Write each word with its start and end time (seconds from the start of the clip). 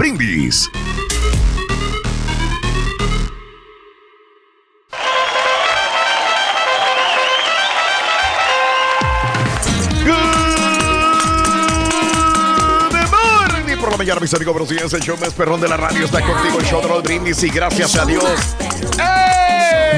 Brindis. 0.00 0.70
por 13.78 13.90
la 13.90 13.96
mañana, 13.98 14.20
mis 14.20 14.32
amigos, 14.32 14.54
buenos 14.54 14.70
días. 14.70 14.90
El 14.94 15.02
show 15.02 15.18
más 15.18 15.34
perrón 15.34 15.60
de 15.60 15.68
la 15.68 15.76
radio 15.76 16.06
está 16.06 16.22
contigo, 16.22 16.58
el 16.58 16.64
show 16.64 16.80
de 16.80 16.88
Raúl 16.88 17.02
Brindis. 17.02 17.42
Y 17.42 17.50
gracias 17.50 17.94
a 17.96 18.06
Dios. 18.06 18.24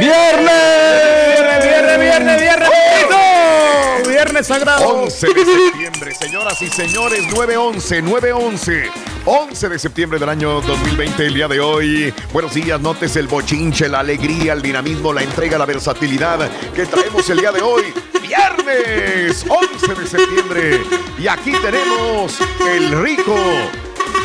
¡Viernes! 0.00 1.62
¡Viernes, 1.62 2.00
viernes, 2.00 2.40
viernes! 2.40 2.70
¡Oh! 2.72 4.08
¡Viernes 4.08 4.46
sagrado! 4.48 5.02
11 5.02 5.26
de 5.28 5.71
septiembre, 5.82 6.14
señoras 6.14 6.62
y 6.62 6.68
señores, 6.68 7.26
9-11, 7.34 8.04
9-11. 8.04 8.88
11 9.24 9.68
de 9.68 9.78
septiembre 9.80 10.20
del 10.20 10.28
año 10.28 10.60
2020, 10.60 11.26
el 11.26 11.34
día 11.34 11.48
de 11.48 11.58
hoy. 11.58 12.14
Buenos 12.32 12.54
días, 12.54 12.80
notes 12.80 13.16
el 13.16 13.26
bochinche, 13.26 13.88
la 13.88 13.98
alegría, 13.98 14.52
el 14.52 14.62
dinamismo, 14.62 15.12
la 15.12 15.24
entrega, 15.24 15.58
la 15.58 15.66
versatilidad 15.66 16.48
que 16.72 16.86
traemos 16.86 17.28
el 17.30 17.38
día 17.38 17.50
de 17.50 17.62
hoy. 17.62 17.92
Viernes 18.22 19.44
11 19.48 19.94
de 20.00 20.06
septiembre. 20.06 20.80
Y 21.18 21.26
aquí 21.26 21.50
tenemos 21.50 22.38
el 22.64 23.02
rico 23.02 23.34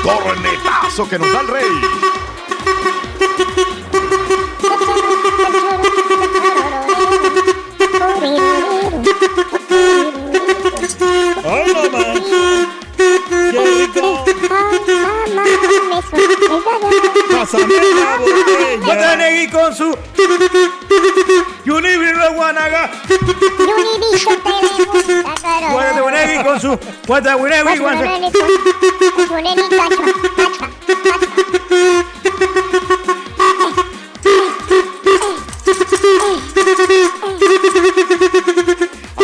cornetazo 0.04 1.10
que 1.10 1.18
nos 1.18 1.34
da 1.34 1.42
el 1.42 1.48
rey. 1.48 1.66
¡Ay, 11.44 11.74
mamá! 11.74 12.00
¡Qué 13.52 13.60
rico! 13.78 14.26
Pásame 17.32 17.76
la 17.76 18.18
con 19.52 19.76
su 19.76 19.96
Guanaga. 22.36 22.92
Con 26.44 26.60
su 26.60 26.80
Guanaga. 27.80 28.10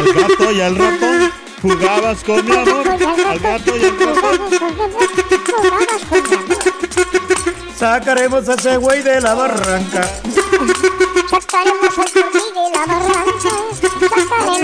Al 0.03 0.13
gato 0.13 0.51
y 0.51 0.61
al 0.61 0.75
ratón 0.75 1.31
jugabas 1.61 2.23
con 2.23 2.45
mi 2.45 2.51
amor. 2.51 2.87
Al 2.89 3.39
gato 3.39 3.77
y 3.77 3.85
al 3.85 3.99
ratón. 3.99 4.39
Sacaremos 7.77 8.49
a 8.49 8.53
ese 8.55 8.77
güey 8.77 9.01
de 9.01 9.21
la 9.21 9.33
barranca. 9.33 10.03
Sacaremos 11.29 11.97
al 11.97 12.11
cursi 12.11 12.51
de 12.53 12.69
la 12.73 12.85
barranca. 12.85 13.49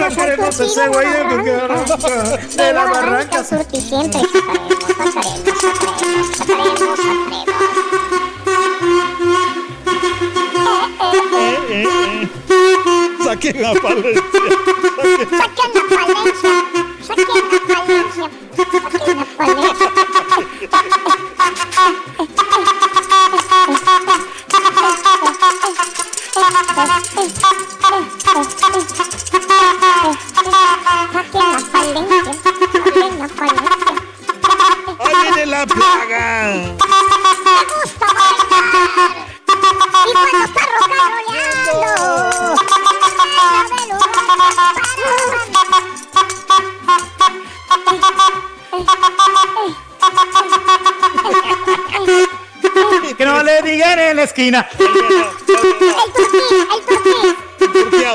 Sacaremos 0.10 0.60
a 0.60 0.66
ese 0.66 0.88
güey 0.90 1.08
de 1.08 1.24
la 1.24 1.38
barranca. 1.48 1.98
De 2.56 2.74
la 2.74 2.86
barranca 2.86 3.44
sacaremos, 3.44 3.90
sacaremos, 3.90 4.78
sacaremos, 5.62 6.38
sacaremos. 6.38 7.69
Eh, 10.80 11.58
eh, 11.70 11.84
eh. 11.84 12.30
Saquen 13.24 13.62
la 13.62 13.74
Palencia. 13.74 14.22
Saquen 15.38 15.72
la 15.74 15.82
Palencia, 15.90 16.54
saquen 17.02 17.28
la 17.28 17.66
Palencia, 17.76 18.30
saquen 18.56 19.18
la 19.18 19.26
Palencia. 19.38 19.80
Saquen 20.70 20.92
la 22.40 22.70
Palencia, 22.70 22.90
saquen 26.30 26.54
la 26.60 26.64
Palencia. 26.74 27.10
Ahí 35.00 35.16
viene 35.24 35.46
la 35.46 35.66
plaga. 35.66 36.78
La 54.20 54.26
esquina. 54.26 54.68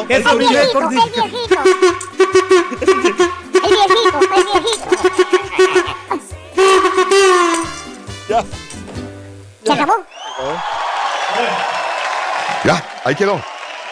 El 0.09 0.23
turquí, 0.23 0.45
el 0.47 0.49
viejito, 0.49 0.81
el 0.81 0.89
viejito. 0.89 1.63
El 3.53 3.71
viejito, 3.71 4.19
el 4.21 4.29
viejito. 4.45 4.89
Ya. 8.29 8.45
¿Se 9.65 9.73
acabó? 9.73 9.95
Ya, 12.65 12.83
ahí 13.05 13.15
quedó. 13.15 13.35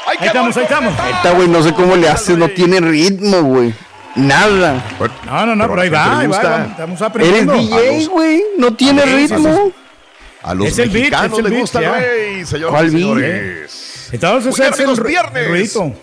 Ahí, 0.07 0.17
Ahí 0.21 0.27
estamos, 0.27 0.57
ahí 0.57 0.65
estamos. 0.65 0.95
Esta, 1.17 1.31
güey, 1.33 1.49
no 1.49 1.63
sé 1.63 1.73
cómo 1.75 1.95
le 1.97 2.09
hace, 2.09 2.37
no 2.37 2.49
tiene 2.49 2.81
ritmo, 2.81 3.43
güey. 3.43 3.75
Nada. 4.15 4.83
No, 5.27 5.47
no, 5.47 5.55
no, 5.57 5.69
pero 5.69 5.81
ahí 5.83 5.89
a 5.89 5.93
la 5.93 5.99
va, 5.99 6.19
ahí 6.21 6.27
va. 6.27 6.39
vamos, 6.43 6.71
Estamos 6.71 7.01
Eres 7.01 7.03
aprendiendo. 7.03 7.53
DJ, 7.55 8.07
güey. 8.09 8.43
No 8.59 8.75
tiene 8.75 9.03
Sí, 9.03 9.09
sí, 9.09 9.29
sí. 9.29 9.35
ritmo. 9.35 9.73
A 10.43 10.55
los 10.55 10.69
Es 10.69 10.79
el 10.79 10.91
beat, 10.91 11.11
mexicanos 11.11 11.39
el 11.39 11.45
les 11.45 11.61
gusta 11.61 11.79
el 11.81 11.93
rey, 11.93 12.47
señoras 12.47 12.73
¿Cuál 12.73 12.87
y 12.87 12.91
señores. 12.91 14.09
Bien, 14.11 14.25
amigos, 14.75 14.99
el 14.99 15.05
viernes. 15.05 15.49
ruidito. 15.49 15.95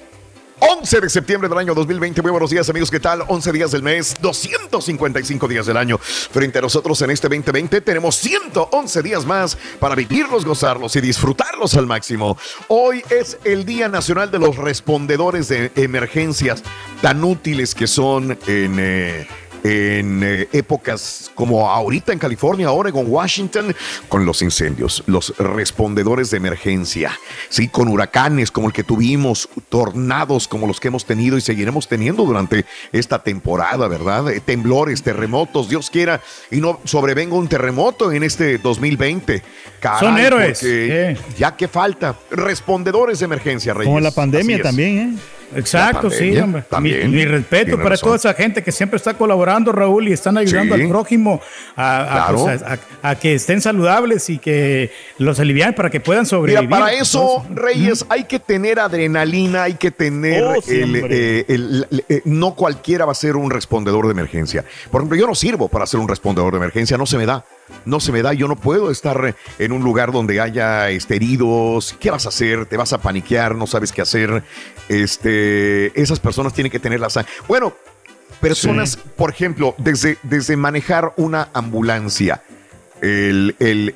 11 0.61 1.01
de 1.01 1.09
septiembre 1.09 1.47
del 1.47 1.57
año 1.57 1.73
2020. 1.73 2.21
Muy 2.21 2.31
buenos 2.31 2.49
días, 2.49 2.69
amigos. 2.69 2.91
¿Qué 2.91 2.99
tal? 2.99 3.23
11 3.27 3.51
días 3.53 3.71
del 3.71 3.81
mes, 3.81 4.15
255 4.21 5.47
días 5.47 5.65
del 5.65 5.77
año. 5.77 5.97
Frente 5.97 6.59
a 6.59 6.61
nosotros 6.61 7.01
en 7.01 7.11
este 7.11 7.29
2020 7.29 7.79
tenemos 7.81 8.15
111 8.15 9.01
días 9.01 9.25
más 9.25 9.57
para 9.79 9.95
vivirlos, 9.95 10.43
gozarlos 10.43 10.95
y 10.97 11.01
disfrutarlos 11.01 11.75
al 11.75 11.85
máximo. 11.87 12.37
Hoy 12.67 13.03
es 13.09 13.37
el 13.45 13.65
Día 13.65 13.87
Nacional 13.87 14.31
de 14.31 14.39
los 14.39 14.57
Respondedores 14.57 15.47
de 15.47 15.71
Emergencias, 15.75 16.61
tan 17.01 17.23
útiles 17.23 17.73
que 17.73 17.87
son 17.87 18.37
en... 18.47 18.75
eh, 18.79 19.27
en 19.63 20.21
eh, 20.23 20.47
épocas 20.53 21.31
como 21.35 21.69
ahorita 21.69 22.13
en 22.13 22.19
California, 22.19 22.71
Oregon, 22.71 23.05
Washington, 23.07 23.75
con 24.07 24.25
los 24.25 24.41
incendios, 24.41 25.03
los 25.07 25.35
respondedores 25.37 26.31
de 26.31 26.37
emergencia, 26.37 27.11
sí, 27.49 27.67
con 27.67 27.87
huracanes 27.87 28.51
como 28.51 28.67
el 28.67 28.73
que 28.73 28.83
tuvimos, 28.83 29.49
tornados 29.69 30.47
como 30.47 30.67
los 30.67 30.79
que 30.79 30.87
hemos 30.87 31.05
tenido 31.05 31.37
y 31.37 31.41
seguiremos 31.41 31.87
teniendo 31.87 32.23
durante 32.23 32.65
esta 32.91 33.23
temporada, 33.23 33.87
¿verdad? 33.87 34.29
Eh, 34.31 34.39
temblores, 34.39 35.03
terremotos, 35.03 35.69
Dios 35.69 35.89
quiera, 35.89 36.21
y 36.51 36.57
no 36.57 36.79
sobrevenga 36.83 37.35
un 37.35 37.47
terremoto 37.47 38.11
en 38.11 38.23
este 38.23 38.57
2020. 38.57 39.41
Caray, 39.79 39.99
Son 39.99 40.17
héroes, 40.17 40.57
sí. 40.57 40.89
Ya 41.37 41.55
que 41.55 41.67
falta, 41.67 42.15
respondedores 42.31 43.19
de 43.19 43.25
emergencia, 43.25 43.73
Reyes. 43.73 43.87
Como 43.87 43.99
la 43.99 44.11
pandemia 44.11 44.61
también, 44.61 44.97
¿eh? 44.97 45.38
Exacto, 45.55 46.09
sí, 46.09 46.17
pandemia, 46.17 46.43
hombre. 46.43 46.63
también. 46.69 47.11
Mi, 47.11 47.17
mi 47.17 47.25
respeto 47.25 47.77
para 47.77 47.89
razón. 47.89 48.07
toda 48.07 48.15
esa 48.17 48.33
gente 48.33 48.61
que 48.63 48.71
siempre 48.71 48.97
está 48.97 49.13
colaborando, 49.15 49.71
Raúl, 49.71 50.07
y 50.07 50.13
están 50.13 50.37
ayudando 50.37 50.75
Sí. 50.75 50.81
al 50.83 50.87
prójimo 50.89 51.41
a, 51.75 52.01
a, 52.01 52.27
Claro. 52.27 52.43
pues, 52.43 52.63
a- 53.01 53.15
que 53.15 53.33
estén 53.35 53.61
saludables 53.61 54.29
y 54.29 54.37
que 54.37 54.91
los 55.17 55.39
alivian 55.39 55.73
para 55.73 55.89
que 55.89 55.99
puedan 55.99 56.21
Mira, 56.23 56.29
sobrevivir. 56.29 56.69
para 56.69 56.93
eso, 56.93 57.43
Entonces, 57.47 57.55
Reyes, 57.63 58.05
hay 58.09 58.23
que 58.25 58.39
tener 58.39 58.79
adrenalina, 58.79 59.63
hay 59.63 59.73
que 59.75 59.91
tener 59.91 60.43
Oh, 60.43 60.53
el, 60.67 60.95
eh, 61.09 61.45
el- 61.47 61.87
el- 61.89 62.05
eh, 62.09 62.21
no 62.25 62.53
cualquiera 62.55 63.05
va 63.05 63.11
a 63.11 63.15
ser 63.15 63.35
un 63.35 63.49
respondedor 63.49 64.05
de 64.05 64.11
emergencia. 64.11 64.63
Por 64.91 65.01
ejemplo, 65.01 65.17
yo 65.17 65.27
no 65.27 65.35
sirvo 65.35 65.67
para 65.69 65.85
ser 65.85 65.99
un 65.99 66.07
respondedor 66.07 66.51
de 66.51 66.57
emergencia, 66.57 66.97
no 66.97 67.05
se 67.05 67.17
me 67.17 67.25
da. 67.25 67.43
No 67.85 67.99
se 67.99 68.11
me 68.11 68.21
da, 68.21 68.33
yo 68.33 68.47
no 68.47 68.55
puedo 68.55 68.91
estar 68.91 69.35
en 69.57 69.71
un 69.71 69.83
lugar 69.83 70.11
donde 70.11 70.39
haya 70.41 70.89
este, 70.89 71.15
heridos. 71.15 71.95
¿Qué 71.99 72.11
vas 72.11 72.25
a 72.25 72.29
hacer? 72.29 72.65
¿Te 72.65 72.77
vas 72.77 72.93
a 72.93 72.97
paniquear? 72.99 73.55
¿No 73.55 73.65
sabes 73.67 73.91
qué 73.91 74.01
hacer? 74.01 74.43
Este, 74.89 75.99
esas 75.99 76.19
personas 76.19 76.53
tienen 76.53 76.71
que 76.71 76.79
tener 76.79 76.99
la 76.99 77.09
sa- 77.09 77.25
Bueno, 77.47 77.73
Personas, 78.41 78.95
por 78.95 79.31
ejemplo, 79.31 79.75
desde, 79.79 80.17
desde 80.23 80.55
manejar 80.55 81.11
una 81.17 81.49
ambulancia, 81.53 82.41
el, 83.01 83.53
el- 83.59 83.93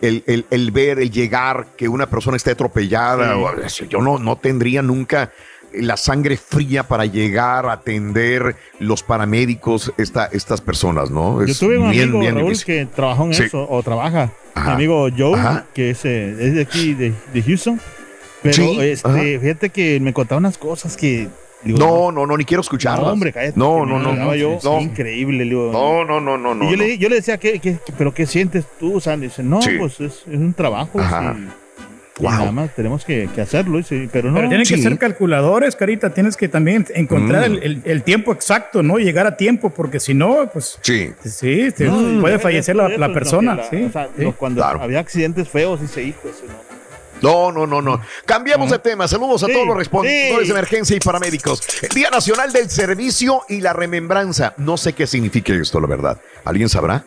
el- 0.49 0.71
ver, 0.71 0.99
el 0.99 1.11
llegar, 1.11 1.67
que 1.77 1.87
una 1.87 2.07
persona 2.09 2.35
esté 2.35 2.51
atropellada, 2.51 3.37
o 3.37 3.55
yo 3.87 4.01
no, 4.01 4.17
no 4.19 4.35
tendría 4.37 4.81
nunca 4.81 5.31
la 5.73 5.97
sangre 5.97 6.37
fría 6.37 6.83
para 6.83 7.05
llegar 7.05 7.65
a 7.65 7.73
atender 7.73 8.55
los 8.79 9.03
paramédicos, 9.03 9.91
esta, 9.97 10.25
estas 10.27 10.61
personas, 10.61 11.09
¿no? 11.11 11.39
Yo 11.45 11.51
Es 11.51 11.59
tuve 11.59 11.77
un 11.77 11.89
bien, 11.91 12.03
amigo, 12.09 12.19
bien 12.19 12.35
Raúl, 12.35 12.49
difícil. 12.51 12.65
que 12.65 12.85
trabajó 12.85 13.25
en 13.25 13.33
Sí. 13.33 13.43
eso, 13.43 13.67
o 13.69 13.81
trabaja. 13.83 14.31
Ajá. 14.55 14.69
Mi 14.69 14.73
amigo 14.75 15.07
Joe, 15.17 15.39
Ajá. 15.39 15.65
que 15.73 15.89
es, 15.91 16.05
eh, 16.05 16.35
es 16.39 16.53
de 16.55 16.61
aquí, 16.61 16.93
de, 16.93 17.13
de 17.33 17.41
Houston. 17.41 17.79
Pero 18.43 18.53
Sí, 18.55 18.77
este, 18.81 19.07
ajá. 19.09 19.19
fíjate 19.41 19.69
que 19.69 19.99
me 19.99 20.13
contaba 20.13 20.39
unas 20.39 20.57
cosas 20.57 20.95
que... 20.97 21.27
digo, 21.63 21.79
No, 21.79 22.11
no, 22.11 22.27
no, 22.27 22.35
ni 22.37 22.43
quiero 22.45 22.61
escucharlas. 22.61 23.05
No, 23.07 23.13
hombre, 23.13 23.31
cállate. 23.31 23.57
No, 23.57 23.85
no, 23.85 23.99
no, 23.99 24.13
no, 24.13 24.35
yo 24.35 24.59
no. 24.63 24.79
increíble. 24.81 25.45
digo, 25.45 25.69
No, 25.71 26.03
no, 26.05 26.19
no, 26.19 26.37
no, 26.37 26.53
no. 26.53 26.65
y 26.65 26.71
yo, 26.71 26.77
no. 26.77 26.83
le, 26.83 26.97
yo 26.97 27.09
le 27.09 27.15
decía, 27.15 27.37
¿qué, 27.37 27.59
qué, 27.59 27.77
¿pero 27.97 28.13
qué 28.13 28.25
sientes 28.27 28.65
tú, 28.79 28.99
Sandy? 28.99 29.27
Dice, 29.27 29.43
no, 29.43 29.61
Sí. 29.61 29.71
pues 29.79 29.93
es, 30.01 30.23
es 30.27 30.35
un 30.37 30.53
trabajo. 30.53 30.99
Ajá. 30.99 31.33
sí, 31.37 31.47
y 32.19 32.21
Wow. 32.23 32.31
nada 32.31 32.51
más 32.51 32.75
tenemos 32.75 33.03
que, 33.05 33.27
que 33.33 33.41
hacerlo. 33.41 33.79
pero 34.11 34.29
no, 34.29 34.35
Pero 34.35 34.49
tienen 34.49 34.67
que 34.67 34.77
ser 34.77 34.97
calculadores, 34.99 35.75
Carita. 35.75 36.13
Tienes 36.13 36.37
que 36.37 36.47
también 36.47 36.85
encontrar 36.93 37.49
Mm. 37.49 37.53
el, 37.53 37.63
el- 37.63 37.81
el 37.85 38.03
tiempo 38.03 38.31
exacto, 38.33 38.83
¿no? 38.83 38.97
Llegar 38.99 39.25
a 39.25 39.35
tiempo, 39.35 39.71
porque 39.71 39.99
si 39.99 40.13
no, 40.13 40.49
pues 40.53 40.77
Sí. 40.81 41.11
sí, 41.25 41.71
te- 41.75 41.85
No, 41.85 42.21
puede 42.21 42.37
fallecer 42.39 42.75
la, 42.75 42.87
persona. 43.11 43.55
lo 43.55 43.61
que 43.61 43.69
sí, 43.69 43.81
la- 43.81 43.87
o 43.87 43.91
sea, 43.91 44.09
sí. 44.15 44.23
lo- 44.23 44.35
cuando 44.35 44.61
Claro. 44.61 44.81
había 44.81 44.99
accidentes 44.99 45.49
feos, 45.49 45.81
dice, 45.81 46.03
hijo, 46.03 46.19
ese 46.29 46.45
no. 46.47 46.73
No, 47.21 47.51
no, 47.53 47.65
no, 47.65 47.81
no. 47.81 48.01
Cambiamos 48.25 48.69
de 48.69 48.79
tema. 48.79 49.07
Saludos 49.07 49.43
a 49.43 49.45
Sí, 49.45 49.53
todos 49.53 49.65
los 49.65 49.77
responsores 49.77 50.39
sí. 50.41 50.45
de 50.45 50.51
emergencia 50.51 50.95
y 50.97 50.99
paramédicos. 50.99 51.61
El 51.81 51.89
Día 51.89 52.09
Nacional 52.09 52.51
del 52.51 52.69
Servicio 52.69 53.43
y 53.47 53.61
la 53.61 53.71
Remembranza. 53.71 54.53
No 54.57 54.75
sé 54.75 54.91
qué 54.91 55.07
significa 55.07 55.53
esto, 55.53 55.79
la 55.79 55.87
verdad. 55.87 56.19
¿Alguien 56.43 56.67
sabrá? 56.67 57.05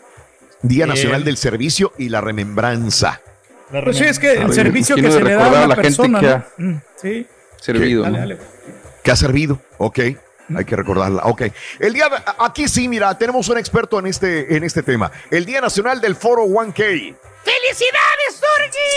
Día 0.62 0.86
Nacional 0.86 1.22
del 1.22 1.36
Servicio 1.36 1.92
y 1.98 2.08
la 2.08 2.22
Remembranza. 2.22 3.20
La 3.70 3.82
Pues 3.82 3.96
sí, 3.96 4.04
es 4.04 4.18
que 4.18 4.32
el 4.34 4.52
servicio 4.52 4.94
que 4.96 5.10
se 5.10 5.22
le 5.22 5.34
da 5.34 5.42
a 5.42 5.46
a 5.46 5.48
una 5.48 5.58
la 5.66 5.74
gente 5.74 5.82
persona, 5.82 6.20
que 6.20 6.26
¿no? 6.26 6.32
ha- 6.32 6.46
Mm, 6.58 6.80
Sí, 6.96 7.26
Servido. 7.60 8.02
dale, 8.02 8.12
¿no? 8.14 8.18
dale. 8.20 8.38
¿Qué 9.02 9.10
ha 9.10 9.16
servido? 9.16 9.60
Ok. 9.78 9.98
Hay 10.56 10.64
que 10.64 10.76
recordarla. 10.76 11.22
Ok. 11.24 11.42
El 11.80 11.92
día 11.92 12.08
de- 12.08 12.16
aquí 12.38 12.68
sí, 12.68 12.86
mira, 12.86 13.16
tenemos 13.18 13.48
un 13.48 13.58
experto 13.58 13.98
en 13.98 14.06
este, 14.06 14.56
en 14.56 14.62
este 14.62 14.82
tema. 14.84 15.10
El 15.30 15.44
Día 15.44 15.60
Nacional 15.60 16.00
del 16.00 16.14
Foro 16.14 16.44
1K. 16.44 16.84
¡Felicidades, 17.44 18.40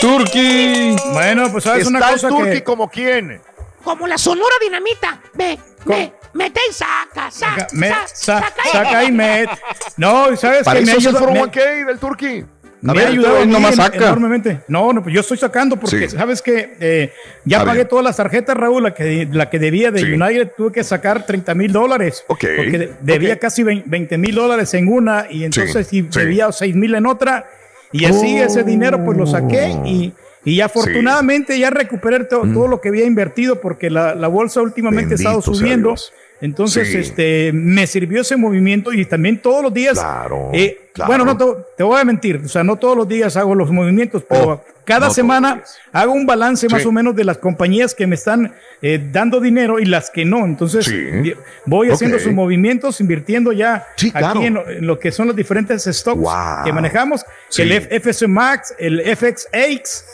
Turkey. 0.00 0.96
Bueno, 1.12 1.50
pues 1.50 1.64
sabes 1.64 1.86
Está 1.86 1.90
una 1.98 2.08
el 2.10 2.20
cosa 2.20 2.28
que... 2.52 2.64
como 2.64 2.88
quién. 2.88 3.40
Como 3.82 4.06
la 4.06 4.18
sonora 4.18 4.54
dinamita. 4.60 5.20
Ve, 5.34 5.58
ve, 5.86 6.12
mete 6.34 6.60
y 6.68 6.72
saca, 6.72 7.30
saca, 7.30 7.66
Me- 7.72 7.88
saca, 7.88 8.06
sa- 8.08 8.40
saca 8.40 8.52
y- 8.64 8.68
saca 8.70 9.04
y 9.04 9.12
met. 9.12 9.50
No, 9.96 10.36
¿sabes 10.36 10.64
que 10.66 10.74
me 10.74 10.80
eso 10.82 10.98
es 10.98 11.06
el 11.06 11.16
Foro 11.16 11.32
me- 11.32 11.40
1K 11.42 11.84
del 11.86 11.98
Turqui. 11.98 12.44
Me 12.82 12.94
ver, 12.94 13.06
ha 13.06 13.08
ayudado 13.10 13.36
saca. 13.72 13.96
enormemente. 14.06 14.60
No, 14.68 14.92
no, 14.92 15.02
pues 15.02 15.14
yo 15.14 15.20
estoy 15.20 15.36
sacando 15.36 15.76
porque 15.76 16.08
Sí. 16.08 16.16
sabes 16.16 16.40
que 16.40 16.74
eh, 16.80 17.12
ya 17.44 17.60
A 17.60 17.64
pagué 17.64 17.84
todas 17.84 18.04
las 18.04 18.16
tarjetas, 18.16 18.56
Raúl, 18.56 18.82
la 18.84 18.94
que, 18.94 19.28
la 19.30 19.50
que 19.50 19.58
debía 19.58 19.90
de 19.90 20.00
Sí. 20.00 20.12
United 20.12 20.52
tuve 20.56 20.72
que 20.72 20.82
sacar 20.84 21.26
30 21.26 21.54
mil 21.54 21.72
dólares. 21.72 22.24
Porque 22.26 22.78
de- 22.78 22.92
debía 23.02 23.38
casi 23.38 23.62
20 23.62 24.16
mil 24.18 24.34
dólares 24.34 24.72
en 24.74 24.88
una 24.88 25.26
y 25.28 25.44
entonces 25.44 25.86
Sí, 25.88 25.98
y 25.98 26.02
debía 26.02 26.50
6 26.52 26.74
mil 26.74 26.94
en 26.94 27.06
otra. 27.06 27.46
Y 27.92 28.04
así 28.06 28.38
Oh. 28.40 28.44
ese 28.44 28.62
dinero 28.62 29.04
pues 29.04 29.18
lo 29.18 29.26
saqué 29.26 29.76
y, 29.84 30.12
y 30.44 30.60
afortunadamente 30.60 31.58
ya 31.58 31.70
recuperé 31.70 32.24
to- 32.24 32.42
todo 32.54 32.66
lo 32.68 32.80
que 32.80 32.88
había 32.88 33.04
invertido 33.04 33.60
porque 33.60 33.90
la, 33.90 34.14
la 34.14 34.28
bolsa 34.28 34.62
últimamente 34.62 35.14
ha 35.14 35.16
estado 35.16 35.42
sea 35.42 35.54
subiendo. 35.54 35.88
Dios. 35.90 36.12
Entonces, 36.40 36.88
Sí. 36.88 36.96
este, 36.98 37.50
me 37.52 37.86
sirvió 37.86 38.22
ese 38.22 38.36
movimiento 38.36 38.92
y 38.92 39.04
también 39.04 39.38
todos 39.38 39.62
los 39.62 39.74
días. 39.74 39.98
Claro, 39.98 40.50
eh, 40.54 40.88
claro. 40.94 41.08
Bueno, 41.08 41.24
no 41.26 41.36
te, 41.36 41.44
te 41.76 41.82
voy 41.82 42.00
a 42.00 42.04
mentir, 42.04 42.40
o 42.44 42.48
sea, 42.48 42.64
no 42.64 42.76
todos 42.76 42.96
los 42.96 43.06
días 43.08 43.36
hago 43.36 43.54
los 43.54 43.70
movimientos, 43.70 44.24
pero 44.28 44.40
Oh, 44.52 44.64
cada 44.84 45.08
no 45.08 45.12
semana 45.14 45.62
hago 45.92 46.12
un 46.12 46.24
balance 46.26 46.66
más 46.68 46.84
o 46.86 46.90
menos 46.92 47.14
de 47.14 47.24
las 47.24 47.36
compañías 47.38 47.94
que 47.94 48.06
me 48.06 48.14
están 48.14 48.54
eh, 48.82 48.98
dando 49.12 49.38
dinero 49.40 49.78
y 49.78 49.84
las 49.84 50.08
que 50.10 50.24
no. 50.24 50.44
Entonces, 50.46 50.86
Sí. 50.86 51.34
voy 51.66 51.90
haciendo 51.90 52.18
sus 52.18 52.32
movimientos, 52.32 53.00
invirtiendo 53.00 53.52
ya 53.52 53.86
claro. 54.12 54.38
aquí 54.38 54.46
en, 54.46 54.54
lo- 54.54 54.68
en 54.68 54.86
lo 54.86 54.98
que 54.98 55.12
son 55.12 55.26
los 55.26 55.36
diferentes 55.36 55.84
stocks 55.84 56.20
Wow. 56.22 56.64
que 56.64 56.72
manejamos, 56.72 57.24
el 57.58 57.70
F- 57.72 57.94
FS 57.96 58.26
Max, 58.26 58.74
el 58.78 59.00
FXX 59.00 60.04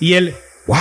y 0.00 0.14
el 0.14 0.34
Wow. 0.66 0.76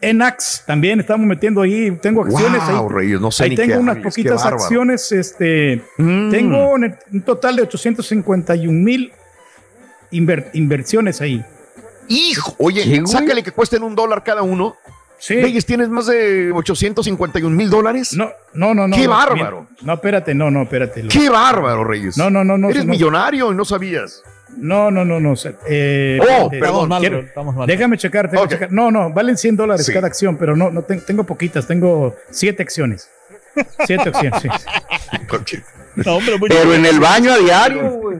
HNX 0.00 0.64
también 0.66 1.00
estamos 1.00 1.26
metiendo 1.26 1.62
ahí, 1.62 1.90
tengo 2.00 2.22
acciones 2.22 2.62
Wow, 2.68 2.88
ahí. 2.88 2.94
Reyes, 2.94 3.20
no 3.20 3.30
sé 3.30 3.44
Ahí 3.44 3.54
tengo 3.56 3.74
qué 3.74 3.78
unas 3.78 3.96
poquitas 3.98 4.44
acciones, 4.44 5.10
este, 5.12 5.82
Mm. 5.98 6.30
tengo 6.30 6.70
un, 6.72 6.96
total 7.24 7.56
de 7.56 7.62
851 7.62 8.72
mil 8.84 9.12
inver- 10.12 10.50
inversiones 10.52 11.20
ahí. 11.20 11.44
Hijo, 12.08 12.54
oye, 12.58 13.02
sácale 13.06 13.42
que 13.42 13.52
cuesten 13.52 13.82
un 13.82 13.94
dólar 13.94 14.22
cada 14.24 14.42
uno. 14.42 14.76
Sí. 15.20 15.34
Reyes, 15.42 15.66
¿tienes 15.66 15.88
más 15.88 16.06
de 16.06 16.52
851 16.52 17.54
mil 17.54 17.68
dólares? 17.68 18.12
No, 18.14 18.30
no, 18.54 18.72
no, 18.72 18.86
no. 18.86 18.96
¡Qué 18.96 19.08
bárbaro! 19.08 19.66
bien. 19.68 19.76
No, 19.82 19.94
espérate, 19.94 20.32
no, 20.32 20.48
no, 20.48 20.62
espérate. 20.62 21.02
lo- 21.02 21.08
¡Qué 21.08 21.28
bárbaro, 21.28 21.82
Reyes! 21.82 22.16
No, 22.16 22.30
no, 22.30 22.44
no, 22.44 22.56
no. 22.56 22.70
Eres 22.70 22.84
no, 22.86 22.92
millonario 22.92 23.50
y 23.50 23.54
no 23.56 23.64
sabías. 23.64 24.22
No, 24.56 24.90
no, 24.90 25.04
no, 25.04 25.20
no. 25.20 25.34
eh, 25.68 26.18
Oh, 26.20 26.24
espérate, 26.24 26.58
perdón, 26.58 26.88
mal, 26.88 27.00
quiero- 27.00 27.18
estamos 27.20 27.54
mal. 27.54 27.66
Déjame 27.66 27.96
checar, 27.98 28.30
déjame 28.30 28.44
Ok. 28.46 28.50
checar. 28.52 28.72
No, 28.72 28.90
no, 28.90 29.12
valen 29.12 29.36
100 29.36 29.56
dólares 29.56 29.86
Sí. 29.86 29.92
cada 29.92 30.06
acción, 30.08 30.36
pero 30.36 30.56
no, 30.56 30.70
no 30.70 30.82
ten- 30.82 31.00
tengo 31.04 31.24
poquitas, 31.24 31.66
tengo 31.66 32.16
siete 32.30 32.62
acciones. 32.62 33.08
Siete 33.86 34.08
acciones, 34.08 34.40
sí. 34.42 34.48
No, 35.96 36.16
hombre, 36.16 36.38
muy- 36.38 36.48
Pero 36.48 36.74
en 36.74 36.86
el 36.86 37.00
baño 37.00 37.32
a 37.32 37.38
diario, 37.38 37.90
güey. 37.90 38.18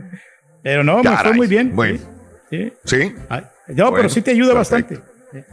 Pero 0.62 0.82
no, 0.84 0.98
me 0.98 1.02
Caray, 1.04 1.24
fue 1.28 1.32
muy 1.34 1.46
bien. 1.46 1.74
bueno. 1.74 1.98
Sí, 2.50 2.72
sí. 2.84 2.96
¿Sí? 3.02 3.14
Ay, 3.28 3.42
No, 3.68 3.84
Bueno, 3.84 3.96
pero 3.96 4.08
sí 4.08 4.22
te 4.22 4.30
ayuda 4.32 4.54
perfecto. 4.54 4.94
bastante. 4.96 5.48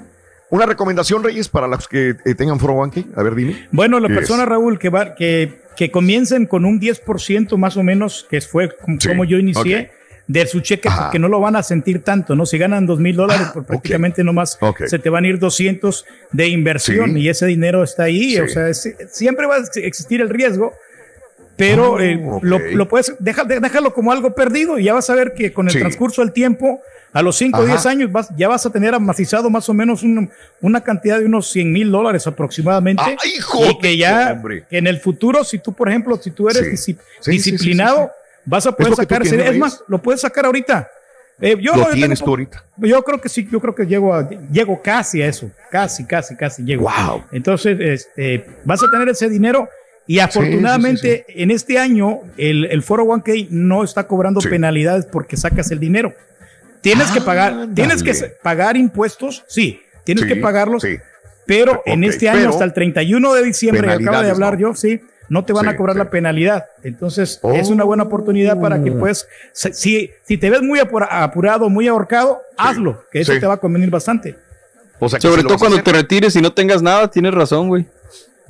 ¿Una 0.50 0.66
recomendación, 0.66 1.24
Reyes, 1.24 1.50
para 1.50 1.68
los 1.68 1.88
que 1.88 2.16
eh, 2.24 2.36
tengan 2.36 2.60
Foro 2.60 2.76
1K? 2.76 3.06
A 3.16 3.24
ver, 3.24 3.36
dime. 3.36 3.68
Bueno, 3.72 4.00
la 4.00 4.08
persona, 4.08 4.46
Raúl, 4.46 4.80
que, 4.80 4.90
va, 4.90 5.14
que, 5.16 5.62
que 5.76 5.92
comiencen 5.92 6.46
con 6.46 6.66
un 6.66 6.80
10% 6.80 7.58
más 7.58 7.76
o 7.78 7.84
menos, 7.84 8.26
que 8.30 8.40
fue 8.42 8.76
como, 8.76 8.98
Sí, 9.00 9.08
como 9.10 9.26
yo 9.26 9.38
inicié. 9.38 9.92
De 10.28 10.48
su 10.48 10.60
cheque, 10.62 10.88
Ajá. 10.90 11.04
porque 11.04 11.20
no 11.20 11.28
lo 11.28 11.40
van 11.40 11.56
a 11.56 11.62
sentir 11.62 12.04
tanto, 12.04 12.36
¿no? 12.36 12.46
Si 12.48 12.58
ganan 12.58 12.86
dos 12.88 13.00
mil 13.00 13.16
dólares, 13.16 13.48
Ah, 13.50 13.54
pues 13.54 13.66
prácticamente 13.68 14.24
nomás 14.24 14.58
Ok. 14.60 14.84
se 14.88 14.98
te 14.98 15.10
van 15.12 15.24
a 15.24 15.28
ir 15.28 15.38
200 15.38 16.04
de 16.32 16.48
inversión 16.48 17.14
Sí. 17.14 17.20
y 17.20 17.30
ese 17.30 17.46
dinero 17.46 17.84
está 17.84 18.04
ahí. 18.04 18.32
Sí. 18.32 18.40
O 18.40 18.48
sea, 18.48 18.68
es- 18.70 18.96
siempre 19.12 19.46
va 19.46 19.58
a 19.58 19.64
existir 19.76 20.22
el 20.22 20.30
riesgo, 20.30 20.74
pero 21.58 21.92
Oh, 21.94 22.00
eh, 22.00 22.20
ok. 22.28 22.44
lo, 22.44 22.60
lo 22.60 22.88
puedes, 22.88 23.14
deja- 23.20 23.44
de- 23.44 23.60
déjalo 23.60 23.94
como 23.94 24.12
algo 24.12 24.34
perdido 24.34 24.80
y 24.80 24.86
ya 24.86 24.94
vas 24.94 25.10
a 25.10 25.16
ver 25.16 25.34
que 25.36 25.54
con 25.54 25.68
el 25.68 25.74
Sí. 25.74 25.80
transcurso 25.80 26.22
del 26.22 26.32
tiempo, 26.34 26.82
a 27.14 27.22
los 27.22 27.38
5 27.38 27.60
o 27.60 27.62
Ajá. 27.62 27.74
10 27.74 27.86
años, 27.86 28.12
vas, 28.12 28.28
ya 28.36 28.50
vas 28.50 28.66
a 28.66 28.72
tener 28.72 28.94
amortizado 28.94 29.50
más 29.50 29.70
o 29.70 29.74
menos 29.74 30.04
un- 30.04 30.30
una 30.60 30.82
cantidad 30.82 31.18
de 31.20 31.26
unos 31.26 31.50
100 31.50 31.72
mil 31.72 31.90
dólares 31.92 32.28
aproximadamente. 32.28 33.02
¡Ay, 33.06 33.16
hijo 33.38 33.64
y 33.72 33.78
que 33.80 33.96
ya 33.96 34.42
que 34.70 34.78
en 34.80 34.88
el 34.88 35.00
futuro, 35.00 35.44
si 35.46 35.60
tú, 35.60 35.72
por 35.72 35.88
ejemplo, 35.88 36.18
si 36.18 36.32
tú 36.32 36.50
eres 36.50 36.68
disciplinado, 37.26 38.12
vas 38.46 38.66
a 38.68 38.72
poder 38.72 38.96
sacar. 38.96 39.22
ese- 39.24 39.48
es 39.50 39.58
más, 39.58 39.84
lo 39.88 40.02
puedes 40.02 40.22
sacar 40.22 40.46
ahorita. 40.46 40.90
Eh, 41.42 41.58
yo, 41.60 41.74
Lo 41.76 41.84
yo 41.88 41.92
tienes 41.92 42.20
tengo- 42.20 42.26
tú 42.26 42.32
ahorita. 42.32 42.64
yo 42.78 43.04
creo 43.04 43.20
que 43.20 43.28
sí, 43.28 43.46
yo 43.52 43.60
creo 43.60 43.76
que 43.76 43.86
llego, 43.86 44.14
a, 44.14 44.30
llego 44.52 44.82
casi 44.82 45.22
a 45.22 45.28
eso, 45.28 45.52
casi, 45.70 46.06
casi, 46.06 46.36
casi 46.38 46.64
llego. 46.64 46.84
Wow. 46.84 47.26
Entonces, 47.34 47.78
este, 47.82 48.46
vas 48.64 48.82
a 48.82 48.90
tener 48.90 49.10
ese 49.10 49.28
dinero 49.28 49.68
y 50.08 50.20
afortunadamente 50.20 51.26
en 51.28 51.52
este 51.52 51.78
año 51.78 52.22
el, 52.38 52.66
el 52.66 52.82
Foro 52.84 53.04
1K 53.06 53.48
no 53.50 53.84
está 53.84 54.08
cobrando 54.08 54.40
Sí. 54.40 54.48
penalidades 54.48 55.06
porque 55.06 55.36
sacas 55.36 55.70
el 55.72 55.80
dinero. 55.80 56.14
Tienes 56.82 57.12
que 57.12 57.20
pagar, 57.20 57.68
tienes 57.74 58.02
que 58.04 58.14
pagar 58.42 58.78
impuestos, 58.78 59.44
sí, 59.48 59.82
tienes 60.04 60.24
Sí, 60.26 60.30
que 60.30 60.36
pagarlos, 60.38 60.84
sí. 60.84 60.98
pero 61.46 61.82
en 61.86 62.04
este 62.04 62.30
año 62.30 62.50
hasta 62.50 62.64
el 62.64 62.74
31 62.74 63.34
de 63.34 63.44
diciembre, 63.44 63.88
que 63.88 63.94
acaba 63.94 64.22
de 64.24 64.30
hablar 64.32 64.54
no. 64.54 64.60
yo, 64.60 64.76
sí, 64.76 65.02
no 65.30 65.44
te 65.46 65.54
van 65.54 65.66
Sí, 65.66 65.70
a 65.72 65.78
cobrar 65.78 65.96
sí. 65.96 66.00
la 66.00 66.10
penalidad. 66.10 66.66
Entonces, 66.84 67.40
Oh. 67.42 67.52
es 67.54 67.70
una 67.70 67.84
buena 67.84 68.04
oportunidad 68.04 68.60
para 68.60 68.82
que 68.84 68.92
puedas, 68.92 69.28
si- 69.54 70.10
si, 70.24 70.38
te 70.38 70.50
ves 70.50 70.62
muy 70.62 70.80
apura- 70.80 71.24
apurado, 71.24 71.70
muy 71.70 71.88
ahorcado, 71.88 72.42
hazlo, 72.58 73.04
que 73.12 73.22
eso 73.22 73.34
sí. 73.34 73.40
te 73.40 73.46
va 73.48 73.56
a 73.56 73.58
convenir 73.58 73.90
bastante. 73.90 74.38
O 75.00 75.10
sea, 75.10 75.20
que 75.20 75.28
Sobre 75.28 75.44
todo 75.44 75.58
cuando 75.58 75.82
te 75.84 75.92
retires 75.92 76.36
y 76.36 76.42
no 76.42 76.54
tengas 76.54 76.82
nada, 76.82 77.10
tienes 77.10 77.34
razón, 77.34 77.68
güey. 77.68 77.86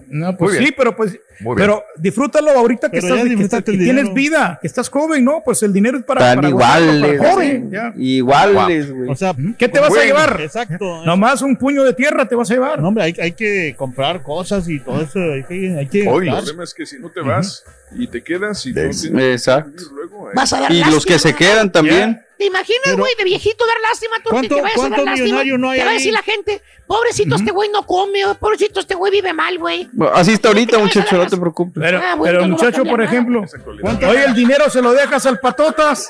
No, 0.09 0.35
pues 0.37 0.57
sí, 0.57 0.73
pero 0.75 0.95
pues, 0.95 1.17
pero 1.55 1.83
disfrútalo 1.97 2.51
ahorita 2.51 2.89
que, 2.89 3.01
Pero 3.01 3.15
estás, 3.15 3.63
que, 3.63 3.71
que 3.73 3.77
tienes 3.77 4.13
vida, 4.13 4.57
que 4.61 4.67
estás 4.67 4.89
joven, 4.89 5.25
¿no? 5.25 5.41
Pues 5.43 5.61
el 5.63 5.73
dinero 5.73 5.97
es 5.97 6.03
para, 6.03 6.21
Están 6.21 6.35
para 6.37 6.49
iguales. 6.49 7.17
para 7.19 7.31
joven, 7.31 7.71
ya. 7.71 7.93
Iguales, 7.97 8.91
güey. 8.91 9.09
O 9.09 9.15
sea, 9.15 9.33
¿Qué 9.57 9.67
te 9.67 9.79
vas 9.79 9.89
a 9.89 9.93
Bueno, 9.95 10.05
llevar? 10.05 10.41
exacto. 10.41 11.05
Nomás 11.05 11.41
un 11.41 11.55
puño 11.57 11.83
de 11.83 11.93
tierra 11.93 12.27
te 12.27 12.35
vas 12.35 12.49
a 12.51 12.53
llevar. 12.53 12.81
No, 12.81 12.87
hombre, 12.89 13.03
hay, 13.03 13.15
hay 13.21 13.31
que 13.33 13.75
comprar 13.77 14.23
cosas 14.23 14.67
y 14.69 14.79
todo 14.79 15.01
eso. 15.01 15.19
Hay 15.19 15.43
que, 15.43 15.75
hay 15.77 15.87
que 15.87 16.07
Oye. 16.07 16.29
El 16.29 16.35
problema 16.35 16.63
es 16.63 16.73
que 16.73 16.85
si 16.85 16.99
no 16.99 17.09
te 17.09 17.21
vas 17.21 17.63
y 17.97 18.07
te 18.07 18.23
quedas 18.23 18.65
y 18.65 18.69
no 18.69 18.75
tienes 18.81 19.05
Exacto. 19.05 19.83
luego, 19.93 20.29
¿eh? 20.29 20.33
Vas 20.35 20.53
a 20.53 20.71
Y 20.71 20.83
los 20.85 21.05
que 21.05 21.19
se 21.19 21.33
quedan 21.35 21.71
también. 21.71 22.21
¿Te 22.37 22.45
imaginas, 22.45 22.97
güey, 22.97 23.11
de 23.17 23.23
viejito 23.23 23.65
dar 23.65 23.77
lástima? 23.89 24.15
Tú 24.23 24.29
¿Cuánto- 24.29 24.55
te 24.55 24.61
vayas 24.61 24.77
a 24.77 24.89
dar 24.89 25.03
lástima. 25.03 25.43
no 25.57 25.69
hay 25.69 25.79
Te 25.79 25.85
va 25.85 25.91
a 25.91 25.93
decir 25.93 26.11
la 26.13 26.21
gente, 26.21 26.61
pobrecito 26.85 27.35
este 27.35 27.51
güey 27.51 27.69
no 27.69 27.85
come, 27.85 28.19
pobrecito 28.39 28.79
este 28.81 28.95
güey 28.95 29.11
vive 29.11 29.31
mal, 29.33 29.57
güey. 29.57 29.89
Así 30.13 30.33
está 30.33 30.49
ahorita, 30.49 30.71
¿Qué 30.71 30.77
te 30.77 30.83
vas 30.83 30.95
a 30.95 30.99
muchacho, 30.99 31.17
no 31.17 31.27
te 31.27 31.37
preocupes. 31.37 31.81
Pero, 31.81 31.97
Ah, 32.03 32.17
pero 32.21 32.47
muchacho, 32.47 32.83
por 32.83 32.99
nada. 32.99 33.05
ejemplo, 33.05 33.43
¿Cuánto- 33.81 34.09
oye, 34.09 34.25
el 34.25 34.33
dinero 34.33 34.69
se 34.69 34.81
lo 34.81 34.91
dejas 34.93 35.25
al 35.25 35.39
patotas. 35.39 36.09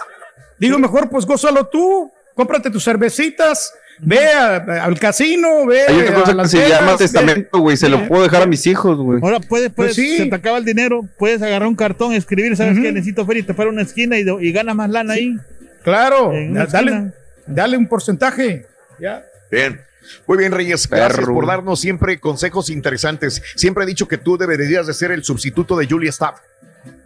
Digo, 0.58 0.80
mejor 0.80 1.10
pues 1.10 1.26
gózalo 1.26 1.68
tú. 1.68 2.12
Cómprate 2.34 2.70
tus 2.70 2.84
cervecitas. 2.84 3.74
Ve 4.00 4.28
a- 4.28 4.56
al 4.84 5.00
casino, 5.00 5.66
ve 5.66 5.84
Hay 5.88 5.96
una 6.00 6.10
a 6.10 6.14
cosa 6.16 6.32
que 6.32 6.34
Las 6.36 6.52
se 6.52 6.68
llama 6.68 6.92
ve- 6.94 6.98
testamento, 6.98 7.60
güey. 7.60 7.78
Se 7.78 7.88
lo 7.88 8.06
puedo 8.10 8.24
dejar 8.24 8.42
a 8.42 8.46
mis 8.46 8.68
hijos, 8.68 8.98
güey. 8.98 9.22
Ahora 9.24 9.40
puedes, 9.40 9.72
puedes, 9.72 9.96
Pues 9.96 9.96
sí. 9.96 10.18
se 10.18 10.26
te 10.26 10.36
acaba 10.36 10.58
el 10.58 10.66
dinero, 10.66 11.08
puedes 11.18 11.42
agarrar 11.42 11.66
un 11.70 11.76
cartón, 11.76 12.12
escribir, 12.12 12.58
¿sabes 12.58 12.74
Ujú. 12.74 12.82
qué? 12.82 12.92
Necesito 12.92 13.26
feria 13.26 13.40
y 13.40 13.44
te 13.44 13.54
para 13.54 13.70
una 13.70 13.84
esquina 13.84 14.18
y, 14.20 14.26
y 14.42 14.52
ganas 14.52 14.76
más 14.76 14.90
lana 14.90 15.14
ahí. 15.14 15.38
Claro, 15.86 16.34
dale, 16.70 17.14
dale 17.48 17.78
un 17.78 17.88
porcentaje. 17.88 18.66
Ya. 19.00 19.24
Bien. 19.50 19.80
Muy 20.28 20.38
bien, 20.38 20.52
Reyes. 20.52 20.88
Gracias 20.90 21.26
por 21.26 21.46
darnos 21.48 21.80
siempre 21.80 22.20
consejos 22.20 22.70
interesantes. 22.70 23.42
Siempre 23.56 23.84
he 23.84 23.88
dicho 23.88 24.08
que 24.08 24.18
tú 24.18 24.38
deberías 24.38 24.86
de 24.88 24.94
ser 24.94 25.12
el 25.12 25.24
sustituto 25.24 25.78
de 25.78 25.88
Julia 25.88 26.10
Staff. 26.10 26.40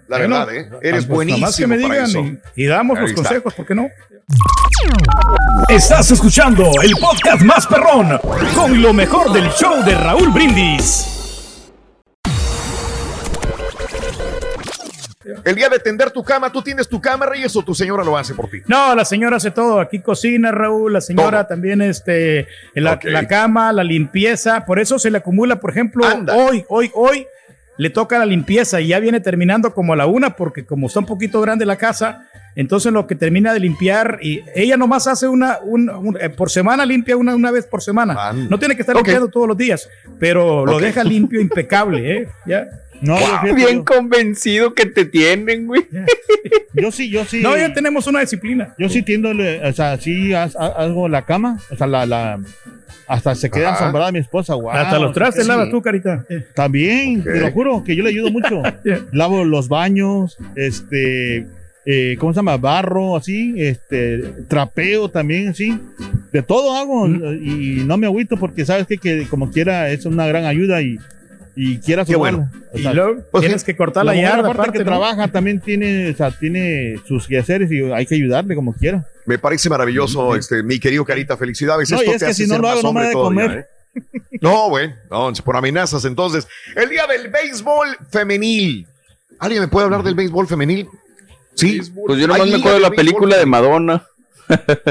La 0.08 0.18
Bueno, 0.18 0.40
verdad, 0.46 0.56
¿eh? 0.56 0.70
Eres 0.82 1.06
pues, 1.06 1.08
buenísimo 1.08 1.42
Nomás 1.46 1.58
que 1.58 1.68
me 1.68 1.76
para 1.80 1.94
digan 2.06 2.10
eso. 2.10 2.20
y, 2.56 2.64
y 2.64 2.66
damos 2.68 2.98
Ahí 2.98 3.02
los 3.04 3.12
está. 3.12 3.22
consejos, 3.24 3.54
¿por 3.54 3.66
qué 3.68 3.76
no? 3.76 3.90
Estás 5.68 6.10
escuchando 6.12 6.72
el 6.82 6.92
podcast 7.00 7.42
más 7.44 7.68
perrón 7.68 8.18
con 8.56 8.82
lo 8.82 8.92
mejor 8.94 9.32
del 9.34 9.50
show 9.52 9.84
de 9.84 9.94
Raúl 9.96 10.30
Brindis. 10.32 11.19
El 15.44 15.56
día 15.56 15.70
de 15.70 15.80
tender 15.80 16.12
tu 16.12 16.24
cama, 16.24 16.52
¿tú 16.52 16.62
tienes 16.62 16.88
tu 16.88 17.00
cama, 17.02 17.26
Reyes, 17.26 17.56
o 17.56 17.62
tu 17.64 17.74
señora 17.76 18.04
lo 18.04 18.18
hace 18.18 18.34
por 18.34 18.50
ti? 18.50 18.60
No, 18.68 18.96
la 18.96 19.06
señora 19.06 19.38
hace 19.38 19.52
todo. 19.52 19.80
Aquí 19.80 20.00
cocina, 20.00 20.52
Raúl. 20.52 20.94
La 20.94 21.02
señora 21.02 21.40
Todo. 21.44 21.48
también, 21.48 21.82
este, 21.82 22.48
la, 22.74 23.00
cama, 23.28 23.72
la 23.74 23.84
limpieza. 23.84 24.66
Por 24.66 24.80
eso 24.80 24.98
se 25.00 25.12
le 25.12 25.18
acumula, 25.20 25.60
por 25.60 25.72
ejemplo, 25.72 26.06
Anda. 26.06 26.36
hoy, 26.36 26.66
hoy, 26.70 26.92
hoy 26.94 27.28
le 27.78 27.90
toca 27.90 28.20
la 28.20 28.26
limpieza 28.26 28.82
y 28.82 28.88
ya 28.88 29.00
viene 29.00 29.20
terminando 29.22 29.74
como 29.74 29.94
a 29.94 29.96
la 29.96 30.06
una, 30.06 30.36
porque 30.36 30.66
como 30.66 30.88
está 30.88 31.00
un 31.00 31.06
poquito 31.06 31.40
grande 31.40 31.66
la 31.66 31.78
casa, 31.78 32.26
entonces 32.56 32.92
lo 32.92 33.08
que 33.08 33.16
termina 33.16 33.54
de 33.54 33.62
limpiar 33.62 34.20
y 34.22 34.42
ella 34.54 34.76
nomás 34.76 35.08
hace 35.08 35.30
una, 35.30 35.60
un- 35.64 35.90
un- 35.90 36.18
eh, 36.20 36.28
por 36.30 36.50
semana 36.50 36.86
limpia 36.86 37.16
una, 37.16 37.34
una 37.36 37.52
vez 37.52 37.66
por 37.66 37.82
semana. 37.82 38.16
Anda. 38.30 38.48
No 38.50 38.60
tiene 38.60 38.76
que 38.76 38.82
estar 38.82 38.98
Ok. 38.98 39.04
limpiando 39.08 39.30
todos 39.30 39.48
los 39.48 39.56
días, 39.58 39.88
pero 40.20 40.66
lo 40.66 40.78
deja 40.78 41.06
limpio, 41.06 41.40
impecable, 41.40 42.18
¿eh? 42.18 42.28
Ya. 42.46 42.68
No, 43.02 43.18
Bien 43.56 43.78
yo- 43.80 43.86
convencido 43.86 44.74
que 44.74 44.86
te 44.86 45.06
tienen, 45.06 45.68
güey. 45.68 45.86
yo 46.74 46.92
sí, 46.92 47.10
yo 47.10 47.26
sí. 47.26 47.42
No, 47.42 47.58
ya 47.58 47.74
tenemos 47.74 48.08
una 48.08 48.22
disciplina. 48.22 48.74
Yo 48.78 48.90
sí 48.90 49.02
tiendo, 49.02 49.32
o 49.32 49.74
sea, 49.74 49.98
sí 49.98 50.34
hago 50.34 51.08
la 51.08 51.26
cama, 51.26 51.60
o 51.72 51.76
sea, 51.76 51.88
la, 51.88 52.06
la 52.06 52.40
hasta 53.08 53.34
se 53.34 53.50
queda 53.50 53.74
asombrada 53.74 54.12
mi 54.12 54.20
esposa, 54.20 54.54
wow. 54.54 54.70
Hasta 54.70 55.00
los 55.00 55.14
trastes 55.14 55.44
sí. 55.44 55.50
lavas 55.50 55.72
tú, 55.72 55.82
carita. 55.82 56.26
También, 56.54 57.24
te 57.24 57.40
lo 57.40 57.52
juro, 57.52 57.84
que 57.84 57.96
yo 57.96 58.04
le 58.04 58.10
ayudo 58.10 58.32
mucho. 58.32 58.62
Yeah. 58.84 59.02
Lavo 59.12 59.44
los 59.44 59.68
baños, 59.68 60.38
este, 60.56 61.48
eh, 61.86 62.16
¿cómo 62.20 62.34
se 62.34 62.38
llama? 62.38 62.58
Barro, 62.58 63.16
así, 63.18 63.56
este, 63.58 64.20
trapeo 64.48 65.10
también, 65.10 65.50
así. 65.50 65.78
De 66.32 66.44
todo 66.44 66.78
hago 66.78 67.08
y 67.08 67.84
no 67.86 67.98
me 67.98 68.06
agüito 68.06 68.38
porque 68.38 68.64
sabes 68.66 68.86
que, 68.86 68.98
que 68.98 69.26
como 69.28 69.50
quiera 69.52 69.90
es 69.90 70.06
una 70.06 70.28
gran 70.28 70.46
ayuda 70.46 70.82
y, 70.82 71.00
y 71.62 71.78
quieras 71.80 72.08
Qué 72.08 72.14
no, 72.14 72.20
bueno. 72.20 72.50
o 72.74 72.78
Y 72.78 72.84
sea, 72.84 72.94
luego 72.94 73.22
pues, 73.32 73.42
tienes 73.42 73.64
que 73.66 73.76
cortar 73.76 74.06
la 74.06 74.14
la, 74.14 74.22
yarda, 74.22 74.40
aparte 74.40 74.52
aparte, 74.62 74.78
que 74.78 74.84
¿no? 74.86 74.92
trabaja 74.92 75.28
también 75.28 75.60
tiene, 75.60 76.12
o 76.12 76.16
sea, 76.16 76.32
tiene 76.32 76.96
sus 77.06 77.28
quehaceres 77.28 77.70
y 77.72 77.82
hay 77.92 78.06
que 78.06 78.16
ayudarle 78.16 78.56
como 78.56 78.74
quiera. 78.74 79.06
Me 79.26 79.38
parece 79.38 79.70
maravilloso, 79.70 80.36
este, 80.38 80.64
mi 80.64 80.80
querido 80.80 81.04
Carita. 81.04 81.36
Felicidades. 81.36 81.92
No, 81.92 81.98
y 81.98 82.00
Esto 82.00 82.12
es 82.14 82.20
te 82.20 82.26
que 82.26 82.32
hace 82.32 82.44
si 82.46 82.50
no 82.50 82.56
lo 82.58 82.62
más 82.64 82.72
hago, 82.72 82.82
no 82.84 82.94
me 82.94 83.06
de 83.08 83.12
todavía, 83.12 83.44
comer. 83.48 83.60
¿eh? 83.60 84.00
No, 84.42 84.70
güey. 84.70 84.94
No, 85.12 85.32
por 85.44 85.58
amenazas. 85.58 86.06
Entonces, 86.06 86.48
el 86.76 86.90
día 86.90 87.06
del 87.08 87.30
béisbol 87.30 87.98
femenil. 88.10 88.88
¿Alguien 89.40 89.62
me 89.62 89.68
puede 89.68 89.86
hablar 89.86 90.04
del 90.04 90.16
béisbol 90.16 90.48
femenil? 90.48 90.88
Sí. 91.56 91.82
Pues 92.06 92.20
yo 92.20 92.28
nomás 92.28 92.48
me 92.48 92.56
acuerdo 92.56 92.78
de 92.78 92.84
la 92.84 92.92
película 92.92 93.38
de. 93.38 93.46
Madonna. 93.46 94.04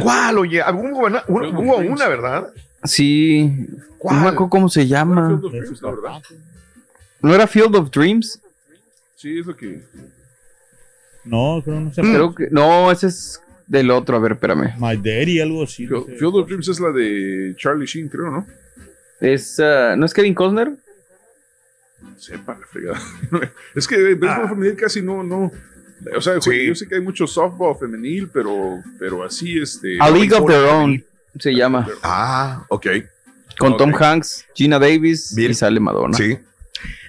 ¿Cuál, 0.03 0.39
oye? 0.39 0.63
Una, 0.63 1.25
una- 1.29 1.49
hubo 1.49 1.77
una, 1.79 2.09
¿verdad? 2.09 2.49
Sí. 2.85 3.45
No 3.49 3.77
¿Cuál? 3.99 4.17
me 4.21 4.29
acuerdo 4.29 4.51
cómo 4.51 4.69
se 4.69 4.87
llama. 4.87 5.41
¿No, 7.23 7.35
era 7.35 7.47
Field 7.47 7.75
of 7.77 7.91
Dreams? 7.91 8.41
Sí, 9.17 9.39
es 9.41 9.47
lo 9.47 9.57
que. 9.57 9.83
No, 11.25 11.61
creo 11.65 11.81
no 11.81 11.93
sé. 11.93 12.01
Creo 12.03 12.35
que. 12.35 12.49
No, 12.51 12.91
ese 12.91 13.09
es 13.09 13.41
del 13.67 13.91
otro. 13.91 14.17
A 14.17 14.21
ver, 14.21 14.33
espérame. 14.33 14.75
My 14.79 14.97
Daddy, 14.97 15.41
algo 15.41 15.63
así. 15.65 15.85
no 15.87 16.05
Field, 16.05 16.07
sé. 16.07 16.17
Field 16.19 16.35
of 16.37 16.47
Dreams 16.47 16.69
es 16.69 16.81
la 16.81 16.91
de 16.93 17.55
Charlie 17.59 17.87
Sheen, 17.87 18.09
creo, 18.09 18.31
¿no? 18.31 18.47
Es, 19.21 19.59
ah, 19.61 19.95
¿No 19.97 20.07
es 20.07 20.15
Kevin 20.15 20.35
Costner? 20.35 20.73
Sepa 22.17 22.57
la 22.59 22.67
fregada. 22.67 23.01
es 23.75 23.87
que 23.87 23.97
el 23.97 24.17
béisbol 24.17 24.29
Ah. 24.29 24.49
femenil 24.49 24.77
casi 24.77 25.03
no, 25.03 25.23
no. 25.23 25.51
O 26.17 26.21
sea, 26.21 26.41
Sí. 26.41 26.67
yo 26.69 26.75
sé 26.77 26.87
que 26.87 26.95
hay 26.95 27.01
mucho 27.01 27.27
softball 27.27 27.77
femenil, 27.77 28.29
pero, 28.33 28.81
pero 28.99 29.25
así 29.25 29.59
este. 29.59 29.99
A 30.01 30.09
League 30.11 30.33
of 30.33 30.47
Their 30.47 30.65
Own 30.67 30.81
femenil. 30.93 31.05
se 31.41 31.53
llama. 31.55 31.89
Ah, 32.03 32.65
ok. 32.69 32.87
Con 33.59 33.77
Tom. 33.77 33.93
Hanks, 33.93 34.47
Gina 34.55 34.79
Davis 34.79 35.35
Bien. 35.35 35.51
y 35.51 35.55
sale 35.55 35.81
Madonna. 35.81 36.17
Sí. 36.17 36.39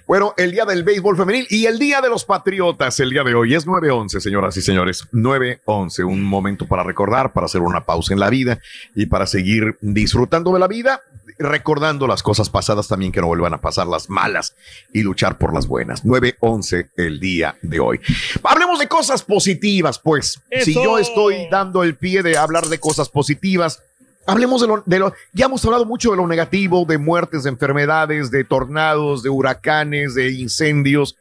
Bueno, 0.10 0.34
el 0.38 0.50
día 0.50 0.66
del 0.66 0.84
béisbol 0.84 1.16
femenil 1.16 1.46
y 1.52 1.68
el 1.68 1.78
día 1.78 2.02
de 2.02 2.10
los 2.10 2.26
patriotas, 2.26 3.00
el 3.00 3.12
día 3.12 3.24
de 3.24 3.36
hoy 3.36 3.54
es 3.54 3.68
9-11, 3.68 4.20
señoras 4.20 4.58
y 4.58 4.62
señores. 4.64 5.08
9-11, 5.12 6.04
un 6.04 6.24
momento 6.24 6.66
para 6.66 6.82
recordar, 6.82 7.32
para 7.32 7.46
hacer 7.46 7.62
una 7.62 7.86
pausa 7.86 8.14
en 8.16 8.20
la 8.20 8.32
vida 8.32 8.58
y 8.96 9.06
para 9.06 9.28
seguir 9.28 9.78
disfrutando 9.82 10.52
de 10.52 10.58
la 10.58 10.68
vida, 10.68 11.02
recordando 11.38 12.08
las 12.08 12.24
cosas 12.24 12.50
pasadas 12.50 12.88
también 12.88 13.12
que 13.12 13.22
no 13.22 13.28
vuelvan 13.28 13.54
a 13.54 13.62
pasar 13.62 13.86
las 13.86 14.10
malas 14.10 14.56
y 14.92 15.04
luchar 15.04 15.38
por 15.38 15.54
las 15.54 15.68
buenas. 15.68 16.04
9-11 16.04 16.90
el 16.98 17.20
día 17.20 17.56
de 17.62 17.80
hoy. 17.80 18.00
Hablemos 18.42 18.80
de 18.80 18.88
cosas 18.88 19.22
positivas, 19.22 20.00
pues. 20.00 20.42
Si 20.64 20.74
yo 20.74 20.98
estoy 20.98 21.48
dando 21.52 21.84
el 21.84 21.96
pie 21.96 22.24
de 22.24 22.36
hablar 22.36 22.66
de 22.66 22.80
cosas 22.80 23.10
positivas, 23.10 23.84
Hablemos 24.30 24.62
de 24.62 24.68
lo, 24.68 24.84
de 24.86 25.00
lo, 25.00 25.14
ya 25.34 25.46
hemos 25.46 25.66
hablado 25.66 25.86
mucho 25.86 26.12
de 26.12 26.18
lo 26.18 26.28
negativo, 26.28 26.86
de 26.86 27.00
muertes, 27.00 27.44
de 27.44 27.50
enfermedades, 27.50 28.30
de 28.30 28.44
tornados, 28.44 29.24
de 29.24 29.30
huracanes, 29.30 30.14
de 30.14 30.32
incendios. 30.32 31.16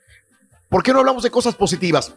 ¿Por 0.69 0.83
qué 0.83 0.93
no 0.93 0.99
hablamos 0.99 1.23
de 1.23 1.31
cosas 1.31 1.55
positivas? 1.55 2.13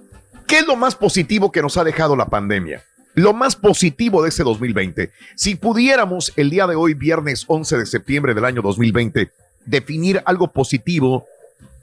¿Qué 0.47 0.59
es 0.59 0.67
lo 0.67 0.75
más 0.75 0.95
positivo 0.95 1.49
que 1.49 1.61
nos 1.61 1.77
ha 1.77 1.85
dejado 1.85 2.17
la 2.17 2.25
pandemia? 2.25 2.83
Lo 3.13 3.31
más 3.31 3.55
positivo 3.55 4.21
de 4.21 4.29
este 4.29 4.43
2020. 4.43 5.11
Si 5.35 5.55
pudiéramos 5.55 6.33
el 6.35 6.49
día 6.49 6.67
de 6.67 6.75
hoy, 6.75 6.93
viernes 6.93 7.45
11 7.47 7.77
de 7.77 7.85
septiembre 7.85 8.33
del 8.33 8.43
año 8.43 8.61
2020, 8.61 9.31
definir 9.65 10.21
algo 10.25 10.49
positivo, 10.49 11.25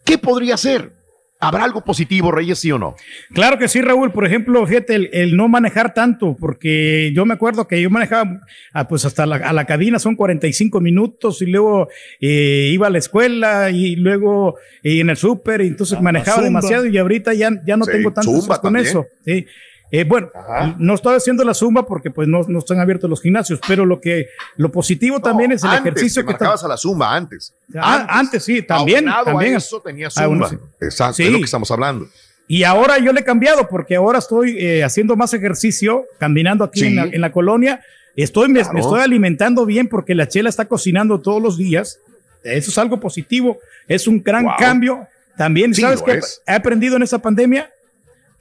¿qué 0.04 0.18
podría 0.18 0.58
ser? 0.58 0.92
¿Habrá 1.40 1.62
algo 1.64 1.83
positivo, 1.85 2.33
Reyes, 2.33 2.59
sí 2.59 2.73
o 2.73 2.78
no? 2.78 2.97
Claro 3.33 3.59
que 3.59 3.68
sí, 3.68 3.80
Raúl. 3.80 4.11
Por 4.11 4.26
ejemplo, 4.26 4.66
fíjate, 4.66 4.95
el, 4.97 5.11
el 5.12 5.37
no 5.37 5.49
manejar 5.49 5.95
tanto, 5.95 6.37
porque 6.38 7.12
yo 7.14 7.25
me 7.25 7.35
acuerdo 7.35 7.68
que 7.68 7.80
yo 7.80 7.90
manejaba 7.90 8.40
ah, 8.73 8.88
pues 8.88 9.04
hasta 9.04 9.25
la, 9.25 9.37
a 9.37 9.52
la 9.52 9.64
cabina 9.64 9.99
son 10.00 10.16
45 10.16 10.80
minutos 10.80 11.40
y 11.42 11.47
luego 11.47 11.88
eh, 12.21 12.71
iba 12.73 12.88
a 12.88 12.90
la 12.90 12.99
escuela 12.99 13.71
y 13.71 13.95
luego 13.95 14.57
eh, 14.83 14.99
en 15.00 15.11
el 15.11 15.16
súper 15.16 15.61
y 15.61 15.68
entonces 15.68 15.97
Ah, 15.99 16.02
manejaba 16.02 16.42
demasiado 16.42 16.87
y 16.87 16.99
ahorita 16.99 17.33
ya, 17.35 17.50
ya 17.64 17.76
no 17.76 17.85
Sí, 17.85 17.92
tengo 17.92 18.12
tanto 18.12 18.61
con 18.61 18.76
eso. 18.76 19.07
Sí. 19.25 19.47
Eh, 19.90 20.04
bueno, 20.04 20.30
Ajá. 20.35 20.75
no 20.78 20.95
estoy 20.95 21.16
haciendo 21.16 21.45
la 21.45 21.54
zumba 21.54 21.87
porque 21.87 22.11
pues 22.11 22.28
no, 22.28 22.42
no 22.47 22.59
están 22.59 22.78
abiertos 22.78 23.09
los 23.09 23.23
gimnasios, 23.23 23.59
pero 23.66 23.87
lo 23.87 24.00
que 24.00 24.26
lo 24.57 24.71
positivo 24.71 25.21
también 25.21 25.52
es 25.52 25.62
el 25.64 25.71
antes, 25.71 25.87
ejercicio 25.87 26.23
te 26.23 26.26
que 26.26 26.33
marcabas 26.33 26.62
a 26.64 26.68
la 26.68 26.76
zumba 26.76 27.14
antes. 27.14 27.54
Ah, 27.75 28.07
antes, 28.11 28.45
sí, 28.45 28.61
también, 28.62 29.07
también. 29.25 29.54
A 29.54 29.59
eso 29.59 29.80
tenía 29.80 30.09
Ah, 30.09 30.11
sí. 30.50 30.57
Exacto, 30.80 31.14
Sí. 31.14 31.23
es 31.25 31.30
lo 31.33 31.38
que 31.38 31.45
estamos 31.45 31.71
hablando. 31.71 32.07
Y 32.47 32.64
ahora 32.64 32.99
yo 32.99 33.12
le 33.12 33.21
he 33.21 33.25
cambiado 33.25 33.66
porque 33.68 33.97
ahora 33.97 34.18
estoy 34.18 34.57
eh, 34.59 34.85
haciendo 34.85 35.16
más 35.16 35.33
ejercicio, 35.35 36.04
caminando 36.18 36.64
aquí 36.64 36.80
Sí. 36.80 36.87
en, 36.87 36.97
la, 36.97 37.04
en 37.04 37.21
la 37.21 37.33
colonia. 37.33 37.80
Estoy, 38.16 38.49
me, 38.49 38.61
Claro. 38.61 38.75
me 38.75 38.80
estoy 38.80 39.00
alimentando 39.00 39.64
bien 39.64 39.88
porque 39.88 40.14
la 40.14 40.28
chela 40.28 40.49
está 40.50 40.66
cocinando 40.66 41.21
todos 41.21 41.42
los 41.42 41.57
días. 41.57 41.99
Eso 42.45 42.71
es 42.71 42.78
algo 42.78 43.00
positivo. 43.00 43.59
Es 43.87 44.07
un 44.07 44.23
gran 44.23 44.45
Wow. 44.45 44.54
cambio. 44.59 45.07
También, 45.37 45.73
¿sabes 45.75 46.02
qué? 46.02 46.21
He 46.47 46.52
aprendido 46.52 46.97
en 46.97 47.02
esta 47.02 47.18
pandemia 47.18 47.71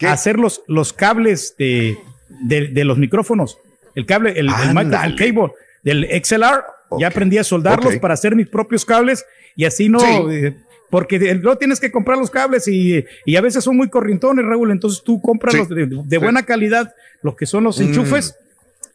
Hacer 0.01 0.37
los, 0.37 0.61
los 0.67 0.93
cables 0.93 1.55
de, 1.57 1.97
de, 2.41 2.67
de 2.67 2.83
los 2.85 2.97
micrófonos. 2.97 3.57
El 3.95 4.05
cable, 4.05 4.31
el, 4.31 4.47
el 4.49 4.73
microphone 4.73 5.15
cable 5.15 5.51
del 5.83 6.07
XLR. 6.23 6.63
Ya 6.99 7.07
aprendí 7.07 7.37
a 7.37 7.43
soldarlos 7.43 7.95
para 7.97 8.13
hacer 8.13 8.35
mis 8.35 8.47
propios 8.47 8.85
cables 8.85 9.25
y 9.55 9.65
así 9.65 9.89
no. 9.89 9.99
Sí. 9.99 10.07
eh, 10.29 10.55
porque 10.89 11.19
no 11.35 11.57
tienes 11.57 11.81
que 11.81 11.91
comprar 11.91 12.17
los 12.17 12.29
cables 12.29 12.65
y, 12.67 13.03
y 13.25 13.35
a 13.35 13.41
veces 13.41 13.61
son 13.63 13.75
muy 13.75 13.89
corrientones, 13.89 14.45
Raúl. 14.45 14.71
Entonces 14.71 15.03
tú 15.03 15.19
compras 15.21 15.53
Sí. 15.53 15.59
los 15.59 15.69
de, 15.69 15.85
de 15.87 16.05
Sí. 16.09 16.17
buena 16.17 16.43
calidad, 16.45 16.93
los 17.23 17.35
que 17.35 17.45
son 17.45 17.65
los 17.65 17.77
Mm. 17.79 17.83
enchufes. 17.83 18.35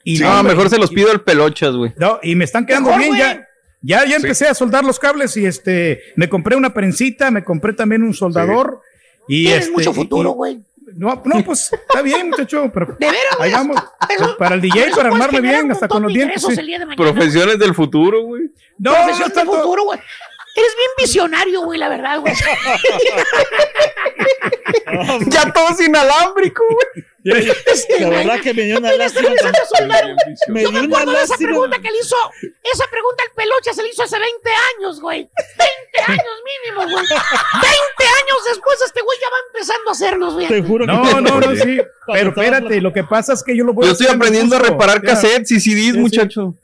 Y, 0.05 0.17
Sí. 0.17 0.23
no, 0.23 0.39
hombre, 0.41 0.55
mejor 0.55 0.71
se 0.71 0.79
los 0.79 0.91
y- 0.91 0.95
pido 0.95 1.11
al 1.11 1.21
pelochas, 1.21 1.75
güey. 1.77 1.93
no, 1.99 2.19
y 2.23 2.35
me 2.35 2.45
están 2.45 2.65
quedando 2.65 2.89
Mejor, 2.91 3.03
bien 3.05 3.17
ya. 3.19 3.49
Ya, 3.83 4.07
ya 4.07 4.17
empecé 4.17 4.47
a 4.47 4.55
soldar 4.55 4.85
los 4.85 4.99
cables 4.99 5.37
y 5.37 5.45
este, 5.45 6.01
me 6.17 6.29
compré 6.29 6.55
una 6.57 6.73
prensita, 6.73 7.31
me 7.33 7.43
compré 7.45 7.73
también 7.73 8.03
un 8.05 8.15
soldador. 8.15 8.81
Y 9.29 9.45
Tienes 9.47 9.63
este, 9.65 9.73
mucho 9.73 9.91
y- 9.91 9.95
futuro, 9.95 10.31
y- 10.31 10.35
güey. 10.35 10.59
No, 10.97 11.23
no, 11.25 11.45
pues 11.45 11.73
está 11.73 12.03
bien, 12.03 12.31
muchacho. 12.31 12.71
Pero 12.73 12.97
De 12.99 13.07
veras, 13.07 13.23
ahí 13.41 13.51
güey. 13.51 13.53
vamos. 13.53 13.77
Eso- 14.09 14.37
Para 14.37 14.55
el 14.55 14.61
DJ, 14.61 14.91
para 14.95 15.09
armarme 15.09 15.41
bien, 15.41 15.71
hasta 15.73 15.89
con 15.89 16.03
los 16.03 16.13
dientes. 16.13 16.43
sí. 16.43 16.55
de 16.55 16.63
mañana. 16.79 16.97
Profesiones 16.97 17.59
del 17.59 17.75
futuro, 17.75 18.23
güey. 18.23 18.51
No, 18.79 18.93
Profesiones 18.95 19.35
no 19.35 19.41
del 19.43 19.47
futuro, 19.51 19.85
güey. 19.85 19.99
Eres 20.55 20.71
bien 20.77 20.91
visionario, 20.99 21.63
güey, 21.63 21.79
la 21.79 21.89
verdad, 21.89 22.21
güey. 22.21 22.35
Ya 25.29 25.53
todo 25.53 25.69
es 25.71 25.81
inalámbrico, 25.81 26.63
güey. 26.65 27.05
La 28.01 28.09
verdad 28.09 28.41
que 28.41 28.53
me 28.55 28.63
dio 28.63 28.79
una 28.79 28.93
lástima. 28.95 29.31
Me 30.49 30.63
Yo 30.65 30.71
dio 30.71 30.81
una 30.85 31.23
esa 31.23 31.37
pregunta 31.37 31.77
que 31.79 31.91
le 31.91 31.99
hizo. 32.01 32.17
Esa 32.73 32.85
pregunta 32.91 33.23
al 33.29 33.35
peluche 33.37 33.75
se 33.75 33.83
le 33.83 33.91
hizo 33.91 34.03
hace 34.03 34.19
20 34.19 34.51
años, 34.79 35.01
güey. 35.01 35.29
20 35.99 36.13
años 36.21 36.35
mínimo, 36.45 36.83
güey. 36.83 37.05
20 37.05 37.09
años 37.09 38.39
después 38.49 38.79
este 38.85 39.01
güey 39.03 39.19
ya 39.21 39.29
va 39.29 39.37
empezando 39.53 39.89
a 39.89 39.93
hacerlos, 39.93 40.35
güey. 40.35 40.49
Te 40.49 40.63
juro 40.63 40.87
que 40.87 40.93
No, 40.93 41.21
no, 41.21 41.41
no, 41.41 41.57
sí. 41.57 41.81
Pero 42.13 42.31
espérate, 42.31 42.81
lo 42.81 42.93
que 42.93 43.05
pasa 43.05 43.33
es 43.35 43.45
que 43.45 43.57
yo 43.57 43.63
lo 43.65 43.73
voy 43.75 43.85
Yo 43.85 43.91
a 43.91 43.93
estoy 43.93 44.07
hacer 44.09 44.19
mi 44.19 44.25
aprendiendo 44.25 44.57
a 44.57 44.59
reparar 44.59 45.01
cassettes 45.03 45.53
y 45.53 45.61
CDs, 45.61 45.93
sí. 45.93 45.99
muchacho. 45.99 46.57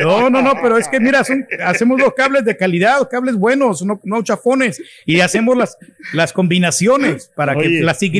No, 0.00 0.28
no, 0.30 0.42
no, 0.42 0.54
pero 0.60 0.76
es 0.78 0.88
que 0.88 0.98
mira, 0.98 1.22
son- 1.22 1.46
hacemos 1.64 2.00
los 2.00 2.12
cables 2.14 2.44
de 2.44 2.56
calidad, 2.56 3.08
cables 3.08 3.36
buenos, 3.36 3.82
no, 3.82 4.00
no 4.02 4.22
chafones, 4.24 4.82
y 5.06 5.20
hacemos 5.20 5.56
las, 5.56 5.76
las 6.12 6.32
combinaciones 6.32 7.30
para 7.36 7.54
que 7.54 7.68
las 7.82 8.02
Y, 8.02 8.10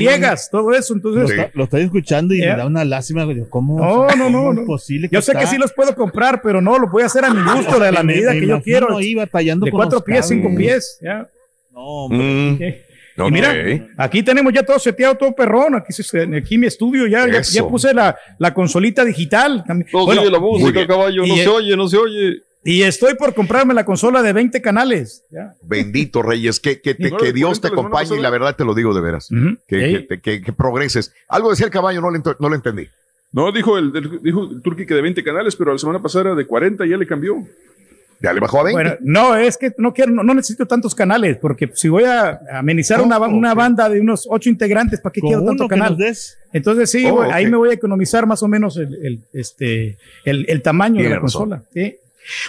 todo 0.50 0.72
eso. 0.72 0.94
Entonces, 0.94 1.31
está- 1.40 1.50
lo 1.54 1.64
estoy 1.64 1.82
escuchando 1.82 2.34
y 2.34 2.40
me 2.40 2.46
da 2.46 2.66
una 2.66 2.84
lástima. 2.84 3.26
¿Cómo, 3.50 3.78
No, 3.80 4.00
o 4.02 4.08
sea, 4.08 4.16
no, 4.16 4.30
no, 4.30 4.50
es 4.52 4.58
no. 4.60 4.64
posible 4.64 5.08
yo 5.10 5.20
sé 5.22 5.32
que 5.32 5.46
sí 5.46 5.58
los 5.58 5.72
puedo 5.72 5.94
comprar, 5.94 6.40
pero 6.42 6.60
no, 6.60 6.78
lo 6.78 6.88
voy 6.88 7.02
a 7.02 7.06
hacer 7.06 7.24
a 7.24 7.32
mi 7.32 7.42
gusto, 7.42 7.78
de 7.78 7.92
la 7.92 8.02
Me- 8.02 8.14
medida 8.14 8.32
me 8.32 8.40
que 8.40 8.46
yo 8.46 8.62
quiero. 8.62 8.96
ahí 8.96 9.14
batallando 9.14 9.64
De 9.64 9.70
con 9.70 9.78
cuatro 9.78 10.02
pies, 10.02 10.26
cinco 10.28 10.48
pies. 10.56 10.98
ya. 11.02 11.26
No, 11.72 11.80
hombre. 12.04 12.84
Mm. 13.16 13.22
Y 13.26 13.30
mira, 13.30 13.54
aquí 13.98 14.22
tenemos 14.22 14.52
ya 14.54 14.62
todo 14.62 14.78
seteado, 14.78 15.14
todo 15.14 15.32
perrón. 15.34 15.74
Aquí, 15.74 15.92
se- 15.92 16.36
aquí 16.36 16.56
mi 16.58 16.66
estudio, 16.66 17.06
ya, 17.06 17.26
ya, 17.30 17.42
ya 17.42 17.62
puse 17.68 17.92
la, 17.92 18.16
la 18.38 18.54
consolita 18.54 19.04
digital. 19.04 19.62
también. 19.66 19.88
No 19.92 20.06
Bueno, 20.06 20.22
se 20.22 20.26
oye 20.28 20.32
la 20.32 20.40
música, 20.40 20.86
caballo. 20.86 21.22
No 21.26 21.34
Y, 21.34 21.36
se 21.38 21.44
eh, 21.44 21.48
oye, 21.48 21.76
no 21.76 21.88
se 21.88 21.96
oye. 21.98 22.36
Y 22.64 22.82
estoy 22.82 23.14
por 23.14 23.34
comprarme 23.34 23.74
la 23.74 23.84
consola 23.84 24.22
de 24.22 24.32
20 24.32 24.62
canales. 24.62 25.24
ya. 25.30 25.54
Bendito 25.62 26.22
Reyes, 26.22 26.60
que, 26.60 26.80
que, 26.80 26.94
te- 26.94 27.10
No, 27.10 27.16
que 27.16 27.32
Dios 27.32 27.60
te 27.60 27.68
40 27.68 27.68
la 27.68 27.70
semana 27.70 27.88
acompañe 28.02 28.18
y 28.18 28.22
la 28.22 28.30
verdad 28.30 28.56
te 28.56 28.64
lo 28.64 28.74
digo 28.74 28.94
de 28.94 29.00
veras. 29.00 29.28
Que, 29.66 29.80
Sí. 29.86 29.92
que, 29.92 29.98
te- 30.00 30.20
que- 30.20 30.42
que 30.42 30.52
progreses. 30.52 31.12
Algo 31.28 31.50
decía 31.50 31.66
el 31.66 31.72
caballo, 31.72 32.00
no 32.00 32.10
lo, 32.10 32.18
ent- 32.18 32.36
no 32.38 32.48
lo 32.48 32.54
entendí. 32.54 32.86
No, 33.32 33.50
dijo 33.50 33.78
el, 33.78 33.90
el- 33.96 34.22
dijo 34.22 34.48
el 34.50 34.62
Turqui 34.62 34.86
que 34.86 34.94
de 34.94 35.02
20 35.02 35.24
canales, 35.24 35.56
pero 35.56 35.72
la 35.72 35.78
semana 35.78 36.00
pasada 36.00 36.26
era 36.26 36.34
de 36.36 36.46
40 36.46 36.86
y 36.86 36.90
ya 36.90 36.96
le 36.96 37.06
cambió. 37.06 37.36
Ya 38.20 38.32
le 38.32 38.38
bajó 38.38 38.60
a 38.60 38.62
20. 38.62 38.80
Bueno, 38.80 38.96
no, 39.00 39.34
es 39.34 39.56
que 39.56 39.72
no 39.78 39.92
quiero, 39.92 40.12
no, 40.12 40.22
no 40.22 40.32
necesito 40.32 40.64
tantos 40.66 40.94
canales, 40.94 41.38
porque 41.38 41.68
si 41.74 41.88
voy 41.88 42.04
a 42.04 42.38
amenizar 42.52 43.00
Oh, 43.00 43.04
una, 43.04 43.18
una 43.18 43.52
banda 43.54 43.88
de 43.88 44.00
unos 44.00 44.28
ocho 44.30 44.48
integrantes, 44.48 45.00
¿para 45.00 45.12
qué 45.12 45.20
Con 45.20 45.30
quiero 45.30 45.44
tanto 45.44 45.66
canal? 45.66 45.96
Entonces 46.52 46.88
sí, 46.88 47.04
Oh, 47.06 47.22
ahí 47.22 47.46
me 47.50 47.56
voy 47.56 47.70
a 47.70 47.72
economizar 47.72 48.24
más 48.26 48.40
o 48.44 48.46
menos 48.48 48.76
el, 48.76 48.94
el, 49.04 49.20
este, 49.32 49.96
el, 50.24 50.44
el 50.48 50.62
tamaño 50.62 50.96
Tiene 50.96 51.08
de 51.08 51.14
la 51.16 51.20
razón. 51.20 51.48
consola. 51.50 51.62
¿sí? 51.74 51.96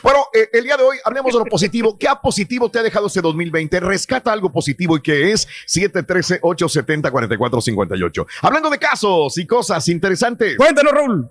Bueno, 0.02 0.28
eh, 0.34 0.48
el 0.54 0.64
día 0.64 0.78
de 0.78 0.84
hoy 0.84 0.98
hablemos 1.04 1.34
de 1.34 1.40
lo 1.40 1.46
positivo. 1.46 1.98
¿Qué 1.98 2.08
a 2.08 2.22
positivo 2.22 2.70
te 2.70 2.78
ha 2.80 2.84
dejado 2.84 3.08
este 3.08 3.20
2020? 3.22 3.80
Rescata 3.80 4.32
algo 4.32 4.52
positivo 4.52 4.98
y 4.98 5.02
que 5.02 5.32
es 5.32 5.48
713-870-4458. 5.68 8.28
Hablando 8.42 8.70
de 8.70 8.78
casos 8.80 9.38
y 9.38 9.46
cosas 9.46 9.88
interesantes. 9.90 10.58
Cuéntanos, 10.58 10.94
Raúl. 10.94 11.30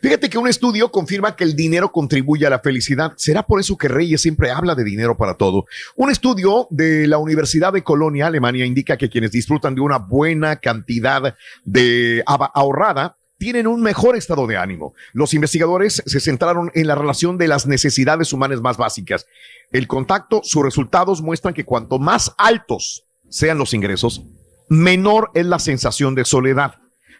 Fíjate 0.00 0.30
que 0.30 0.38
un 0.38 0.48
estudio 0.48 0.90
confirma 0.90 1.34
que 1.34 1.44
el 1.44 1.56
dinero 1.56 1.90
contribuye 1.90 2.46
a 2.46 2.50
la 2.50 2.60
felicidad. 2.60 3.12
¿Será 3.16 3.42
por 3.42 3.58
eso 3.58 3.76
que 3.76 3.88
Reyes 3.88 4.22
siempre 4.22 4.50
habla 4.50 4.74
de 4.74 4.84
dinero 4.84 5.16
para 5.16 5.34
todo? 5.34 5.66
Un 5.96 6.10
estudio 6.10 6.68
de 6.70 7.08
la 7.08 7.18
Universidad 7.18 7.72
de 7.72 7.82
Colonia, 7.82 8.28
Alemania, 8.28 8.64
indica 8.64 8.96
que 8.96 9.10
quienes 9.10 9.32
disfrutan 9.32 9.74
de 9.74 9.80
una 9.80 9.98
buena 9.98 10.56
cantidad 10.56 11.34
de 11.64 12.22
ahorrada 12.26 13.17
tienen 13.38 13.66
un 13.66 13.80
mejor 13.80 14.16
estado 14.16 14.46
de 14.46 14.56
ánimo. 14.56 14.94
Los 15.12 15.32
investigadores 15.32 16.02
se 16.04 16.20
centraron 16.20 16.70
en 16.74 16.86
la 16.86 16.96
relación 16.96 17.38
de 17.38 17.48
las 17.48 17.66
necesidades 17.66 18.32
humanas 18.32 18.60
más 18.60 18.76
básicas. 18.76 19.26
El 19.70 19.86
contacto, 19.86 20.40
sus 20.42 20.62
resultados 20.62 21.22
muestran 21.22 21.54
que 21.54 21.64
cuanto 21.64 21.98
más 21.98 22.34
altos 22.36 23.04
sean 23.28 23.58
los 23.58 23.74
ingresos, 23.74 24.22
menor 24.68 25.30
es 25.34 25.46
la 25.46 25.58
sensación 25.58 26.14
de 26.14 26.24
soledad. 26.24 26.74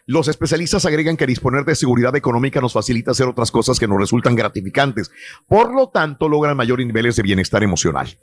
Los 0.05 0.27
especialistas 0.27 0.85
agregan 0.85 1.17
que 1.17 1.27
disponer 1.27 1.65
de 1.65 1.75
seguridad 1.75 2.15
económica 2.15 2.59
nos 2.59 2.73
facilita 2.73 3.11
hacer 3.11 3.27
otras 3.27 3.51
cosas 3.51 3.79
que 3.79 3.87
nos 3.87 3.99
resultan 3.99 4.35
gratificantes. 4.35 5.11
Por 5.47 5.71
lo 5.71 5.89
tanto, 5.89 6.27
logran 6.27 6.57
mayores 6.57 6.87
niveles 6.87 7.15
de 7.15 7.21
bienestar 7.21 7.61
emocional. 7.61 8.17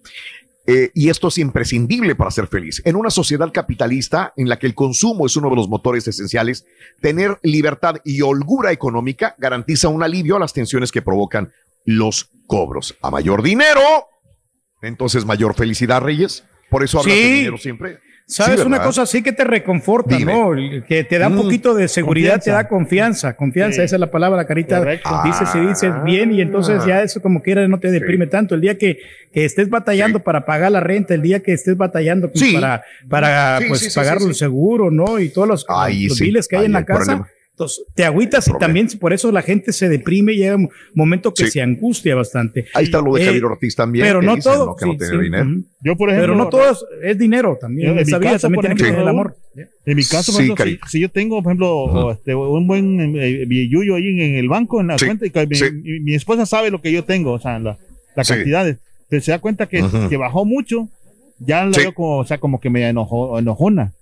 Eh, 0.67 0.91
y 0.95 1.11
esto 1.11 1.29
es 1.29 1.39
imprescindible 1.39 2.17
para 2.17 2.31
ser 2.31 2.49
feliz. 2.49 2.83
En 2.85 2.97
una 2.97 3.11
sociedad 3.11 3.53
capitalista 3.53 4.33
en 4.37 4.49
la 4.49 4.59
que 4.59 4.67
el 4.67 4.75
consumo 4.75 5.27
es 5.27 5.37
uno 5.37 5.49
de 5.51 5.57
los 5.57 5.69
motores 5.69 6.09
esenciales, 6.09 6.67
tener 7.01 7.39
libertad 7.43 7.97
y 8.05 8.21
holgura 8.23 8.73
económica 8.73 9.35
garantiza 9.39 9.89
un 9.89 10.03
alivio 10.03 10.37
a 10.37 10.41
las 10.41 10.53
tensiones 10.53 10.91
que 10.91 11.03
provocan 11.03 11.53
los 11.85 12.31
cobros. 12.49 12.97
A 13.01 13.11
mayor 13.13 13.43
dinero, 13.43 13.81
entonces 14.83 15.25
mayor 15.25 15.55
felicidad, 15.55 16.01
Reyes. 16.03 16.45
Por 16.69 16.83
eso 16.83 16.99
hablas 16.99 17.15
Sí. 17.15 17.23
de 17.23 17.33
dinero 17.37 17.59
siempre. 17.59 17.99
¿Sabes 18.29 18.59
Sí, 18.61 18.67
una 18.67 18.83
cosa 18.83 19.03
así 19.03 19.23
que 19.23 19.33
te 19.33 19.45
reconforta, 19.45 20.17
Dime. 20.17 20.33
¿no? 20.35 20.53
El- 20.55 20.83
Que 20.83 21.05
te 21.05 21.17
da 21.17 21.29
un 21.29 21.35
Mm, 21.37 21.43
poquito 21.43 21.75
de 21.75 21.87
seguridad, 21.87 22.33
confianza. 22.35 22.45
te 22.45 22.51
da 22.65 22.69
confianza, 22.69 23.37
confianza, 23.37 23.77
Sí. 23.77 23.83
esa 23.83 23.95
es 23.97 24.01
la 24.01 24.11
palabra, 24.11 24.45
carita. 24.47 24.79
Correcto. 24.79 25.09
Dices 25.25 25.49
y 25.55 25.61
dices 25.61 25.93
bien 26.03 26.33
y 26.33 26.41
entonces 26.41 26.85
ya 26.85 27.03
eso 27.03 27.23
como 27.23 27.41
quiera 27.41 27.69
no 27.69 27.79
te 27.79 27.89
deprime 27.93 28.27
tanto. 28.27 28.57
El 28.57 28.63
día 28.63 28.77
que, 28.77 28.99
que 29.33 29.45
estés 29.45 29.71
batallando 29.71 30.19
Sí. 30.19 30.25
para 30.25 30.45
pagar 30.45 30.73
la 30.73 30.81
renta, 30.81 31.15
el 31.15 31.23
día 31.23 31.39
que 31.41 31.53
estés 31.53 31.77
batallando 31.77 32.29
pues, 32.33 32.41
Sí. 32.45 32.55
para, 32.55 32.83
para 33.09 33.59
Sí, 33.61 33.65
pues, 33.69 33.81
sí, 33.81 33.91
sí, 33.91 33.95
pagar 33.95 34.19
sí, 34.19 34.25
sí. 34.25 34.29
el 34.31 34.35
seguro, 34.35 34.91
¿no? 34.91 35.21
Y 35.21 35.29
todos 35.29 35.47
los, 35.47 35.65
Ahí 35.69 36.09
los 36.09 36.19
sí, 36.19 36.25
biles 36.25 36.49
que 36.49 36.57
hay 36.57 36.65
en 36.67 36.73
la 36.73 36.85
casa. 36.85 37.05
problema. 37.05 37.29
Entonces, 37.57 37.85
te 37.95 38.05
agüitas 38.05 38.47
y 38.49 38.53
también 38.59 38.87
por 39.01 39.15
eso 39.15 39.33
la 39.33 39.41
gente 39.41 39.73
se 39.73 39.89
deprime 39.89 40.35
y 40.35 40.37
llega 40.37 40.57
un 40.57 40.69
momento 40.93 41.33
que 41.33 41.47
Sí. 41.47 41.53
se 41.53 41.63
angustia 41.63 42.15
bastante. 42.15 42.67
Ahí 42.75 42.85
está 42.85 43.01
lo 43.01 43.15
de 43.15 43.23
Eh, 43.23 43.25
Javier 43.25 43.45
Ortiz 43.47 43.75
también. 43.75 44.05
Pero 44.05 44.21
que 44.21 44.27
no 44.27 44.37
dicen, 44.37 44.53
todo. 44.53 44.77
Que 44.77 44.85
no 44.85 44.93
sí, 44.93 44.99
tiene 44.99 45.15
sí, 45.17 45.23
dinero. 45.23 45.45
ujú. 45.51 45.65
Yo, 45.81 45.97
por 45.97 46.11
ejemplo, 46.11 46.27
Pero 46.35 46.37
no 46.45 46.49
todo 46.51 46.71
es, 46.71 46.85
es 47.03 47.19
dinero 47.19 47.57
también. 47.59 47.93
En 47.93 47.99
Esa 48.01 48.19
mi 48.19 48.25
vida 48.25 48.33
caso, 48.33 48.43
también 48.43 48.57
por 48.57 48.65
tiene 48.67 48.75
que 48.77 48.83
ejemplo, 48.83 49.01
tener 49.01 49.03
el 49.03 49.09
amor. 49.09 49.37
En 49.87 49.97
mi 49.97 50.05
caso, 50.05 50.33
por 50.33 50.41
Sí, 50.43 50.53
ejemplo, 50.53 50.67
si, 50.67 50.79
si 50.91 51.01
yo 51.01 51.09
tengo, 51.11 51.43
por 51.43 51.51
ejemplo, 51.51 51.75
o, 51.75 52.11
este, 52.13 52.35
un 52.35 52.67
buen 52.67 53.17
eh, 53.17 53.47
billuyo 53.47 53.95
ahí 53.95 54.07
en, 54.09 54.21
en 54.21 54.35
el 54.37 54.49
banco, 54.51 54.83
en 54.83 54.89
la 54.89 54.99
Sí, 54.99 55.07
cuenta, 55.07 55.25
y 55.25 55.31
que 55.31 55.47
mi, 55.47 55.57
sí. 55.57 55.65
mi- 55.73 56.01
mi 56.01 56.15
esposa 56.15 56.45
sabe 56.45 56.71
lo 56.71 56.83
que 56.83 56.93
yo 56.93 57.05
tengo, 57.05 57.33
o 57.33 57.39
sea, 57.41 57.59
la- 57.59 57.79
las 58.15 58.27
Sí. 58.27 58.35
cantidades, 58.35 58.77
pero 59.09 59.23
se 59.23 59.31
da 59.31 59.39
cuenta 59.39 59.67
que, 59.67 59.83
Ujú. 59.83 60.11
que 60.11 60.19
bajó 60.19 60.45
mucho, 60.45 60.91
ya 61.39 61.65
la 61.65 61.73
Sí. 61.73 61.81
veo 61.81 61.95
como, 61.95 62.19
o 62.19 62.25
sea, 62.27 62.37
como 62.37 62.61
que 62.61 62.69
me 62.69 62.87
enojó, 62.87 63.39
enojona. 63.39 63.93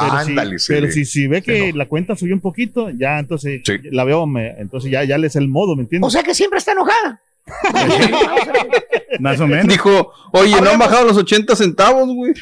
Pero, 0.00 0.12
Ándale, 0.12 0.58
si, 0.58 0.72
pero 0.72 0.90
si, 0.90 1.04
si 1.04 1.26
ve 1.26 1.42
que 1.42 1.56
enoja. 1.68 1.78
la 1.78 1.86
cuenta 1.86 2.16
subió 2.16 2.34
un 2.34 2.40
poquito, 2.40 2.90
ya 2.90 3.18
entonces 3.18 3.62
Sí. 3.64 3.72
la 3.90 4.04
veo, 4.04 4.26
me- 4.26 4.50
entonces 4.60 4.90
ya, 4.90 5.04
ya 5.04 5.18
le 5.18 5.26
es 5.28 5.36
el 5.36 5.48
modo, 5.48 5.76
¿me 5.76 5.82
entiendes? 5.82 6.06
O 6.06 6.10
sea 6.10 6.22
que 6.22 6.34
siempre 6.34 6.58
está 6.58 6.72
enojada. 6.72 7.20
Más 9.20 9.38
o 9.40 9.46
menos. 9.46 9.68
Dijo, 9.68 10.12
oye, 10.32 10.58
no 10.60 10.70
han 10.70 10.78
bajado 10.78 11.04
los 11.06 11.16
80 11.16 11.54
centavos, 11.56 12.08
güey. 12.08 12.32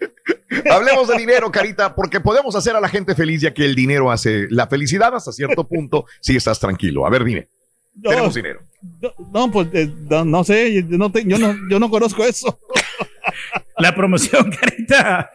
Hablemos 0.70 1.08
de 1.08 1.16
dinero, 1.16 1.50
Carita, 1.50 1.94
porque 1.94 2.20
podemos 2.20 2.54
hacer 2.54 2.76
a 2.76 2.80
la 2.80 2.88
gente 2.88 3.14
feliz 3.14 3.40
ya 3.40 3.52
que 3.54 3.64
el 3.64 3.74
dinero 3.74 4.10
hace 4.10 4.46
la 4.50 4.66
felicidad 4.66 5.14
hasta 5.14 5.32
cierto 5.32 5.64
punto 5.64 6.04
si 6.20 6.36
estás 6.36 6.60
tranquilo. 6.60 7.06
A 7.06 7.10
ver, 7.10 7.24
dime. 7.24 7.48
No, 7.96 8.10
Tenemos 8.10 8.34
dinero. 8.34 8.60
no, 9.00 9.12
no, 9.32 9.50
pues 9.50 9.68
eh, 9.74 9.90
no, 10.08 10.24
no 10.24 10.44
sé, 10.44 10.72
yo 10.74 10.82
no, 10.98 11.10
te- 11.12 11.24
yo, 11.24 11.38
no, 11.38 11.54
yo 11.70 11.78
no 11.78 11.90
conozco 11.90 12.24
eso. 12.24 12.58
La 13.78 13.94
promoción, 13.94 14.50
carita. 14.50 15.30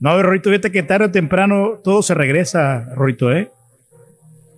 No, 0.00 0.22
Rorito, 0.22 0.50
fíjate 0.50 0.72
que 0.72 0.82
tarde 0.82 1.06
o 1.06 1.10
temprano 1.10 1.78
todo 1.84 2.02
se 2.02 2.14
regresa, 2.14 2.86
Rorito, 2.94 3.30
¿eh? 3.32 3.50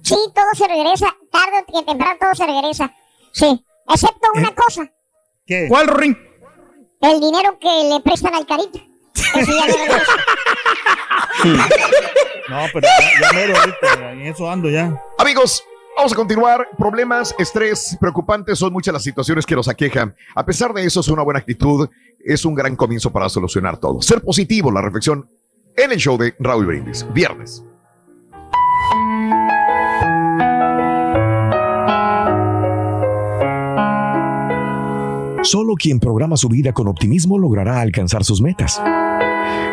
Sí, 0.02 0.16
todo 0.34 0.46
se 0.54 0.68
regresa. 0.68 1.06
Tarde 1.30 1.64
o 1.72 1.84
temprano 1.84 2.16
todo 2.20 2.34
se 2.34 2.46
regresa. 2.46 2.92
Sí. 3.32 3.60
Excepto 3.88 4.28
una 4.34 4.48
¿Eh? 4.48 4.54
cosa. 4.54 4.90
¿Qué? 5.46 5.66
¿Cuál, 5.68 5.86
Rorín? 5.88 6.18
El 7.00 7.20
dinero 7.20 7.58
que 7.58 7.68
le 7.92 8.00
prestan 8.00 8.34
al 8.34 8.46
carita. 8.46 8.78
Eso 9.36 9.52
ya 9.52 9.66
no 9.66 9.76
regresa. 9.76 10.12
No, 12.48 12.60
pero 12.74 12.86
ya, 12.86 13.20
ya 13.20 13.32
mero 13.32 13.54
ahorita, 13.58 14.12
en 14.12 14.26
eso 14.26 14.50
ando 14.50 14.68
ya. 14.68 15.00
Amigos, 15.18 15.64
vamos 15.96 16.12
a 16.12 16.16
continuar. 16.16 16.68
Problemas, 16.76 17.34
estrés, 17.38 17.96
preocupantes 18.00 18.58
son 18.58 18.72
muchas 18.72 18.92
las 18.92 19.02
situaciones 19.02 19.46
que 19.46 19.54
nos 19.54 19.68
aquejan. 19.68 20.14
A 20.34 20.44
pesar 20.44 20.72
de 20.72 20.84
eso, 20.84 21.00
es 21.00 21.08
una 21.08 21.22
buena 21.22 21.40
actitud. 21.40 21.88
Es 22.24 22.44
un 22.44 22.54
gran 22.54 22.76
comienzo 22.76 23.10
para 23.10 23.28
solucionar 23.28 23.78
todo. 23.78 24.00
Ser 24.00 24.22
positivo, 24.22 24.70
la 24.70 24.80
reflexión 24.80 25.26
en 25.76 25.92
el 25.92 25.98
show 25.98 26.16
de 26.16 26.34
Raúl 26.38 26.66
Brindis. 26.66 27.06
Viernes. 27.12 27.62
Solo 35.42 35.74
quien 35.74 36.00
programa 36.00 36.38
su 36.38 36.48
vida 36.48 36.72
con 36.72 36.88
optimismo 36.88 37.38
logrará 37.38 37.82
alcanzar 37.82 38.24
sus 38.24 38.40
metas. 38.40 38.80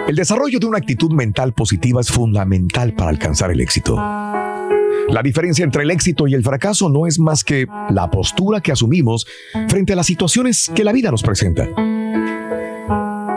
El 0.08 0.16
desarrollo 0.16 0.60
de 0.60 0.66
una 0.66 0.80
actitud 0.80 1.14
mental 1.14 1.54
positiva 1.54 2.02
es 2.02 2.12
fundamental 2.12 2.94
para 2.94 3.10
alcanzar 3.10 3.52
el 3.52 3.62
éxito. 3.62 3.96
La 5.12 5.22
diferencia 5.22 5.66
entre 5.66 5.84
el 5.84 5.92
éxito 5.92 6.26
y 6.26 6.34
el 6.34 6.44
fracaso 6.44 6.88
no 6.88 7.06
es 7.06 7.20
más 7.20 7.44
que 7.44 7.68
la 7.90 8.10
postura 8.10 8.62
que 8.62 8.72
asumimos 8.72 9.28
frente 9.68 9.92
a 9.92 9.98
las 9.98 10.06
situaciones 10.06 10.72
que 10.74 10.86
la 10.86 10.94
vida 10.94 11.12
nos 11.12 11.22
presenta. 11.22 11.68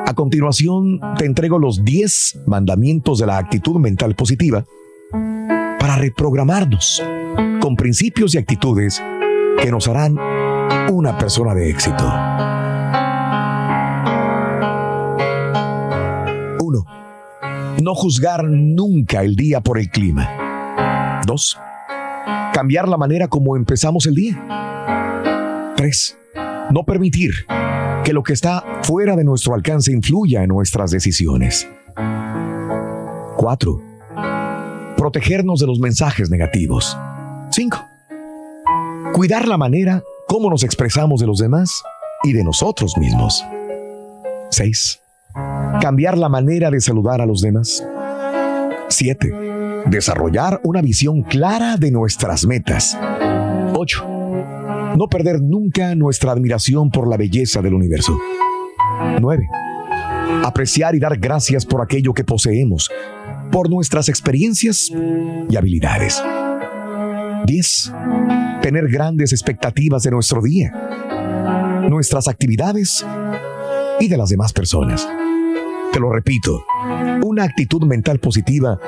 A 0.06 0.12
continuación, 0.14 1.00
te 1.18 1.24
entrego 1.24 1.58
los 1.58 1.84
10 1.84 2.42
mandamientos 2.46 3.18
de 3.18 3.26
la 3.26 3.38
actitud 3.38 3.80
mental 3.80 4.14
positiva 4.14 4.64
para 5.80 5.96
reprogramarnos 5.96 7.02
con 7.60 7.74
principios 7.74 8.36
y 8.36 8.38
actitudes 8.38 9.02
que 9.60 9.70
nos 9.72 9.88
harán 9.88 10.16
una 10.92 11.18
persona 11.18 11.54
de 11.54 11.70
éxito. 11.70 12.04
1. 16.60 16.86
No 17.82 17.94
juzgar 17.96 18.44
nunca 18.44 19.24
el 19.24 19.34
día 19.34 19.60
por 19.60 19.78
el 19.78 19.90
clima. 19.90 20.43
2. 21.26 21.58
Cambiar 22.52 22.88
la 22.88 22.96
manera 22.96 23.28
como 23.28 23.56
empezamos 23.56 24.06
el 24.06 24.14
día. 24.14 25.74
3. 25.76 26.18
No 26.70 26.84
permitir 26.84 27.32
que 28.04 28.12
lo 28.12 28.22
que 28.22 28.32
está 28.32 28.64
fuera 28.82 29.16
de 29.16 29.24
nuestro 29.24 29.54
alcance 29.54 29.92
influya 29.92 30.42
en 30.42 30.48
nuestras 30.48 30.90
decisiones. 30.90 31.68
4. 33.36 33.80
Protegernos 34.96 35.60
de 35.60 35.66
los 35.66 35.78
mensajes 35.80 36.30
negativos. 36.30 36.96
5. 37.50 37.78
Cuidar 39.12 39.48
la 39.48 39.56
manera 39.56 40.02
como 40.26 40.50
nos 40.50 40.64
expresamos 40.64 41.20
de 41.20 41.26
los 41.26 41.38
demás 41.38 41.82
y 42.22 42.32
de 42.32 42.44
nosotros 42.44 42.96
mismos. 42.98 43.44
6. 44.50 45.00
Cambiar 45.80 46.16
la 46.16 46.28
manera 46.28 46.70
de 46.70 46.80
saludar 46.80 47.20
a 47.20 47.26
los 47.26 47.40
demás. 47.40 47.86
7. 48.88 49.53
Desarrollar 49.86 50.60
una 50.64 50.80
visión 50.80 51.22
clara 51.22 51.76
de 51.76 51.90
nuestras 51.90 52.46
metas. 52.46 52.98
8. 53.74 54.94
No 54.96 55.08
perder 55.08 55.42
nunca 55.42 55.94
nuestra 55.94 56.32
admiración 56.32 56.90
por 56.90 57.06
la 57.08 57.16
belleza 57.16 57.60
del 57.60 57.74
universo. 57.74 58.18
9. 59.20 59.48
Apreciar 60.42 60.94
y 60.94 61.00
dar 61.00 61.18
gracias 61.18 61.66
por 61.66 61.82
aquello 61.82 62.14
que 62.14 62.24
poseemos, 62.24 62.90
por 63.52 63.68
nuestras 63.68 64.08
experiencias 64.08 64.90
y 65.50 65.56
habilidades. 65.56 66.22
10. 67.46 67.92
Tener 68.62 68.88
grandes 68.88 69.32
expectativas 69.32 70.02
de 70.02 70.10
nuestro 70.12 70.40
día, 70.40 70.72
nuestras 71.90 72.26
actividades 72.26 73.04
y 74.00 74.08
de 74.08 74.16
las 74.16 74.30
demás 74.30 74.54
personas. 74.54 75.06
Te 75.92 76.00
lo 76.00 76.10
repito, 76.10 76.64
una 77.22 77.44
actitud 77.44 77.84
mental 77.84 78.18
positiva 78.18 78.78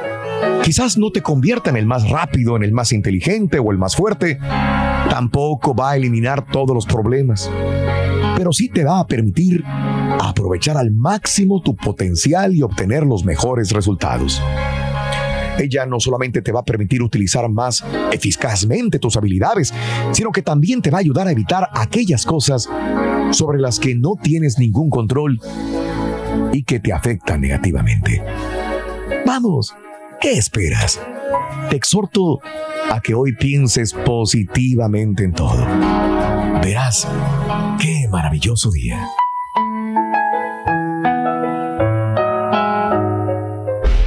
quizás 0.67 0.99
no 0.99 1.13
te 1.13 1.23
convierta 1.23 1.71
en 1.71 1.77
el 1.77 1.87
más 1.87 2.11
rápido, 2.11 2.57
en 2.57 2.65
el 2.65 2.73
más 2.73 2.91
inteligente 2.91 3.61
o 3.61 3.71
el 3.71 3.79
más 3.79 3.95
fuerte. 3.95 4.37
Tampoco 5.09 5.77
va 5.77 5.93
a 5.93 5.97
eliminar 5.97 6.45
todos 6.51 6.75
los 6.75 6.87
problemas, 6.87 7.49
pero 8.37 8.53
sí 8.53 8.69
te 8.69 8.83
va 8.83 8.99
a 8.99 9.07
permitir 9.07 9.63
aprovechar 9.65 10.77
al 10.77 10.91
máximo 10.91 11.63
tu 11.63 11.77
potencial 11.77 12.53
y 12.53 12.63
obtener 12.63 13.07
los 13.07 13.25
mejores 13.25 13.71
resultados. 13.71 14.43
Ella 15.57 15.87
no 15.87 16.01
solamente 16.01 16.43
te 16.43 16.51
va 16.51 16.61
a 16.61 16.65
permitir 16.65 17.01
utilizar 17.01 17.49
más 17.49 17.85
eficazmente 18.11 18.99
tus 18.99 19.17
habilidades, 19.17 19.73
sino 20.11 20.33
que 20.33 20.43
también 20.43 20.83
te 20.83 20.91
va 20.91 20.99
a 20.99 21.01
ayudar 21.03 21.29
a 21.29 21.31
evitar 21.31 21.69
aquellas 21.75 22.27
cosas 22.27 22.69
sobre 23.31 23.61
las 23.61 23.79
que 23.79 23.95
no 23.95 24.15
tienes 24.21 24.59
ningún 24.59 24.91
control 24.91 25.39
y 26.53 26.65
que 26.65 26.81
te 26.81 26.93
afectan 26.93 27.41
negativamente. 27.41 28.21
Vamos, 29.25 29.73
¿qué 30.21 30.33
esperas? 30.33 31.01
Te 31.71 31.77
exhorto 31.77 32.41
a 32.91 33.01
que 33.01 33.15
hoy 33.15 33.33
pienses 33.33 33.93
positivamente 33.93 35.25
en 35.25 35.33
todo. 35.33 35.65
Verás 36.63 37.07
qué 37.81 38.07
maravilloso 38.09 38.71
día. 38.71 39.07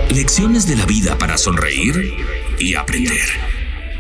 Lecciones 0.10 0.68
de 0.68 0.76
la 0.76 0.86
vida 0.86 1.18
para 1.18 1.38
sonreír 1.38 2.14
y 2.60 2.76
aprender. 2.76 3.28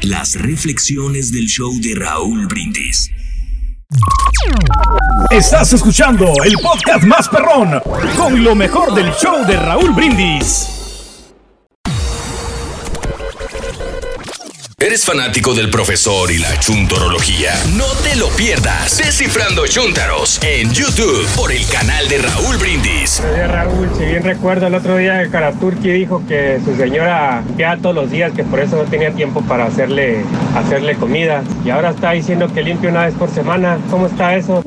Las 0.01 0.35
reflexiones 0.35 1.31
del 1.31 1.47
show 1.47 1.71
de 1.81 1.95
Raúl 1.95 2.47
Brindis. 2.47 3.11
Estás 5.29 5.73
escuchando 5.73 6.31
el 6.43 6.53
podcast 6.61 7.03
más 7.03 7.27
perrón 7.27 7.81
con 8.15 8.43
lo 8.43 8.55
mejor 8.55 8.93
del 8.93 9.11
show 9.13 9.45
de 9.45 9.57
Raúl 9.57 9.91
Brindis. 9.93 10.78
¿Eres 14.81 15.03
fanático 15.03 15.53
del 15.53 15.69
profesor 15.69 16.31
y 16.31 16.37
la 16.37 16.57
chuntorología? 16.57 17.51
No 17.75 17.85
te 18.01 18.15
lo 18.15 18.29
pierdas. 18.29 18.97
Descifrando 18.97 19.67
Chuntaros 19.67 20.39
en 20.41 20.71
YouTube 20.71 21.27
por 21.35 21.51
el 21.51 21.67
canal 21.67 22.07
de 22.07 22.19
Raúl 22.19 22.55
Brindis. 22.55 23.19
Oye, 23.19 23.45
Raúl, 23.45 23.89
si 23.97 24.05
bien 24.05 24.23
recuerdo 24.23 24.67
el 24.67 24.75
otro 24.75 24.95
día 24.95 25.21
el 25.21 25.29
Karaturki 25.31 25.91
dijo 25.91 26.23
que 26.25 26.61
su 26.63 26.77
señora 26.77 27.43
queda 27.57 27.75
todos 27.75 27.93
los 27.93 28.09
días, 28.09 28.31
que 28.31 28.45
por 28.45 28.61
eso 28.61 28.77
no 28.77 28.83
tenía 28.83 29.11
tiempo 29.11 29.41
para 29.41 29.65
hacerle, 29.65 30.23
hacerle 30.55 30.95
comida. 30.95 31.43
Y 31.65 31.71
ahora 31.71 31.89
está 31.89 32.11
diciendo 32.11 32.47
que 32.53 32.63
limpia 32.63 32.89
una 32.89 33.05
vez 33.05 33.15
por 33.15 33.29
semana. 33.29 33.77
¿Cómo 33.91 34.07
está 34.07 34.37
eso? 34.37 34.63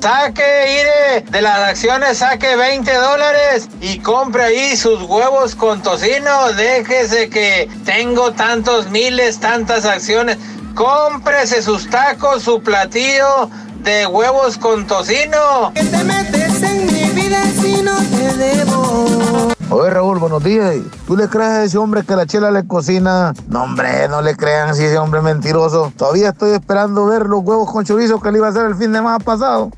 Saque, 0.00 0.42
Ire, 0.80 1.30
de 1.30 1.42
las 1.42 1.58
acciones 1.68 2.18
saque 2.18 2.56
20 2.56 2.90
dólares 2.90 3.68
y 3.82 3.98
compre 3.98 4.44
ahí 4.44 4.76
sus 4.78 5.02
huevos 5.02 5.54
con 5.54 5.82
tocino. 5.82 6.52
Déjese 6.54 7.28
que 7.28 7.68
tengo 7.84 8.29
tantos 8.32 8.90
miles, 8.90 9.38
tantas 9.40 9.84
acciones. 9.84 10.38
Cómprese 10.74 11.62
sus 11.62 11.88
tacos, 11.90 12.42
su 12.42 12.62
platillo 12.62 13.50
de 13.82 14.06
huevos 14.06 14.58
con 14.58 14.86
tocino. 14.86 15.72
Que 15.74 15.84
te 15.84 16.04
metes 16.04 16.62
en 16.62 16.86
mi 16.86 17.10
vida 17.10 17.42
no 17.82 17.96
te 17.96 18.36
debo. 18.36 19.59
Oye 19.72 19.88
Raúl, 19.88 20.18
buenos 20.18 20.42
días. 20.42 20.74
¿Tú 21.06 21.16
le 21.16 21.28
crees 21.28 21.48
a 21.48 21.62
ese 21.62 21.78
hombre 21.78 22.02
que 22.02 22.16
la 22.16 22.26
chela 22.26 22.50
le 22.50 22.66
cocina? 22.66 23.32
No, 23.48 23.62
hombre, 23.62 24.08
no 24.08 24.20
le 24.20 24.34
crean 24.34 24.74
si 24.74 24.84
ese 24.84 24.98
hombre 24.98 25.20
es 25.20 25.24
mentiroso. 25.24 25.92
Todavía 25.96 26.30
estoy 26.30 26.50
esperando 26.50 27.06
ver 27.06 27.26
los 27.26 27.44
huevos 27.44 27.70
con 27.70 27.84
chorizo 27.84 28.20
que 28.20 28.32
le 28.32 28.38
iba 28.38 28.48
a 28.48 28.50
hacer 28.50 28.66
el 28.66 28.74
fin 28.74 28.90
de 28.90 28.98
semana 28.98 29.20
pasado. 29.20 29.70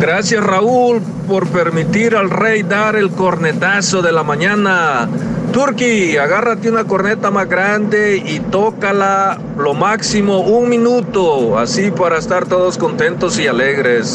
Gracias 0.00 0.42
Raúl 0.42 1.02
por 1.28 1.46
permitir 1.48 2.16
al 2.16 2.30
rey 2.30 2.62
dar 2.62 2.96
el 2.96 3.10
cornetazo 3.10 4.00
de 4.00 4.10
la 4.10 4.22
mañana. 4.22 5.06
Turki, 5.52 6.16
agárrate 6.16 6.70
una 6.70 6.84
corneta 6.84 7.30
más 7.30 7.50
grande 7.50 8.16
y 8.16 8.40
tócala 8.40 9.38
lo 9.58 9.74
máximo 9.74 10.40
un 10.40 10.70
minuto, 10.70 11.58
así 11.58 11.90
para 11.90 12.16
estar 12.16 12.46
todos 12.46 12.78
contentos 12.78 13.38
y 13.38 13.46
alegres. 13.46 14.14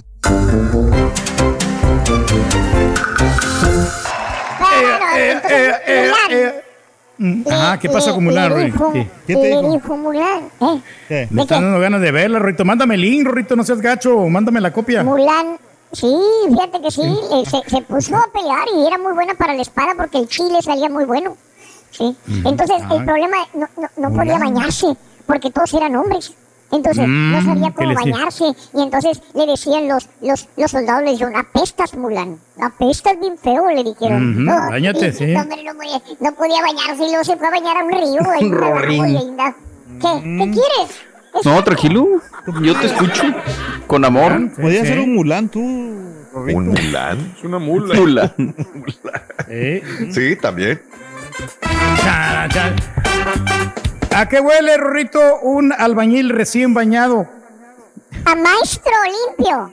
Eh, 5.19 5.41
eh, 5.49 5.71
eh, 5.87 6.11
eh. 6.31 7.43
Ah, 7.51 7.77
¿qué 7.81 7.89
pasa 7.89 8.13
con 8.13 8.23
Mulan, 8.23 8.49
Rory? 8.51 8.71
¿Qué? 8.93 9.07
¿Qué 9.27 9.35
te 9.35 9.47
dijo? 9.47 9.73
dijo 9.73 9.97
Mulan, 9.97 10.43
¿eh? 10.61 10.81
¿Qué? 11.07 11.27
Me 11.31 11.41
están 11.41 11.63
dando 11.63 11.79
ganas 11.79 11.99
de 12.01 12.11
verla, 12.11 12.39
Rorito. 12.39 12.63
Mándame 12.63 12.95
el 12.95 13.01
link, 13.01 13.27
Rorito, 13.27 13.55
no 13.57 13.63
seas 13.63 13.81
gacho. 13.81 14.17
Mándame 14.29 14.61
la 14.61 14.71
copia. 14.71 15.03
Mulan, 15.03 15.57
sí, 15.91 16.15
fíjate 16.49 16.81
que 16.81 16.91
sí, 16.91 17.01
eh, 17.03 17.43
se, 17.45 17.69
se 17.69 17.81
puso 17.81 18.15
a 18.15 18.25
pelear 18.31 18.65
y 18.73 18.87
era 18.87 18.97
muy 18.97 19.11
buena 19.13 19.33
para 19.33 19.53
la 19.53 19.61
espada 19.61 19.93
porque 19.97 20.17
el 20.19 20.27
chile 20.29 20.61
salía 20.61 20.89
muy 20.89 21.03
bueno. 21.03 21.35
Sí. 21.91 22.15
Entonces, 22.45 22.77
el 22.89 23.01
Ah. 23.01 23.03
problema, 23.05 23.37
no, 23.53 23.67
no, 23.75 23.89
no 24.09 24.15
podía 24.15 24.37
bañarse 24.39 24.95
porque 25.25 25.51
todos 25.51 25.73
eran 25.73 25.95
hombres. 25.97 26.33
Entonces, 26.71 27.07
Mm, 27.07 27.31
no 27.31 27.43
sabía 27.43 27.67
¿qué 27.69 27.73
cómo 27.75 27.93
bañarse. 27.95 28.43
Y 28.75 28.81
entonces 28.81 29.21
le 29.33 29.45
decían 29.47 29.87
los, 29.87 30.07
los, 30.21 30.47
los 30.55 30.69
soldados, 30.71 31.03
le 31.03 31.11
dijeron, 31.11 31.35
apestas, 31.35 31.95
Mulan. 31.95 32.37
Apestas 32.61 33.19
bien 33.19 33.37
feo, 33.37 33.67
le 33.69 33.83
dijeron. 33.83 34.43
Ujú, 34.47 34.51
Oh, 34.51 34.69
báñate, 34.69 35.07
y- 35.07 35.13
sí. 35.13 35.25
No, 35.27 35.41
hombre, 35.41 35.63
no, 35.63 35.73
podía, 35.75 36.01
no 36.19 36.31
podía 36.35 36.61
bañarse 36.61 37.03
y 37.05 37.07
luego 37.09 37.23
se 37.23 37.37
fue 37.37 37.47
a 37.47 37.51
bañar 37.51 37.77
a 37.77 37.83
un 37.83 37.91
río. 37.91 38.31
ahí, 38.31 38.51
Rorín. 38.51 38.97
muy 38.97 39.11
linda. 39.13 39.55
¿Qué? 39.99 40.21
¿Qué 40.21 40.51
quieres? 40.51 41.43
No, 41.45 41.63
tranquilo. 41.63 42.07
Yo 42.61 42.79
te 42.79 42.85
escucho. 42.87 43.23
Con 43.87 44.05
amor. 44.05 44.51
Podía 44.55 44.85
ser 44.85 44.99
un 44.99 45.15
Mulan 45.15 45.49
tú. 45.49 45.59
¿Un 45.61 46.67
Mulan? 46.67 47.33
Es 47.37 47.43
una 47.43 47.57
mula. 47.59 47.95
Mulan. 47.95 48.33
Sí, 50.11 50.35
también. 50.39 50.79
¿A 54.19 54.27
qué 54.27 54.41
huele, 54.41 54.75
Rorrito, 54.75 55.39
un 55.43 55.71
albañil 55.71 56.29
recién 56.31 56.73
bañado? 56.73 57.25
A 58.25 58.35
maestro 58.35 58.91
limpio. 59.37 59.71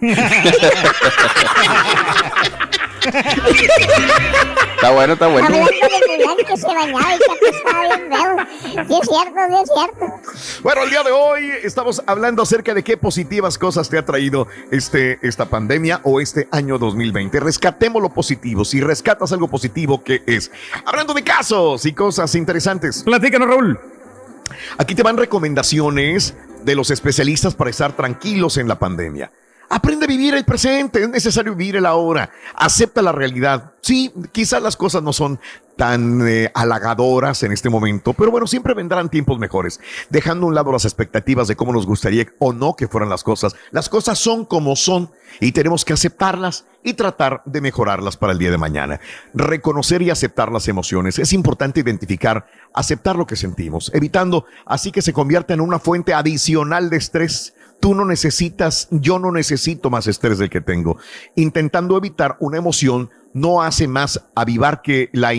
Está 4.76 4.90
bueno, 4.90 5.14
está 5.14 5.26
bueno. 5.26 5.48
Hablando 5.48 5.66
de 6.36 6.44
que 6.44 6.56
se 6.56 6.66
bañaba 6.66 7.16
y 7.16 7.18
que 7.18 7.26
bien 7.42 8.08
feo. 8.08 8.36
Sí 8.86 8.98
es 9.02 9.08
cierto, 9.08 9.40
sí 9.48 9.56
es 9.64 9.70
cierto. 9.74 10.60
Bueno, 10.62 10.82
el 10.84 10.90
día 10.90 11.02
de 11.02 11.10
hoy 11.10 11.50
estamos 11.64 12.00
hablando 12.06 12.42
acerca 12.42 12.72
de 12.72 12.84
qué 12.84 12.96
positivas 12.96 13.58
cosas 13.58 13.88
te 13.88 13.98
ha 13.98 14.04
traído 14.04 14.46
este, 14.70 15.18
esta 15.22 15.46
pandemia 15.46 16.00
o 16.04 16.20
este 16.20 16.46
año 16.52 16.78
2020. 16.78 17.40
Rescatemos 17.40 18.00
lo 18.00 18.10
positivo. 18.10 18.64
Si 18.64 18.80
rescatas 18.80 19.32
algo 19.32 19.48
positivo, 19.48 20.04
¿qué 20.04 20.22
es? 20.24 20.52
Hablando 20.84 21.14
de 21.14 21.24
casos 21.24 21.84
y 21.84 21.92
cosas 21.92 22.32
interesantes. 22.36 23.02
Platícanos, 23.02 23.48
Raúl. 23.48 23.80
Aquí 24.78 24.94
te 24.94 25.02
van 25.02 25.16
recomendaciones 25.16 26.34
de 26.64 26.74
los 26.74 26.90
especialistas 26.90 27.54
para 27.54 27.70
estar 27.70 27.94
tranquilos 27.94 28.56
en 28.56 28.68
la 28.68 28.78
pandemia. 28.78 29.30
Aprende 29.68 30.04
a 30.04 30.08
vivir 30.08 30.34
el 30.34 30.44
presente, 30.44 31.02
es 31.02 31.08
necesario 31.08 31.54
vivir 31.54 31.76
el 31.76 31.86
ahora. 31.86 32.30
Acepta 32.54 33.02
la 33.02 33.12
realidad. 33.12 33.74
Sí, 33.80 34.12
quizás 34.32 34.62
las 34.62 34.76
cosas 34.76 35.02
no 35.02 35.12
son 35.12 35.40
tan 35.76 36.26
eh, 36.26 36.50
halagadoras 36.54 37.42
en 37.42 37.52
este 37.52 37.68
momento, 37.68 38.14
pero 38.14 38.30
bueno, 38.30 38.46
siempre 38.46 38.74
vendrán 38.74 39.10
tiempos 39.10 39.38
mejores. 39.38 39.80
Dejando 40.10 40.46
a 40.46 40.48
un 40.48 40.54
lado 40.54 40.72
las 40.72 40.84
expectativas 40.84 41.48
de 41.48 41.56
cómo 41.56 41.72
nos 41.72 41.86
gustaría 41.86 42.26
o 42.38 42.52
no 42.52 42.74
que 42.74 42.88
fueran 42.88 43.10
las 43.10 43.22
cosas. 43.22 43.54
Las 43.70 43.88
cosas 43.88 44.18
son 44.18 44.44
como 44.44 44.74
son 44.74 45.10
y 45.40 45.52
tenemos 45.52 45.84
que 45.84 45.92
aceptarlas 45.92 46.64
y 46.82 46.94
tratar 46.94 47.42
de 47.44 47.60
mejorarlas 47.60 48.16
para 48.16 48.32
el 48.32 48.38
día 48.38 48.50
de 48.50 48.58
mañana. 48.58 49.00
Reconocer 49.34 50.02
y 50.02 50.10
aceptar 50.10 50.50
las 50.50 50.68
emociones. 50.68 51.18
Es 51.18 51.32
importante 51.32 51.80
identificar, 51.80 52.46
aceptar 52.72 53.16
lo 53.16 53.26
que 53.26 53.36
sentimos, 53.36 53.90
evitando 53.94 54.46
así 54.64 54.92
que 54.92 55.02
se 55.02 55.12
convierta 55.12 55.52
en 55.54 55.60
una 55.60 55.78
fuente 55.78 56.14
adicional 56.14 56.90
de 56.90 56.96
estrés. 56.96 57.54
Tú 57.80 57.94
no 57.94 58.06
necesitas, 58.06 58.88
yo 58.90 59.18
no 59.18 59.30
necesito 59.30 59.90
más 59.90 60.06
estrés 60.06 60.38
del 60.38 60.48
que 60.48 60.62
tengo. 60.62 60.96
Intentando 61.34 61.98
evitar 61.98 62.36
una 62.40 62.56
emoción 62.56 63.10
no 63.36 63.60
hace 63.60 63.86
más 63.86 64.24
avivar 64.34 64.80
que 64.80 65.10
la, 65.12 65.34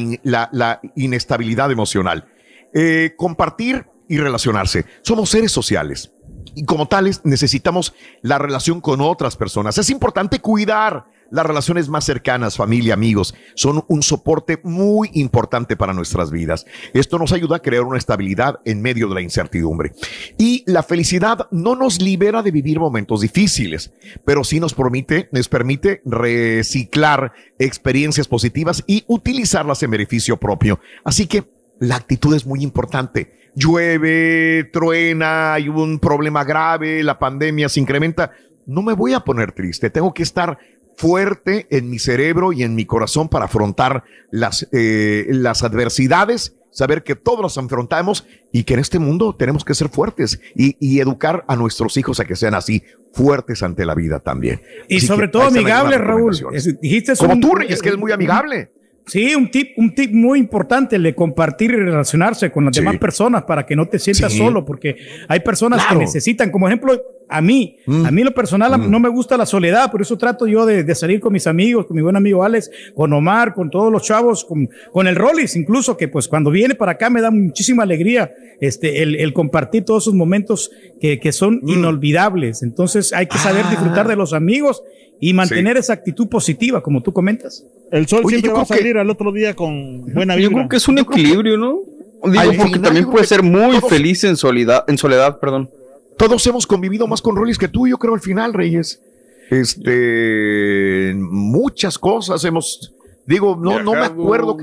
la 0.52 0.80
inestabilidad 0.96 1.72
emocional. 1.72 2.28
Eh, 2.74 3.16
compartir 3.18 3.88
y 4.08 4.20
relacionarse. 4.20 4.86
Somos 5.02 5.32
seres 5.32 5.52
sociales. 5.52 6.12
Y 6.54 6.64
como 6.64 6.88
tales 6.88 7.22
necesitamos 7.24 7.96
la 8.22 8.38
relación 8.38 8.82
con 8.82 9.02
otras 9.02 9.36
personas. 9.36 9.80
Es 9.80 9.90
importante 9.90 10.40
cuidar 10.40 11.06
las 11.32 11.46
relaciones 11.46 11.90
más 11.90 12.06
cercanas, 12.06 12.58
familia, 12.58 12.94
amigos. 12.94 13.36
Son 13.56 13.84
un 13.88 14.04
soporte 14.04 14.60
muy 14.64 15.10
importante 15.14 15.76
para 15.76 15.94
nuestras 15.94 16.32
vidas. 16.32 16.66
Esto 16.94 17.18
nos 17.18 17.32
ayuda 17.32 17.58
a 17.58 17.62
crear 17.62 17.84
una 17.84 17.98
estabilidad 17.98 18.60
en 18.66 18.82
medio 18.82 19.08
de 19.08 19.16
la 19.16 19.22
incertidumbre. 19.22 19.94
Y 20.38 20.64
la 20.66 20.84
felicidad 20.84 21.48
no 21.52 21.76
nos 21.76 22.02
libera 22.02 22.44
de 22.44 22.52
vivir 22.52 22.80
momentos 22.80 23.22
difíciles, 23.22 23.92
pero 24.26 24.44
sí 24.44 24.60
nos 24.60 24.74
permite, 24.74 25.30
nos 25.32 25.50
permite 25.50 26.02
reciclar 26.06 27.34
experiencias 27.60 28.28
positivas 28.28 28.84
y 28.88 29.04
utilizarlas 29.08 29.82
en 29.84 29.92
beneficio 29.92 30.38
propio. 30.38 30.80
Así 31.04 31.28
que 31.28 31.46
la 31.80 31.96
actitud 31.96 32.36
es 32.36 32.46
muy 32.46 32.64
importante. 32.64 33.52
Llueve, 33.56 34.70
truena, 34.72 35.54
hay 35.54 35.70
un 35.70 36.00
problema 36.00 36.44
grave, 36.44 37.04
la 37.04 37.18
pandemia 37.18 37.70
se 37.70 37.80
incrementa. 37.80 38.32
No 38.66 38.82
me 38.82 38.94
voy 38.94 39.14
a 39.14 39.22
poner 39.22 39.52
triste, 39.54 39.90
tengo 39.90 40.14
que 40.14 40.24
estar 40.24 40.60
fuerte 40.98 41.68
en 41.70 41.90
mi 41.90 42.00
cerebro 42.00 42.52
y 42.52 42.64
en 42.64 42.76
mi 42.76 42.86
corazón 42.86 43.30
para 43.30 43.46
afrontar 43.46 44.04
las, 44.32 44.68
eh, 44.74 45.28
las 45.30 45.64
adversidades, 45.64 46.56
saber 46.72 47.04
que 47.04 47.16
todos 47.16 47.42
las 47.42 47.58
afrontamos 47.58 48.26
y 48.52 48.64
que 48.64 48.74
en 48.74 48.80
este 48.80 48.98
mundo 49.00 49.36
tenemos 49.36 49.64
que 49.64 49.74
ser 49.76 49.90
fuertes 49.90 50.40
y, 50.56 50.76
y 50.80 51.00
educar 51.00 51.46
a 51.48 51.56
nuestros 51.56 51.96
hijos 51.98 52.20
a 52.20 52.26
que 52.26 52.36
sean 52.36 52.56
así, 52.56 52.84
fuertes 53.14 53.62
ante 53.64 53.86
la 53.86 53.94
vida 53.96 54.20
también. 54.20 54.62
Y 54.90 54.98
Así 54.98 55.08
sobre 55.08 55.28
todo 55.28 55.44
ahí 55.44 55.48
están 55.50 55.64
amigable, 55.64 55.96
algunas 55.96 56.42
Raúl. 56.42 56.56
Es- 56.56 56.82
dijiste 56.82 57.14
Como 57.16 57.34
un- 57.34 57.42
tú, 57.42 57.56
Reyes, 57.56 57.82
que 57.82 57.90
es 57.90 57.98
muy 57.98 58.12
amigable. 58.12 58.72
Sí, 59.08 59.34
un 59.36 59.50
tip, 59.50 59.70
un 59.78 59.96
tip 59.96 60.12
muy 60.14 60.38
importante, 60.38 60.98
el 60.98 61.04
de 61.04 61.16
compartir 61.16 61.72
y 61.72 61.76
relacionarse 61.78 62.52
con 62.52 62.66
las 62.66 62.76
Sí. 62.76 62.82
demás 62.82 62.98
personas 62.98 63.44
para 63.44 63.66
que 63.66 63.76
no 63.76 63.88
te 63.88 64.00
sientas 64.00 64.34
Sí. 64.34 64.38
solo, 64.40 64.66
porque 64.66 64.98
hay 65.30 65.40
personas 65.40 65.82
Claro. 65.82 66.00
que 66.00 66.06
necesitan, 66.06 66.52
como 66.52 66.68
ejemplo, 66.68 67.02
a 67.30 67.42
mí, 67.42 67.78
a 68.06 68.10
mí 68.12 68.24
lo 68.24 68.34
personal 68.34 68.74
a- 68.74 68.78
no 68.78 69.00
me 69.02 69.10
gusta 69.10 69.36
la 69.38 69.46
soledad, 69.46 69.92
por 69.92 70.02
eso 70.02 70.18
trato 70.18 70.48
yo 70.48 70.66
de, 70.66 70.84
de 70.86 70.96
salir 70.96 71.20
con 71.20 71.34
mis 71.34 71.46
amigos, 71.48 71.86
con 71.86 71.96
mi 71.96 72.02
buen 72.02 72.16
amigo 72.16 72.44
Alex, 72.44 72.70
con 72.96 73.12
Omar, 73.12 73.54
con 73.54 73.70
todos 73.70 73.92
los 73.92 74.04
chavos, 74.04 74.46
con, 74.46 74.70
con 74.94 75.08
el 75.08 75.16
Rollis, 75.18 75.56
incluso 75.58 75.98
que 75.98 76.08
pues 76.08 76.28
cuando 76.30 76.52
viene 76.52 76.76
para 76.76 76.94
acá 76.94 77.10
me 77.10 77.22
da 77.22 77.30
muchísima 77.32 77.84
alegría 77.84 78.32
este, 78.62 79.04
el, 79.04 79.16
el 79.16 79.34
compartir 79.34 79.84
todos 79.84 80.04
esos 80.04 80.14
momentos 80.16 80.72
que, 81.02 81.20
que 81.20 81.32
son 81.34 81.60
inolvidables. 81.66 82.64
Entonces 82.64 83.12
hay 83.14 83.28
que 83.28 83.38
saber 83.38 83.66
disfrutar 83.70 84.08
de 84.08 84.16
los 84.16 84.34
amigos 84.34 84.82
y 85.20 85.34
mantener 85.34 85.78
esa 85.78 85.94
actitud 85.94 86.28
positiva, 86.28 86.82
como 86.82 87.02
tú 87.02 87.12
comentas. 87.14 87.66
El 87.92 88.08
sol 88.08 88.22
Oye, 88.24 88.36
siempre 88.38 88.52
va 88.54 88.62
a 88.62 88.66
que- 88.66 88.76
salir 88.76 88.98
al 88.98 89.10
otro 89.10 89.32
día 89.32 89.56
con 89.56 90.02
buena 90.14 90.36
vibra. 90.36 90.52
Yo 90.52 90.56
creo 90.58 90.70
que 90.70 90.76
es 90.78 90.88
un 90.88 91.00
equilibrio, 91.00 91.58
¿no? 91.58 91.80
Digo, 92.24 92.44
porque 92.46 92.64
final, 92.64 92.82
también 92.82 93.10
puede 93.10 93.26
ser 93.26 93.44
muy 93.44 93.78
todos- 93.78 93.90
feliz 93.90 94.24
en 94.24 94.38
soledad, 94.38 94.84
en 94.88 94.98
soledad, 94.98 95.40
perdón. 95.40 95.70
Todos 96.18 96.46
hemos 96.48 96.66
convivido 96.66 97.08
más 97.08 97.22
con 97.22 97.36
Rollis 97.36 97.58
que 97.60 97.68
tú, 97.68 97.88
yo 97.88 97.98
creo, 97.98 98.14
al 98.16 98.22
final, 98.22 98.54
Reyes. 98.54 99.02
Este, 99.50 101.14
muchas 101.16 101.98
cosas 101.98 102.44
hemos, 102.46 102.94
digo, 103.26 103.56
no, 103.60 103.82
no 103.82 103.94
me 103.94 104.00
acuerdo. 104.06 104.58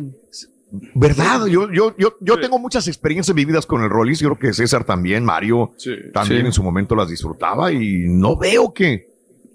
¿Verdad? 0.95 1.47
Yo, 1.47 1.71
yo, 1.73 1.95
yo, 1.97 2.14
yo 2.21 2.40
tengo 2.40 2.59
muchas 2.59 2.88
experiencias 2.88 3.33
vividas 3.35 3.64
con 3.64 3.83
el 3.83 3.90
Rollis. 3.90 4.19
Yo 4.19 4.31
creo 4.35 4.51
que 4.51 4.53
César 4.55 4.85
también, 4.85 5.25
Mario 5.25 5.73
también 6.12 6.40
Sí. 6.43 6.47
en 6.47 6.53
su 6.53 6.62
momento 6.64 6.97
las 6.97 7.09
disfrutaba 7.09 7.71
y 7.73 8.07
no 8.09 8.37
veo 8.37 8.73
que, 8.75 9.07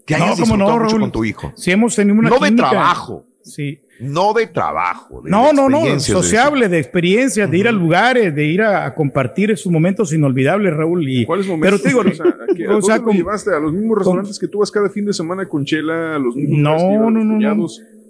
que 0.09 0.17
No, 0.17 0.23
hayas 0.25 0.39
no, 0.39 0.43
disfrutado 0.45 0.71
mucho 0.79 0.89
Raúl. 0.89 1.01
con 1.01 1.11
tu 1.11 1.23
hijo. 1.23 1.53
Si 1.55 1.71
hemos 1.71 1.95
tenido 1.95 2.17
una 2.19 2.29
No 2.29 2.39
de 2.39 2.51
trabajo. 2.51 3.25
Sí. 3.43 3.79
No 4.01 4.33
de 4.33 4.47
trabajo. 4.47 5.21
de 5.21 5.29
No, 5.29 5.51
no, 5.53 5.67
no, 5.69 5.77
experiencias, 5.79 6.07
de 6.07 6.13
sociable, 6.23 6.69
de 6.69 6.79
experiencias, 6.79 7.51
de 7.51 7.57
ir 7.57 7.67
a 7.67 7.71
lugares, 7.71 8.33
de 8.33 8.45
ir 8.45 8.61
a, 8.61 8.85
a 8.85 8.95
compartir 8.95 9.51
esos 9.51 9.71
momentos 9.71 10.13
inolvidables, 10.13 10.73
Raúl. 10.73 11.07
Y, 11.07 11.25
¿Cuáles 11.25 11.45
Pero 11.45 11.57
momentos? 11.57 11.81
te 11.83 11.89
digo, 11.89 12.01
o 12.01 12.13
sea, 12.13 12.25
¿a, 12.25 12.55
qué- 12.55 12.65
a 12.65 12.77
o 12.77 12.81
sea, 12.81 12.95
dónde 12.95 12.99
lo 12.99 13.03
con- 13.05 13.15
llevaste? 13.17 13.53
¿A 13.53 13.59
los 13.59 13.73
mismos 13.73 13.97
restaurantes 13.97 14.39
que 14.39 14.47
tú 14.47 14.59
vas 14.59 14.71
cada 14.71 14.89
fin 14.89 15.05
de 15.05 15.13
semana 15.13 15.45
con 15.47 15.65
Chela? 15.65 16.15
¿A 16.15 16.19
los 16.19 16.35
mismos 16.35 16.59
No, 16.59 17.09
no, 17.11 17.23
no, 17.23 17.39
no. 17.55 17.67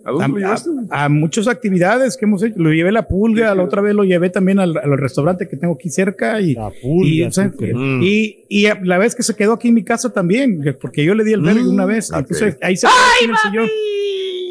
¿A 0.09 0.11
dónde 0.11 0.27
lo 0.27 0.35
a, 0.35 0.39
llevaste? 0.39 0.69
a- 0.89 1.05
a 1.05 1.09
muchas 1.09 1.47
actividades 1.47 2.17
que 2.17 2.25
hemos 2.25 2.43
hecho. 2.43 2.55
Lo 2.57 2.71
llevé 2.71 2.89
a 2.89 2.93
la 2.93 3.07
pulga, 3.07 3.53
la 3.55 3.63
otra 3.63 3.81
vez 3.81 3.93
lo 3.95 4.03
llevé 4.03 4.29
también 4.29 4.59
al, 4.59 4.77
al 4.77 4.97
restaurante 4.97 5.47
que 5.47 5.55
tengo 5.57 5.73
aquí 5.75 5.89
cerca. 5.89 6.39
Y, 6.41 6.57
y, 7.03 7.23
o 7.23 7.31
sea, 7.31 7.51
sí, 7.57 7.73
Mm. 7.73 8.01
y, 8.03 8.45
y 8.49 8.65
a- 8.67 8.79
la 8.83 8.97
vez 8.97 9.15
que 9.15 9.23
se 9.23 9.35
quedó 9.35 9.53
aquí 9.53 9.69
en 9.69 9.73
mi 9.75 9.83
casa 9.83 10.11
también, 10.11 10.61
porque 10.81 11.03
yo 11.03 11.13
le 11.15 11.23
di 11.23 11.33
el 11.33 11.41
verde 11.41 11.67
una 11.67 11.85
vez. 11.85 12.11
Entonces 12.13 12.57
ahí 12.61 12.75
se 12.75 12.87
en 13.23 13.29
el 13.29 13.37
sillón. 13.37 13.67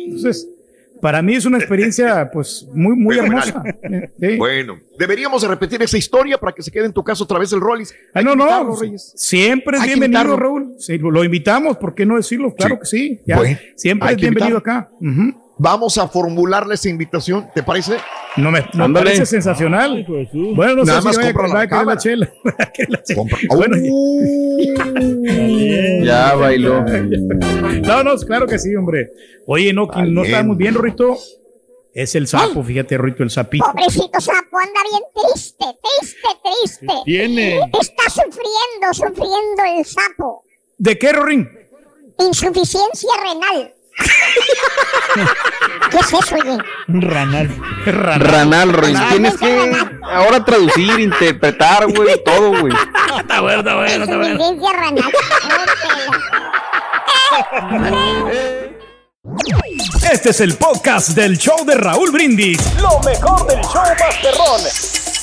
Entonces, 0.06 0.48
para 1.00 1.22
mí 1.22 1.34
es 1.34 1.44
una 1.46 1.58
experiencia 1.58 2.28
pues 2.32 2.66
muy, 2.74 2.96
muy 2.96 3.16
hermosa. 3.18 3.62
Sí. 4.20 4.36
Bueno, 4.36 4.78
deberíamos 4.98 5.42
de 5.42 5.48
repetir 5.48 5.80
esa 5.80 5.96
historia 5.96 6.38
para 6.38 6.52
que 6.52 6.60
se 6.62 6.72
quede 6.72 6.86
en 6.86 6.92
tu 6.92 7.04
caso 7.04 7.22
otra 7.22 7.38
vez 7.38 7.52
el 7.52 7.60
Rollis. 7.60 7.94
Ah, 8.12 8.20
no, 8.22 8.34
no, 8.34 8.74
Reyes. 8.80 9.12
siempre 9.14 9.78
es 9.78 9.84
bienvenido. 9.84 10.36
Raúl. 10.36 10.74
Sí, 10.78 10.98
lo 10.98 11.22
invitamos, 11.22 11.76
¿por 11.76 11.94
qué 11.94 12.04
no 12.04 12.16
decirlo? 12.16 12.52
Claro 12.54 12.74
Sí. 12.74 12.80
que 12.80 12.86
sí. 13.16 13.20
ya. 13.26 13.36
Bueno, 13.36 13.58
siempre 13.76 14.10
es 14.10 14.16
bienvenido 14.16 14.56
invitarlo. 14.58 14.58
acá. 14.58 14.90
Vamos 15.58 15.98
a 15.98 16.06
formularle 16.08 16.74
esa 16.74 16.88
invitación, 16.88 17.48
¿te 17.54 17.62
parece? 17.64 17.96
No 18.36 18.50
me, 18.52 18.60
me 18.74 18.84
Ándale. 18.84 19.06
parece 19.06 19.26
sensacional. 19.26 20.06
Bueno, 20.54 20.76
no 20.76 20.84
Nada 20.84 21.00
sé 21.00 21.04
más 21.06 21.16
si 21.16 21.22
compra 21.22 21.48
la 21.48 21.54
va 21.54 21.60
a 21.62 21.66
querer 21.68 21.86
la 21.86 21.96
chela. 21.96 22.32
La 22.88 23.56
Bueno, 23.56 23.76
Ya 26.04 26.34
bailó. 26.36 26.84
no, 27.82 28.04
no, 28.04 28.16
claro 28.18 28.46
que 28.46 28.58
sí, 28.58 28.74
hombre. 28.76 29.10
Oye, 29.46 29.72
no, 29.72 29.88
no 30.06 30.24
está 30.24 30.42
muy 30.44 30.56
bien, 30.56 30.74
Rito, 30.74 31.16
es 31.92 32.14
el 32.14 32.28
sapo, 32.28 32.62
fíjate, 32.62 32.96
Rito, 32.98 33.22
el 33.24 33.30
sapito. 33.30 33.64
Pobrecito 33.64 34.20
sapo, 34.20 34.58
anda 34.58 34.80
bien 34.90 35.02
triste, 35.14 35.64
triste, 35.82 36.28
triste. 36.44 36.94
Tiene. 37.04 37.56
Está 37.58 38.04
sufriendo, 38.08 38.92
sufriendo 38.92 39.62
el 39.76 39.84
sapo. 39.84 40.44
¿De 40.76 40.96
qué, 40.96 41.12
Rorín? 41.12 41.48
Insuficiencia 42.20 43.10
renal. 43.20 43.74
¿Qué 45.90 45.96
es 45.96 46.06
eso, 46.06 46.36
oye? 46.36 46.58
Ranal. 46.86 47.48
Ranal, 47.86 48.72
Roy. 48.72 48.94
Tienes 49.10 49.36
que 49.36 49.72
ahora 50.02 50.44
traducir, 50.44 51.00
interpretar, 51.00 51.86
güey, 51.92 52.22
todo, 52.24 52.60
güey. 52.60 52.72
Está 53.18 53.40
bueno, 53.40 53.60
está 53.60 53.74
bueno, 53.74 54.04
está 54.04 54.16
bueno. 54.16 54.38
Este 60.10 60.30
es 60.30 60.40
el 60.40 60.54
podcast 60.54 61.10
del 61.10 61.36
show 61.38 61.64
de 61.64 61.74
Raúl 61.74 62.10
Brindis. 62.10 62.58
Lo 62.80 62.98
mejor 63.00 63.46
del 63.46 63.60
show 63.62 63.82
Masterrón. 63.98 65.17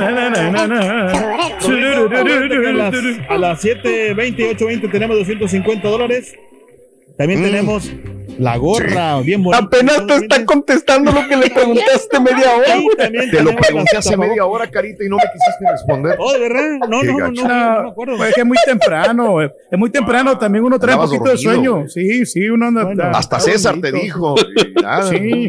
A 0.00 2.66
las, 2.72 2.94
a 3.28 3.38
las 3.38 3.64
7.20 3.64 4.38
y 4.38 4.42
8.20 4.54 4.90
tenemos 4.90 5.16
250 5.18 5.88
dólares. 5.88 6.34
También 7.22 7.40
Mm. 7.40 7.44
tenemos 7.44 7.92
la 8.38 8.56
gorra, 8.56 9.20
bien 9.20 9.44
bonita. 9.44 9.64
Apenas 9.64 10.04
te 10.08 10.14
está 10.16 10.44
contestando 10.44 11.12
lo 11.12 11.28
que 11.28 11.36
le 11.36 11.50
preguntaste 11.50 12.18
media 12.18 12.56
hora. 12.56 12.74
También 12.98 13.30
Te 13.30 13.42
lo 13.44 13.54
pregunté 13.54 13.96
hace 13.96 14.16
media 14.16 14.44
hora, 14.44 14.68
Carita, 14.68 15.04
y 15.04 15.08
no 15.08 15.16
me 15.18 15.22
quisiste 15.32 15.70
responder. 15.70 16.16
Oh, 16.18 16.32
de 16.32 16.38
verdad. 16.40 16.78
No, 16.88 17.02
no, 17.04 17.12
no, 17.18 17.30
no, 17.30 17.30
no 17.30 17.82
me 17.84 17.90
acuerdo. 17.90 18.16
Pues 18.16 18.30
es 18.30 18.34
que 18.34 18.40
es 18.40 18.46
muy 18.46 18.56
temprano, 18.66 19.40
eh, 19.40 19.52
es 19.70 19.78
muy 19.78 19.90
temprano, 19.90 20.36
también 20.36 20.64
uno 20.64 20.80
trae 20.80 20.96
un 20.96 21.02
poquito 21.02 21.30
de 21.30 21.36
sueño. 21.38 21.88
Sí, 21.88 22.26
sí, 22.26 22.48
uno 22.48 22.66
anda. 22.66 22.84
Bueno, 22.84 23.04
Hasta 23.14 23.38
César 23.38 23.76
te 23.80 23.92
dijo. 23.92 24.34
Sí. 25.08 25.48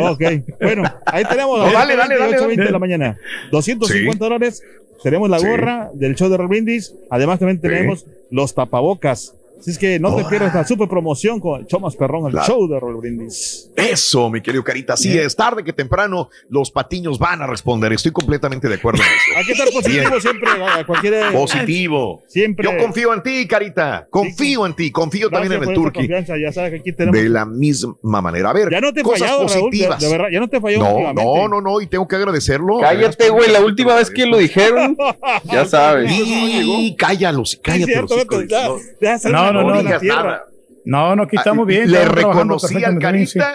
Ok, 0.00 0.22
bueno, 0.62 0.84
ahí 1.04 1.24
tenemos. 1.26 1.58
No, 1.58 1.70
dale, 1.72 1.94
dale, 1.94 2.16
dale, 2.16 2.38
8:20 2.38 2.64
de 2.64 2.70
la 2.70 2.78
mañana. 2.78 3.18
250 3.50 4.24
dólares. 4.24 4.62
Tenemos 5.02 5.28
la 5.28 5.40
Sí. 5.40 5.46
gorra 5.46 5.90
del 5.92 6.14
show 6.14 6.30
de 6.30 6.36
Raúl 6.38 6.48
Brindis. 6.48 6.94
Además, 7.10 7.38
también 7.40 7.60
tenemos 7.60 8.06
los 8.30 8.54
tapabocas. 8.54 9.34
Así 9.62 9.70
es 9.70 9.78
que 9.78 10.00
no 10.00 10.16
te 10.16 10.24
pierdas 10.24 10.52
la 10.54 10.66
super 10.66 10.88
promoción 10.88 11.38
con 11.38 11.64
más 11.80 11.94
perrón, 11.94 12.26
el 12.26 12.32
Claro. 12.32 12.46
show 12.48 12.68
de 12.68 12.80
Raúl 12.80 12.96
Brindis. 12.96 13.70
Eso, 13.76 14.28
mi 14.28 14.40
querido 14.40 14.64
Carita. 14.64 14.96
Sí, 14.96 15.16
es 15.16 15.36
tarde 15.36 15.62
que 15.62 15.72
temprano 15.72 16.28
los 16.48 16.72
patiños 16.72 17.16
van 17.18 17.42
a 17.42 17.46
responder. 17.46 17.92
Estoy 17.92 18.10
completamente 18.10 18.68
de 18.68 18.74
acuerdo 18.74 19.00
en 19.02 19.06
eso. 19.08 19.38
Hay 19.38 19.44
que 19.46 19.52
estar 19.52 19.68
positivo 19.70 20.08
Bien. 20.10 20.20
siempre, 20.20 20.50
a 20.50 20.84
cualquier. 20.84 21.32
Positivo. 21.32 22.22
Siempre. 22.26 22.68
Yo 22.70 22.76
confío 22.76 23.14
en 23.14 23.22
ti, 23.22 23.46
Carita. 23.46 24.06
Confío 24.10 24.66
en 24.66 24.74
ti. 24.74 24.90
Confío 24.90 25.30
también 25.30 25.52
en 25.52 25.62
el 25.68 25.74
Turqui. 25.74 26.00
confianza. 26.00 26.34
Ya 26.36 26.50
sabes 26.52 26.70
que 26.72 26.76
aquí 26.78 26.92
tenemos. 26.92 27.16
De 27.20 27.28
la 27.28 27.44
misma 27.46 28.20
manera. 28.20 28.50
A 28.50 28.52
ver, 28.52 28.68
Ya 28.68 28.80
no 28.80 28.92
te 28.92 29.02
cosas 29.02 29.20
fallado, 29.20 29.46
Raúl. 29.46 29.52
De, 29.52 29.60
positivas. 29.60 30.00
de 30.00 30.08
verdad, 30.08 30.26
ya 30.32 30.40
no 30.40 30.48
te 30.48 30.60
fallado 30.60 30.82
no, 30.84 31.12
no, 31.12 31.48
no, 31.48 31.60
no, 31.60 31.80
y 31.80 31.86
tengo 31.86 32.08
que 32.08 32.16
agradecerlo. 32.16 32.78
Cállate, 32.80 33.30
güey. 33.30 33.50
La 33.52 33.60
última 33.60 33.94
vez 33.94 34.10
que 34.10 34.26
lo 34.26 34.38
dijeron, 34.38 34.96
ya 35.44 35.64
sabes. 35.66 36.10
Y 36.12 36.96
cállalos, 36.96 37.50
Sí, 37.52 37.58
cállate. 37.62 37.92
cierto, 37.92 38.14
los 38.16 38.24
hijos. 38.24 38.38
Beto, 38.38 38.78
ya, 39.00 39.18
No, 39.52 39.62
No, 39.62 39.68
no, 39.68 39.74
no, 39.74 39.80
digas 39.82 40.02
nada. 40.02 40.44
No, 40.84 41.14
no, 41.16 41.22
aquí 41.24 41.36
estamos 41.36 41.64
Ah, 41.64 41.68
bien. 41.68 41.90
Le 41.90 41.98
estamos 42.02 42.16
reconocí 42.16 42.84
al 42.84 42.94
sí. 42.94 42.98
Carita 42.98 43.54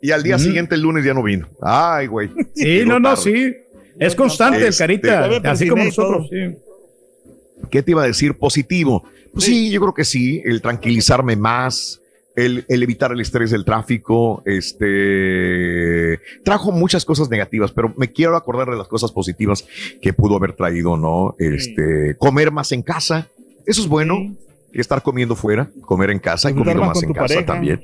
y 0.00 0.10
al 0.12 0.22
día 0.22 0.36
Ujú. 0.36 0.44
siguiente, 0.44 0.74
el 0.76 0.82
lunes, 0.82 1.04
ya 1.04 1.14
no 1.14 1.22
vino. 1.22 1.48
Ay, 1.60 2.06
güey. 2.06 2.30
Sí, 2.54 2.82
no, 2.86 2.98
no, 3.00 3.16
sí. 3.16 3.52
Es 3.98 4.14
constante 4.14 4.58
el 4.60 4.66
Este, 4.68 4.84
carita, 4.84 5.26
todavía 5.28 5.50
así 5.50 5.68
como 5.68 5.84
nosotros. 5.84 6.28
Sí. 6.30 6.56
¿Qué 7.70 7.82
te 7.82 7.90
iba 7.90 8.04
a 8.04 8.06
decir 8.06 8.38
positivo? 8.38 9.04
Pues 9.32 9.44
sí, 9.44 9.70
yo 9.70 9.80
creo 9.80 9.92
que 9.94 10.04
sí, 10.04 10.40
el 10.44 10.62
tranquilizarme 10.62 11.34
más, 11.34 12.00
el, 12.36 12.64
el 12.68 12.82
evitar 12.84 13.10
el 13.10 13.20
estrés 13.20 13.50
del 13.50 13.64
tráfico, 13.64 14.42
este, 14.46 16.20
trajo 16.44 16.70
muchas 16.72 17.04
cosas 17.04 17.28
negativas, 17.28 17.72
pero 17.72 17.92
me 17.96 18.12
quiero 18.12 18.36
acordar 18.36 18.70
de 18.70 18.76
las 18.76 18.88
cosas 18.88 19.10
positivas 19.12 19.66
que 20.00 20.12
pudo 20.12 20.36
haber 20.36 20.52
traído, 20.54 20.96
¿no? 20.96 21.34
Este, 21.38 22.16
comer 22.18 22.52
más 22.52 22.70
en 22.72 22.82
casa, 22.82 23.28
eso 23.66 23.80
es 23.82 23.88
bueno, 23.88 24.16
que 24.16 24.47
estar 24.72 25.02
comiendo 25.02 25.34
fuera, 25.36 25.68
comer 25.82 26.10
en 26.10 26.18
casa 26.18 26.50
y 26.50 26.54
comiendo 26.54 26.84
más 26.84 27.02
en 27.02 27.12
casa 27.12 27.26
pareja. 27.34 27.46
también. 27.46 27.80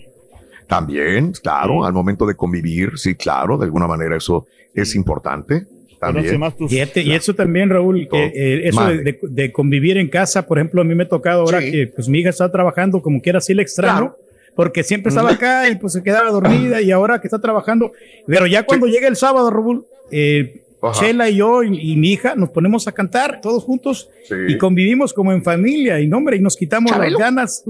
También, 0.66 1.32
claro, 1.42 1.84
al 1.84 1.92
momento 1.92 2.26
de 2.26 2.34
convivir, 2.34 2.92
sí, 2.96 3.14
claro, 3.14 3.58
de 3.58 3.64
alguna 3.66 3.86
manera 3.86 4.16
eso 4.16 4.46
es 4.74 4.94
importante. 4.94 5.66
También. 6.00 6.38
tus- 6.58 6.70
Y, 6.70 6.80
este- 6.80 7.00
y 7.02 7.12
eso 7.12 7.32
también, 7.34 7.70
Raúl, 7.70 8.06
que, 8.10 8.24
eh, 8.26 8.68
eso 8.68 8.80
de, 8.86 8.94
Mande. 8.96 9.02
de- 9.04 9.18
de 9.22 9.52
convivir 9.52 9.96
en 9.96 10.08
casa, 10.08 10.46
por 10.46 10.58
ejemplo, 10.58 10.82
a 10.82 10.84
mí 10.84 10.94
me 10.94 11.04
ha 11.04 11.08
tocado 11.08 11.40
ahora 11.42 11.60
Sí. 11.62 11.70
que 11.70 11.86
pues 11.86 12.08
mi 12.10 12.18
hija 12.18 12.28
está 12.30 12.50
trabajando, 12.50 13.00
como 13.00 13.22
quiera, 13.22 13.40
sí 13.40 13.54
le 13.54 13.62
extraño, 13.62 13.98
Claro. 14.10 14.16
porque 14.54 14.82
siempre 14.82 15.08
estaba 15.08 15.30
acá 15.30 15.68
y 15.70 15.76
pues 15.76 15.94
se 15.94 16.02
quedaba 16.02 16.30
dormida 16.30 16.82
y 16.82 16.90
ahora 16.90 17.20
que 17.22 17.26
está 17.26 17.38
trabajando, 17.40 17.92
pero 18.26 18.46
ya 18.46 18.64
cuando 18.64 18.86
llega 18.86 19.08
el 19.08 19.16
sábado, 19.16 19.48
Raúl, 19.50 19.86
eh, 20.10 20.60
Ajá. 20.88 21.00
Chela 21.00 21.28
y 21.28 21.36
yo 21.36 21.62
y, 21.62 21.92
y 21.92 21.96
mi 21.96 22.12
hija 22.12 22.34
nos 22.34 22.50
ponemos 22.50 22.86
a 22.88 22.92
cantar 22.92 23.40
todos 23.40 23.62
juntos 23.64 24.08
Sí. 24.28 24.34
y 24.48 24.58
convivimos 24.58 25.12
como 25.12 25.32
en 25.32 25.42
familia 25.42 26.00
y 26.00 26.06
no, 26.08 26.18
hombre, 26.18 26.36
y 26.36 26.40
nos 26.40 26.56
quitamos 26.56 26.92
Chabelo. 26.92 27.18
las 27.18 27.20
ganas. 27.20 27.64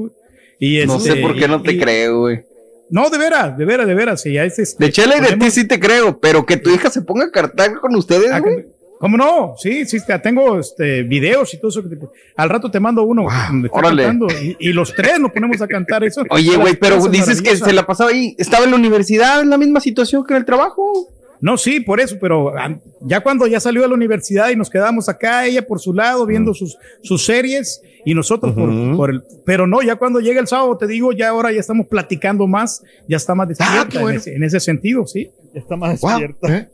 Y 0.58 0.84
No 0.86 1.00
sé 1.00 1.10
este, 1.10 1.22
por 1.22 1.36
qué 1.36 1.48
no 1.48 1.62
te 1.62 1.72
y- 1.72 1.78
creo, 1.78 2.20
güey. 2.20 2.44
No, 2.90 3.08
de 3.10 3.18
veras, 3.18 3.56
de 3.58 3.64
veras, 3.64 3.86
de 3.86 3.94
veras. 3.94 4.26
Y 4.26 4.34
ya 4.34 4.44
es, 4.44 4.58
este, 4.58 4.84
De 4.84 4.92
Chela 4.92 5.16
y 5.16 5.20
de 5.20 5.36
ti 5.36 5.50
sí 5.50 5.66
te 5.66 5.80
creo, 5.80 6.18
pero 6.20 6.44
que 6.46 6.56
tu 6.58 6.70
hija 6.70 6.90
se 6.90 7.02
ponga 7.02 7.24
a 7.24 7.30
cantar 7.30 7.74
con 7.80 7.94
ustedes, 7.96 8.30
Ah, 8.30 8.40
güey. 8.40 8.66
¿Cómo 9.00 9.16
no? 9.16 9.54
Sí, 9.58 9.84
sí, 9.84 9.98
te- 10.06 10.18
tengo 10.20 10.58
este, 10.60 11.02
videos 11.02 11.52
y 11.52 11.58
todo 11.58 11.70
eso. 11.70 11.82
que 11.82 11.96
te- 11.96 12.06
al 12.36 12.48
rato 12.48 12.70
te 12.70 12.78
mando 12.80 13.02
uno. 13.02 13.26
órale. 13.70 14.12
y, 14.60 14.68
y 14.68 14.72
los 14.72 14.94
tres 14.94 15.18
nos 15.18 15.32
ponemos 15.32 15.60
a 15.60 15.66
cantar 15.66 16.04
eso. 16.04 16.22
Oye, 16.30 16.56
güey, 16.56 16.74
pero 16.76 17.04
dices 17.08 17.42
que 17.42 17.56
se 17.56 17.72
la 17.72 17.84
pasaba 17.84 18.10
ahí. 18.10 18.34
Estaba 18.38 18.64
en 18.64 18.70
la 18.70 18.76
universidad, 18.76 19.40
en 19.40 19.50
la 19.50 19.58
misma 19.58 19.80
situación 19.80 20.24
que 20.24 20.34
en 20.34 20.38
el 20.38 20.44
trabajo. 20.44 21.08
No, 21.44 21.58
sí, 21.58 21.80
por 21.80 22.00
eso, 22.00 22.16
pero 22.18 22.56
ah, 22.56 22.74
ya 23.02 23.20
cuando 23.20 23.46
ya 23.46 23.60
salió 23.60 23.82
de 23.82 23.88
la 23.88 23.94
universidad 23.94 24.48
y 24.48 24.56
nos 24.56 24.70
quedamos 24.70 25.10
acá, 25.10 25.44
ella 25.44 25.66
por 25.66 25.78
su 25.78 25.92
lado 25.92 26.24
viendo 26.24 26.54
sus, 26.54 26.78
sus 27.02 27.22
series 27.22 27.82
y 28.06 28.14
nosotros 28.14 28.54
por- 28.54 28.96
por, 28.96 29.10
el. 29.10 29.22
Pero 29.44 29.66
no, 29.66 29.82
ya 29.82 29.96
cuando 29.96 30.20
llega 30.20 30.40
el 30.40 30.46
sábado, 30.46 30.74
te 30.78 30.86
digo, 30.86 31.12
ya 31.12 31.28
ahora 31.28 31.52
ya 31.52 31.60
estamos 31.60 31.86
platicando 31.86 32.46
más, 32.46 32.82
ya 33.06 33.18
está 33.18 33.34
más 33.34 33.48
despierta 33.48 33.98
Ah, 33.98 34.00
bueno. 34.00 34.08
en, 34.10 34.16
ese, 34.16 34.34
en 34.36 34.42
ese 34.42 34.58
sentido, 34.58 35.06
sí. 35.06 35.30
Ya 35.52 35.60
está 35.60 35.76
más 35.76 36.00
despierta. 36.00 36.56
¿eh? 36.56 36.68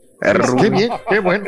Qué 0.61 0.69
bien, 0.69 0.89
qué 1.09 1.19
bueno. 1.19 1.45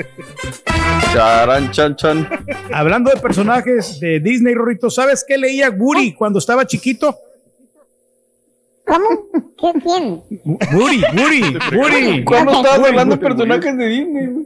Charan, 1.14 1.72
chan, 1.72 1.96
chan. 1.96 2.28
Hablando 2.74 3.10
de 3.10 3.22
personajes 3.22 4.00
de 4.00 4.20
Disney, 4.20 4.54
Rorito, 4.54 4.90
¿sabes 4.90 5.24
qué 5.26 5.38
leía 5.38 5.70
Woody 5.70 6.14
cuando 6.14 6.40
estaba 6.40 6.66
chiquito? 6.66 7.16
¿Cómo? 8.94 9.44
¿Qué 9.58 9.80
quién? 9.82 10.22
Woody, 10.74 11.04
Woody, 11.16 11.58
Woody. 11.78 12.24
¿Cuándo 12.24 12.52
Ok. 12.52 12.58
estabas 12.66 12.88
hablando 12.90 13.16
de 13.16 13.24
Woody, 13.24 13.36
personajes 13.36 13.78
de 13.78 13.88
Disney, 13.88 14.26
güey? 14.28 14.46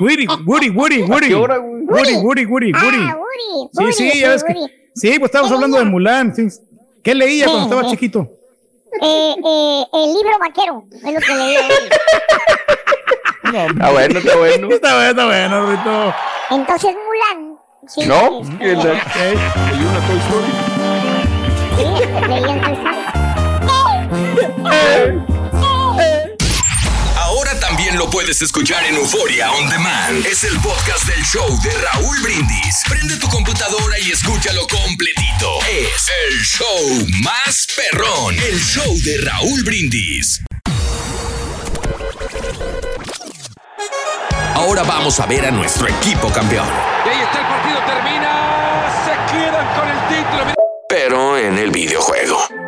Woody, 0.00 0.26
Woody, 0.46 0.70
Woody, 0.70 1.02
Woody. 1.02 1.28
qué 1.28 1.34
hora, 1.34 1.56
güey? 1.58 1.82
Woody, 1.84 2.14
Woody, 2.16 2.44
Woody, 2.46 2.72
Woody. 2.72 2.98
Ah, 3.00 3.16
Woody. 3.16 3.70
Sí, 3.72 3.78
Woody, 3.82 3.92
sí, 3.92 4.20
ya 4.20 4.30
ves 4.30 4.44
que. 4.44 4.54
Sí, 4.94 5.08
pues 5.18 5.24
estábamos 5.28 5.52
hablando 5.52 5.78
de 5.78 5.84
Mulan. 5.84 6.34
sí. 6.34 6.46
¿Qué 7.02 7.14
leía 7.14 7.44
cuando 7.44 7.60
Sí, 7.62 7.64
estaba 7.70 7.84
sí. 7.84 7.90
chiquito? 7.90 8.28
Eh, 9.00 9.34
eh, 9.44 9.84
el 9.92 10.12
libro 10.14 10.38
vaquero, 10.40 10.84
es 10.92 11.14
lo 11.14 11.20
que 11.20 11.34
leí. 11.34 11.56
Ah, 13.80 13.90
bueno, 13.92 14.18
está 14.18 14.36
bueno. 14.36 14.68
Está 14.70 14.94
bueno, 14.96 15.10
está 15.10 15.24
bueno, 15.26 15.66
Rito. 15.70 16.14
Entonces 16.50 16.94
Mulan. 16.94 17.56
Sí, 17.88 18.06
¿No? 18.06 18.40
este, 18.40 18.58
¿Qué 18.58 18.74
la- 18.74 18.82
Hay 19.66 19.84
una 19.84 20.00
Toy 20.06 20.18
Story. 20.18 20.52
sí, 21.76 21.84
leí 22.28 22.50
en 22.50 22.60
Toy 22.60 22.72
Story. 22.72 22.96
Ahora 27.16 27.58
también 27.60 27.96
lo 27.98 28.10
puedes 28.10 28.42
escuchar 28.42 28.84
en 28.84 28.96
Euforia 28.96 29.50
On 29.52 29.68
Demand. 29.68 30.24
Es 30.26 30.44
el 30.44 30.58
podcast 30.60 31.04
del 31.06 31.24
show 31.24 31.48
de 31.62 31.70
Raúl 31.78 32.20
Brindis. 32.22 32.82
Prende 32.88 33.16
tu 33.16 33.28
computadora 33.28 33.98
y 33.98 34.12
escúchalo 34.12 34.66
completito. 34.66 35.58
Es 35.70 36.10
el 36.28 36.40
show 36.42 37.06
más 37.22 37.66
perrón. 37.76 38.34
El 38.34 38.60
show 38.60 38.94
de 39.02 39.18
Raúl 39.22 39.62
Brindis. 39.64 40.42
Ahora 44.54 44.82
vamos 44.82 45.18
a 45.20 45.26
ver 45.26 45.46
a 45.46 45.50
nuestro 45.50 45.88
equipo 45.88 46.28
campeón. 46.30 46.66
Y 47.04 47.08
ahí 47.08 47.20
está 47.22 47.40
el 47.40 47.46
partido, 47.46 47.78
termina. 47.86 49.04
Se 49.04 49.12
quedan 49.32 49.78
con 49.78 49.88
el 49.88 50.08
título. 50.08 50.54
Pero 50.88 51.38
en 51.38 51.58
el 51.58 51.70
videojuego. 51.70 52.65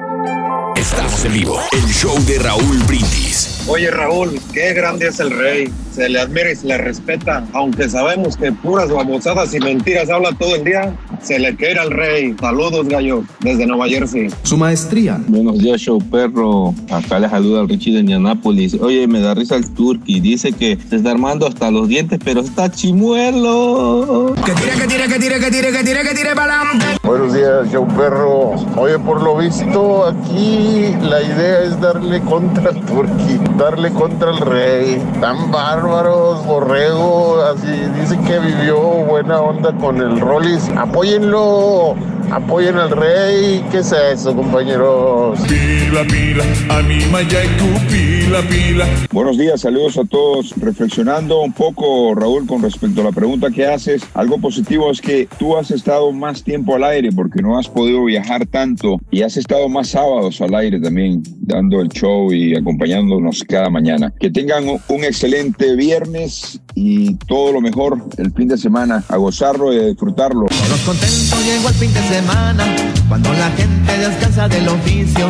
Estamos 0.79 1.25
en 1.25 1.33
vivo. 1.33 1.61
El 1.73 1.93
show 1.93 2.17
de 2.25 2.39
Raúl 2.39 2.79
Brindis. 2.85 3.65
Oye 3.67 3.91
Raúl, 3.91 4.41
qué 4.53 4.75
grande 4.75 5.09
es 5.09 5.19
el 5.19 5.33
rey. 5.33 5.73
Se 5.99 6.09
le 6.09 6.21
admira 6.21 6.53
y 6.53 6.55
se 6.55 6.69
le 6.69 6.79
respeta. 6.79 7.45
Aunque 7.55 7.89
sabemos 7.89 8.37
que 8.37 8.53
puras 8.53 8.89
babosadas 8.89 9.53
y 9.53 9.59
mentiras 9.59 10.09
habla 10.09 10.31
todo 10.39 10.55
el 10.55 10.63
día, 10.63 10.97
se 11.21 11.41
le 11.41 11.57
quiere 11.57 11.81
al 11.81 11.91
rey. 11.91 12.37
Saludos, 12.41 12.87
gallo, 12.87 13.25
desde 13.41 13.67
Nueva 13.67 13.89
Jersey. 13.89 14.29
Su 14.45 14.57
maestría. 14.57 15.21
Buenos 15.27 15.59
días, 15.59 15.81
show 15.81 15.99
perro. 15.99 16.73
Acá 16.89 17.19
le 17.19 17.29
saluda 17.29 17.63
el 17.63 17.69
Richie 17.69 17.95
de 17.95 17.99
Indianápolis. 17.99 18.75
Oye, 18.75 19.09
me 19.09 19.21
da 19.21 19.35
risa 19.35 19.57
el 19.57 19.69
Turkey. 19.75 20.21
Dice 20.21 20.53
que 20.53 20.79
se 20.89 20.95
está 20.95 21.11
armando 21.11 21.49
hasta 21.49 21.69
los 21.73 21.89
dientes, 21.89 22.21
pero 22.25 22.43
está 22.43 22.71
chimuelo. 22.71 24.35
Que 24.47 24.53
tire, 24.53 24.71
que 24.81 24.87
tire, 24.87 25.09
que 25.09 25.19
tire, 25.19 25.41
que 25.41 25.51
tire, 25.51 25.73
que 25.73 25.83
tire, 25.83 26.03
que 26.03 26.15
tire 26.15 26.35
para 26.37 26.61
adelante. 26.61 26.87
Buenos 27.03 27.35
días, 27.35 27.73
show 27.73 27.89
perro. 27.97 28.51
Oye, 28.77 29.01
por 29.01 29.21
lo 29.21 29.39
visto, 29.39 30.07
aquí 30.07 30.95
la 31.03 31.23
idea 31.25 31.65
es 31.65 31.81
darle 31.81 32.21
contra 32.21 32.71
el 32.71 32.81
Turqui, 32.87 33.41
darle 33.59 33.91
contra 33.91 34.31
el 34.31 34.39
rey. 34.39 35.03
Tan 35.21 35.51
bárbaros, 35.89 36.45
borrego, 36.45 37.43
así 37.43 37.73
dicen 37.99 38.23
que 38.25 38.39
vivió 38.39 38.79
buena 38.79 39.41
onda 39.41 39.73
con 39.73 39.97
el 39.97 40.21
Rollis. 40.21 40.69
Apóyenlo, 40.77 41.95
apoyen 42.31 42.77
al 42.77 42.91
rey. 42.91 43.65
¿Qué 43.71 43.79
es 43.79 43.93
eso, 43.93 44.35
compañeros? 44.35 45.39
Pila, 45.43 46.05
pila, 46.05 46.45
anima 46.69 47.23
ya 47.23 47.45
y 47.45 47.49
tu 47.57 47.65
pila, 47.89 48.43
pila. 48.49 48.87
Buenos 49.13 49.39
días, 49.39 49.61
saludos 49.61 49.99
a 49.99 50.05
todos. 50.05 50.55
Reflexionando 50.57 51.41
un 51.41 51.53
poco, 51.53 52.15
Raúl, 52.15 52.47
con 52.47 52.63
respecto 52.63 53.01
a 53.01 53.05
la 53.05 53.13
pregunta 53.13 53.51
que 53.51 53.67
haces, 53.67 54.03
algo 54.15 54.39
positivo 54.39 54.91
es 54.91 55.01
que 55.01 55.29
tú 55.39 55.57
has 55.57 55.71
estado 55.71 56.13
más 56.13 56.43
tiempo 56.43 56.75
al 56.75 56.85
aire 56.85 57.11
porque 57.13 57.43
no 57.43 57.59
has 57.59 57.69
podido 57.69 58.05
viajar 58.05 58.47
tanto 58.47 59.01
y 59.11 59.23
has 59.23 59.37
estado 59.37 59.69
más 59.69 59.89
sábados 59.89 60.41
al 60.41 60.55
aire 60.55 60.81
también, 60.81 61.23
dando 61.41 61.81
el 61.81 61.89
show 61.89 62.33
y 62.33 62.57
acompañándonos 62.57 63.45
cada 63.45 63.71
mañana. 63.71 64.13
Que 64.19 64.31
tengan 64.31 64.65
un 64.69 65.05
excelente 65.05 65.77
viernes 65.77 66.61
y 66.81 67.15
todo 67.27 67.53
lo 67.53 67.61
mejor 67.61 68.05
el 68.19 68.33
fin 68.33 68.47
de 68.47 68.57
semana, 68.57 69.03
a 69.09 69.17
gozarlo 69.17 69.73
y 69.73 69.79
a 69.79 69.87
disfrutarlo. 69.87 70.47
Todos 70.47 70.81
contentos 70.83 71.45
llegó 71.45 71.69
el 71.71 71.75
fin 71.75 71.93
de 71.93 72.03
semana, 72.03 72.65
cuando 73.09 73.33
la 73.33 73.51
gente 73.51 73.99
descansa 73.99 74.49
del 74.49 74.69
oficio. 74.69 75.27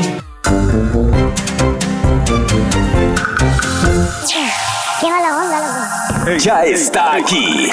Ya 6.38 6.64
está 6.64 7.14
aquí. 7.14 7.70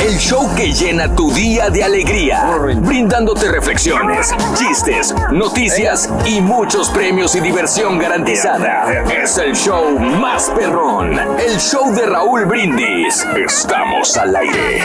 El 0.00 0.16
show 0.16 0.48
que 0.54 0.72
llena 0.72 1.14
tu 1.14 1.32
día 1.32 1.70
de 1.70 1.82
alegría, 1.82 2.56
brindándote 2.76 3.50
reflexiones, 3.50 4.32
chistes, 4.54 5.14
noticias 5.32 6.08
y 6.24 6.40
muchos 6.40 6.88
premios 6.90 7.34
y 7.34 7.40
diversión 7.40 7.98
garantizada. 7.98 9.02
Es 9.10 9.36
el 9.38 9.54
show 9.56 9.98
más 9.98 10.50
perrón, 10.50 11.18
el 11.18 11.58
show 11.58 11.92
de 11.92 12.06
Raúl 12.06 12.44
Brindis. 12.46 13.26
Estamos 13.36 14.16
al 14.16 14.36
aire. 14.36 14.82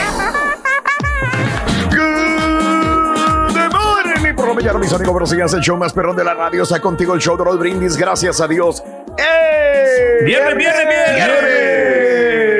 Mañana, 4.54 4.78
mis 4.78 4.92
amigos, 4.92 5.12
buenos 5.12 5.30
días. 5.30 5.52
El 5.52 5.60
show 5.60 5.76
más 5.76 5.92
perrón 5.92 6.16
de 6.16 6.24
la 6.24 6.32
radio 6.32 6.62
está 6.62 6.80
contigo, 6.80 7.12
el 7.12 7.20
show 7.20 7.36
de 7.36 7.44
Raúl 7.44 7.58
Brindis. 7.58 7.96
Gracias 7.96 8.40
a 8.40 8.46
Dios. 8.46 8.82
¡Eh! 9.18 10.24
Viernes, 10.24 10.56
viernes, 10.56 10.86
viernes. 11.14 12.53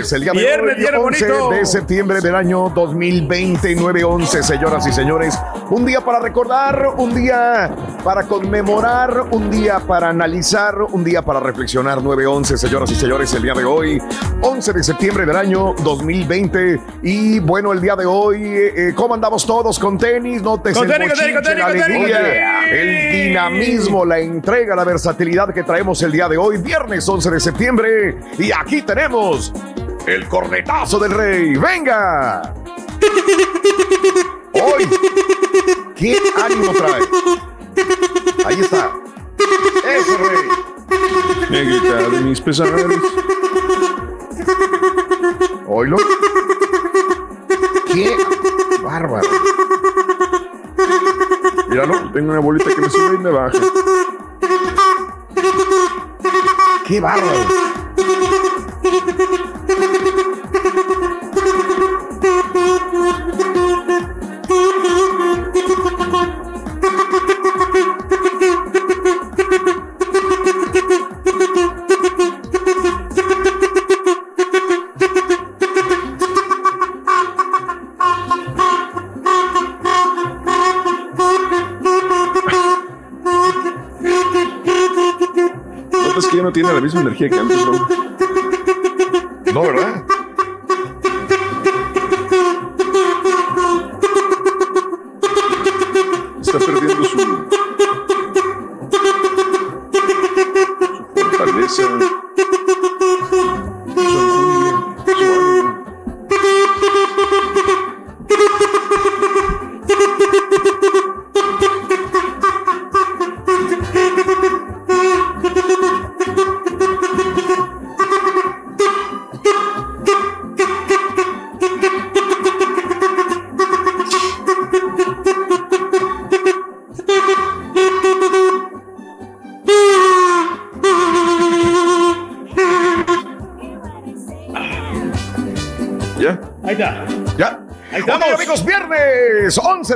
El 0.00 0.22
día 0.22 0.32
de 0.32 0.38
Viernes, 0.40 0.76
hoy, 0.76 0.80
viernes 0.80 1.00
11 1.04 1.32
bonito. 1.32 1.50
de 1.50 1.66
septiembre 1.66 2.20
del 2.22 2.34
año 2.34 2.70
2020, 2.74 3.76
9-11, 3.76 4.42
señoras 4.42 4.86
y 4.86 4.92
señores. 4.92 5.38
Un 5.68 5.84
día 5.84 6.00
para 6.00 6.20
recordar, 6.20 6.94
un 6.96 7.14
día 7.14 7.70
para 8.02 8.26
conmemorar, 8.26 9.26
un 9.30 9.50
día 9.50 9.78
para 9.80 10.08
analizar, 10.08 10.74
un 10.90 11.04
día 11.04 11.20
para 11.22 11.38
reflexionar. 11.38 11.98
9-11, 11.98 12.56
señoras 12.56 12.90
y 12.90 12.94
señores, 12.94 13.32
el 13.34 13.42
día 13.42 13.52
de 13.52 13.64
hoy, 13.64 14.00
11 14.40 14.72
de 14.72 14.82
septiembre 14.82 15.26
del 15.26 15.36
año 15.36 15.74
2020. 15.84 16.80
Y 17.02 17.38
bueno, 17.40 17.72
el 17.72 17.80
día 17.82 17.94
de 17.94 18.06
hoy, 18.06 18.42
eh, 18.42 18.92
¿cómo 18.94 19.14
andamos 19.14 19.44
todos 19.44 19.78
con 19.78 19.98
tenis? 19.98 20.42
No 20.42 20.60
te 20.60 20.72
Con 20.72 20.88
tenis, 20.88 21.10
con 21.10 21.18
tenis, 21.18 21.34
con 21.34 21.44
la 21.44 21.50
tenis, 21.50 21.64
con 21.64 21.72
tenis, 21.82 21.94
alegría, 21.94 22.16
con 22.16 22.70
tenis. 22.70 22.80
el 22.80 23.12
dinamismo, 23.28 24.04
la 24.06 24.18
entrega, 24.18 24.74
la 24.74 24.84
versatilidad 24.84 25.52
que 25.52 25.62
traemos 25.62 26.02
el 26.02 26.10
día 26.10 26.26
de 26.26 26.38
hoy, 26.38 26.56
viernes 26.56 27.06
11 27.06 27.30
de 27.30 27.40
septiembre. 27.40 28.16
Y 28.38 28.50
aquí 28.50 28.80
tenemos 28.82 29.52
el 30.06 30.28
cornetazo 30.28 30.98
del 30.98 31.12
rey. 31.12 31.56
¡Venga! 31.56 32.54
Hoy, 34.52 34.88
¿qué 35.96 36.18
ánimo 36.42 36.72
trae? 36.72 37.02
Ahí 38.44 38.60
está. 38.60 38.92
Ese 39.38 40.16
rey. 40.16 40.48
Negrita 41.50 41.96
de 42.08 42.20
mis 42.20 42.40
pesares. 42.40 42.86
Oílo. 45.66 45.96
¡Qué 47.86 48.16
bárbaro! 48.82 49.28
Míralo, 51.68 52.10
tengo 52.12 52.30
una 52.32 52.40
bolita 52.40 52.74
que 52.74 52.80
me 52.80 52.90
sube 52.90 53.14
y 53.14 53.18
me 53.18 53.30
baja. 53.30 53.58
¡Qué 56.86 57.00
bárbaro! 57.00 57.70
Notas 85.92 86.26
que 86.26 86.42
no 86.42 86.52
tiene 86.52 86.72
la 86.72 86.80
misma 86.80 87.00
energía 87.02 87.28
que 87.28 87.38
antes, 87.38 87.64
Raúl. 87.64 87.99
No, 89.52 89.62
¿verdad? 89.62 90.04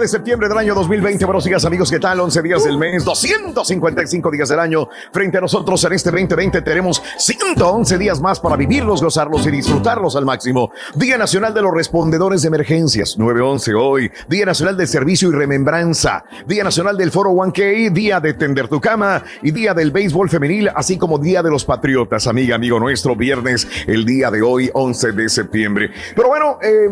De 0.04 0.08
septiembre 0.08 0.50
del 0.50 0.58
año 0.58 0.74
2020. 0.74 1.24
Buenos 1.24 1.44
días, 1.44 1.64
amigos. 1.64 1.90
¿Qué 1.90 1.98
tal? 1.98 2.20
11 2.20 2.42
días 2.42 2.62
del 2.62 2.76
mes, 2.76 3.06
255 3.06 4.30
días 4.30 4.50
del 4.50 4.58
año. 4.58 4.86
Frente 5.10 5.38
a 5.38 5.40
nosotros 5.40 5.82
en 5.84 5.94
este 5.94 6.10
2020 6.10 6.60
tenemos 6.60 7.02
111 7.16 7.96
días 7.96 8.20
más 8.20 8.38
para 8.38 8.54
vivirlos, 8.56 9.02
gozarlos 9.02 9.46
y 9.46 9.50
disfrutarlos 9.50 10.14
al 10.14 10.26
máximo. 10.26 10.70
Día 10.94 11.16
Nacional 11.16 11.54
de 11.54 11.62
los 11.62 11.72
Respondedores 11.72 12.42
de 12.42 12.48
Emergencias, 12.48 13.16
911 13.16 13.74
hoy. 13.74 14.12
Día 14.28 14.44
Nacional 14.44 14.76
del 14.76 14.88
Servicio 14.88 15.30
y 15.30 15.32
Remembranza. 15.32 16.22
Día 16.46 16.64
Nacional 16.64 16.98
del 16.98 17.10
Foro 17.10 17.30
1K. 17.30 17.90
Día 17.90 18.20
de 18.20 18.34
Tender 18.34 18.68
tu 18.68 18.82
Cama. 18.82 19.22
Y 19.42 19.52
Día 19.52 19.72
del 19.72 19.90
Béisbol 19.90 20.28
Femenil, 20.28 20.68
así 20.74 20.98
como 20.98 21.16
Día 21.16 21.42
de 21.42 21.48
los 21.48 21.64
Patriotas, 21.64 22.26
amiga, 22.26 22.56
amigo 22.56 22.78
nuestro. 22.78 23.16
Viernes, 23.16 23.66
el 23.86 24.04
día 24.04 24.30
de 24.30 24.42
hoy, 24.42 24.70
11 24.74 25.12
de 25.12 25.28
septiembre. 25.30 25.90
Pero 26.14 26.28
bueno, 26.28 26.58
eh. 26.60 26.90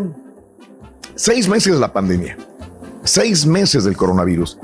Seis 1.14 1.46
meses 1.46 1.78
la 1.78 1.92
pandemia, 1.92 2.38
seis 3.12 3.44
meses 3.44 3.84
del 3.84 3.94
coronavirus, 3.94 4.56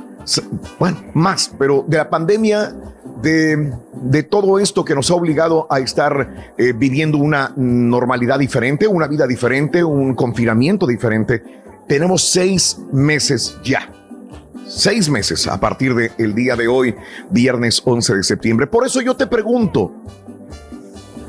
bueno, 0.79 1.05
más, 1.13 1.53
pero 1.59 1.85
de 1.87 1.99
la 1.99 2.09
pandemia, 2.09 2.75
de, 3.21 3.75
de 3.93 4.23
todo 4.23 4.59
esto 4.59 4.87
que 4.87 4.95
nos 4.95 5.11
ha 5.11 5.15
obligado 5.15 5.67
a 5.69 5.81
estar 5.81 6.55
eh, 6.57 6.73
viviendo 6.73 7.19
una 7.19 7.53
normalidad 7.57 8.39
diferente, 8.39 8.87
una 8.87 9.07
vida 9.07 9.27
diferente, 9.27 9.85
un 9.85 10.15
confinamiento 10.15 10.87
diferente, 10.87 11.43
tenemos 11.87 12.25
seis 12.25 12.79
meses 12.91 13.55
ya. 13.63 13.93
Seis 14.67 15.11
meses 15.11 15.47
a 15.47 15.61
partir 15.61 15.95
del 15.95 16.35
día 16.35 16.57
de 16.57 16.69
hoy, 16.69 16.95
viernes 17.31 17.83
11 17.85 18.17
de 18.17 18.23
septiembre. 18.23 18.67
Por 18.67 18.87
eso 18.87 19.03
yo 19.03 19.15
te 19.15 19.27
pregunto, 19.27 19.93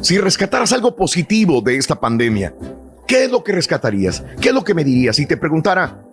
si 0.02 0.18
rescataras 0.18 0.72
algo 0.72 0.96
positivo 0.96 1.62
de 1.62 1.76
esta 1.76 2.00
pandemia, 2.00 2.54
¿qué 3.08 3.26
es 3.26 3.32
lo 3.32 3.44
que 3.44 3.54
rescatarías? 3.54 4.24
¿Qué 4.40 4.50
es 4.50 4.54
lo 4.54 4.64
que 4.64 4.74
me 4.74 4.84
dirías? 4.84 5.16
Si 5.16 5.26
te 5.26 5.38
preguntara, 5.38 6.04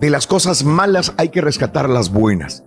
de 0.00 0.10
las 0.10 0.26
cosas 0.26 0.64
malas 0.64 1.12
hay 1.16 1.30
que 1.30 1.40
rescatar 1.40 1.88
las 1.88 2.10
buenas. 2.12 2.62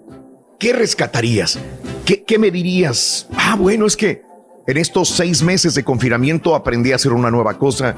¿Qué 0.60 0.74
rescatarías? 0.74 1.60
¿Qué, 2.06 2.40
me 2.40 2.52
dirías? 2.52 3.28
Ah, 3.38 3.56
bueno, 3.58 3.86
es 3.86 3.96
que 3.96 4.24
en 4.68 4.78
estos 4.78 5.10
seis 5.10 5.44
meses 5.44 5.76
de 5.76 5.84
confinamiento 5.84 6.56
aprendí 6.56 6.92
a 6.92 6.96
hacer 6.96 7.14
una 7.14 7.32
nueva 7.32 7.58
cosa. 7.58 7.96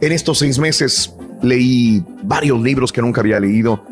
En 0.00 0.12
estos 0.12 0.38
seis 0.38 0.58
meses 0.58 1.12
leí 1.42 2.04
varios 2.22 2.60
libros 2.62 2.92
que 2.92 3.02
nunca 3.02 3.20
había 3.20 3.40
leído. 3.40 3.84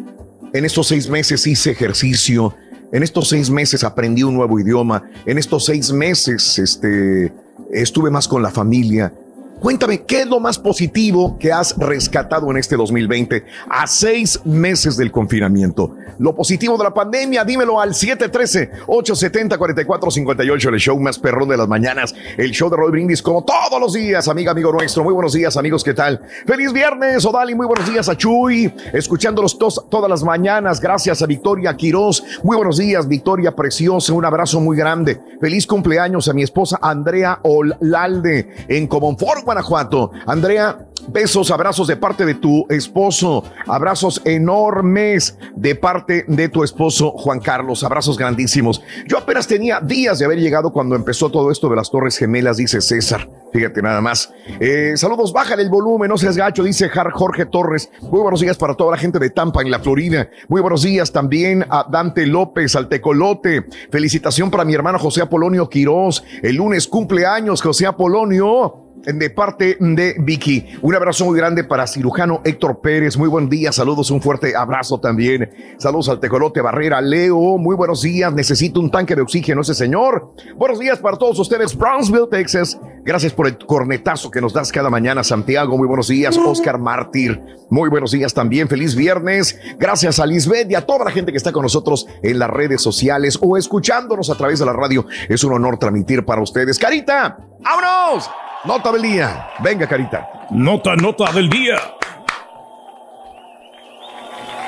En 0.52 0.64
estos 0.64 0.88
seis 0.88 1.10
meses 1.10 1.46
hice 1.46 1.72
ejercicio. 1.72 2.54
En 2.92 3.02
estos 3.02 3.28
seis 3.28 3.50
meses 3.50 3.84
aprendí 3.84 4.22
un 4.22 4.34
nuevo 4.34 4.58
idioma. 4.60 5.02
En 5.26 5.36
estos 5.36 5.64
seis 5.66 5.92
meses 5.92 6.58
este, 6.58 7.32
estuve 7.72 8.10
más 8.10 8.28
con 8.28 8.42
la 8.42 8.50
familia. 8.50 9.12
Cuéntame, 9.60 10.02
¿qué 10.02 10.20
es 10.20 10.26
lo 10.26 10.38
más 10.38 10.58
positivo 10.58 11.38
que 11.38 11.50
has 11.50 11.74
rescatado 11.78 12.50
en 12.50 12.58
este 12.58 12.76
2020 12.76 13.42
a 13.70 13.86
seis 13.86 14.38
meses 14.44 14.96
del 14.98 15.10
confinamiento? 15.10 15.94
Lo 16.18 16.34
positivo 16.34 16.76
de 16.76 16.84
la 16.84 16.92
pandemia, 16.94 17.42
dímelo 17.44 17.80
al 17.80 17.94
713-870-4458, 17.94 20.68
el 20.74 20.78
show 20.80 20.98
más 21.00 21.18
perrón 21.18 21.48
de 21.48 21.56
las 21.56 21.68
mañanas, 21.68 22.14
el 22.36 22.50
show 22.52 22.68
de 22.70 22.76
Roy 22.76 22.90
Brindis, 22.90 23.22
como 23.22 23.44
todos 23.44 23.80
los 23.80 23.94
días, 23.94 24.28
amiga, 24.28 24.52
amigo 24.52 24.70
nuestro. 24.72 25.02
Muy 25.04 25.14
buenos 25.14 25.32
días, 25.32 25.56
amigos, 25.56 25.82
¿qué 25.82 25.94
tal? 25.94 26.20
Feliz 26.46 26.72
viernes, 26.72 27.24
Odali, 27.24 27.54
muy 27.54 27.66
buenos 27.66 27.90
días 27.90 28.08
a 28.08 28.16
Chuy, 28.16 28.72
escuchándolos 28.92 29.58
tos- 29.58 29.86
todas 29.90 30.08
las 30.10 30.22
mañanas. 30.22 30.80
Gracias 30.80 31.22
a 31.22 31.26
Victoria 31.26 31.74
Quiroz. 31.76 32.22
Muy 32.42 32.56
buenos 32.56 32.76
días, 32.78 33.08
Victoria 33.08 33.52
Preciosa, 33.56 34.12
un 34.12 34.24
abrazo 34.24 34.60
muy 34.60 34.76
grande. 34.76 35.18
Feliz 35.40 35.66
cumpleaños 35.66 36.28
a 36.28 36.32
mi 36.34 36.42
esposa 36.42 36.78
Andrea 36.82 37.40
Olalde 37.42 38.54
en 38.68 38.86
Comonfort, 38.86 39.45
Guanajuato. 39.46 40.10
Andrea, 40.26 40.76
besos, 41.08 41.52
abrazos 41.52 41.86
de 41.86 41.96
parte 41.96 42.26
de 42.26 42.34
tu 42.34 42.66
esposo, 42.68 43.44
abrazos 43.66 44.20
enormes 44.24 45.38
de 45.54 45.76
parte 45.76 46.24
de 46.26 46.48
tu 46.48 46.64
esposo 46.64 47.12
Juan 47.12 47.38
Carlos, 47.38 47.84
abrazos 47.84 48.18
grandísimos. 48.18 48.82
Yo 49.06 49.16
apenas 49.16 49.46
tenía 49.46 49.80
días 49.80 50.18
de 50.18 50.24
haber 50.24 50.40
llegado 50.40 50.72
cuando 50.72 50.96
empezó 50.96 51.30
todo 51.30 51.52
esto 51.52 51.68
de 51.68 51.76
las 51.76 51.90
Torres 51.90 52.18
Gemelas, 52.18 52.56
dice 52.56 52.80
César. 52.80 53.30
Fíjate 53.52 53.80
nada 53.80 54.00
más. 54.00 54.32
Eh, 54.58 54.94
saludos, 54.96 55.32
bájale 55.32 55.62
el 55.62 55.70
volumen, 55.70 56.08
no 56.08 56.18
seas 56.18 56.36
gacho, 56.36 56.64
dice 56.64 56.90
Jorge 56.90 57.46
Torres. 57.46 57.88
Muy 58.02 58.20
buenos 58.20 58.40
días 58.40 58.56
para 58.56 58.74
toda 58.74 58.90
la 58.90 58.98
gente 58.98 59.20
de 59.20 59.30
Tampa, 59.30 59.62
en 59.62 59.70
la 59.70 59.78
Florida. 59.78 60.28
Muy 60.48 60.60
buenos 60.60 60.82
días 60.82 61.12
también 61.12 61.64
a 61.70 61.86
Dante 61.88 62.26
López, 62.26 62.74
al 62.74 62.88
Tecolote. 62.88 63.64
Felicitación 63.92 64.50
para 64.50 64.64
mi 64.64 64.74
hermano 64.74 64.98
José 64.98 65.22
Apolonio 65.22 65.70
Quirós. 65.70 66.24
El 66.42 66.56
lunes 66.56 66.88
cumpleaños, 66.88 67.62
José 67.62 67.86
Apolonio 67.86 68.85
de 69.04 69.30
parte 69.30 69.76
de 69.80 70.14
Vicky. 70.18 70.66
Un 70.82 70.94
abrazo 70.94 71.24
muy 71.24 71.38
grande 71.38 71.64
para 71.64 71.86
cirujano 71.86 72.40
Héctor 72.44 72.80
Pérez. 72.80 73.16
Muy 73.16 73.28
buen 73.28 73.48
día, 73.48 73.72
saludos, 73.72 74.10
un 74.10 74.20
fuerte 74.20 74.56
abrazo 74.56 74.98
también. 74.98 75.50
Saludos 75.78 76.08
al 76.08 76.20
Tecolote 76.20 76.60
Barrera. 76.60 77.00
Leo, 77.00 77.58
muy 77.58 77.76
buenos 77.76 78.02
días. 78.02 78.32
Necesito 78.32 78.80
un 78.80 78.90
tanque 78.90 79.14
de 79.14 79.22
oxígeno 79.22 79.60
ese 79.60 79.74
señor. 79.74 80.32
Buenos 80.56 80.78
días 80.78 80.98
para 80.98 81.16
todos 81.16 81.38
ustedes, 81.38 81.76
Brownsville, 81.76 82.28
Texas. 82.30 82.78
Gracias 83.04 83.32
por 83.32 83.46
el 83.46 83.56
cornetazo 83.58 84.30
que 84.30 84.40
nos 84.40 84.52
das 84.52 84.72
cada 84.72 84.90
mañana, 84.90 85.22
Santiago. 85.22 85.78
Muy 85.78 85.86
buenos 85.86 86.08
días, 86.08 86.36
Oscar 86.36 86.78
Mártir. 86.78 87.40
Muy 87.70 87.88
buenos 87.88 88.12
días 88.12 88.34
también. 88.34 88.68
Feliz 88.68 88.94
viernes. 88.94 89.58
Gracias 89.78 90.18
a 90.18 90.26
Lisbeth 90.26 90.70
y 90.70 90.74
a 90.74 90.84
toda 90.84 91.04
la 91.04 91.10
gente 91.10 91.30
que 91.32 91.38
está 91.38 91.52
con 91.52 91.62
nosotros 91.62 92.06
en 92.22 92.38
las 92.38 92.50
redes 92.50 92.82
sociales 92.82 93.38
o 93.40 93.56
escuchándonos 93.56 94.30
a 94.30 94.34
través 94.36 94.58
de 94.58 94.66
la 94.66 94.72
radio. 94.72 95.06
Es 95.28 95.44
un 95.44 95.52
honor 95.52 95.78
transmitir 95.78 96.24
para 96.24 96.42
ustedes. 96.42 96.78
Carita, 96.78 97.36
vámonos. 97.60 98.28
Nota 98.66 98.90
del 98.90 99.02
día. 99.02 99.48
Venga, 99.60 99.86
Carita. 99.86 100.28
Nota, 100.50 100.96
nota 100.96 101.30
del 101.32 101.48
día. 101.48 101.76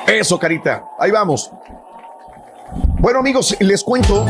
Eso, 0.07 0.39
Carita. 0.39 0.85
Ahí 0.97 1.11
vamos. 1.11 1.51
Bueno, 2.99 3.19
amigos, 3.19 3.57
les 3.59 3.83
cuento. 3.83 4.25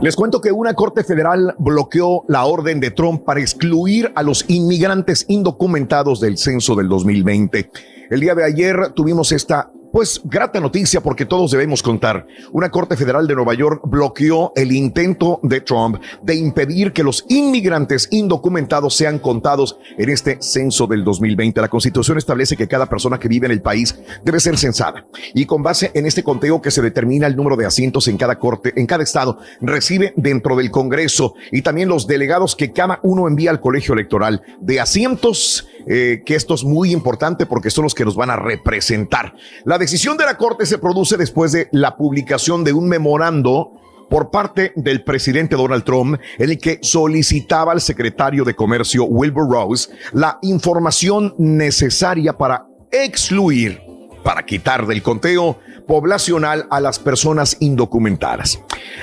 Les 0.00 0.14
cuento 0.14 0.40
que 0.40 0.52
una 0.52 0.74
corte 0.74 1.02
federal 1.02 1.54
bloqueó 1.58 2.22
la 2.28 2.44
orden 2.44 2.78
de 2.78 2.92
Trump 2.92 3.24
para 3.24 3.40
excluir 3.40 4.12
a 4.14 4.22
los 4.22 4.44
inmigrantes 4.48 5.24
indocumentados 5.28 6.20
del 6.20 6.38
censo 6.38 6.76
del 6.76 6.88
2020. 6.88 7.68
El 8.10 8.20
día 8.20 8.36
de 8.36 8.44
ayer 8.44 8.92
tuvimos 8.94 9.32
esta 9.32 9.70
pues 9.92 10.22
grata 10.24 10.58
noticia 10.58 11.02
porque 11.02 11.26
todos 11.26 11.50
debemos 11.50 11.82
contar. 11.82 12.26
Una 12.50 12.70
Corte 12.70 12.96
Federal 12.96 13.26
de 13.26 13.34
Nueva 13.34 13.54
York 13.54 13.82
bloqueó 13.84 14.52
el 14.56 14.72
intento 14.72 15.38
de 15.42 15.60
Trump 15.60 16.00
de 16.22 16.34
impedir 16.34 16.92
que 16.92 17.04
los 17.04 17.26
inmigrantes 17.28 18.08
indocumentados 18.10 18.96
sean 18.96 19.18
contados 19.18 19.76
en 19.98 20.08
este 20.08 20.38
censo 20.40 20.86
del 20.86 21.04
2020. 21.04 21.60
La 21.60 21.68
Constitución 21.68 22.16
establece 22.16 22.56
que 22.56 22.66
cada 22.66 22.86
persona 22.86 23.18
que 23.18 23.28
vive 23.28 23.46
en 23.46 23.52
el 23.52 23.60
país 23.60 23.94
debe 24.24 24.40
ser 24.40 24.56
censada 24.56 25.04
y 25.34 25.44
con 25.44 25.62
base 25.62 25.90
en 25.94 26.06
este 26.06 26.22
conteo 26.22 26.62
que 26.62 26.70
se 26.70 26.80
determina 26.80 27.26
el 27.26 27.36
número 27.36 27.56
de 27.56 27.66
asientos 27.66 28.08
en 28.08 28.16
cada 28.16 28.38
corte, 28.38 28.72
en 28.76 28.86
cada 28.86 29.02
estado, 29.02 29.38
recibe 29.60 30.14
dentro 30.16 30.56
del 30.56 30.70
Congreso 30.70 31.34
y 31.50 31.60
también 31.60 31.90
los 31.90 32.06
delegados 32.06 32.56
que 32.56 32.72
cada 32.72 32.98
uno 33.02 33.28
envía 33.28 33.50
al 33.50 33.60
colegio 33.60 33.92
electoral 33.92 34.42
de 34.60 34.80
asientos, 34.80 35.68
eh, 35.86 36.22
que 36.24 36.34
esto 36.34 36.54
es 36.54 36.64
muy 36.64 36.92
importante 36.92 37.44
porque 37.44 37.70
son 37.70 37.84
los 37.84 37.94
que 37.94 38.04
nos 38.04 38.16
van 38.16 38.30
a 38.30 38.36
representar. 38.36 39.34
Decisión 39.82 40.16
de 40.16 40.24
la 40.24 40.36
Corte 40.36 40.64
se 40.64 40.78
produce 40.78 41.16
después 41.16 41.50
de 41.50 41.68
la 41.72 41.96
publicación 41.96 42.62
de 42.62 42.72
un 42.72 42.88
memorando 42.88 43.72
por 44.08 44.30
parte 44.30 44.72
del 44.76 45.02
presidente 45.02 45.56
Donald 45.56 45.82
Trump 45.82 46.20
en 46.38 46.50
el 46.50 46.58
que 46.58 46.78
solicitaba 46.82 47.72
al 47.72 47.80
secretario 47.80 48.44
de 48.44 48.54
Comercio 48.54 49.02
Wilbur 49.02 49.50
Rose 49.50 49.90
la 50.12 50.38
información 50.42 51.34
necesaria 51.36 52.32
para 52.32 52.64
excluir, 52.92 53.80
para 54.22 54.46
quitar 54.46 54.86
del 54.86 55.02
conteo 55.02 55.58
poblacional 55.84 56.68
a 56.70 56.80
las 56.80 57.00
personas 57.00 57.56
indocumentadas. 57.58 58.60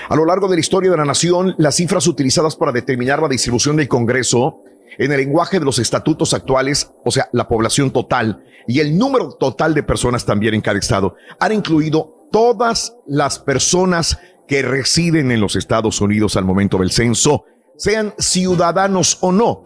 A 0.08 0.16
lo 0.16 0.24
largo 0.26 0.48
de 0.48 0.56
la 0.56 0.62
historia 0.62 0.92
de 0.92 0.98
la 0.98 1.04
nación, 1.04 1.56
las 1.58 1.76
cifras 1.76 2.08
utilizadas 2.08 2.56
para 2.56 2.72
determinar 2.72 3.22
la 3.22 3.28
distribución 3.28 3.76
del 3.76 3.90
Congreso 3.90 4.64
en 5.00 5.14
el 5.14 5.18
lenguaje 5.18 5.60
de 5.60 5.66
los 5.66 5.80
estatutos 5.80 6.34
actuales, 6.34 6.92
o 7.06 7.10
sea, 7.10 7.30
la 7.32 7.48
población 7.48 7.90
total 7.90 8.44
y 8.68 8.82
el 8.82 8.98
número 8.98 9.32
total 9.32 9.74
de 9.74 9.82
personas 9.82 10.26
también 10.26 10.54
en 10.54 10.62
cada 10.62 10.78
estado, 10.78 11.16
han 11.40 11.54
incluido 11.54 12.28
todas 12.32 12.94
las 13.08 13.40
personas 13.40 14.20
que 14.48 14.62
residen 14.62 15.32
en 15.32 15.40
los 15.40 15.56
Estados 15.56 16.02
Unidos 16.02 16.36
al 16.36 16.44
momento 16.44 16.78
del 16.80 16.92
censo, 16.92 17.46
sean 17.78 18.14
ciudadanos 18.20 19.18
o 19.22 19.32
no. 19.32 19.64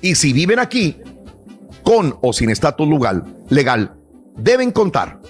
Y 0.00 0.16
si 0.16 0.32
viven 0.32 0.58
aquí, 0.58 0.96
con 1.84 2.16
o 2.20 2.32
sin 2.32 2.50
estatus 2.50 2.88
legal, 3.48 3.94
deben 4.36 4.72
contar. 4.72 5.20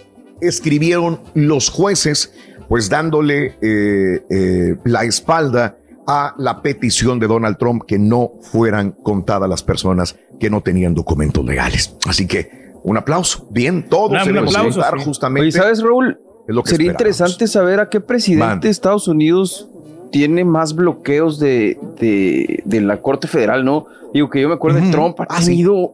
Escribieron 0.41 1.21
los 1.35 1.69
jueces, 1.69 2.33
pues 2.69 2.89
dándole 2.89 3.57
eh, 3.61 4.25
eh, 4.31 4.77
la 4.85 5.05
espalda 5.05 5.77
a 6.07 6.35
la 6.39 6.63
petición 6.63 7.19
de 7.19 7.27
Donald 7.27 7.57
Trump 7.59 7.83
que 7.87 7.99
no 7.99 8.31
fueran 8.53 8.93
contadas 8.93 9.49
las 9.49 9.63
personas 9.63 10.17
que 10.39 10.51
no 10.51 10.61
tenían 10.61 10.95
documentos 10.95 11.45
legales. 11.45 11.95
Así 12.07 12.27
que 12.27 12.67
un 12.85 12.97
aplauso. 12.97 13.47
Bien, 13.51 13.89
todos 13.89 14.11
un 14.27 14.39
aplauso, 14.39 14.81
sí. 14.83 15.05
justamente. 15.05 15.43
Oye, 15.49 15.53
¿sabes, 15.53 15.83
Raúl? 15.83 16.19
Es 16.47 16.55
lo 16.55 16.63
que 16.63 16.71
Sería 16.71 16.93
interesante 16.93 17.49
saber 17.49 17.81
a 17.81 17.89
qué 17.89 18.01
presidente 18.01 18.69
de 18.69 18.71
Estados 18.71 19.09
Unidos 19.09 19.69
tiene 20.13 20.45
más 20.45 20.75
bloqueos 20.77 21.41
de, 21.41 21.77
de, 21.99 22.63
de 22.65 22.81
la 22.81 23.03
Corte 23.03 23.27
Federal, 23.27 23.65
¿no? 23.65 23.87
Digo 24.15 24.31
que 24.31 24.41
yo 24.41 24.49
me 24.49 24.55
acuerdo 24.55 24.77
de 24.79 24.85
Ujú. 24.85 24.93
Trump, 24.93 25.21
ha 25.23 25.27
Ah, 25.29 25.41
sí. 25.41 25.47
tenido 25.47 25.93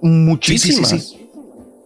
Sí, 0.00 0.08
muchísimas. 0.08 0.88
sí, 0.88 1.23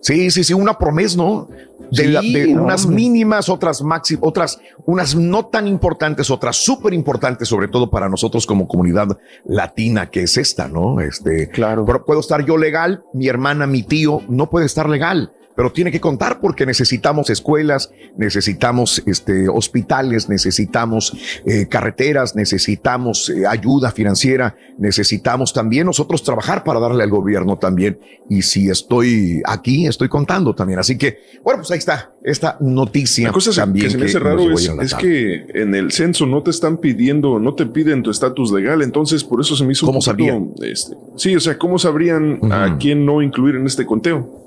sí, 0.00 0.30
sí. 0.30 0.44
Sí, 0.44 0.52
una 0.54 0.76
promesa, 0.78 1.16
¿no? 1.16 1.48
De, 1.90 2.02
Sí, 2.04 2.08
la- 2.08 2.20
de 2.20 2.48
no, 2.54 2.64
unas 2.64 2.84
hombre. 2.84 2.96
mínimas, 3.02 3.48
otras 3.48 3.80
máximas, 3.82 4.22
otras, 4.26 4.58
unas 4.84 5.14
no 5.14 5.46
tan 5.46 5.66
importantes, 5.66 6.30
otras 6.30 6.56
súper 6.56 6.92
importantes, 6.92 7.48
sobre 7.48 7.68
todo 7.68 7.88
para 7.88 8.08
nosotros 8.08 8.46
como 8.46 8.68
comunidad 8.68 9.16
latina, 9.46 10.10
que 10.10 10.22
es 10.24 10.36
esta, 10.36 10.68
¿no? 10.68 11.00
Este, 11.00 11.48
claro. 11.48 11.86
Puedo 12.04 12.20
estar 12.20 12.44
yo 12.44 12.56
legal, 12.58 13.02
mi 13.14 13.28
hermana, 13.28 13.66
mi 13.66 13.82
tío 13.82 14.20
no 14.28 14.50
puede 14.50 14.66
estar 14.66 14.88
legal. 14.88 15.32
Pero 15.58 15.72
tiene 15.72 15.90
que 15.90 15.98
contar 15.98 16.38
porque 16.38 16.64
necesitamos 16.64 17.30
escuelas, 17.30 17.90
necesitamos 18.16 19.02
este, 19.06 19.48
hospitales, 19.48 20.28
necesitamos 20.28 21.12
eh, 21.44 21.66
carreteras, 21.68 22.36
necesitamos 22.36 23.28
eh, 23.28 23.44
ayuda 23.44 23.90
financiera, 23.90 24.54
necesitamos 24.78 25.52
también 25.52 25.86
nosotros 25.86 26.22
trabajar 26.22 26.62
para 26.62 26.78
darle 26.78 27.02
al 27.02 27.10
gobierno 27.10 27.56
también. 27.56 27.98
Y 28.30 28.42
si 28.42 28.70
estoy 28.70 29.42
aquí, 29.46 29.88
estoy 29.88 30.08
contando 30.08 30.54
también. 30.54 30.78
Así 30.78 30.96
que, 30.96 31.18
bueno, 31.42 31.58
pues 31.62 31.72
ahí 31.72 31.78
está 31.78 32.12
esta 32.22 32.56
noticia 32.60 33.26
La 33.26 33.32
cosa 33.32 33.52
también. 33.52 33.86
que 33.86 33.90
se 33.90 33.98
me 33.98 34.06
hace 34.06 34.20
raro 34.20 34.52
es, 34.52 34.68
es 34.80 34.94
que 34.94 35.44
en 35.54 35.74
el 35.74 35.90
censo 35.90 36.24
no 36.26 36.40
te 36.44 36.50
están 36.50 36.76
pidiendo, 36.76 37.40
no 37.40 37.54
te 37.54 37.66
piden 37.66 38.04
tu 38.04 38.12
estatus 38.12 38.52
legal, 38.52 38.80
entonces 38.80 39.24
por 39.24 39.40
eso 39.40 39.56
se 39.56 39.64
me 39.64 39.72
hizo 39.72 39.86
¿Cómo 39.86 40.00
sabrían? 40.02 40.52
este, 40.62 40.94
sí, 41.16 41.34
o 41.34 41.40
sea, 41.40 41.58
¿cómo 41.58 41.80
sabrían 41.80 42.38
a 42.52 42.78
quién 42.78 43.04
no 43.04 43.22
incluir 43.22 43.56
en 43.56 43.66
este 43.66 43.84
conteo? 43.84 44.46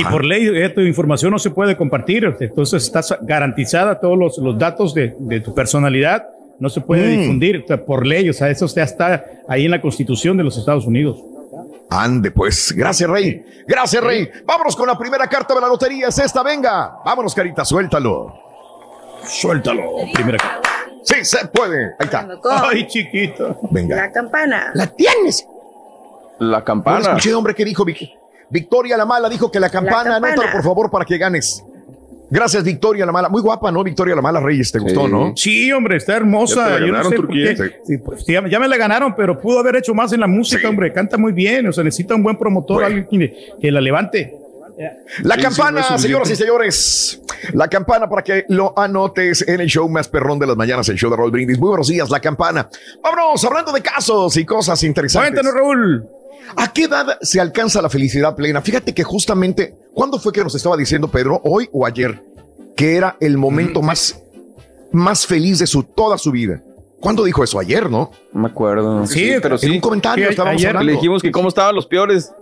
Y 0.00 0.04
por 0.04 0.24
ley, 0.24 0.48
eh, 0.48 0.68
tu 0.70 0.80
información 0.80 1.30
no 1.30 1.38
se 1.38 1.50
puede 1.50 1.76
compartir, 1.76 2.24
entonces 2.40 2.84
estás 2.84 3.16
garantizada 3.22 3.98
todos 4.00 4.18
los, 4.18 4.38
los 4.38 4.58
datos 4.58 4.94
de, 4.94 5.14
de 5.18 5.40
tu 5.40 5.54
personalidad, 5.54 6.26
no 6.58 6.68
se 6.68 6.80
puede 6.80 7.06
Mm. 7.16 7.20
difundir 7.20 7.64
por 7.86 8.06
ley, 8.06 8.28
o 8.28 8.32
sea, 8.32 8.48
eso 8.50 8.66
ya 8.66 8.82
está 8.84 9.24
ahí 9.48 9.64
en 9.66 9.70
la 9.70 9.80
Constitución 9.80 10.36
de 10.36 10.44
los 10.44 10.56
Estados 10.56 10.86
Unidos. 10.86 11.18
Ande, 11.90 12.30
pues. 12.30 12.72
Gracias, 12.72 13.08
Rey. 13.08 13.44
Gracias, 13.68 14.02
Rey. 14.02 14.28
Vámonos 14.46 14.74
con 14.74 14.86
la 14.88 14.96
primera 14.98 15.26
carta 15.28 15.54
de 15.54 15.60
la 15.60 15.68
lotería. 15.68 16.08
Es 16.08 16.18
esta, 16.18 16.42
venga. 16.42 16.96
Vámonos, 17.04 17.34
Carita, 17.34 17.64
suéltalo. 17.64 18.32
Suéltalo. 19.22 19.82
Primera 20.12 20.38
carta. 20.38 20.68
Sí, 21.02 21.16
se 21.24 21.46
puede. 21.48 21.86
Ahí 21.98 22.06
está. 22.06 22.26
Ay, 22.68 22.86
chiquito. 22.86 23.58
Venga. 23.70 23.96
La 23.96 24.10
campana. 24.12 24.70
La 24.74 24.86
tienes. 24.86 25.46
La 26.38 26.58
No 26.58 26.64
campana. 26.64 26.98
la 27.00 27.08
escuché, 27.10 27.34
hombre, 27.34 27.54
¿qué 27.54 27.64
dijo 27.64 27.84
Vic- 27.84 28.10
Victoria 28.50 28.96
la 28.96 29.04
Mala? 29.06 29.28
Dijo 29.28 29.50
que 29.50 29.58
la 29.60 29.68
campana, 29.70 30.12
campana. 30.12 30.28
anótalo, 30.28 30.52
por 30.52 30.62
favor, 30.62 30.90
para 30.90 31.04
que 31.04 31.18
ganes. 31.18 31.62
Gracias, 32.30 32.64
Victoria 32.64 33.04
la 33.06 33.12
Mala. 33.12 33.28
Muy 33.28 33.42
guapa, 33.42 33.70
¿no? 33.70 33.84
Victoria 33.84 34.14
la 34.16 34.22
Mala 34.22 34.40
Reyes, 34.40 34.72
¿te 34.72 34.78
gustó, 34.78 35.06
Sí. 35.06 35.12
no? 35.12 35.32
Sí, 35.36 35.72
hombre, 35.72 35.96
está 35.96 36.12
Ya 36.12 36.16
hermosa. 36.18 36.64
te 36.64 36.70
la 36.70 36.78
Yo 36.80 36.86
no 36.86 36.92
ganaron, 36.92 37.10
sé 37.10 37.16
por 37.16 37.26
Turquía. 37.26 37.54
qué. 37.54 37.70
Sí, 37.84 37.98
pues, 37.98 38.24
ya, 38.26 38.42
ya 38.48 38.58
me 38.58 38.66
la 38.66 38.76
ganaron, 38.76 39.14
pero 39.14 39.38
pudo 39.40 39.58
haber 39.60 39.76
hecho 39.76 39.94
más 39.94 40.12
en 40.12 40.20
la 40.20 40.26
música, 40.26 40.68
hombre. 40.68 40.92
Canta 40.92 41.16
muy 41.18 41.32
bien. 41.32 41.68
O 41.68 41.72
sea, 41.72 41.84
necesita 41.84 42.14
un 42.14 42.22
buen 42.22 42.36
promotor, 42.36 42.80
Bueno. 42.82 42.86
alguien 42.86 43.06
que, 43.30 43.48
que 43.60 43.70
la 43.70 43.80
levante. 43.80 44.36
La 45.22 45.36
Sí, 45.36 45.42
campana, 45.42 45.82
sí, 45.84 45.88
no 45.90 45.96
es 45.96 46.02
señoras 46.02 46.30
y 46.30 46.34
señores. 46.36 47.20
La 47.52 47.68
campana 47.68 48.08
para 48.08 48.22
que 48.24 48.44
lo 48.48 48.76
anotes 48.76 49.46
en 49.46 49.60
el 49.60 49.68
show 49.68 49.88
más 49.88 50.08
perrón 50.08 50.40
de 50.40 50.48
las 50.48 50.56
mañanas, 50.56 50.88
el 50.88 50.96
show 50.96 51.08
de 51.10 51.16
Roll 51.16 51.30
Brindis. 51.30 51.58
Muy 51.60 51.68
buenos 51.68 51.86
días, 51.86 52.10
la 52.10 52.18
campana. 52.18 52.68
Vámonos, 53.00 53.44
hablando 53.44 53.70
de 53.70 53.80
casos 53.82 54.36
y 54.36 54.44
cosas 54.44 54.82
interesantes. 54.82 55.30
Cuéntanos, 55.40 55.54
Raúl. 55.54 56.04
¿A 56.56 56.72
qué 56.72 56.84
edad 56.84 57.18
se 57.22 57.40
alcanza 57.40 57.80
la 57.82 57.88
felicidad 57.88 58.34
plena? 58.36 58.60
Fíjate 58.62 58.92
que 58.94 59.02
justamente, 59.02 59.74
¿cuándo 59.92 60.18
fue 60.18 60.32
que 60.32 60.42
nos 60.42 60.54
estaba 60.54 60.76
diciendo 60.76 61.08
Pedro? 61.08 61.40
¿Hoy 61.44 61.68
o 61.72 61.86
ayer? 61.86 62.20
Que 62.76 62.96
era 62.96 63.16
el 63.20 63.36
momento 63.38 63.82
más, 63.82 64.20
más 64.92 65.26
feliz 65.26 65.58
de 65.58 65.66
su, 65.66 65.82
toda 65.82 66.18
su 66.18 66.30
vida. 66.30 66.62
¿Cuándo 67.00 67.24
dijo 67.24 67.44
eso? 67.44 67.58
Ayer, 67.58 67.90
¿no? 67.90 68.10
No 68.32 68.40
me 68.42 68.48
acuerdo. 68.48 69.06
Sí, 69.06 69.32
pero 69.42 69.56
En 69.60 69.72
un 69.72 69.80
comentario 69.80 70.24
Sí, 70.26 70.30
estábamos 70.30 70.56
ayer 70.58 70.68
hablando. 70.70 70.86
Le 70.86 70.92
dijimos 70.92 71.22
que 71.22 71.30
cómo 71.30 71.48
estaban 71.48 71.74
los 71.74 71.86
peores. 71.86 72.32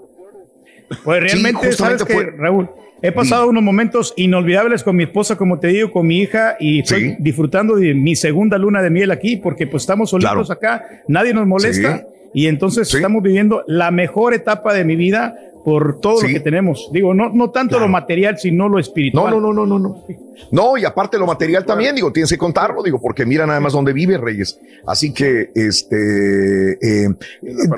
Pues 1.05 1.23
realmente, 1.23 1.73
¿sabes 1.73 2.05
qué, 2.05 2.13
fue- 2.13 2.31
Raúl? 2.37 2.69
He 3.05 3.11
pasado 3.11 3.49
unos 3.49 3.63
momentos 3.65 4.15
inolvidables 4.17 4.85
con 4.85 4.95
mi 4.95 5.03
esposa, 5.03 5.37
como 5.37 5.59
te 5.59 5.69
digo, 5.69 5.91
con 5.91 6.07
mi 6.07 6.19
hija, 6.21 6.57
y 6.61 6.81
estoy 6.81 7.01
Sí. 7.11 7.17
disfrutando 7.19 7.75
de 7.75 7.95
mi 7.95 8.15
segunda 8.15 8.59
luna 8.59 8.81
de 8.81 8.91
miel 8.91 9.11
aquí, 9.11 9.37
porque 9.37 9.67
pues 9.67 9.83
estamos 9.83 10.11
solitos 10.11 10.47
Claro. 10.47 10.53
acá, 10.53 11.03
nadie 11.09 11.35
nos 11.35 11.45
molesta, 11.47 11.99
Sí. 11.99 12.05
Y 12.35 12.47
entonces 12.47 12.93
estamos 12.95 13.23
viviendo 13.23 13.63
la 13.67 13.91
mejor 13.91 14.35
etapa 14.35 14.73
de 14.75 14.85
mi 14.85 14.97
vida 14.97 15.35
por 15.65 16.01
todo 16.01 16.17
Sí. 16.19 16.27
lo 16.29 16.33
que 16.35 16.41
tenemos. 16.41 16.91
Digo, 16.93 17.15
no, 17.15 17.29
no 17.33 17.51
tanto 17.51 17.79
lo 17.79 17.87
material, 17.89 18.37
sino 18.39 18.69
lo 18.69 18.79
espiritual. 18.81 19.31
No, 19.33 19.41
no, 19.41 19.53
no, 19.53 19.67
no, 19.67 19.79
no, 19.79 19.89
no. 19.89 20.05
No, 20.51 20.77
y 20.77 20.85
aparte 20.85 21.19
lo 21.19 21.27
material 21.27 21.65
también, 21.65 21.95
digo, 21.95 22.11
tienes 22.13 22.31
que 22.31 22.37
contarlo, 22.39 22.83
digo, 22.83 23.01
porque 23.01 23.25
mira 23.25 23.47
nada 23.47 23.61
más 23.61 23.73
dónde 23.73 23.93
vive 23.93 24.19
Reyes. 24.19 24.59
Así 24.87 25.13
que, 25.15 25.51
este, 25.55 26.73
eh, 27.05 27.09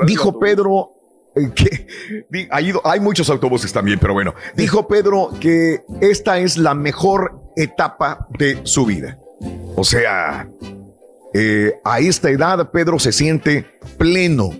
dijo 0.06 0.38
Pedro 0.38 0.90
eh, 1.36 1.50
que 1.54 1.86
di- 2.30 2.46
ha 2.50 2.62
ido- 2.62 2.80
hay 2.84 3.00
muchos 3.00 3.28
autobuses 3.28 3.72
también, 3.72 3.98
pero 3.98 4.14
bueno, 4.14 4.34
dijo 4.56 4.86
Pedro 4.88 5.30
que 5.40 5.80
esta 6.00 6.38
es 6.38 6.56
la 6.56 6.74
mejor 6.74 7.32
etapa 7.56 8.26
de 8.38 8.60
su 8.62 8.86
vida. 8.86 9.18
O 9.76 9.84
sea, 9.84 10.48
eh, 11.34 11.74
a 11.84 11.98
esta 11.98 12.30
edad 12.30 12.70
Pedro 12.70 12.98
se 12.98 13.12
siente 13.12 13.66
pleno. 13.98 14.50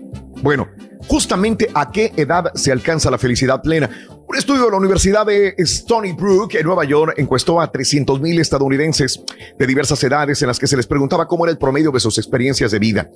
Bueno, 0.43 0.67
justamente 1.07 1.69
a 1.73 1.89
qué 1.89 2.11
edad 2.17 2.53
se 2.53 2.71
alcanza 2.71 3.09
la 3.09 3.17
felicidad 3.17 3.61
plena. 3.61 3.89
Un 4.27 4.37
estudio 4.37 4.65
de 4.65 4.71
la 4.71 4.77
Universidad 4.77 5.25
de 5.25 5.53
Stony 5.59 6.13
Brook 6.17 6.55
en 6.55 6.65
Nueva 6.65 6.83
York 6.83 7.13
encuestó 7.17 7.61
a 7.61 7.71
300 7.71 8.19
mil 8.19 8.39
estadounidenses 8.39 9.21
de 9.57 9.67
diversas 9.67 10.03
edades 10.03 10.41
en 10.41 10.47
las 10.47 10.57
que 10.57 10.65
se 10.65 10.75
les 10.75 10.87
preguntaba 10.87 11.27
cómo 11.27 11.45
era 11.45 11.51
el 11.51 11.59
promedio 11.59 11.91
de 11.91 11.99
sus 11.99 12.17
experiencias 12.17 12.71
de 12.71 12.79
vida. 12.79 13.09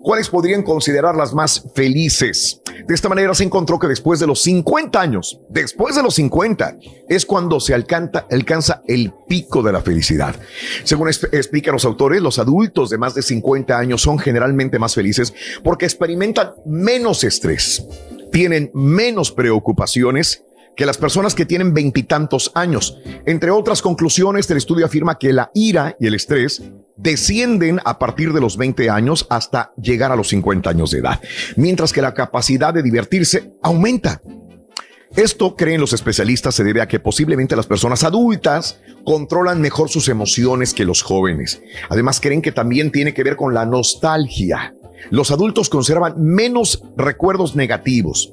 ¿Cuáles 0.00 0.28
podrían 0.28 0.62
considerar 0.64 1.14
las 1.14 1.32
más 1.32 1.64
felices? 1.74 2.60
De 2.86 2.94
esta 2.94 3.08
manera 3.08 3.32
se 3.34 3.44
encontró 3.44 3.78
que 3.78 3.86
después 3.86 4.18
de 4.18 4.26
los 4.26 4.42
50 4.42 5.00
años, 5.00 5.40
después 5.48 5.94
de 5.94 6.02
los 6.02 6.14
50, 6.16 6.76
es 7.08 7.24
cuando 7.24 7.60
se 7.60 7.72
alcanza, 7.72 8.26
alcanza 8.30 8.82
el 8.88 9.12
pico 9.28 9.62
de 9.62 9.72
la 9.72 9.82
felicidad. 9.82 10.34
Según 10.82 11.06
exp- 11.08 11.28
explican 11.32 11.74
los 11.74 11.84
autores, 11.84 12.20
los 12.20 12.40
adultos 12.40 12.90
de 12.90 12.98
más 12.98 13.14
de 13.14 13.22
50 13.22 13.78
años 13.78 14.02
son 14.02 14.18
generalmente 14.18 14.78
más 14.80 14.94
felices 14.94 15.32
porque 15.62 15.84
experimentan 15.84 16.50
menos 16.66 17.22
estrés, 17.22 17.84
tienen 18.32 18.70
menos 18.74 19.30
preocupaciones 19.30 20.42
que 20.76 20.86
las 20.86 20.98
personas 20.98 21.34
que 21.34 21.46
tienen 21.46 21.74
veintitantos 21.74 22.52
años. 22.54 22.98
Entre 23.24 23.50
otras 23.50 23.82
conclusiones, 23.82 24.48
el 24.50 24.58
estudio 24.58 24.86
afirma 24.86 25.18
que 25.18 25.32
la 25.32 25.50
ira 25.54 25.96
y 25.98 26.06
el 26.06 26.14
estrés 26.14 26.62
descienden 26.96 27.80
a 27.84 27.98
partir 27.98 28.32
de 28.32 28.40
los 28.40 28.56
20 28.56 28.90
años 28.90 29.26
hasta 29.30 29.72
llegar 29.80 30.12
a 30.12 30.16
los 30.16 30.28
50 30.28 30.70
años 30.70 30.90
de 30.90 30.98
edad, 30.98 31.20
mientras 31.56 31.92
que 31.92 32.02
la 32.02 32.14
capacidad 32.14 32.72
de 32.72 32.82
divertirse 32.82 33.52
aumenta. 33.62 34.20
Esto, 35.14 35.56
creen 35.56 35.80
los 35.80 35.94
especialistas, 35.94 36.54
se 36.54 36.64
debe 36.64 36.82
a 36.82 36.88
que 36.88 37.00
posiblemente 37.00 37.56
las 37.56 37.66
personas 37.66 38.04
adultas 38.04 38.80
controlan 39.04 39.62
mejor 39.62 39.88
sus 39.88 40.08
emociones 40.08 40.74
que 40.74 40.84
los 40.84 41.02
jóvenes. 41.02 41.62
Además, 41.88 42.20
creen 42.20 42.42
que 42.42 42.52
también 42.52 42.90
tiene 42.90 43.14
que 43.14 43.22
ver 43.22 43.36
con 43.36 43.54
la 43.54 43.64
nostalgia. 43.64 44.74
Los 45.10 45.30
adultos 45.30 45.70
conservan 45.70 46.22
menos 46.22 46.82
recuerdos 46.96 47.56
negativos. 47.56 48.32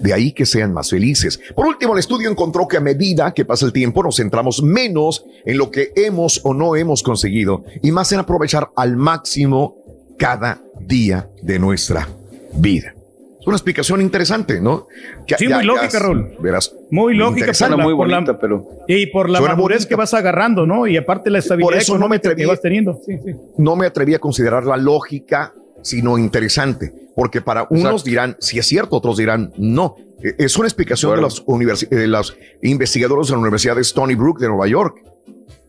De 0.00 0.12
ahí 0.12 0.32
que 0.32 0.46
sean 0.46 0.72
más 0.72 0.90
felices. 0.90 1.40
Por 1.54 1.66
último, 1.66 1.92
el 1.94 1.98
estudio 2.00 2.30
encontró 2.30 2.66
que 2.68 2.76
a 2.76 2.80
medida 2.80 3.32
que 3.34 3.44
pasa 3.44 3.66
el 3.66 3.72
tiempo 3.72 4.02
nos 4.02 4.16
centramos 4.16 4.62
menos 4.62 5.24
en 5.44 5.58
lo 5.58 5.70
que 5.70 5.92
hemos 5.96 6.40
o 6.44 6.54
no 6.54 6.76
hemos 6.76 7.02
conseguido 7.02 7.64
y 7.82 7.92
más 7.92 8.10
en 8.12 8.20
aprovechar 8.20 8.68
al 8.76 8.96
máximo 8.96 9.76
cada 10.18 10.60
día 10.80 11.28
de 11.42 11.58
nuestra 11.58 12.08
vida. 12.54 12.92
Es 13.40 13.46
una 13.46 13.56
explicación 13.56 14.00
interesante, 14.00 14.60
¿no? 14.60 14.88
Que 15.24 15.36
Sí, 15.36 15.46
muy 15.46 15.62
lógica, 15.64 15.98
Raúl. 16.00 16.32
Verás. 16.40 16.74
Muy 16.90 17.14
lógica, 17.14 17.46
por 17.52 17.70
la- 17.78 17.84
por 17.96 18.08
la- 18.08 18.38
pero 18.40 18.66
Y 18.88 19.06
por 19.06 19.30
la 19.30 19.40
madurez 19.40 19.56
bonita. 19.78 19.88
que 19.88 19.94
vas 19.94 20.14
agarrando, 20.14 20.66
¿no? 20.66 20.86
Y 20.88 20.96
aparte 20.96 21.30
la 21.30 21.38
estabilidad 21.38 21.68
Por 21.68 21.76
eso 21.76 21.92
no 21.98 22.08
me 22.08 22.16
económica 22.16 22.34
que 22.34 22.42
atreví- 22.44 22.48
vas 22.48 22.60
teniendo. 22.60 23.00
Sí, 23.06 23.16
sí. 23.24 23.32
no 23.58 23.76
me 23.76 23.86
atreví 23.86 24.14
a 24.14 24.18
considerar 24.18 24.64
la 24.64 24.76
lógica, 24.76 25.52
sino 25.82 26.18
interesante, 26.18 26.92
porque 27.16 27.40
para 27.40 27.66
unos 27.70 28.04
dirán 28.04 28.36
si 28.38 28.60
es 28.60 28.66
cierto, 28.66 28.94
otros 28.96 29.16
dirán 29.16 29.52
no. 29.56 29.96
Eh, 30.22 30.34
Es 30.38 30.56
una 30.56 30.68
explicación 30.68 31.10
de 31.10 31.20
Bueno. 31.20 31.26
los, 31.28 31.44
universi- 31.46 31.88
de 31.88 32.06
los 32.06 32.36
investigadores 32.62 33.26
de 33.28 33.32
la 33.32 33.38
Universidad 33.40 33.74
de 33.74 33.82
Stony 33.82 34.14
Brook 34.14 34.38
de 34.38 34.46
Nueva 34.48 34.68
York. 34.68 34.98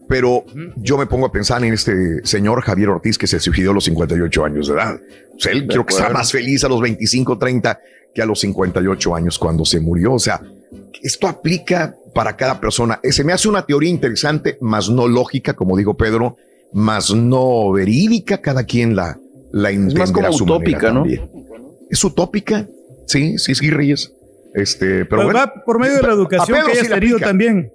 Pero 0.09 0.45
yo 0.77 0.97
me 0.97 1.05
pongo 1.05 1.25
a 1.25 1.31
pensar 1.31 1.63
en 1.65 1.73
este 1.73 2.25
señor 2.25 2.61
Javier 2.61 2.89
Ortiz 2.89 3.17
que 3.17 3.27
se 3.27 3.39
suicidó 3.41 3.71
a 3.71 3.73
los 3.73 3.83
58 3.85 4.45
años 4.45 4.67
de 4.67 4.73
edad. 4.75 5.01
O 5.35 5.39
sea, 5.39 5.51
él 5.51 5.61
De 5.61 5.67
creo 5.67 5.85
que 5.85 5.93
está 5.95 6.09
más 6.09 6.31
feliz 6.31 6.63
a 6.63 6.69
los 6.69 6.79
25, 6.81 7.37
30 7.37 7.79
que 8.15 8.21
a 8.21 8.25
los 8.25 8.39
58 8.39 9.15
años 9.15 9.37
cuando 9.37 9.65
se 9.65 9.79
murió. 9.81 10.13
O 10.13 10.19
sea, 10.19 10.41
esto 11.01 11.27
aplica 11.27 11.95
para 12.13 12.35
cada 12.37 12.59
persona. 12.59 12.99
Eh, 13.03 13.11
Se 13.11 13.23
me 13.25 13.33
hace 13.33 13.49
una 13.49 13.65
teoría 13.65 13.89
interesante, 13.89 14.57
más 14.61 14.89
no 14.89 15.07
lógica, 15.09 15.53
como 15.55 15.75
digo 15.75 15.95
Pedro, 15.97 16.37
más 16.71 17.13
no 17.13 17.71
verídica. 17.73 18.37
Cada 18.39 18.63
quien 18.63 18.95
la, 18.95 19.19
la 19.51 19.71
entenderá 19.71 19.99
más 19.99 20.11
como 20.11 20.27
a 20.27 20.31
su 20.33 20.43
utópica, 20.43 20.91
¿no? 20.91 21.01
también. 21.01 21.21
Es 21.89 22.03
utópica. 22.03 22.67
Sí, 23.05 23.37
sí, 23.37 23.55
sí, 23.55 23.69
Reyes. 23.69 24.13
Este, 24.53 25.05
pero 25.05 25.21
Pues 25.23 25.25
bueno. 25.25 25.39
va 25.39 25.53
por 25.65 25.79
medio 25.79 25.95
de 25.97 26.01
la 26.03 26.13
educación 26.13 26.57
que 26.65 26.71
sí 26.73 26.79
hayas 26.79 26.89
le 26.89 26.95
tenido 26.95 27.19
también. 27.19 27.71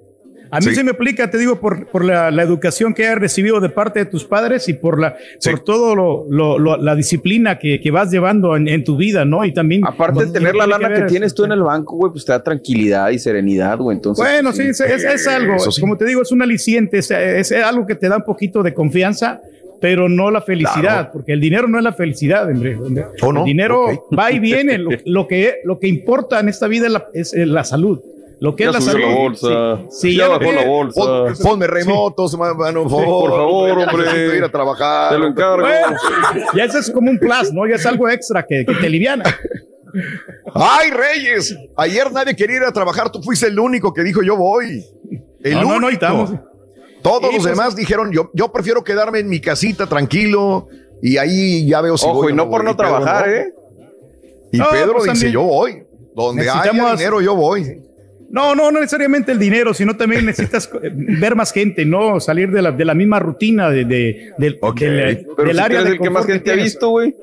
A 0.50 0.58
mí 0.58 0.66
Sí. 0.66 0.74
se 0.74 0.84
me 0.84 0.90
aplica, 0.90 1.30
te 1.30 1.38
digo, 1.38 1.58
por, 1.60 1.86
por 1.86 2.04
la, 2.04 2.30
la 2.30 2.42
educación 2.42 2.92
que 2.92 3.06
hayas 3.06 3.18
recibido 3.18 3.58
de 3.60 3.70
parte 3.70 4.00
de 4.00 4.04
tus 4.04 4.24
padres 4.24 4.68
y 4.68 4.74
por 4.74 5.00
la 5.00 5.16
Sí. 5.38 5.48
por 5.48 5.60
todo 5.60 5.94
lo, 5.96 6.26
lo- 6.28 6.58
lo- 6.58 6.76
la 6.76 6.94
disciplina 6.94 7.58
que, 7.58 7.80
que 7.80 7.90
vas 7.90 8.10
llevando 8.10 8.54
en, 8.54 8.68
en 8.68 8.84
tu 8.84 8.96
vida, 8.98 9.24
¿no? 9.24 9.46
Y 9.46 9.54
también 9.54 9.80
Aparte 9.86 10.26
de 10.26 10.32
tener 10.32 10.54
la 10.54 10.66
lana 10.66 10.92
que, 10.92 11.02
tienes 11.04 11.32
tú 11.34 11.44
en 11.44 11.52
el 11.52 11.62
banco, 11.62 11.96
güey, 11.96 12.12
pues 12.12 12.26
te 12.26 12.32
da 12.32 12.42
tranquilidad 12.42 13.08
y 13.10 13.18
serenidad, 13.18 13.78
güey. 13.78 13.96
Entonces, 13.96 14.22
Bueno, 14.22 14.50
pues, 14.52 14.56
sí, 14.76 14.82
es, 14.84 14.90
es- 14.90 15.04
es 15.04 15.26
algo, 15.26 15.58
sí. 15.58 15.80
como 15.80 15.96
te 15.96 16.04
digo, 16.04 16.20
es 16.20 16.32
un 16.32 16.42
aliciente, 16.42 16.98
es, 16.98 17.10
es 17.10 17.52
algo 17.52 17.86
que 17.86 17.94
te 17.94 18.10
da 18.10 18.18
un 18.18 18.24
poquito 18.24 18.62
de 18.62 18.74
confianza, 18.74 19.40
pero 19.82 20.08
no 20.08 20.30
la 20.30 20.40
felicidad, 20.40 20.80
Claro. 20.80 21.10
porque 21.12 21.32
el 21.34 21.40
dinero 21.40 21.68
no 21.68 21.76
es 21.76 21.84
la 21.84 21.92
felicidad, 21.92 22.48
hombre. 22.48 22.78
¿O 23.20 23.32
no? 23.32 23.40
El 23.40 23.44
dinero 23.44 24.06
va 24.18 24.32
y 24.32 24.38
viene, 24.38 24.78
lo, 24.78 24.90
lo 25.04 25.28
que, 25.28 25.56
lo 25.64 25.78
que 25.78 25.88
importa 25.88 26.40
en 26.40 26.48
esta 26.48 26.68
vida 26.68 26.86
es 26.86 26.92
la, 26.92 27.04
es, 27.12 27.34
la 27.34 27.64
salud. 27.64 28.00
Lo 28.40 28.56
que 28.56 28.64
Ya 28.64 28.70
es 28.70 28.74
la 28.76 28.80
subió 28.80 28.92
salud. 29.06 29.08
la 29.08 29.20
bolsa. 29.20 29.82
Sí, 29.90 30.10
sí, 30.10 30.16
Ya 30.16 30.26
bajó 30.28 30.50
la 30.50 30.64
bolsa. 30.64 31.00
Pon- 31.00 31.34
ponme 31.42 31.66
remotos, 31.68 32.36
mano, 32.38 32.56
por 32.84 32.90
favor. 32.90 33.30
por 33.30 33.30
favor, 33.30 33.70
hombre. 33.88 34.36
Ir 34.38 34.42
a 34.44 34.48
trabajar. 34.48 35.12
Te 35.12 35.18
lo 35.18 35.26
encargo. 35.28 35.62
Bueno, 35.66 35.96
ya 36.54 36.64
eso 36.64 36.78
es 36.78 36.90
como 36.90 37.10
un 37.10 37.18
plus, 37.18 37.52
¿no? 37.52 37.66
Ya 37.68 37.76
es 37.76 37.86
algo 37.86 38.08
extra 38.08 38.44
que, 38.44 38.64
que 38.66 38.74
te 38.74 38.88
liviana. 38.88 39.24
Ay, 40.54 40.90
Reyes, 40.90 41.56
ayer 41.76 42.10
nadie 42.12 42.34
quería 42.34 42.56
ir 42.56 42.62
a 42.64 42.72
trabajar, 42.72 43.10
tú 43.12 43.22
fuiste 43.22 43.46
el 43.46 43.58
único 43.58 43.92
que 43.92 44.02
dijo 44.02 44.22
yo 44.22 44.36
voy. 44.36 44.82
El 45.42 45.54
No, 45.54 45.62
no, 45.62 45.68
no, 45.68 45.74
único. 45.74 45.86
ahí 45.88 45.92
estamos. 45.94 46.30
Todos 47.02 47.30
Sí, 47.30 47.36
los 47.36 47.44
pues- 47.44 47.56
demás 47.56 47.76
dijeron 47.76 48.12
yo, 48.12 48.30
yo 48.34 48.52
prefiero 48.52 48.84
quedarme 48.84 49.18
en 49.20 49.28
mi 49.28 49.40
casita 49.40 49.86
tranquilo 49.86 50.68
y 51.02 51.16
ahí 51.16 51.66
ya 51.66 51.80
veo 51.80 51.96
si 51.98 52.06
Ojo, 52.06 52.22
voy 52.22 52.32
y 52.32 52.36
no 52.36 52.48
por 52.48 52.62
voy. 52.62 52.70
no 52.70 52.76
trabajar, 52.76 53.26
no. 53.28 53.32
¿eh? 53.34 53.52
Y 54.52 54.58
No, 54.58 54.70
Pedro 54.70 54.94
pues 54.98 55.12
dice 55.12 55.30
yo 55.32 55.42
voy. 55.42 55.82
Donde 56.14 56.48
haya 56.48 56.70
dinero 56.92 57.20
yo 57.20 57.34
voy. 57.34 57.80
No, 58.30 58.54
no, 58.54 58.70
no 58.70 58.80
necesariamente 58.80 59.32
el 59.32 59.38
dinero, 59.38 59.74
sino 59.74 59.96
también 59.96 60.24
necesitas 60.24 60.70
eh, 60.82 60.90
ver 60.94 61.34
más 61.34 61.52
gente, 61.52 61.84
¿no? 61.84 62.18
Salir 62.20 62.50
de 62.50 62.62
la, 62.62 62.70
de 62.70 62.84
la 62.84 62.94
misma 62.94 63.18
rutina 63.18 63.68
de, 63.68 63.84
de- 63.84 64.32
del- 64.38 64.58
Ok. 64.62 64.80
del, 64.80 65.26
Pero 65.36 65.48
del 65.48 65.56
si 65.56 65.62
área 65.62 65.82
de 65.82 65.98
que 65.98 66.08
más 66.10 66.24
gente 66.26 66.50
ha 66.50 66.54
visto, 66.54 66.88
güey. 66.90 67.14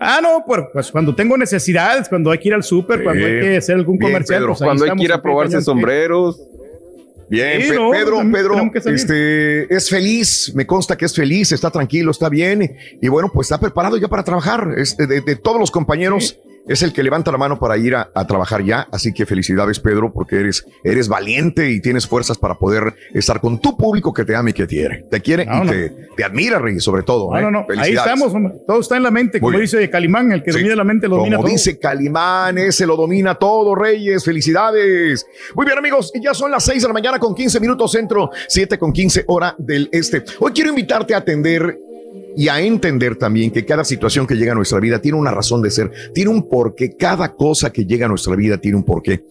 Ah, 0.00 0.20
no, 0.22 0.44
pues, 0.46 0.60
pues 0.72 0.90
cuando 0.90 1.14
tengo 1.14 1.36
necesidades, 1.36 2.08
cuando 2.08 2.30
hay 2.30 2.38
que 2.38 2.48
ir 2.48 2.54
al 2.54 2.62
súper, 2.62 3.02
cuando 3.02 3.24
hay 3.26 3.40
que 3.40 3.56
hacer 3.56 3.74
algún 3.76 3.98
Bien, 3.98 4.12
comercial, 4.12 4.38
Pedro, 4.40 4.52
pues 4.52 4.62
Cuando 4.62 4.84
hay 4.84 4.90
que 4.92 5.04
ir 5.04 5.12
a 5.12 5.20
probarse 5.22 5.60
sombreros. 5.60 6.40
Bien, 7.30 7.60
Sí, 7.62 7.68
Pe- 7.68 7.74
no, 7.74 7.90
Pedro, 7.90 8.22
Pedro, 8.32 8.70
este, 8.86 9.74
es 9.74 9.90
feliz, 9.90 10.52
me 10.54 10.66
consta 10.66 10.96
que 10.96 11.04
es 11.04 11.14
feliz, 11.14 11.52
está 11.52 11.70
tranquilo, 11.70 12.10
está 12.10 12.28
bien, 12.28 12.76
y 13.02 13.08
bueno, 13.08 13.30
pues 13.32 13.46
está 13.46 13.60
preparado 13.60 13.96
ya 13.98 14.08
para 14.08 14.24
trabajar. 14.24 14.74
Es 14.78 14.96
de, 14.96 15.06
de- 15.06 15.20
de 15.20 15.36
todos 15.36 15.58
los 15.60 15.70
compañeros, 15.70 16.38
es 16.68 16.82
el 16.82 16.92
que 16.92 17.02
levanta 17.02 17.32
la 17.32 17.38
mano 17.38 17.58
para 17.58 17.76
ir 17.76 17.94
a, 17.94 18.10
a 18.14 18.26
trabajar 18.26 18.62
ya, 18.62 18.86
así 18.92 19.12
que 19.12 19.26
felicidades, 19.26 19.80
Pedro, 19.80 20.12
porque 20.12 20.36
eres, 20.40 20.64
eres 20.84 21.08
valiente 21.08 21.70
y 21.70 21.80
tienes 21.80 22.06
fuerzas 22.06 22.38
para 22.38 22.54
poder 22.54 22.94
estar 23.14 23.40
con 23.40 23.58
tu 23.60 23.76
público 23.76 24.12
que 24.12 24.24
te 24.24 24.36
ama 24.36 24.50
y 24.50 24.52
que 24.52 24.66
te 24.66 24.76
quiere. 24.76 25.04
Te 25.10 25.20
quiere 25.20 25.46
No, 25.46 25.62
y 25.62 25.66
no. 25.66 25.72
Te, 25.72 25.92
te 26.16 26.24
admira, 26.24 26.58
Rey, 26.58 26.78
sobre 26.80 27.02
todo. 27.02 27.30
No, 27.32 27.38
¿eh? 27.38 27.42
no, 27.42 27.50
no. 27.50 27.66
Ahí 27.78 27.94
estamos, 27.94 28.32
hombre. 28.34 28.54
Todo 28.66 28.80
está 28.80 28.96
en 28.96 29.02
la 29.02 29.10
mente, 29.10 29.40
como 29.40 29.58
dice 29.58 29.88
Calimán, 29.90 30.32
el 30.32 30.42
que 30.42 30.52
Sí. 30.52 30.58
domina 30.58 30.76
la 30.76 30.84
mente 30.84 31.08
lo 31.08 31.16
domina 31.16 31.36
Como 31.36 31.48
todo. 31.48 31.52
dice 31.56 31.78
Calimán, 31.78 32.58
ese 32.58 32.86
lo 32.86 32.96
domina 32.96 33.34
todo, 33.36 33.74
Reyes. 33.74 34.24
Felicidades. 34.24 35.26
Muy 35.54 35.64
bien, 35.66 35.78
amigos. 35.78 36.12
Ya 36.20 36.34
son 36.34 36.50
las 36.50 36.64
6 36.64 36.82
de 36.82 36.88
la 36.88 36.94
mañana 36.94 37.18
con 37.18 37.34
15 37.34 37.60
minutos 37.60 37.92
centro, 37.92 38.30
7 38.48 38.78
con 38.78 38.92
15 38.92 39.24
hora 39.28 39.54
del 39.58 39.88
este. 39.92 40.24
Hoy 40.40 40.52
quiero 40.52 40.70
invitarte 40.70 41.14
a 41.14 41.18
atender 41.18 41.76
y 42.38 42.46
a 42.46 42.60
entender 42.60 43.16
también 43.16 43.50
que 43.50 43.64
cada 43.64 43.82
situación 43.82 44.24
que 44.24 44.36
llega 44.36 44.52
a 44.52 44.54
nuestra 44.54 44.78
vida 44.78 45.00
tiene 45.00 45.18
una 45.18 45.32
razón 45.32 45.60
de 45.60 45.72
ser, 45.72 45.90
tiene 46.14 46.30
un 46.30 46.48
porqué. 46.48 46.94
Cada 46.96 47.34
cosa 47.34 47.72
que 47.72 47.84
llega 47.84 48.06
a 48.06 48.08
nuestra 48.08 48.36
vida 48.36 48.58
tiene 48.58 48.76
un 48.76 48.84
porqué. 48.84 49.24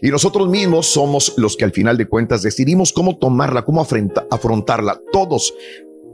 Y 0.00 0.08
nosotros 0.08 0.48
mismos 0.48 0.86
somos 0.86 1.34
los 1.36 1.58
que 1.58 1.66
al 1.66 1.72
final 1.72 1.98
de 1.98 2.06
cuentas 2.06 2.40
decidimos 2.40 2.94
cómo 2.94 3.18
tomarla, 3.18 3.66
cómo 3.66 3.82
afrenta- 3.82 4.26
afrontarla. 4.30 4.98
Todos 5.12 5.52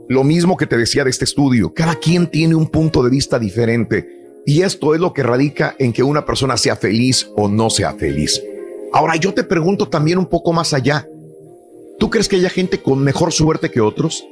lo 0.09 0.25
mismo 0.25 0.57
que 0.57 0.67
te 0.67 0.75
decía 0.75 1.05
de 1.05 1.09
este 1.11 1.23
estudio, 1.23 1.73
cada 1.73 1.95
quien 1.95 2.27
tiene 2.27 2.53
un 2.53 2.67
punto 2.67 3.01
de 3.01 3.09
vista 3.09 3.39
diferente 3.39 4.09
y 4.45 4.61
esto 4.63 4.93
es 4.93 4.99
lo 4.99 5.13
que 5.13 5.23
radica 5.23 5.77
en 5.79 5.93
que 5.93 6.03
una 6.03 6.25
persona 6.25 6.57
sea 6.57 6.75
feliz 6.75 7.29
o 7.37 7.47
no 7.47 7.69
sea 7.69 7.93
feliz. 7.93 8.43
Ahora 8.91 9.15
yo 9.15 9.33
te 9.33 9.45
pregunto 9.45 9.87
también 9.87 10.17
un 10.17 10.25
poco 10.25 10.51
más 10.51 10.73
allá. 10.73 11.07
¿Tú 11.97 12.09
crees 12.09 12.27
que 12.27 12.35
haya 12.35 12.49
gente 12.49 12.81
con 12.81 12.99
mejor 13.01 13.31
suerte 13.31 13.71
que 13.71 13.79
otros? 13.79 14.25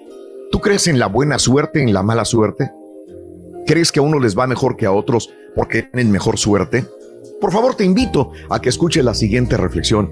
¿Tú 0.51 0.59
crees 0.59 0.87
en 0.87 0.97
la 0.97 1.07
buena 1.07 1.37
suerte, 1.37 1.81
en 1.81 1.93
la 1.93 2.01
mala 2.01 2.25
suerte? 2.25 2.71
¿Crees 3.67 3.91
que 3.91 3.99
a 3.99 4.03
uno 4.03 4.19
les 4.19 4.37
va 4.37 4.47
mejor 4.47 4.77
que 4.77 4.87
a 4.87 4.91
otros 4.91 5.29
porque 5.55 5.83
tienen 5.83 6.11
mejor 6.11 6.39
suerte? 6.39 6.85
Por 7.39 7.51
favor, 7.51 7.75
te 7.75 7.85
invito 7.85 8.31
a 8.49 8.59
que 8.59 8.69
escuches 8.69 9.03
la 9.03 9.13
siguiente 9.13 9.57
reflexión. 9.57 10.09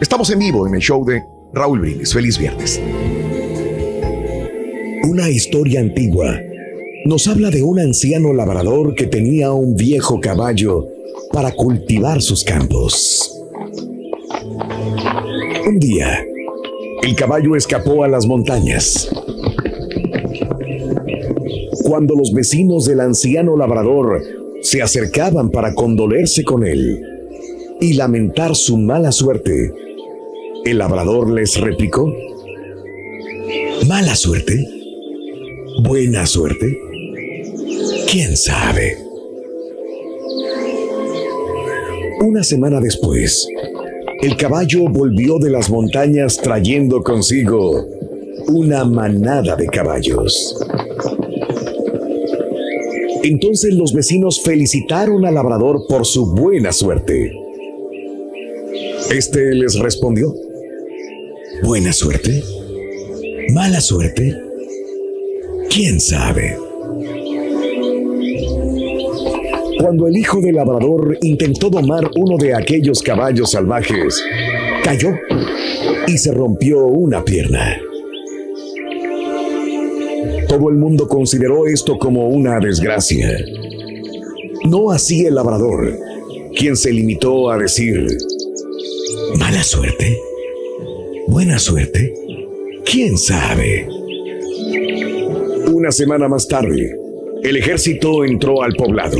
Estamos 0.00 0.30
en 0.30 0.40
vivo 0.40 0.66
en 0.66 0.74
el 0.74 0.80
show 0.80 1.04
de 1.04 1.22
Raúl 1.52 1.80
Brindis. 1.80 2.12
Feliz 2.12 2.38
viernes. 2.38 2.80
Una 5.04 5.28
historia 5.28 5.80
antigua 5.80 6.40
nos 7.04 7.28
habla 7.28 7.50
de 7.50 7.62
un 7.62 7.78
anciano 7.78 8.32
labrador 8.32 8.96
que 8.96 9.06
tenía 9.06 9.52
un 9.52 9.76
viejo 9.76 10.20
caballo 10.20 10.88
para 11.32 11.52
cultivar 11.52 12.20
sus 12.20 12.42
campos. 12.42 13.32
Un 15.66 15.78
día, 15.78 16.24
el 17.02 17.14
caballo 17.14 17.54
escapó 17.54 18.02
a 18.02 18.08
las 18.08 18.26
montañas. 18.26 19.08
Cuando 21.88 22.14
los 22.14 22.34
vecinos 22.34 22.84
del 22.84 23.00
anciano 23.00 23.56
labrador 23.56 24.22
se 24.60 24.82
acercaban 24.82 25.50
para 25.50 25.72
condolerse 25.72 26.44
con 26.44 26.66
él 26.66 27.00
y 27.80 27.94
lamentar 27.94 28.54
su 28.54 28.76
mala 28.76 29.10
suerte, 29.10 29.72
el 30.66 30.76
labrador 30.76 31.30
les 31.30 31.58
replicó, 31.58 32.14
¿mala 33.88 34.14
suerte? 34.16 34.68
¿Buena 35.82 36.26
suerte? 36.26 36.78
¿Quién 38.12 38.36
sabe? 38.36 38.98
Una 42.20 42.44
semana 42.44 42.80
después, 42.80 43.48
el 44.20 44.36
caballo 44.36 44.90
volvió 44.90 45.38
de 45.38 45.48
las 45.48 45.70
montañas 45.70 46.36
trayendo 46.36 47.02
consigo 47.02 47.86
una 48.48 48.84
manada 48.84 49.56
de 49.56 49.66
caballos. 49.68 50.54
Entonces 53.22 53.74
los 53.74 53.92
vecinos 53.92 54.40
felicitaron 54.42 55.24
al 55.26 55.34
labrador 55.34 55.86
por 55.88 56.06
su 56.06 56.26
buena 56.34 56.72
suerte. 56.72 57.32
Este 59.10 59.54
les 59.54 59.78
respondió, 59.78 60.34
¿buena 61.62 61.92
suerte? 61.92 62.42
¿Mala 63.52 63.80
suerte? 63.80 64.36
¿Quién 65.70 66.00
sabe? 66.00 66.56
Cuando 69.80 70.06
el 70.06 70.16
hijo 70.16 70.40
del 70.40 70.56
labrador 70.56 71.16
intentó 71.22 71.70
domar 71.70 72.10
uno 72.16 72.36
de 72.36 72.54
aquellos 72.54 73.02
caballos 73.02 73.52
salvajes, 73.52 74.22
cayó 74.82 75.10
y 76.06 76.18
se 76.18 76.32
rompió 76.32 76.86
una 76.86 77.24
pierna. 77.24 77.78
Todo 80.48 80.70
el 80.70 80.76
mundo 80.76 81.06
consideró 81.06 81.66
esto 81.66 81.98
como 81.98 82.28
una 82.28 82.58
desgracia. 82.58 83.38
No 84.64 84.90
así 84.90 85.26
el 85.26 85.34
labrador, 85.34 85.94
quien 86.56 86.76
se 86.76 86.92
limitó 86.92 87.50
a 87.50 87.58
decir, 87.58 88.06
¿mala 89.38 89.62
suerte? 89.62 90.18
¿Buena 91.26 91.58
suerte? 91.58 92.14
¿Quién 92.90 93.18
sabe? 93.18 93.86
Una 95.70 95.92
semana 95.92 96.28
más 96.28 96.48
tarde, 96.48 96.96
el 97.42 97.56
ejército 97.56 98.24
entró 98.24 98.62
al 98.62 98.72
poblado 98.72 99.18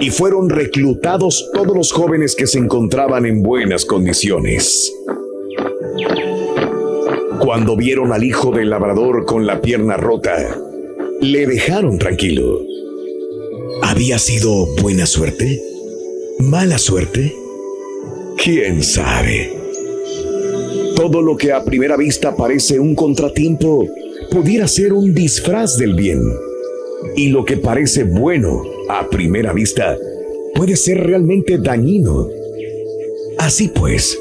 y 0.00 0.10
fueron 0.10 0.50
reclutados 0.50 1.48
todos 1.54 1.76
los 1.76 1.92
jóvenes 1.92 2.34
que 2.34 2.48
se 2.48 2.58
encontraban 2.58 3.24
en 3.24 3.42
buenas 3.42 3.84
condiciones. 3.84 4.92
Cuando 7.50 7.74
vieron 7.74 8.12
al 8.12 8.22
hijo 8.22 8.52
del 8.52 8.70
labrador 8.70 9.24
con 9.24 9.44
la 9.44 9.60
pierna 9.60 9.96
rota, 9.96 10.56
le 11.20 11.48
dejaron 11.48 11.98
tranquilo. 11.98 12.60
¿Había 13.82 14.20
sido 14.20 14.68
buena 14.80 15.04
suerte? 15.04 15.60
¿Mala 16.38 16.78
suerte? 16.78 17.34
¿Quién 18.36 18.84
sabe? 18.84 19.50
Todo 20.94 21.22
lo 21.22 21.36
que 21.36 21.52
a 21.52 21.64
primera 21.64 21.96
vista 21.96 22.36
parece 22.36 22.78
un 22.78 22.94
contratiempo 22.94 23.84
pudiera 24.30 24.68
ser 24.68 24.92
un 24.92 25.12
disfraz 25.12 25.76
del 25.76 25.94
bien. 25.94 26.22
Y 27.16 27.30
lo 27.30 27.44
que 27.44 27.56
parece 27.56 28.04
bueno 28.04 28.62
a 28.88 29.08
primera 29.08 29.52
vista 29.52 29.98
puede 30.54 30.76
ser 30.76 30.98
realmente 30.98 31.58
dañino. 31.58 32.28
Así 33.38 33.66
pues, 33.74 34.16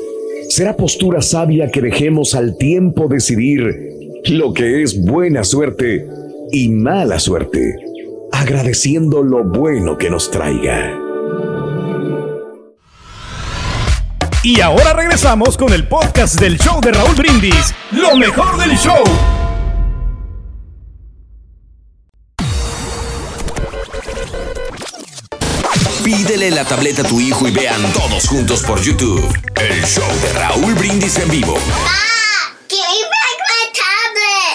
será 0.50 0.76
postura 0.76 1.22
sabia 1.22 1.70
que 1.70 1.80
dejemos 1.80 2.34
al 2.36 2.58
tiempo 2.58 3.08
decidir 3.08 3.64
lo 4.26 4.54
que 4.54 4.82
es 4.82 5.00
buena 5.00 5.44
suerte 5.44 6.08
y 6.52 6.70
mala 6.70 7.20
suerte, 7.20 7.76
agradeciendo 8.32 9.24
lo 9.24 9.44
bueno 9.44 9.98
que 9.98 10.10
nos 10.10 10.30
traiga. 10.32 11.00
Y 14.42 14.62
ahora 14.62 14.94
regresamos 14.94 15.58
con 15.58 15.72
el 15.72 15.88
podcast 15.88 16.40
del 16.40 16.58
show 16.58 16.82
de 16.82 16.94
Raúl 16.94 17.16
Brindis, 17.16 17.74
lo 17.92 18.16
mejor 18.18 18.58
del 18.58 18.76
show. 18.78 19.04
Pídele 26.40 26.56
la 26.56 26.64
tableta 26.64 27.02
a 27.02 27.06
tu 27.06 27.20
hijo 27.20 27.50
y 27.50 27.52
vean 27.52 27.82
todos 27.92 28.26
juntos 28.30 28.64
por 28.64 28.82
YouTube 28.82 29.22
el 29.56 29.84
show 29.84 30.06
de 30.22 30.40
Raúl 30.40 30.74
Brindis 30.74 31.18
en 31.18 31.30
vivo. 31.30 31.58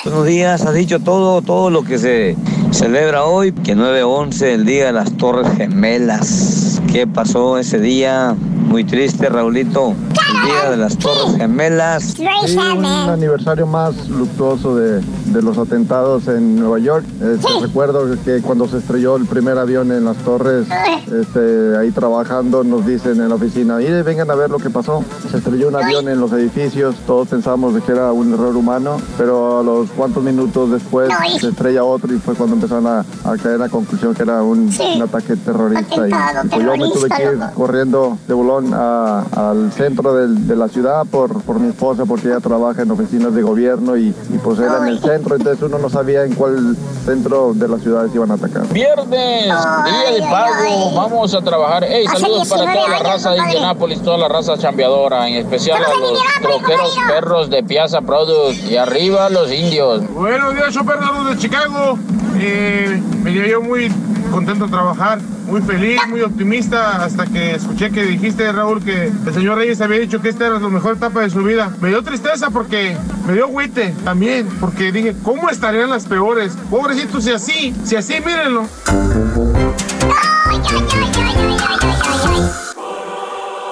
Buenos 0.03 0.24
días, 0.24 0.62
has 0.62 0.72
dicho 0.72 1.01
todo, 1.01 1.43
todo 1.43 1.68
lo 1.68 1.85
que 1.85 1.99
se 1.99 2.37
celebra 2.70 3.24
hoy, 3.24 3.53
que 3.53 3.76
9-11, 3.76 4.43
el 4.45 4.64
día 4.64 4.87
de 4.87 4.93
las 4.93 5.14
Torres 5.18 5.47
Gemelas. 5.59 6.80
¿Qué 6.91 7.07
pasó 7.07 7.59
ese 7.59 7.78
día? 7.78 8.35
Muy 8.66 8.85
triste, 8.85 9.28
Raulito. 9.28 9.95
El 10.20 10.24
día 10.43 10.70
de 10.70 10.76
las 10.76 10.97
Torres 10.99 11.37
Gemelas. 11.37 12.14
Sí, 12.47 12.57
un 12.78 12.85
aniversario 13.11 13.66
más 13.66 14.09
luctuoso 14.09 14.76
de, 14.76 15.01
de 15.01 15.43
los 15.43 15.57
atentados 15.59 16.26
en 16.28 16.57
Nueva 16.59 16.78
York. 16.78 17.05
Este, 17.22 17.49
Recuerdo 17.61 18.05
que 18.24 18.41
cuando 18.43 18.68
se 18.68 18.78
estrelló 18.78 19.16
el 19.16 19.26
primer 19.26 19.59
avión 19.59 19.91
en 19.93 20.05
las 20.05 20.16
torres, 20.18 20.66
este, 21.12 21.76
ahí 21.78 21.91
trabajando, 21.91 22.64
nos 22.64 22.85
dicen 22.87 23.20
en 23.20 23.28
la 23.28 23.35
oficina, 23.35 23.76
mire, 23.76 24.03
vengan 24.03 24.30
a 24.30 24.35
ver 24.35 24.51
lo 24.51 24.59
que 24.59 24.70
pasó. 24.70 25.05
Se 25.30 25.39
estrelló 25.39 25.68
un 25.68 25.76
avión 25.76 26.09
en 26.09 26.20
los 26.20 26.32
edificios, 26.32 26.97
todos 27.07 27.28
pensamos 27.28 27.74
de 27.74 27.80
que 27.80 27.93
era 27.93 28.12
un 28.12 28.32
error 28.32 28.57
humano, 28.57 28.97
pero 29.18 29.61
a 29.61 29.62
los 29.62 29.91
cuantos 29.91 30.22
minutos 30.22 30.70
después 30.70 31.09
se 31.41 31.49
estrella 31.49 31.85
otro 31.85 32.12
y 32.14 32.18
fue 32.18 32.35
cuando 32.35 32.57
empezaron 32.57 32.87
a, 32.87 33.01
a 33.24 33.37
caer 33.43 33.59
la 33.61 33.68
conclusión 33.68 34.14
que 34.14 34.22
era 34.22 34.43
un, 34.43 34.70
un 34.95 35.03
ataque 35.03 35.37
terrorista. 35.37 36.07
Y, 36.07 36.11
y 36.11 36.49
pues 36.49 36.62
yo 36.64 36.72
me 36.76 36.91
tuve 36.93 37.09
que 37.09 37.22
ir 37.22 37.39
corriendo 37.55 38.18
de 38.26 38.35
bolón 38.35 38.72
a- 38.74 39.22
al 39.51 39.72
centro 39.72 40.14
del- 40.14 40.24
de 40.29 40.57
la 40.57 40.68
ciudad 40.68 41.05
por, 41.11 41.43
por 41.43 41.61
mi 41.61 41.68
esposa, 41.68 42.05
porque 42.05 42.29
ella 42.29 42.41
trabaja 42.41 42.83
en 42.83 42.91
oficinas 42.91 43.35
de 43.35 43.43
gobierno 43.43 43.97
y, 43.97 44.09
y 44.09 44.39
pues 44.43 44.59
era 44.59 44.79
en 44.79 44.89
el 44.89 45.01
centro, 45.01 45.37
entonces 45.37 45.62
uno 45.62 45.79
no 45.79 45.89
sabía 45.89 46.25
en 46.25 46.35
cuál 46.35 46.77
centro 47.05 47.53
de 47.55 47.68
la 47.68 47.79
ciudad 47.79 48.07
se 48.09 48.16
iban 48.16 48.31
a 48.31 48.35
atacar. 48.35 48.66
Viernes, 48.72 49.45
día 49.45 50.12
de 50.14 50.20
pago, 50.20 50.95
vamos 50.95 51.35
a 51.35 51.41
trabajar. 51.43 51.85
Hey, 51.89 52.07
saludos 52.12 52.49
para 52.49 52.62
19 52.62 52.75
toda 52.75 52.89
la 52.89 53.12
raza 53.12 53.31
de. 53.31 53.39
Indianápolis, 53.39 54.03
toda 54.03 54.18
la 54.18 54.29
raza 54.29 54.57
chambeadora, 54.59 55.29
en 55.29 55.35
especial 55.35 55.83
a 55.85 56.01
los 56.01 56.18
troqueros 56.41 56.97
perros 57.09 57.51
de 57.51 57.62
Piazza 57.62 58.01
Product 58.01 58.59
y 58.70 58.77
arriba 58.77 59.29
los 59.31 59.53
indios. 59.53 60.03
Buenos 60.12 60.55
días, 60.55 60.72
yo 60.75 60.85
Fernando 60.85 61.31
de 61.31 61.39
Chicago. 61.39 61.99
Eh, 62.37 63.03
me 63.22 63.33
llevé 63.33 63.51
yo 63.51 63.62
muy 63.62 63.91
contento 64.35 64.64
de 64.64 64.70
trabajar, 64.72 65.20
muy 65.47 65.62
feliz, 65.62 66.01
muy 66.09 66.20
optimista, 66.22 67.05
hasta 67.05 67.24
que 67.24 67.55
escuché 67.55 67.93
que 67.93 68.03
dijiste, 68.03 68.51
Raúl, 68.51 68.82
que 68.82 69.05
el 69.05 69.35
señor 69.35 69.59
Reyes 69.59 69.80
había 69.80 70.01
dicho 70.01 70.20
que 70.20 70.28
esta 70.28 70.47
era 70.47 70.59
la 70.59 70.68
mejor 70.68 70.97
etapa 70.97 71.20
de 71.20 71.30
su 71.30 71.43
vida. 71.45 71.70
Me 71.80 71.91
dio 71.91 72.03
tristeza 72.03 72.51
porque 72.51 72.97
me 73.28 73.35
dio 73.35 73.45
agüite 73.45 73.95
también, 74.03 74.49
porque 74.59 74.91
dije, 74.91 75.14
¿cómo 75.22 75.49
estarían 75.51 75.89
las 75.89 76.07
peores? 76.07 76.55
Pobrecitos, 76.68 77.22
si 77.22 77.30
así, 77.30 77.74
si 77.85 77.95
así, 77.95 78.14
mírenlo. 78.26 78.66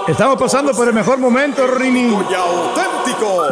Estamos 0.06 0.36
pasando 0.38 0.72
por 0.72 0.86
el 0.86 0.94
mejor 0.94 1.18
momento, 1.18 1.66
Rini. 1.66 2.14
auténtico, 2.14 3.46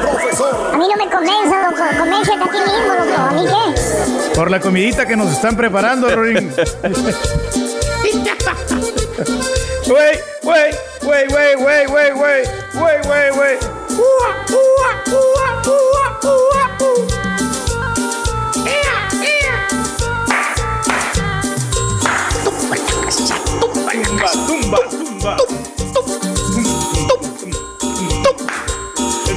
profesor. 0.00 0.70
A 0.74 0.76
mí 0.76 0.86
no 0.88 1.04
me 1.04 1.10
convence, 1.10 1.56
loco. 1.62 1.82
Convéncete 1.98 2.42
a 2.42 2.46
ti 2.46 2.58
mismo, 2.58 2.94
loco. 2.94 3.20
¿A 3.20 3.30
mí 3.32 3.46
qué? 3.46 3.91
Por 4.34 4.50
la 4.50 4.60
comidita 4.60 5.06
que 5.06 5.16
nos 5.16 5.30
están 5.32 5.56
preparando, 5.56 6.08
Rorín. 6.14 6.52
Güey, 9.86 10.18
güey, 10.42 10.72
güey, 11.02 11.26
güey, 11.28 11.54
güey, 11.56 11.86
güey, 11.86 12.10
güey, 12.12 12.42
güey, 12.74 13.02
güey, 13.04 13.30
güey. 13.30 13.58
Tumba, 23.92 24.30
tumba, 24.46 25.36
tumba. 25.36 25.36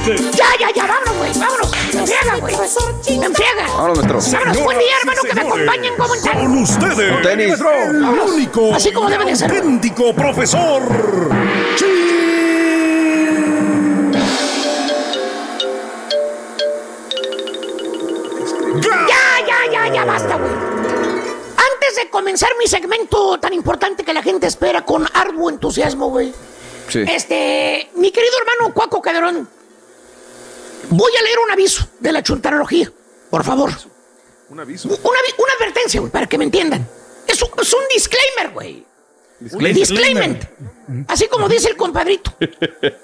Ya, 0.06 0.46
ya, 0.60 0.70
ya, 0.72 0.86
vámonos, 0.86 1.16
güey, 1.18 1.32
vámonos. 1.38 1.70
Me 1.92 2.00
enfriega, 2.00 2.36
güey. 2.36 2.54
Me 3.18 3.26
enfriega. 3.26 3.66
Vámonos, 3.76 4.04
maestro. 4.04 4.38
Vámonos, 4.38 4.62
buen 4.62 4.78
día, 4.78 4.88
hermano, 5.00 5.22
que 5.22 5.34
me 5.34 5.40
acompañen 5.40 5.94
como 5.96 6.14
en 6.14 6.22
tal. 6.22 6.32
Con 6.38 6.58
ustedes, 6.58 7.22
Tenis. 7.22 7.60
el 7.60 8.04
único 8.04 8.74
Así 8.74 8.92
como 8.92 9.10
debe 9.10 9.24
de 9.24 9.36
ser. 9.36 9.50
auténtico 9.50 10.14
profesor. 10.14 10.82
Ya, 18.82 19.46
ya, 19.46 19.72
ya, 19.72 19.94
ya, 19.94 20.04
basta, 20.04 20.36
güey. 20.36 20.50
Antes 20.52 21.96
de 21.96 22.10
comenzar 22.10 22.50
mi 22.58 22.66
segmento 22.66 23.38
tan 23.38 23.52
importante 23.52 24.04
que 24.04 24.12
la 24.12 24.22
gente 24.22 24.46
espera 24.46 24.84
con 24.84 25.06
arduo 25.14 25.50
entusiasmo, 25.50 26.10
güey. 26.10 26.32
Sí. 26.88 27.04
Este, 27.08 27.90
mi 27.94 28.10
querido 28.10 28.32
hermano 28.40 28.72
Cuaco 28.74 29.00
Calderón, 29.02 29.48
voy 30.90 31.12
a 31.18 31.22
leer 31.22 31.38
un 31.38 31.50
aviso 31.50 31.88
de 32.00 32.12
la 32.12 32.22
chuntarología, 32.22 32.92
por 33.30 33.44
favor. 33.44 33.70
Un 34.48 34.60
aviso. 34.60 34.88
Una, 34.88 35.18
advertencia, 35.58 36.00
güey, 36.00 36.12
para 36.12 36.26
que 36.26 36.38
me 36.38 36.44
entiendan. 36.44 36.86
Es 37.26 37.42
un, 37.42 37.48
es 37.60 37.72
un 37.72 37.82
disclaimer, 37.92 38.52
güey. 38.52 38.86
Disclaimer. 39.40 39.74
Disclaimer. 39.74 40.54
Así 41.08 41.26
como 41.28 41.48
dice 41.48 41.68
el 41.68 41.76
compadrito. 41.76 42.32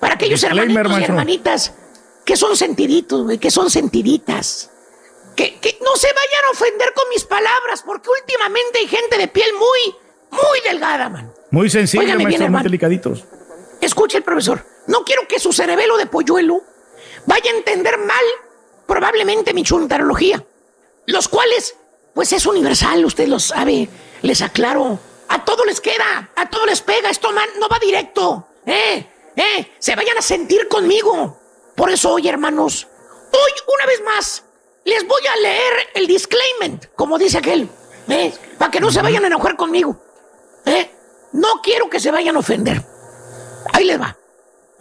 Para 0.00 0.14
aquellos 0.14 0.42
hermanitos 0.44 0.86
y 0.86 0.88
maestro. 0.88 1.14
hermanitas 1.14 1.72
que 2.24 2.36
son 2.36 2.56
sentiditos, 2.56 3.24
güey, 3.24 3.38
que 3.38 3.50
son 3.50 3.70
sentiditas. 3.70 4.70
Que, 5.34 5.58
que 5.58 5.78
no 5.82 5.96
se 5.96 6.08
vayan 6.08 6.44
a 6.48 6.50
ofender 6.50 6.92
con 6.94 7.08
mis 7.08 7.24
palabras, 7.24 7.82
porque 7.84 8.08
últimamente 8.20 8.78
hay 8.80 8.86
gente 8.86 9.16
de 9.16 9.28
piel 9.28 9.50
muy, 9.54 9.96
muy 10.30 10.60
delgada, 10.68 11.08
man. 11.08 11.32
Muy 11.50 11.70
sensible, 11.70 12.06
Óigame 12.06 12.26
bien, 12.26 12.40
maestro, 12.40 12.52
muy 12.52 12.62
delicaditos. 12.62 13.24
Escuche 13.80 14.18
el 14.18 14.24
profesor. 14.24 14.64
No 14.86 15.04
quiero 15.04 15.26
que 15.26 15.38
su 15.38 15.52
cerebelo 15.52 15.96
de 15.96 16.06
polluelo 16.06 16.62
vaya 17.26 17.50
a 17.50 17.56
entender 17.56 17.98
mal, 17.98 18.24
probablemente, 18.86 19.54
mi 19.54 19.62
chuntarología. 19.62 20.44
Los 21.06 21.28
cuales, 21.28 21.76
pues 22.14 22.32
es 22.32 22.46
universal, 22.46 23.04
usted 23.04 23.26
lo 23.26 23.38
sabe. 23.38 23.88
Les 24.22 24.42
aclaro. 24.42 24.98
A 25.28 25.44
todo 25.44 25.64
les 25.64 25.80
queda, 25.80 26.30
a 26.36 26.50
todo 26.50 26.66
les 26.66 26.82
pega. 26.82 27.10
Esto 27.10 27.30
no 27.32 27.68
va 27.68 27.78
directo. 27.78 28.46
¿Eh? 28.66 29.06
¿Eh? 29.34 29.72
Se 29.78 29.96
vayan 29.96 30.18
a 30.18 30.22
sentir 30.22 30.68
conmigo. 30.68 31.40
Por 31.74 31.90
eso 31.90 32.12
hoy, 32.12 32.28
hermanos, 32.28 32.86
hoy, 33.32 33.52
una 33.74 33.86
vez 33.86 34.02
más, 34.04 34.44
les 34.84 35.06
voy 35.06 35.22
a 35.26 35.36
leer 35.36 35.72
el 35.94 36.06
disclaimer, 36.06 36.90
como 36.94 37.18
dice 37.18 37.38
aquel. 37.38 37.68
¿Eh? 38.08 38.32
Para 38.58 38.70
que 38.70 38.80
no 38.80 38.90
se 38.90 39.00
vayan 39.00 39.24
a 39.24 39.28
enojar 39.28 39.56
conmigo. 39.56 39.96
¿Eh? 40.66 40.90
No 41.32 41.60
quiero 41.62 41.88
que 41.88 42.00
se 42.00 42.10
vayan 42.10 42.36
a 42.36 42.40
ofender. 42.40 42.82
Ahí 43.72 43.84
les 43.84 44.00
va. 44.00 44.16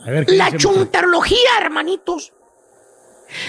A 0.05 0.11
ver, 0.11 0.25
¿qué 0.25 0.35
La 0.35 0.55
chuntarología, 0.55 1.57
hermanitos, 1.59 2.33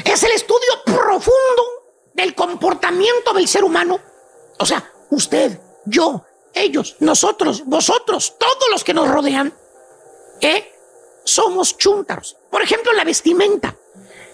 es 0.05 0.23
el 0.23 0.33
estudio 0.33 0.83
profundo 0.85 1.63
del 2.15 2.35
comportamiento 2.35 3.33
del 3.33 3.49
ser 3.49 3.65
humano. 3.65 4.01
O 4.59 4.67
sea, 4.67 4.93
usted, 5.11 5.59
yo, 5.87 6.25
ellos, 6.55 6.97
nosotros, 7.01 7.65
vosotros, 7.67 8.37
todos 8.39 8.69
los 8.71 8.85
que 8.85 8.95
nos 8.95 9.09
rodean, 9.09 9.53
¿eh? 10.41 10.69
Somos 11.25 11.79
chúntaros. 11.79 12.37
Por 12.51 12.63
ejemplo, 12.63 12.93
la 12.93 13.05
vestimenta. 13.05 13.77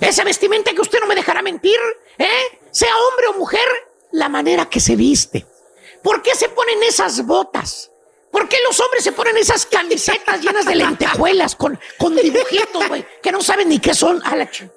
Esa 0.00 0.24
vestimenta 0.24 0.72
que 0.72 0.80
usted 0.80 1.00
no 1.00 1.06
me 1.06 1.14
dejará 1.14 1.42
mentir, 1.42 1.78
¿eh? 2.18 2.60
Sea 2.70 2.94
hombre 2.96 3.26
o 3.28 3.38
mujer, 3.38 3.68
la 4.12 4.28
manera 4.28 4.68
que 4.68 4.80
se 4.80 4.96
viste. 4.96 5.46
¿Por 6.02 6.22
qué 6.22 6.34
se 6.34 6.48
ponen 6.48 6.82
esas 6.82 7.26
botas? 7.26 7.90
¿Por 8.30 8.48
qué 8.48 8.56
los 8.66 8.78
hombres 8.80 9.04
se 9.04 9.12
ponen 9.12 9.36
esas 9.36 9.64
camisetas 9.66 10.40
llenas 10.42 10.64
de 10.66 10.74
lentejuelas 10.74 11.54
con, 11.56 11.78
con 11.98 12.14
dibujitos, 12.14 12.88
güey? 12.88 13.04
Que 13.22 13.32
no 13.32 13.40
saben 13.40 13.68
ni 13.68 13.78
qué 13.78 13.94
son. 13.94 14.20
A 14.24 14.36
la 14.36 14.50
ch- 14.50 14.70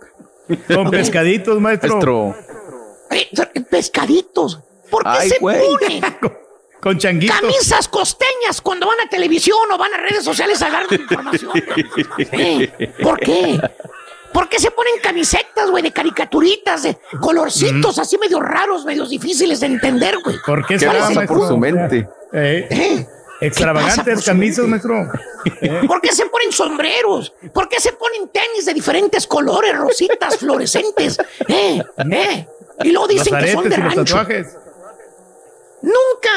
Con 0.73 0.89
pescaditos, 0.89 1.59
maestro. 1.59 2.35
Maestro. 3.09 3.45
Eh, 3.53 3.61
pescaditos. 3.69 4.59
¿Por 4.89 5.03
qué 5.03 5.09
Ay, 5.09 5.29
se 5.29 5.39
güey. 5.39 5.59
ponen 5.59 6.01
Con 6.81 6.97
changuitos. 6.97 7.39
camisas 7.39 7.87
costeñas 7.87 8.59
cuando 8.61 8.87
van 8.87 8.99
a 9.01 9.07
televisión 9.09 9.59
o 9.71 9.77
van 9.77 9.93
a 9.93 9.97
redes 9.97 10.23
sociales 10.23 10.61
a 10.63 10.69
dar 10.71 10.85
información? 10.91 11.51
Eh, 12.31 12.93
¿Por 13.03 13.19
qué? 13.19 13.59
¿Por 14.33 14.47
qué 14.49 14.59
se 14.59 14.71
ponen 14.71 14.93
camisetas, 15.03 15.69
güey, 15.69 15.83
de 15.83 15.91
caricaturitas, 15.91 16.83
de 16.83 16.97
colorcitos 17.19 17.99
así 17.99 18.17
medio 18.17 18.39
raros, 18.39 18.85
medios 18.85 19.09
difíciles 19.09 19.59
de 19.59 19.65
entender, 19.67 20.15
güey? 20.23 20.37
¿Por 20.45 20.65
qué 20.65 20.75
¿Qué 20.75 20.79
será, 20.79 20.93
pasa 20.99 21.25
por 21.25 21.47
su 21.47 21.57
mente? 21.57 22.07
Eh, 22.33 22.67
¿Eh? 22.71 23.07
Extravagantes 23.41 24.23
camisas, 24.23 24.67
maestro. 24.67 25.11
Eh, 25.61 25.81
¿Por 25.87 25.99
qué 25.99 26.13
se 26.13 26.25
ponen 26.27 26.51
sombreros? 26.51 27.33
¿Por 27.53 27.67
qué 27.67 27.79
se 27.79 27.93
ponen 27.93 28.29
tenis 28.29 28.65
de 28.65 28.73
diferentes 28.73 29.27
colores, 29.27 29.75
rositas, 29.75 30.37
fluorescentes? 30.37 31.17
¿Eh? 31.47 31.81
¿Eh? 32.11 32.47
Y 32.83 32.91
luego 32.91 33.07
dicen 33.07 33.37
que 33.37 33.51
son 33.51 33.69
de 33.69 33.75
rancho. 33.75 34.15
Nunca 35.81 36.29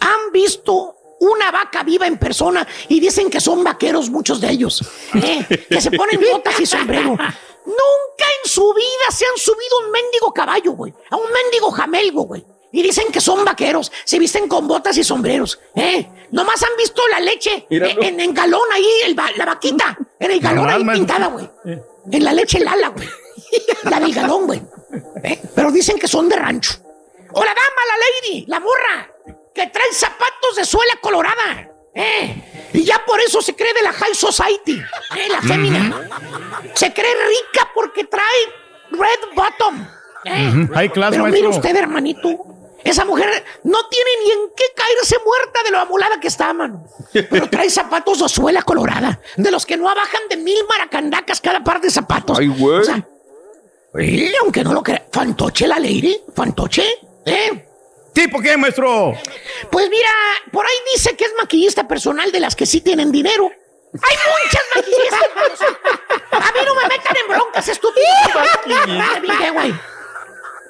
han 0.00 0.32
visto 0.32 0.96
una 1.20 1.50
vaca 1.50 1.82
viva 1.82 2.06
en 2.06 2.18
persona 2.18 2.66
y 2.88 3.00
dicen 3.00 3.30
que 3.30 3.40
son 3.40 3.62
vaqueros 3.64 4.10
muchos 4.10 4.40
de 4.40 4.50
ellos. 4.50 4.82
¿eh? 5.14 5.66
Que 5.68 5.80
se 5.80 5.90
ponen 5.90 6.20
botas 6.32 6.58
y 6.60 6.66
sombrero. 6.66 7.10
Nunca 7.10 8.24
en 8.42 8.50
su 8.50 8.72
vida 8.74 9.10
se 9.10 9.26
han 9.26 9.36
subido 9.36 9.78
un 9.84 9.90
mendigo 9.92 10.32
caballo, 10.32 10.72
güey. 10.72 10.92
A 11.10 11.16
un 11.16 11.30
mendigo 11.30 11.70
jamelgo, 11.70 12.22
güey. 12.22 12.44
Y 12.70 12.82
dicen 12.82 13.06
que 13.10 13.20
son 13.20 13.44
vaqueros, 13.44 13.90
se 14.04 14.18
visten 14.18 14.46
con 14.48 14.68
botas 14.68 14.96
y 14.98 15.04
sombreros. 15.04 15.58
¿eh? 15.74 16.06
Nomás 16.32 16.62
han 16.62 16.76
visto 16.76 17.00
la 17.10 17.20
leche 17.20 17.66
Míralo. 17.70 18.02
en, 18.02 18.20
en 18.20 18.34
galón 18.34 18.60
ahí, 18.72 18.86
el 19.06 19.16
la 19.16 19.46
vaquita. 19.46 19.96
En 20.20 20.30
el 20.30 20.40
galón 20.40 20.68
ahí 20.68 20.84
pintada, 20.84 21.26
güey. 21.28 21.48
En 22.10 22.24
la 22.24 22.32
leche 22.32 22.60
Lala, 22.60 22.88
güey. 22.88 23.08
La 23.84 23.98
del 24.00 24.12
galón, 24.12 24.46
güey. 24.46 24.60
¿Eh? 25.22 25.40
Pero 25.54 25.70
dicen 25.70 25.98
que 25.98 26.06
son 26.08 26.28
de 26.28 26.36
rancho. 26.36 26.74
O 27.32 27.40
la 27.44 27.54
dama, 27.54 27.82
la 27.88 27.96
lady, 28.28 28.44
la 28.46 28.60
morra, 28.60 29.10
que 29.54 29.66
trae 29.68 29.92
zapatos 29.92 30.56
de 30.56 30.64
suela 30.64 30.94
colorada. 31.00 31.70
¿eh? 31.94 32.68
Y 32.74 32.84
ya 32.84 33.02
por 33.06 33.20
eso 33.20 33.40
se 33.40 33.54
cree 33.54 33.72
de 33.74 33.82
la 33.82 33.92
high 33.92 34.14
society, 34.14 34.72
¿eh? 35.16 35.28
la 35.30 35.40
fémina. 35.40 36.08
Se 36.74 36.92
cree 36.92 37.14
rica 37.14 37.70
porque 37.74 38.04
trae 38.04 38.22
red 38.90 39.34
bottom. 39.34 39.86
¿eh? 40.24 40.68
High 40.74 40.92
class, 40.92 41.10
Pero 41.12 41.24
mire 41.26 41.48
usted, 41.48 41.74
hermanito, 41.76 42.28
esa 42.84 43.04
mujer 43.04 43.44
no 43.64 43.78
tiene 43.88 44.10
ni 44.24 44.30
en 44.30 44.38
qué 44.56 44.64
caerse 44.74 45.16
muerta 45.24 45.62
de 45.64 45.70
lo 45.70 45.78
amulada 45.78 46.20
que 46.20 46.28
está, 46.28 46.52
mano. 46.52 46.84
Pero 47.12 47.48
trae 47.50 47.70
zapatos 47.70 48.20
de 48.20 48.28
suela 48.28 48.62
colorada, 48.62 49.20
de 49.36 49.50
los 49.50 49.66
que 49.66 49.76
no 49.76 49.88
abajan 49.88 50.22
de 50.30 50.36
mil 50.36 50.58
maracandacas 50.68 51.40
cada 51.40 51.62
par 51.62 51.80
de 51.80 51.90
zapatos. 51.90 52.38
Ay, 52.38 52.48
güey. 52.48 52.78
O 52.78 52.84
sea, 52.84 53.06
eh, 53.98 54.32
aunque 54.42 54.62
no 54.62 54.72
lo 54.72 54.82
crea, 54.82 55.06
fantoche 55.10 55.66
la 55.66 55.78
lady, 55.78 56.20
fantoche, 56.34 56.84
¿eh? 57.26 57.64
¿Tipo 58.12 58.40
qué, 58.40 58.56
maestro? 58.56 59.14
Pues 59.70 59.88
mira, 59.90 60.10
por 60.52 60.64
ahí 60.66 60.74
dice 60.94 61.16
que 61.16 61.24
es 61.24 61.32
maquillista 61.38 61.86
personal 61.86 62.32
de 62.32 62.40
las 62.40 62.56
que 62.56 62.66
sí 62.66 62.80
tienen 62.80 63.12
dinero. 63.12 63.50
Hay 63.92 64.16
muchas 64.44 64.62
maquillistas, 64.74 65.20
manos. 65.34 65.60
A 66.32 66.52
mí 66.52 66.58
no 66.66 66.74
me 66.74 66.82
metan 66.88 67.16
en 67.16 67.28
broncas, 67.28 67.68
estúpido. 67.68 68.06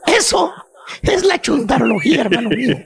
Eso 0.06 0.54
es 1.02 1.24
la 1.24 1.40
chuntarología, 1.40 2.22
hermano 2.22 2.50
mío. 2.50 2.76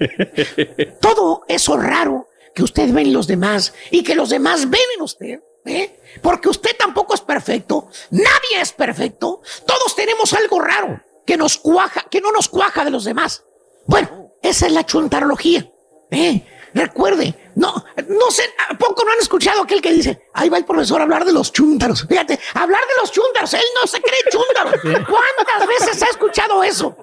Todo 1.00 1.44
eso 1.48 1.76
raro 1.76 2.28
que 2.54 2.62
usted 2.62 2.92
ve 2.92 3.02
en 3.02 3.12
los 3.12 3.26
demás 3.26 3.72
y 3.90 4.02
que 4.02 4.14
los 4.14 4.30
demás 4.30 4.68
ven 4.68 4.80
en 4.96 5.02
usted, 5.02 5.40
¿eh? 5.64 5.98
Porque 6.20 6.48
usted 6.48 6.76
tampoco 6.78 7.14
es 7.14 7.20
perfecto, 7.20 7.88
nadie 8.10 8.60
es 8.60 8.72
perfecto, 8.72 9.40
todos 9.66 9.96
tenemos 9.96 10.32
algo 10.34 10.60
raro 10.60 11.00
que 11.24 11.36
nos 11.36 11.56
cuaja, 11.56 12.04
que 12.10 12.20
no 12.20 12.32
nos 12.32 12.48
cuaja 12.48 12.84
de 12.84 12.90
los 12.90 13.04
demás. 13.04 13.44
Bueno, 13.86 14.32
esa 14.42 14.66
es 14.66 14.72
la 14.72 14.84
chuntarología, 14.84 15.70
¿eh? 16.10 16.46
Recuerde, 16.74 17.34
no, 17.54 17.84
no 18.08 18.30
sé, 18.30 18.44
¿a 18.70 18.76
poco 18.78 19.04
no 19.04 19.12
han 19.12 19.18
escuchado 19.18 19.62
aquel 19.62 19.82
que 19.82 19.92
dice, 19.92 20.28
ahí 20.32 20.48
va 20.48 20.56
el 20.56 20.64
profesor 20.64 21.00
a 21.00 21.04
hablar 21.04 21.24
de 21.24 21.32
los 21.32 21.52
chúntaros? 21.52 22.06
Fíjate, 22.08 22.38
hablar 22.54 22.80
de 22.80 23.00
los 23.00 23.12
chúntaros, 23.12 23.52
él 23.54 23.64
no 23.78 23.86
se 23.86 24.00
cree 24.00 24.20
chúntaro. 24.30 24.70
¿Cuántas 24.82 25.68
veces 25.68 26.02
ha 26.02 26.06
escuchado 26.06 26.64
eso? 26.64 26.96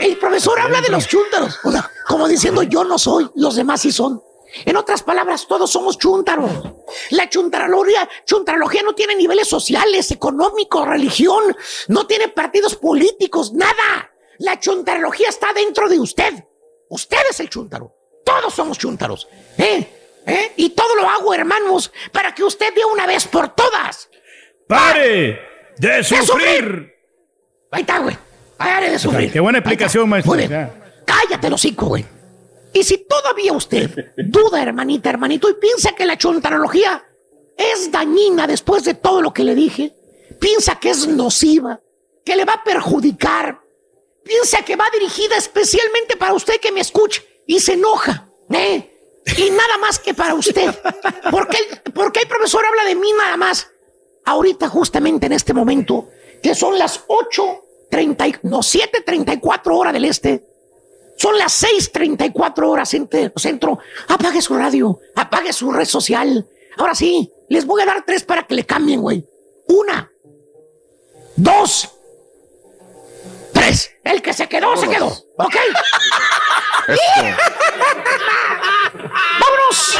El 0.00 0.16
profesor 0.16 0.58
habla 0.58 0.80
de 0.80 0.88
los 0.88 1.06
chúntaros, 1.06 1.58
o 1.62 1.70
sea, 1.70 1.90
como 2.06 2.26
diciendo 2.26 2.62
yo 2.62 2.84
no 2.84 2.98
soy, 2.98 3.28
los 3.34 3.54
demás 3.54 3.82
sí 3.82 3.92
son. 3.92 4.22
En 4.64 4.76
otras 4.76 5.02
palabras, 5.02 5.46
todos 5.46 5.70
somos 5.70 5.98
chúntaros. 5.98 6.50
La 7.10 7.28
chuntarología, 7.28 8.08
chuntarología 8.24 8.82
no 8.82 8.94
tiene 8.94 9.14
niveles 9.14 9.46
sociales, 9.46 10.10
económicos, 10.10 10.88
religión, 10.88 11.56
no 11.88 12.06
tiene 12.06 12.28
partidos 12.28 12.74
políticos, 12.76 13.52
nada. 13.52 14.10
La 14.38 14.58
chuntarología 14.58 15.28
está 15.28 15.52
dentro 15.52 15.88
de 15.88 16.00
usted. 16.00 16.32
Usted 16.88 17.20
es 17.30 17.40
el 17.40 17.50
chúntaro. 17.50 17.94
Todos 18.24 18.52
somos 18.54 18.78
chúntaros. 18.78 19.28
¿Eh? 19.58 20.20
¿Eh? 20.26 20.52
Y 20.56 20.70
todo 20.70 20.96
lo 20.96 21.08
hago, 21.08 21.32
hermanos, 21.34 21.92
para 22.10 22.34
que 22.34 22.42
usted 22.42 22.74
de 22.74 22.84
una 22.84 23.06
vez 23.06 23.26
por 23.28 23.54
todas. 23.54 24.08
¡Pare 24.66 25.40
de 25.76 26.02
sufrir! 26.02 26.26
sufrir! 26.26 26.94
Ahí 27.70 27.82
está, 27.82 27.98
güey. 27.98 28.16
Pare 28.60 28.90
de 28.90 28.98
sufrir. 28.98 29.32
Qué 29.32 29.40
buena 29.40 29.58
explicación, 29.60 30.06
maestro. 30.06 30.34
Cállate 31.06 31.48
los 31.48 31.66
güey. 31.74 32.04
Y 32.74 32.84
si 32.84 32.98
todavía 32.98 33.54
usted 33.54 34.12
duda, 34.18 34.62
hermanita, 34.62 35.08
hermanito, 35.08 35.48
y 35.48 35.54
piensa 35.54 35.92
que 35.92 36.04
la 36.04 36.18
chontarología 36.18 37.02
es 37.56 37.90
dañina 37.90 38.46
después 38.46 38.84
de 38.84 38.92
todo 38.92 39.22
lo 39.22 39.32
que 39.32 39.44
le 39.44 39.54
dije, 39.54 39.94
piensa 40.38 40.78
que 40.78 40.90
es 40.90 41.08
nociva, 41.08 41.80
que 42.22 42.36
le 42.36 42.44
va 42.44 42.52
a 42.52 42.62
perjudicar, 42.62 43.62
piensa 44.22 44.62
que 44.62 44.76
va 44.76 44.84
dirigida 44.92 45.36
especialmente 45.36 46.18
para 46.18 46.34
usted 46.34 46.60
que 46.60 46.70
me 46.70 46.80
escucha 46.80 47.22
y 47.46 47.60
se 47.60 47.72
enoja, 47.72 48.28
¿eh? 48.50 48.90
Y 49.38 49.50
nada 49.52 49.78
más 49.78 49.98
que 49.98 50.12
para 50.12 50.34
usted. 50.34 50.70
Porque 51.30 51.56
el, 51.56 51.80
el 51.86 52.28
profesor 52.28 52.66
habla 52.66 52.84
de 52.84 52.94
mí 52.94 53.10
nada 53.18 53.38
más. 53.38 53.68
Ahorita, 54.26 54.68
justamente 54.68 55.26
en 55.26 55.32
este 55.32 55.54
momento, 55.54 56.10
que 56.42 56.54
son 56.54 56.78
las 56.78 57.04
8 57.06 57.69
30, 57.90 58.26
no, 58.44 58.58
7.34 58.58 59.76
horas 59.76 59.92
del 59.92 60.04
este. 60.04 60.46
Son 61.16 61.36
las 61.36 61.62
6.34 61.62 62.66
horas 62.66 62.88
centro. 62.88 63.78
Apague 64.08 64.40
su 64.40 64.54
radio, 64.54 64.98
apague 65.14 65.52
su 65.52 65.70
red 65.70 65.84
social. 65.84 66.48
Ahora 66.78 66.94
sí, 66.94 67.30
les 67.48 67.66
voy 67.66 67.82
a 67.82 67.86
dar 67.86 68.04
tres 68.06 68.24
para 68.24 68.44
que 68.44 68.54
le 68.54 68.64
cambien, 68.64 69.02
güey. 69.02 69.26
Una, 69.68 70.10
dos, 71.36 71.90
el 74.04 74.22
que 74.22 74.32
se 74.32 74.48
quedó, 74.48 74.76
se 74.76 74.88
quedó. 74.88 75.06
¿Ok? 75.06 75.56
¡Vámonos! 79.40 79.98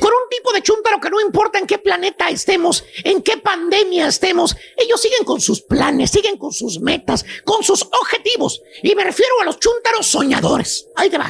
Con 0.00 0.12
un 0.12 0.28
tipo 0.30 0.52
de 0.52 0.62
chúntaro 0.62 1.00
que 1.00 1.10
no 1.10 1.20
importa 1.20 1.58
en 1.58 1.66
qué 1.66 1.78
planeta 1.78 2.28
estemos, 2.28 2.84
en 3.04 3.22
qué 3.22 3.36
pandemia 3.36 4.08
estemos, 4.08 4.56
ellos 4.76 5.00
siguen 5.00 5.24
con 5.24 5.40
sus 5.40 5.62
planes, 5.62 6.10
siguen 6.10 6.36
con 6.38 6.52
sus 6.52 6.80
metas, 6.80 7.24
con 7.44 7.62
sus 7.62 7.82
objetivos. 7.82 8.60
Y 8.82 8.94
me 8.94 9.04
refiero 9.04 9.40
a 9.40 9.44
los 9.44 9.58
chúntaros 9.58 10.06
soñadores. 10.06 10.88
Ahí 10.96 11.10
te 11.10 11.18
va. 11.18 11.26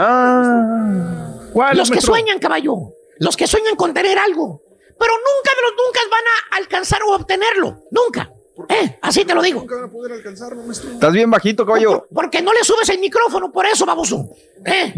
¿Cuál, 1.52 1.76
los 1.76 1.90
que 1.90 2.00
sueñan, 2.00 2.38
caballo. 2.38 2.74
Los 3.18 3.36
que 3.36 3.46
sueñan 3.46 3.76
con 3.76 3.92
tener 3.92 4.18
algo. 4.18 4.62
Pero 4.98 5.12
nunca 5.14 5.50
de 5.56 5.62
los 5.62 5.72
nunca 5.72 6.00
van 6.10 6.24
a 6.24 6.56
alcanzar 6.56 7.02
o 7.02 7.14
obtenerlo. 7.14 7.82
Nunca. 7.90 8.31
Eh, 8.68 8.98
así 9.00 9.24
te 9.24 9.34
lo 9.34 9.42
digo. 9.42 9.64
Estás 10.92 11.12
bien 11.12 11.30
bajito, 11.30 11.64
caballo. 11.64 12.06
Porque 12.12 12.42
no 12.42 12.52
le 12.52 12.62
subes 12.64 12.88
el 12.90 12.98
micrófono, 12.98 13.50
por 13.50 13.66
eso, 13.66 13.86
baboso. 13.86 14.28
¿Eh? 14.64 14.94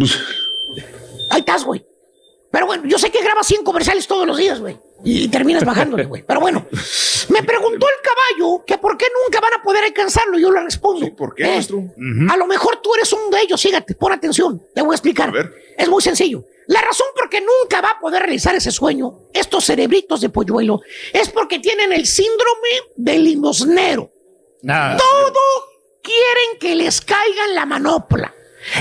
Ahí 1.30 1.40
estás, 1.40 1.64
güey. 1.64 1.84
Pero 2.50 2.66
bueno, 2.66 2.84
yo 2.86 2.98
sé 2.98 3.10
que 3.10 3.20
grabas 3.22 3.46
100 3.48 3.64
comerciales 3.64 4.06
todos 4.06 4.26
los 4.26 4.36
días, 4.36 4.60
güey. 4.60 4.78
Y 5.02 5.28
terminas 5.28 5.64
bajándole, 5.64 6.04
güey. 6.04 6.22
Pero 6.26 6.40
bueno, 6.40 6.66
me 7.28 7.42
preguntó 7.42 7.86
el 7.86 8.02
caballo 8.02 8.64
que 8.64 8.78
por 8.78 8.96
qué 8.96 9.06
nunca 9.24 9.40
van 9.40 9.54
a 9.54 9.62
poder 9.62 9.84
alcanzarlo. 9.84 10.38
Y 10.38 10.42
yo 10.42 10.52
le 10.52 10.60
respondo. 10.62 11.14
¿Por 11.16 11.34
qué, 11.34 11.44
maestro? 11.46 11.82
A 12.30 12.36
lo 12.36 12.46
mejor 12.46 12.80
tú 12.80 12.94
eres 12.94 13.12
uno 13.12 13.28
de 13.30 13.42
ellos. 13.42 13.60
Fíjate, 13.60 13.94
pon 13.94 14.12
atención. 14.12 14.62
Te 14.72 14.82
voy 14.82 14.92
a 14.92 14.96
explicar. 14.96 15.32
Es 15.76 15.88
muy 15.88 16.00
sencillo. 16.02 16.44
La 16.66 16.80
razón 16.80 17.06
por 17.14 17.28
qué 17.28 17.40
nunca 17.40 17.80
va 17.80 17.90
a 17.90 18.00
poder 18.00 18.22
realizar 18.22 18.54
ese 18.54 18.70
sueño, 18.70 19.18
estos 19.32 19.64
cerebritos 19.66 20.20
de 20.20 20.30
polluelo, 20.30 20.80
es 21.12 21.28
porque 21.28 21.58
tienen 21.58 21.92
el 21.92 22.06
síndrome 22.06 22.68
del 22.96 23.24
limosnero. 23.24 24.10
Todo 24.62 25.40
quieren 26.02 26.58
que 26.58 26.74
les 26.74 27.00
caiga 27.00 27.44
en 27.48 27.54
la 27.54 27.66
manopla. 27.66 28.34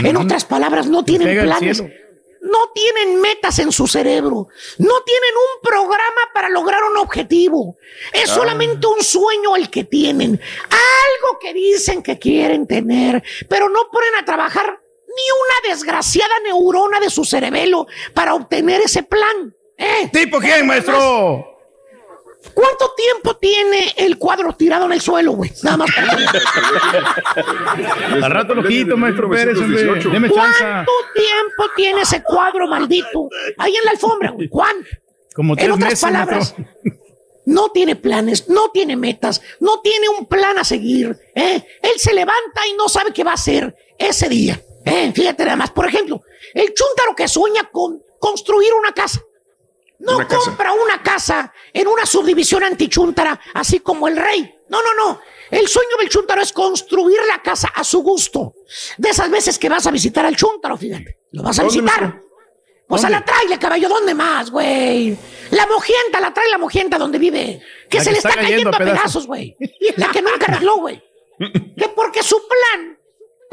En 0.04 0.16
otras 0.16 0.46
palabras, 0.46 0.88
no 0.88 1.04
tienen 1.04 1.44
planes. 1.44 1.84
No 2.46 2.72
tienen 2.74 3.22
metas 3.22 3.60
en 3.60 3.72
su 3.72 3.88
cerebro. 3.88 4.48
No 4.78 5.02
tienen 5.04 5.32
un 5.36 5.62
programa 5.62 6.22
para 6.34 6.50
lograr 6.50 6.82
un 6.84 6.98
objetivo. 6.98 7.78
Es 8.12 8.30
Ah. 8.30 8.36
solamente 8.36 8.86
un 8.88 9.02
sueño 9.02 9.56
el 9.56 9.70
que 9.70 9.86
tienen. 9.86 10.40
Algo 10.70 11.40
que 11.40 11.54
dicen 11.54 12.04
que 12.04 12.20
quieren 12.20 12.68
tener, 12.68 13.24
pero 13.48 13.70
no 13.70 13.90
ponen 13.90 14.16
a 14.16 14.26
trabajar 14.26 14.83
ni 15.16 15.68
una 15.70 15.74
desgraciada 15.74 16.34
neurona 16.44 17.00
de 17.00 17.10
su 17.10 17.24
cerebelo 17.26 17.88
para 18.14 18.34
obtener 18.34 18.82
ese 18.82 19.04
plan. 19.04 19.56
¿Eh? 19.78 20.10
¿Tipo 20.12 20.40
quién, 20.40 20.66
maestro? 20.68 21.50
¿Cuánto 22.54 22.94
tiempo 22.96 23.38
tiene 23.38 23.94
el 23.96 24.18
cuadro 24.18 24.54
tirado 24.54 24.86
en 24.86 24.92
el 24.92 25.02
suelo, 25.02 25.32
güey? 25.32 25.52
Nada 25.64 25.78
más. 25.78 25.90
Al 28.22 28.32
rato 28.32 28.54
lo 28.54 28.64
quito, 28.64 28.98
maestro 28.98 29.30
Pérez, 29.30 29.58
hombre. 29.58 29.84
Deme 29.84 30.30
chance. 30.30 30.60
¿Cuánto 30.60 30.92
tiempo 31.14 31.64
tiene 31.76 32.02
ese 32.02 32.22
cuadro 32.22 32.68
maldito 32.68 33.30
ahí 33.58 33.76
en 33.76 33.86
la 33.86 33.92
alfombra, 33.92 34.32
güey? 34.32 34.50
¿Cuánto? 34.50 34.90
Como 35.34 35.58
En 35.58 35.72
otras 35.72 35.90
meses, 35.90 36.02
palabras, 36.02 36.56
maestro. 36.58 36.94
no 37.46 37.70
tiene 37.70 37.96
planes, 37.96 38.48
no 38.50 38.70
tiene 38.72 38.96
metas, 38.98 39.42
no 39.60 39.80
tiene 39.82 40.10
un 40.10 40.26
plan 40.28 40.58
a 40.60 40.64
seguir. 40.64 41.18
¿eh? 41.34 41.66
Él 41.82 41.94
se 41.98 42.14
levanta 42.14 42.68
y 42.70 42.74
no 42.74 42.88
sabe 42.90 43.14
qué 43.14 43.24
va 43.24 43.32
a 43.32 43.36
hacer 43.36 43.76
ese 43.98 44.30
día. 44.30 44.62
¿Eh? 44.86 45.12
Fíjate 45.14 45.44
nada 45.46 45.58
más, 45.58 45.72
por 45.72 45.88
ejemplo, 45.88 46.22
el 46.54 46.74
chúntaro 46.74 47.16
que 47.16 47.28
sueña 47.28 47.70
con 47.72 48.02
construir 48.20 48.74
una 48.74 48.92
casa. 48.94 49.22
No 50.00 50.18
Una 50.18 50.28
casa. 50.28 50.46
compra 50.46 50.74
una 50.74 51.02
casa 51.02 51.54
en 51.72 51.88
una 51.88 52.06
subdivisión 52.06 52.64
antichúntara, 52.64 53.40
así 53.54 53.80
como 53.80 54.08
el 54.08 54.18
rey. 54.18 54.54
No, 54.70 54.82
no, 54.82 54.94
no. 54.96 55.22
El 55.50 55.68
sueño 55.68 55.96
del 56.00 56.10
chúntaro 56.10 56.42
es 56.42 56.52
construir 56.52 57.20
la 57.28 57.42
casa 57.42 57.70
a 57.74 57.84
su 57.84 58.02
gusto. 58.02 58.56
De 58.98 59.10
esas 59.10 59.30
veces 59.30 59.58
que 59.60 59.70
vas 59.70 59.86
a 59.88 59.92
visitar 59.92 60.26
al 60.26 60.36
chúntaro, 60.36 60.76
fíjate. 60.78 61.20
Lo 61.32 61.44
vas 61.44 61.60
a 61.60 61.64
¿Dónde, 61.64 61.82
visitar. 61.82 62.22
Pues 62.88 63.06
a 63.06 63.10
la 63.10 63.24
traile, 63.24 63.58
caballo, 63.58 63.88
¿dónde 63.88 64.14
más, 64.14 64.52
güey? 64.52 65.18
La 65.52 65.66
mojienta, 65.68 66.20
la 66.20 66.34
trae 66.34 66.50
la 66.50 66.58
mojienta 66.58 66.98
donde 66.98 67.18
vive. 67.18 67.62
Que 67.90 68.00
La 68.00 68.04
se 68.04 68.10
que 68.10 68.14
le 68.14 68.18
está 68.18 68.30
está 68.30 68.42
cayendo 68.42 68.72
cayendo 68.72 68.92
a 68.92 68.96
pedazos, 68.98 69.26
güey. 69.26 69.56
La 69.96 70.10
que 70.10 70.22
nunca 70.22 70.48
arregló, 70.48 70.78
güey. 70.78 71.02
Que 71.78 71.88
porque 71.96 72.24
su 72.24 72.38
plan, 72.48 72.93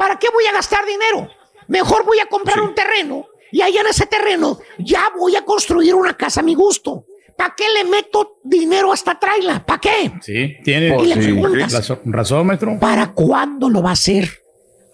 ¿para 0.01 0.17
qué 0.17 0.29
voy 0.33 0.43
a 0.47 0.51
gastar 0.51 0.83
dinero? 0.83 1.29
Mejor 1.67 2.03
voy 2.03 2.17
a 2.17 2.25
comprar 2.25 2.59
un 2.59 2.73
terreno 2.73 3.27
y 3.51 3.61
ahí 3.61 3.77
en 3.77 3.85
ese 3.85 4.07
terreno 4.07 4.57
ya 4.79 5.11
voy 5.15 5.35
a 5.35 5.45
construir 5.45 5.93
una 5.93 6.17
casa 6.17 6.39
a 6.39 6.43
mi 6.43 6.55
gusto. 6.55 7.05
¿Para 7.37 7.53
qué 7.55 7.65
le 7.69 7.83
meto 7.87 8.39
dinero 8.43 8.91
a 8.91 8.95
esta 8.95 9.19
traila? 9.19 9.63
¿Para 9.63 9.79
qué? 9.79 10.11
Sí, 10.23 10.57
tiene 10.63 10.97
le 11.03 11.21
sí. 11.21 11.99
razón, 12.05 12.47
maestro. 12.47 12.79
¿Para 12.79 13.13
cuándo 13.13 13.69
lo 13.69 13.83
va 13.83 13.91
a 13.91 13.93
hacer? 13.93 14.27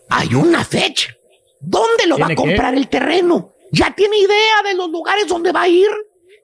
Hay 0.10 0.36
una 0.36 0.66
fecha. 0.66 1.16
¿Dónde 1.62 2.06
lo 2.06 2.18
va 2.18 2.28
a 2.28 2.36
comprar 2.36 2.76
el 2.76 2.90
terreno? 2.90 3.52
¿Ya 3.72 3.96
tiene 3.96 4.18
idea 4.18 4.62
de 4.66 4.74
los 4.74 4.90
lugares 4.90 5.26
donde 5.26 5.54
va 5.54 5.62
a 5.62 5.68
ir? 5.70 5.90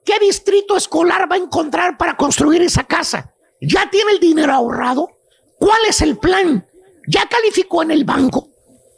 ¿Qué 0.06 0.14
distrito 0.20 0.74
escolar 0.74 1.30
va 1.30 1.36
a 1.36 1.38
encontrar 1.38 1.98
para 1.98 2.16
construir 2.16 2.62
esa 2.62 2.84
casa? 2.84 3.34
¿Ya 3.60 3.90
tiene 3.90 4.12
el 4.12 4.20
dinero 4.20 4.54
ahorrado? 4.54 5.10
¿Cuál 5.58 5.80
es 5.86 6.00
el 6.00 6.16
plan? 6.16 6.66
¿Ya 7.06 7.26
calificó 7.28 7.82
en 7.82 7.90
el 7.90 8.04
banco? 8.04 8.53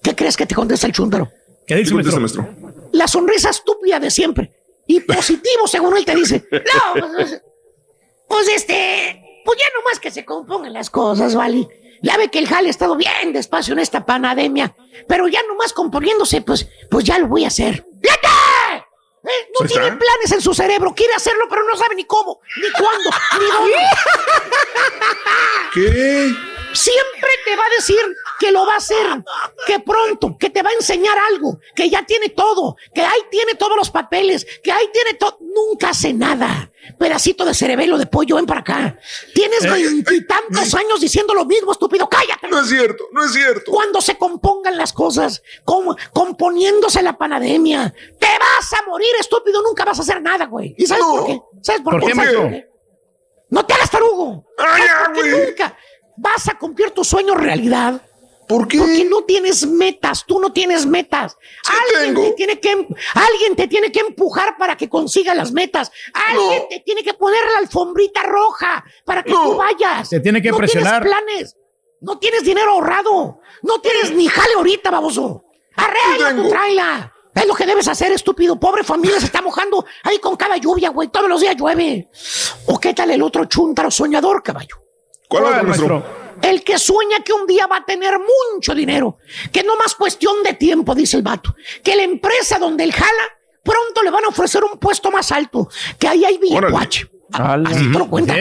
¿Qué 0.07 0.15
crees 0.15 0.37
que 0.37 0.47
te 0.47 0.55
contesta 0.55 0.87
el 0.87 0.93
chúntaro? 0.93 1.29
¿Qué 1.67 1.75
dice, 1.75 1.91
¿Qué 1.91 1.97
maestro? 1.97 2.21
maestro? 2.21 2.49
La 2.93 3.09
sonrisa 3.09 3.51
estúpida 3.51 3.99
de 3.99 4.09
siempre. 4.09 4.53
Y 4.87 5.01
positivo, 5.01 5.63
según 5.67 5.97
él 5.97 6.05
te 6.05 6.15
dice. 6.15 6.47
No, 6.53 7.09
pues, 7.17 7.43
pues 8.29 8.49
este, 8.55 9.43
pues 9.45 9.59
ya 9.59 9.65
nomás 9.77 9.99
que 9.99 10.13
se 10.13 10.25
compongan 10.25 10.73
las 10.73 10.91
cosas, 10.91 11.35
¿vale? 11.35 11.67
Ya 12.03 12.17
ve 12.19 12.31
que 12.31 12.39
el 12.39 12.47
jale 12.47 12.69
ha 12.69 12.71
estado 12.71 12.95
bien 12.95 13.33
despacio 13.33 13.73
en 13.73 13.81
esta 13.81 14.07
pandemia, 14.07 14.77
pero 15.09 15.27
ya 15.27 15.43
nomás 15.43 15.73
componiéndose, 15.73 16.41
pues, 16.41 16.69
pues 16.89 17.05
ya 17.05 17.19
lo 17.19 17.27
voy 17.27 17.43
a 17.43 17.49
hacer. 17.49 17.85
¡Fíjate! 18.01 18.29
¿Eh? 19.25 19.51
No 19.59 19.65
Ahí 19.65 19.69
tiene 19.69 19.87
está. 19.87 19.99
planes 19.99 20.31
en 20.31 20.41
su 20.41 20.55
cerebro, 20.55 20.95
quiere 20.95 21.15
hacerlo, 21.15 21.47
pero 21.51 21.63
no 21.69 21.77
sabe 21.77 21.97
ni 21.97 22.05
cómo, 22.05 22.39
ni 22.63 22.71
cuándo, 22.81 23.11
ni 23.41 23.47
dónde. 23.47 23.75
¿Qué? 25.75 26.33
Siempre 26.75 27.31
te 27.45 27.57
va 27.57 27.65
a 27.65 27.69
decir 27.71 27.99
que 28.39 28.53
lo 28.53 28.67
va 28.67 28.75
a 28.75 28.77
hacer, 28.79 29.25
que 29.67 29.81
pronto, 29.81 30.37
que 30.39 30.51
te 30.51 30.63
va 30.63 30.71
a 30.71 30.75
enseñar 30.75 31.17
algo, 31.33 31.59
que 31.75 31.89
ya 31.89 32.05
tiene 32.05 32.31
todo, 32.31 32.77
que 32.95 33.01
ahí 33.03 33.21
tiene 33.31 33.55
todos 33.55 33.77
los 33.77 33.91
papeles, 33.91 34.47
que 34.63 34.73
ahí 34.73 34.89
tiene 34.93 35.15
todo. 35.15 35.39
Nunca 35.41 35.91
hace 35.91 36.13
nada. 36.13 36.71
Pedacito 36.99 37.45
de 37.45 37.55
cerebelo 37.55 37.99
de 37.99 38.07
pollo, 38.07 38.37
ven 38.37 38.47
para 38.47 38.61
acá. 38.61 38.99
Tienes 39.35 39.69
veintitantos 39.69 40.75
años 40.75 41.01
diciendo 41.01 41.35
lo 41.35 41.45
mismo, 41.45 41.73
estúpido. 41.73 42.09
Cállate. 42.09 42.49
No 42.49 42.61
es 42.61 42.69
cierto, 42.69 43.05
no 43.13 43.25
es 43.25 43.33
cierto. 43.33 43.73
Cuando 43.73 44.01
se 44.01 44.17
compongan 44.17 44.77
las 44.77 44.93
cosas, 44.93 45.43
como 45.65 45.97
componiéndose 46.13 47.03
la 47.03 47.17
pandemia, 47.19 47.93
te 48.19 48.29
vas 48.39 48.73
a 48.73 48.87
morir, 48.87 49.09
estúpido. 49.19 49.63
Nunca 49.63 49.85
vas 49.85 49.99
a 49.99 50.03
hacer 50.03 50.23
nada, 50.23 50.47
güey. 50.47 50.75
¿Y 50.79 50.87
sabes 50.87 51.05
por 51.05 51.27
qué? 51.27 51.41
¿Sabes 51.63 51.81
por, 51.83 52.01
¿Por 52.01 52.09
qué? 52.09 52.15
¿Sabes? 52.15 52.65
No 53.49 53.65
te 53.65 53.75
hagas 53.75 53.91
tarugo. 53.91 54.45
Ay, 54.59 54.67
¿Sabes 54.67 54.87
ya, 54.87 55.05
por 55.05 55.15
qué 55.15 55.31
güey. 55.33 55.47
nunca 55.47 55.77
vas 56.17 56.49
a 56.49 56.59
cumplir 56.59 56.91
tu 56.93 57.05
sueño 57.05 57.35
realidad? 57.35 58.01
¿Por 58.49 58.69
qué? 58.69 58.79
Porque 58.79 59.05
no 59.05 59.23
tienes 59.25 59.67
metas, 59.67 60.25
tú 60.27 60.39
no 60.39 60.53
tienes 60.53 60.87
metas. 60.87 61.37
alguien, 61.69 62.15
tengo. 62.15 62.29
te 62.29 62.35
tiene 62.35 62.61
que, 62.61 62.71
em- 62.71 62.87
alguien 63.15 63.57
te 63.57 63.67
tiene 63.69 63.91
que 63.91 64.01
empujar 64.01 64.57
para 64.57 64.77
que 64.77 64.89
consiga 64.89 65.35
las 65.35 65.53
metas. 65.53 65.91
Alguien 66.15 66.63
No. 66.63 66.69
te 66.69 66.81
tiene 66.81 67.03
que 67.03 67.15
poner 67.15 67.41
la 67.53 67.59
alfombrita 67.59 68.23
roja 68.23 68.85
para 69.05 69.23
que 69.23 69.31
No. 69.33 69.43
tú 69.45 69.57
vayas. 69.57 70.09
Te 70.09 70.21
tiene 70.21 70.41
que 70.41 70.51
no 70.51 70.57
presionar. 70.59 71.03
tienes 71.03 71.23
planes. 71.25 71.57
No 72.01 72.19
tienes 72.19 72.45
dinero 72.45 72.73
ahorrado. 72.73 73.41
No 73.63 73.81
tienes 73.81 74.13
ni 74.13 74.29
jale 74.29 74.55
ahorita, 74.57 74.91
baboso. 74.91 75.43
Arregla 75.75 76.29
tu 76.31 76.37
tengo. 76.37 76.49
traila. 76.49 77.13
Es 77.35 77.47
lo 77.47 77.55
que 77.55 77.67
debes 77.67 77.87
hacer, 77.89 78.13
estúpido. 78.13 78.59
Pobre 78.59 78.83
familia 78.85 79.19
se 79.19 79.27
está 79.27 79.43
mojando 79.43 79.85
ahí 80.05 80.19
con 80.19 80.37
cada 80.37 80.57
lluvia, 80.57 80.91
güey. 80.91 81.09
Todos 81.09 81.29
los 81.29 81.41
días 81.41 81.55
llueve. 81.57 82.09
¿O 82.67 82.79
qué 82.79 82.95
tal 82.95 83.11
el 83.11 83.23
otro 83.23 83.45
chúntaro 83.47 83.91
soñador, 83.91 84.43
caballo? 84.43 84.77
¿Cuál 85.29 85.43
¿Cuál, 85.43 85.55
otro, 85.55 85.67
maestro? 85.69 85.89
maestro? 86.01 86.26
El 86.43 86.63
que 86.63 86.79
sueña 86.79 87.21
que 87.25 87.33
un 87.33 87.47
día 87.47 87.67
va 87.67 87.79
a 87.79 87.85
tener 87.85 88.15
mucho 88.19 88.75
dinero, 88.75 89.19
que 89.53 89.63
no 89.63 89.77
más 89.77 89.95
cuestión 89.95 90.43
de 90.43 90.55
tiempo, 90.55 90.95
dice 90.95 91.17
el 91.17 91.23
vato, 91.23 91.55
que 91.83 91.97
la 91.97 92.03
empresa 92.03 92.59
donde 92.59 92.85
él 92.85 92.93
jala 92.93 93.23
pronto 93.63 94.03
le 94.03 94.11
van 94.11 94.25
a 94.25 94.29
ofrecer 94.29 94.63
un 94.65 94.79
puesto 94.79 95.11
más 95.11 95.33
alto, 95.33 95.69
que 95.99 96.09
ahí 96.09 96.25
hay 96.25 96.39
billetuache. 96.39 97.11
Así 97.33 97.91
te 97.93 97.99
lo 97.99 98.09
cuenta. 98.09 98.35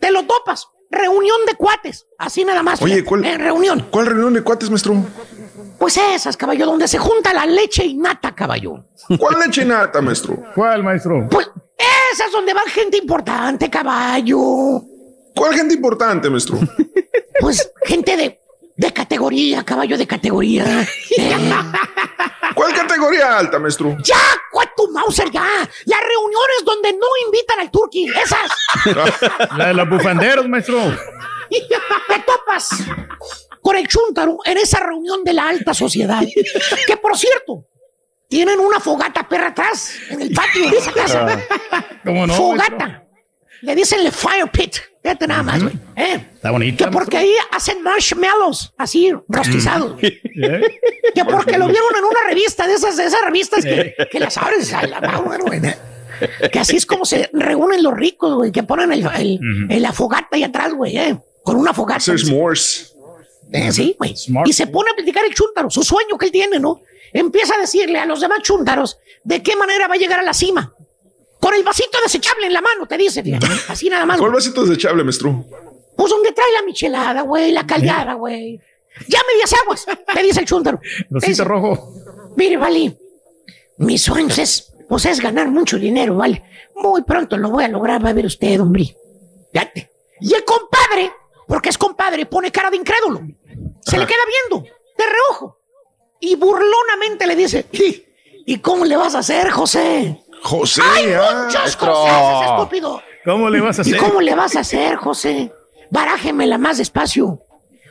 Te 0.00 0.10
lo 0.10 0.24
topas. 0.24 0.68
Reunión 0.90 1.38
de 1.46 1.54
cuates. 1.54 2.06
Así 2.18 2.44
nada 2.44 2.62
más. 2.62 2.82
Oye, 2.82 3.02
¿cuál, 3.02 3.24
eh, 3.24 3.38
reunión. 3.38 3.86
¿cuál 3.90 4.06
reunión 4.06 4.34
de 4.34 4.42
cuates, 4.42 4.68
maestro? 4.68 4.94
Pues 5.78 5.96
esas, 5.96 6.36
caballo, 6.36 6.66
donde 6.66 6.86
se 6.86 6.98
junta 6.98 7.32
la 7.32 7.46
leche 7.46 7.84
y 7.84 7.94
nata, 7.94 8.34
caballo. 8.34 8.84
¿Cuál 9.18 9.40
leche 9.40 9.64
nata, 9.64 10.02
maestro? 10.02 10.36
¿Cuál, 10.54 10.82
maestro? 10.82 11.26
Pues 11.30 11.48
esas 12.12 12.30
donde 12.30 12.52
va 12.52 12.60
gente 12.66 12.98
importante, 12.98 13.70
caballo. 13.70 14.82
¿Cuál 15.34 15.54
gente 15.54 15.74
importante, 15.74 16.28
maestro? 16.28 16.58
Pues 17.42 17.72
gente 17.84 18.16
de, 18.16 18.38
de 18.76 18.92
categoría, 18.92 19.64
caballo 19.64 19.98
de 19.98 20.06
categoría. 20.06 20.86
Eh, 21.18 21.36
¿Cuál 22.54 22.72
categoría 22.72 23.36
alta, 23.36 23.58
maestro? 23.58 23.96
ya, 24.04 24.20
cuatu 24.52 24.88
Mauser, 24.92 25.28
ya. 25.28 25.44
Las 25.86 26.00
reuniones 26.00 26.64
donde 26.64 26.92
no 26.92 27.06
invitan 27.26 27.58
al 27.58 27.70
turqui, 27.72 28.06
esas. 28.08 29.50
La 29.58 29.66
de 29.66 29.74
los 29.74 29.88
bufanderos, 29.88 30.48
maestro. 30.48 30.96
Te 31.50 32.18
topas 32.20 32.68
con 33.60 33.74
el 33.74 33.88
chúntaro 33.88 34.38
en 34.44 34.58
esa 34.58 34.78
reunión 34.78 35.24
de 35.24 35.32
la 35.32 35.48
alta 35.48 35.74
sociedad. 35.74 36.22
Que 36.86 36.96
por 36.96 37.18
cierto, 37.18 37.66
tienen 38.28 38.60
una 38.60 38.78
fogata 38.78 39.28
perra 39.28 39.48
atrás 39.48 39.94
en 40.10 40.22
el 40.22 40.32
patio 40.32 40.70
de 40.70 40.78
esa 40.78 40.92
casa. 40.92 41.40
¿Cómo 42.04 42.24
no? 42.24 42.34
fogata. 42.34 43.02
Le 43.62 43.74
dicen 43.74 44.00
el 44.00 44.12
fire 44.12 44.50
pit. 44.50 44.76
Fíjate 45.02 45.26
nada 45.26 45.42
más, 45.42 45.62
güey. 45.62 45.74
¿eh? 45.96 46.28
Está 46.34 46.50
bonita. 46.52 46.84
Que 46.84 46.90
porque 46.92 47.16
ahí 47.16 47.32
hacen 47.50 47.82
marshmallows, 47.82 48.72
así, 48.76 49.12
rostizados. 49.28 50.00
Que 50.00 51.24
porque 51.26 51.58
lo 51.58 51.66
vieron 51.68 51.90
en 51.98 52.04
una 52.04 52.20
revista 52.28 52.66
de 52.66 52.74
esas, 52.74 52.96
de 52.96 53.04
esas 53.04 53.20
revistas 53.24 53.64
que, 53.64 53.94
que 54.10 54.18
las 54.20 54.36
abres 54.38 54.72
a 54.72 54.86
la 54.86 55.00
mano, 55.00 55.44
güey. 55.46 55.60
Que 56.50 56.58
así 56.58 56.76
es 56.76 56.86
como 56.86 57.04
se 57.04 57.28
reúnen 57.32 57.82
los 57.82 57.94
ricos, 57.94 58.34
güey, 58.34 58.50
que 58.52 58.62
ponen 58.62 58.92
el, 58.92 59.04
el- 59.16 59.40
el- 59.68 59.82
la 59.82 59.92
fogata 59.92 60.28
ahí 60.32 60.44
atrás, 60.44 60.72
güey, 60.72 60.96
eh, 60.96 61.18
con 61.42 61.56
una 61.56 61.74
fogata. 61.74 61.98
Hacer 61.98 62.18
s'mores. 62.20 62.94
Eh, 63.52 63.70
sí, 63.72 63.94
güey. 63.98 64.14
Y 64.46 64.52
se 64.54 64.66
pone 64.68 64.90
a 64.90 64.94
platicar 64.94 65.24
el 65.26 65.34
chúntaro, 65.34 65.68
su 65.70 65.82
sueño 65.82 66.16
que 66.18 66.26
él 66.26 66.32
tiene, 66.32 66.58
¿no? 66.58 66.80
Empieza 67.12 67.54
a 67.56 67.60
decirle 67.60 67.98
a 67.98 68.06
los 68.06 68.20
demás 68.20 68.38
chúntaros 68.42 68.96
de 69.24 69.42
qué 69.42 69.54
manera 69.56 69.86
va 69.88 69.94
a 69.96 69.98
llegar 69.98 70.20
a 70.20 70.22
la 70.22 70.32
cima. 70.32 70.72
Con 71.42 71.54
el 71.54 71.64
vasito 71.64 71.98
desechable 72.02 72.46
en 72.46 72.52
la 72.52 72.60
mano, 72.62 72.86
te 72.86 72.96
dice, 72.96 73.20
fíjate. 73.22 73.46
Así 73.68 73.88
nada 73.90 74.06
más. 74.06 74.18
¿Cuál 74.18 74.30
vasito 74.32 74.64
desechable, 74.64 75.02
maestro? 75.02 75.44
Pues 75.96 76.08
donde 76.10 76.30
trae 76.32 76.52
la 76.52 76.62
michelada, 76.62 77.22
güey, 77.22 77.50
la 77.50 77.66
caldeada, 77.66 78.14
güey. 78.14 78.58
Ya 79.08 79.18
medias 79.26 79.52
aguas, 79.62 79.84
te 80.14 80.22
dice 80.22 80.40
el 80.40 80.46
chúntaro. 80.46 80.80
Rosito 81.10 81.44
rojo. 81.44 81.92
Mire, 82.36 82.56
vale, 82.58 82.96
mi 83.78 83.98
sueño 83.98 84.32
es, 84.38 84.72
pues 84.88 85.04
es 85.06 85.20
ganar 85.20 85.48
mucho 85.48 85.78
dinero, 85.78 86.14
vale. 86.16 86.44
Muy 86.76 87.02
pronto 87.02 87.36
lo 87.36 87.50
voy 87.50 87.64
a 87.64 87.68
lograr, 87.68 88.02
va 88.04 88.10
a 88.10 88.12
ver 88.14 88.26
usted, 88.26 88.60
hombre. 88.60 88.96
Fíjate. 89.52 89.90
Y 90.20 90.32
el 90.34 90.44
compadre, 90.44 91.12
porque 91.48 91.70
es 91.70 91.76
compadre, 91.78 92.24
pone 92.26 92.52
cara 92.52 92.70
de 92.70 92.76
incrédulo. 92.76 93.20
Se 93.80 93.98
le 93.98 94.06
queda 94.06 94.22
viendo, 94.48 94.64
de 94.96 95.04
reojo. 95.06 95.58
Y 96.20 96.36
burlonamente 96.36 97.26
le 97.26 97.34
dice, 97.34 97.66
"¿Y- 97.72 98.04
¿y 98.46 98.58
cómo 98.60 98.84
le 98.84 98.96
vas 98.96 99.16
a 99.16 99.18
hacer, 99.18 99.50
José? 99.50 100.21
José, 100.42 100.82
¡Hay 100.96 101.12
ah, 101.12 101.44
muchos 101.44 101.60
maestro. 101.60 101.94
José, 101.94 102.44
estúpido! 102.50 103.02
¿Cómo 103.24 103.48
le 103.50 103.60
vas 103.60 103.78
a 103.78 103.82
¿Y 103.82 103.94
hacer? 103.94 103.96
cómo 103.98 104.20
le 104.20 104.34
vas 104.34 104.56
a 104.56 104.60
hacer, 104.60 104.96
José? 104.96 105.52
Barájemela 105.90 106.58
más 106.58 106.78
despacio. 106.78 107.38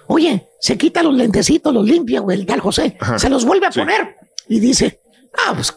Oye, 0.08 0.48
se 0.60 0.78
quita 0.78 1.02
los 1.04 1.14
lentecitos, 1.14 1.74
los 1.74 1.86
limpia, 1.86 2.20
güey, 2.20 2.40
el 2.40 2.46
tal 2.46 2.60
José. 2.60 2.98
Ajá, 3.00 3.18
Se 3.18 3.30
los 3.30 3.46
vuelve 3.46 3.68
a 3.68 3.72
sí. 3.72 3.80
poner 3.80 4.16
y 4.50 4.60
dice, 4.60 5.00
ah, 5.46 5.54
pues 5.56 5.74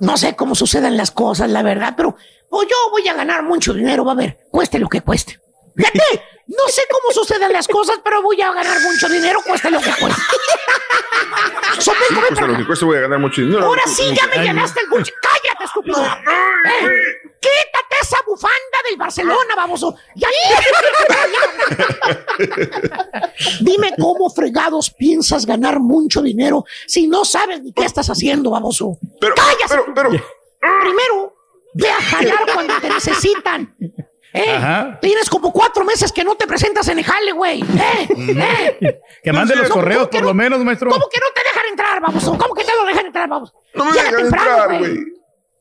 no 0.00 0.16
sé 0.16 0.34
cómo 0.34 0.54
suceden 0.54 0.96
las 0.96 1.10
cosas, 1.12 1.48
la 1.50 1.62
verdad, 1.62 1.94
pero 1.96 2.16
o 2.48 2.62
yo 2.64 2.76
voy 2.90 3.06
a 3.06 3.14
ganar 3.14 3.44
mucho 3.44 3.72
dinero, 3.72 4.04
va 4.04 4.12
a 4.12 4.16
ver, 4.16 4.38
cueste 4.50 4.78
lo 4.80 4.88
que 4.88 5.02
cueste. 5.02 5.38
Fíjate, 5.76 6.00
no 6.48 6.68
sé 6.68 6.82
cómo 6.90 7.12
suceden 7.14 7.52
las 7.52 7.68
cosas, 7.68 7.96
pero 8.02 8.22
voy 8.22 8.40
a 8.42 8.52
ganar 8.52 8.80
mucho 8.82 9.08
dinero, 9.08 9.38
cueste 9.46 9.70
lo 9.70 9.80
que 9.80 9.92
cueste. 10.00 10.20
Sí, 11.78 11.90
pues 12.08 12.30
a 12.32 12.34
para 12.34 12.46
lo 12.46 12.52
acá. 12.52 12.58
que 12.58 12.66
cuesta 12.66 12.86
voy 12.86 12.96
a 12.98 13.00
ganar 13.00 13.18
mucho 13.18 13.40
dinero. 13.40 13.64
Ahora 13.64 13.82
sí, 13.86 14.02
ya 14.14 14.26
me 14.26 14.42
llenaste 14.44 14.80
el 14.80 14.88
buche. 14.90 15.12
¡Cállate, 15.22 15.64
estúpido! 15.64 16.02
Eh, 16.04 16.90
¡Quítate 17.40 17.96
esa 18.02 18.18
bufanda 18.26 18.56
del 18.88 18.98
Barcelona, 18.98 19.54
baboso! 19.56 19.94
¡Y 20.14 20.24
ahí! 20.24 20.32
Dime 23.60 23.94
cómo 23.98 24.28
fregados 24.30 24.90
piensas 24.90 25.46
ganar 25.46 25.80
mucho 25.80 26.20
dinero 26.22 26.64
si 26.86 27.06
no 27.06 27.24
sabes 27.24 27.62
ni 27.62 27.72
qué 27.72 27.84
estás 27.84 28.10
haciendo, 28.10 28.50
baboso. 28.50 28.98
¡Cállate! 29.20 29.90
Primero, 30.60 31.34
ve 31.74 31.90
a 31.90 32.02
jalar 32.02 32.44
cuando 32.52 32.74
te 32.80 32.88
necesitan. 32.90 33.74
Eh, 34.32 34.50
Ajá. 34.50 34.98
Tienes 35.02 35.28
como 35.28 35.52
cuatro 35.52 35.84
meses 35.84 36.12
que 36.12 36.22
no 36.22 36.36
te 36.36 36.46
presentas 36.46 36.86
en 36.88 36.98
el 36.98 37.04
jale, 37.04 37.32
güey. 37.32 37.62
Eh, 37.62 38.08
eh. 38.80 39.00
Que 39.24 39.32
mande 39.32 39.56
los 39.56 39.68
¿Cómo- 39.68 39.80
correos, 39.82 40.08
por 40.08 40.20
no- 40.20 40.28
lo 40.28 40.34
menos, 40.34 40.60
maestro. 40.60 40.90
¿Cómo 40.90 41.08
que 41.08 41.18
no 41.20 41.26
te 41.34 41.42
dejan 41.42 41.66
entrar, 41.70 42.00
baboso? 42.00 42.38
¿Cómo 42.38 42.54
que 42.54 42.64
te 42.64 42.72
lo 42.74 42.84
dejan 42.86 43.06
entrar, 43.06 43.28
baboso? 43.28 43.52
No 43.74 43.84
me 43.86 43.92
dejan 43.92 44.16
temprano, 44.16 44.50
entrar, 44.62 44.78
güey. 44.78 44.96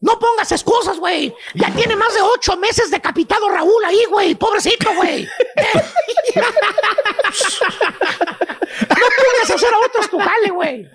No 0.01 0.17
pongas 0.17 0.49
excusas, 0.53 0.97
güey. 0.97 1.36
Ya 1.55 1.70
tiene 1.72 1.95
más 1.97 2.13
de 2.13 2.22
ocho 2.22 2.55
meses 2.55 2.89
decapitado 2.89 3.49
Raúl 3.49 3.84
ahí, 3.86 4.05
güey. 4.09 4.34
Pobrecito, 4.36 4.93
güey. 4.95 5.28
no 6.36 6.43
pongas 8.95 9.49
a 9.49 9.53
hacer 9.55 9.74
a 9.74 9.78
otros 9.86 10.09
tu 10.09 10.20
jale, 10.20 10.49
güey. 10.51 10.88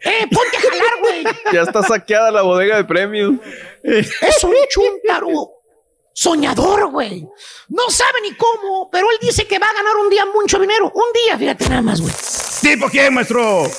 Eh, 0.00 0.26
ponte 0.32 0.56
a 0.56 0.60
jalar, 0.60 1.00
güey. 1.00 1.24
Ya 1.52 1.62
está 1.62 1.82
saqueada 1.82 2.30
la 2.30 2.42
bodega 2.42 2.76
de 2.76 2.84
premios. 2.84 3.34
Es 3.82 4.44
un 4.44 4.54
chúntaro. 4.70 5.50
Soñador, 6.18 6.90
güey. 6.90 7.28
No 7.68 7.90
sabe 7.90 8.22
ni 8.22 8.34
cómo, 8.36 8.88
pero 8.90 9.06
él 9.10 9.18
dice 9.20 9.46
que 9.46 9.58
va 9.58 9.68
a 9.68 9.72
ganar 9.74 9.94
un 9.96 10.08
día 10.08 10.24
mucho 10.24 10.58
dinero. 10.58 10.90
Un 10.94 11.04
día, 11.12 11.36
fíjate 11.36 11.68
nada 11.68 11.82
más, 11.82 12.00
güey. 12.00 12.14
¿Tipo 12.62 12.88
quién, 12.88 13.12
maestro? 13.12 13.70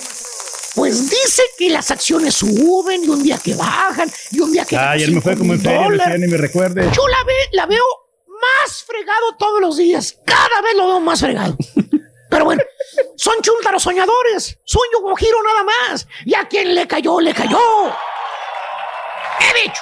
Pues 0.76 1.10
dice 1.10 1.42
que 1.58 1.72
las 1.72 1.90
acciones 1.90 2.36
suben 2.36 3.04
y 3.04 3.10
un 3.10 3.24
día 3.24 3.40
que 3.44 3.56
bajan 3.56 4.08
y 4.32 4.40
un 4.40 4.52
día 4.52 4.66
que 4.66 4.78
Ay, 4.78 5.02
él 5.02 5.14
me 5.16 5.22
fue 5.22 5.36
como 5.36 5.54
en 5.54 5.62
feria, 5.62 6.16
ni 6.20 6.28
me 6.28 6.38
recuerde. 6.38 6.88
Yo 6.96 7.08
la, 7.08 7.24
ve- 7.24 7.50
la 7.54 7.66
veo 7.66 7.84
más 8.28 8.84
fregado 8.84 9.36
todos 9.40 9.60
los 9.60 9.78
días. 9.78 10.16
Cada 10.24 10.62
vez 10.62 10.76
lo 10.76 10.86
veo 10.86 11.00
más 11.00 11.20
fregado. 11.22 11.58
Pero 12.30 12.46
bueno, 12.46 12.62
son 13.16 13.42
chúntaros 13.42 13.82
soñadores. 13.82 14.60
Sueño 14.64 15.02
con 15.02 15.18
giro 15.18 15.38
nada 15.42 15.64
más. 15.64 16.08
Y 16.24 16.36
a 16.36 16.48
quien 16.48 16.76
le 16.76 16.86
cayó, 16.88 17.20
le 17.20 17.34
cayó. 17.34 17.58
He 19.40 19.64
dicho. 19.64 19.82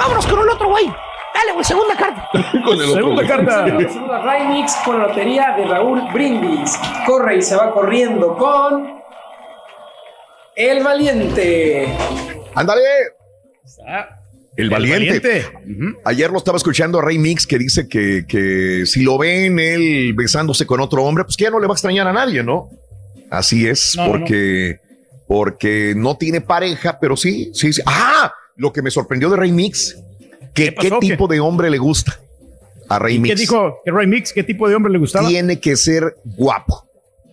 Vámonos 0.00 0.26
con 0.26 0.40
el 0.40 0.48
otro 0.48 0.68
güey. 0.70 0.92
Dale, 1.38 1.52
güey, 1.52 1.64
segunda 1.64 1.94
carta. 1.96 2.28
Segunda 2.94 3.26
carta. 3.26 3.66
Segunda 3.66 4.22
Remix 4.22 4.74
con 4.84 4.98
la 4.98 5.06
lotería 5.06 5.54
de 5.56 5.66
Raúl 5.66 6.02
Brindis. 6.12 6.76
Corre 7.06 7.36
y 7.36 7.42
se 7.42 7.54
va 7.54 7.72
corriendo 7.72 8.36
con. 8.36 8.98
El 10.56 10.82
Valiente. 10.82 11.96
¡Ándale! 12.54 12.80
El 14.56 14.70
valiente. 14.70 15.20
valiente. 15.20 15.98
Ayer 16.04 16.30
lo 16.32 16.38
estaba 16.38 16.56
escuchando 16.56 16.98
a 16.98 17.02
Rey 17.02 17.18
Mix 17.18 17.46
que 17.46 17.58
dice 17.58 17.86
que, 17.86 18.24
que 18.26 18.84
si 18.84 19.04
lo 19.04 19.16
ven 19.16 19.60
él 19.60 20.14
besándose 20.14 20.66
con 20.66 20.80
otro 20.80 21.04
hombre, 21.04 21.22
pues 21.22 21.36
que 21.36 21.44
ya 21.44 21.50
no 21.50 21.60
le 21.60 21.68
va 21.68 21.74
a 21.74 21.76
extrañar 21.76 22.08
a 22.08 22.12
nadie, 22.12 22.42
¿no? 22.42 22.68
Así 23.30 23.68
es, 23.68 23.94
No, 23.94 24.06
no, 24.06 24.10
porque, 24.10 24.80
porque 25.28 25.94
no 25.96 26.16
tiene 26.16 26.40
pareja, 26.40 26.98
pero 27.00 27.16
sí, 27.16 27.52
sí, 27.54 27.72
sí. 27.72 27.82
Ah, 27.86 28.32
lo 28.56 28.72
que 28.72 28.82
me 28.82 28.90
sorprendió 28.90 29.30
de 29.30 29.36
Rey 29.36 29.52
Mix, 29.52 29.96
que, 30.64 30.74
¿qué, 30.74 30.88
pasó, 30.90 31.00
qué? 31.00 31.08
tipo 31.10 31.26
de 31.28 31.40
hombre 31.40 31.70
le 31.70 31.78
gusta 31.78 32.18
a 32.88 32.98
Rey 32.98 33.14
¿Qué 33.16 33.20
Mix? 33.20 33.40
dijo 33.40 33.78
que 33.84 33.90
Ray 33.90 34.06
Mix? 34.06 34.32
¿Qué 34.32 34.42
tipo 34.42 34.68
de 34.68 34.74
hombre 34.74 34.92
le 34.92 34.98
gustaba? 34.98 35.28
Tiene 35.28 35.60
que 35.60 35.76
ser 35.76 36.16
guapo. 36.24 36.84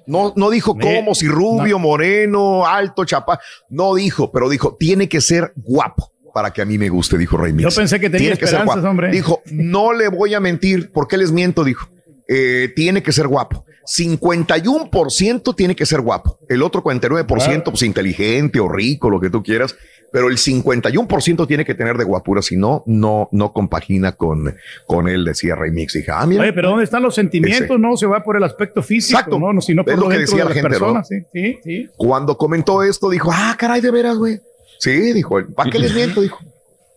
No, 0.07 0.33
no 0.35 0.49
dijo 0.51 0.75
Me- 0.75 0.83
cómo, 0.83 1.15
si 1.15 1.27
rubio, 1.27 1.79
moreno, 1.79 2.65
alto, 2.67 3.05
chapa. 3.05 3.39
No 3.69 3.95
dijo, 3.95 4.31
pero 4.31 4.49
dijo, 4.49 4.75
tiene 4.79 5.09
que 5.09 5.19
ser 5.21 5.51
guapo 5.55 6.11
para 6.33 6.51
que 6.51 6.61
a 6.61 6.65
mí 6.65 6.77
me 6.77 6.89
guste, 6.89 7.17
dijo 7.17 7.37
Rey 7.37 7.53
Mix. 7.53 7.69
Yo 7.73 7.75
pensé 7.75 7.99
que 7.99 8.09
tenía 8.09 8.19
Tiene 8.19 8.35
ser 8.35 8.43
esperanzas, 8.45 8.75
guapo. 8.75 8.89
hombre. 8.89 9.09
Dijo, 9.11 9.41
no 9.51 9.93
le 9.93 10.09
voy 10.09 10.33
a 10.33 10.39
mentir. 10.39 10.91
¿Por 10.91 11.07
qué 11.07 11.17
les 11.17 11.31
miento? 11.31 11.63
Dijo, 11.63 11.87
"Eh, 12.27 12.71
tiene 12.75 13.01
que 13.01 13.11
ser 13.13 13.27
guapo. 13.27 13.65
51% 13.87 15.55
tiene 15.55 15.75
que 15.75 15.85
ser 15.85 16.01
guapo. 16.01 16.39
El 16.49 16.61
otro 16.63 16.83
49% 16.83 17.71
pues 17.71 17.81
inteligente 17.83 18.59
o 18.59 18.67
rico, 18.67 19.09
lo 19.09 19.19
que 19.19 19.29
tú 19.29 19.43
quieras. 19.43 19.75
Pero 20.11 20.29
el 20.29 20.37
51% 20.37 21.47
tiene 21.47 21.65
que 21.65 21.75
tener 21.75 21.97
de 21.97 22.03
guapura. 22.05 22.41
Si 22.41 22.55
no, 22.55 22.83
no, 22.85 23.27
no 23.31 23.51
compagina 23.51 24.13
con, 24.13 24.55
con 24.87 25.07
él, 25.09 25.25
decía 25.25 25.55
Rey 25.55 25.71
Mix. 25.71 25.93
Dije, 25.93 26.11
ah, 26.13 26.25
mira. 26.25 26.43
Oye, 26.43 26.53
pero 26.53 26.69
¿dónde 26.69 26.85
están 26.85 27.03
los 27.03 27.15
sentimientos? 27.15 27.63
Ese. 27.71 27.77
No 27.79 27.97
se 27.97 28.05
va 28.05 28.23
por 28.23 28.37
el 28.37 28.43
aspecto 28.43 28.81
físico, 28.81 29.17
Exacto. 29.19 29.37
no, 29.39 29.51
no, 29.51 29.61
sino 29.61 29.83
por 29.83 29.93
Es 29.93 29.99
lo, 29.99 30.05
lo 30.05 30.09
que 30.11 30.19
decía 30.19 30.43
de 30.43 30.49
la 30.49 30.55
gente, 30.55 30.79
¿no? 30.79 31.03
Sí, 31.03 31.15
sí, 31.33 31.57
sí. 31.63 31.89
Cuando 31.97 32.37
comentó 32.37 32.81
esto, 32.83 33.09
dijo, 33.09 33.29
ah, 33.33 33.55
caray, 33.59 33.81
de 33.81 33.91
veras, 33.91 34.17
güey. 34.17 34.39
Sí, 34.79 35.13
dijo, 35.13 35.37
¿para 35.55 35.69
qué 35.69 35.79
les 35.79 35.93
miento? 35.93 36.21
Dijo. 36.21 36.39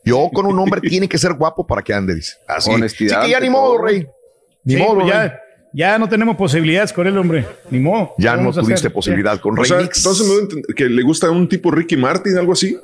Yo 0.05 0.31
con 0.33 0.47
un 0.47 0.59
hombre 0.59 0.81
tiene 0.81 1.09
que 1.09 1.19
ser 1.19 1.33
guapo 1.35 1.67
para 1.67 1.83
que 1.83 1.93
ande, 1.93 2.15
dice. 2.15 2.35
Así. 2.47 2.71
Honestidad 2.71 3.19
Así 3.21 3.27
que 3.27 3.33
ya 3.33 3.41
ni 3.41 3.51
modo, 3.51 3.75
todo. 3.75 3.83
rey. 3.85 4.07
Ni 4.65 4.75
Sí, 4.75 4.81
modo, 4.81 4.95
pues 4.95 5.07
rey. 5.07 5.13
ya, 5.29 5.41
Ya 5.73 5.99
no 5.99 6.09
tenemos 6.09 6.35
posibilidades 6.37 6.93
con 6.93 7.07
él, 7.07 7.19
hombre. 7.19 7.45
Ni 7.71 7.79
modo. 7.79 8.15
Ya 8.17 8.37
¿Qué 8.37 8.43
no 8.43 8.53
tuviste 8.53 8.75
hacer? 8.75 8.93
posibilidad 8.93 9.39
con 9.41 9.59
O 9.59 9.65
sea, 9.65 9.77
Remix. 9.79 9.99
entonces 9.99 10.27
me 10.27 10.33
doy 10.33 10.39
a 10.39 10.43
entender 10.45 10.75
que 10.75 10.85
le 10.89 11.03
gusta 11.03 11.31
un 11.31 11.47
tipo 11.49 11.71
Ricky 11.71 11.97
Martin, 11.97 12.39
algo 12.39 12.53
así. 12.53 12.77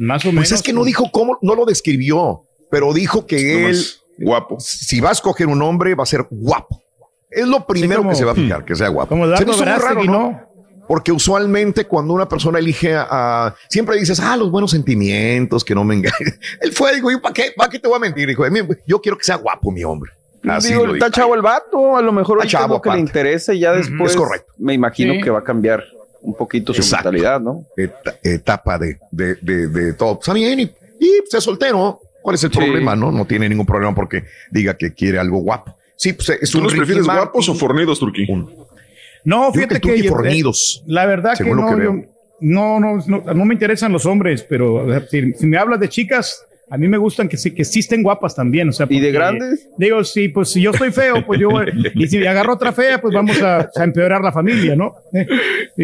Más 0.00 0.22
o 0.22 0.28
Pues 0.28 0.34
menos. 0.34 0.52
es 0.52 0.62
que 0.62 0.72
no 0.72 0.82
dijo 0.84 1.10
cómo, 1.12 1.38
no 1.42 1.54
lo 1.54 1.64
describió, 1.66 2.40
pero 2.70 2.92
dijo 2.94 3.26
que 3.26 3.56
él, 3.56 3.62
Nomás 3.72 4.00
guapo. 4.18 4.56
si 4.58 4.98
va 5.00 5.10
a 5.10 5.12
escoger 5.12 5.46
un 5.46 5.60
hombre, 5.62 5.94
va 5.94 6.04
a 6.04 6.06
ser 6.06 6.26
guapo. 6.30 6.82
Es 7.30 7.46
lo 7.46 7.66
primero 7.66 7.98
como- 8.00 8.10
que 8.10 8.16
se 8.16 8.24
va 8.24 8.32
a 8.32 8.34
fijar, 8.34 8.64
que 8.64 8.74
sea 8.74 8.88
guapo. 8.88 9.10
Como 9.10 9.24
Se 9.36 9.44
me 9.44 9.50
hizo 9.52 9.58
muy 9.58 9.66
Verástegui, 9.72 10.08
¿no? 10.08 10.40
Porque 10.88 11.12
usualmente 11.12 11.86
cuando 11.86 12.14
una 12.14 12.28
persona 12.28 12.58
elige 12.58 12.94
a, 12.96 13.06
a- 13.10 13.54
siempre 13.68 13.96
dices, 13.98 14.18
ah, 14.20 14.36
los 14.36 14.50
buenos 14.50 14.70
sentimientos, 14.72 15.64
que 15.64 15.74
no 15.74 15.84
me 15.84 15.94
engañen. 15.96 16.38
Él 16.60 16.72
fue, 16.72 16.94
digo, 16.94 17.08
¿para 17.20 17.32
qué, 17.34 17.52
¿para 17.56 17.70
qué 17.70 17.78
te 17.78 17.86
voy 17.86 17.96
a 17.96 18.00
mentir? 18.00 18.26
Dijo, 18.26 18.42
"Mira, 18.50 18.66
yo 18.86 19.00
quiero 19.00 19.16
que 19.18 19.24
sea 19.24 19.36
guapo 19.36 19.70
mi 19.70 19.84
hombre. 19.84 20.10
Así 20.48 20.68
Digo, 20.72 20.86
está 20.94 21.10
chavo 21.10 21.34
el 21.34 21.42
vato, 21.42 21.96
a 21.98 22.00
lo 22.02 22.12
mejor 22.12 22.44
chavo, 22.46 22.74
lo 22.76 22.80
que 22.82 22.88
le 22.88 22.92
aparte. 22.94 23.00
interesa 23.00 23.52
y 23.52 23.60
ya 23.60 23.72
después 23.72 24.12
es 24.12 24.16
correcto. 24.16 24.52
me 24.56 24.72
imagino 24.72 25.12
Sí. 25.12 25.20
que 25.20 25.28
va 25.30 25.40
a 25.40 25.44
cambiar 25.44 25.84
un 26.22 26.34
poquito 26.34 26.72
su 26.74 26.80
Exacto. 26.82 27.10
mentalidad, 27.10 27.40
¿no? 27.40 27.64
Eta- 27.76 28.16
etapa 28.22 28.78
de, 28.78 28.98
de, 29.10 29.34
de, 29.36 29.68
de 29.68 29.92
todo. 29.94 30.14
Está 30.20 30.32
bien, 30.34 30.60
y, 30.60 30.62
y 31.00 31.10
es 31.32 31.42
soltero. 31.44 32.00
¿Cuál 32.22 32.34
es 32.34 32.44
el 32.44 32.50
Sí. 32.52 32.58
problema? 32.58 32.94
No, 32.94 33.10
no 33.10 33.24
tiene 33.24 33.48
ningún 33.48 33.64
problema 33.66 33.94
porque 33.94 34.24
diga 34.50 34.76
que 34.76 34.92
quiere 34.92 35.18
algo 35.18 35.38
guapo. 35.38 35.74
Sí, 35.96 36.12
pues 36.12 36.28
es 36.30 36.50
¿Tú 36.50 36.58
un 36.58 36.64
los 36.64 36.72
Ricky 36.72 36.80
prefieres 36.80 37.06
Martin. 37.06 37.24
guapos 37.24 37.48
o 37.48 37.54
fornidos, 37.54 37.98
Turquí? 37.98 38.26
No, 38.26 39.46
Yo 39.48 39.52
creo 39.52 39.52
fíjate 39.52 39.80
que 39.80 40.02
que. 40.02 40.08
fornidos, 40.08 40.82
La 40.86 41.06
verdad 41.06 41.32
que 41.32 41.44
según 41.44 41.56
lo 41.58 41.62
no, 41.70 41.76
que 41.76 41.84
yo- 41.84 41.92
veo. 41.92 42.04
no, 42.40 42.80
no, 42.80 42.96
no, 43.06 43.34
no 43.34 43.44
me 43.44 43.54
interesan 43.54 43.92
los 43.92 44.04
hombres, 44.06 44.42
pero 44.48 44.86
si 45.08 45.46
me 45.46 45.56
hablas 45.58 45.80
de 45.80 45.88
chicas, 45.88 46.42
a 46.70 46.78
mí 46.78 46.86
me 46.88 46.96
gustan 46.98 47.28
que 47.28 47.36
sí, 47.36 47.52
que 47.52 47.64
sí 47.64 47.80
estén 47.80 48.02
guapas 48.02 48.34
también. 48.34 48.68
O 48.68 48.72
sea, 48.72 48.86
¿Y 48.88 49.00
de 49.00 49.10
grandes? 49.12 49.68
Digo, 49.76 50.04
sí, 50.04 50.28
pues 50.28 50.50
si 50.50 50.62
yo 50.62 50.70
estoy 50.70 50.92
feo, 50.92 51.26
pues 51.26 51.40
yo. 51.40 51.48
y 51.94 52.06
si 52.06 52.24
agarro 52.26 52.54
otra 52.54 52.72
fea, 52.72 53.00
pues 53.00 53.12
vamos 53.14 53.40
a, 53.42 53.68
a 53.74 53.84
empeorar 53.84 54.22
la 54.22 54.30
familia, 54.32 54.76
¿no? 54.76 54.94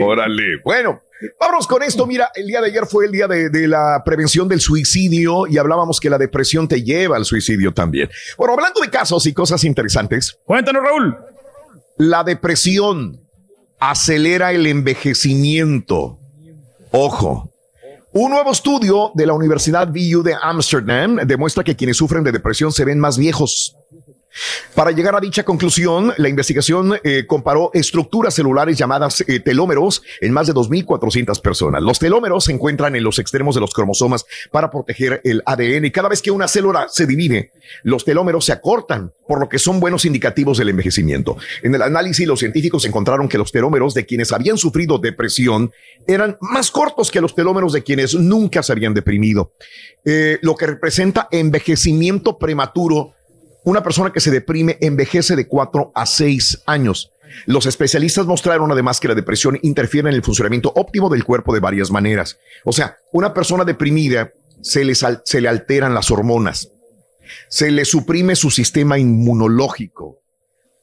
Órale. 0.01 0.59
Bueno, 0.65 1.01
vámonos 1.41 1.67
con 1.67 1.83
esto. 1.83 2.07
Mira, 2.07 2.31
el 2.35 2.47
día 2.47 2.61
de 2.61 2.69
ayer 2.69 2.87
fue 2.87 3.07
el 3.07 3.13
día 3.13 3.27
de, 3.27 3.51
de 3.51 3.67
la 3.69 4.03
prevención 4.05 4.47
del 4.49 4.61
suicidio 4.61 5.47
y 5.49 5.59
hablábamos 5.59 5.99
que 5.99 6.09
la 6.09 6.19
depresión 6.19 6.69
te 6.69 6.83
lleva 6.83 7.17
al 7.17 7.25
suicidio 7.25 7.73
también. 7.73 8.09
Bueno, 8.39 8.55
hablando 8.55 8.81
de 8.81 8.89
casos 8.89 9.27
y 9.27 9.33
cosas 9.33 9.65
interesantes, 9.65 10.39
Cuéntanos, 10.45 10.83
Raúl. 10.85 11.17
la 11.99 12.23
depresión 12.23 13.21
acelera 13.81 14.53
el 14.53 14.67
envejecimiento. 14.67 16.19
Ojo. 16.93 17.51
Un 18.19 18.31
nuevo 18.31 18.51
estudio 18.51 19.11
de 19.13 19.27
la 19.27 19.35
Universidad 19.35 19.89
VU 19.89 20.23
de 20.23 20.35
Ámsterdam 20.41 21.17
demuestra 21.27 21.63
que 21.63 21.77
quienes 21.77 21.99
sufren 21.99 22.25
de 22.25 22.33
depresión 22.33 22.73
se 22.73 22.83
ven 22.83 22.99
más 22.99 23.19
viejos. 23.19 23.77
Para 24.75 24.91
llegar 24.91 25.15
a 25.15 25.21
dicha 25.21 25.45
conclusión, 25.45 26.13
la 26.17 26.29
investigación 26.29 26.99
eh, 27.03 27.25
comparó 27.27 27.71
estructuras 27.75 28.35
celulares 28.35 28.77
llamadas 28.77 29.25
eh, 29.27 29.41
telómeros 29.41 30.03
en 30.21 30.33
más 30.33 30.47
de 30.47 30.55
2.400 30.55 31.41
personas. 31.41 31.83
Los 31.83 31.99
telómeros 31.99 32.45
se 32.45 32.53
encuentran 32.53 32.97
en 32.97 33.05
los 33.05 33.19
extremos 33.19 33.55
de 33.55 33.61
los 33.61 33.73
cromosomas 33.73 34.25
para 34.51 34.71
proteger 34.71 35.21
el 35.25 35.43
ADN 35.47 35.87
y 35.87 35.91
cada 35.91 36.09
vez 36.09 36.23
que 36.23 36.31
una 36.31 36.49
célula 36.49 36.87
se 36.91 37.07
divide, 37.07 37.53
los 37.83 38.05
telómeros 38.05 38.45
se 38.45 38.53
acortan, 38.53 39.13
por 39.27 39.41
lo 39.41 39.49
que 39.49 39.59
son 39.59 39.81
buenos 39.81 40.05
indicativos 40.05 40.59
del 40.59 40.69
envejecimiento. 40.69 41.37
En 41.63 41.75
el 41.75 41.83
análisis, 41.83 42.27
los 42.27 42.39
científicos 42.39 42.85
encontraron 42.85 43.29
que 43.29 43.39
los 43.39 43.53
telómeros 43.53 43.95
de 43.95 44.07
quienes 44.07 44.33
habían 44.33 44.59
sufrido 44.59 44.99
depresión 44.99 45.73
eran 46.07 46.37
más 46.41 46.71
cortos 46.71 47.11
que 47.11 47.21
los 47.21 47.35
telómeros 47.35 47.73
de 47.73 47.83
quienes 47.83 48.15
nunca 48.15 48.63
se 48.63 48.73
habían 48.73 48.95
deprimido, 48.95 49.53
Eh, 50.09 50.39
lo 50.43 50.55
que 50.55 50.69
representa 50.69 51.27
envejecimiento 51.33 52.39
prematuro 52.39 53.16
una 53.67 53.83
persona 53.83 54.13
que 54.13 54.21
se 54.21 54.31
deprime 54.31 54.79
envejece 54.81 55.35
de 55.35 55.49
4 55.49 55.91
a 55.93 56.07
6 56.07 56.63
años. 56.67 57.11
Los 57.47 57.67
especialistas 57.67 58.25
mostraron 58.25 58.71
además 58.71 59.01
que 59.01 59.09
la 59.09 59.17
depresión 59.17 59.59
interfiere 59.61 60.09
en 60.09 60.15
el 60.15 60.23
funcionamiento 60.23 60.73
óptimo 60.77 61.09
del 61.09 61.25
cuerpo 61.25 61.53
de 61.53 61.59
varias 61.59 61.91
maneras. 61.91 62.39
O 62.65 62.73
sea, 62.73 62.97
una 63.13 63.35
persona 63.35 63.65
deprimida 63.65 64.31
se, 64.63 64.85
se 64.95 65.41
le 65.41 65.49
alteran 65.49 65.95
las 65.95 66.13
hormonas, 66.13 66.69
se 67.49 67.73
le 67.73 67.85
suprime 67.85 68.37
su 68.37 68.53
sistema 68.53 69.01
inmunológico, 69.01 70.21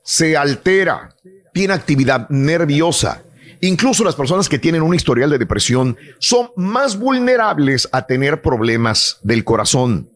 se 0.03 0.35
altera, 0.35 1.15
tiene 1.53 1.73
actividad 1.73 2.27
nerviosa. 2.29 3.23
Incluso 3.61 4.03
las 4.03 4.15
personas 4.15 4.49
que 4.49 4.59
tienen 4.59 4.81
un 4.81 4.93
historial 4.93 5.29
de 5.29 5.37
depresión 5.37 5.97
son 6.19 6.49
más 6.57 6.99
vulnerables 6.99 7.87
a 7.93 8.05
tener 8.05 8.41
problemas 8.41 9.19
del 9.23 9.45
corazón, 9.45 10.09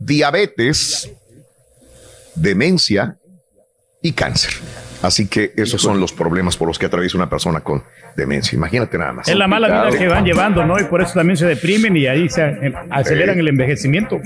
diabetes, 0.00 1.08
demencia 2.34 3.16
y 4.02 4.12
cáncer. 4.12 4.52
Así 5.02 5.26
que 5.26 5.52
esos 5.56 5.82
son 5.82 5.98
los 5.98 6.12
problemas 6.12 6.56
por 6.56 6.68
los 6.68 6.78
que 6.78 6.86
atraviesa 6.86 7.16
una 7.16 7.28
persona 7.28 7.60
con 7.60 7.82
demencia. 8.16 8.56
Imagínate 8.56 8.96
nada 8.98 9.12
más. 9.12 9.28
Es 9.28 9.34
la 9.34 9.48
mala 9.48 9.66
vida 9.66 9.98
que 9.98 10.06
van 10.06 10.24
llevando, 10.24 10.64
¿no? 10.64 10.78
Y 10.78 10.84
por 10.84 11.02
eso 11.02 11.14
también 11.14 11.36
se 11.36 11.46
deprimen 11.46 11.96
y 11.96 12.06
ahí 12.06 12.28
se 12.28 12.42
eh, 12.42 12.72
aceleran 12.90 13.38
el 13.38 13.48
envejecimiento. 13.48 14.20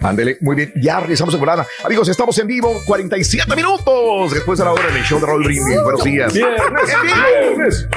Ándele, 0.00 0.38
muy 0.40 0.56
bien. 0.56 0.72
Ya 0.76 1.00
regresamos 1.00 1.34
en 1.34 1.40
volada. 1.40 1.66
Amigos, 1.84 2.08
estamos 2.08 2.38
en 2.38 2.46
vivo, 2.46 2.80
47 2.86 3.54
minutos 3.54 4.32
después 4.32 4.58
de 4.58 4.64
la 4.64 4.72
hora 4.72 4.90
del 4.90 5.02
show 5.04 5.20
de 5.20 5.26
Raúl 5.26 5.44
Brindis. 5.44 5.82
Buenos 5.82 6.04
días. 6.04 6.32
Viernes, 6.32 6.66
vivo. 7.02 7.18
viernes, 7.60 7.88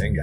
Venga. 0.00 0.22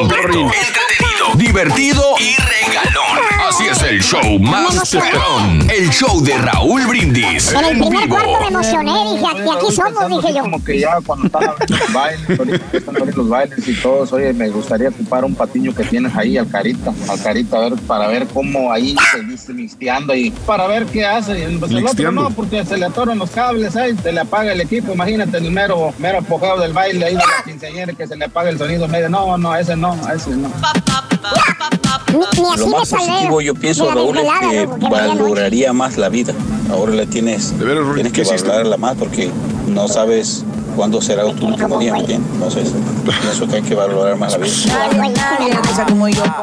Completo, 0.00 0.28
entretenido, 0.28 1.34
divertido 1.34 2.02
y 2.18 2.34
regalón. 2.36 3.18
Así 3.46 3.64
es 3.66 3.82
el 3.82 4.02
show 4.02 4.38
más 4.38 4.88
perrón. 4.90 5.68
El 5.70 5.90
show 5.90 6.22
de 6.22 6.38
Raúl 6.38 6.86
Brindis. 6.86 7.52
En 7.52 7.64
el 7.64 7.78
primer 7.78 8.04
vivo. 8.04 8.16
cuarto 8.16 8.40
me 8.40 8.46
emocioné, 8.46 8.92
dije, 9.12 9.26
aquí, 9.26 9.42
aquí 9.42 9.74
somos, 9.74 10.08
dije 10.22 10.34
yo. 10.34 10.42
Como 10.42 10.64
que 10.64 10.78
ya 10.78 10.98
cuando 11.04 11.26
están 11.26 11.44
abriendo 11.48 11.76
los 11.76 11.92
bailes, 11.92 12.60
están 12.72 12.96
abriendo 12.96 13.22
los 13.22 13.28
bailes 13.28 13.68
y 13.68 13.74
todos, 13.74 14.10
oye, 14.14 14.32
me 14.32 14.48
gustaría 14.48 14.88
ocupar 14.88 15.24
un 15.26 15.34
patiño 15.34 15.74
que 15.74 15.84
tienes 15.84 16.16
ahí 16.16 16.38
al 16.38 16.48
carita, 16.48 16.94
al 17.08 17.22
carita, 17.22 17.58
a 17.58 17.60
ver, 17.68 17.74
para 17.80 18.06
ver 18.08 18.26
cómo 18.28 18.72
ahí 18.72 18.96
se 19.12 19.22
dice 19.22 19.52
mixteando 19.52 20.14
y 20.14 20.30
para 20.30 20.66
ver 20.66 20.86
qué 20.86 21.04
hace. 21.04 21.38
Y 21.50 21.58
pues 21.58 21.72
el 21.72 21.86
otro 21.86 22.10
no, 22.10 22.30
porque 22.30 22.64
se 22.64 22.78
le 22.78 22.86
atoran 22.86 23.18
los 23.18 23.30
cables 23.30 23.76
ahí, 23.76 23.94
se 24.02 24.12
le 24.12 24.20
apaga 24.20 24.52
el 24.52 24.62
equipo, 24.62 24.94
imagínate 24.94 25.36
el 25.36 25.50
mero, 25.50 25.92
mero 25.98 26.20
apogeo 26.20 26.58
del 26.58 26.72
baile 26.72 27.04
ahí 27.04 27.12
de 27.12 27.18
la 27.18 27.44
quinceañera 27.44 27.92
que 27.92 28.06
se 28.06 28.16
le 28.16 28.24
apaga 28.24 28.48
el 28.48 28.56
sonido 28.56 28.88
medio. 28.88 29.10
No, 29.10 29.36
no, 29.36 29.54
ese 29.54 29.76
no, 29.76 29.89
no. 29.96 30.50
Ni, 32.12 32.18
ni 32.42 32.48
así 32.48 32.60
Lo 32.60 32.66
más 32.68 32.88
positivo 32.88 33.40
yo 33.40 33.54
pienso, 33.54 33.90
Raúl, 33.90 34.16
es 34.18 34.24
que 34.50 34.66
valoraría 34.66 35.72
más 35.72 35.96
la 35.96 36.08
vida. 36.08 36.32
Ahora 36.70 36.92
la 36.94 37.06
tienes, 37.06 37.52
tienes 37.58 38.12
¿qué 38.12 38.22
que 38.22 38.28
valorarla 38.28 38.76
más 38.76 38.96
porque 38.96 39.30
no 39.66 39.88
sabes 39.88 40.44
cuándo 40.80 41.02
será 41.02 41.24
tu 41.34 41.46
último 41.46 41.78
día, 41.78 41.92
¿me 41.92 42.00
entiendes? 42.00 42.32
Entonces, 42.32 42.72
pienso 43.04 43.46
que 43.46 43.56
hay 43.56 43.62
que 43.62 43.74
valorar 43.74 44.16
más 44.16 44.32
la 44.32 44.38
vida. 44.38 44.54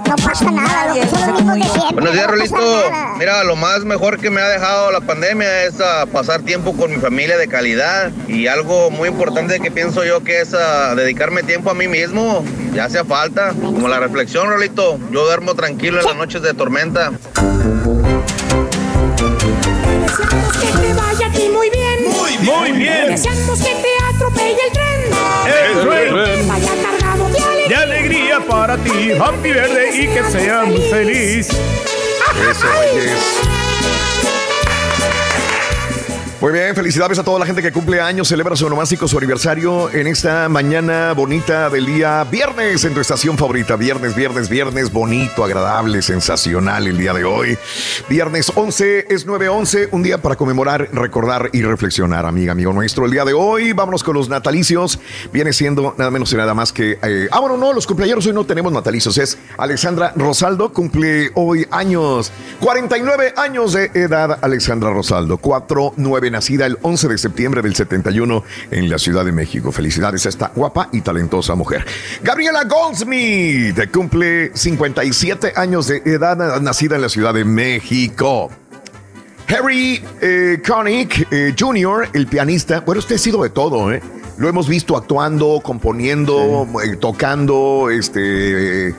No 0.07 0.15
pasa 0.23 0.51
nada, 0.51 0.89
lo 0.89 0.93
que 0.93 1.07
son 1.07 1.21
los 1.21 1.41
mismos 1.41 1.55
de 1.55 1.63
siempre. 1.63 1.93
Buenos 1.93 2.13
días, 2.13 2.27
Rolito. 2.27 2.83
Mira, 3.17 3.43
lo 3.43 3.55
más 3.55 3.83
mejor 3.83 4.19
que 4.19 4.29
me 4.29 4.39
ha 4.39 4.47
dejado 4.47 4.91
la 4.91 5.01
pandemia 5.01 5.63
es 5.63 5.81
ah, 5.81 6.05
pasar 6.11 6.43
tiempo 6.43 6.73
con 6.73 6.91
mi 6.91 6.97
familia 6.97 7.35
de 7.35 7.47
calidad 7.47 8.11
y 8.27 8.45
algo 8.45 8.91
muy 8.91 9.09
importante 9.09 9.59
que 9.59 9.71
pienso 9.71 10.05
yo 10.05 10.23
que 10.23 10.41
es 10.41 10.53
ah, 10.53 10.93
dedicarme 10.95 11.41
tiempo 11.41 11.71
a 11.71 11.73
mí 11.73 11.87
mismo. 11.87 12.43
Ya 12.75 12.85
hacía 12.85 13.03
falta. 13.05 13.55
Como 13.59 13.87
la 13.87 13.99
reflexión, 13.99 14.49
Rolito. 14.49 14.99
Yo 15.11 15.25
duermo 15.25 15.55
tranquilo 15.55 15.99
en 15.99 16.05
las 16.05 16.15
noches 16.15 16.43
de 16.43 16.53
tormenta. 16.53 17.11
Deseamos 20.17 20.57
que 20.57 20.67
te 20.67 20.93
vaya 20.93 21.27
a 21.27 21.31
ti 21.31 21.49
muy 21.49 21.69
bien. 21.69 22.03
Muy 22.09 22.37
bien. 22.37 22.55
Muy 22.59 22.71
bien. 22.71 23.07
Deseamos 23.11 23.59
que 23.59 23.75
te 23.75 24.15
atropelle 24.15 24.57
el 24.65 24.71
tren. 24.73 25.11
El 25.45 25.87
tren. 25.87 26.41
Que 26.41 26.47
vaya 26.47 26.71
cargado 26.81 27.27
de 27.27 27.33
De 27.33 27.39
alegría. 27.45 27.81
alegría 27.81 28.39
para 28.47 28.77
ti, 28.77 29.11
Happy 29.11 29.51
Verde, 29.51 29.89
y 29.95 30.07
que 30.07 30.23
sea 30.31 30.63
muy 30.65 30.81
feliz. 30.89 31.49
Eso, 31.49 32.67
Reyes. 32.93 33.56
Muy 36.39 36.53
bien, 36.53 36.75
felicidades 36.75 37.17
a 37.17 37.23
toda 37.23 37.39
la 37.39 37.47
gente 37.47 37.63
que 37.63 37.71
cumple 37.71 37.99
años, 37.99 38.27
celebra 38.27 38.55
su 38.55 38.67
onomástico, 38.67 39.07
su 39.07 39.17
aniversario 39.17 39.89
en 39.89 40.05
esta 40.05 40.47
mañana 40.47 41.13
bonita 41.13 41.67
del 41.67 41.87
día 41.87 42.23
viernes 42.25 42.85
en 42.85 42.93
tu 42.93 42.99
estación 42.99 43.39
favorita. 43.39 43.75
Viernes, 43.75 44.15
viernes, 44.15 44.47
viernes, 44.47 44.93
bonito, 44.93 45.43
agradable, 45.43 46.03
sensacional 46.03 46.85
el 46.85 46.95
día 46.95 47.13
de 47.13 47.23
hoy. 47.23 47.57
Viernes 48.07 48.51
11 48.53 49.07
es 49.09 49.25
9-11, 49.25 49.89
un 49.91 50.03
día 50.03 50.19
para 50.19 50.35
conmemorar, 50.35 50.87
recordar 50.93 51.49
y 51.53 51.63
reflexionar, 51.63 52.27
amiga, 52.27 52.51
amigo 52.51 52.71
nuestro. 52.71 53.05
El 53.05 53.11
día 53.11 53.25
de 53.25 53.33
hoy, 53.33 53.73
vámonos 53.73 54.03
con 54.03 54.13
los 54.13 54.29
natalicios. 54.29 54.99
Viene 55.33 55.53
siendo 55.53 55.95
nada 55.97 56.11
menos 56.11 56.31
y 56.33 56.35
nada 56.35 56.53
más 56.53 56.71
que. 56.71 56.99
eh, 57.01 57.29
ah, 57.31 57.39
bueno, 57.39 57.57
no, 57.57 57.73
los 57.73 57.87
cumpleaños 57.87 58.27
hoy 58.27 58.33
no 58.33 58.45
tenemos 58.45 58.71
natalicios. 58.71 59.17
Es 59.17 59.39
Alexandra 59.57 60.13
Rosaldo, 60.15 60.71
cumple 60.71 61.31
hoy 61.33 61.65
años. 61.71 62.31
49 62.59 63.33
años 63.37 63.73
de 63.73 63.85
edad, 63.95 64.37
Alexandra 64.43 64.91
Rosaldo. 64.91 65.37
4, 65.39 65.93
9, 66.27 66.31
9, 66.31 66.31
nacida 66.31 66.65
el 66.65 66.77
11 66.81 67.07
de 67.07 67.17
septiembre 67.17 67.61
del 67.61 67.75
71 67.75 68.43
en 68.71 68.89
la 68.89 68.97
Ciudad 68.97 69.25
de 69.25 69.31
México. 69.31 69.71
Felicidades 69.71 70.25
a 70.25 70.29
esta 70.29 70.51
guapa 70.55 70.89
y 70.91 71.01
talentosa 71.01 71.55
mujer. 71.55 71.85
Gabriela 72.23 72.63
Goldsmith 72.63 73.91
cumple 73.91 74.51
57 74.53 75.53
años 75.55 75.87
de 75.87 75.97
edad, 76.05 76.59
nacida 76.61 76.95
en 76.95 77.01
la 77.01 77.09
Ciudad 77.09 77.33
de 77.33 77.45
México. 77.45 78.49
Harry 79.47 80.03
eh, 80.21 80.61
Connick 80.65 81.27
eh, 81.31 81.55
Jr., 81.57 82.09
el 82.13 82.27
pianista, 82.27 82.81
bueno, 82.81 82.99
usted 82.99 83.15
ha 83.15 83.19
sido 83.19 83.41
de 83.43 83.49
todo, 83.49 83.93
¿eh? 83.93 84.01
Lo 84.37 84.47
hemos 84.47 84.67
visto 84.69 84.95
actuando, 84.95 85.59
componiendo, 85.63 86.67
eh, 86.83 86.95
tocando, 86.97 87.89
este, 87.89 88.89
eh, 88.89 88.93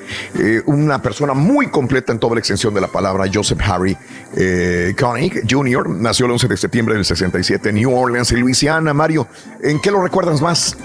una 0.66 1.00
persona 1.00 1.32
muy 1.32 1.68
completa 1.68 2.12
en 2.12 2.18
toda 2.18 2.34
la 2.34 2.40
extensión 2.40 2.74
de 2.74 2.80
la 2.80 2.88
palabra, 2.88 3.24
Joseph 3.32 3.60
Harry 3.62 3.96
eh, 4.36 4.94
Connick 4.98 5.44
Jr., 5.48 5.88
nació 5.90 6.26
el 6.26 6.32
11 6.32 6.48
de 6.48 6.56
septiembre 6.56 6.94
del 6.96 7.04
67 7.04 7.68
en 7.68 7.74
New 7.76 7.96
Orleans, 7.96 8.32
en 8.32 8.40
Luisiana. 8.40 8.92
Mario, 8.92 9.28
¿en 9.62 9.80
qué 9.80 9.90
lo 9.92 10.02
recuerdas 10.02 10.40
más? 10.40 10.76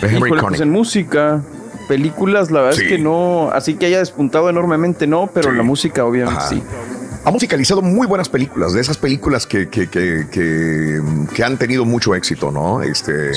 pues 0.00 0.60
en 0.60 0.70
música, 0.70 1.40
películas, 1.88 2.50
la 2.50 2.60
verdad 2.60 2.76
Sí. 2.76 2.84
es 2.84 2.88
que 2.92 2.98
no, 2.98 3.50
así 3.50 3.74
que 3.74 3.86
haya 3.86 3.98
despuntado 3.98 4.50
enormemente, 4.50 5.06
no, 5.06 5.30
pero 5.32 5.52
la 5.52 5.62
música 5.62 6.04
obviamente 6.04 6.38
Ajá. 6.38 6.48
sí. 6.48 6.62
Ha 7.24 7.30
musicalizado 7.30 7.82
muy 7.82 8.06
buenas 8.06 8.28
películas, 8.28 8.72
de 8.72 8.80
esas 8.80 8.96
películas 8.96 9.46
que, 9.46 9.68
que, 9.68 9.88
que, 9.88 10.26
que, 10.30 11.00
que 11.34 11.44
han 11.44 11.58
tenido 11.58 11.84
mucho 11.84 12.14
éxito, 12.14 12.50
¿no? 12.50 12.82
Este, 12.82 13.32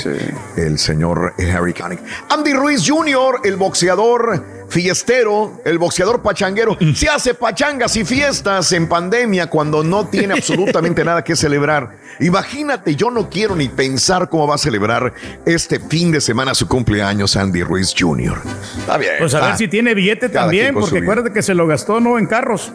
el 0.56 0.78
señor 0.78 1.34
Harry 1.38 1.74
Connick. 1.74 2.00
Andy 2.30 2.54
Ruiz 2.54 2.82
Jr., 2.88 3.40
el 3.44 3.56
boxeador 3.56 4.42
fiestero, 4.68 5.60
el 5.64 5.78
boxeador 5.78 6.22
pachanguero, 6.22 6.76
se 6.94 7.08
hace 7.08 7.34
pachangas 7.34 7.96
y 7.96 8.04
fiestas 8.04 8.72
en 8.72 8.88
pandemia 8.88 9.48
cuando 9.48 9.84
no 9.84 10.06
tiene 10.06 10.34
absolutamente 10.38 11.04
nada 11.04 11.22
que 11.22 11.36
celebrar. 11.36 11.98
Imagínate, 12.20 12.96
yo 12.96 13.10
no 13.10 13.28
quiero 13.28 13.54
ni 13.54 13.68
pensar 13.68 14.28
cómo 14.28 14.46
va 14.46 14.54
a 14.54 14.58
celebrar 14.58 15.12
este 15.44 15.78
fin 15.78 16.10
de 16.10 16.20
semana 16.20 16.54
su 16.54 16.66
cumpleaños 16.68 17.36
Andy 17.36 17.62
Ruiz 17.62 17.94
Jr. 17.96 18.40
Está 18.78 18.96
bien. 18.96 19.14
Pues 19.18 19.34
a 19.34 19.40
ver 19.40 19.46
está. 19.48 19.58
si 19.58 19.68
tiene 19.68 19.94
billete 19.94 20.28
también, 20.28 20.74
porque 20.74 20.98
acuérdate 20.98 21.32
que 21.32 21.42
se 21.42 21.54
lo 21.54 21.66
gastó, 21.66 22.00
¿no? 22.00 22.18
En 22.18 22.26
carros. 22.26 22.72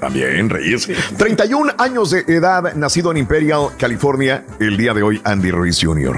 También, 0.00 0.50
Reyes. 0.50 0.88
31 1.16 1.72
años 1.78 2.10
de 2.10 2.20
edad, 2.28 2.74
nacido 2.74 3.10
en 3.12 3.16
Imperial, 3.16 3.68
California, 3.78 4.44
el 4.60 4.76
día 4.76 4.92
de 4.92 5.02
hoy, 5.02 5.20
Andy 5.24 5.50
Ruiz 5.50 5.78
Jr. 5.82 6.16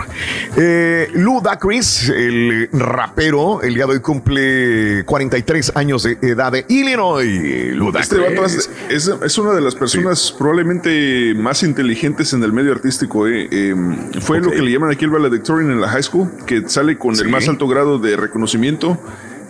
Eh, 0.56 1.08
Lou 1.14 1.40
Dacris, 1.40 2.08
el 2.08 2.68
rapero, 2.72 3.62
el 3.62 3.74
día 3.74 3.86
de 3.86 3.92
hoy 3.92 4.00
cumple 4.00 5.04
43 5.04 5.72
años 5.76 6.02
de 6.02 6.18
edad 6.22 6.50
de 6.50 6.64
Illinois. 6.68 7.72
Lou 7.76 7.96
Este 7.96 8.16
Dacris. 8.18 8.68
es, 8.90 9.06
es- 9.08 9.14
es 9.22 9.38
una 9.38 9.52
de 9.52 9.60
las 9.60 9.76
personas 9.76 10.34
probablemente 10.36 11.34
más 11.36 11.62
inteligentes 11.62 12.32
en 12.32 12.42
el 12.42 12.52
medio 12.52 12.72
artístico. 12.72 13.28
eh. 13.28 13.48
Eh, 13.50 13.74
fue 14.20 14.40
lo 14.40 14.50
que 14.50 14.60
le 14.60 14.72
llaman 14.72 14.90
aquí 14.90 15.04
el 15.04 15.10
valedictorian 15.12 15.70
en 15.70 15.80
la 15.80 15.88
high 15.88 16.02
school, 16.02 16.28
que 16.46 16.68
sale 16.68 16.98
con 16.98 17.14
Sí. 17.14 17.22
el 17.22 17.28
más 17.28 17.48
alto 17.48 17.68
grado 17.68 17.98
de 17.98 18.16
reconocimiento. 18.16 19.00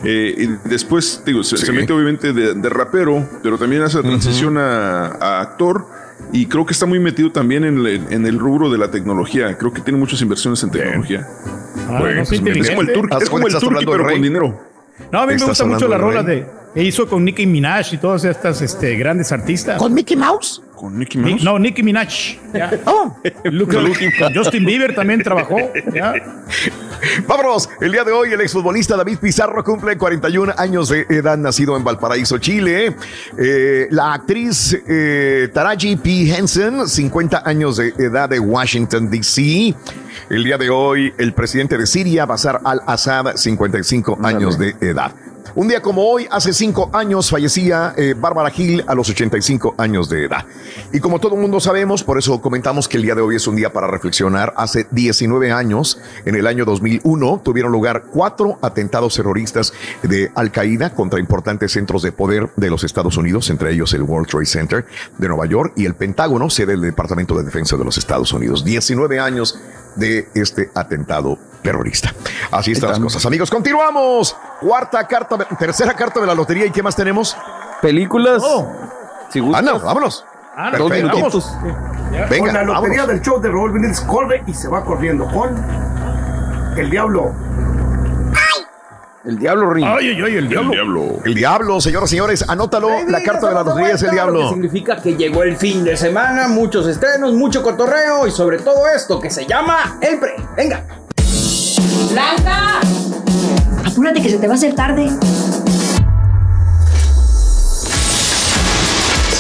Eh, 0.05 0.35
y 0.65 0.69
después, 0.69 1.23
digo, 1.27 1.43
se, 1.43 1.57
se 1.57 1.67
Sí. 1.67 1.73
mete 1.73 1.93
obviamente 1.93 2.33
de, 2.33 2.55
de 2.55 2.69
rapero, 2.69 3.29
pero 3.43 3.59
también 3.59 3.83
hace 3.83 3.97
la 3.99 4.03
transición 4.05 4.57
a, 4.59 5.07
a 5.07 5.41
actor. 5.41 5.87
Y 6.33 6.47
creo 6.47 6.67
que 6.67 6.73
está 6.73 6.85
muy 6.87 6.99
metido 6.99 7.31
también 7.33 7.65
en, 7.65 7.79
el- 7.79 8.07
en 8.11 8.27
el 8.27 8.39
rubro 8.39 8.71
de 8.71 8.77
la 8.79 8.91
tecnología. 8.91 9.57
Creo 9.57 9.73
que 9.73 9.81
tiene 9.81 9.99
muchas 9.99 10.21
inversiones 10.21 10.63
en 10.63 10.71
tecnología. 10.71 11.27
Ah, 11.89 11.99
Bueno, 12.01 12.21
no, 12.23 12.27
pues, 12.27 12.29
sí, 12.29 12.43
es 12.61 12.69
como 12.71 12.81
el 12.83 12.93
turqui, 12.93 13.17
es 13.23 13.31
como 13.31 13.47
el 13.47 13.55
pero 13.87 14.05
con 14.05 14.23
dinero. 14.23 14.61
No, 15.13 15.21
a 15.21 15.23
mí 15.23 15.29
me 15.29 15.33
¿Estás 15.35 15.49
gusta 15.51 15.65
mucho 15.67 15.89
la 15.89 15.97
rola 15.97 16.23
de 16.23 16.45
que 16.75 16.83
hizo 16.85 17.09
con 17.09 17.25
Nicki 17.25 17.47
Minaj 17.47 17.95
y 17.95 17.99
todas 17.99 18.25
estas 18.25 18.61
este, 18.63 18.97
grandes 18.97 19.33
artistas. 19.33 19.79
¿Con 19.79 19.95
Mickey 19.95 20.17
Mouse? 20.17 20.63
Con 20.79 20.93
no, 21.43 21.59
Nicki 21.59 21.83
Minaj. 21.83 22.39
ya. 22.55 22.71
Oh, 22.87 23.17
Justin 24.33 24.65
Bieber 24.65 24.95
también 24.95 25.23
trabajó. 25.25 25.57
ya. 25.93 26.15
Vámonos, 27.27 27.69
el 27.81 27.91
día 27.91 28.05
de 28.05 28.13
hoy 28.13 28.33
el 28.33 28.41
exfutbolista 28.41 28.97
David 28.97 29.19
Pizarro 29.19 29.65
cumple 29.65 29.99
41 29.99 30.55
años 30.57 30.89
de 30.89 31.05
edad, 31.11 31.37
nacido 31.37 31.77
en 31.77 31.83
Valparaíso, 31.83 32.39
Chile. 32.39 32.95
Eh, 33.37 33.89
la 33.91 34.15
actriz 34.15 34.79
eh, 34.89 35.49
Taraji 35.53 35.97
P. 35.97 36.33
Henson, 36.33 36.89
50 36.89 37.43
años 37.45 37.77
de 37.79 37.89
edad 37.99 38.29
de 38.29 38.39
Washington, 38.39 39.11
D.C. 39.11 39.75
El 40.31 40.45
día 40.45 40.59
de 40.59 40.71
hoy 40.71 41.13
el 41.19 41.33
presidente 41.33 41.77
de 41.77 41.87
Siria, 41.87 42.25
Bashar 42.25 42.61
al-Assad, 42.65 43.35
55 43.35 44.19
años 44.23 44.59
de 44.59 44.77
edad. 44.81 45.13
Un 45.59 45.67
día 45.67 45.83
como 45.83 46.09
hoy, 46.09 46.25
hace 46.31 46.53
cinco 46.53 46.89
años, 46.93 47.31
fallecía 47.31 47.93
eh, 47.97 48.15
Bárbara 48.17 48.49
Gil 48.49 48.85
a 48.87 48.95
los 48.95 49.11
85 49.11 49.75
años 49.77 50.09
de 50.09 50.27
edad. 50.27 50.47
Y 50.93 51.01
como 51.01 51.19
todo 51.19 51.35
el 51.35 51.41
mundo 51.41 51.59
sabemos, 51.59 52.05
por 52.05 52.17
eso 52.17 52.41
comentamos 52.41 52.87
que 52.87 52.97
el 52.97 53.03
día 53.03 53.17
de 53.17 53.23
hoy 53.23 53.35
es 53.35 53.49
un 53.49 53.57
día 53.57 53.73
para 53.73 53.89
reflexionar. 53.89 54.55
Hace 54.57 54.87
19 54.93 55.51
años, 55.51 56.01
en 56.25 56.37
el 56.37 56.47
año 56.47 56.65
2001, 56.65 57.41
tuvieron 57.45 57.73
lugar 57.73 58.05
cuatro 58.13 58.61
atentados 58.63 59.17
terroristas 59.17 59.73
de 60.05 60.31
Al-Qaeda 60.37 60.95
contra 60.95 61.19
importantes 61.19 61.73
centros 61.73 62.03
de 62.03 62.13
poder 62.13 62.51
de 62.55 62.71
los 62.71 62.85
Estados 62.85 63.17
Unidos, 63.17 63.51
entre 63.51 63.73
ellos 63.73 63.93
el 63.95 64.03
World 64.03 64.29
Trade 64.29 64.47
Center 64.47 64.87
de 65.19 65.27
Nueva 65.27 65.47
York 65.47 65.73
y 65.75 65.87
el 65.87 65.97
Pentágono, 65.97 66.51
sede 66.51 66.75
del 66.75 66.83
Departamento 66.83 67.37
de 67.37 67.43
Defensa 67.43 67.77
de 67.77 67.85
los 67.85 67.99
Estados 67.99 68.33
Unidos. 68.33 68.65
19 68.65 69.19
años 69.19 69.59
de 69.99 70.29
este 70.35 70.71
atentado 70.75 71.39
terrorista. 71.63 72.15
Así 72.51 72.73
están 72.73 72.91
las 72.91 73.01
cosas. 73.01 73.25
Amigos, 73.27 73.51
continuamos. 73.51 74.37
Cuarta 74.61 75.07
carta, 75.07 75.37
tercera 75.59 75.95
carta 75.95 76.21
de 76.21 76.27
la 76.27 76.35
lotería. 76.35 76.67
¿Y 76.67 76.71
qué 76.71 76.83
más 76.83 76.95
tenemos? 76.97 77.37
Películas. 77.83 78.43
Si 79.31 79.41
gustas. 79.41 79.59
Anda, 79.61 79.73
vámonos. 79.85 80.25
Ah, 80.57 80.73
Dos 80.77 80.91
minutitos. 80.91 81.53
Venga, 82.31 82.39
con 82.39 82.55
la 82.55 82.63
lotería 82.65 83.03
vámonos. 83.03 83.07
del 83.09 83.21
show 83.23 83.41
de 83.41 83.49
Raúl 83.49 83.71
Brindis 83.73 84.01
corre 84.01 84.43
y 84.47 84.55
se 84.55 84.69
va 84.69 84.85
corriendo 84.85 85.27
con 85.31 85.55
el 86.77 86.91
diablo. 86.91 87.33
El 89.29 89.39
diablo 89.39 89.69
ring. 89.69 89.87
Ay, 89.87 90.09
ay, 90.09 90.23
ay, 90.25 90.37
el 90.37 90.49
diablo. 90.49 91.21
El 91.23 91.35
diablo, 91.35 91.83
señoras 91.83 92.09
y 92.09 92.13
señores, 92.13 92.49
anótalo. 92.49 92.89
La 93.09 93.23
carta 93.23 93.49
de 93.49 93.55
la 93.57 93.63
lotería 93.63 93.93
es 93.93 94.03
el 94.03 94.09
que 94.09 94.15
diablo. 94.15 94.49
significa 94.49 94.97
que 94.97 95.17
llegó 95.17 95.43
el 95.43 95.55
fin 95.59 95.85
de 95.85 95.99
semana, 95.99 96.49
muchos 96.49 96.87
estrenos, 96.89 97.35
mucho 97.35 97.63
cotorreo 97.63 98.27
y 98.27 98.31
sobre 98.31 98.57
todo 98.57 98.89
esto 98.89 99.21
que 99.21 99.29
se 99.29 99.45
llama 99.45 99.99
el 100.01 100.19
pre. 100.19 100.35
Venga. 100.57 100.83
¡Blanca! 102.11 102.81
Apúrate 103.85 104.23
que 104.23 104.31
se 104.31 104.39
te 104.39 104.47
va 104.47 104.55
a 104.55 104.57
hacer 104.57 104.75
tarde. 104.75 105.11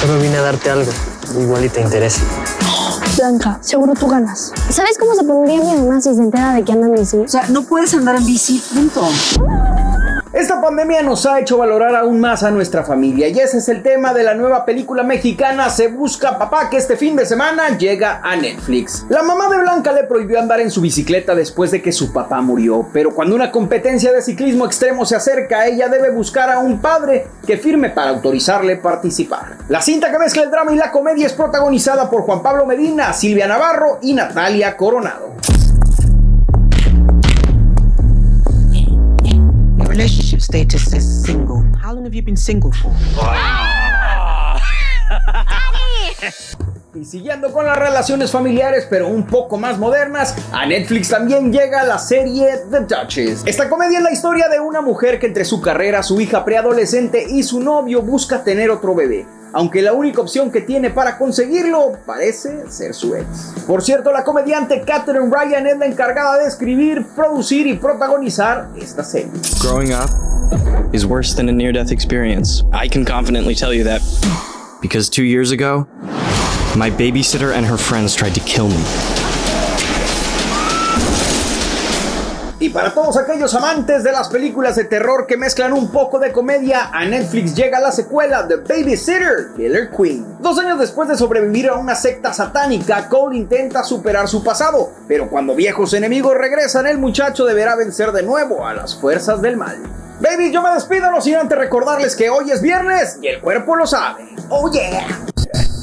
Solo 0.02 0.20
vine 0.20 0.36
a 0.36 0.42
darte 0.42 0.68
algo. 0.68 0.92
Igual 1.40 1.64
y 1.64 1.70
te 1.70 1.80
interesa. 1.80 2.20
Blanca, 3.16 3.58
seguro 3.60 3.94
tú 3.94 4.06
ganas. 4.06 4.52
¿Sabes 4.70 4.96
cómo 4.98 5.14
se 5.14 5.24
pondría 5.24 5.60
mi 5.60 5.76
mamá 5.76 6.00
si 6.00 6.14
se 6.14 6.20
entera 6.20 6.54
de 6.54 6.64
que 6.64 6.72
anda 6.72 6.86
en 6.86 6.94
bici? 6.94 7.18
O 7.18 7.28
sea, 7.28 7.48
no 7.48 7.62
puedes 7.62 7.92
andar 7.94 8.16
en 8.16 8.26
bici, 8.26 8.62
punto. 8.72 9.08
Esta 10.30 10.60
pandemia 10.60 11.00
nos 11.00 11.24
ha 11.24 11.40
hecho 11.40 11.56
valorar 11.56 11.96
aún 11.96 12.20
más 12.20 12.42
a 12.42 12.50
nuestra 12.50 12.84
familia 12.84 13.28
y 13.28 13.38
ese 13.38 13.58
es 13.58 13.68
el 13.70 13.82
tema 13.82 14.12
de 14.12 14.22
la 14.22 14.34
nueva 14.34 14.66
película 14.66 15.02
mexicana 15.02 15.70
Se 15.70 15.88
Busca 15.88 16.38
Papá 16.38 16.68
que 16.68 16.76
este 16.76 16.98
fin 16.98 17.16
de 17.16 17.24
semana 17.24 17.78
llega 17.78 18.20
a 18.22 18.36
Netflix. 18.36 19.06
La 19.08 19.22
mamá 19.22 19.48
de 19.48 19.56
Blanca 19.56 19.90
le 19.92 20.04
prohibió 20.04 20.38
andar 20.38 20.60
en 20.60 20.70
su 20.70 20.82
bicicleta 20.82 21.34
después 21.34 21.70
de 21.70 21.80
que 21.80 21.92
su 21.92 22.12
papá 22.12 22.42
murió, 22.42 22.86
pero 22.92 23.14
cuando 23.14 23.34
una 23.34 23.50
competencia 23.50 24.12
de 24.12 24.20
ciclismo 24.20 24.66
extremo 24.66 25.06
se 25.06 25.16
acerca, 25.16 25.66
ella 25.66 25.88
debe 25.88 26.10
buscar 26.10 26.50
a 26.50 26.58
un 26.58 26.78
padre 26.78 27.26
que 27.46 27.56
firme 27.56 27.88
para 27.88 28.10
autorizarle 28.10 28.76
participar. 28.76 29.56
La 29.70 29.80
cinta 29.80 30.12
que 30.12 30.18
mezcla 30.18 30.42
el 30.42 30.50
drama 30.50 30.74
y 30.74 30.76
la 30.76 30.90
comedia 30.90 31.26
es 31.26 31.32
protagonizada 31.32 32.10
por 32.10 32.20
Juan 32.24 32.42
Pablo 32.42 32.66
Medina, 32.66 33.14
Silvia 33.14 33.46
Navarro 33.46 33.98
y 34.02 34.12
Natalia 34.12 34.76
Coronado. 34.76 35.32
Relationship 39.98 40.40
status 40.40 40.94
is 40.94 41.24
single. 41.24 41.60
How 41.82 41.92
long 41.92 42.04
have 42.04 42.14
you 42.14 42.22
been 42.22 42.36
single 42.36 42.70
for? 42.70 42.94
Y 46.98 47.04
siguiendo 47.04 47.52
con 47.52 47.64
las 47.64 47.78
relaciones 47.78 48.32
familiares, 48.32 48.88
pero 48.90 49.06
un 49.06 49.24
poco 49.24 49.56
más 49.56 49.78
modernas, 49.78 50.34
a 50.50 50.66
Netflix 50.66 51.08
también 51.10 51.52
llega 51.52 51.84
la 51.84 51.96
serie 51.96 52.48
The 52.72 52.80
Duchess. 52.80 53.44
Esta 53.46 53.68
comedia 53.68 53.98
es 53.98 54.04
la 54.04 54.10
historia 54.10 54.48
de 54.48 54.58
una 54.58 54.80
mujer 54.80 55.20
que 55.20 55.26
entre 55.26 55.44
su 55.44 55.60
carrera, 55.60 56.02
su 56.02 56.20
hija 56.20 56.44
preadolescente 56.44 57.24
y 57.30 57.44
su 57.44 57.60
novio 57.60 58.02
busca 58.02 58.42
tener 58.42 58.68
otro 58.68 58.96
bebé. 58.96 59.26
Aunque 59.52 59.80
la 59.80 59.92
única 59.92 60.20
opción 60.20 60.50
que 60.50 60.60
tiene 60.60 60.90
para 60.90 61.18
conseguirlo 61.18 61.92
parece 62.04 62.68
ser 62.68 62.92
su 62.94 63.14
ex. 63.14 63.54
Por 63.64 63.80
cierto, 63.80 64.10
la 64.10 64.24
comediante 64.24 64.82
Catherine 64.82 65.30
Ryan 65.30 65.68
es 65.68 65.78
la 65.78 65.86
encargada 65.86 66.36
de 66.38 66.48
escribir, 66.48 67.06
producir 67.14 67.68
y 67.68 67.74
protagonizar 67.74 68.70
esta 68.76 69.04
serie. 69.04 69.30
Growing 69.62 69.92
up 69.92 70.10
is 70.92 71.06
worse 71.06 71.36
than 71.36 71.48
a 71.48 71.52
near 71.52 71.72
death 71.72 71.92
experience. 71.92 72.64
I 72.72 72.88
can 72.88 73.04
confidently 73.04 73.54
tell 73.54 73.72
you 73.72 73.84
that 73.84 74.02
because 74.82 75.08
two 75.08 75.24
years 75.24 75.52
ago, 75.52 75.86
my 76.78 76.90
babysitter 76.90 77.52
and 77.52 77.66
her 77.66 77.76
friends 77.76 78.14
tried 78.14 78.34
to 78.34 78.40
kill 78.40 78.68
me. 78.68 78.84
Y 82.60 82.70
para 82.70 82.92
todos 82.92 83.16
aquellos 83.16 83.54
amantes 83.54 84.02
de 84.02 84.10
las 84.10 84.28
películas 84.28 84.74
de 84.74 84.84
terror 84.84 85.26
que 85.28 85.36
mezclan 85.36 85.72
un 85.72 85.92
poco 85.92 86.18
de 86.18 86.32
comedia, 86.32 86.90
a 86.92 87.04
Netflix 87.04 87.54
llega 87.54 87.78
la 87.78 87.92
secuela 87.92 88.42
de 88.42 88.56
Babysitter, 88.56 89.52
Killer 89.56 89.90
Queen. 89.90 90.38
Dos 90.40 90.58
años 90.58 90.78
después 90.78 91.08
de 91.08 91.16
sobrevivir 91.16 91.68
a 91.68 91.74
una 91.74 91.94
secta 91.94 92.32
satánica, 92.32 93.08
Cole 93.08 93.36
intenta 93.36 93.84
superar 93.84 94.26
su 94.26 94.42
pasado, 94.42 94.90
pero 95.06 95.30
cuando 95.30 95.54
viejos 95.54 95.94
enemigos 95.94 96.34
regresan, 96.36 96.88
el 96.88 96.98
muchacho 96.98 97.44
deberá 97.44 97.76
vencer 97.76 98.10
de 98.10 98.24
nuevo 98.24 98.66
a 98.66 98.74
las 98.74 98.96
fuerzas 98.96 99.40
del 99.40 99.56
mal. 99.56 99.78
Baby, 100.20 100.52
yo 100.52 100.60
me 100.60 100.70
despido, 100.70 101.12
no 101.12 101.20
sin 101.20 101.36
antes 101.36 101.56
recordarles 101.56 102.16
que 102.16 102.28
hoy 102.28 102.50
es 102.50 102.60
viernes 102.60 103.20
y 103.22 103.28
el 103.28 103.40
cuerpo 103.40 103.76
lo 103.76 103.86
sabe. 103.86 104.24
Oh 104.48 104.68
yeah. 104.72 105.06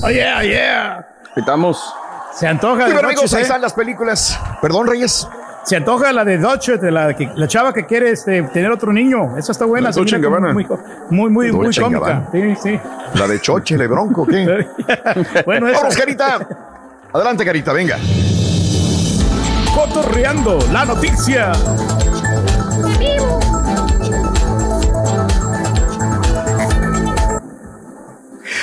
Oh 0.03 0.09
yeah, 0.09 0.43
yeah. 0.43 1.07
Estamos. 1.35 1.93
Se 2.33 2.47
antoja 2.47 2.87
Y 2.89 2.91
de 2.93 2.99
amigos, 2.99 3.33
ahí 3.33 3.39
¿eh? 3.39 3.43
están 3.43 3.61
las 3.61 3.73
películas. 3.73 4.39
Perdón, 4.61 4.87
Reyes. 4.87 5.27
Se 5.63 5.75
antoja 5.77 6.11
la 6.13 6.23
de 6.23 6.37
Dodge, 6.37 6.77
de 6.77 6.91
la, 6.91 7.15
que- 7.15 7.31
la 7.35 7.47
chava 7.47 7.73
que 7.73 7.85
quiere 7.87 8.11
este, 8.11 8.43
tener 8.43 8.71
otro 8.71 8.93
niño. 8.93 9.35
Esa 9.37 9.51
está 9.51 9.65
buena. 9.65 9.89
Dolce. 9.91 10.17
Muy, 10.19 10.65
muy, 11.09 11.29
muy, 11.29 11.51
muy 11.51 11.75
cómica. 11.75 12.27
Sí, 12.31 12.55
sí. 12.61 12.79
La 13.15 13.27
de 13.27 13.39
Choche, 13.41 13.77
de 13.77 13.87
Bronco, 13.87 14.27
¿qué? 14.27 14.67
Bueno, 15.45 15.67
esa. 15.67 15.79
Vamos, 15.81 15.97
Carita. 15.97 16.47
Adelante, 17.13 17.45
Carita, 17.45 17.73
venga. 17.73 17.97
Cotorreando 19.73 20.59
la 20.71 20.85
noticia. 20.85 21.51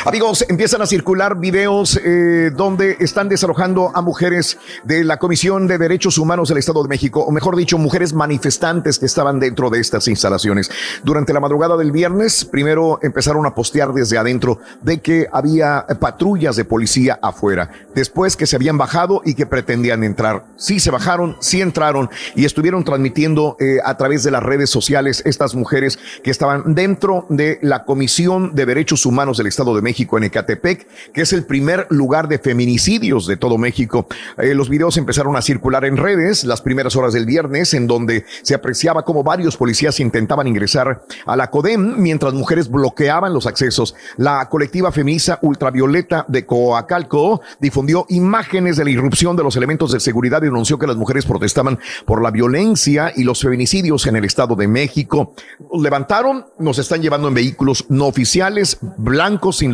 Amigos, 0.05 0.45
empiezan 0.49 0.83
a 0.83 0.87
circular 0.87 1.39
videos 1.39 1.97
eh, 2.05 2.51
donde 2.57 2.97
están 2.99 3.29
desalojando 3.29 3.93
a 3.95 4.03
mujeres 4.03 4.59
de 4.83 5.05
la 5.05 5.21
Comisión 5.21 5.69
de 5.69 5.79
Derechos 5.79 6.19
Humanos 6.19 6.49
del 6.49 6.59
Estado 6.59 6.83
de 6.83 6.89
México, 6.89 7.21
o 7.21 7.31
mejor 7.31 7.55
dicho, 7.55 7.79
mujeres 7.79 8.13
manifestantes 8.13 8.99
que 8.99 9.07
estaban 9.07 9.39
dentro 9.39 9.71
de 9.71 9.79
estas 9.79 10.09
instalaciones. 10.09 10.73
Durante 11.05 11.33
la 11.33 11.39
madrugada 11.39 11.77
del 11.77 11.93
viernes, 11.93 12.45
primero 12.45 12.99
empezaron 13.01 13.47
a 13.47 13.55
postear 13.55 13.93
desde 13.93 14.19
adentro 14.19 14.59
de 14.81 14.99
que 14.99 15.29
había 15.31 15.87
patrullas 16.01 16.57
de 16.57 16.65
policía 16.65 17.21
afuera, 17.23 17.71
después 17.95 18.37
que 18.37 18.47
se 18.47 18.57
habían 18.57 18.79
bajado 18.79 19.23
y 19.25 19.35
que 19.35 19.47
pretendían 19.47 20.03
entrar. 20.03 20.47
Sí 20.57 20.81
se 20.81 20.91
bajaron, 20.91 21.37
sí 21.39 21.61
entraron 21.61 22.11
y 22.35 22.45
estuvieron 22.45 22.83
transmitiendo 22.83 23.57
eh, 23.61 23.79
a 23.85 23.97
través 23.97 24.25
de 24.25 24.33
las 24.33 24.43
redes 24.43 24.69
sociales 24.69 25.23
estas 25.27 25.55
mujeres 25.55 26.01
que 26.25 26.33
estaban 26.33 26.75
dentro 26.75 27.25
de 27.29 27.61
la 27.63 27.85
Comisión 27.85 28.57
de 28.57 28.67
Derechos 28.67 29.07
Humanos 29.07 29.39
del 29.39 29.47
Estado 29.47 29.77
de 29.77 29.83
México 29.83 29.92
en 29.99 30.25
Ecatepec, 30.25 30.87
que 31.13 31.23
es 31.23 31.33
el 31.33 31.45
primer 31.45 31.87
lugar 31.91 32.29
de 32.29 32.39
feminicidios 32.39 33.27
de 33.27 33.37
todo 33.37 33.59
México. 33.59 34.07
Eh, 34.39 34.55
los 34.55 34.69
videos 34.69 34.97
empezaron 34.97 35.37
a 35.37 35.43
circular 35.43 35.85
en 35.85 35.97
redes 35.97 36.45
las 36.45 36.61
primeras 36.61 36.97
horas 36.97 37.13
del 37.13 37.27
viernes, 37.27 37.75
en 37.75 37.87
donde 37.87 38.25
se 38.43 38.55
apreciaba 38.55 39.05
como 39.05 39.23
varios 39.23 39.57
policías 39.57 40.01
intentaban 40.01 40.47
ingresar 40.47 41.05
a 41.27 41.37
la 41.37 41.51
CODEM 41.51 41.97
mientras 41.99 42.35
mujeres 42.35 42.71
bloqueaban 42.71 43.33
los 43.33 43.47
accesos. 43.47 43.95
La 44.17 44.49
colectiva 44.49 44.93
feminista 44.93 45.39
ultravioleta 45.43 46.25
de 46.29 46.45
Coacalco 46.47 47.41
difundió 47.61 48.07
imágenes 48.09 48.77
de 48.77 48.85
la 48.85 48.91
irrupción 48.91 49.37
de 49.37 49.43
los 49.43 49.57
elementos 49.57 49.93
de 49.93 50.01
seguridad 50.01 50.43
y 50.43 50.47
denunció 50.47 50.79
que 50.79 50.87
las 50.87 50.97
mujeres 50.97 51.27
protestaban 51.27 51.79
por 52.05 52.23
la 52.23 52.31
violencia 52.31 53.13
y 53.15 53.25
los 53.25 53.41
feminicidios 53.41 54.07
en 54.07 54.17
el 54.17 54.25
Estado 54.25 54.57
de 54.57 54.69
México. 54.69 55.35
Levantaron, 55.81 56.47
nos 56.59 56.79
están 56.79 57.03
llevando 57.03 57.29
en 57.29 57.35
vehículos 57.35 57.87
no 57.89 58.07
oficiales, 58.07 58.79
blancos, 58.97 59.59
sin 59.59 59.73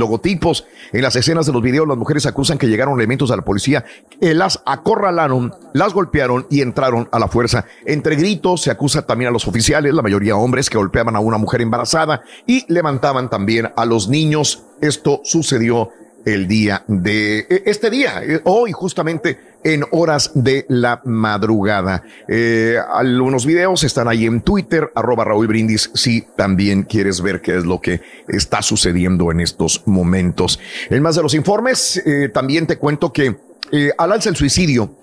En 0.93 1.03
las 1.03 1.17
escenas 1.17 1.47
de 1.47 1.53
los 1.53 1.63
videos, 1.63 1.87
las 1.87 1.97
mujeres 1.97 2.27
acusan 2.27 2.59
que 2.59 2.67
llegaron 2.67 2.99
elementos 2.99 3.31
a 3.31 3.37
la 3.37 3.43
policía, 3.43 3.85
que 4.21 4.35
las 4.35 4.61
acorralaron, 4.65 5.55
las 5.75 5.93
golpearon 5.93 6.47
y 6.51 6.63
entraron 6.63 7.09
a 7.13 7.19
la 7.19 7.29
fuerza. 7.29 7.65
Entre 7.85 8.17
gritos 8.17 8.63
se 8.63 8.71
acusa 8.71 9.07
también 9.07 9.29
a 9.29 9.33
los 9.33 9.47
oficiales, 9.47 9.95
la 9.95 10.03
mayoría 10.03 10.37
hombres, 10.37 10.71
que 10.71 10.79
golpeaban 10.79 11.17
a 11.17 11.21
una 11.21 11.39
mujer 11.39 11.61
embarazada 11.61 12.23
y 12.47 12.65
levantaban 12.73 13.29
también 13.29 13.71
a 13.77 13.85
los 13.85 14.09
niños. 14.09 14.63
Esto 14.81 15.21
sucedió 15.25 15.91
el 16.25 16.47
día 16.47 16.85
de 16.87 17.41
eh, 17.41 17.63
este 17.67 17.91
día, 17.91 18.23
eh, 18.23 18.41
hoy 18.45 18.73
justamente 18.73 19.58
en 19.65 19.85
horas 19.91 20.31
de 20.35 20.67
la 20.69 21.01
madrugada. 21.05 22.03
Eh, 22.29 22.77
algunos 22.93 23.45
videos 23.45 23.85
están 23.85 24.09
ahí 24.09 24.27
en 24.27 24.41
Twitter, 24.41 24.91
arroba 24.95 25.25
Raúl 25.25 25.47
Brindis, 25.47 25.91
si 25.95 26.23
también 26.37 26.83
quieres 26.83 27.21
ver 27.21 27.41
qué 27.41 27.57
es 27.57 27.65
lo 27.65 27.81
que 27.81 28.01
está 28.29 28.63
sucediendo 28.63 29.31
en 29.31 29.41
estos 29.41 29.83
momentos. 29.87 30.61
En 30.91 31.03
más 31.03 31.17
de 31.17 31.23
los 31.23 31.35
informes, 31.35 32.01
eh, 32.05 32.29
también 32.33 32.67
te 32.67 32.77
cuento 32.77 33.13
que 33.13 33.37
eh, 33.73 33.91
al 33.99 34.13
alza 34.13 34.31
el 34.31 34.37
suicidio, 34.37 34.95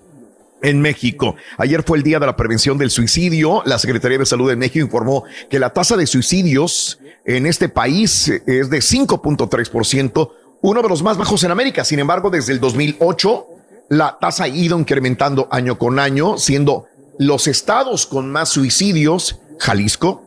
en 0.62 0.80
México. 0.80 1.36
Ayer 1.58 1.82
fue 1.82 1.98
el 1.98 2.02
día 2.02 2.18
de 2.18 2.26
la 2.26 2.34
prevención 2.34 2.78
del 2.78 2.90
suicidio. 2.90 3.62
La 3.66 3.78
Secretaría 3.78 4.18
de 4.18 4.24
Salud 4.24 4.48
de 4.48 4.56
México 4.56 4.84
informó 4.84 5.24
que 5.50 5.58
la 5.58 5.70
tasa 5.70 5.98
de 5.98 6.06
suicidios 6.06 6.98
en 7.26 7.46
este 7.46 7.68
país 7.68 8.28
es 8.28 8.70
de 8.70 8.78
5.3%, 8.78 10.30
uno 10.62 10.82
de 10.82 10.88
los 10.88 11.02
más 11.02 11.18
bajos 11.18 11.44
en 11.44 11.50
América. 11.50 11.84
Sin 11.84 11.98
embargo, 11.98 12.30
desde 12.30 12.54
el 12.54 12.60
2008, 12.60 13.55
la 13.88 14.18
tasa 14.20 14.44
ha 14.44 14.48
ido 14.48 14.78
incrementando 14.78 15.48
año 15.50 15.78
con 15.78 15.98
año, 15.98 16.38
siendo 16.38 16.86
los 17.18 17.46
estados 17.46 18.06
con 18.06 18.30
más 18.30 18.48
suicidios, 18.48 19.40
Jalisco, 19.58 20.22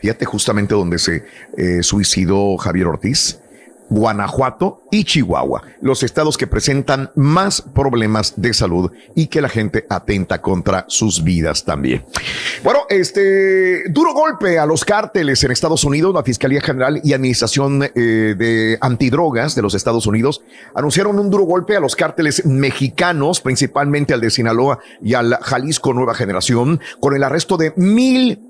fíjate 0.00 0.24
justamente 0.24 0.74
donde 0.74 0.98
se 0.98 1.24
eh, 1.56 1.82
suicidó 1.82 2.56
Javier 2.56 2.86
Ortiz, 2.86 3.40
Guanajuato 3.88 4.82
y 4.90 5.04
Chihuahua, 5.04 5.62
los 5.80 6.02
estados 6.02 6.36
que 6.36 6.46
presentan 6.46 7.10
más 7.14 7.62
problemas 7.62 8.34
de 8.36 8.54
salud 8.54 8.90
y 9.14 9.26
que 9.26 9.40
la 9.40 9.48
gente 9.48 9.86
atenta 9.88 10.40
contra 10.40 10.84
sus 10.88 11.22
vidas 11.22 11.64
también. 11.64 12.04
Bueno, 12.62 12.80
este 12.88 13.88
duro 13.90 14.12
golpe 14.12 14.58
a 14.58 14.66
los 14.66 14.84
cárteles 14.84 15.42
en 15.44 15.50
Estados 15.50 15.84
Unidos, 15.84 16.14
la 16.14 16.22
Fiscalía 16.22 16.60
General 16.60 17.00
y 17.02 17.12
Administración 17.12 17.82
eh, 17.82 17.90
de 18.36 18.78
Antidrogas 18.80 19.54
de 19.54 19.62
los 19.62 19.74
Estados 19.74 20.06
Unidos 20.06 20.42
anunciaron 20.74 21.18
un 21.18 21.30
duro 21.30 21.44
golpe 21.44 21.76
a 21.76 21.80
los 21.80 21.96
cárteles 21.96 22.44
mexicanos, 22.46 23.40
principalmente 23.40 24.14
al 24.14 24.20
de 24.20 24.30
Sinaloa 24.30 24.78
y 25.02 25.14
al 25.14 25.36
Jalisco 25.40 25.92
Nueva 25.92 26.14
Generación, 26.14 26.80
con 27.00 27.14
el 27.14 27.22
arresto 27.22 27.56
de 27.56 27.72
mil 27.76 28.43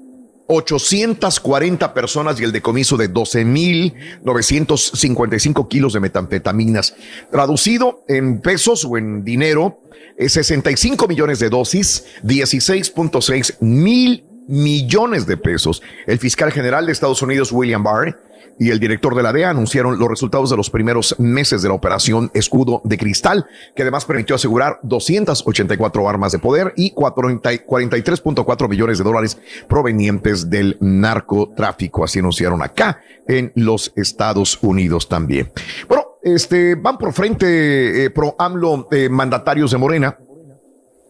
840 0.47 1.95
personas 1.95 2.39
y 2.41 2.45
el 2.45 2.53
decomiso 2.53 2.97
de 2.97 3.13
12.955 3.13 5.69
kilos 5.69 5.93
de 5.95 6.01
metanfetaminas. 6.01 6.95
Traducido 7.31 8.05
en 8.09 8.41
pesos 8.41 8.85
o 8.85 8.99
en 8.99 9.25
dinero, 9.25 9.81
es 10.17 10.33
65 10.35 11.09
millones 11.09 11.39
de 11.39 11.51
dosis, 11.51 12.05
16.6 12.23 13.57
mil 13.61 14.25
millones 14.47 15.27
de 15.27 15.37
pesos. 15.37 15.83
El 16.07 16.19
fiscal 16.19 16.53
general 16.53 16.87
de 16.87 16.93
Estados 16.93 17.23
Unidos, 17.23 17.51
William 17.51 17.83
Barr, 17.83 18.21
y 18.59 18.71
el 18.71 18.81
director 18.81 19.15
de 19.15 19.23
la 19.23 19.33
DEA 19.33 19.51
anunciaron 19.51 19.99
los 19.99 20.09
resultados 20.09 20.51
de 20.51 20.57
los 20.57 20.71
primeros 20.71 21.15
meses 21.19 21.63
de 21.63 21.69
la 21.69 21.75
operación 21.75 22.31
Escudo 22.35 22.81
de 22.85 22.99
Cristal, 22.99 23.47
que 23.75 23.83
además 23.83 24.05
permitió 24.05 24.37
asegurar 24.37 24.79
284 24.83 26.09
armas 26.09 26.33
de 26.33 26.39
poder 26.39 26.73
y 26.77 26.91
40 26.91 27.51
43.4 27.67 28.69
millones 28.69 28.99
de 28.99 29.05
dólares 29.05 29.39
provenientes 29.69 30.51
del 30.51 30.77
narcotráfico. 30.81 32.05
Así 32.05 32.19
anunciaron 32.19 32.63
acá 32.63 33.01
en 33.27 33.53
los 33.55 33.93
Estados 33.97 34.59
Unidos 34.63 35.09
también. 35.09 35.51
Bueno, 35.89 36.05
este, 36.23 36.75
van 36.75 36.97
por 36.97 37.13
frente 37.13 38.05
eh, 38.05 38.11
pro 38.11 38.35
AMLO 38.39 38.89
eh, 38.91 39.09
mandatarios 39.09 39.71
de 39.71 39.79
Morena. 39.79 40.19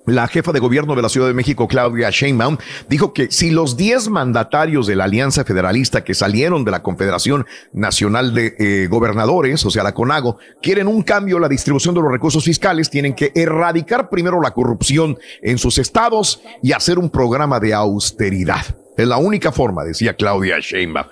La 0.07 0.29
jefa 0.29 0.53
de 0.53 0.61
gobierno 0.61 0.95
de 0.95 1.01
la 1.01 1.09
Ciudad 1.09 1.29
de 1.29 1.35
México, 1.35 1.67
Claudia 1.67 2.11
Sheinbaum, 2.11 2.59
dijo 2.91 3.15
que 3.15 3.31
si 3.31 3.51
los 3.51 3.77
10 3.77 4.11
mandatarios 4.11 4.87
de 4.87 4.97
la 4.97 5.05
Alianza 5.05 5.45
Federalista 5.45 6.05
que 6.05 6.13
salieron 6.13 6.63
de 6.65 6.71
la 6.71 6.83
Confederación 6.83 7.47
Nacional 7.73 8.35
de 8.35 8.55
eh, 8.59 8.87
Gobernadores, 8.89 9.65
o 9.65 9.71
sea, 9.71 9.83
la 9.83 9.95
CONAGO, 9.95 10.37
quieren 10.61 10.89
un 10.89 11.03
cambio 11.03 11.37
en 11.37 11.43
la 11.43 11.49
distribución 11.49 11.95
de 11.95 12.03
los 12.03 12.13
recursos 12.13 12.45
fiscales, 12.45 12.91
tienen 12.91 13.15
que 13.15 13.33
erradicar 13.35 14.11
primero 14.11 14.43
la 14.43 14.51
corrupción 14.51 15.19
en 15.41 15.57
sus 15.57 15.79
estados 15.79 16.43
y 16.63 16.73
hacer 16.73 16.99
un 16.99 17.09
programa 17.09 17.59
de 17.59 17.73
austeridad. 17.73 18.84
Es 18.97 19.09
la 19.09 19.17
única 19.17 19.51
forma, 19.51 19.83
decía 19.83 20.15
Claudia 20.15 20.59
Sheinbaum. 20.61 21.07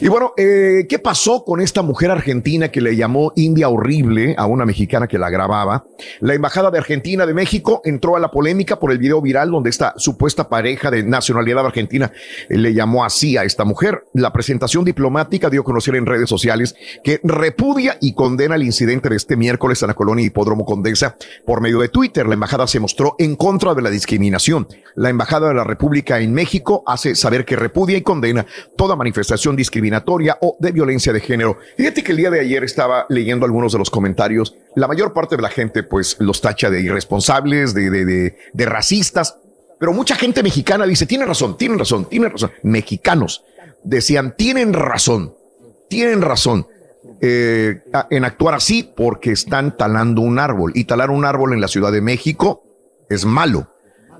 Y 0.00 0.08
bueno, 0.08 0.32
eh, 0.36 0.86
¿qué 0.88 0.98
pasó 0.98 1.44
con 1.44 1.60
esta 1.60 1.82
mujer 1.82 2.10
argentina 2.10 2.70
que 2.70 2.80
le 2.80 2.96
llamó 2.96 3.32
India 3.36 3.68
horrible 3.68 4.34
a 4.36 4.46
una 4.46 4.66
mexicana 4.66 5.06
que 5.06 5.16
la 5.16 5.30
grababa? 5.30 5.84
La 6.18 6.34
embajada 6.34 6.72
de 6.72 6.78
Argentina 6.78 7.26
de 7.26 7.34
México 7.34 7.82
entró 7.84 8.16
a 8.16 8.20
la 8.20 8.32
polémica 8.32 8.80
por 8.80 8.90
el 8.90 8.98
video 8.98 9.22
viral 9.22 9.52
donde 9.52 9.70
esta 9.70 9.94
supuesta 9.96 10.48
pareja 10.48 10.90
de 10.90 11.04
nacionalidad 11.04 11.64
argentina 11.64 12.10
eh, 12.48 12.58
le 12.58 12.74
llamó 12.74 13.04
así 13.04 13.36
a 13.36 13.44
esta 13.44 13.64
mujer. 13.64 14.04
La 14.12 14.32
presentación 14.32 14.84
diplomática 14.84 15.50
dio 15.50 15.60
a 15.60 15.64
conocer 15.64 15.94
en 15.94 16.06
redes 16.06 16.28
sociales 16.28 16.74
que 17.04 17.20
repudia 17.22 17.96
y 18.00 18.14
condena 18.14 18.56
el 18.56 18.64
incidente 18.64 19.08
de 19.08 19.16
este 19.16 19.36
miércoles 19.36 19.80
en 19.82 19.88
la 19.88 19.94
colonia 19.94 20.26
Hipódromo 20.26 20.64
Condesa 20.64 21.16
por 21.46 21.60
medio 21.60 21.78
de 21.78 21.88
Twitter. 21.88 22.26
La 22.26 22.34
embajada 22.34 22.66
se 22.66 22.80
mostró 22.80 23.14
en 23.20 23.36
contra 23.36 23.74
de 23.74 23.82
la 23.82 23.90
discriminación. 23.90 24.66
La 24.96 25.10
embajada 25.10 25.48
de 25.48 25.54
la 25.54 25.64
República 25.64 26.18
en 26.18 26.34
México 26.34 26.82
hace 26.86 27.14
saber 27.20 27.44
que 27.44 27.56
repudia 27.56 27.96
y 27.96 28.02
condena 28.02 28.46
toda 28.76 28.96
manifestación 28.96 29.56
discriminatoria 29.56 30.38
o 30.40 30.56
de 30.58 30.72
violencia 30.72 31.12
de 31.12 31.20
género. 31.20 31.58
Fíjate 31.76 32.02
que 32.02 32.12
el 32.12 32.18
día 32.18 32.30
de 32.30 32.40
ayer 32.40 32.64
estaba 32.64 33.06
leyendo 33.08 33.46
algunos 33.46 33.72
de 33.72 33.78
los 33.78 33.90
comentarios. 33.90 34.56
La 34.74 34.88
mayor 34.88 35.12
parte 35.12 35.36
de 35.36 35.42
la 35.42 35.50
gente 35.50 35.82
pues 35.82 36.16
los 36.18 36.40
tacha 36.40 36.70
de 36.70 36.80
irresponsables, 36.80 37.74
de, 37.74 37.90
de, 37.90 38.36
de, 38.52 38.66
racistas. 38.66 39.36
Pero 39.78 39.92
mucha 39.92 40.16
gente 40.16 40.42
mexicana 40.42 40.86
dice, 40.86 41.06
tiene 41.06 41.24
razón, 41.24 41.56
tienen 41.56 41.78
razón, 41.78 42.06
tienen 42.06 42.30
razón. 42.30 42.52
Mexicanos 42.62 43.44
decían, 43.82 44.34
tienen 44.36 44.72
razón, 44.72 45.34
tienen 45.88 46.22
razón 46.22 46.66
eh, 47.20 47.82
en 48.10 48.24
actuar 48.24 48.54
así 48.54 48.82
porque 48.82 49.32
están 49.32 49.76
talando 49.76 50.22
un 50.22 50.38
árbol. 50.38 50.72
Y 50.74 50.84
talar 50.84 51.10
un 51.10 51.24
árbol 51.24 51.52
en 51.52 51.60
la 51.60 51.68
Ciudad 51.68 51.92
de 51.92 52.00
México 52.00 52.62
es 53.08 53.24
malo. 53.24 53.68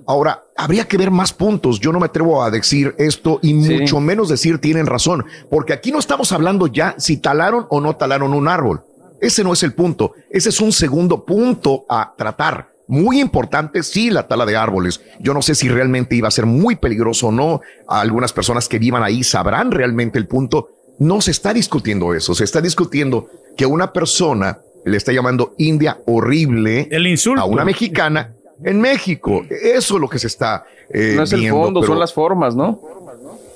Ahora, 0.07 0.43
habría 0.57 0.87
que 0.87 0.97
ver 0.97 1.11
más 1.11 1.33
puntos. 1.33 1.81
Yo 1.81 1.93
no 1.93 2.01
me 2.01 2.07
atrevo 2.07 2.43
a 2.43 2.51
decir 2.51 2.95
esto 2.99 3.39
y 3.43 3.55
mucho 3.55 4.01
menos 4.01 4.29
decir 4.29 4.59
tienen 4.59 4.87
razón, 4.87 5.25
porque 5.51 5.73
aquí 5.73 5.93
no 5.93 5.99
estamos 5.99 6.33
hablando 6.33 6.67
ya 6.67 6.95
si 6.99 7.17
talaron 7.17 7.67
o 7.71 7.81
no 7.81 7.97
talaron 7.97 8.35
un 8.35 8.49
árbol. 8.49 8.83
Ese 9.21 9.45
no 9.45 9.53
es 9.53 9.63
el 9.63 9.75
punto. 9.75 10.15
Ese 10.31 10.49
es 10.49 10.61
un 10.61 10.73
segundo 10.73 11.25
punto 11.25 11.85
a 11.89 12.15
tratar. 12.17 12.71
Muy 12.89 13.21
importante, 13.21 13.83
sí, 13.83 14.11
la 14.11 14.27
tala 14.27 14.47
de 14.47 14.57
árboles. 14.57 15.01
Yo 15.21 15.33
no 15.33 15.43
sé 15.43 15.55
si 15.55 15.69
realmente 15.69 16.17
iba 16.17 16.27
a 16.27 16.33
ser 16.33 16.47
muy 16.47 16.75
peligroso 16.75 17.29
o 17.29 17.33
no. 17.33 17.61
Algunas 17.87 18.33
personas 18.33 18.69
que 18.69 18.79
vivan 18.79 19.03
ahí 19.03 19.23
sabrán 19.23 19.71
realmente 19.71 20.19
el 20.19 20.27
punto. 20.27 20.71
No 20.99 21.21
se 21.21 21.31
está 21.31 21.55
discutiendo 21.55 22.15
eso. 22.15 22.35
Se 22.35 22.45
está 22.45 22.61
discutiendo 22.61 23.29
que 23.57 23.67
una 23.67 23.93
persona 23.93 24.59
le 24.85 24.97
está 24.97 25.13
llamando 25.13 25.55
India 25.59 25.99
horrible 26.07 26.89
el 26.91 27.07
insulto. 27.07 27.43
a 27.43 27.45
una 27.45 27.65
mexicana 27.65 28.33
en 28.65 28.81
México. 28.81 29.45
Eso 29.51 29.95
es 29.97 30.01
lo 30.01 30.09
que 30.09 30.19
se 30.19 30.27
está 30.27 30.65
eh, 30.93 31.15
No 31.16 31.23
es 31.23 31.32
el 31.32 31.41
viendo, 31.41 31.61
fondo, 31.62 31.81
pero 31.81 31.93
son 31.93 32.01
las 32.01 32.12
formas, 32.12 32.55
¿no? 32.57 32.81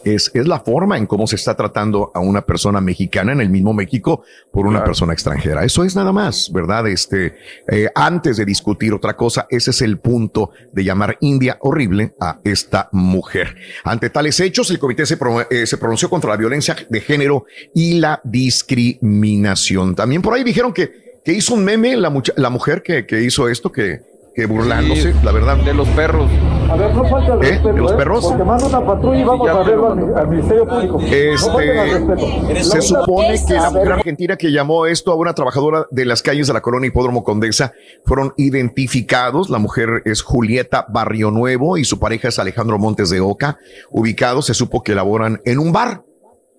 Es, 0.04 0.30
es 0.34 0.46
la 0.46 0.60
forma 0.60 0.98
en 0.98 1.06
cómo 1.06 1.26
se 1.26 1.36
está 1.36 1.56
tratando 1.56 2.10
a 2.12 2.20
una 2.20 2.42
persona 2.44 2.78
mexicana 2.78 3.32
en 3.32 3.40
el 3.40 3.48
mismo 3.48 3.72
México 3.72 4.22
por 4.52 4.66
una 4.66 4.84
persona 4.84 5.14
extranjera. 5.14 5.64
Eso 5.64 5.82
es 5.82 5.96
nada 5.96 6.12
más, 6.12 6.52
¿verdad? 6.52 6.86
Este, 6.88 7.36
eh, 7.66 7.88
antes 7.94 8.36
de 8.36 8.44
discutir 8.44 8.92
otra 8.92 9.16
cosa, 9.16 9.46
ese 9.48 9.70
es 9.70 9.80
el 9.80 9.96
punto 9.96 10.50
de 10.72 10.84
llamar 10.84 11.16
India 11.22 11.56
horrible 11.60 12.14
a 12.20 12.38
esta 12.44 12.90
mujer. 12.92 13.56
Ante 13.82 14.10
tales 14.10 14.38
hechos, 14.40 14.70
el 14.70 14.78
comité 14.78 15.06
se, 15.06 15.16
pro- 15.16 15.50
eh, 15.50 15.66
se 15.66 15.78
pronunció 15.78 16.10
contra 16.10 16.28
la 16.32 16.36
violencia 16.36 16.76
de 16.86 17.00
género 17.00 17.46
y 17.74 17.94
la 17.94 18.20
discriminación. 18.24 19.94
También 19.94 20.20
por 20.20 20.34
ahí 20.34 20.44
dijeron 20.44 20.74
que, 20.74 21.20
que 21.24 21.32
hizo 21.32 21.54
un 21.54 21.64
meme 21.64 21.96
la, 21.96 22.10
mucha- 22.10 22.34
la 22.36 22.50
mujer 22.50 22.82
que, 22.82 23.06
que 23.06 23.22
hizo 23.22 23.48
esto, 23.48 23.72
que, 23.72 24.02
que 24.34 24.46
burlándose, 24.46 25.12
Sí, 25.12 25.18
la 25.22 25.32
verdad. 25.32 25.56
De 25.58 25.72
los 25.74 25.88
perros. 25.90 26.28
A 26.70 26.76
ver, 26.76 26.94
no 26.94 27.04
falta 27.08 27.34
el 27.34 27.38
¿Eh? 27.44 27.50
respeto, 27.50 27.68
¿De 27.74 27.80
los 27.80 27.92
¿eh? 27.92 27.96
perros? 27.96 28.26
Porque 28.26 28.42
manda 28.44 28.66
una 28.66 28.84
patrulla 28.86 29.20
y 29.20 29.24
vamos 29.24 29.48
a 29.48 29.62
verlo 29.62 29.92
al, 29.92 30.18
al 30.18 30.28
Ministerio 30.28 30.66
Público. 30.66 30.98
No. 31.00 31.06
Este, 31.06 32.64
se 32.64 32.82
supone 32.82 33.36
que 33.46 33.54
la 33.54 33.70
mujer 33.70 33.92
argentina 33.92 34.36
que 34.36 34.50
llamó 34.50 34.86
esto 34.86 35.12
a 35.12 35.14
una 35.14 35.34
trabajadora 35.34 35.86
de 35.90 36.04
las 36.04 36.22
calles 36.22 36.46
de 36.48 36.52
la 36.52 36.60
colonia 36.62 36.88
Hipódromo 36.88 37.22
Condesa 37.22 37.72
fueron 38.04 38.32
identificados. 38.36 39.50
La 39.50 39.58
mujer 39.58 40.02
es 40.04 40.22
Julieta 40.22 40.86
Barrio 40.88 41.30
Nuevo 41.30 41.76
y 41.76 41.84
su 41.84 41.98
pareja 42.00 42.28
es 42.28 42.38
Alejandro 42.38 42.78
Montes 42.78 43.10
de 43.10 43.20
Oca. 43.20 43.58
Ubicados, 43.90 44.46
se 44.46 44.54
supo 44.54 44.82
que 44.82 44.94
laboran 44.94 45.40
en 45.44 45.58
un 45.58 45.72
bar. 45.72 46.02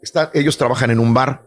Está- 0.01 0.29
ellos 0.33 0.57
trabajan 0.57 0.91
en 0.91 0.99
un 0.99 1.13
bar 1.13 1.41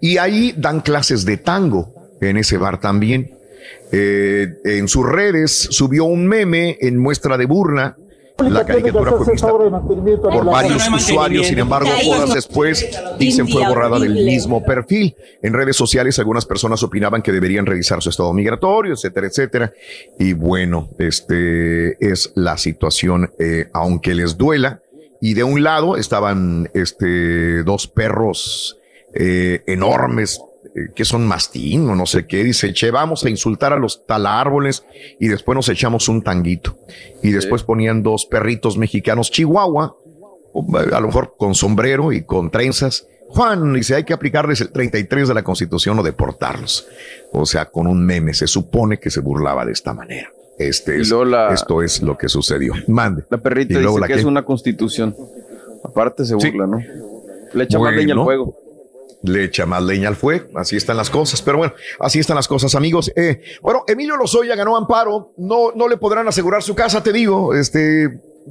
y 0.00 0.18
ahí 0.18 0.54
dan 0.56 0.80
clases 0.80 1.24
de 1.24 1.36
tango 1.36 1.92
en 2.20 2.36
ese 2.36 2.56
bar 2.58 2.80
también. 2.80 3.37
Eh, 3.92 4.48
en 4.64 4.88
sus 4.88 5.06
redes 5.06 5.68
subió 5.70 6.04
un 6.04 6.26
meme 6.26 6.76
en 6.80 6.98
muestra 6.98 7.36
de 7.36 7.46
burla. 7.46 7.96
La 8.38 8.64
caricatura 8.64 9.12
fue 9.12 9.32
vista 9.32 9.48
por 9.48 10.44
varios 10.44 10.88
usuarios, 10.88 11.48
sin 11.48 11.58
embargo, 11.58 11.90
horas 12.08 12.32
después 12.32 12.88
dicen 13.18 13.48
fue 13.48 13.66
borrada 13.66 13.98
del 13.98 14.14
mismo 14.14 14.62
perfil. 14.62 15.16
En 15.42 15.52
redes 15.52 15.74
sociales 15.74 16.20
algunas 16.20 16.46
personas 16.46 16.80
opinaban 16.84 17.20
que 17.20 17.32
deberían 17.32 17.66
revisar 17.66 18.00
su 18.00 18.10
estado 18.10 18.32
migratorio, 18.32 18.94
etcétera, 18.94 19.26
etcétera. 19.26 19.72
Y 20.20 20.34
bueno, 20.34 20.88
este 20.98 21.96
es 21.98 22.30
la 22.36 22.56
situación, 22.58 23.32
eh, 23.40 23.70
aunque 23.72 24.14
les 24.14 24.36
duela. 24.36 24.82
Y 25.20 25.34
de 25.34 25.42
un 25.42 25.64
lado 25.64 25.96
estaban 25.96 26.70
este, 26.74 27.64
dos 27.64 27.88
perros 27.88 28.78
eh, 29.14 29.62
enormes, 29.66 30.40
que 30.94 31.04
son 31.04 31.26
mastín 31.26 31.88
o 31.90 31.94
no 31.96 32.06
sé 32.06 32.26
qué. 32.26 32.44
Dice, 32.44 32.72
che, 32.72 32.90
vamos 32.90 33.24
a 33.24 33.30
insultar 33.30 33.72
a 33.72 33.78
los 33.78 34.06
talárboles 34.06 34.84
y 35.18 35.28
después 35.28 35.56
nos 35.56 35.68
echamos 35.68 36.08
un 36.08 36.22
tanguito. 36.22 36.76
Y 37.22 37.30
después 37.30 37.62
ponían 37.64 38.02
dos 38.02 38.26
perritos 38.26 38.78
mexicanos 38.78 39.30
chihuahua, 39.30 39.94
a 40.92 41.00
lo 41.00 41.06
mejor 41.06 41.34
con 41.36 41.54
sombrero 41.54 42.12
y 42.12 42.22
con 42.22 42.50
trenzas. 42.50 43.06
Juan 43.30 43.74
dice, 43.74 43.94
hay 43.94 44.04
que 44.04 44.14
aplicarles 44.14 44.60
el 44.62 44.70
33 44.70 45.28
de 45.28 45.34
la 45.34 45.42
Constitución 45.42 45.98
o 45.98 46.02
deportarlos. 46.02 46.86
O 47.32 47.44
sea, 47.44 47.66
con 47.66 47.86
un 47.86 48.04
meme, 48.04 48.32
se 48.32 48.46
supone 48.46 48.98
que 48.98 49.10
se 49.10 49.20
burlaba 49.20 49.66
de 49.66 49.72
esta 49.72 49.92
manera. 49.92 50.30
Este 50.58 51.00
es, 51.00 51.10
la- 51.10 51.52
esto 51.52 51.82
es 51.82 52.02
lo 52.02 52.16
que 52.16 52.28
sucedió. 52.28 52.72
Mande. 52.88 53.24
La 53.30 53.38
perrita 53.38 53.78
dice 53.78 54.00
la 54.00 54.06
que 54.06 54.14
que- 54.14 54.18
es 54.20 54.24
una 54.24 54.44
constitución. 54.44 55.14
Aparte 55.84 56.24
se 56.24 56.38
Sí. 56.40 56.50
burla, 56.50 56.66
¿no? 56.66 56.78
Le 57.52 57.64
echa 57.64 57.78
más 57.78 57.94
leña 57.94 58.14
al 58.14 58.24
fuego. 58.24 58.56
Le 59.22 59.44
echa 59.44 59.66
más 59.66 59.82
leña 59.82 60.08
al 60.08 60.16
fuego. 60.16 60.46
Así 60.54 60.76
están 60.76 60.96
las 60.96 61.10
cosas. 61.10 61.42
Pero 61.42 61.58
bueno, 61.58 61.72
así 62.00 62.18
están 62.18 62.36
las 62.36 62.48
cosas, 62.48 62.74
amigos. 62.74 63.10
Eh, 63.16 63.40
bueno, 63.62 63.84
Emilio 63.86 64.16
Lozoya 64.16 64.54
ganó 64.54 64.76
amparo. 64.76 65.32
No, 65.36 65.72
no 65.74 65.88
le 65.88 65.96
podrán 65.96 66.28
asegurar 66.28 66.62
su 66.62 66.74
casa, 66.74 67.02
te 67.02 67.12
digo. 67.12 67.54
Este 67.54 68.08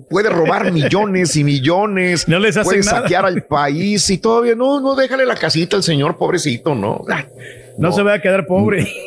puede 0.10 0.30
robar 0.30 0.72
millones 0.74 1.36
y 1.36 1.44
millones. 1.44 2.28
No 2.28 2.40
les 2.40 2.58
hacen 2.58 2.64
puede 2.70 2.84
nada. 2.84 3.02
saquear 3.02 3.26
al 3.26 3.44
país 3.44 4.10
y 4.10 4.18
todavía 4.18 4.56
no, 4.56 4.80
no 4.82 4.96
déjale 4.96 5.26
la 5.26 5.36
casita 5.36 5.76
al 5.78 5.84
señor, 5.84 6.18
pobrecito, 6.18 6.76
no. 6.76 7.02
Ah, 7.10 7.26
No, 7.78 7.92
se 7.92 8.04
va 8.04 8.14
a 8.14 8.22
quedar 8.22 8.46
pobre. 8.46 8.88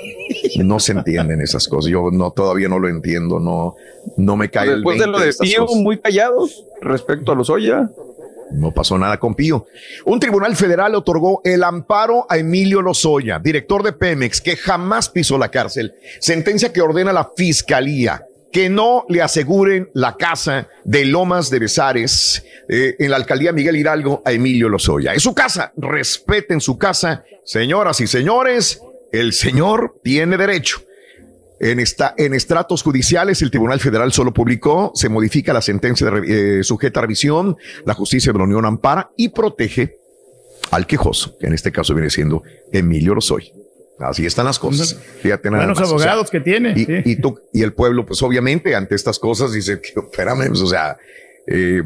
No 0.63 0.79
se 0.79 0.93
entienden 0.93 1.41
esas 1.41 1.67
cosas. 1.67 1.91
Yo 1.91 2.09
no 2.13 2.31
todavía 2.31 2.69
no 2.69 2.79
lo 2.79 2.89
entiendo. 2.89 3.41
No, 3.41 3.75
no 4.17 4.37
me 4.37 4.49
cae 4.49 4.69
Después 4.77 4.95
el 4.95 5.01
de 5.01 5.07
lo 5.09 5.13
20 5.19 5.25
de 5.25 5.31
estas 5.31 5.49
Pío, 5.49 5.67
cosas. 5.67 5.83
muy 5.83 5.99
callados 5.99 6.65
respecto 6.81 7.33
a 7.33 7.35
los 7.35 7.51
Oya. 7.51 7.91
No 8.53 8.73
pasó 8.73 8.99
nada 8.99 9.19
con 9.19 9.35
Pío. 9.35 9.67
Un 10.05 10.21
tribunal 10.21 10.57
federal 10.57 10.95
otorgó 10.95 11.41
el 11.45 11.63
amparo 11.63 12.27
a 12.29 12.39
Emilio 12.39 12.83
Lozoya, 12.83 13.39
director 13.39 13.83
de 13.83 13.93
Pemex, 13.93 14.41
que 14.41 14.57
jamás 14.57 15.09
pisó 15.09 15.39
la 15.39 15.51
cárcel. 15.51 15.95
Sentencia 16.21 16.73
que 16.73 16.81
ordena 16.81 17.13
la 17.13 17.31
fiscalía 17.37 18.25
que 18.53 18.69
no 18.69 19.05
le 19.09 19.23
aseguren 19.23 19.91
la 19.95 20.17
casa 20.17 20.69
de 20.85 21.05
Lomas 21.05 21.51
de 21.51 21.61
Besares 21.61 22.45
eh, 22.69 22.97
en 22.99 23.11
la 23.11 23.17
alcaldía 23.17 23.53
Miguel 23.53 23.77
Hidalgo 23.77 24.23
a 24.25 24.33
Emilio 24.33 24.69
Lozoya. 24.69 25.15
Es 25.15 25.23
su 25.23 25.35
casa, 25.35 25.73
respeten 25.77 26.61
su 26.61 26.77
casa. 26.77 27.25
Señoras 27.45 28.01
y 28.01 28.07
señores, 28.07 28.81
el 29.13 29.33
señor 29.33 29.95
tiene 30.03 30.37
derecho. 30.37 30.83
En, 31.61 31.79
esta, 31.79 32.15
en 32.17 32.33
estratos 32.33 32.83
judiciales, 32.83 33.43
el 33.43 33.51
Tribunal 33.51 33.81
Federal 33.81 34.13
solo 34.13 34.33
publicó, 34.33 34.93
se 34.95 35.11
modifica 35.11 35.53
la 35.53 35.61
sentencia 35.61 36.11
de 36.11 36.61
eh, 36.61 36.65
sujeta 36.65 37.01
a 37.01 37.03
revisión, 37.03 37.57
la 37.85 37.93
justicia 37.93 38.33
de 38.33 38.39
la 38.39 38.45
Unión 38.45 38.65
ampara 38.65 39.11
y 39.15 39.29
protege 39.29 39.99
al 40.71 40.87
quejoso, 40.87 41.37
que 41.39 41.49
en 41.49 41.53
este 41.53 41.71
caso 41.71 41.95
viene 41.95 42.09
siendo 42.09 42.43
Emilio 42.73 43.15
Lozoy. 43.15 43.53
Así 43.99 44.25
están 44.25 44.47
las 44.47 44.59
cosas. 44.59 44.99
Fíjate 45.21 45.51
nada 45.51 45.65
Buenos 45.65 45.79
más, 45.79 45.93
o 45.93 45.99
sea, 45.99 46.13
abogados 46.13 46.31
que 46.31 46.41
tiene. 46.41 46.73
y, 46.75 46.87
sí. 46.87 47.03
y 47.05 47.17
tú, 47.17 47.39
y 47.53 47.63
el 47.63 47.75
pueblo, 47.75 48.07
pues 48.07 48.23
obviamente 48.23 48.75
ante 48.75 48.95
estas 48.95 49.19
cosas 49.19 49.53
dice, 49.53 49.83
que, 49.83 50.01
espérame, 50.11 50.49
pues, 50.49 50.63
o 50.63 50.67
sea, 50.67 50.97
eh, 51.47 51.83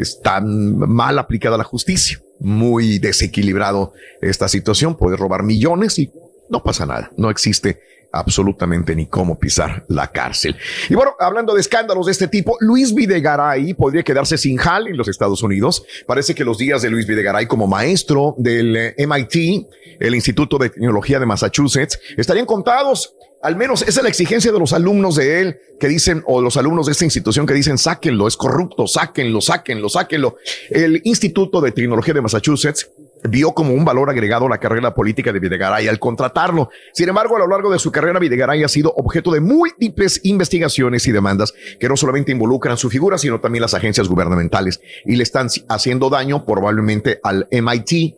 está 0.00 0.40
mal 0.40 1.18
aplicada 1.18 1.58
la 1.58 1.64
justicia, 1.64 2.18
muy 2.40 2.98
desequilibrado 2.98 3.92
esta 4.22 4.48
situación, 4.48 4.96
puede 4.96 5.18
robar 5.18 5.42
millones 5.42 5.98
y 5.98 6.10
no 6.48 6.62
pasa 6.62 6.86
nada, 6.86 7.10
no 7.18 7.28
existe 7.28 7.80
absolutamente 8.14 8.94
ni 8.94 9.06
cómo 9.06 9.38
pisar 9.38 9.84
la 9.88 10.10
cárcel. 10.10 10.56
Y 10.88 10.94
bueno, 10.94 11.14
hablando 11.18 11.54
de 11.54 11.60
escándalos 11.60 12.06
de 12.06 12.12
este 12.12 12.28
tipo, 12.28 12.56
Luis 12.60 12.94
Videgaray 12.94 13.74
podría 13.74 14.02
quedarse 14.02 14.38
sin 14.38 14.56
jal 14.56 14.86
en 14.86 14.96
los 14.96 15.08
Estados 15.08 15.42
Unidos. 15.42 15.84
Parece 16.06 16.34
que 16.34 16.44
los 16.44 16.58
días 16.58 16.82
de 16.82 16.90
Luis 16.90 17.06
Videgaray 17.06 17.46
como 17.46 17.66
maestro 17.66 18.34
del 18.38 18.76
eh, 18.76 18.94
MIT, 18.98 19.66
el 20.00 20.14
Instituto 20.14 20.58
de 20.58 20.70
Tecnología 20.70 21.18
de 21.18 21.26
Massachusetts, 21.26 21.98
estarían 22.16 22.46
contados. 22.46 23.14
Al 23.42 23.56
menos 23.56 23.82
esa 23.82 24.00
es 24.00 24.02
la 24.02 24.08
exigencia 24.08 24.52
de 24.52 24.58
los 24.58 24.72
alumnos 24.72 25.16
de 25.16 25.40
él 25.40 25.58
que 25.78 25.88
dicen, 25.88 26.22
o 26.26 26.40
los 26.40 26.56
alumnos 26.56 26.86
de 26.86 26.92
esta 26.92 27.04
institución 27.04 27.46
que 27.46 27.52
dicen, 27.52 27.76
sáquenlo, 27.76 28.26
es 28.26 28.36
corrupto, 28.36 28.86
sáquenlo, 28.86 29.40
sáquenlo, 29.40 29.88
sáquenlo. 29.90 30.36
El 30.70 31.02
Instituto 31.04 31.60
de 31.60 31.72
Tecnología 31.72 32.14
de 32.14 32.22
Massachusetts 32.22 32.88
vio 33.28 33.52
como 33.52 33.72
un 33.72 33.84
valor 33.84 34.10
agregado 34.10 34.48
la 34.48 34.58
carrera 34.58 34.94
política 34.94 35.32
de 35.32 35.40
Videgaray 35.40 35.88
al 35.88 35.98
contratarlo. 35.98 36.70
Sin 36.92 37.08
embargo, 37.08 37.36
a 37.36 37.40
lo 37.40 37.48
largo 37.48 37.72
de 37.72 37.78
su 37.78 37.90
carrera, 37.90 38.18
Videgaray 38.18 38.62
ha 38.62 38.68
sido 38.68 38.92
objeto 38.96 39.32
de 39.32 39.40
múltiples 39.40 40.20
investigaciones 40.24 41.06
y 41.06 41.12
demandas 41.12 41.54
que 41.80 41.88
no 41.88 41.96
solamente 41.96 42.32
involucran 42.32 42.76
su 42.76 42.90
figura, 42.90 43.18
sino 43.18 43.40
también 43.40 43.62
las 43.62 43.74
agencias 43.74 44.08
gubernamentales 44.08 44.80
y 45.04 45.16
le 45.16 45.22
están 45.22 45.48
haciendo 45.68 46.10
daño 46.10 46.44
probablemente 46.44 47.20
al 47.22 47.48
MIT, 47.50 48.14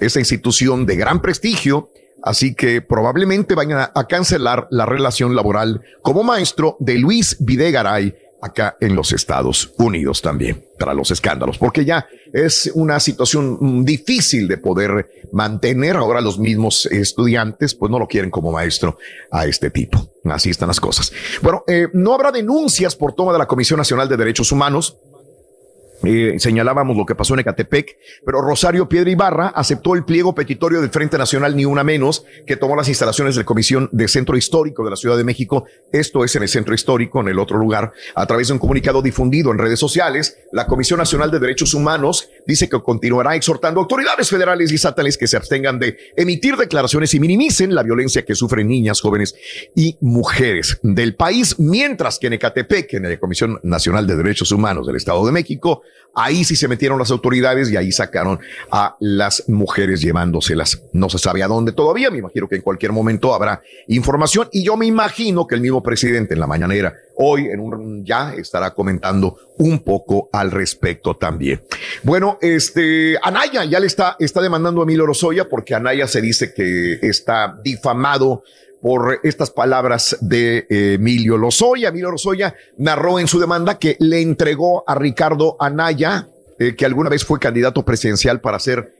esa 0.00 0.18
institución 0.18 0.86
de 0.86 0.96
gran 0.96 1.20
prestigio. 1.20 1.90
Así 2.22 2.54
que 2.54 2.82
probablemente 2.82 3.54
vayan 3.54 3.78
a, 3.78 3.92
a 3.94 4.06
cancelar 4.06 4.68
la 4.70 4.84
relación 4.84 5.34
laboral 5.34 5.80
como 6.02 6.22
maestro 6.22 6.76
de 6.78 6.98
Luis 6.98 7.38
Videgaray 7.40 8.14
acá 8.42 8.76
en 8.80 8.94
los 8.94 9.12
Estados 9.12 9.72
Unidos 9.78 10.22
también, 10.22 10.64
para 10.78 10.94
los 10.94 11.10
escándalos, 11.10 11.58
porque 11.58 11.84
ya 11.84 12.06
es 12.32 12.70
una 12.74 13.00
situación 13.00 13.58
mm, 13.60 13.84
difícil 13.84 14.48
de 14.48 14.58
poder 14.58 15.10
mantener. 15.32 15.96
Ahora 15.96 16.20
los 16.20 16.38
mismos 16.38 16.86
estudiantes, 16.86 17.74
pues 17.74 17.90
no 17.90 17.98
lo 17.98 18.06
quieren 18.06 18.30
como 18.30 18.52
maestro 18.52 18.98
a 19.30 19.46
este 19.46 19.70
tipo. 19.70 20.10
Así 20.24 20.50
están 20.50 20.68
las 20.68 20.80
cosas. 20.80 21.12
Bueno, 21.42 21.64
eh, 21.66 21.88
no 21.92 22.14
habrá 22.14 22.32
denuncias 22.32 22.96
por 22.96 23.14
toma 23.14 23.32
de 23.32 23.38
la 23.38 23.46
Comisión 23.46 23.78
Nacional 23.78 24.08
de 24.08 24.16
Derechos 24.16 24.52
Humanos. 24.52 24.96
Eh, 26.02 26.36
señalábamos 26.38 26.96
lo 26.96 27.04
que 27.04 27.14
pasó 27.14 27.34
en 27.34 27.40
Ecatepec, 27.40 27.98
pero 28.24 28.40
Rosario 28.40 28.88
Piedra 28.88 29.10
Ibarra 29.10 29.48
aceptó 29.48 29.94
el 29.94 30.04
pliego 30.04 30.34
petitorio 30.34 30.80
del 30.80 30.90
Frente 30.90 31.18
Nacional 31.18 31.54
Ni 31.54 31.66
Una 31.66 31.84
Menos, 31.84 32.24
que 32.46 32.56
tomó 32.56 32.74
las 32.74 32.88
instalaciones 32.88 33.34
de 33.34 33.42
la 33.42 33.44
Comisión 33.44 33.88
de 33.92 34.08
Centro 34.08 34.36
Histórico 34.36 34.82
de 34.82 34.90
la 34.90 34.96
Ciudad 34.96 35.16
de 35.16 35.24
México. 35.24 35.66
Esto 35.92 36.24
es 36.24 36.34
en 36.36 36.42
el 36.42 36.48
Centro 36.48 36.74
Histórico, 36.74 37.20
en 37.20 37.28
el 37.28 37.38
otro 37.38 37.58
lugar. 37.58 37.92
A 38.14 38.26
través 38.26 38.48
de 38.48 38.54
un 38.54 38.58
comunicado 38.58 39.02
difundido 39.02 39.50
en 39.52 39.58
redes 39.58 39.78
sociales, 39.78 40.38
la 40.52 40.66
Comisión 40.66 40.98
Nacional 40.98 41.30
de 41.30 41.38
Derechos 41.38 41.74
Humanos 41.74 42.28
dice 42.46 42.68
que 42.68 42.80
continuará 42.80 43.36
exhortando 43.36 43.80
autoridades 43.80 44.30
federales 44.30 44.72
y 44.72 44.76
estatales 44.76 45.18
que 45.18 45.26
se 45.26 45.36
abstengan 45.36 45.78
de 45.78 45.98
emitir 46.16 46.56
declaraciones 46.56 47.12
y 47.14 47.20
minimicen 47.20 47.74
la 47.74 47.82
violencia 47.82 48.24
que 48.24 48.34
sufren 48.34 48.68
niñas, 48.68 49.00
jóvenes 49.00 49.34
y 49.74 49.98
mujeres 50.00 50.78
del 50.82 51.14
país, 51.14 51.58
mientras 51.58 52.18
que 52.18 52.28
en 52.28 52.34
Ecatepec, 52.34 52.94
en 52.94 53.02
la 53.10 53.18
Comisión 53.18 53.60
Nacional 53.62 54.06
de 54.06 54.16
Derechos 54.16 54.50
Humanos 54.50 54.86
del 54.86 54.96
Estado 54.96 55.24
de 55.26 55.32
México, 55.32 55.82
Ahí 56.14 56.44
sí 56.44 56.56
se 56.56 56.66
metieron 56.66 56.98
las 56.98 57.10
autoridades 57.10 57.70
y 57.70 57.76
ahí 57.76 57.92
sacaron 57.92 58.40
a 58.70 58.96
las 58.98 59.48
mujeres 59.48 60.00
llevándoselas. 60.00 60.82
No 60.92 61.08
se 61.08 61.18
sabe 61.18 61.42
a 61.42 61.48
dónde 61.48 61.72
todavía. 61.72 62.10
Me 62.10 62.18
imagino 62.18 62.48
que 62.48 62.56
en 62.56 62.62
cualquier 62.62 62.92
momento 62.92 63.32
habrá 63.32 63.62
información 63.86 64.48
y 64.52 64.64
yo 64.64 64.76
me 64.76 64.86
imagino 64.86 65.46
que 65.46 65.54
el 65.54 65.60
mismo 65.60 65.82
presidente 65.82 66.34
en 66.34 66.40
la 66.40 66.46
mañanera 66.46 66.94
hoy 67.16 67.46
en 67.46 67.60
un 67.60 68.04
ya 68.04 68.34
estará 68.34 68.72
comentando 68.72 69.36
un 69.58 69.80
poco 69.80 70.28
al 70.32 70.50
respecto 70.50 71.16
también. 71.16 71.62
Bueno, 72.02 72.38
este 72.40 73.18
Anaya 73.22 73.64
ya 73.64 73.78
le 73.78 73.86
está, 73.86 74.16
está 74.18 74.40
demandando 74.40 74.80
a 74.80 74.84
Emilio 74.84 75.06
Lozoya 75.06 75.48
porque 75.48 75.74
Anaya 75.74 76.08
se 76.08 76.20
dice 76.20 76.52
que 76.54 76.98
está 77.02 77.60
difamado 77.62 78.42
por 78.80 79.20
estas 79.22 79.50
palabras 79.50 80.16
de 80.20 80.66
eh, 80.68 80.94
Emilio 80.94 81.36
Lozoya. 81.36 81.88
Emilio 81.88 82.10
Lozoya 82.10 82.54
narró 82.78 83.18
en 83.18 83.28
su 83.28 83.38
demanda 83.38 83.78
que 83.78 83.96
le 84.00 84.20
entregó 84.20 84.84
a 84.86 84.94
Ricardo 84.94 85.56
Anaya, 85.60 86.28
eh, 86.58 86.74
que 86.74 86.86
alguna 86.86 87.10
vez 87.10 87.24
fue 87.24 87.38
candidato 87.38 87.84
presidencial 87.84 88.40
para 88.40 88.58
ser 88.58 88.92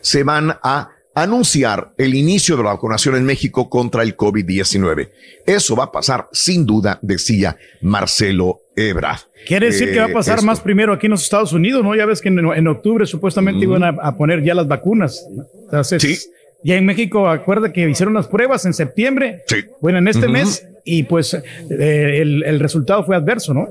se 0.00 0.22
van 0.22 0.56
a 0.62 0.90
anunciar 1.16 1.92
el 1.96 2.14
inicio 2.14 2.58
de 2.58 2.62
la 2.62 2.74
vacunación 2.74 3.16
en 3.16 3.24
México 3.24 3.70
contra 3.70 4.02
el 4.02 4.16
COVID-19. 4.16 5.08
Eso 5.46 5.74
va 5.74 5.84
a 5.84 5.92
pasar 5.92 6.28
sin 6.30 6.66
duda, 6.66 6.98
decía 7.00 7.56
Marcelo 7.80 8.60
Ebrard. 8.76 9.20
Quiere 9.46 9.66
decir 9.66 9.92
que 9.92 9.98
va 9.98 10.06
a 10.06 10.12
pasar 10.12 10.42
más 10.42 10.60
primero 10.60 10.92
aquí 10.92 11.06
en 11.06 11.12
los 11.12 11.22
Estados 11.22 11.54
Unidos, 11.54 11.82
¿no? 11.82 11.94
Ya 11.94 12.04
ves 12.04 12.20
que 12.20 12.28
en, 12.28 12.68
octubre 12.68 13.06
supuestamente 13.06 13.64
iban 13.64 13.82
a, 13.82 14.16
poner 14.16 14.44
ya 14.44 14.54
las 14.54 14.68
vacunas. 14.68 15.26
Entonces, 15.64 16.02
sí. 16.02 16.18
Ya 16.62 16.76
en 16.76 16.84
México, 16.84 17.28
acuerda 17.28 17.72
que 17.72 17.88
hicieron 17.88 18.12
las 18.12 18.26
pruebas 18.26 18.66
en 18.66 18.74
septiembre. 18.74 19.42
Sí. 19.46 19.64
Bueno, 19.80 19.98
en 19.98 20.08
este 20.08 20.28
mes, 20.28 20.66
y 20.84 21.04
pues 21.04 21.32
eh, 21.32 22.18
el, 22.20 22.42
el 22.42 22.60
resultado 22.60 23.04
fue 23.04 23.16
adverso, 23.16 23.54
¿no? 23.54 23.68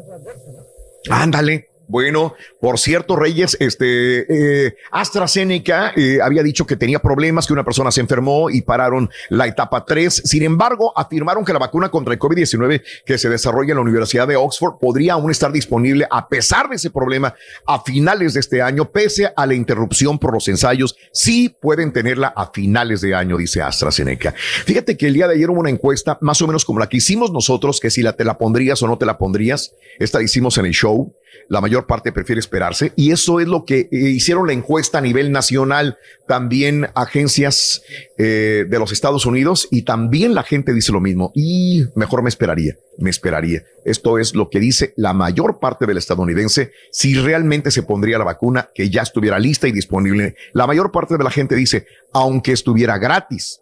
Ándale. 1.10 1.68
Bueno, 1.88 2.34
por 2.60 2.80
cierto, 2.80 3.16
Reyes, 3.16 3.58
este 3.60 4.66
eh, 4.68 4.76
AstraZeneca 4.92 5.94
eh, 5.96 6.20
había 6.22 6.42
dicho 6.42 6.66
que 6.66 6.76
tenía 6.76 7.00
problemas, 7.00 7.46
que 7.46 7.54
una 7.54 7.64
persona 7.64 7.92
se 7.92 8.02
enfermó 8.02 8.50
y 8.50 8.62
pararon 8.62 9.10
la 9.30 9.46
etapa 9.46 9.86
3. 9.86 10.24
Sin 10.26 10.44
embargo, 10.44 10.94
afirmaron 10.98 11.46
que 11.46 11.54
la 11.54 11.60
vacuna 11.60 11.90
contra 11.90 12.14
el 12.14 12.20
COVID-19 12.20 12.82
que 13.06 13.18
se 13.18 13.30
desarrolla 13.30 13.72
en 13.72 13.76
la 13.76 13.82
Universidad 13.82 14.28
de 14.28 14.36
Oxford 14.36 14.80
podría 14.80 15.14
aún 15.14 15.30
estar 15.30 15.52
disponible 15.52 16.08
a 16.10 16.28
pesar 16.28 16.70
de 16.70 16.78
ese 16.78 16.90
problema 16.90 17.36
a 17.68 17.82
finales 17.82 18.34
de 18.34 18.40
este 18.40 18.62
año, 18.62 18.90
pese 18.92 19.32
a 19.36 19.46
la 19.46 19.54
interrupción 19.54 20.18
por 20.18 20.34
los 20.34 20.48
ensayos. 20.48 20.96
Sí 21.14 21.56
pueden 21.62 21.94
tenerla 21.94 22.34
a 22.36 22.52
finales 22.52 23.02
de 23.02 23.14
año, 23.14 23.38
dice 23.38 23.62
AstraZeneca. 23.62 24.34
Fíjate 24.66 24.98
que 24.98 25.08
el 25.08 25.14
día 25.14 25.28
de 25.28 25.36
ayer 25.36 25.50
hubo 25.50 25.60
una 25.60 25.70
encuesta 25.70 26.18
más 26.22 26.42
o 26.42 26.48
menos 26.48 26.66
como 26.66 26.80
la 26.80 26.90
que 26.90 26.98
hicimos 26.98 27.32
nosotros, 27.32 27.80
que 27.80 27.92
si 27.92 28.02
la 28.02 28.14
te 28.14 28.24
la 28.24 28.38
pondrías 28.38 28.82
o 28.82 28.88
no 28.88 28.98
te 28.98 29.06
la 29.06 29.18
pondrías. 29.18 29.74
Esta 30.00 30.18
la 30.18 30.24
hicimos 30.24 30.58
en 30.58 30.66
el 30.66 30.74
show 30.74 31.14
la 31.50 31.62
mayor 31.62 31.86
parte 31.86 32.12
prefiere 32.12 32.40
esperarse 32.40 32.94
y 32.96 33.12
eso 33.12 33.40
es 33.40 33.48
lo 33.48 33.66
que 33.66 33.90
eh, 33.92 33.98
hicieron 34.10 34.48
la 34.48 34.54
encuesta 34.54 34.98
a 34.98 35.02
nivel 35.02 35.32
nacional, 35.32 35.98
también 36.28 36.88
agencias 36.96 37.84
eh, 38.18 38.66
de 38.68 38.80
los 38.80 38.92
Estados 38.92 39.26
Unidos 39.26 39.68
y 39.72 39.84
también 39.84 40.34
la 40.34 40.44
gente 40.44 40.74
dice 40.74 40.92
lo 40.92 41.02
mismo 41.02 41.32
y 41.36 41.86
mejor 41.96 42.24
me 42.24 42.30
esperaría, 42.30 42.76
me 42.98 43.10
esperaría. 43.10 43.64
Esto 43.84 44.18
es 44.18 44.34
lo 44.36 44.50
que 44.50 44.60
dice 44.60 44.94
la 44.96 45.14
mayor 45.14 45.60
parte 45.60 45.86
del 45.86 45.98
estadounidense 45.98 46.72
si 46.92 47.16
realmente 47.16 47.72
se 47.72 47.84
pondría 47.84 48.18
la 48.18 48.26
vacuna 48.26 48.70
que 48.74 48.90
ya 48.90 49.02
estuviera 49.02 49.40
lista 49.40 49.68
y 49.68 49.72
disponible. 49.72 50.36
La 50.54 50.68
mayor 50.68 50.92
parte 50.92 51.18
de 51.18 51.24
la 51.24 51.32
gente 51.32 51.56
dice, 51.56 51.86
aunque 52.14 52.52
estuviera 52.52 52.98
gratis, 52.98 53.60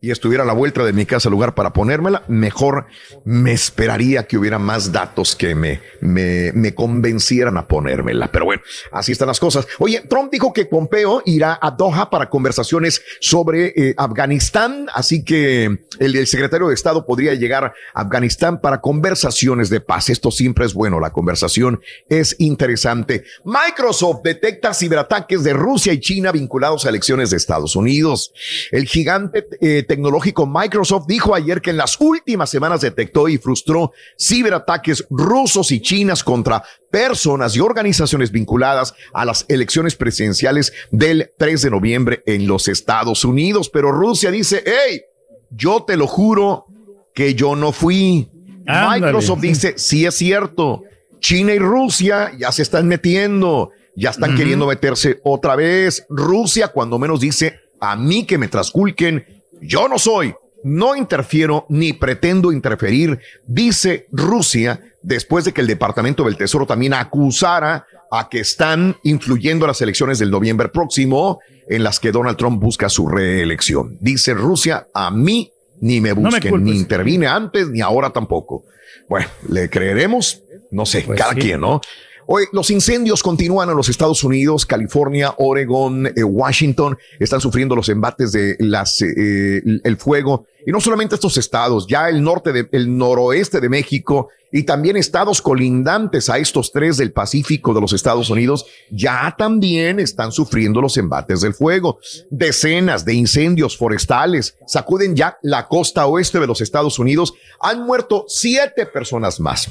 y 0.00 0.10
estuviera 0.10 0.44
a 0.44 0.46
la 0.46 0.52
vuelta 0.52 0.84
de 0.84 0.92
mi 0.92 1.06
casa 1.06 1.30
lugar 1.30 1.54
para 1.54 1.72
ponérmela, 1.72 2.22
mejor 2.28 2.86
me 3.24 3.52
esperaría 3.52 4.26
que 4.26 4.36
hubiera 4.38 4.58
más 4.58 4.92
datos 4.92 5.34
que 5.34 5.54
me, 5.54 5.80
me, 6.00 6.52
me 6.52 6.74
convencieran 6.74 7.56
a 7.56 7.66
ponérmela. 7.66 8.30
Pero 8.30 8.44
bueno, 8.44 8.62
así 8.92 9.12
están 9.12 9.28
las 9.28 9.40
cosas. 9.40 9.66
Oye, 9.78 10.02
Trump 10.08 10.30
dijo 10.30 10.52
que 10.52 10.66
Pompeo 10.66 11.22
irá 11.24 11.58
a 11.60 11.70
Doha 11.70 12.10
para 12.10 12.28
conversaciones 12.28 13.02
sobre 13.20 13.72
eh, 13.76 13.94
Afganistán, 13.96 14.86
así 14.94 15.24
que 15.24 15.78
el, 15.98 16.26
secretario 16.26 16.68
de 16.68 16.74
Estado 16.74 17.06
podría 17.06 17.34
llegar 17.34 17.64
a 17.64 18.00
Afganistán 18.00 18.60
para 18.60 18.80
conversaciones 18.80 19.70
de 19.70 19.80
paz. 19.80 20.10
Esto 20.10 20.30
siempre 20.30 20.66
es 20.66 20.74
bueno, 20.74 21.00
la 21.00 21.10
conversación 21.10 21.80
es 22.08 22.36
interesante. 22.38 23.24
Microsoft 23.44 24.20
detecta 24.22 24.74
ciberataques 24.74 25.42
de 25.42 25.52
Rusia 25.52 25.92
y 25.92 26.00
China 26.00 26.32
vinculados 26.32 26.84
a 26.84 26.90
elecciones 26.90 27.30
de 27.30 27.36
Estados 27.36 27.76
Unidos. 27.76 28.32
El 28.70 28.86
gigante 28.86 29.46
eh, 29.60 29.84
tecnológico 29.86 30.46
Microsoft 30.46 31.06
dijo 31.06 31.34
ayer 31.34 31.60
que 31.60 31.70
en 31.70 31.76
las 31.76 32.00
últimas 32.00 32.50
semanas 32.50 32.80
detectó 32.80 33.28
y 33.28 33.38
frustró 33.38 33.92
ciberataques 34.18 35.06
rusos 35.10 35.70
y 35.72 35.80
chinas 35.80 36.22
contra 36.22 36.62
personas 36.90 37.56
y 37.56 37.60
organizaciones 37.60 38.30
vinculadas 38.30 38.94
a 39.12 39.24
las 39.24 39.44
elecciones 39.48 39.96
presidenciales 39.96 40.72
del 40.90 41.30
3 41.38 41.62
de 41.62 41.70
noviembre 41.70 42.22
en 42.26 42.46
los 42.46 42.68
Estados 42.68 43.24
Unidos. 43.24 43.70
Pero 43.70 43.92
Rusia 43.92 44.30
dice, 44.30 44.62
hey, 44.66 45.02
yo 45.50 45.84
te 45.84 45.96
lo 45.96 46.06
juro 46.06 46.66
que 47.14 47.34
yo 47.34 47.56
no 47.56 47.72
fui. 47.72 48.28
Microsoft 48.66 49.40
dice, 49.40 49.74
sí 49.76 50.06
es 50.06 50.14
cierto. 50.14 50.82
China 51.20 51.54
y 51.54 51.58
Rusia 51.58 52.32
ya 52.38 52.52
se 52.52 52.62
están 52.62 52.88
metiendo, 52.88 53.70
ya 53.94 54.10
están 54.10 54.36
queriendo 54.36 54.66
meterse 54.66 55.20
otra 55.24 55.56
vez. 55.56 56.06
Rusia, 56.08 56.68
cuando 56.68 56.98
menos 56.98 57.20
dice, 57.20 57.60
a 57.80 57.96
mí 57.96 58.24
que 58.24 58.38
me 58.38 58.48
trasculquen 58.48 59.35
yo 59.60 59.88
no 59.88 59.98
soy, 59.98 60.34
no 60.64 60.96
interfiero 60.96 61.66
ni 61.68 61.92
pretendo 61.92 62.50
interferir, 62.52 63.20
dice 63.46 64.06
Rusia, 64.10 64.80
después 65.02 65.44
de 65.44 65.52
que 65.52 65.60
el 65.60 65.66
Departamento 65.66 66.24
del 66.24 66.36
Tesoro 66.36 66.66
también 66.66 66.94
acusara 66.94 67.86
a 68.10 68.28
que 68.28 68.40
están 68.40 68.96
influyendo 69.04 69.66
las 69.66 69.80
elecciones 69.80 70.18
del 70.18 70.30
noviembre 70.30 70.68
próximo 70.68 71.40
en 71.68 71.82
las 71.82 72.00
que 72.00 72.12
Donald 72.12 72.36
Trump 72.36 72.60
busca 72.60 72.88
su 72.88 73.08
reelección. 73.08 73.96
Dice 74.00 74.34
Rusia, 74.34 74.86
a 74.94 75.10
mí 75.10 75.52
ni 75.80 76.00
me 76.00 76.10
No 76.10 76.22
me 76.22 76.30
busquen, 76.30 76.64
ni 76.64 76.76
intervine 76.76 77.26
antes 77.26 77.68
ni 77.68 77.80
ahora 77.80 78.10
tampoco. 78.10 78.64
Bueno, 79.08 79.28
¿le 79.48 79.68
creeremos? 79.68 80.42
No 80.70 80.86
sé, 80.86 81.02
Pues 81.02 81.18
cada 81.18 81.34
sí. 81.34 81.40
quien, 81.40 81.60
¿no? 81.60 81.80
Hoy 82.28 82.44
los 82.52 82.70
incendios 82.70 83.22
continúan 83.22 83.70
en 83.70 83.76
los 83.76 83.88
Estados 83.88 84.24
Unidos, 84.24 84.66
California, 84.66 85.32
Oregon, 85.38 86.08
eh, 86.08 86.24
Washington. 86.24 86.98
Están 87.20 87.40
sufriendo 87.40 87.76
los 87.76 87.88
embates 87.88 88.32
de 88.32 88.56
las, 88.58 89.00
eh, 89.00 89.62
el 89.84 89.96
fuego. 89.96 90.44
Y 90.66 90.72
no 90.72 90.80
solamente 90.80 91.14
estos 91.14 91.36
estados, 91.36 91.86
ya 91.86 92.08
el 92.08 92.20
norte, 92.24 92.52
de, 92.52 92.68
el 92.72 92.98
noroeste 92.98 93.60
de 93.60 93.68
México 93.68 94.30
y 94.50 94.64
también 94.64 94.96
estados 94.96 95.40
colindantes 95.40 96.28
a 96.28 96.38
estos 96.38 96.72
tres 96.72 96.96
del 96.96 97.12
Pacífico 97.12 97.72
de 97.72 97.80
los 97.80 97.92
Estados 97.92 98.28
Unidos, 98.28 98.66
ya 98.90 99.32
también 99.38 100.00
están 100.00 100.32
sufriendo 100.32 100.80
los 100.80 100.96
embates 100.96 101.42
del 101.42 101.54
fuego. 101.54 102.00
Decenas 102.30 103.04
de 103.04 103.14
incendios 103.14 103.76
forestales 103.76 104.56
sacuden 104.66 105.14
ya 105.14 105.38
la 105.42 105.68
costa 105.68 106.06
oeste 106.06 106.40
de 106.40 106.48
los 106.48 106.60
Estados 106.60 106.98
Unidos. 106.98 107.34
Han 107.60 107.86
muerto 107.86 108.24
siete 108.26 108.86
personas 108.86 109.38
más. 109.38 109.70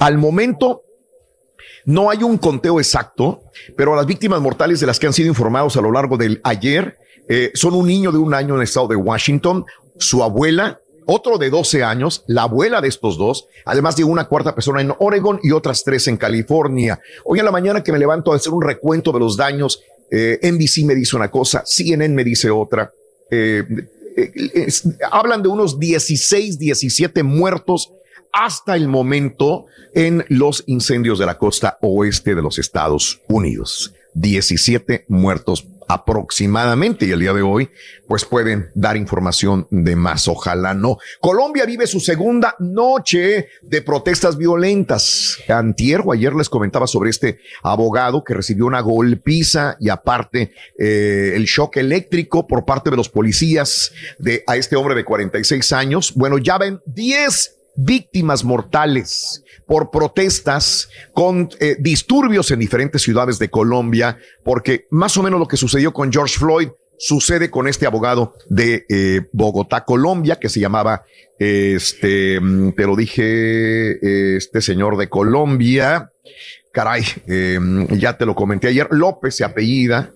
Al 0.00 0.18
momento, 0.18 0.82
no 1.86 2.10
hay 2.10 2.22
un 2.22 2.38
conteo 2.38 2.80
exacto, 2.80 3.42
pero 3.76 3.94
las 3.94 4.06
víctimas 4.06 4.40
mortales 4.40 4.80
de 4.80 4.86
las 4.86 4.98
que 4.98 5.06
han 5.06 5.12
sido 5.12 5.28
informados 5.28 5.76
a 5.76 5.80
lo 5.80 5.92
largo 5.92 6.16
del 6.16 6.40
ayer 6.44 6.96
eh, 7.28 7.50
son 7.54 7.74
un 7.74 7.86
niño 7.86 8.12
de 8.12 8.18
un 8.18 8.34
año 8.34 8.54
en 8.54 8.60
el 8.60 8.64
estado 8.64 8.88
de 8.88 8.96
Washington, 8.96 9.64
su 9.98 10.22
abuela, 10.22 10.80
otro 11.06 11.36
de 11.36 11.50
12 11.50 11.82
años, 11.84 12.24
la 12.26 12.42
abuela 12.42 12.80
de 12.80 12.88
estos 12.88 13.18
dos, 13.18 13.46
además 13.66 13.96
de 13.96 14.04
una 14.04 14.24
cuarta 14.24 14.54
persona 14.54 14.80
en 14.80 14.92
Oregon 14.98 15.38
y 15.42 15.52
otras 15.52 15.84
tres 15.84 16.08
en 16.08 16.16
California. 16.16 16.98
Hoy 17.24 17.38
en 17.38 17.44
la 17.44 17.50
mañana 17.50 17.82
que 17.82 17.92
me 17.92 17.98
levanto 17.98 18.32
a 18.32 18.36
hacer 18.36 18.52
un 18.52 18.62
recuento 18.62 19.12
de 19.12 19.18
los 19.18 19.36
daños, 19.36 19.82
eh, 20.10 20.38
NBC 20.42 20.84
me 20.84 20.94
dice 20.94 21.16
una 21.16 21.30
cosa, 21.30 21.62
CNN 21.66 22.14
me 22.14 22.24
dice 22.24 22.50
otra. 22.50 22.90
Eh, 23.30 23.64
hablan 25.10 25.42
de 25.42 25.48
unos 25.48 25.78
16, 25.78 26.58
17 26.58 27.22
muertos 27.22 27.90
hasta 28.34 28.74
el 28.74 28.88
momento 28.88 29.66
en 29.94 30.24
los 30.28 30.64
incendios 30.66 31.18
de 31.20 31.26
la 31.26 31.38
costa 31.38 31.78
oeste 31.80 32.34
de 32.34 32.42
los 32.42 32.58
Estados 32.58 33.20
Unidos. 33.28 33.94
17 34.14 35.06
muertos 35.08 35.66
aproximadamente 35.86 37.04
y 37.04 37.10
el 37.10 37.20
día 37.20 37.32
de 37.32 37.42
hoy 37.42 37.68
pues 38.08 38.24
pueden 38.24 38.70
dar 38.74 38.96
información 38.96 39.66
de 39.70 39.96
más, 39.96 40.28
ojalá 40.28 40.72
no. 40.72 40.98
Colombia 41.20 41.66
vive 41.66 41.86
su 41.86 42.00
segunda 42.00 42.56
noche 42.58 43.48
de 43.62 43.82
protestas 43.82 44.36
violentas. 44.36 45.38
Antier 45.48 46.02
ayer 46.12 46.34
les 46.34 46.48
comentaba 46.48 46.86
sobre 46.86 47.10
este 47.10 47.38
abogado 47.62 48.24
que 48.24 48.34
recibió 48.34 48.66
una 48.66 48.80
golpiza 48.80 49.76
y 49.78 49.90
aparte 49.90 50.52
eh, 50.78 51.32
el 51.34 51.44
shock 51.44 51.76
eléctrico 51.76 52.46
por 52.46 52.64
parte 52.64 52.90
de 52.90 52.96
los 52.96 53.08
policías 53.08 53.92
de 54.18 54.42
a 54.46 54.56
este 54.56 54.76
hombre 54.76 54.94
de 54.94 55.04
46 55.04 55.72
años. 55.72 56.14
Bueno, 56.14 56.38
ya 56.38 56.58
ven 56.58 56.80
10 56.86 57.63
víctimas 57.76 58.44
mortales 58.44 59.42
por 59.66 59.90
protestas 59.90 60.88
con 61.12 61.48
eh, 61.60 61.76
disturbios 61.78 62.50
en 62.50 62.60
diferentes 62.60 63.02
ciudades 63.02 63.38
de 63.38 63.50
Colombia, 63.50 64.18
porque 64.44 64.86
más 64.90 65.16
o 65.16 65.22
menos 65.22 65.40
lo 65.40 65.48
que 65.48 65.56
sucedió 65.56 65.92
con 65.92 66.12
George 66.12 66.38
Floyd 66.38 66.68
sucede 66.98 67.50
con 67.50 67.66
este 67.66 67.86
abogado 67.86 68.34
de 68.48 68.86
eh, 68.88 69.22
Bogotá, 69.32 69.84
Colombia, 69.84 70.36
que 70.36 70.48
se 70.48 70.60
llamaba, 70.60 71.02
este, 71.38 72.40
mm, 72.40 72.72
te 72.72 72.86
lo 72.86 72.96
dije, 72.96 74.36
este 74.36 74.60
señor 74.60 74.96
de 74.96 75.08
Colombia, 75.08 76.12
caray, 76.74 77.04
eh, 77.28 77.58
ya 77.92 78.18
te 78.18 78.26
lo 78.26 78.34
comenté 78.34 78.68
ayer, 78.68 78.88
López 78.90 79.36
se 79.36 79.44
apellida, 79.44 80.10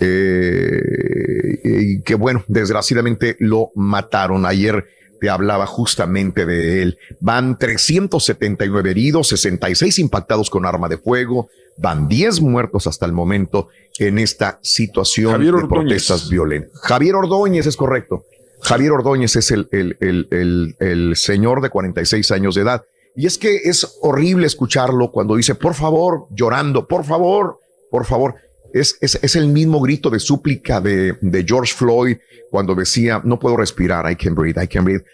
eh, 0.00 2.00
que 2.04 2.14
bueno, 2.14 2.44
desgraciadamente 2.46 3.36
lo 3.40 3.72
mataron 3.74 4.46
ayer. 4.46 4.86
Te 5.20 5.30
hablaba 5.30 5.66
justamente 5.66 6.46
de 6.46 6.82
él. 6.82 6.98
Van 7.20 7.58
379 7.58 8.90
heridos, 8.90 9.28
66 9.28 9.98
impactados 9.98 10.50
con 10.50 10.66
arma 10.66 10.88
de 10.88 10.98
fuego, 10.98 11.48
van 11.76 12.08
10 12.08 12.40
muertos 12.40 12.86
hasta 12.86 13.06
el 13.06 13.12
momento 13.12 13.68
en 13.98 14.18
esta 14.18 14.58
situación 14.62 15.32
Javier 15.32 15.54
de 15.54 15.62
Ordóñez. 15.62 15.84
protestas 15.86 16.28
violentas. 16.28 16.80
Javier 16.82 17.14
Ordóñez 17.14 17.66
es 17.66 17.76
correcto. 17.76 18.24
Javier 18.62 18.92
Ordóñez 18.92 19.36
es 19.36 19.50
el, 19.50 19.68
el, 19.70 19.96
el, 20.00 20.28
el, 20.30 20.76
el 20.80 21.16
señor 21.16 21.60
de 21.60 21.70
46 21.70 22.30
años 22.32 22.54
de 22.54 22.62
edad. 22.62 22.82
Y 23.14 23.26
es 23.26 23.38
que 23.38 23.56
es 23.64 23.98
horrible 24.02 24.46
escucharlo 24.46 25.10
cuando 25.10 25.36
dice, 25.36 25.54
por 25.54 25.74
favor, 25.74 26.26
llorando, 26.30 26.86
por 26.86 27.04
favor, 27.04 27.58
por 27.90 28.04
favor. 28.04 28.34
Es, 28.76 28.98
es, 29.00 29.18
es 29.22 29.36
el 29.36 29.48
mismo 29.48 29.80
grito 29.80 30.10
de 30.10 30.20
súplica 30.20 30.82
de, 30.82 31.16
de 31.20 31.44
George 31.44 31.72
Floyd 31.74 32.18
cuando 32.50 32.74
decía, 32.74 33.22
no 33.24 33.38
puedo 33.38 33.56
respirar, 33.56 34.10
I 34.10 34.16
can 34.16 34.34
breathe, 34.34 34.62
I 34.62 34.68
can 34.68 34.84
breathe. 34.84 35.04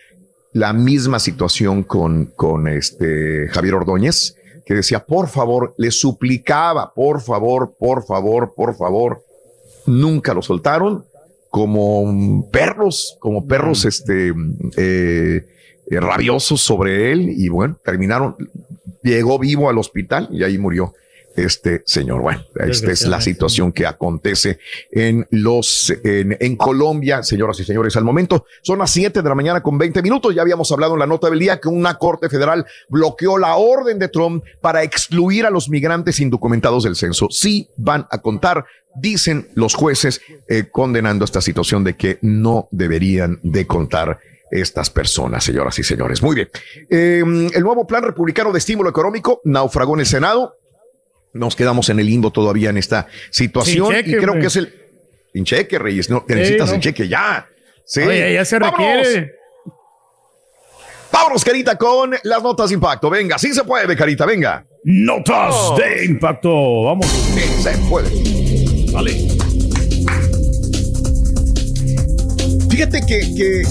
La 0.53 0.73
misma 0.73 1.21
situación 1.21 1.85
con, 1.85 2.27
con 2.35 2.67
este 2.67 3.49
Javier 3.49 3.75
Ordóñez, 3.75 4.35
que 4.67 4.75
decía, 4.75 5.05
por 5.05 5.29
favor, 5.29 5.75
le 5.79 5.93
suplicaba, 5.93 6.93
por 6.93 7.21
favor, 7.23 7.73
por 7.79 8.05
favor, 8.05 8.53
por 8.55 8.77
favor. 8.77 9.25
Nunca 9.87 10.35
lo 10.35 10.43
soltaron 10.43 11.05
como 11.49 12.49
perros, 12.51 13.17
como 13.21 13.47
perros 13.47 13.85
este, 13.85 14.33
eh, 14.77 15.47
eh, 15.87 16.01
rabiosos 16.01 16.61
sobre 16.61 17.13
él 17.13 17.29
y 17.29 17.49
bueno, 17.49 17.79
terminaron, 17.85 18.35
llegó 19.03 19.39
vivo 19.39 19.71
al 19.71 19.79
hospital 19.79 20.29
y 20.33 20.43
ahí 20.43 20.59
murió 20.59 20.95
este 21.37 21.83
señor. 21.87 22.23
Bueno, 22.23 22.45
esta 22.57 22.91
es 22.91 23.07
la 23.07 23.21
situación 23.21 23.73
que 23.73 23.87
acontece 23.87 24.59
en 24.91 25.27
los, 25.31 25.93
en, 26.05 26.37
en 26.39 26.57
Colombia, 26.57 27.23
señoras 27.23 27.59
y 27.61 27.65
señores. 27.65 27.97
Al 27.97 28.05
momento 28.05 28.47
son 28.63 28.79
las 28.79 28.91
7 28.91 29.23
de 29.23 29.29
la 29.29 29.35
mañana 29.35 29.63
con 29.63 29.79
20 29.79 30.03
minutos. 30.03 30.35
Ya 30.35 30.43
habíamos 30.43 30.71
hablado 30.73 30.95
en 30.95 31.01
la 31.01 31.07
nota 31.07 31.29
del 31.31 31.39
día 31.39 31.61
que 31.61 31.69
una 31.69 31.99
corte 31.99 32.29
federal 32.29 32.67
bloqueó 32.89 33.39
la 33.39 33.57
orden 33.57 33.99
de 33.99 34.09
Trump 34.09 34.45
para 34.61 34.83
excluir 34.83 35.47
a 35.47 35.51
los 35.51 35.69
migrantes 35.69 36.21
indocumentados 36.21 36.85
del 36.85 36.97
censo. 36.97 37.29
Sí 37.31 37.69
van 37.77 38.07
a 38.11 38.19
contar, 38.19 38.65
dicen 38.95 39.49
los 39.55 39.75
jueces, 39.75 40.21
eh, 40.49 40.69
condenando 40.71 41.25
esta 41.25 41.41
situación 41.41 41.85
de 41.85 41.97
que 41.97 42.19
no 42.23 42.69
deberían 42.71 43.39
de 43.43 43.67
contar 43.67 44.19
estas 44.51 44.91
personas, 44.91 45.43
señoras 45.43 45.79
y 45.79 45.83
señores. 45.83 46.23
Muy 46.23 46.37
bien. 46.37 46.51
Eh, 46.91 47.23
el 47.55 47.63
nuevo 47.63 47.87
plan 47.87 48.03
republicano 48.03 48.53
de 48.53 48.59
estímulo 48.59 48.91
económico 48.91 49.41
naufragó 49.45 49.95
en 49.95 50.01
el 50.01 50.07
Senado. 50.07 50.57
Nos 51.35 51.57
quedamos 51.57 51.89
en 51.89 51.99
el 52.01 52.07
limbo 52.07 52.31
todavía 52.31 52.71
en 52.71 52.77
esta 52.79 53.07
situación 53.31 53.91
cheque, 53.91 54.11
y 54.11 54.15
creo 54.17 54.35
que 54.35 54.47
es 54.47 54.57
el 54.57 54.75
sin 55.33 55.45
cheque, 55.45 55.79
Reyes. 55.79 56.11
No, 56.11 56.25
Sí, 56.29 56.35
necesitas 56.35 56.69
no. 56.69 56.75
el 56.75 56.81
cheque 56.81 57.09
ya. 57.09 57.47
Sí. 57.87 58.01
Oye, 58.03 58.35
ya 58.35 58.45
se 58.45 58.59
Vámonos. 58.59 58.87
requiere. 59.07 59.33
Vámonos, 61.11 61.45
Carita, 61.45 61.77
con 61.77 62.15
las 62.23 62.43
notas 62.43 62.69
de 62.71 62.75
impacto. 62.75 63.09
Venga, 63.11 63.39
sí 63.39 63.53
se 63.55 63.65
puede, 63.65 63.97
Carita, 63.97 64.27
venga. 64.27 64.65
Notas 64.85 65.55
Oh. 65.55 65.77
de 65.79 66.05
impacto. 66.07 66.83
Vamos. 66.85 67.07
Sí 67.07 67.63
se 67.63 67.71
puede. 67.89 68.11
Vale. 68.93 69.13
Fíjate 72.71 73.01
que, 73.07 73.21
que 73.37 73.63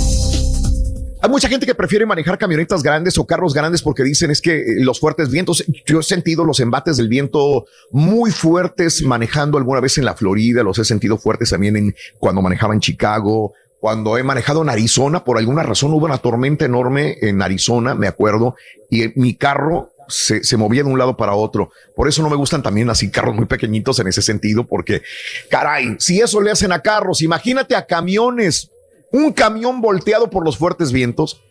hay 1.22 1.30
mucha 1.30 1.48
gente 1.48 1.68
que 1.68 1.76
prefiere 1.76 2.06
manejar 2.06 2.38
camionetas 2.38 2.82
grandes 2.82 3.16
o 3.20 3.26
carros 3.28 3.54
grandes 3.54 3.84
porque 3.84 4.04
dicen 4.04 4.32
es 4.32 4.42
que 4.42 4.58
eh, 4.58 4.64
los 4.80 5.00
fuertes 5.00 5.30
vientos, 5.30 5.64
yo 5.86 6.00
he 6.00 6.04
sentido 6.04 6.44
los 6.44 6.60
embates 6.60 6.98
del 6.98 7.10
viento 7.10 7.66
muy 7.92 8.32
fuertes 8.32 9.04
manejando 9.04 9.60
alguna 9.60 9.82
vez 9.82 10.00
en 10.00 10.06
la 10.06 10.16
Florida, 10.16 10.64
los 10.64 10.80
he 10.80 10.86
sentido 10.86 11.20
fuertes 11.20 11.52
también 11.52 11.78
en, 11.78 11.96
cuando 12.18 12.42
manejaba 12.42 12.74
en 12.74 12.80
Chicago, 12.80 13.54
cuando 13.80 14.18
he 14.18 14.24
manejado 14.24 14.64
en 14.64 14.70
Arizona, 14.70 15.24
por 15.24 15.38
alguna 15.38 15.62
razón 15.62 15.94
hubo 15.94 16.06
una 16.06 16.18
tormenta 16.18 16.66
enorme 16.66 17.18
en 17.22 17.42
Arizona, 17.42 17.94
me 17.94 18.08
acuerdo, 18.08 18.56
y 18.90 19.04
eh, 19.04 19.14
mi 19.16 19.36
carro 19.36 19.92
se, 20.08 20.44
se 20.44 20.58
movía 20.58 20.84
de 20.84 20.90
un 20.90 20.98
lado 20.98 21.16
para 21.18 21.34
otro. 21.34 21.72
Por 21.96 22.08
eso 22.08 22.24
no 22.24 22.32
me 22.32 22.36
gustan 22.36 22.64
también 22.64 22.90
así 22.90 23.12
carros 23.12 23.36
muy 23.36 23.46
pequeñitos 23.46 24.00
en 24.00 24.08
ese 24.08 24.24
sentido, 24.24 24.66
porque 24.66 25.04
caray, 25.52 25.96
si 26.00 26.20
eso 26.20 26.42
le 26.42 26.50
hacen 26.50 26.72
a 26.72 26.82
carros, 26.82 27.22
imagínate 27.22 27.76
a 27.76 27.86
camiones, 27.86 28.72
un 29.12 29.32
camión 29.34 29.82
volteado 29.82 30.30
por 30.30 30.44
los 30.46 30.58
fuertes 30.58 30.92
vientos. 30.92 31.42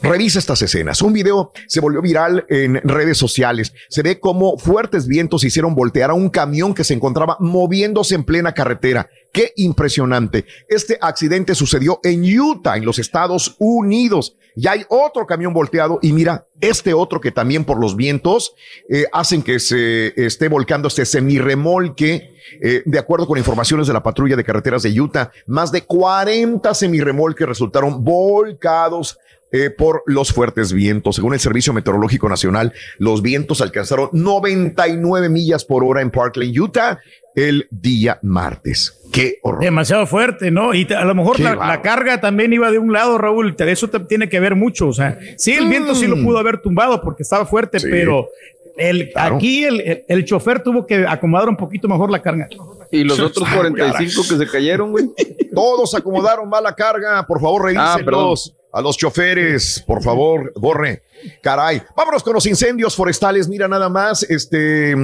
Revisa 0.00 0.38
estas 0.38 0.62
escenas. 0.62 1.02
Un 1.02 1.12
video 1.12 1.52
se 1.66 1.80
volvió 1.80 2.00
viral 2.00 2.46
en 2.48 2.76
redes 2.84 3.18
sociales. 3.18 3.72
Se 3.88 4.02
ve 4.02 4.20
cómo 4.20 4.56
fuertes 4.56 5.08
vientos 5.08 5.42
hicieron 5.42 5.74
voltear 5.74 6.10
a 6.10 6.14
un 6.14 6.30
camión 6.30 6.72
que 6.72 6.84
se 6.84 6.94
encontraba 6.94 7.36
moviéndose 7.40 8.14
en 8.14 8.22
plena 8.22 8.54
carretera. 8.54 9.08
Qué 9.32 9.52
impresionante. 9.56 10.44
Este 10.68 10.98
accidente 11.00 11.56
sucedió 11.56 11.98
en 12.04 12.22
Utah, 12.38 12.76
en 12.76 12.84
los 12.84 13.00
Estados 13.00 13.56
Unidos. 13.58 14.36
Y 14.54 14.68
hay 14.68 14.84
otro 14.88 15.26
camión 15.26 15.52
volteado 15.52 15.98
y 16.00 16.12
mira, 16.12 16.46
este 16.60 16.94
otro 16.94 17.20
que 17.20 17.32
también 17.32 17.64
por 17.64 17.80
los 17.80 17.96
vientos 17.96 18.54
eh, 18.88 19.06
hacen 19.12 19.42
que 19.42 19.58
se 19.58 20.12
esté 20.16 20.48
volcando 20.48 20.88
este 20.88 21.06
semirremolque. 21.06 22.36
Eh, 22.62 22.82
de 22.84 22.98
acuerdo 22.98 23.26
con 23.26 23.36
informaciones 23.36 23.86
de 23.88 23.92
la 23.92 24.02
patrulla 24.02 24.36
de 24.36 24.44
carreteras 24.44 24.82
de 24.82 24.98
Utah, 24.98 25.30
más 25.46 25.70
de 25.70 25.82
40 25.82 26.72
semirremolques 26.72 27.46
resultaron 27.46 28.02
volcados 28.02 29.18
eh, 29.52 29.70
por 29.70 30.02
los 30.06 30.32
fuertes 30.32 30.72
vientos. 30.72 31.16
Según 31.16 31.34
el 31.34 31.40
Servicio 31.40 31.72
Meteorológico 31.72 32.28
Nacional, 32.28 32.72
los 32.98 33.22
vientos 33.22 33.60
alcanzaron 33.60 34.10
99 34.12 35.28
millas 35.28 35.64
por 35.64 35.84
hora 35.84 36.02
en 36.02 36.10
Parkland, 36.10 36.56
Utah, 36.58 36.98
el 37.34 37.66
día 37.70 38.18
martes. 38.22 39.00
Qué 39.12 39.38
horror. 39.42 39.62
Demasiado 39.62 40.06
fuerte, 40.06 40.50
¿no? 40.50 40.74
Y 40.74 40.86
a 40.92 41.04
lo 41.04 41.14
mejor 41.14 41.40
la, 41.40 41.80
carga 41.82 42.20
también 42.20 42.52
iba 42.52 42.70
de 42.70 42.78
un 42.78 42.92
lado, 42.92 43.16
Raúl. 43.16 43.54
Eso 43.58 43.88
te- 43.88 44.00
tiene 44.00 44.28
que 44.28 44.38
ver 44.40 44.54
mucho. 44.54 44.88
O 44.88 44.92
sea, 44.92 45.18
sí, 45.36 45.52
el 45.52 45.68
viento 45.68 45.94
sí 45.94 46.06
lo 46.06 46.16
Mm. 46.16 46.24
pudo 46.24 46.38
haber 46.38 46.60
tumbado 46.60 47.00
porque 47.00 47.22
estaba 47.22 47.46
fuerte, 47.46 47.80
Sí. 47.80 47.86
pero 47.90 48.28
el, 48.76 49.10
aquí 49.14 49.64
el, 49.64 49.80
el- 49.80 50.04
el 50.08 50.24
chofer 50.24 50.62
tuvo 50.62 50.84
que 50.86 51.06
acomodar 51.06 51.48
un 51.48 51.56
poquito 51.56 51.88
mejor 51.88 52.10
la 52.10 52.20
carga. 52.20 52.48
Y 52.90 53.04
los 53.04 53.18
otros 53.20 53.48
Ay, 53.48 53.56
45 53.58 54.22
que 54.28 54.36
se 54.36 54.46
cayeron, 54.46 54.90
güey. 54.90 55.06
Todos 55.54 55.94
acomodaron 55.94 56.48
mal 56.48 56.62
la 56.64 56.74
carga. 56.74 57.24
Por 57.26 57.40
favor, 57.40 57.62
Ah, 57.76 57.94
revísenlos. 57.96 58.54
A 58.72 58.80
los 58.80 58.96
choferes, 58.96 59.82
por 59.86 60.02
favor, 60.02 60.52
borre. 60.56 61.02
Caray. 61.42 61.82
Vámonos 61.96 62.22
con 62.22 62.34
los 62.34 62.46
incendios 62.46 62.94
forestales. 62.94 63.48
Mira 63.48 63.68
nada 63.68 63.88
más, 63.88 64.22
este. 64.24 64.94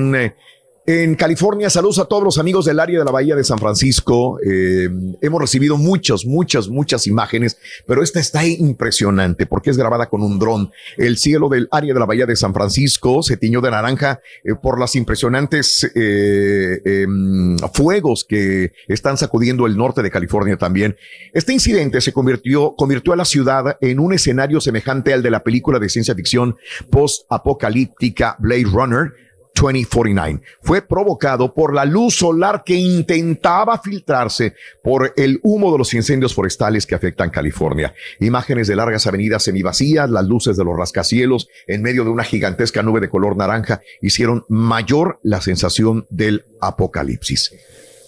En 0.86 1.14
California, 1.14 1.70
saludos 1.70 1.98
a 1.98 2.04
todos 2.04 2.22
los 2.22 2.36
amigos 2.36 2.66
del 2.66 2.78
área 2.78 2.98
de 2.98 3.06
la 3.06 3.10
Bahía 3.10 3.34
de 3.34 3.42
San 3.42 3.58
Francisco. 3.58 4.38
Eh, 4.44 4.90
hemos 5.22 5.40
recibido 5.40 5.78
muchas, 5.78 6.26
muchas, 6.26 6.68
muchas 6.68 7.06
imágenes, 7.06 7.56
pero 7.86 8.02
esta 8.02 8.20
está 8.20 8.44
impresionante 8.44 9.46
porque 9.46 9.70
es 9.70 9.78
grabada 9.78 10.10
con 10.10 10.22
un 10.22 10.38
dron. 10.38 10.70
El 10.98 11.16
cielo 11.16 11.48
del 11.48 11.68
área 11.70 11.94
de 11.94 12.00
la 12.00 12.04
Bahía 12.04 12.26
de 12.26 12.36
San 12.36 12.52
Francisco 12.52 13.22
se 13.22 13.38
tiñó 13.38 13.62
de 13.62 13.70
naranja 13.70 14.20
eh, 14.44 14.56
por 14.62 14.78
las 14.78 14.94
impresionantes 14.94 15.90
eh, 15.94 16.82
em, 16.84 17.56
fuegos 17.72 18.26
que 18.28 18.72
están 18.86 19.16
sacudiendo 19.16 19.64
el 19.66 19.78
norte 19.78 20.02
de 20.02 20.10
California 20.10 20.58
también. 20.58 20.98
Este 21.32 21.54
incidente 21.54 22.02
se 22.02 22.12
convirtió, 22.12 22.74
convirtió 22.76 23.14
a 23.14 23.16
la 23.16 23.24
ciudad 23.24 23.78
en 23.80 24.00
un 24.00 24.12
escenario 24.12 24.60
semejante 24.60 25.14
al 25.14 25.22
de 25.22 25.30
la 25.30 25.42
película 25.42 25.78
de 25.78 25.88
ciencia 25.88 26.14
ficción 26.14 26.56
post-apocalíptica 26.90 28.36
Blade 28.38 28.64
Runner 28.64 29.12
2049. 29.54 30.40
Fue 30.62 30.82
provocado 30.82 31.54
por 31.54 31.74
la 31.74 31.84
luz 31.84 32.16
solar 32.16 32.62
que 32.64 32.74
intentaba 32.74 33.78
filtrarse 33.78 34.54
por 34.82 35.12
el 35.16 35.38
humo 35.42 35.72
de 35.72 35.78
los 35.78 35.94
incendios 35.94 36.34
forestales 36.34 36.86
que 36.86 36.94
afectan 36.94 37.30
California. 37.30 37.94
Imágenes 38.20 38.66
de 38.68 38.76
largas 38.76 39.06
avenidas 39.06 39.44
semivacías, 39.44 40.10
las 40.10 40.24
luces 40.26 40.56
de 40.56 40.64
los 40.64 40.76
rascacielos 40.76 41.48
en 41.66 41.82
medio 41.82 42.04
de 42.04 42.10
una 42.10 42.24
gigantesca 42.24 42.82
nube 42.82 43.00
de 43.00 43.08
color 43.08 43.36
naranja 43.36 43.80
hicieron 44.00 44.44
mayor 44.48 45.18
la 45.22 45.40
sensación 45.40 46.06
del 46.10 46.44
apocalipsis. 46.60 47.54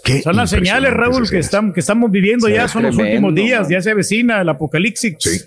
Qué 0.04 0.22
Son 0.22 0.36
las 0.36 0.50
señales, 0.50 0.92
Raúl, 0.92 1.28
que, 1.28 1.38
estamos 1.38 1.74
que 1.74 1.80
estamos 1.80 2.10
viviendo 2.10 2.46
Sí, 2.46 2.52
ya, 2.52 2.68
son 2.68 2.84
los 2.84 2.96
últimos 2.96 3.34
días, 3.34 3.68
ya 3.68 3.80
se 3.80 3.90
avecina 3.90 4.40
el 4.40 4.48
apocalipsis. 4.48 5.16
Sí. 5.18 5.40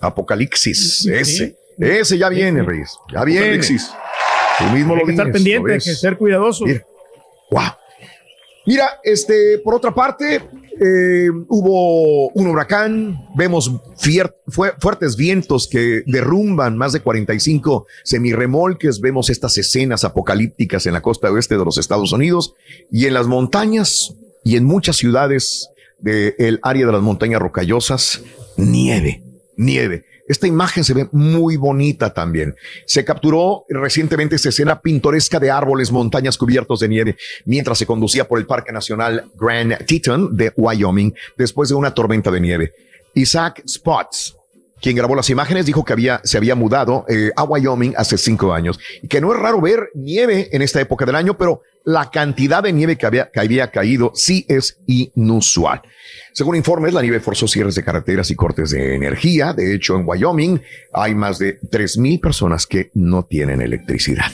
Apocalipsis, 0.00 1.02
Sí. 1.02 1.12
ese. 1.12 1.56
Ese 1.78 2.16
ya 2.16 2.28
viene, 2.30 2.62
Reyes. 2.62 2.98
Ya 3.12 3.22
viene. 3.22 3.40
Apocalipsis. 3.40 3.90
Tú 4.58 4.64
mismo 4.74 4.94
Hay 4.94 5.00
lo 5.00 5.06
que 5.06 5.12
estar 5.12 5.32
pendiente, 5.32 5.74
que 5.74 5.80
ser 5.80 6.16
cuidadoso. 6.16 6.64
Wow. 7.50 7.62
Mira, 8.66 8.98
este, 9.04 9.58
por 9.58 9.74
otra 9.74 9.94
parte, 9.94 10.42
eh, 10.80 11.30
hubo 11.48 12.28
un 12.30 12.48
huracán, 12.48 13.16
vemos 13.36 13.70
fuertes 14.48 15.16
vientos 15.16 15.68
que 15.68 16.02
derrumban 16.04 16.76
más 16.76 16.92
de 16.92 17.00
45 17.00 17.86
semirremolques, 18.02 19.00
vemos 19.00 19.30
estas 19.30 19.56
escenas 19.56 20.04
apocalípticas 20.04 20.84
en 20.86 20.94
la 20.94 21.00
costa 21.00 21.30
oeste 21.30 21.56
de 21.56 21.64
los 21.64 21.78
Estados 21.78 22.12
Unidos 22.12 22.54
y 22.90 23.06
en 23.06 23.14
las 23.14 23.28
montañas 23.28 24.14
y 24.44 24.56
en 24.56 24.64
muchas 24.64 24.96
ciudades 24.96 25.70
del 25.98 26.58
área 26.62 26.86
de 26.86 26.92
las 26.92 27.02
montañas 27.02 27.40
rocallosas, 27.40 28.22
nieve, 28.56 29.22
nieve. 29.56 30.04
Esta 30.28 30.46
imagen 30.46 30.84
se 30.84 30.94
ve 30.94 31.08
muy 31.12 31.56
bonita 31.56 32.12
también. 32.12 32.54
Se 32.86 33.04
capturó 33.04 33.64
recientemente 33.68 34.36
esta 34.36 34.48
escena 34.48 34.80
pintoresca 34.80 35.38
de 35.38 35.50
árboles, 35.50 35.92
montañas 35.92 36.36
cubiertos 36.36 36.80
de 36.80 36.88
nieve, 36.88 37.16
mientras 37.44 37.78
se 37.78 37.86
conducía 37.86 38.26
por 38.26 38.38
el 38.38 38.46
Parque 38.46 38.72
Nacional 38.72 39.30
Grand 39.34 39.84
Teton 39.86 40.36
de 40.36 40.52
Wyoming 40.56 41.14
después 41.36 41.68
de 41.68 41.74
una 41.74 41.94
tormenta 41.94 42.30
de 42.30 42.40
nieve. 42.40 42.72
Isaac 43.14 43.62
Spots, 43.66 44.36
quien 44.80 44.96
grabó 44.96 45.14
las 45.16 45.30
imágenes, 45.30 45.66
dijo 45.66 45.84
que 45.84 45.92
había, 45.92 46.20
se 46.24 46.36
había 46.36 46.54
mudado 46.54 47.04
eh, 47.08 47.30
a 47.36 47.44
Wyoming 47.44 47.94
hace 47.96 48.18
cinco 48.18 48.52
años 48.52 48.78
y 49.02 49.08
que 49.08 49.20
no 49.20 49.32
es 49.32 49.38
raro 49.40 49.60
ver 49.60 49.90
nieve 49.94 50.48
en 50.52 50.62
esta 50.62 50.80
época 50.80 51.04
del 51.06 51.14
año, 51.16 51.36
pero 51.36 51.62
la 51.84 52.10
cantidad 52.10 52.62
de 52.62 52.72
nieve 52.72 52.96
que 52.96 53.06
había, 53.06 53.30
que 53.30 53.40
había 53.40 53.70
caído 53.70 54.12
sí 54.14 54.44
es 54.48 54.78
inusual. 54.86 55.82
Según 56.32 56.56
informes, 56.56 56.92
la 56.92 57.00
nieve 57.00 57.20
forzó 57.20 57.48
cierres 57.48 57.74
de 57.76 57.84
carreteras 57.84 58.30
y 58.30 58.34
cortes 58.36 58.70
de 58.70 58.94
energía. 58.94 59.52
De 59.54 59.74
hecho, 59.74 59.96
en 59.96 60.02
Wyoming 60.06 60.60
hay 60.92 61.14
más 61.14 61.38
de 61.38 61.58
3.000 61.60 62.20
personas 62.20 62.66
que 62.66 62.90
no 62.94 63.24
tienen 63.24 63.62
electricidad. 63.62 64.30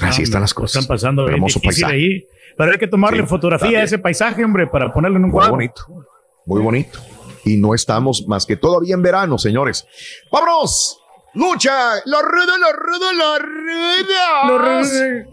Así 0.00 0.22
Ah, 0.22 0.24
están 0.24 0.40
las 0.42 0.54
cosas. 0.54 0.82
Están 0.82 0.94
pasando 0.94 1.22
bien 1.24 1.34
Hermoso 1.34 1.60
paisaje. 1.60 1.92
ahí. 1.94 2.26
Pero 2.56 2.70
hay 2.72 2.78
que 2.78 2.86
tomarle 2.86 3.22
Sí, 3.22 3.26
fotografía 3.28 3.80
a 3.80 3.82
ese 3.82 3.98
paisaje, 3.98 4.44
hombre, 4.44 4.66
para 4.68 4.92
ponerlo 4.92 5.16
en 5.16 5.24
un 5.24 5.30
Muy 5.30 5.38
cuadro. 5.38 5.54
bonito. 5.54 5.86
Muy 6.46 6.60
bonito. 6.62 7.00
Y 7.44 7.56
no 7.56 7.74
estamos 7.74 8.26
más 8.26 8.46
que 8.46 8.56
todavía 8.56 8.94
en 8.94 9.02
verano, 9.02 9.38
señores. 9.38 9.86
¡Vámonos! 10.30 11.00
¡Lucha! 11.34 11.94
¡La 12.04 12.22
rueda, 12.22 12.58
la 12.58 12.72
rueda, 12.72 13.12
la 13.12 13.38
rueda! 13.38 15.26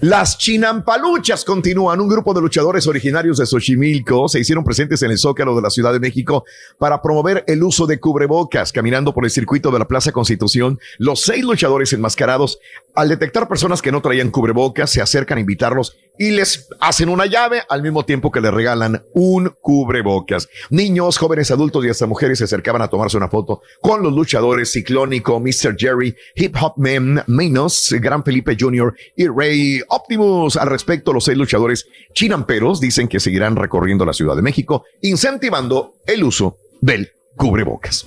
Las 0.00 0.36
chinampaluchas 0.36 1.42
continúan. 1.42 1.98
Un 2.00 2.08
grupo 2.08 2.34
de 2.34 2.42
luchadores 2.42 2.86
originarios 2.86 3.38
de 3.38 3.46
Xochimilco 3.46 4.28
se 4.28 4.38
hicieron 4.38 4.62
presentes 4.62 5.02
en 5.02 5.10
el 5.10 5.16
Zócalo 5.16 5.56
de 5.56 5.62
la 5.62 5.70
Ciudad 5.70 5.90
de 5.90 6.00
México 6.00 6.44
para 6.76 7.00
promover 7.00 7.44
el 7.46 7.62
uso 7.62 7.86
de 7.86 7.98
cubrebocas. 7.98 8.72
Caminando 8.72 9.14
por 9.14 9.24
el 9.24 9.30
circuito 9.30 9.70
de 9.70 9.78
la 9.78 9.88
Plaza 9.88 10.12
Constitución, 10.12 10.78
los 10.98 11.22
seis 11.22 11.42
luchadores 11.42 11.94
enmascarados, 11.94 12.58
al 12.94 13.08
detectar 13.08 13.48
personas 13.48 13.80
que 13.80 13.90
no 13.90 14.02
traían 14.02 14.30
cubrebocas, 14.30 14.90
se 14.90 15.00
acercan 15.00 15.38
a 15.38 15.40
invitarlos 15.40 15.96
y 16.18 16.30
les 16.30 16.68
hacen 16.80 17.08
una 17.08 17.26
llave 17.26 17.62
al 17.68 17.82
mismo 17.82 18.04
tiempo 18.04 18.30
que 18.30 18.40
les 18.40 18.52
regalan 18.52 19.02
un 19.14 19.52
cubrebocas. 19.60 20.48
Niños, 20.70 21.18
jóvenes, 21.18 21.50
adultos 21.50 21.84
y 21.84 21.88
hasta 21.88 22.06
mujeres 22.06 22.38
se 22.38 22.44
acercaban 22.44 22.82
a 22.82 22.88
tomarse 22.88 23.16
una 23.16 23.28
foto 23.28 23.62
con 23.80 24.02
los 24.02 24.12
luchadores 24.12 24.72
Ciclónico, 24.72 25.40
Mr. 25.40 25.76
Jerry, 25.76 26.14
Hip 26.34 26.56
Hop 26.60 26.74
Man, 26.76 27.22
Minos, 27.26 27.94
Gran 28.00 28.24
Felipe 28.24 28.56
Jr. 28.58 28.94
y 29.16 29.28
Rey 29.28 29.80
Optimus. 29.88 30.56
Al 30.56 30.68
respecto, 30.68 31.12
los 31.12 31.24
seis 31.24 31.36
luchadores 31.36 31.86
chinamperos 32.14 32.80
dicen 32.80 33.08
que 33.08 33.20
seguirán 33.20 33.56
recorriendo 33.56 34.04
la 34.04 34.12
Ciudad 34.12 34.36
de 34.36 34.42
México, 34.42 34.84
incentivando 35.02 35.94
el 36.06 36.24
uso 36.24 36.56
del 36.80 37.10
cubrebocas. 37.36 38.06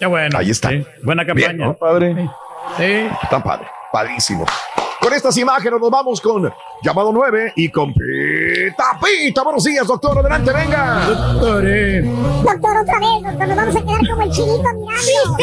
Ya 0.00 0.08
bueno. 0.08 0.38
Ahí 0.38 0.50
está. 0.50 0.70
sí. 0.70 0.84
Buena 1.02 1.24
campaña. 1.26 1.48
Bien, 1.48 1.58
¿no? 1.58 1.76
padre. 1.76 2.28
Sí. 2.76 3.06
Tan 3.30 3.42
padre, 3.42 3.66
padrísimo. 3.92 4.46
Con 5.04 5.12
estas 5.12 5.36
imágenes 5.36 5.78
nos 5.78 5.90
vamos 5.90 6.18
con 6.18 6.50
llamado 6.82 7.12
9 7.12 7.52
y 7.56 7.68
con 7.68 7.92
Pita 7.92 8.98
Pita. 8.98 9.42
Buenos 9.42 9.62
días, 9.62 9.86
doctor. 9.86 10.18
Adelante, 10.18 10.50
venga. 10.50 11.06
Doctor, 11.06 11.64
eh. 11.66 12.00
Doctor, 12.00 12.76
otra 12.78 12.98
vez, 13.00 13.22
doctor, 13.22 13.48
nos 13.48 13.56
vamos 13.56 13.76
a 13.76 13.80
quedar 13.82 14.08
como 14.08 14.22
el 14.22 14.30
chinito 14.30 14.64
mirando. 14.72 15.36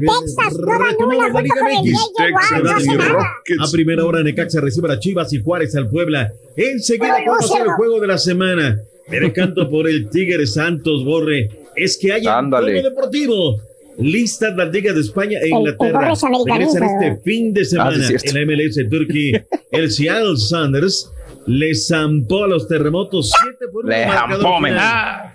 Texas, 0.18 0.58
no 0.58 1.06
nula 1.06 1.30
junto 1.30 1.54
con 1.54 1.68
el 1.70 1.76
JJ 1.84 2.32
Watt, 2.34 2.62
no 2.64 2.70
hace 2.70 2.96
nada. 2.96 3.36
A 3.60 3.70
primera 3.70 4.04
hora 4.04 4.24
Necaxa 4.24 4.60
recibe 4.62 4.92
a 4.92 4.98
Chivas 4.98 5.32
y 5.32 5.40
Juárez 5.40 5.76
al 5.76 5.88
Puebla. 5.88 6.32
Enseguida 6.56 7.14
Ay, 7.18 7.24
vamos 7.24 7.42
a 7.42 7.54
hacer 7.54 7.66
el 7.68 7.72
juego 7.74 8.00
de 8.00 8.06
la 8.08 8.18
semana. 8.18 8.80
Me 9.06 9.32
canto 9.32 9.70
por 9.70 9.88
el 9.88 10.10
Tigre 10.10 10.44
Santos 10.48 11.04
Borre. 11.04 11.50
Es 11.76 11.96
que 11.96 12.12
hay 12.12 12.26
un 12.26 12.50
deportivo. 12.50 13.60
Listas 13.98 14.56
las 14.56 14.72
ligas 14.72 14.94
de 14.94 15.00
España 15.02 15.38
e 15.42 15.48
Inglaterra. 15.48 15.98
Regresan 16.54 16.84
este 16.84 17.20
fin 17.22 17.52
de 17.52 17.64
semana 17.64 17.90
Ah, 17.90 17.94
sí, 17.94 18.14
es 18.14 18.22
cierto. 18.22 18.38
en 18.38 18.48
la 18.48 18.54
MLS 18.54 18.88
Turkey. 18.90 19.32
El 19.72 19.90
Seattle 19.90 20.36
Sanders 20.36 21.10
le 21.46 21.74
zampó 21.74 22.44
a 22.44 22.48
los 22.48 22.68
terremotos 22.68 23.32
7 23.42 23.56
por 23.72 23.84
1 23.86 23.92
Le 23.94 24.04
zampó. 24.04 24.48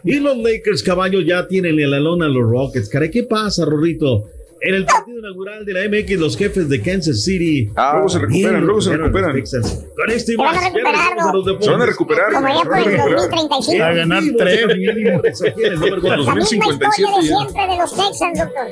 Y 0.03 0.19
los 0.19 0.37
Lakers, 0.37 0.83
caballo, 0.83 1.21
ya 1.21 1.47
tienen 1.47 1.79
en 1.79 1.91
la 1.91 1.99
lona 1.99 2.25
a 2.27 2.29
los 2.29 2.43
Rockets. 2.49 2.87
Caray, 2.89 3.09
¿qué 3.11 3.23
pasa, 3.23 3.65
Rorrito? 3.65 4.25
En 4.65 4.75
el 4.75 4.85
partido 4.85 5.19
inaugural 5.19 5.65
de 5.65 5.73
la 5.73 5.81
MX, 5.89 6.17
los 6.19 6.37
jefes 6.37 6.69
de 6.69 6.81
Kansas 6.81 7.21
City. 7.23 7.69
Ah, 7.75 7.91
Luego 7.95 8.09
se 8.09 8.19
recuperan, 8.19 8.63
luego 8.63 8.81
se 8.81 8.95
recuperan. 8.95 9.33
Texans. 9.33 9.85
Con 9.95 10.09
esto 10.09 10.31
y 10.31 10.35
Se 10.35 10.41
van 10.41 10.47
a 10.47 10.51
más, 10.53 10.63
ya 10.63 10.69
recuperar. 10.69 11.61
Se 11.61 11.69
van 11.69 11.81
a 11.81 11.85
recuperar. 11.85 12.33
Como 12.33 12.47
ya 12.47 12.63
por 12.63 12.77
el 12.77 12.85
recuperar. 12.85 13.29
2035. 13.29 13.83
Va 13.83 13.87
a 13.89 13.93
ganar 13.93 14.23
tres, 14.37 14.63
aquí 14.63 14.73
en 14.73 14.79
el 14.89 15.03
número 15.03 15.21
La 15.21 16.33
misma 16.35 16.39
historia 16.39 16.95
2057 16.95 17.11
de 17.21 17.27
ya. 17.27 17.35
siempre 17.37 17.67
de 17.67 17.77
los 17.77 17.93
Texans, 17.93 18.39
doctor. 18.39 18.67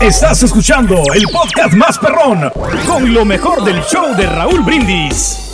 Estás 0.00 0.42
escuchando 0.44 1.02
el 1.14 1.24
podcast 1.32 1.74
más 1.74 1.98
perrón 1.98 2.50
con 2.86 3.12
lo 3.12 3.24
mejor 3.24 3.64
del 3.64 3.80
show 3.82 4.14
de 4.16 4.26
Raúl 4.26 4.60
Brindis. 4.62 5.47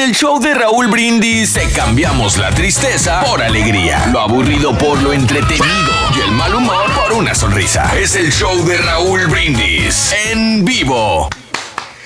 El 0.00 0.14
show 0.14 0.40
de 0.40 0.54
Raúl 0.54 0.86
Brindis 0.88 1.52
te 1.52 1.68
cambiamos 1.72 2.38
la 2.38 2.50
tristeza 2.50 3.22
por 3.22 3.42
alegría, 3.42 4.06
lo 4.10 4.20
aburrido 4.20 4.76
por 4.76 5.00
lo 5.02 5.12
entretenido 5.12 5.92
y 6.16 6.20
el 6.20 6.32
mal 6.32 6.54
humor 6.54 6.86
por 6.94 7.12
una 7.12 7.34
sonrisa. 7.34 7.92
Es 7.98 8.16
el 8.16 8.32
show 8.32 8.64
de 8.64 8.78
Raúl 8.78 9.26
Brindis 9.26 10.14
en 10.30 10.64
vivo. 10.64 11.28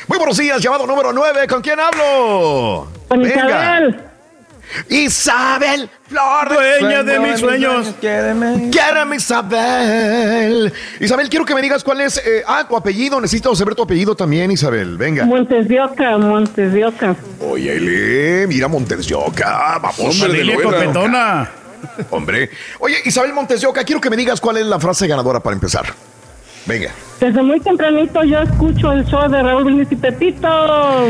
Muy 0.09 0.19
buenos 0.19 0.37
días, 0.37 0.61
llamado 0.61 0.87
número 0.87 1.12
9. 1.12 1.47
¿Con 1.47 1.62
quién 1.62 1.79
hablo? 1.79 2.89
Con 3.09 3.25
Isabel. 3.25 4.03
Isabel, 4.89 5.89
flor 6.09 6.49
Dueña 6.49 7.03
de 7.03 7.19
mis 7.21 7.41
sueños. 7.41 7.95
Quiéreme, 8.01 9.17
Isabel. 9.17 10.73
Isabel, 11.01 11.29
quiero 11.29 11.45
que 11.45 11.55
me 11.55 11.63
digas 11.63 11.83
cuál 11.85 12.01
es. 12.01 12.17
eh, 12.19 12.43
ah, 12.47 12.65
tu 12.69 12.77
apellido. 12.77 13.21
Necesito 13.21 13.55
saber 13.55 13.75
tu 13.75 13.83
apellido 13.83 14.15
también, 14.15 14.51
Isabel. 14.51 14.97
Venga. 14.97 15.25
Montes 15.25 15.69
de 15.69 15.81
Oca, 15.81 16.19
Montes 16.19 16.73
de 16.73 16.85
Oca. 16.85 17.17
Oye, 17.41 18.47
mira 18.49 18.69
Montes 18.69 19.07
de 19.09 19.15
Oca. 19.15 19.79
Vamos, 19.83 20.23
Hombre 20.23 20.45
Loera. 20.45 20.63
copetona. 20.63 21.51
Hombre. 22.11 22.51
Oye, 22.81 22.97
Isabel 23.05 23.33
Montes 23.33 23.61
de 23.61 23.67
Oca, 23.67 23.85
quiero 23.85 24.01
que 24.01 24.11
me 24.11 24.17
digas 24.17 24.41
cuál 24.41 24.57
es 24.57 24.67
la 24.67 24.79
frase 24.81 25.07
ganadora 25.07 25.41
para 25.41 25.55
empezar. 25.55 25.87
Venga. 26.67 26.91
Desde 27.21 27.43
muy 27.43 27.61
tempranito 27.61 28.25
yo 28.25 28.39
escucho 28.41 28.91
el 28.93 29.05
show 29.05 29.29
de 29.31 29.43
Raúl 29.43 29.65
Brindis 29.65 29.93
y 29.93 29.97
Pepito. 29.97 31.09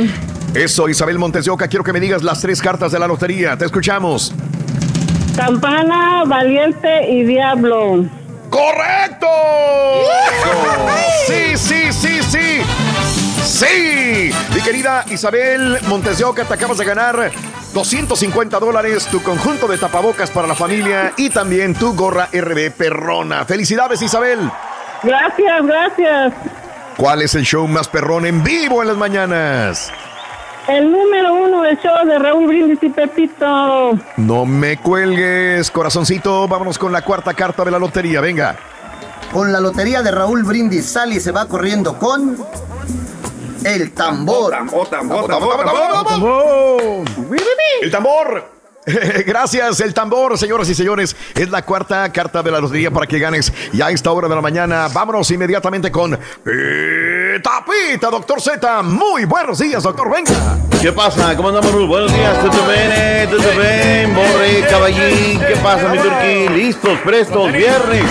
Eso, 0.55 0.89
Isabel 0.89 1.19
Montes 1.19 1.45
de 1.45 1.51
Oca, 1.51 1.67
quiero 1.67 1.83
que 1.83 1.93
me 1.93 1.99
digas 1.99 2.23
las 2.23 2.41
tres 2.41 2.63
cartas 2.63 2.93
de 2.93 2.99
la 3.01 3.09
lotería. 3.09 3.57
Te 3.57 3.65
escuchamos. 3.65 4.33
Campana, 5.37 6.23
Valiente 6.25 7.11
y 7.11 7.25
Diablo. 7.25 8.05
¡Correcto! 8.51 9.27
Sí, 11.27 11.57
sí, 11.57 11.93
sí, 11.93 12.23
sí. 12.23 12.63
Sí, 13.45 14.31
mi 14.55 14.61
querida 14.61 15.05
Isabel 15.11 15.79
Montes 15.89 16.19
de 16.19 16.25
Oca, 16.25 16.45
te 16.45 16.55
acabas 16.55 16.79
de 16.79 16.85
ganar 16.85 17.33
250 17.73 18.61
dólares, 18.61 19.07
tu 19.07 19.21
conjunto 19.23 19.67
de 19.67 19.77
tapabocas 19.77 20.31
para 20.31 20.47
la 20.47 20.55
familia 20.55 21.13
y 21.17 21.31
también 21.31 21.75
tu 21.75 21.97
gorra 21.97 22.29
RB 22.33 22.71
Perrona. 22.71 23.45
Felicidades, 23.45 24.01
Isabel. 24.03 24.39
Gracias, 25.03 25.67
gracias. 25.67 26.33
¿Cuál 26.97 27.23
es 27.23 27.35
el 27.35 27.43
show 27.43 27.67
más 27.67 27.89
perrón 27.89 28.25
en 28.25 28.45
vivo 28.45 28.83
en 28.83 28.89
las 28.89 28.97
mañanas? 28.97 29.93
El 30.69 30.91
número 30.91 31.35
uno 31.35 31.63
del 31.63 31.79
show 31.79 32.07
de 32.07 32.19
Raúl 32.19 32.47
Brindis 32.47 32.83
y 32.83 32.89
Pepito. 32.89 33.99
No 34.17 34.47
me 34.47 34.79
cuelgues, 34.79 35.71
corazoncito. 35.71 36.49
Vámonos 36.49 36.79
con 36.79 36.91
la 36.93 37.03
cuarta 37.03 37.35
carta 37.35 37.65
de 37.65 37.71
la 37.71 37.79
lotería. 37.79 38.21
Venga. 38.21 38.57
Con 39.33 39.53
la 39.53 39.61
lotería 39.61 40.03
de 40.03 40.11
Raúl 40.11 40.43
Brindis 40.45 40.87
sale 40.87 41.17
y 41.17 41.21
se 41.21 41.33
va 41.33 41.47
corriendo 41.47 41.99
con 41.99 42.39
el 43.65 43.93
tambor. 43.93 44.55
El 47.83 47.91
tambor. 47.91 48.54
Gracias, 49.27 49.81
el 49.81 49.95
tambor, 49.95 50.37
señoras 50.39 50.69
y 50.69 50.75
señores. 50.75 51.17
Es 51.35 51.51
la 51.51 51.63
cuarta 51.63 52.11
carta 52.13 52.43
de 52.43 52.51
la 52.51 52.61
lotería 52.61 52.91
para 52.91 53.07
que 53.07 53.19
ganes 53.19 53.53
ya 53.73 53.87
a 53.87 53.91
esta 53.91 54.11
hora 54.11 54.29
de 54.29 54.35
la 54.35 54.41
mañana. 54.43 54.89
Vámonos 54.93 55.31
inmediatamente 55.31 55.91
con 55.91 56.11
Pita 56.45 57.65
Pita, 57.65 58.11
doctor 58.11 58.41
Z. 58.41 58.83
Muy 58.83 59.25
buenos 59.25 59.59
días, 59.59 59.83
doctor. 59.83 60.11
Venga. 60.11 60.59
¿Qué 60.83 60.93
pasa? 60.93 61.35
¿Cómo 61.35 61.49
andamos? 61.49 61.73
Buenos 61.89 62.13
días, 62.13 62.39
¿todo 62.41 62.51
bien? 62.69 63.31
¿Todo 63.31 63.61
bien? 63.61 64.15
Borre, 64.15 64.67
caballín, 64.69 65.41
¿qué 65.41 65.57
pasa, 65.63 65.89
mi 65.89 65.99
turquí? 65.99 66.49
Listos, 66.55 66.99
prestos, 67.05 67.53
viernes. 67.53 68.05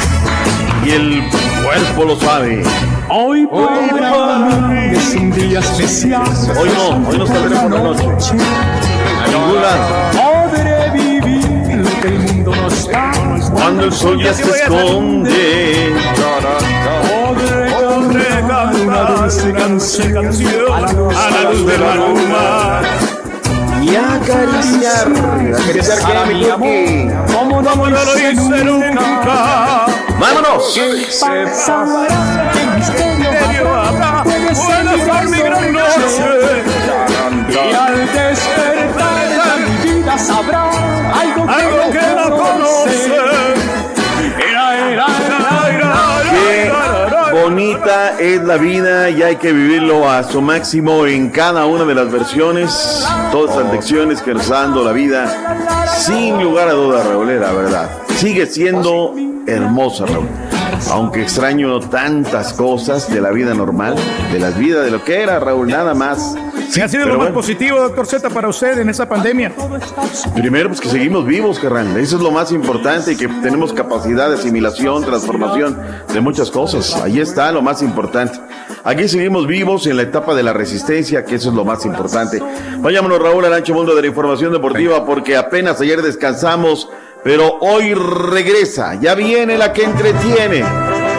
Y 0.86 0.92
el 0.92 1.24
cuerpo 1.64 2.04
lo 2.04 2.20
sabe. 2.20 2.64
Hoy 3.10 3.48
es 4.92 5.16
un 5.16 5.32
día 5.32 5.60
especial. 5.60 6.24
Hoy 6.58 6.70
no, 6.70 7.10
hoy 7.10 7.18
no 7.20 7.28
saldremos 7.28 7.64
por 7.64 7.72
la 7.72 7.80
noche. 7.80 8.34
A 9.24 10.33
Cuando 13.54 13.86
el 13.86 13.92
sol 13.92 14.22
ya 14.22 14.34
se 14.34 14.44
esconde. 14.44 15.94
Podré 17.10 18.26
cantar 18.48 18.76
una 18.76 19.04
dulce 19.04 19.54
canción 19.54 20.72
a 20.72 20.82
la 20.82 20.94
luz, 20.94 21.16
a 21.16 21.30
la 21.30 21.52
luz 21.52 21.66
de 21.66 21.78
la 21.78 21.96
luna. 21.96 22.82
Y 23.82 23.96
acariciar. 23.96 25.08
¿Acariciar 25.60 26.00
qué, 26.00 26.34
mi 26.34 26.44
turquí? 26.44 27.34
Como 27.34 27.62
no 27.62 27.76
no 27.76 27.90
lo 27.90 28.18
hice 28.18 28.64
nunca. 28.64 29.86
¡Vámonos! 30.20 30.74
¿Qué 30.74 31.08
pasará? 31.20 32.08
¿Qué 32.54 32.66
misterio 32.78 33.76
habrá? 33.76 34.24
Puede 34.24 34.56
ser 34.56 34.84
mi 34.86 35.02
gran 35.04 35.32
mi 35.32 35.40
gran 35.40 35.74
noche. 35.74 36.64
Y 37.50 37.76
al 37.76 37.98
despertar 37.98 39.28
de 39.30 39.66
mi 39.66 39.94
vida 39.94 40.18
sabrá 40.18 40.70
algo 41.14 41.46
que, 41.46 41.83
Bonita 47.32 48.20
es 48.20 48.42
la 48.44 48.58
vida 48.58 49.10
y 49.10 49.22
hay 49.22 49.36
que 49.36 49.52
vivirlo 49.52 50.10
a 50.10 50.24
su 50.24 50.42
máximo 50.42 51.06
en 51.06 51.30
cada 51.30 51.66
una 51.66 51.84
de 51.84 51.96
las 51.96 52.12
versiones, 52.12 53.06
todas 53.32 53.58
las 53.58 53.72
lecciones 53.74 54.22
que 54.22 54.34
nos 54.34 54.50
la 54.50 54.92
vida, 54.92 55.88
sin 55.98 56.42
lugar 56.42 56.70
a 56.70 56.74
duda, 56.74 57.04
Raúl, 57.04 57.40
la 57.40 57.52
verdad. 57.52 57.90
Sigue 58.16 58.46
siendo 58.46 59.16
hermosa, 59.48 60.06
Raúl. 60.06 60.28
Aunque 60.92 61.22
extraño 61.22 61.80
tantas 61.80 62.54
cosas 62.54 63.12
de 63.12 63.20
la 63.20 63.32
vida 63.32 63.54
normal, 63.54 63.96
de 64.32 64.40
la 64.40 64.52
vida 64.52 64.82
de 64.82 64.92
lo 64.92 65.04
que 65.04 65.22
era, 65.22 65.40
Raúl, 65.40 65.68
nada 65.68 65.94
más. 65.94 66.36
¿Qué 66.74 66.82
ha 66.82 66.88
sido 66.88 67.06
lo 67.06 67.12
más 67.12 67.18
bueno. 67.18 67.36
positivo, 67.36 67.80
doctor 67.80 68.06
Z, 68.06 68.30
para 68.30 68.48
usted 68.48 68.80
en 68.80 68.90
esa 68.90 69.08
pandemia? 69.08 69.52
Primero, 70.36 70.70
pues 70.70 70.82
que 70.82 70.90
seguimos 70.90 71.26
vivos, 71.26 71.60
carnal. 71.60 71.98
Eso 71.98 72.18
es 72.18 72.22
lo 72.22 72.32
más 72.32 72.52
importante 72.52 73.14
y 73.14 73.16
que 73.16 73.28
tenemos 73.28 73.74
capacidad 73.74 74.30
de 74.30 74.36
asimilación, 74.36 75.04
transformación 75.04 75.80
de 76.12 76.22
muchas 76.22 76.52
cosas. 76.52 76.96
Ahí 77.02 77.20
está 77.20 77.52
lo 77.52 77.62
más 77.62 77.82
importante. 77.82 78.40
Aquí 78.84 79.08
seguimos 79.08 79.48
vivos 79.48 79.88
en 79.88 79.98
la 79.98 80.04
etapa 80.04 80.36
de 80.36 80.44
la 80.44 80.54
resistencia, 80.54 81.24
que 81.24 81.36
eso 81.36 81.50
es 81.50 81.56
lo 81.56 81.66
más 81.66 81.86
importante. 81.86 82.42
Vayámonos, 82.80 83.20
Raúl, 83.20 83.46
al 83.46 83.54
ancho 83.54 83.74
mundo 83.74 83.96
de 83.96 84.02
la 84.02 84.08
información 84.08 84.52
deportiva, 84.52 85.06
porque 85.06 85.38
apenas 85.38 85.80
ayer 85.82 86.02
descansamos, 86.02 86.90
pero 87.24 87.58
hoy 87.62 87.94
regresa. 87.94 88.96
Ya 88.96 89.16
viene 89.16 89.58
la 89.58 89.72
que 89.74 89.84
entretiene, 89.84 90.64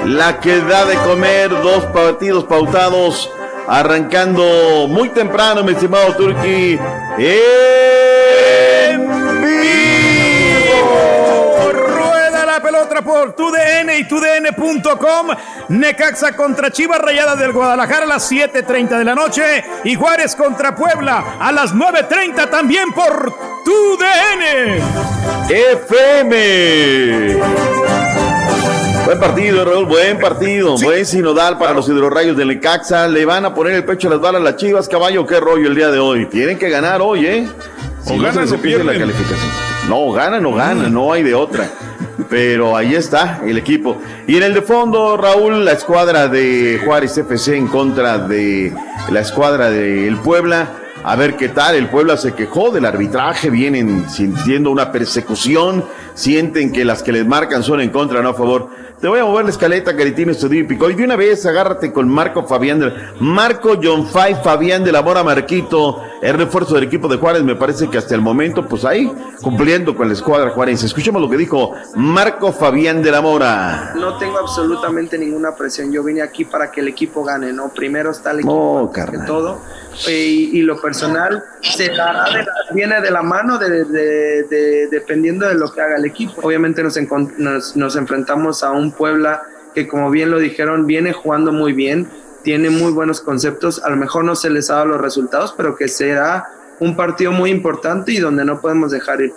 la 0.07 0.41
que 0.41 0.61
da 0.61 0.85
de 0.85 0.97
comer 0.97 1.51
dos 1.51 1.85
partidos 1.87 2.45
pautados. 2.45 3.31
Arrancando 3.67 4.87
muy 4.89 5.09
temprano, 5.11 5.63
mi 5.63 5.73
estimado 5.73 6.15
Turki. 6.15 6.79
En 7.19 9.07
vivo. 9.43 10.83
Rueda 11.73 12.45
la 12.45 12.61
pelota 12.61 13.01
por 13.03 13.35
TUDN 13.35 13.91
y 13.99 14.05
TUDN.com. 14.05 15.29
Necaxa 15.69 16.37
contra 16.37 16.71
Chivas 16.71 16.99
Rayada 17.01 17.37
del 17.37 17.53
Guadalajara 17.53 18.05
a 18.05 18.09
las 18.09 18.31
7.30 18.31 18.99
de 18.99 19.05
la 19.05 19.15
noche. 19.15 19.65
Y 19.85 19.95
Juárez 19.95 20.37
contra 20.37 20.75
Puebla 20.75 21.37
a 21.41 21.51
las 21.51 21.75
9.30 21.75 22.51
también 22.51 22.93
por 22.93 23.33
TUDN. 23.65 24.83
FM. 25.49 27.35
Buen 29.05 29.21
partido, 29.21 29.65
Raúl, 29.67 29.85
buen 29.85 30.19
partido, 30.19 30.79
buen 30.79 31.05
sinodal 31.05 31.59
para 31.59 31.75
los 31.75 31.87
hidrorrayos 31.89 32.39
del 32.39 32.49
Necaxa. 32.49 33.07
Le 33.07 33.27
van 33.27 33.45
a 33.45 33.53
poner 33.53 33.75
el 33.75 33.85
pecho 33.85 34.09
a 34.09 34.13
las 34.13 34.21
balas 34.21 34.41
las 34.41 34.57
chivas, 34.57 34.89
caballo, 34.89 35.27
qué 35.27 35.39
rollo 35.41 35.69
el 35.69 35.75
día 35.75 35.91
de 35.91 35.99
hoy. 35.99 36.25
Tienen 36.27 36.59
que 36.59 36.71
ganar 36.71 37.03
hoy, 37.03 37.27
¿eh? 37.27 37.49
Si 38.03 38.15
O 38.15 38.17
no 38.17 38.23
ganan 38.23 38.49
se 38.49 38.55
o 38.55 38.85
la 38.85 38.93
calificación. 38.99 39.51
No, 39.91 40.11
ganan 40.13 40.47
o 40.47 40.55
ganan, 40.55 40.93
no 40.93 41.13
hay 41.13 41.23
de 41.23 41.35
otra. 41.35 41.69
Pero 42.31 42.77
ahí 42.77 42.95
está 42.95 43.43
el 43.45 43.59
equipo. 43.59 43.99
Y 44.27 44.39
en 44.39 44.45
el 44.45 44.55
de 44.55 44.63
fondo, 44.63 45.19
Raúl, 45.19 45.67
la 45.67 45.73
escuadra 45.73 46.29
de 46.29 46.81
Juárez 46.83 47.19
FC 47.19 47.57
en 47.59 47.67
contra 47.67 48.17
de 48.17 48.73
la 49.11 49.21
escuadra 49.21 49.71
del 49.71 50.17
Puebla. 50.17 50.69
A 51.07 51.17
ver 51.17 51.37
qué 51.37 51.51
tal, 51.51 51.75
el 51.75 51.89
Puebla 51.89 52.17
se 52.17 52.33
quejó 52.33 52.71
del 52.71 52.87
arbitraje, 52.87 53.51
vienen 53.51 54.09
sintiendo 54.09 54.71
una 54.71 54.91
persecución, 54.91 55.85
sienten 56.15 56.73
que 56.73 56.85
las 56.85 57.03
que 57.03 57.13
les 57.13 57.27
marcan 57.27 57.63
son 57.63 57.81
en 57.81 57.91
contra, 57.91 58.23
no 58.23 58.31
a 58.31 58.35
favor. 58.35 58.69
Te 59.01 59.09
voy 59.09 59.19
a 59.19 59.25
mover 59.25 59.45
la 59.45 59.51
escaleta, 59.51 59.95
Caritino 59.95 60.31
Estudio 60.33 60.61
y 60.61 60.65
Pico. 60.65 60.89
Y 60.89 60.95
de 60.95 61.05
una 61.05 61.17
vez 61.17 61.45
agárrate 61.45 61.93
con 61.93 62.09
Marco 62.09 62.45
Fabián 62.45 62.79
de 62.81 62.93
Marco 63.21 63.79
John 63.83 64.07
Fay 64.07 64.37
Fabián 64.37 64.83
de 64.85 64.93
la 64.93 65.03
Mora 65.03 65.23
Marquito, 65.23 66.01
el 66.23 66.35
refuerzo 66.39 66.75
del 66.77 66.85
equipo 66.85 67.07
de 67.09 67.17
Juárez, 67.19 67.43
me 67.43 67.55
parece 67.57 67.91
que 67.91 67.99
hasta 67.99 68.15
el 68.15 68.23
momento, 68.23 68.67
pues 68.67 68.85
ahí, 68.87 69.13
cumpliendo 69.43 69.95
con 69.95 70.07
la 70.09 70.15
escuadra 70.15 70.51
juarense. 70.51 70.87
Escuchemos 70.87 71.21
lo 71.21 71.29
que 71.29 71.37
dijo 71.37 71.73
Marco 71.97 72.53
Fabián 72.53 73.03
de 73.03 73.11
la 73.11 73.21
Mora. 73.21 73.93
No 73.97 74.17
tengo 74.17 74.39
absolutamente 74.39 75.19
ninguna 75.19 75.55
presión. 75.55 75.93
Yo 75.93 76.03
vine 76.03 76.23
aquí 76.23 76.45
para 76.47 76.71
que 76.71 76.81
el 76.81 76.89
equipo 76.89 77.25
gane, 77.25 77.53
¿no? 77.53 77.69
Primero 77.69 78.11
está 78.13 78.31
el 78.31 78.39
equipo 78.39 78.79
antes 78.79 79.11
que 79.21 79.27
todo. 79.27 79.61
eh, 80.09 80.25
Y, 80.25 80.59
y 80.59 80.63
lo 80.63 80.81
personal 80.81 81.43
se 81.61 81.89
dará 81.91 82.25
de 82.31 82.39
la- 82.43 82.53
viene 82.73 83.01
de 83.03 83.11
la 83.11 83.23
mano 83.23 83.59
de, 83.59 83.85
de- 83.85 84.43
de- 84.45 84.87
dependiendo 84.89 85.47
de 85.47 85.55
lo 85.57 85.71
que 85.73 85.81
haga 85.83 85.97
el 85.97 86.04
equipo. 86.05 86.35
Obviamente 86.43 86.83
nos, 86.83 86.97
encon- 86.97 87.35
nos, 87.39 87.77
nos 87.77 87.97
enfrentamos 87.97 88.63
a 88.63 88.73
un 88.73 88.93
Puebla 88.93 89.43
que, 89.75 89.87
como 89.89 90.11
bien 90.11 90.31
lo 90.31 90.39
dijeron, 90.39 90.87
viene 90.87 91.13
jugando 91.13 91.53
muy 91.53 91.73
bien, 91.73 92.09
tiene 92.43 92.71
muy 92.71 92.93
buenos 92.93 93.21
conceptos. 93.21 93.83
A 93.85 93.91
lo 93.91 93.97
mejor 93.97 94.25
no 94.25 94.35
se 94.37 94.51
les 94.51 94.71
ha 94.71 94.75
dado 94.75 94.87
los 94.87 95.01
resultados, 95.01 95.55
pero 95.57 95.75
que 95.77 95.89
será 95.89 96.47
un 96.81 96.95
partido 96.97 97.33
muy 97.33 97.51
importante 97.51 98.13
y 98.13 98.19
donde 98.19 98.45
no 98.45 98.61
podemos 98.61 98.91
dejar 98.91 99.21
ir. 99.21 99.33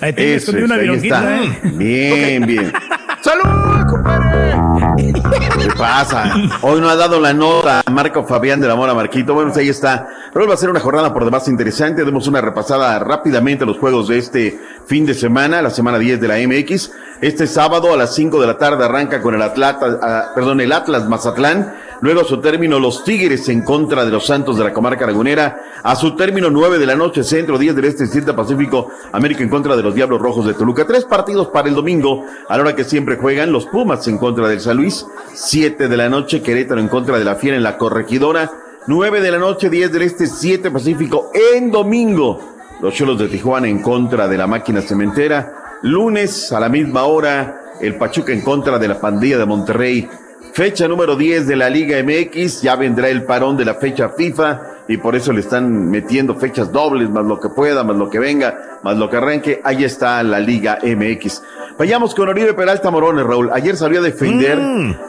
Ahí 0.00 0.14
Eso 0.16 0.52
una 0.52 0.76
ahí 0.76 0.80
vironquita, 0.82 1.42
está. 1.42 1.44
¿eh? 1.44 1.72
Bien, 1.74 2.46
bien. 2.46 2.72
¡Salud, 3.22 3.86
compadre! 3.88 4.54
¿Qué 5.78 5.84
pasa? 5.84 6.34
Hoy 6.62 6.80
no 6.80 6.88
ha 6.88 6.96
dado 6.96 7.20
la 7.20 7.32
nota 7.32 7.84
Marco 7.88 8.24
Fabián 8.24 8.60
de 8.60 8.66
la 8.66 8.74
Mora 8.74 8.94
Marquito. 8.94 9.32
Bueno, 9.32 9.50
pues 9.50 9.62
ahí 9.62 9.68
está. 9.68 10.08
Pero 10.32 10.48
va 10.48 10.54
a 10.54 10.56
ser 10.56 10.70
una 10.70 10.80
jornada 10.80 11.14
por 11.14 11.24
demás 11.24 11.46
interesante. 11.46 12.04
Demos 12.04 12.26
una 12.26 12.40
repasada 12.40 12.98
rápidamente 12.98 13.62
a 13.62 13.66
los 13.68 13.78
juegos 13.78 14.08
de 14.08 14.18
este 14.18 14.60
fin 14.86 15.06
de 15.06 15.14
semana, 15.14 15.62
la 15.62 15.70
semana 15.70 16.00
10 16.00 16.20
de 16.20 16.26
la 16.26 16.34
MX. 16.36 16.90
Este 17.20 17.46
sábado 17.46 17.92
a 17.92 17.96
las 17.96 18.12
5 18.12 18.40
de 18.40 18.46
la 18.48 18.58
tarde 18.58 18.84
arranca 18.84 19.22
con 19.22 19.36
el 19.36 19.42
Atlanta, 19.42 20.00
ah, 20.02 20.32
perdón, 20.34 20.60
el 20.60 20.72
Atlas 20.72 21.08
Mazatlán. 21.08 21.72
Luego 22.00 22.20
a 22.20 22.24
su 22.24 22.38
término 22.40 22.78
los 22.78 23.02
Tigres 23.02 23.48
en 23.48 23.62
contra 23.62 24.04
de 24.04 24.10
los 24.12 24.26
Santos 24.26 24.56
de 24.56 24.64
la 24.64 24.72
comarca 24.72 25.06
lagunera. 25.06 25.60
A 25.82 25.96
su 25.96 26.14
término 26.14 26.48
9 26.48 26.78
de 26.78 26.86
la 26.86 26.94
noche, 26.94 27.24
centro 27.24 27.58
10 27.58 27.74
del 27.74 27.84
este, 27.86 28.06
7 28.06 28.34
Pacífico, 28.34 28.90
América 29.12 29.42
en 29.42 29.48
contra 29.48 29.76
de 29.76 29.82
los 29.82 29.94
Diablos 29.94 30.20
Rojos 30.20 30.46
de 30.46 30.54
Toluca. 30.54 30.86
Tres 30.86 31.04
partidos 31.04 31.48
para 31.48 31.68
el 31.68 31.74
domingo, 31.74 32.24
a 32.48 32.56
la 32.56 32.62
hora 32.62 32.76
que 32.76 32.84
siempre 32.84 33.16
juegan 33.16 33.50
los 33.50 33.66
Pumas 33.66 34.06
en 34.06 34.18
contra 34.18 34.48
del 34.48 34.60
San 34.60 34.76
Luis. 34.76 35.06
7 35.32 35.88
de 35.88 35.96
la 35.96 36.08
noche, 36.08 36.40
Querétaro 36.40 36.80
en 36.80 36.88
contra 36.88 37.18
de 37.18 37.24
la 37.24 37.34
Fiera 37.34 37.56
en 37.56 37.62
la 37.64 37.76
Corregidora. 37.76 38.50
9 38.86 39.20
de 39.20 39.30
la 39.30 39.38
noche, 39.38 39.68
10 39.68 39.92
del 39.92 40.02
este, 40.02 40.26
7 40.26 40.70
Pacífico 40.70 41.30
en 41.34 41.70
domingo. 41.72 42.40
Los 42.80 42.94
Cholos 42.94 43.18
de 43.18 43.26
Tijuana 43.26 43.66
en 43.66 43.82
contra 43.82 44.28
de 44.28 44.38
la 44.38 44.46
máquina 44.46 44.80
cementera. 44.80 45.78
Lunes 45.82 46.52
a 46.52 46.60
la 46.60 46.68
misma 46.68 47.04
hora, 47.04 47.60
el 47.80 47.96
Pachuca 47.96 48.32
en 48.32 48.40
contra 48.42 48.78
de 48.78 48.86
la 48.86 49.00
pandilla 49.00 49.38
de 49.38 49.46
Monterrey. 49.46 50.08
Fecha 50.52 50.88
número 50.88 51.14
10 51.16 51.46
de 51.46 51.56
la 51.56 51.70
Liga 51.70 51.98
MX, 52.02 52.62
ya 52.62 52.74
vendrá 52.76 53.08
el 53.08 53.24
parón 53.24 53.56
de 53.56 53.64
la 53.64 53.74
fecha 53.74 54.08
FIFA 54.08 54.60
y 54.88 54.96
por 54.96 55.14
eso 55.14 55.32
le 55.32 55.40
están 55.40 55.88
metiendo 55.90 56.34
fechas 56.34 56.72
dobles, 56.72 57.10
más 57.10 57.24
lo 57.24 57.38
que 57.38 57.48
pueda, 57.48 57.84
más 57.84 57.96
lo 57.96 58.08
que 58.10 58.18
venga, 58.18 58.80
más 58.82 58.96
lo 58.96 59.08
que 59.08 59.16
arranque. 59.18 59.60
Ahí 59.62 59.84
está 59.84 60.22
la 60.22 60.40
Liga 60.40 60.78
MX. 60.82 61.42
Vayamos 61.78 62.14
con 62.14 62.28
Oribe 62.28 62.54
Peralta 62.54 62.90
Morones, 62.90 63.24
Raúl. 63.24 63.50
Ayer 63.52 63.76
salió 63.76 64.00
a 64.00 64.02
defender 64.02 64.58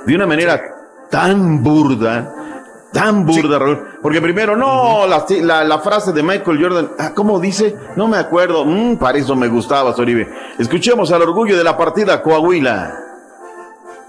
de 0.06 0.16
una 0.16 0.28
manera 0.28 0.62
tan 1.10 1.64
burda, 1.64 2.32
tan 2.94 3.26
burda, 3.26 3.58
Raúl. 3.58 3.80
Porque 4.02 4.22
primero, 4.22 4.56
no, 4.56 5.08
la, 5.08 5.26
la, 5.42 5.64
la 5.64 5.80
frase 5.80 6.12
de 6.14 6.22
Michael 6.22 6.62
Jordan, 6.62 6.90
ah, 7.00 7.12
¿cómo 7.16 7.40
dice? 7.40 7.76
No 7.96 8.08
me 8.08 8.18
acuerdo. 8.18 8.66
Mm, 8.66 8.98
para 8.98 9.18
eso 9.18 9.36
me 9.36 9.48
gustaba, 9.48 9.96
Oribe. 9.98 10.30
Escuchemos 10.60 11.12
al 11.12 11.24
orgullo 11.24 11.58
de 11.58 11.64
la 11.64 11.76
partida 11.76 12.22
Coahuila. 12.22 13.06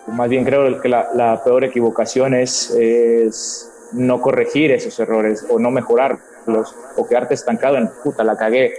Más 0.06 0.28
bien 0.28 0.44
creo 0.44 0.81
que 0.81 0.89
la, 0.89 1.40
peor 1.44 1.64
equivocación 1.64 2.35
es, 2.35 2.70
es 2.70 3.70
no 3.93 4.20
corregir 4.20 4.72
esos 4.72 4.98
errores 4.98 5.47
o 5.48 5.59
no 5.59 5.70
mejorarlos 5.70 6.74
o 6.97 7.06
quedarte 7.06 7.35
estancado 7.35 7.77
en 7.77 7.89
puta, 8.02 8.24
la 8.24 8.36
cagué. 8.36 8.72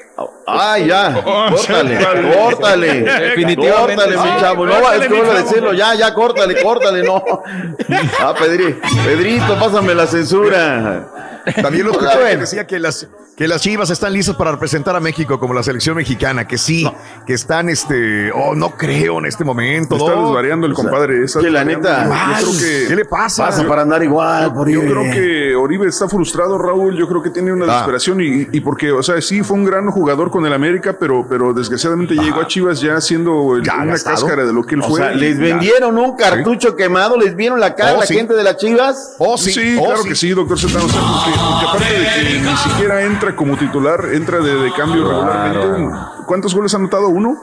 Ah, 0.54 0.78
ya, 0.80 1.24
córtale, 1.24 1.98
córtale. 2.36 3.02
Definitivamente 3.04 3.96
Córtale, 3.96 4.18
mi 4.18 4.40
chavo. 4.40 4.66
No, 4.66 4.92
es 4.92 5.00
que 5.08 5.14
vuelvo 5.14 5.32
a 5.32 5.36
decirlo. 5.42 5.74
Ya, 5.74 5.96
ya, 5.96 6.14
córtale, 6.14 6.62
córtale, 6.62 7.04
no. 7.04 7.24
Ah, 8.20 8.34
Pedri, 8.38 8.76
Pedrito, 9.06 9.58
pásame 9.60 9.94
la 9.96 10.08
censura. 10.08 11.08
También 11.62 11.86
lo 11.86 11.92
escuché 11.94 12.20
que 12.20 12.38
decía 12.38 12.68
que 12.68 12.78
las, 12.80 13.08
que 13.36 13.48
las 13.48 13.62
chivas 13.62 13.90
están 13.90 14.14
listas 14.14 14.36
para 14.36 14.52
representar 14.52 14.96
a 14.96 15.00
México 15.00 15.40
como 15.40 15.56
la 15.56 15.64
selección 15.64 15.96
mexicana, 15.96 16.46
que 16.48 16.60
sí, 16.60 16.88
que 17.26 17.34
están, 17.34 17.68
este, 17.70 18.32
oh, 18.32 18.54
no 18.54 18.72
creo 18.78 19.18
en 19.18 19.26
este 19.26 19.44
momento. 19.44 19.96
Está 19.96 20.14
no. 20.14 20.28
desvariando 20.28 20.68
el 20.68 20.74
O 20.74 20.76
sea, 20.76 20.84
compadre. 20.86 21.26
que 21.42 21.50
la 21.50 21.64
neta- 21.66 22.06
Yo 22.06 22.48
creo 22.52 22.60
que- 22.60 22.88
¿Qué 22.90 22.96
le 22.96 23.06
pasa? 23.06 23.46
Pasa 23.48 23.68
para 23.68 23.82
andar 23.82 24.04
igual, 24.04 24.54
por 24.54 24.70
Yo 24.70 24.82
creo 24.82 25.02
que 25.12 25.56
Oribe 25.56 25.88
está 25.88 26.08
frustrado, 26.08 26.60
Raúl. 26.60 26.96
Yo 26.96 27.08
creo 27.08 27.24
que 27.24 27.32
tiene 27.32 27.52
una 27.52 27.66
Ah. 27.66 27.68
desesperación 27.70 28.22
y, 28.22 28.48
y 28.52 28.62
porque, 28.62 28.92
o 28.92 29.02
sea, 29.02 29.20
sí 29.22 29.42
fue 29.42 29.58
un 29.58 29.66
gran 29.66 29.90
jugador 29.90 30.30
con 30.30 30.41
el 30.46 30.54
América, 30.54 30.96
pero, 31.00 31.26
pero 31.28 31.54
desgraciadamente 31.54 32.14
llegó 32.16 32.42
a 32.42 32.48
Chivas 32.48 32.80
ya 32.82 33.00
siendo 33.02 33.56
el- 33.56 33.62
una 33.62 33.86
gastado. 33.86 34.16
cáscara 34.16 34.46
de 34.46 34.54
lo 34.54 34.64
que 34.64 34.76
él 34.76 34.82
O 34.82 34.90
fue. 34.90 35.00
sea, 35.00 35.12
les 35.12 35.38
Ya. 35.38 35.44
vendieron 35.44 35.98
un 35.98 36.16
cartucho 36.16 36.76
quemado, 36.76 37.18
les 37.18 37.36
vieron 37.36 37.60
la 37.60 37.76
cara 37.76 37.92
a 37.92 37.96
Oh, 37.96 38.00
la 38.02 38.06
sí. 38.06 38.16
gente 38.16 38.34
de 38.34 38.44
las 38.44 38.58
chivas. 38.58 39.16
Oh, 39.20 39.38
Sí, 39.38 39.52
sí, 39.52 39.78
oh, 39.80 39.86
claro 39.86 40.04
sí. 40.04 40.10
que 40.10 40.16
sí, 40.16 40.30
doctor 40.30 40.60
Zetano. 40.60 40.86
o 40.86 40.90
sea, 40.90 41.02
porque, 41.02 41.40
porque 41.40 41.66
aparte 41.68 42.00
de 42.00 42.34
que 42.34 42.40
ni 42.42 42.58
siquiera 42.58 43.04
entra 43.04 43.36
como 43.36 43.58
titular, 43.58 44.10
entra 44.14 44.40
de, 44.40 44.56
de 44.56 44.74
cambio 44.74 45.08
regularmente. 45.08 45.98
¿Cuántos 46.26 46.54
goles 46.56 46.74
ha 46.74 46.78
anotado? 46.78 47.10
¿Uno? 47.10 47.38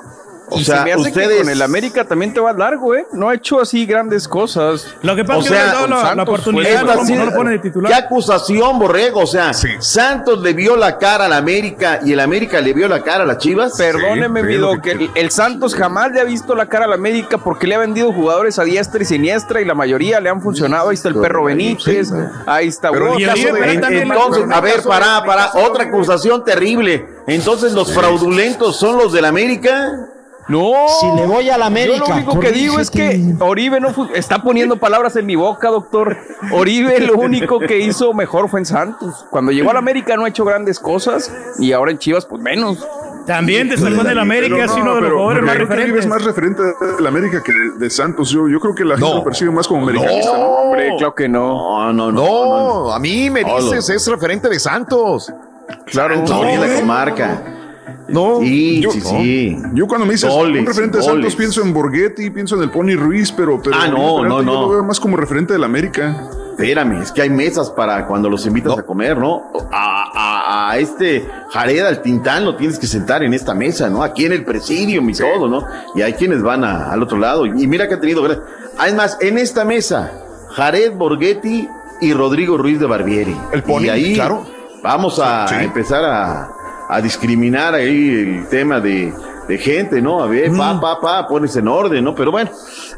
O 0.51 0.59
Y 0.59 0.65
sea, 0.65 0.79
se 0.79 0.85
me 0.85 0.93
hace 0.93 1.03
ustedes. 1.09 1.29
que 1.29 1.39
con 1.39 1.49
el 1.51 1.63
América 1.63 2.05
también 2.05 2.33
te 2.33 2.41
va 2.41 2.53
largo, 2.53 2.95
¿eh? 2.95 3.07
No 3.13 3.29
ha 3.29 3.35
hecho 3.35 3.61
así 3.61 3.85
grandes 3.87 4.27
cosas. 4.27 4.87
Lo 5.03 5.15
que 5.17 5.25
pasa 5.25 5.39
O 5.39 5.43
es 5.43 5.49
que 5.49 5.55
sea, 5.55 5.65
no 5.65 5.69
le 5.69 5.75
han 5.75 5.91
dado 5.91 6.01
con 6.01 6.09
la, 6.09 6.15
la 6.15 6.23
oportunidad, 6.23 6.71
Esta 6.71 6.83
no, 6.85 6.95
lo- 6.95 7.05
sí- 7.05 7.15
no 7.15 7.25
lo 7.27 7.35
pone 7.35 7.51
de 7.51 7.57
¿Qué 7.61 7.69
titular. 7.69 7.93
acusación, 7.93 8.79
Borrego? 8.79 9.21
O 9.21 9.27
sea, 9.27 9.53
Sí. 9.53 9.69
Santos 9.81 10.41
le 10.43 10.53
vio 10.55 10.77
la 10.77 10.99
cara 10.99 11.27
al 11.27 11.33
América 11.33 12.01
y 12.05 12.13
el 12.13 12.21
América 12.21 12.61
le 12.61 12.73
vio 12.73 12.89
la 12.89 13.03
cara 13.03 13.25
a 13.25 13.27
las 13.27 13.39
chivas. 13.39 13.75
Perdóneme, 13.77 14.41
Sí, 14.41 14.47
mi 14.47 14.81
que- 14.81 14.91
el, 14.93 15.11
el 15.15 15.31
Santos 15.31 15.75
jamás 15.75 16.13
le 16.13 16.21
ha 16.21 16.25
visto 16.25 16.55
la 16.55 16.67
cara 16.67 16.85
al 16.87 16.93
América 16.93 17.39
porque 17.39 17.67
le 17.67 17.75
ha 17.75 17.79
vendido 17.79 18.13
jugadores 18.13 18.59
a 18.59 18.65
diestra 18.65 19.03
y 19.03 19.05
siniestra 19.07 19.61
y 19.61 19.65
la 19.65 19.75
mayoría 19.75 20.21
le 20.21 20.31
han 20.31 20.41
funcionado. 20.41 20.89
Ahí 20.89 20.95
está 20.95 21.09
el 21.09 21.17
perro 21.17 21.45
Benítez, 21.45 22.11
ahí 22.47 22.69
está 22.69 22.91
Pero 22.91 23.07
Hugo, 23.07 23.19
el 23.19 23.27
caso 23.27 23.43
de- 23.55 23.73
En- 23.73 23.85
entonces, 23.85 24.45
pero 24.47 24.55
a 24.55 24.61
ver, 24.61 24.75
el 24.77 24.83
caso 24.83 25.59
otra 25.67 25.85
acusación 25.85 26.45
terrible. 26.45 27.07
Entonces, 27.27 27.73
¿los 27.73 27.93
fraudulentos 27.93 28.77
son 28.79 28.97
los 28.97 29.13
del 29.13 29.25
América? 29.27 30.08
No. 30.49 30.73
Si 31.01 31.07
le 31.15 31.27
voy 31.27 31.51
a 31.51 31.59
la 31.59 31.67
América, 31.67 31.99
Yo 31.99 32.07
lo 32.09 32.15
único 32.15 32.41
que 32.41 32.53
digo 32.53 32.81
es 32.81 32.91
que 32.91 33.35
Oribe 33.41 33.81
no 33.81 33.89
está 34.15 34.43
poniendo 34.43 34.77
palabras 34.77 35.15
en 35.17 35.27
mi 35.27 35.37
boca, 35.37 35.69
doctor. 35.69 36.17
Oribe 36.53 37.01
lo 37.01 37.15
único 37.19 37.59
que 37.61 37.79
hizo 37.81 38.15
mejor 38.15 38.49
fue 38.49 38.61
en 38.61 38.67
Santos. 38.67 39.27
Cuando 39.31 39.53
llegó 39.53 39.71
a 39.71 39.75
la 39.75 39.79
América 39.81 40.17
no 40.17 40.25
ha 40.25 40.29
hecho 40.29 40.45
grandes 40.45 40.79
cosas 40.79 41.31
y 41.59 41.73
ahora 41.73 41.91
en 41.91 41.99
Chivas 41.99 42.25
pues 42.25 42.41
menos. 42.43 42.87
También 43.27 43.69
destacó 43.69 44.01
en 44.01 44.07
el 44.07 44.19
América, 44.19 44.55
Pero 44.55 44.65
es 44.65 44.77
no, 44.77 44.83
uno 44.83 44.95
de 44.95 45.01
los 45.03 45.09
pero- 45.11 45.19
jugadores 45.19 45.43
más 45.45 45.55
Oribe 45.55 45.65
es 45.65 45.69
referentes. 45.69 46.07
más 46.07 46.25
referente 46.25 46.63
de 46.63 47.01
la 47.03 47.09
América 47.11 47.43
que 47.43 47.53
de, 47.53 47.71
de 47.79 47.91
Santos. 47.91 48.31
Yo, 48.31 48.49
yo 48.49 48.59
creo 48.59 48.75
que 48.75 48.85
la 48.87 48.95
gente 48.97 49.11
No. 49.11 49.17
lo 49.17 49.25
percibe 49.25 49.51
más 49.51 49.69
como 49.69 49.83
americanista. 49.83 50.33
¿no? 50.33 50.45
Hombre, 50.47 50.95
claro 50.97 51.15
que 51.15 51.29
no. 51.29 51.93
No, 51.93 51.93
no, 51.93 52.11
no. 52.11 52.85
No, 52.87 52.93
a 52.95 52.99
mí 52.99 53.29
me 53.29 53.45
dices, 53.45 53.91
es 53.91 54.07
referente 54.07 54.49
de 54.49 54.59
Santos. 54.59 55.31
Claro, 55.85 56.17
No, 56.27 56.43
no, 56.43 56.67
la 56.67 56.81
comarca. 56.81 57.43
No, 58.09 58.41
Sí, 58.41 58.81
yo- 58.81 58.91
sí, 58.91 59.01
no. 59.05 59.09
sí. 59.11 59.57
Yo 59.75 59.87
cuando 59.87 60.07
me 60.07 60.13
dices 60.13 60.31
Goles, 60.31 60.61
un 60.61 60.67
referente 60.67 60.99
de. 60.99 61.05
Santos 61.05 61.37
pienso 61.37 61.63
en 61.63 61.73
Borghetti, 61.75 62.31
pienso 62.31 62.57
en 62.57 62.63
el 62.63 62.71
Pony 62.71 62.95
Ruiz, 62.97 63.31
pero, 63.33 63.61
pero 63.63 63.77
Ah, 63.79 63.87
no, 63.89 64.17
Peralta 64.17 64.29
no, 64.29 64.39
yo 64.39 64.43
no. 64.43 64.61
lo 64.63 64.69
veo 64.71 64.85
más 64.85 64.99
como 64.99 65.17
referente 65.17 65.53
de 65.53 65.59
la 65.59 65.67
América. 65.67 66.29
Espérame, 66.53 67.03
es 67.03 67.13
que 67.13 67.23
hay 67.23 67.31
mesas 67.31 67.71
para 67.71 68.05
cuando 68.07 68.29
los 68.29 68.45
invitas 68.45 68.77
a 68.79 68.83
comer, 68.83 69.17
¿no? 69.17 69.45
A, 69.71 70.11
a- 70.13 70.71
a 70.71 70.79
este 70.79 71.25
Jared 71.51 71.87
al 71.87 72.03
Tintán 72.03 72.45
lo 72.45 72.57
tienes 72.57 72.79
que 72.81 72.87
sentar 72.89 73.23
en 73.23 73.33
esta 73.33 73.55
mesa, 73.55 73.89
¿no? 73.89 74.03
Aquí 74.03 74.25
en 74.25 74.33
el 74.33 74.45
presidium 74.45 75.09
y 75.09 75.15
todo, 75.15 75.47
¿no? 75.47 75.65
Y 75.95 76.03
hay 76.03 76.15
quienes 76.15 76.43
van 76.43 76.65
a- 76.65 76.91
al 76.91 77.03
otro 77.03 77.17
lado. 77.19 77.47
Y 77.47 77.67
mira 77.69 77.87
que 77.89 77.95
ha 77.95 78.01
tenido. 78.01 78.27
Además, 78.77 79.19
en 79.21 79.39
esta 79.39 79.65
mesa, 79.65 80.11
Jared 80.51 80.95
Borghetti 80.95 81.69
y 82.01 82.13
Rodrigo 82.13 82.57
Ruiz 82.59 82.81
de 82.81 82.87
Barbieri. 82.87 83.37
El 83.53 83.63
Pony, 83.63 83.83
y 83.85 83.89
ahí 83.91 84.15
claro. 84.15 84.45
vamos 84.83 85.21
a 85.21 85.47
Sí. 85.47 85.55
empezar 85.61 86.05
a, 86.05 86.49
a 86.89 87.01
discriminar 87.01 87.75
ahí 87.75 88.11
el 88.11 88.49
tema 88.49 88.81
de, 88.81 89.13
de 89.47 89.59
gente, 89.59 90.01
¿no? 90.01 90.23
A 90.23 90.27
ver, 90.27 90.51
pa, 90.57 90.81
pa, 90.81 91.01
pa, 91.01 91.27
pones 91.27 91.55
en 91.57 91.69
orden, 91.69 92.03
¿no? 92.05 92.15
Pero 92.15 92.31
bueno, 92.31 92.51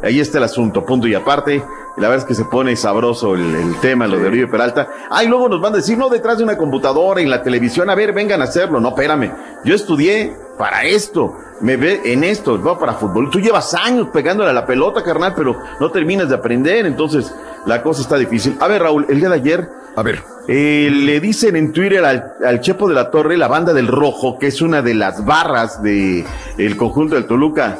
ahí 0.02 0.20
está 0.20 0.38
el 0.38 0.44
asunto, 0.44 0.84
punto 0.84 1.06
y 1.06 1.14
aparte. 1.14 1.62
Y 1.96 2.00
la 2.00 2.08
verdad 2.08 2.24
es 2.24 2.28
que 2.28 2.34
se 2.34 2.44
pone 2.44 2.76
sabroso 2.76 3.34
el, 3.34 3.54
el 3.54 3.80
tema, 3.80 4.06
lo 4.06 4.18
de 4.18 4.28
Oribe 4.28 4.46
Peralta. 4.46 4.88
Ah, 5.10 5.24
y 5.24 5.28
luego 5.28 5.48
nos 5.48 5.60
van 5.60 5.72
a 5.72 5.76
decir, 5.76 5.98
no, 5.98 6.08
detrás 6.08 6.38
de 6.38 6.44
una 6.44 6.56
computadora 6.56 7.20
y 7.20 7.26
la 7.26 7.42
televisión, 7.42 7.90
a 7.90 7.94
ver, 7.94 8.12
vengan 8.12 8.40
a 8.40 8.44
hacerlo. 8.44 8.80
No, 8.80 8.90
espérame. 8.90 9.32
Yo 9.64 9.74
estudié 9.74 10.36
para 10.58 10.84
esto. 10.84 11.34
Me 11.60 11.76
ve 11.76 12.00
en 12.04 12.24
esto, 12.24 12.62
va 12.62 12.78
para 12.78 12.94
fútbol. 12.94 13.28
Tú 13.30 13.38
llevas 13.38 13.74
años 13.74 14.08
pegándole 14.12 14.50
a 14.50 14.54
la 14.54 14.64
pelota, 14.64 15.02
carnal, 15.02 15.34
pero 15.36 15.56
no 15.78 15.90
terminas 15.90 16.28
de 16.28 16.36
aprender. 16.36 16.86
Entonces, 16.86 17.34
la 17.66 17.82
cosa 17.82 18.00
está 18.02 18.16
difícil. 18.16 18.56
A 18.60 18.68
ver, 18.68 18.82
Raúl, 18.82 19.06
el 19.08 19.20
día 19.20 19.28
de 19.28 19.34
ayer. 19.34 19.68
A 19.96 20.02
ver. 20.02 20.22
Eh, 20.48 20.88
le 20.90 21.20
dicen 21.20 21.56
en 21.56 21.72
Twitter 21.72 22.04
al, 22.04 22.34
al 22.44 22.60
Chepo 22.60 22.88
de 22.88 22.94
la 22.94 23.10
Torre, 23.10 23.36
la 23.36 23.48
banda 23.48 23.74
del 23.74 23.88
Rojo, 23.88 24.38
que 24.38 24.46
es 24.46 24.62
una 24.62 24.80
de 24.80 24.94
las 24.94 25.24
barras 25.24 25.82
de 25.82 26.24
el 26.56 26.76
conjunto 26.76 27.14
del 27.14 27.26
Toluca. 27.26 27.78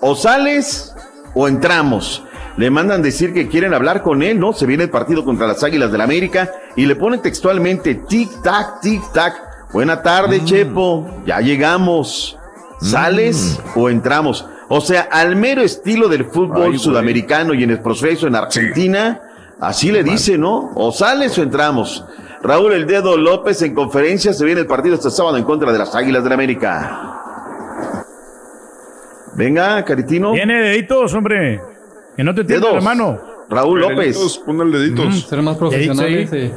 O 0.00 0.14
sales 0.14 0.94
o 1.34 1.48
entramos. 1.48 2.24
Le 2.56 2.70
mandan 2.70 3.02
decir 3.02 3.32
que 3.32 3.48
quieren 3.48 3.72
hablar 3.72 4.02
con 4.02 4.22
él, 4.22 4.38
¿no? 4.38 4.52
Se 4.52 4.66
viene 4.66 4.84
el 4.84 4.90
partido 4.90 5.24
contra 5.24 5.46
las 5.46 5.62
Águilas 5.62 5.90
del 5.90 6.02
América 6.02 6.50
y 6.76 6.86
le 6.86 6.96
ponen 6.96 7.22
textualmente 7.22 8.02
tic-tac, 8.02 8.80
tic-tac. 8.82 9.34
Buena 9.72 10.02
tarde, 10.02 10.44
Chepo. 10.44 11.22
Ya 11.24 11.40
llegamos. 11.40 12.38
¿Sales 12.80 13.60
o 13.74 13.88
entramos? 13.88 14.46
O 14.68 14.80
sea, 14.80 15.02
al 15.10 15.36
mero 15.36 15.62
estilo 15.62 16.08
del 16.08 16.24
fútbol 16.24 16.72
Ay, 16.72 16.78
sudamericano 16.78 17.54
y 17.54 17.62
en 17.62 17.70
el 17.70 17.80
proceso 17.80 18.26
en 18.26 18.34
Argentina, 18.34 19.20
así 19.60 19.92
le 19.92 20.02
dice, 20.02 20.36
¿no? 20.36 20.72
O 20.74 20.92
sales 20.92 21.38
o 21.38 21.42
entramos. 21.42 22.04
Raúl 22.42 22.72
El 22.72 22.86
Dedo 22.86 23.16
López 23.16 23.62
en 23.62 23.74
conferencia, 23.74 24.32
se 24.32 24.44
viene 24.44 24.62
el 24.62 24.66
partido 24.66 24.96
este 24.96 25.10
sábado 25.10 25.36
en 25.36 25.44
contra 25.44 25.72
de 25.72 25.78
las 25.78 25.94
Águilas 25.94 26.24
del 26.24 26.32
América. 26.32 27.20
Venga, 29.34 29.84
Caritino. 29.84 30.32
Tiene 30.32 30.60
deditos, 30.60 31.14
hombre. 31.14 31.60
Que 32.16 32.24
no 32.24 32.34
te 32.34 32.44
tiemble 32.44 32.68
Dedos. 32.68 32.82
la 32.84 32.88
mano. 32.90 33.18
Raúl 33.48 33.80
López. 33.80 33.98
Deditos, 33.98 34.38
ponle 34.44 34.78
deditos. 34.78 35.20
Ser 35.22 35.42
más 35.42 35.56
profesionales. 35.56 36.30
Sí. 36.30 36.36
eh. 36.36 36.52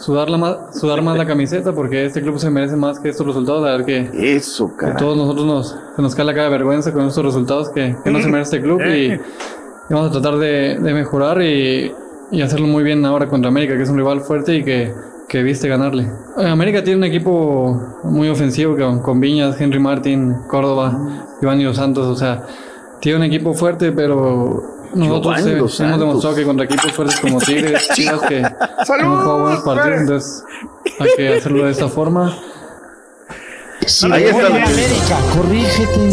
sudar, 0.00 0.30
la 0.30 0.38
más, 0.38 0.56
sudar 0.78 1.02
más 1.02 1.16
la 1.18 1.26
camiseta 1.26 1.72
porque 1.74 2.06
este 2.06 2.22
club 2.22 2.38
se 2.38 2.50
merece 2.50 2.76
más 2.76 2.98
que 3.00 3.08
estos 3.10 3.26
resultados. 3.26 3.66
A 3.66 3.76
ver 3.76 3.84
que, 3.84 4.34
Eso, 4.36 4.74
que 4.78 4.86
todos 4.98 5.16
nosotros 5.16 5.46
nos, 5.46 5.76
se 5.96 6.02
nos 6.02 6.14
cae 6.14 6.24
la 6.24 6.32
cara 6.32 6.44
de 6.44 6.50
vergüenza 6.50 6.92
con 6.92 7.06
estos 7.06 7.24
resultados 7.24 7.70
que, 7.70 7.94
que 8.02 8.10
no 8.10 8.20
se 8.20 8.28
merece 8.28 8.56
este 8.56 8.62
club 8.66 8.80
y, 8.86 9.12
y 9.12 9.20
vamos 9.90 10.08
a 10.08 10.12
tratar 10.20 10.38
de, 10.38 10.78
de 10.80 10.94
mejorar 10.94 11.40
y, 11.42 11.92
y 12.30 12.42
hacerlo 12.42 12.66
muy 12.66 12.82
bien 12.82 13.04
ahora 13.04 13.28
contra 13.28 13.48
América, 13.50 13.76
que 13.76 13.82
es 13.82 13.88
un 13.90 13.96
rival 13.98 14.20
fuerte 14.22 14.56
y 14.56 14.64
que, 14.64 14.92
que 15.28 15.42
viste 15.42 15.68
ganarle. 15.68 16.10
Eh, 16.38 16.46
América 16.48 16.82
tiene 16.82 16.98
un 16.98 17.04
equipo 17.04 17.98
muy 18.04 18.28
ofensivo 18.28 18.76
con, 18.76 19.00
con 19.02 19.20
Viñas, 19.20 19.60
Henry 19.60 19.78
Martin, 19.78 20.34
Córdoba, 20.48 21.26
Iván 21.42 21.60
y 21.60 21.64
Dos 21.64 21.76
Santos, 21.76 22.06
o 22.06 22.16
sea, 22.16 22.42
tiene 23.00 23.18
un 23.18 23.24
equipo 23.24 23.54
fuerte, 23.54 23.92
pero 23.92 24.62
nosotros 24.94 25.46
eh, 25.46 25.58
hemos 25.58 25.98
demostrado 25.98 26.36
que 26.36 26.44
contra 26.44 26.64
equipos 26.64 26.92
fuertes 26.92 27.20
como 27.20 27.38
Tigres, 27.46 27.88
Chivas, 27.94 28.20
que 28.22 28.38
hemos 28.38 29.22
jugado 29.22 29.42
buenos 29.42 29.60
partidos, 29.60 30.00
entonces 30.00 30.44
hay 30.98 31.08
que 31.16 31.28
hacerlo 31.36 31.64
de 31.64 31.70
esta 31.72 31.88
forma. 31.88 32.36
Ahí 34.12 34.24
está. 34.24 34.46
América, 34.46 35.18
corrígete. 35.34 36.10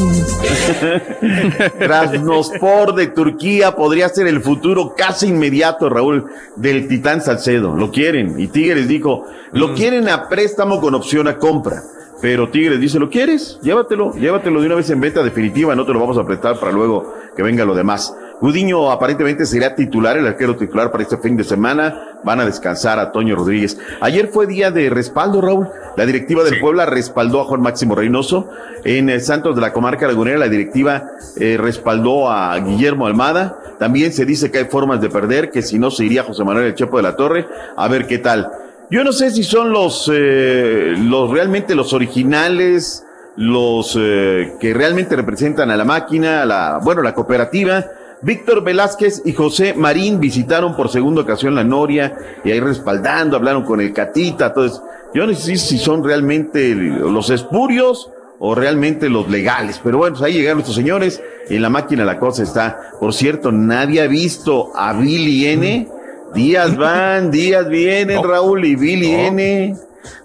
Krasnospor 1.80 2.96
de 2.96 3.08
Turquía 3.08 3.76
podría 3.76 4.08
ser 4.10 4.28
el 4.28 4.42
futuro 4.42 4.94
casi 4.96 5.28
inmediato, 5.28 5.90
Raúl, 5.90 6.28
del 6.56 6.88
Titán 6.88 7.22
Salcedo. 7.22 7.76
Lo 7.76 7.92
quieren. 7.92 8.40
Y 8.40 8.48
Tigres 8.48 8.88
dijo, 8.88 9.26
lo 9.52 9.74
quieren 9.74 10.08
a 10.08 10.30
préstamo 10.30 10.80
con 10.80 10.96
opción 10.96 11.28
a 11.28 11.38
compra. 11.38 11.84
Pero 12.22 12.50
Tigres 12.50 12.80
dice, 12.80 13.00
¿lo 13.00 13.10
quieres? 13.10 13.60
Llévatelo, 13.62 14.14
llévatelo 14.14 14.60
de 14.60 14.66
una 14.66 14.76
vez 14.76 14.90
en 14.90 15.00
venta 15.00 15.22
definitiva, 15.24 15.76
no 15.76 15.86
te 15.86 15.94
lo 15.94 16.00
vamos 16.00 16.18
a 16.18 16.26
prestar 16.26 16.60
para 16.60 16.72
luego 16.72 17.14
que 17.36 17.44
venga 17.44 17.64
lo 17.64 17.76
demás. 17.76 18.16
Gudiño 18.40 18.92
aparentemente 18.92 19.46
será 19.46 19.74
titular, 19.74 20.16
el 20.18 20.28
arquero 20.28 20.56
titular 20.56 20.92
para 20.92 21.04
este 21.04 21.18
fin 21.18 21.36
de 21.38 21.44
semana. 21.44 22.20
Van 22.24 22.40
a 22.40 22.46
descansar 22.46 23.00
a 23.00 23.12
Toño 23.12 23.36
Rodríguez. 23.36 23.80
Ayer 24.00 24.28
fue 24.28 24.46
día 24.46 24.70
de 24.70 24.90
respaldo, 24.90 25.42
Raúl. 25.42 25.68
La 25.96 26.06
directiva 26.06 26.44
del 26.44 26.60
Puebla 26.60 26.86
respaldó 26.86 27.42
a 27.42 27.46
Juan 27.46 27.62
Máximo 27.62 27.96
Reynoso. 27.96 28.50
En 28.84 29.10
el 29.10 29.22
Santos 29.22 29.56
de 29.56 29.62
la 29.62 29.74
Comarca 29.74 30.08
Lagunera, 30.08 30.38
la 30.38 30.50
directiva 30.50 31.12
eh, 31.40 31.58
respaldó 31.60 32.30
a 32.30 32.58
Guillermo 32.60 33.08
Almada. 33.08 33.60
También 33.80 34.14
se 34.14 34.26
dice 34.26 34.52
que 34.52 34.60
hay 34.60 34.66
formas 34.66 35.02
de 35.02 35.10
perder, 35.10 35.50
que 35.50 35.64
si 35.64 35.80
no 35.80 35.90
se 35.90 36.06
iría 36.06 36.24
José 36.24 36.44
Manuel 36.44 36.68
El 36.68 36.76
Chepo 36.76 36.98
de 36.98 37.04
la 37.04 37.16
Torre. 37.16 37.48
A 37.76 37.88
ver 37.88 38.06
qué 38.06 38.20
tal. 38.20 38.52
Yo 38.90 39.04
no 39.04 39.12
sé 39.12 39.32
si 39.32 39.44
son 39.44 39.72
los, 39.72 40.10
eh, 40.14 40.96
los 40.98 41.30
realmente 41.30 41.76
los 41.76 41.92
originales, 41.92 43.04
los 43.36 43.98
eh, 44.00 44.54
que 44.62 44.74
realmente 44.74 45.16
representan 45.18 45.72
a 45.72 45.76
la 45.76 45.84
máquina, 45.84 46.44
a 46.44 46.46
la, 46.46 46.80
bueno, 46.82 47.02
la 47.02 47.14
cooperativa. 47.14 47.86
Víctor 48.22 48.64
Velázquez 48.64 49.24
y 49.26 49.34
José 49.34 49.74
Marín 49.74 50.22
visitaron 50.22 50.76
por 50.76 50.90
segunda 50.90 51.22
ocasión 51.22 51.54
la 51.54 51.66
Noria 51.66 52.18
y 52.46 52.52
ahí 52.52 52.62
respaldando, 52.62 53.36
hablaron 53.36 53.64
con 53.64 53.82
el 53.82 53.92
Catita. 53.92 54.48
Entonces, 54.48 54.82
yo 55.14 55.28
no 55.28 55.34
sé 55.34 55.58
si 55.58 55.78
son 55.78 56.02
realmente 56.02 56.74
los 56.74 57.30
espurios 57.30 58.10
o 58.40 58.56
realmente 58.56 59.10
los 59.10 59.30
legales. 59.30 59.82
Pero 59.84 59.98
bueno, 59.98 60.16
pues 60.16 60.26
ahí 60.26 60.34
llegaron 60.34 60.62
estos 60.62 60.76
señores 60.76 61.22
en 61.50 61.62
la 61.62 61.70
máquina 61.70 62.06
la 62.06 62.20
cosa 62.20 62.44
está. 62.44 62.92
Por 63.00 63.14
cierto, 63.14 63.52
nadie 63.52 64.02
ha 64.02 64.08
visto 64.08 64.72
a 64.76 64.94
Billy 64.94 65.48
N. 65.48 65.97
Días 66.34 66.78
van, 66.78 67.32
días 67.32 67.68
vienen, 67.70 68.24
Raúl, 68.24 68.66
y 68.66 68.76
Billy 68.76 69.12
N. 69.12 69.76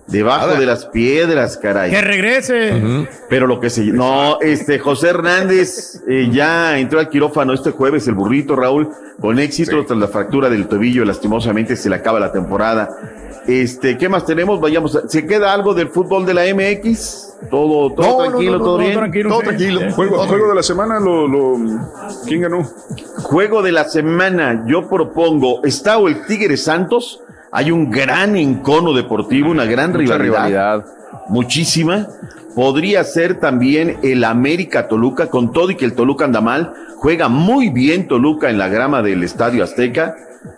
Debajo 0.07 0.49
de 0.49 0.67
las 0.67 0.87
piedras, 0.87 1.57
caray. 1.57 1.91
Que 1.91 2.03
regrese. 2.03 3.09
Pero 3.31 3.47
lo 3.47 3.61
que 3.61 3.71
se... 3.71 3.85
No, 3.85 4.39
este, 4.41 4.79
José 4.79 5.09
Hernández 5.09 6.03
eh, 6.07 6.29
ya 6.31 6.79
entró 6.79 6.99
al 6.99 7.09
quirófano 7.09 7.55
este 7.55 7.71
jueves, 7.71 8.07
el 8.09 8.15
burrito, 8.15 8.55
Raúl, 8.55 8.91
con 9.21 9.39
éxito 9.39 9.85
tras 9.87 9.99
la 9.99 10.09
fractura 10.09 10.51
del 10.51 10.67
tobillo, 10.67 11.05
lastimosamente 11.05 11.77
se 11.77 11.89
le 11.89 11.97
acaba 11.97 12.21
la 12.21 12.33
temporada. 12.33 12.91
Este, 13.47 13.99
¿qué 13.99 14.09
más 14.09 14.25
tenemos? 14.25 14.61
Vayamos, 14.61 14.95
a- 14.97 15.09
¿se 15.09 15.27
queda 15.27 15.53
algo 15.53 15.75
del 15.75 15.89
fútbol 15.89 16.25
de 16.25 16.35
la 16.35 16.43
MX? 16.55 17.31
Todo, 17.51 17.93
todo 17.93 18.07
No, 18.07 18.17
tranquilo, 18.31 18.53
no, 18.53 18.59
no, 18.59 18.65
todo 18.65 18.79
no, 18.79 18.85
bien. 18.85 18.97
tranquilo, 18.97 19.29
todo 19.31 19.41
sí. 19.41 19.47
tranquilo. 19.47 19.81
Juego, 19.95 20.17
Todo 20.17 20.27
juego 20.29 20.49
de 20.49 20.55
la 20.55 20.63
semana, 20.63 21.01
lo, 21.01 21.27
lo, 21.27 21.57
¿quién 22.27 22.43
ganó? 22.43 22.63
Juego 23.23 23.63
de 23.63 23.73
la 23.73 23.85
semana, 23.89 24.65
yo 24.69 24.89
propongo, 24.89 25.65
está 25.65 25.99
o 25.99 26.07
el 26.07 26.25
Tigre 26.27 26.57
Santos, 26.57 27.21
hay 27.51 27.73
un 27.73 27.91
gran 27.91 28.37
encono 28.37 28.93
deportivo, 28.93 29.51
una 29.51 29.65
gran 29.65 29.93
Mucha 29.93 30.17
rivalidad, 30.19 30.87
muchísima. 31.29 32.07
Podría 32.55 33.03
ser 33.03 33.41
también 33.41 33.99
el 34.03 34.23
América 34.25 34.87
Toluca, 34.87 35.29
con 35.29 35.53
todo 35.53 35.71
y 35.71 35.77
que 35.77 35.85
el 35.87 35.95
Toluca 35.95 36.27
anda 36.27 36.41
mal, 36.41 36.75
juega 36.97 37.29
muy 37.29 37.71
bien 37.71 38.07
Toluca 38.07 38.51
en 38.51 38.59
la 38.59 38.69
grama 38.69 39.03
del 39.03 39.25
Estadio 39.25 39.65
Azteca. 39.65 40.15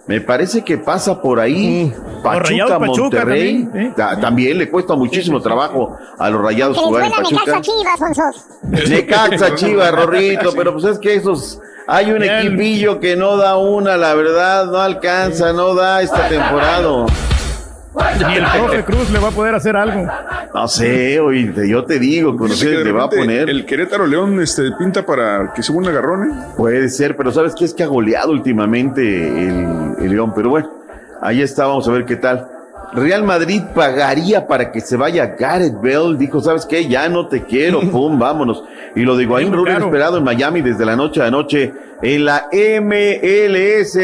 Me 0.06 0.20
parece 0.20 0.62
que 0.62 0.78
pasa 0.78 1.20
por 1.20 1.40
ahí 1.40 1.92
Pachuca, 2.22 2.38
Rayados 2.48 2.70
Pachuca 2.78 3.02
Monterrey. 3.02 3.64
también, 3.64 3.86
¿eh? 3.86 3.92
Ta- 3.96 4.20
También 4.20 4.58
le 4.58 4.70
cuesta 4.70 4.94
muchísimo 4.94 5.40
trabajo 5.40 5.96
a 6.18 6.30
los 6.30 6.40
Rayados 6.42 6.76
jugar 6.78 7.04
en 7.04 7.10
Pachuca. 7.12 7.40
Necaxa 7.46 7.60
Chivas, 7.60 7.98
Sonsos. 7.98 8.88
Necaxa, 8.90 9.54
Chivas, 9.54 9.92
Rorrito, 9.94 10.52
pero 10.56 10.72
pues 10.72 10.84
es 10.84 10.98
que 10.98 11.14
esos, 11.14 11.60
hay 11.86 12.10
un 12.12 12.22
equipillo 12.22 12.98
que 13.00 13.16
no 13.16 13.36
da 13.36 13.56
una, 13.56 13.96
la 13.96 14.14
verdad, 14.14 14.66
no 14.66 14.78
alcanza, 14.78 15.52
no 15.52 15.74
da 15.74 16.00
esta 16.02 16.28
temporada. 16.28 17.06
Ni 18.28 18.34
el 18.36 18.44
profe 18.44 18.84
Cruz 18.84 19.10
le 19.10 19.18
va 19.18 19.28
a 19.28 19.30
poder 19.30 19.54
hacer 19.54 19.76
algo. 19.76 20.06
No 20.52 20.68
sé, 20.68 21.20
oye, 21.20 21.52
te- 21.52 21.68
yo 21.68 21.84
te 21.84 21.98
digo, 21.98 22.32
de 22.32 22.44
ustedes 22.44 22.84
le 22.84 22.92
va 22.92 23.04
a 23.04 23.08
poner. 23.10 23.48
El 23.48 23.64
Querétaro 23.66 24.06
León 24.06 24.40
este, 24.40 24.70
pinta 24.78 25.04
para 25.06 25.52
que 25.54 25.62
se 25.62 25.72
un 25.72 25.86
agarrón, 25.86 26.30
¿eh? 26.30 26.34
Puede 26.56 26.88
ser, 26.88 27.16
pero 27.16 27.30
¿sabes 27.32 27.54
qué? 27.56 27.64
Es 27.64 27.74
que 27.74 27.82
ha 27.84 27.86
goleado 27.86 28.32
últimamente 28.32 29.02
el, 29.48 29.94
el 30.00 30.10
León, 30.10 30.32
pero 30.34 30.50
bueno, 30.50 30.70
ahí 31.22 31.42
está, 31.42 31.66
vamos 31.66 31.86
a 31.88 31.92
ver 31.92 32.04
qué 32.04 32.16
tal. 32.16 32.48
Real 32.92 33.24
Madrid 33.24 33.60
pagaría 33.74 34.46
para 34.46 34.70
que 34.70 34.80
se 34.80 34.96
vaya 34.96 35.34
Gareth 35.38 35.80
Bell, 35.80 36.16
dijo, 36.16 36.40
¿sabes 36.40 36.64
qué? 36.66 36.86
Ya 36.88 37.08
no 37.08 37.26
te 37.28 37.42
quiero, 37.44 37.80
pum, 37.90 38.18
vámonos. 38.18 38.62
Y 38.94 39.02
lo 39.02 39.16
de 39.16 39.24
Higuaín 39.24 39.48
muy 39.48 39.56
Rubén 39.58 39.74
caro. 39.74 39.86
esperado 39.86 40.18
en 40.18 40.24
Miami 40.24 40.60
desde 40.62 40.84
la 40.84 40.94
noche 40.94 41.20
a 41.22 41.30
noche 41.30 41.72
en 42.04 42.24
la 42.24 42.48
MLS. 42.52 43.98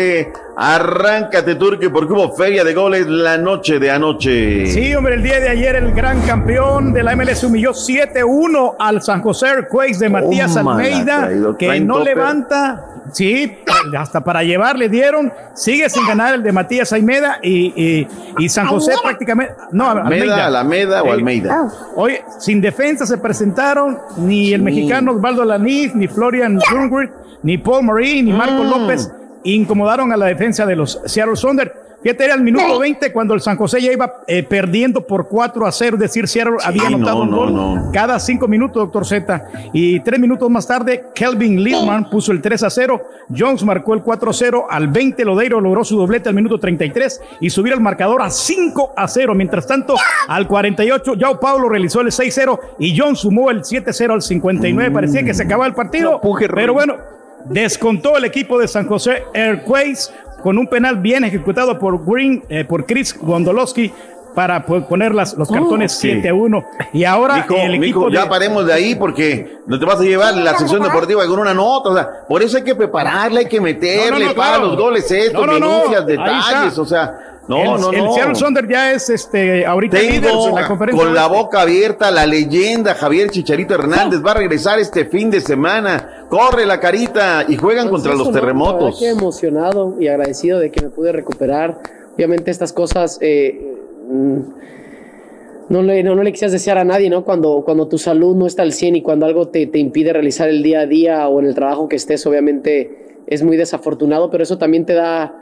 Arráncate, 0.56 1.54
Turque, 1.54 1.88
porque 1.88 2.12
hubo 2.12 2.34
feria 2.36 2.64
de 2.64 2.74
goles 2.74 3.06
la 3.06 3.38
noche 3.38 3.78
de 3.78 3.90
anoche. 3.90 4.66
Sí, 4.66 4.94
hombre, 4.94 5.14
el 5.14 5.22
día 5.22 5.40
de 5.40 5.48
ayer 5.48 5.76
el 5.76 5.92
gran 5.92 6.20
campeón 6.22 6.92
de 6.92 7.02
la 7.02 7.16
MLS 7.16 7.42
humilló 7.44 7.72
7-1 7.72 8.74
al 8.78 9.00
San 9.00 9.22
José 9.22 9.46
Earthquakes 9.46 9.98
de 9.98 10.08
Matías 10.10 10.56
Almeida, 10.56 11.20
traído, 11.22 11.56
que 11.56 11.80
no 11.80 12.04
levanta. 12.04 12.86
Sí, 13.12 13.58
hasta 13.98 14.20
para 14.20 14.42
llevar 14.44 14.78
le 14.78 14.88
dieron. 14.88 15.32
Sigue 15.54 15.88
sin 15.88 16.06
ganar 16.06 16.34
el 16.34 16.42
de 16.42 16.52
Matías 16.52 16.92
Almeida 16.92 17.38
y, 17.42 17.72
y, 17.74 18.08
y 18.38 18.48
San 18.48 18.66
José 18.66 18.92
prácticamente. 19.02 19.54
No, 19.72 19.90
Almeida, 19.90 20.46
Alameda 20.46 21.02
o 21.02 21.06
Eh, 21.06 21.12
Almeida. 21.12 21.68
Oye, 21.96 22.22
sin 22.38 22.60
defensa 22.60 23.06
se 23.06 23.18
presentaron 23.18 23.98
ni 24.18 24.52
el 24.52 24.62
mexicano 24.62 25.12
Osvaldo 25.12 25.42
Alaniz, 25.42 25.94
ni 25.94 26.06
Florian 26.06 26.60
Jungwirth, 26.70 27.12
ni 27.42 27.56
Paul 27.58 27.86
Marie, 27.92 28.22
ni 28.22 28.32
Marco 28.32 28.64
Mm. 28.64 28.70
López. 28.70 29.10
Incomodaron 29.44 30.12
a 30.12 30.16
la 30.16 30.26
defensa 30.26 30.66
de 30.66 30.76
los 30.76 31.00
Seattle 31.06 31.36
Sounders. 31.36 31.72
Fíjate, 32.02 32.24
era 32.24 32.32
el 32.34 32.40
minuto 32.40 32.78
20 32.78 33.12
cuando 33.12 33.34
el 33.34 33.42
San 33.42 33.58
José 33.58 33.78
ya 33.82 33.92
iba 33.92 34.10
eh, 34.26 34.42
perdiendo 34.42 35.06
por 35.06 35.28
4 35.28 35.66
a 35.66 35.70
0. 35.72 35.96
Es 35.96 36.00
decir, 36.00 36.26
Seattle 36.28 36.56
había 36.64 36.86
anotado 36.86 37.18
no, 37.18 37.22
un 37.24 37.30
no, 37.30 37.36
gol 37.36 37.52
no. 37.84 37.90
cada 37.92 38.18
5 38.18 38.48
minutos, 38.48 38.82
doctor 38.82 39.04
Z. 39.06 39.44
Y 39.74 40.00
3 40.00 40.18
minutos 40.18 40.48
más 40.48 40.66
tarde, 40.66 41.04
Kelvin 41.14 41.62
Lidman 41.62 42.08
puso 42.08 42.32
el 42.32 42.40
3 42.40 42.62
a 42.62 42.70
0. 42.70 43.02
Jones 43.36 43.62
marcó 43.64 43.92
el 43.92 44.00
4 44.02 44.30
a 44.30 44.32
0. 44.32 44.66
Al 44.70 44.88
20, 44.88 45.22
Lodeiro 45.26 45.60
logró 45.60 45.84
su 45.84 45.98
doblete 45.98 46.30
al 46.30 46.34
minuto 46.34 46.58
33 46.58 47.20
y 47.40 47.50
subir 47.50 47.74
el 47.74 47.80
marcador 47.80 48.22
a 48.22 48.30
5 48.30 48.94
a 48.96 49.06
0. 49.06 49.34
Mientras 49.34 49.66
tanto, 49.66 49.94
al 50.26 50.48
48, 50.48 51.14
Yao 51.16 51.38
Paulo 51.38 51.68
realizó 51.68 52.00
el 52.00 52.10
6 52.12 52.32
0 52.34 52.60
y 52.78 52.98
Jones 52.98 53.18
sumó 53.18 53.50
el 53.50 53.62
7 53.62 53.92
0 53.92 54.14
al 54.14 54.22
59. 54.22 54.90
Parecía 54.90 55.22
que 55.22 55.34
se 55.34 55.42
acababa 55.42 55.66
el 55.66 55.74
partido. 55.74 56.18
pero 56.54 56.72
bueno, 56.72 56.94
descontó 57.46 58.16
el 58.16 58.24
equipo 58.24 58.58
de 58.58 58.68
San 58.68 58.86
José 58.86 59.24
Airways 59.34 60.12
con 60.42 60.58
un 60.58 60.66
penal 60.66 60.96
bien 60.96 61.24
ejecutado 61.24 61.78
por 61.78 62.04
Green, 62.04 62.42
eh, 62.48 62.64
por 62.64 62.86
Chris 62.86 63.16
Gondolowski 63.20 63.92
para 64.34 64.64
poner 64.64 65.12
las, 65.12 65.34
los 65.34 65.50
cartones 65.50 65.90
sí. 65.92 66.12
7 66.12 66.28
a 66.28 66.34
1. 66.34 66.64
Y 66.92 67.04
ahora 67.04 67.44
el 67.48 67.74
equipo 67.74 68.08
ya 68.10 68.22
de- 68.22 68.28
paremos 68.28 68.64
de 68.64 68.72
ahí 68.72 68.94
porque 68.94 69.58
no 69.66 69.78
te 69.78 69.84
vas 69.84 69.98
a 69.98 70.04
llevar 70.04 70.34
la 70.34 70.56
sección 70.56 70.82
deportiva 70.82 71.26
con 71.26 71.40
una 71.40 71.52
nota. 71.52 71.88
O 71.90 71.94
sea, 71.94 72.08
por 72.28 72.40
eso 72.42 72.56
hay 72.56 72.62
que 72.62 72.74
prepararla, 72.76 73.40
hay 73.40 73.46
que 73.48 73.60
meterle 73.60 74.10
No, 74.10 74.18
no, 74.20 74.26
no, 74.28 74.34
para 74.34 74.50
claro. 74.56 74.66
los 74.68 74.76
goles 74.76 75.10
estos, 75.10 75.32
No, 75.46 75.46
no, 75.46 75.58
no, 75.58 75.66
denuncias, 75.68 76.00
ahí 76.02 76.06
detalles. 76.06 76.78
O 76.78 76.84
sea, 76.86 77.29
no, 77.56 77.74
el, 77.76 77.80
no, 77.80 77.92
el 77.92 78.04
no. 78.04 78.12
Seattle 78.12 78.34
Sonder 78.34 78.68
ya 78.68 78.92
es 78.92 79.10
este 79.10 79.66
ahorita 79.66 79.98
Tengo 79.98 80.48
en 80.48 80.54
la 80.54 80.66
conferencia. 80.68 81.04
con 81.04 81.14
la 81.14 81.26
boca 81.26 81.62
abierta 81.62 82.10
la 82.10 82.26
leyenda 82.26 82.94
Javier 82.94 83.30
Chicharito 83.30 83.74
Hernández 83.74 84.20
va 84.24 84.32
a 84.32 84.34
regresar 84.34 84.78
este 84.78 85.04
fin 85.06 85.30
de 85.30 85.40
semana. 85.40 86.26
Corre 86.28 86.66
la 86.66 86.78
carita 86.80 87.44
y 87.48 87.56
juegan 87.56 87.88
contra 87.88 88.14
los 88.14 88.28
Pues 88.28 88.28
eso, 88.28 88.30
¿no? 88.30 88.34
La 88.34 88.40
terremotos. 88.40 88.98
que 89.00 89.08
emocionado 89.10 89.96
y 89.98 90.08
agradecido 90.08 90.58
de 90.58 90.70
que 90.70 90.82
me 90.82 90.90
pude 90.90 91.12
recuperar. 91.12 91.78
Obviamente 92.14 92.50
estas 92.50 92.72
cosas 92.72 93.18
eh, 93.20 93.74
mm, 94.10 94.38
no, 95.70 95.82
le, 95.82 96.02
no, 96.02 96.14
no 96.14 96.22
le 96.22 96.32
quisieras 96.32 96.52
desear 96.52 96.78
a 96.78 96.84
nadie, 96.84 97.08
¿no? 97.10 97.24
Cuando, 97.24 97.62
cuando 97.64 97.86
tu 97.88 97.96
salud 97.98 98.34
no 98.36 98.46
está 98.46 98.62
al 98.62 98.72
100 98.72 98.96
y 98.96 99.02
cuando 99.02 99.26
algo 99.26 99.48
te, 99.48 99.66
te 99.66 99.78
impide 99.78 100.12
realizar 100.12 100.48
el 100.48 100.62
día 100.62 100.80
a 100.80 100.86
día 100.86 101.28
o 101.28 101.40
en 101.40 101.46
el 101.46 101.54
trabajo 101.54 101.88
que 101.88 101.96
estés, 101.96 102.26
obviamente 102.26 103.22
es 103.26 103.42
muy 103.42 103.56
desafortunado, 103.56 104.30
pero 104.30 104.42
eso 104.42 104.58
también 104.58 104.84
te 104.84 104.94
da 104.94 105.39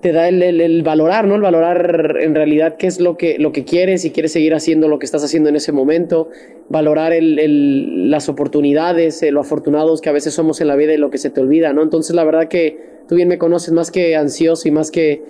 te 0.00 0.12
da 0.12 0.28
el, 0.28 0.42
el- 0.42 0.60
el 0.60 0.82
valorar, 0.82 1.26
¿no? 1.26 1.34
El 1.34 1.40
valorar 1.40 2.18
en 2.20 2.34
realidad 2.34 2.76
qué 2.76 2.86
es 2.86 3.00
lo 3.00 3.16
que, 3.16 3.38
lo 3.38 3.52
que 3.52 3.64
quieres 3.64 4.04
y 4.04 4.10
quieres 4.10 4.32
seguir 4.32 4.54
haciendo 4.54 4.86
lo 4.88 4.98
que 4.98 5.06
estás 5.06 5.24
haciendo 5.24 5.48
en 5.48 5.56
ese 5.56 5.72
momento, 5.72 6.28
valorar 6.68 7.12
el- 7.12 7.38
el- 7.38 8.10
las 8.10 8.28
oportunidades, 8.28 9.22
eh, 9.22 9.30
lo 9.30 9.40
afortunados 9.40 10.00
que 10.02 10.10
a 10.10 10.12
veces 10.12 10.34
somos 10.34 10.60
en 10.60 10.68
la 10.68 10.76
vida 10.76 10.92
y 10.92 10.98
lo 10.98 11.10
que 11.10 11.18
se 11.18 11.30
te 11.30 11.40
olvida, 11.40 11.72
¿no? 11.72 11.82
Entonces 11.82 12.14
la 12.14 12.24
verdad 12.24 12.48
que 12.48 12.76
tú 13.08 13.14
bien 13.14 13.28
me 13.28 13.38
conoces, 13.38 13.72
más 13.72 13.90
que 13.90 14.14
ansioso 14.16 14.68
y 14.68 14.70
más 14.70 14.90
que, 14.90 15.22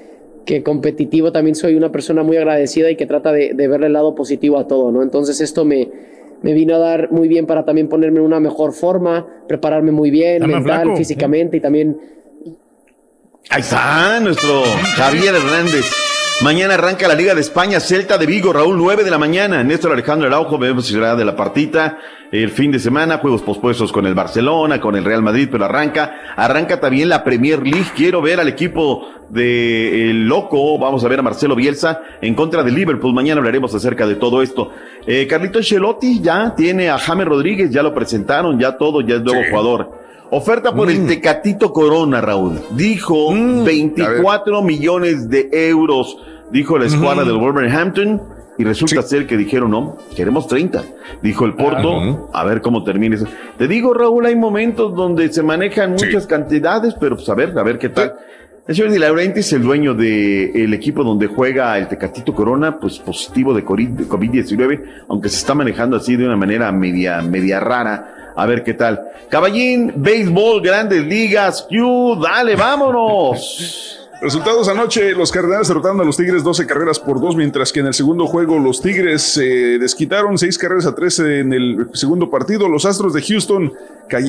que 0.44 0.62
competitivo, 0.62 1.30
también 1.32 1.54
soy 1.54 1.74
una 1.76 1.90
persona 1.92 2.22
muy 2.22 2.36
agradecida 2.36 2.90
y 2.90 2.96
que 2.96 3.06
trata 3.06 3.32
de, 3.32 3.54
de 3.54 3.68
verle 3.68 3.86
el 3.86 3.92
lado 3.92 4.14
positivo 4.14 4.58
a 4.58 4.66
todo, 4.66 4.90
¿no? 4.92 5.02
Entonces 5.02 5.40
esto 5.40 5.64
me, 5.64 5.88
me 6.42 6.52
vino 6.52 6.74
a 6.74 6.78
dar 6.78 7.10
muy 7.12 7.28
bien 7.28 7.46
para 7.46 7.64
también 7.64 7.88
ponerme 7.88 8.18
en 8.18 8.24
una 8.26 8.40
mejor 8.40 8.72
forma, 8.72 9.26
prepararme 9.48 9.92
muy 9.92 10.10
bien, 10.10 10.42
Está 10.42 10.46
mental, 10.48 10.88
físicamente 10.96 11.56
y 11.56 11.60
también 11.60 11.96
Ahí 13.50 13.60
está 13.60 14.20
nuestro 14.20 14.62
Javier 14.96 15.34
Hernández. 15.34 15.90
Mañana 16.42 16.74
arranca 16.74 17.06
la 17.06 17.14
Liga 17.14 17.34
de 17.34 17.40
España, 17.40 17.78
Celta 17.78 18.18
de 18.18 18.26
Vigo, 18.26 18.52
Raúl, 18.52 18.76
9 18.76 19.04
de 19.04 19.10
la 19.10 19.18
mañana. 19.18 19.62
Néstor 19.62 19.92
Alejandro 19.92 20.26
Araujo, 20.26 20.58
vemos 20.58 20.86
si 20.86 20.92
será 20.92 21.14
de 21.14 21.24
la 21.24 21.36
partita. 21.36 21.98
El 22.32 22.50
fin 22.50 22.72
de 22.72 22.80
semana, 22.80 23.18
juegos 23.18 23.42
pospuestos 23.42 23.92
con 23.92 24.06
el 24.06 24.14
Barcelona, 24.14 24.80
con 24.80 24.96
el 24.96 25.04
Real 25.04 25.22
Madrid, 25.22 25.48
pero 25.52 25.66
arranca. 25.66 26.34
Arranca 26.34 26.80
también 26.80 27.08
la 27.08 27.22
Premier 27.22 27.62
League. 27.62 27.86
Quiero 27.94 28.20
ver 28.20 28.40
al 28.40 28.48
equipo 28.48 29.08
de 29.28 30.10
El 30.10 30.26
Loco. 30.26 30.76
Vamos 30.78 31.04
a 31.04 31.08
ver 31.08 31.20
a 31.20 31.22
Marcelo 31.22 31.54
Bielsa 31.54 32.02
en 32.20 32.34
contra 32.34 32.64
de 32.64 32.72
Liverpool. 32.72 33.14
Mañana 33.14 33.38
hablaremos 33.38 33.72
acerca 33.72 34.04
de 34.06 34.16
todo 34.16 34.42
esto. 34.42 34.72
Eh, 35.06 35.28
Carlito 35.28 35.62
Chelotti 35.62 36.20
ya 36.20 36.54
tiene 36.56 36.90
a 36.90 36.98
James 36.98 37.28
Rodríguez, 37.28 37.70
ya 37.70 37.82
lo 37.84 37.94
presentaron, 37.94 38.58
ya 38.58 38.76
todo, 38.76 39.02
ya 39.02 39.16
es 39.16 39.22
nuevo 39.22 39.42
jugador. 39.48 40.03
Oferta 40.36 40.74
por 40.74 40.90
el 40.90 41.06
Tecatito 41.06 41.72
Corona, 41.72 42.20
Raúl. 42.20 42.58
Dijo 42.72 43.32
24 43.64 44.62
millones 44.62 45.30
de 45.30 45.48
euros, 45.52 46.18
dijo 46.50 46.76
la 46.76 46.86
escuadra 46.86 47.22
Mm. 47.22 47.26
del 47.28 47.36
Wolverhampton. 47.36 48.22
Y 48.56 48.62
resulta 48.64 49.02
ser 49.02 49.26
que 49.26 49.36
dijeron, 49.36 49.70
no, 49.72 49.96
queremos 50.16 50.46
30. 50.46 50.82
Dijo 51.22 51.44
el 51.44 51.54
Porto, 51.54 52.30
a 52.32 52.44
ver 52.44 52.60
cómo 52.62 52.82
termina 52.84 53.16
eso. 53.16 53.26
Te 53.58 53.66
digo, 53.68 53.94
Raúl, 53.94 54.26
hay 54.26 54.36
momentos 54.36 54.94
donde 54.94 55.32
se 55.32 55.42
manejan 55.42 55.92
muchas 55.92 56.26
cantidades, 56.26 56.94
pero 56.98 57.16
pues 57.16 57.28
a 57.28 57.34
ver, 57.34 57.56
a 57.58 57.62
ver 57.62 57.78
qué 57.78 57.88
tal. 57.88 58.14
El 58.66 58.74
señor 58.74 58.90
Di 58.92 58.98
Laurentiis, 58.98 59.52
el 59.52 59.62
dueño 59.62 59.94
del 59.94 60.72
equipo 60.72 61.04
donde 61.04 61.26
juega 61.26 61.76
el 61.78 61.86
Tecatito 61.86 62.32
Corona, 62.34 62.78
pues 62.78 62.98
positivo 62.98 63.52
de 63.54 63.60
de 63.62 64.08
COVID-19, 64.08 64.82
aunque 65.08 65.28
se 65.28 65.36
está 65.36 65.54
manejando 65.54 65.96
así 65.96 66.16
de 66.16 66.24
una 66.24 66.36
manera 66.36 66.72
media, 66.72 67.22
media 67.22 67.60
rara. 67.60 68.23
A 68.36 68.46
ver 68.46 68.64
qué 68.64 68.74
tal. 68.74 69.00
Caballín, 69.28 69.92
béisbol, 69.96 70.60
grandes 70.60 71.04
ligas, 71.04 71.66
Q, 71.68 72.20
dale, 72.20 72.56
vámonos. 72.56 74.00
Resultados 74.20 74.68
anoche, 74.68 75.12
los 75.12 75.30
Cardenales 75.30 75.68
derrotaron 75.68 76.00
a 76.00 76.04
los 76.04 76.16
Tigres 76.16 76.42
12 76.42 76.66
carreras 76.66 76.98
por 76.98 77.20
2, 77.20 77.36
mientras 77.36 77.72
que 77.72 77.80
en 77.80 77.86
el 77.86 77.94
segundo 77.94 78.26
juego 78.26 78.58
los 78.58 78.80
Tigres 78.80 79.22
se 79.22 79.78
desquitaron 79.78 80.38
6 80.38 80.56
carreras 80.56 80.86
a 80.86 80.94
13 80.94 81.40
en 81.40 81.52
el 81.52 81.88
segundo 81.92 82.30
partido. 82.30 82.66
Los 82.68 82.86
Astros 82.86 83.12
de 83.12 83.20
Houston, 83.20 83.72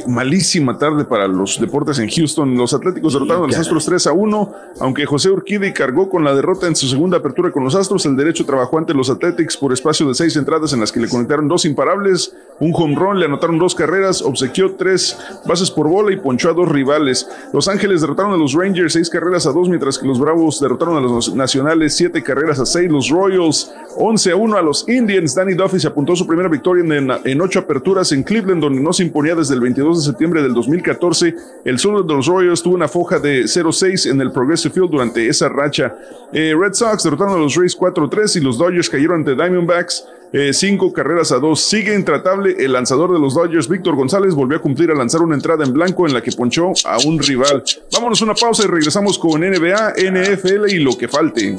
malísima 0.07 0.77
tarde 0.77 1.06
para 1.06 1.27
los 1.27 1.60
deportes 1.60 1.99
en 1.99 2.10
Houston. 2.10 2.57
Los 2.57 2.73
Atléticos 2.73 3.14
derrotaron 3.14 3.45
a 3.45 3.47
los 3.47 3.57
Astros 3.57 3.85
3 3.85 4.07
a 4.07 4.14
1, 4.14 4.53
aunque 4.80 5.06
José 5.06 5.30
Urquide 5.30 5.73
cargó 5.73 6.10
con 6.10 6.23
la 6.23 6.34
derrota 6.34 6.68
en 6.68 6.76
su 6.76 6.88
segunda 6.88 7.18
apertura 7.18 7.52
con 7.52 7.64
los 7.64 7.76
Astros. 7.76 8.06
El 8.06 8.15
derecho 8.15 8.45
trabajó 8.45 8.77
ante 8.77 8.93
los 8.93 9.10
Athletics 9.10 9.57
por 9.57 9.73
espacio 9.73 10.07
de 10.07 10.15
6 10.15 10.35
entradas 10.38 10.73
en 10.73 10.80
las 10.80 10.91
que 10.91 10.99
le 10.99 11.10
conectaron 11.10 11.47
dos 11.47 11.65
imparables, 11.65 12.35
un 12.60 12.72
home 12.73 12.95
run, 12.95 13.19
le 13.19 13.26
anotaron 13.26 13.57
dos 13.57 13.76
carreras, 13.76 14.22
obsequió 14.22 14.76
tres 14.76 15.18
bases 15.45 15.69
por 15.69 15.88
bola 15.88 16.11
y 16.14 16.18
ponchó 16.18 16.49
a 16.49 16.53
dos 16.53 16.69
rivales. 16.69 17.27
Los 17.53 17.68
Ángeles 17.68 18.02
derrotaron 18.02 18.34
a 18.34 18.38
los 18.38 18.53
Rangers 18.53 18.93
6 18.93 19.10
carreras 19.10 19.45
a 19.45 19.52
2, 19.52 19.69
mientras 19.69 19.97
que 19.97 20.07
los 20.07 20.19
Bravos 20.19 20.60
derrotaron 20.60 20.97
a 20.97 21.02
los 21.02 21.34
Nacionales 21.35 21.95
7 21.95 22.23
carreras 22.23 22.60
a 22.60 22.65
6. 22.65 22.91
Los 22.91 23.10
Royals 23.10 23.73
11 23.97 24.31
a 24.31 24.35
1 24.35 24.57
a 24.57 24.61
los 24.61 24.88
Indians. 24.88 25.35
Danny 25.35 25.53
Duffy 25.53 25.80
se 25.80 25.88
apuntó 25.88 26.15
su 26.15 26.26
primera 26.26 26.49
victoria 26.49 26.84
en, 26.84 27.11
en 27.23 27.41
8 27.41 27.60
aperturas 27.60 28.11
en 28.11 28.23
Cleveland, 28.23 28.61
donde 28.61 28.81
no 28.81 28.93
se 28.93 29.03
imponía 29.03 29.35
desde 29.35 29.56
el 29.56 29.61
22 29.65 29.97
de 29.97 30.11
septiembre 30.11 30.43
del 30.43 30.53
2014. 30.53 31.35
El 31.65 31.79
sur 31.79 32.05
de 32.05 32.13
los 32.13 32.27
Royals 32.27 32.61
tuvo 32.61 32.75
una 32.75 32.87
foja 32.87 33.17
de 33.17 33.43
0-6 33.43 34.11
en 34.11 34.21
el 34.21 34.31
Progressive 34.31 34.73
Field 34.73 34.91
durante 34.91 35.27
esa 35.27 35.49
racha. 35.49 35.95
Eh, 36.31 36.53
Red 36.57 36.73
Sox 36.73 37.03
derrotaron 37.03 37.33
a 37.33 37.37
los 37.37 37.55
Rays 37.55 37.75
4-3 37.77 38.37
y 38.37 38.41
los 38.41 38.57
Dodgers 38.59 38.89
cayeron 38.89 39.19
ante 39.19 39.33
Diamondbacks. 39.33 40.05
Eh, 40.38 40.52
cinco 40.53 40.91
carreras 40.91 41.32
a 41.32 41.40
dos. 41.40 41.62
Sigue 41.62 41.95
intratable 41.95 42.56
el 42.60 42.74
lanzador 42.74 43.14
de 43.14 43.20
los 43.20 43.34
Dodgers, 43.36 43.70
Víctor 43.70 43.95
González, 43.95 44.34
volvió 44.36 44.57
a 44.57 44.62
cumplir 44.62 44.91
a 44.91 44.94
lanzar 44.95 45.22
una 45.22 45.34
entrada 45.36 45.64
en 45.64 45.72
blanco 45.72 46.06
en 46.06 46.14
la 46.14 46.22
que 46.22 46.32
ponchó 46.34 46.74
a 46.86 46.98
un 47.06 47.20
rival. 47.20 47.64
Vámonos 47.94 48.22
a 48.22 48.26
una 48.26 48.34
pausa 48.34 48.64
y 48.66 48.68
regresamos 48.68 49.18
con 49.18 49.40
NBA, 49.40 49.94
NFL 49.98 50.68
y 50.70 50.80
lo 50.80 50.98
que 50.98 51.07
falte. 51.07 51.56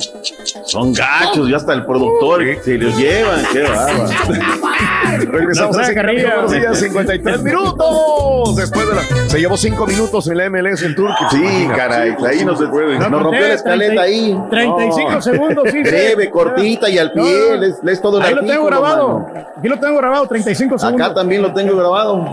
Son 0.66 0.92
gachos, 0.92 1.48
ya 1.48 1.56
hasta 1.56 1.72
el 1.72 1.86
productor 1.86 2.42
se 2.62 2.76
los 2.76 2.96
llevan, 2.98 3.42
qué 3.52 3.62
bárbaro. 3.62 4.08
Regresamos 5.30 5.76
No, 5.76 5.82
a 5.82 5.94
Carrillo. 5.94 6.28
buenos 6.28 6.52
días, 6.52 6.78
53 6.80 7.42
minutos. 7.42 8.56
Después 8.56 8.88
de 8.88 8.94
la. 8.94 9.02
Se 9.28 9.38
llevó 9.38 9.56
5 9.56 9.86
minutos 9.86 10.26
en 10.28 10.36
la 10.36 10.50
MLS 10.50 10.82
el 10.82 10.94
Tour. 10.94 11.10
Sí, 11.30 11.66
caray, 11.74 12.14
ahí 12.28 12.44
no 12.44 12.56
se 12.56 12.66
puede. 12.66 12.98
Nos 12.98 13.10
rompió 13.22 13.40
la 13.40 13.54
escaleta 13.54 14.02
ahí. 14.02 14.36
35 14.50 15.10
No. 15.12 15.22
segundos, 15.22 15.64
sí. 15.70 15.80
Breve, 15.82 16.30
cortita 16.30 16.90
y 16.90 16.98
al 16.98 17.12
pie, 17.12 17.56
lees 17.82 18.00
todo 18.02 18.18
el 18.18 18.24
Ahí 18.24 18.34
lo 18.34 18.42
tengo 18.70 18.82
grabado. 18.82 19.18
mano. 19.20 19.44
Aquí 19.56 19.68
lo 19.68 19.80
tengo 19.80 19.98
grabado, 19.98 20.28
35 20.28 20.78
segundos. 20.78 21.06
Acá 21.06 21.14
también 21.14 21.42
lo 21.42 21.52
tengo 21.52 21.76
grabado. 21.76 22.24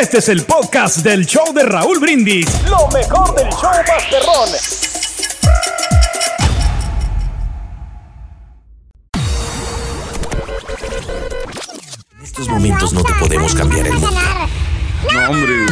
Este 0.00 0.18
es 0.18 0.28
el 0.28 0.44
podcast 0.44 0.98
del 0.98 1.26
show 1.26 1.52
de 1.52 1.64
Raúl 1.64 1.98
Brindis. 1.98 2.46
Lo 2.68 2.86
mejor 2.88 3.34
del 3.34 3.48
show 3.50 3.70
Masterrón. 3.86 4.48
En 12.16 12.22
estos 12.22 12.48
momentos 12.48 12.92
no 12.92 13.02
te 13.02 13.14
podemos 13.14 13.54
cambiar 13.54 13.86
el 13.86 13.94
mundo. 13.94 14.10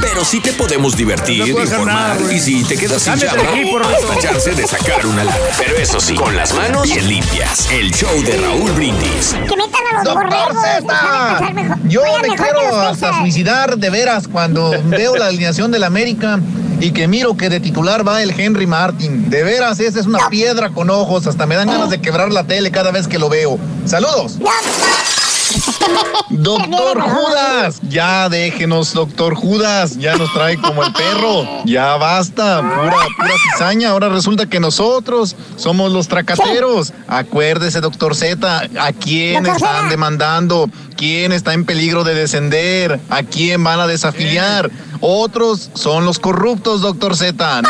Pero 0.01 0.25
sí 0.25 0.41
te 0.41 0.53
podemos 0.53 0.97
divertir, 0.97 1.55
No 1.55 1.61
informar 1.61 2.21
nada, 2.21 2.33
y 2.33 2.39
si 2.39 2.65
te 2.65 2.77
quedas 2.77 3.03
sin 3.03 3.19
chamba, 3.19 3.43
Roberto. 3.43 4.21
chance 4.21 4.55
de 4.55 4.67
sacar 4.67 5.05
una 5.07 5.25
lana. 5.25 5.37
Pero 5.59 5.77
eso 5.77 6.01
sí, 6.01 6.15
con 6.15 6.37
las 6.37 6.55
manos 6.55 6.85
bien 6.85 7.09
limpias. 7.09 7.69
El 7.71 7.93
show 7.93 8.23
de 8.23 8.37
Raúl 8.39 8.71
Brindis. 8.73 9.35
Que 9.49 9.57
metan 9.57 9.83
a 9.91 9.95
los 9.97 10.05
Doctor 10.05 10.29
borregos. 10.29 11.55
Mejor. 11.55 11.79
Yo 11.89 12.03
me 12.23 12.37
quiero 12.37 12.81
hasta 12.81 13.19
suicidar 13.21 13.77
de 13.77 13.91
veras 13.91 14.29
cuando 14.29 14.73
veo 14.85 15.17
la 15.17 15.27
alineación 15.27 15.71
del 15.73 15.85
América 15.85 16.39
y 16.81 16.93
que 16.93 17.09
miro 17.09 17.37
que 17.37 17.49
de 17.49 17.61
titular 17.61 18.07
va 18.07 18.23
el 18.23 18.39
Henry 18.39 18.67
Martin. 18.67 19.29
De 19.31 19.43
veras, 19.43 19.81
esa 19.81 19.99
es 20.01 20.07
una 20.07 20.29
piedra 20.29 20.71
con 20.71 20.91
ojos. 20.91 21.27
Hasta 21.27 21.47
me 21.47 21.57
dan 21.57 21.69
ganas 21.69 21.91
de 21.91 22.01
quebrar 22.01 22.31
la 22.33 22.45
tele 22.45 22.71
cada 22.71 22.91
vez 22.91 23.09
que 23.09 23.19
lo 23.19 23.29
veo. 23.29 23.59
¡Saludos! 23.87 24.39
Doctor 26.31 27.01
Judas, 27.01 27.81
ya 27.89 28.29
déjenos, 28.29 28.93
doctor 28.93 29.35
Judas, 29.35 29.97
ya 29.99 30.17
nos 30.17 30.33
trae 30.33 30.57
como 30.59 30.85
el 30.85 30.93
perro, 30.93 31.47
ya 31.65 31.97
basta, 31.97 32.61
pura, 32.61 32.97
pura 33.17 33.35
cizaña, 33.53 33.91
ahora 33.91 34.09
resulta 34.09 34.47
que 34.47 34.59
nosotros 34.59 35.37
somos 35.57 35.93
los 35.93 36.09
tracateros. 36.09 36.93
Acuérdese, 37.07 37.81
doctor 37.81 38.15
Z, 38.15 38.69
¿a 38.79 38.93
quién 38.93 39.47
están 39.47 39.89
demandando? 39.89 40.69
¿Quién 40.97 41.33
está 41.33 41.53
en 41.55 41.65
peligro 41.65 42.05
de 42.05 42.15
descender? 42.15 42.99
¿A 43.11 43.23
quién 43.23 43.63
van 43.63 43.81
a 43.81 43.87
desafiliar? 43.87 44.71
Otros 45.01 45.71
son 45.75 46.05
los 46.05 46.19
corruptos, 46.19 46.81
doctor 46.81 47.17
Z. 47.17 47.63
No 47.63 47.69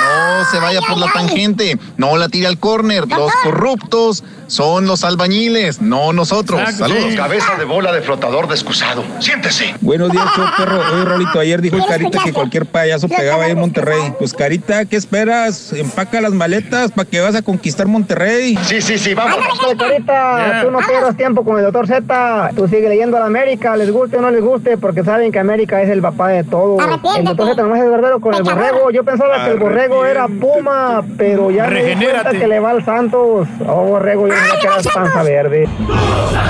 se 0.50 0.58
vaya 0.58 0.80
por 0.80 0.98
la 0.98 1.10
tangente, 1.12 1.78
no 1.96 2.16
la 2.16 2.28
tire 2.28 2.46
al 2.46 2.58
córner. 2.58 3.06
Los 3.08 3.32
corruptos 3.42 4.24
son 4.46 4.86
los 4.86 5.04
albañiles, 5.04 5.80
no 5.80 6.12
nosotros. 6.12 6.60
Saludos. 6.74 7.14
Cabeza 7.16 7.56
de 7.56 7.64
bola 7.64 7.92
de 7.92 8.02
flotador 8.02 8.48
descusado. 8.48 9.04
Siéntese. 9.18 9.74
Buenos 9.80 10.10
días, 10.10 10.24
show 10.36 10.44
perro. 10.56 10.80
Oye, 10.94 11.04
Rolito, 11.04 11.40
ayer 11.40 11.60
dijo 11.60 11.76
el 11.76 11.86
Carita 11.86 12.22
que 12.22 12.32
cualquier 12.32 12.66
payaso 12.66 13.08
pegaba 13.08 13.44
ahí 13.44 13.52
en 13.52 13.58
Monterrey. 13.58 14.14
Pues, 14.18 14.32
Carita, 14.32 14.84
¿qué 14.84 14.96
esperas? 14.96 15.72
Empaca 15.72 16.20
las 16.20 16.32
maletas 16.32 16.92
para 16.92 17.08
que 17.08 17.20
vas 17.20 17.34
a 17.34 17.42
conquistar 17.42 17.86
Monterrey. 17.86 18.58
Sí, 18.64 18.80
sí, 18.80 18.98
sí, 18.98 19.14
vamos. 19.14 19.36
Carita, 19.78 20.62
tú 20.62 20.70
no 20.70 20.78
pierdas 20.78 21.16
tiempo 21.16 21.44
con 21.44 21.58
el 21.58 21.64
doctor 21.64 21.86
Z. 21.86 22.50
Tú 22.54 22.68
sigue 22.68 22.88
leyendo 22.88 23.16
a 23.16 23.20
la 23.20 23.26
América, 23.26 23.76
les 23.76 23.90
guste 23.90 24.16
o 24.18 24.20
no 24.20 24.30
les 24.30 24.42
guste, 24.42 24.76
porque 24.76 25.02
saben 25.02 25.32
que 25.32 25.38
América 25.38 25.82
es 25.82 25.90
el 25.90 26.00
papá 26.00 26.28
de 26.28 26.44
todo. 26.44 26.76
Doctor 27.24 27.48
Z 27.48 27.62
nomás 27.62 27.80
es 27.80 27.90
verdadero 27.90 28.20
con 28.20 28.34
el 28.34 28.42
borrego. 28.42 28.90
Yo 28.90 29.04
pensaba 29.04 29.44
que 29.44 29.50
el 29.52 29.58
borrego 29.58 30.04
era 30.04 30.26
Puma, 30.28 31.02
pero 31.16 31.50
ya 31.50 31.66
me 31.66 31.94
di 31.94 32.04
cuenta 32.04 32.30
que 32.30 32.46
le 32.46 32.60
va 32.60 32.70
al 32.70 32.84
Santos. 32.84 33.48
Oh, 33.66 33.84
borrego, 33.84 34.28
yo 34.28 34.34
no 34.34 34.60
que 34.60 34.66
eras 34.66 34.86
panza 34.94 35.22
verde. 35.22 35.68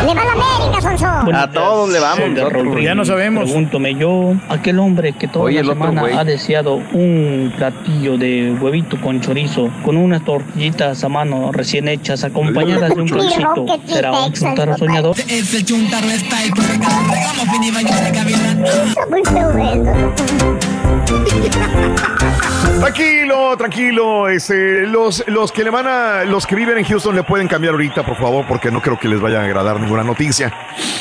Le 0.07 0.15
va 0.15 0.23
a 0.23 0.25
la 0.25 0.33
América, 0.33 0.81
Sonso. 0.81 1.07
A 1.07 1.51
todos 1.51 1.91
le 1.91 2.01
vamos. 2.01 2.83
Ya 2.83 2.95
no 2.95 3.05
sabemos. 3.05 3.45
Pregúntome 3.45 3.95
yo, 3.95 4.35
aquel 4.49 4.79
hombre 4.79 5.13
que 5.13 5.29
toda 5.29 5.47
Oye, 5.47 5.63
la 5.63 5.73
el 5.73 5.79
semana 5.79 6.03
ha 6.21 6.25
deseado 6.25 6.77
un 6.93 7.53
platillo 7.57 8.19
de 8.19 8.57
huevito 8.61 9.01
con 9.01 9.21
chorizo, 9.21 9.71
con 9.85 9.97
unas 9.97 10.25
tortillitas 10.25 11.03
a 11.05 11.09
mano 11.09 11.53
recién 11.53 11.89
hechas, 11.89 12.25
acompañadas 12.25 12.95
de 12.95 13.03
un 13.03 13.09
calcito. 13.09 13.67
¿Será 13.87 14.13
un 14.13 14.27
Texas, 14.27 14.49
chuntaro 14.49 14.73
papá. 14.73 14.79
soñador? 14.79 15.17
Muy. 19.09 20.56
Tranquilo, 22.81 23.57
tranquilo. 23.57 24.29
Este, 24.29 24.87
los, 24.87 25.25
los 25.27 25.51
que 25.51 25.65
le 25.65 25.71
van 25.71 25.87
a, 25.87 26.25
los 26.25 26.47
que 26.47 26.55
viven 26.55 26.79
en 26.79 26.85
Houston 26.85 27.17
le 27.17 27.23
pueden 27.23 27.49
cambiar 27.49 27.73
ahorita, 27.73 28.05
por 28.05 28.17
favor, 28.17 28.47
porque 28.47 28.71
no 28.71 28.81
creo 28.81 28.99
que 28.99 29.09
les 29.09 29.21
vaya 29.21 29.41
a 29.41 29.45
agradar 29.45 29.81
ninguna 29.81 30.05
noticia, 30.05 30.53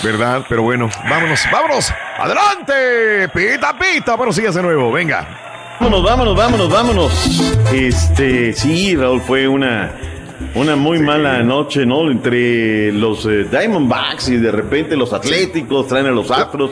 ¿verdad? 0.03 0.43
Pero 0.49 0.63
bueno, 0.63 0.89
vámonos, 1.09 1.41
vámonos, 1.51 1.93
adelante, 2.17 3.29
pita, 3.29 3.77
pita, 3.77 4.17
pero 4.17 4.33
sigas 4.33 4.55
de 4.55 4.63
nuevo, 4.63 4.91
venga. 4.91 5.27
Vámonos, 5.79 6.03
vámonos, 6.03 6.35
vámonos, 6.35 6.69
vámonos. 6.69 7.61
Este, 7.71 8.53
sí, 8.53 8.95
Raúl, 8.95 9.21
fue 9.21 9.47
una, 9.47 9.91
una 10.55 10.75
muy 10.75 10.99
mala 10.99 11.43
noche, 11.43 11.85
¿no? 11.85 12.09
Entre 12.09 12.91
los 12.93 13.25
eh, 13.25 13.45
Diamondbacks 13.51 14.29
y 14.29 14.37
de 14.37 14.51
repente 14.51 14.95
los 14.95 15.13
Atléticos 15.13 15.87
traen 15.87 16.07
a 16.07 16.11
los 16.11 16.31
Astros. 16.31 16.71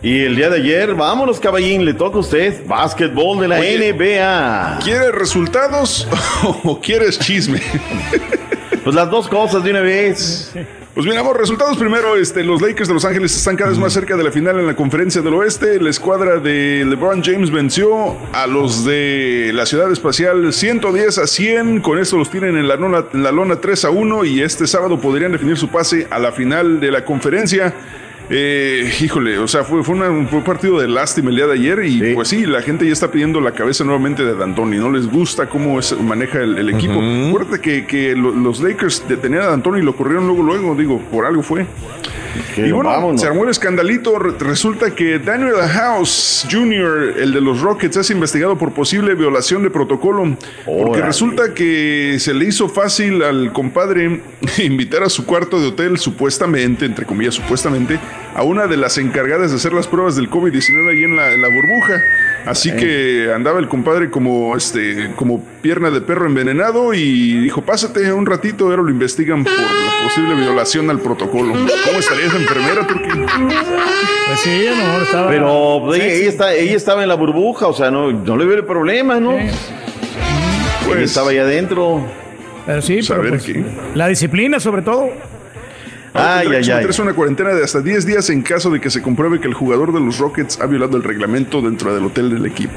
Y 0.00 0.20
el 0.20 0.36
día 0.36 0.48
de 0.48 0.58
ayer, 0.58 0.94
vámonos, 0.94 1.40
caballín, 1.40 1.84
le 1.84 1.92
toca 1.92 2.18
a 2.18 2.20
usted, 2.20 2.64
básquetbol 2.66 3.40
de 3.40 3.48
la 3.48 3.58
Oye, 3.58 3.92
NBA. 3.92 4.78
¿Quieres 4.84 5.12
resultados 5.12 6.06
o 6.64 6.80
quieres 6.80 7.18
chisme? 7.18 7.60
Pues 8.84 8.96
las 8.96 9.10
dos 9.10 9.28
cosas 9.28 9.62
de 9.62 9.70
una 9.70 9.82
vez. 9.82 10.50
Pues 10.94 11.06
miramos 11.06 11.36
resultados 11.36 11.76
primero. 11.76 12.16
Este, 12.16 12.42
los 12.42 12.62
Lakers 12.62 12.88
de 12.88 12.94
Los 12.94 13.04
Ángeles 13.04 13.36
están 13.36 13.54
cada 13.54 13.68
vez 13.68 13.78
más 13.78 13.92
cerca 13.92 14.16
de 14.16 14.24
la 14.24 14.32
final 14.32 14.58
en 14.58 14.66
la 14.66 14.74
conferencia 14.74 15.20
del 15.20 15.34
oeste. 15.34 15.78
La 15.78 15.90
escuadra 15.90 16.38
de 16.38 16.86
LeBron 16.88 17.22
James 17.22 17.50
venció 17.50 18.16
a 18.32 18.46
los 18.46 18.86
de 18.86 19.50
la 19.52 19.66
ciudad 19.66 19.92
espacial 19.92 20.54
110 20.54 21.18
a 21.18 21.26
100. 21.26 21.80
Con 21.82 21.98
esto 21.98 22.16
los 22.16 22.30
tienen 22.30 22.56
en 22.56 22.66
la, 22.66 22.76
lona, 22.76 23.04
en 23.12 23.22
la 23.22 23.30
lona 23.30 23.60
3 23.60 23.84
a 23.84 23.90
1 23.90 24.24
y 24.24 24.40
este 24.40 24.66
sábado 24.66 24.98
podrían 24.98 25.32
definir 25.32 25.58
su 25.58 25.68
pase 25.68 26.06
a 26.08 26.18
la 26.18 26.32
final 26.32 26.80
de 26.80 26.90
la 26.90 27.04
conferencia. 27.04 27.74
Eh, 28.30 28.92
híjole, 29.00 29.38
o 29.38 29.48
sea, 29.48 29.64
fue, 29.64 29.82
fue, 29.82 29.94
una- 29.94 30.28
fue 30.28 30.38
un 30.38 30.44
partido 30.44 30.78
de 30.80 30.86
lástima 30.88 31.30
el 31.30 31.36
día 31.36 31.46
de 31.46 31.54
ayer 31.54 31.82
y 31.84 32.14
pues 32.14 32.28
sí, 32.28 32.44
la 32.44 32.60
gente 32.60 32.84
ya 32.86 32.92
está 32.92 33.10
pidiendo 33.10 33.40
la 33.40 33.52
cabeza 33.52 33.84
nuevamente 33.84 34.22
de 34.24 34.34
D'Antoni, 34.34 34.76
no 34.76 34.90
les 34.90 35.06
gusta 35.10 35.48
cómo 35.48 35.78
es- 35.78 35.98
maneja 35.98 36.42
el, 36.42 36.58
el 36.58 36.68
equipo. 36.68 36.94
Acuérdate 37.30 37.60
que, 37.60 37.86
que 37.86 38.14
lo- 38.14 38.32
los 38.32 38.60
Lakers 38.60 39.04
detenían 39.08 39.42
a 39.42 39.46
D'Antoni 39.46 39.80
y 39.80 39.82
lo 39.82 39.96
corrieron 39.96 40.26
luego, 40.26 40.42
luego, 40.42 40.74
digo, 40.74 41.00
por 41.10 41.24
algo 41.24 41.42
fue. 41.42 41.64
Y 42.56 42.70
bueno, 42.72 42.90
vámonos. 42.90 43.20
se 43.20 43.26
armó 43.26 43.44
el 43.44 43.50
escandalito. 43.50 44.18
Re- 44.18 44.32
Resulta 44.38 44.94
que 44.94 45.18
Daniel 45.18 45.54
House 45.72 46.46
Jr., 46.50 47.14
el 47.18 47.32
de 47.32 47.40
los 47.40 47.60
Rockets, 47.60 47.96
es 47.96 48.10
investigado 48.10 48.56
por 48.56 48.72
posible 48.72 49.14
violación 49.14 49.62
de 49.62 49.70
protocolo. 49.70 50.36
Porque 50.64 51.00
resulta 51.02 51.54
que 51.54 52.16
se 52.18 52.34
le 52.34 52.46
hizo 52.46 52.68
fácil 52.68 53.22
al 53.22 53.52
compadre 53.52 54.20
invitar 54.58 55.02
a 55.02 55.08
su 55.08 55.24
cuarto 55.26 55.60
de 55.60 55.68
hotel, 55.68 55.98
supuestamente, 55.98 56.84
entre 56.84 57.04
comillas, 57.06 57.34
supuestamente, 57.34 57.98
a 58.38 58.44
una 58.44 58.68
de 58.68 58.76
las 58.76 58.98
encargadas 58.98 59.50
de 59.50 59.56
hacer 59.56 59.72
las 59.72 59.88
pruebas 59.88 60.14
del 60.14 60.30
COVID-19 60.30 60.90
ahí 60.90 61.02
en 61.02 61.16
la, 61.16 61.32
en 61.32 61.42
la 61.42 61.48
burbuja. 61.48 62.00
Así 62.46 62.70
que 62.70 63.32
andaba 63.34 63.58
el 63.58 63.66
compadre 63.66 64.10
como 64.10 64.56
este 64.56 65.10
como 65.16 65.42
pierna 65.60 65.90
de 65.90 66.00
perro 66.00 66.26
envenenado 66.26 66.94
y 66.94 67.40
dijo, 67.40 67.62
pásate 67.62 68.12
un 68.12 68.26
ratito, 68.26 68.66
ahora 68.66 68.82
lo 68.82 68.90
investigan 68.90 69.42
por 69.42 69.52
la 69.52 70.04
posible 70.04 70.36
violación 70.36 70.88
al 70.88 71.00
protocolo. 71.00 71.52
¿Cómo 71.52 71.98
estaría 71.98 72.26
esa 72.26 72.36
enfermera, 72.36 72.86
Turquía? 72.86 73.26
Pues 74.28 74.40
sí, 74.40 74.66
a 74.68 74.70
lo 74.70 74.76
mejor 74.76 75.02
estaba. 75.02 75.28
Pero 75.30 75.82
pues, 75.84 76.00
ella, 76.00 76.12
ella 76.12 76.28
está, 76.28 76.54
ella 76.54 76.76
estaba 76.76 77.02
en 77.02 77.08
la 77.08 77.16
burbuja, 77.16 77.66
o 77.66 77.72
sea, 77.72 77.90
no, 77.90 78.12
no 78.12 78.36
le 78.36 78.44
veo 78.44 78.56
el 78.56 78.64
problema, 78.64 79.18
¿no? 79.18 79.32
Pues, 79.32 80.96
Ella 80.96 81.04
estaba 81.04 81.30
ahí 81.30 81.38
adentro. 81.38 82.06
Pero 82.66 82.82
sí, 82.82 83.00
pero 83.08 83.30
pues, 83.30 83.42
qué. 83.42 83.64
la 83.96 84.06
disciplina 84.06 84.60
sobre 84.60 84.82
todo. 84.82 85.10
Ahora 86.18 86.38
Ay, 86.38 86.48
ay, 86.72 86.86
una 87.00 87.14
cuarentena 87.14 87.54
de 87.54 87.62
hasta 87.62 87.80
10 87.80 88.06
días 88.06 88.28
en 88.30 88.42
caso 88.42 88.70
de 88.70 88.80
que 88.80 88.90
se 88.90 89.02
compruebe 89.02 89.40
que 89.40 89.46
el 89.46 89.54
jugador 89.54 89.92
de 89.92 90.00
los 90.00 90.18
Rockets 90.18 90.60
ha 90.60 90.66
violado 90.66 90.96
el 90.96 91.04
reglamento 91.04 91.62
dentro 91.62 91.94
del 91.94 92.04
hotel 92.04 92.30
del 92.30 92.46
equipo. 92.46 92.74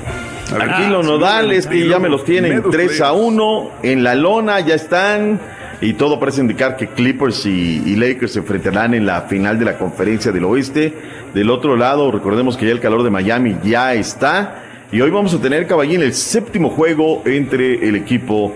A 0.51 0.53
ver, 0.53 0.69
Aquí 0.69 0.83
ah, 0.85 0.89
los 0.89 1.05
nodales 1.05 1.65
que 1.65 1.77
y 1.77 1.89
ya 1.89 1.99
me 1.99 2.09
los 2.09 2.23
tienen 2.23 2.55
medos 2.55 2.71
3 2.71 3.01
a 3.01 3.11
players. 3.11 3.27
1 3.27 3.71
en 3.83 4.03
la 4.03 4.15
lona, 4.15 4.59
ya 4.59 4.75
están. 4.75 5.39
Y 5.81 5.93
todo 5.93 6.19
parece 6.19 6.41
indicar 6.41 6.77
que 6.77 6.87
Clippers 6.87 7.45
y, 7.47 7.81
y 7.85 7.95
Lakers 7.95 8.33
se 8.33 8.39
enfrentarán 8.39 8.93
en 8.93 9.07
la 9.07 9.23
final 9.23 9.57
de 9.57 9.65
la 9.65 9.77
conferencia 9.77 10.31
del 10.31 10.43
oeste. 10.43 10.93
Del 11.33 11.49
otro 11.49 11.75
lado, 11.75 12.11
recordemos 12.11 12.55
que 12.55 12.67
ya 12.67 12.71
el 12.71 12.79
calor 12.79 13.01
de 13.01 13.09
Miami 13.09 13.57
ya 13.63 13.95
está. 13.95 14.63
Y 14.91 15.01
hoy 15.01 15.09
vamos 15.09 15.33
a 15.33 15.41
tener, 15.41 15.65
caballín, 15.65 16.03
el 16.03 16.13
séptimo 16.13 16.69
juego 16.69 17.23
entre 17.25 17.87
el 17.87 17.95
equipo 17.95 18.53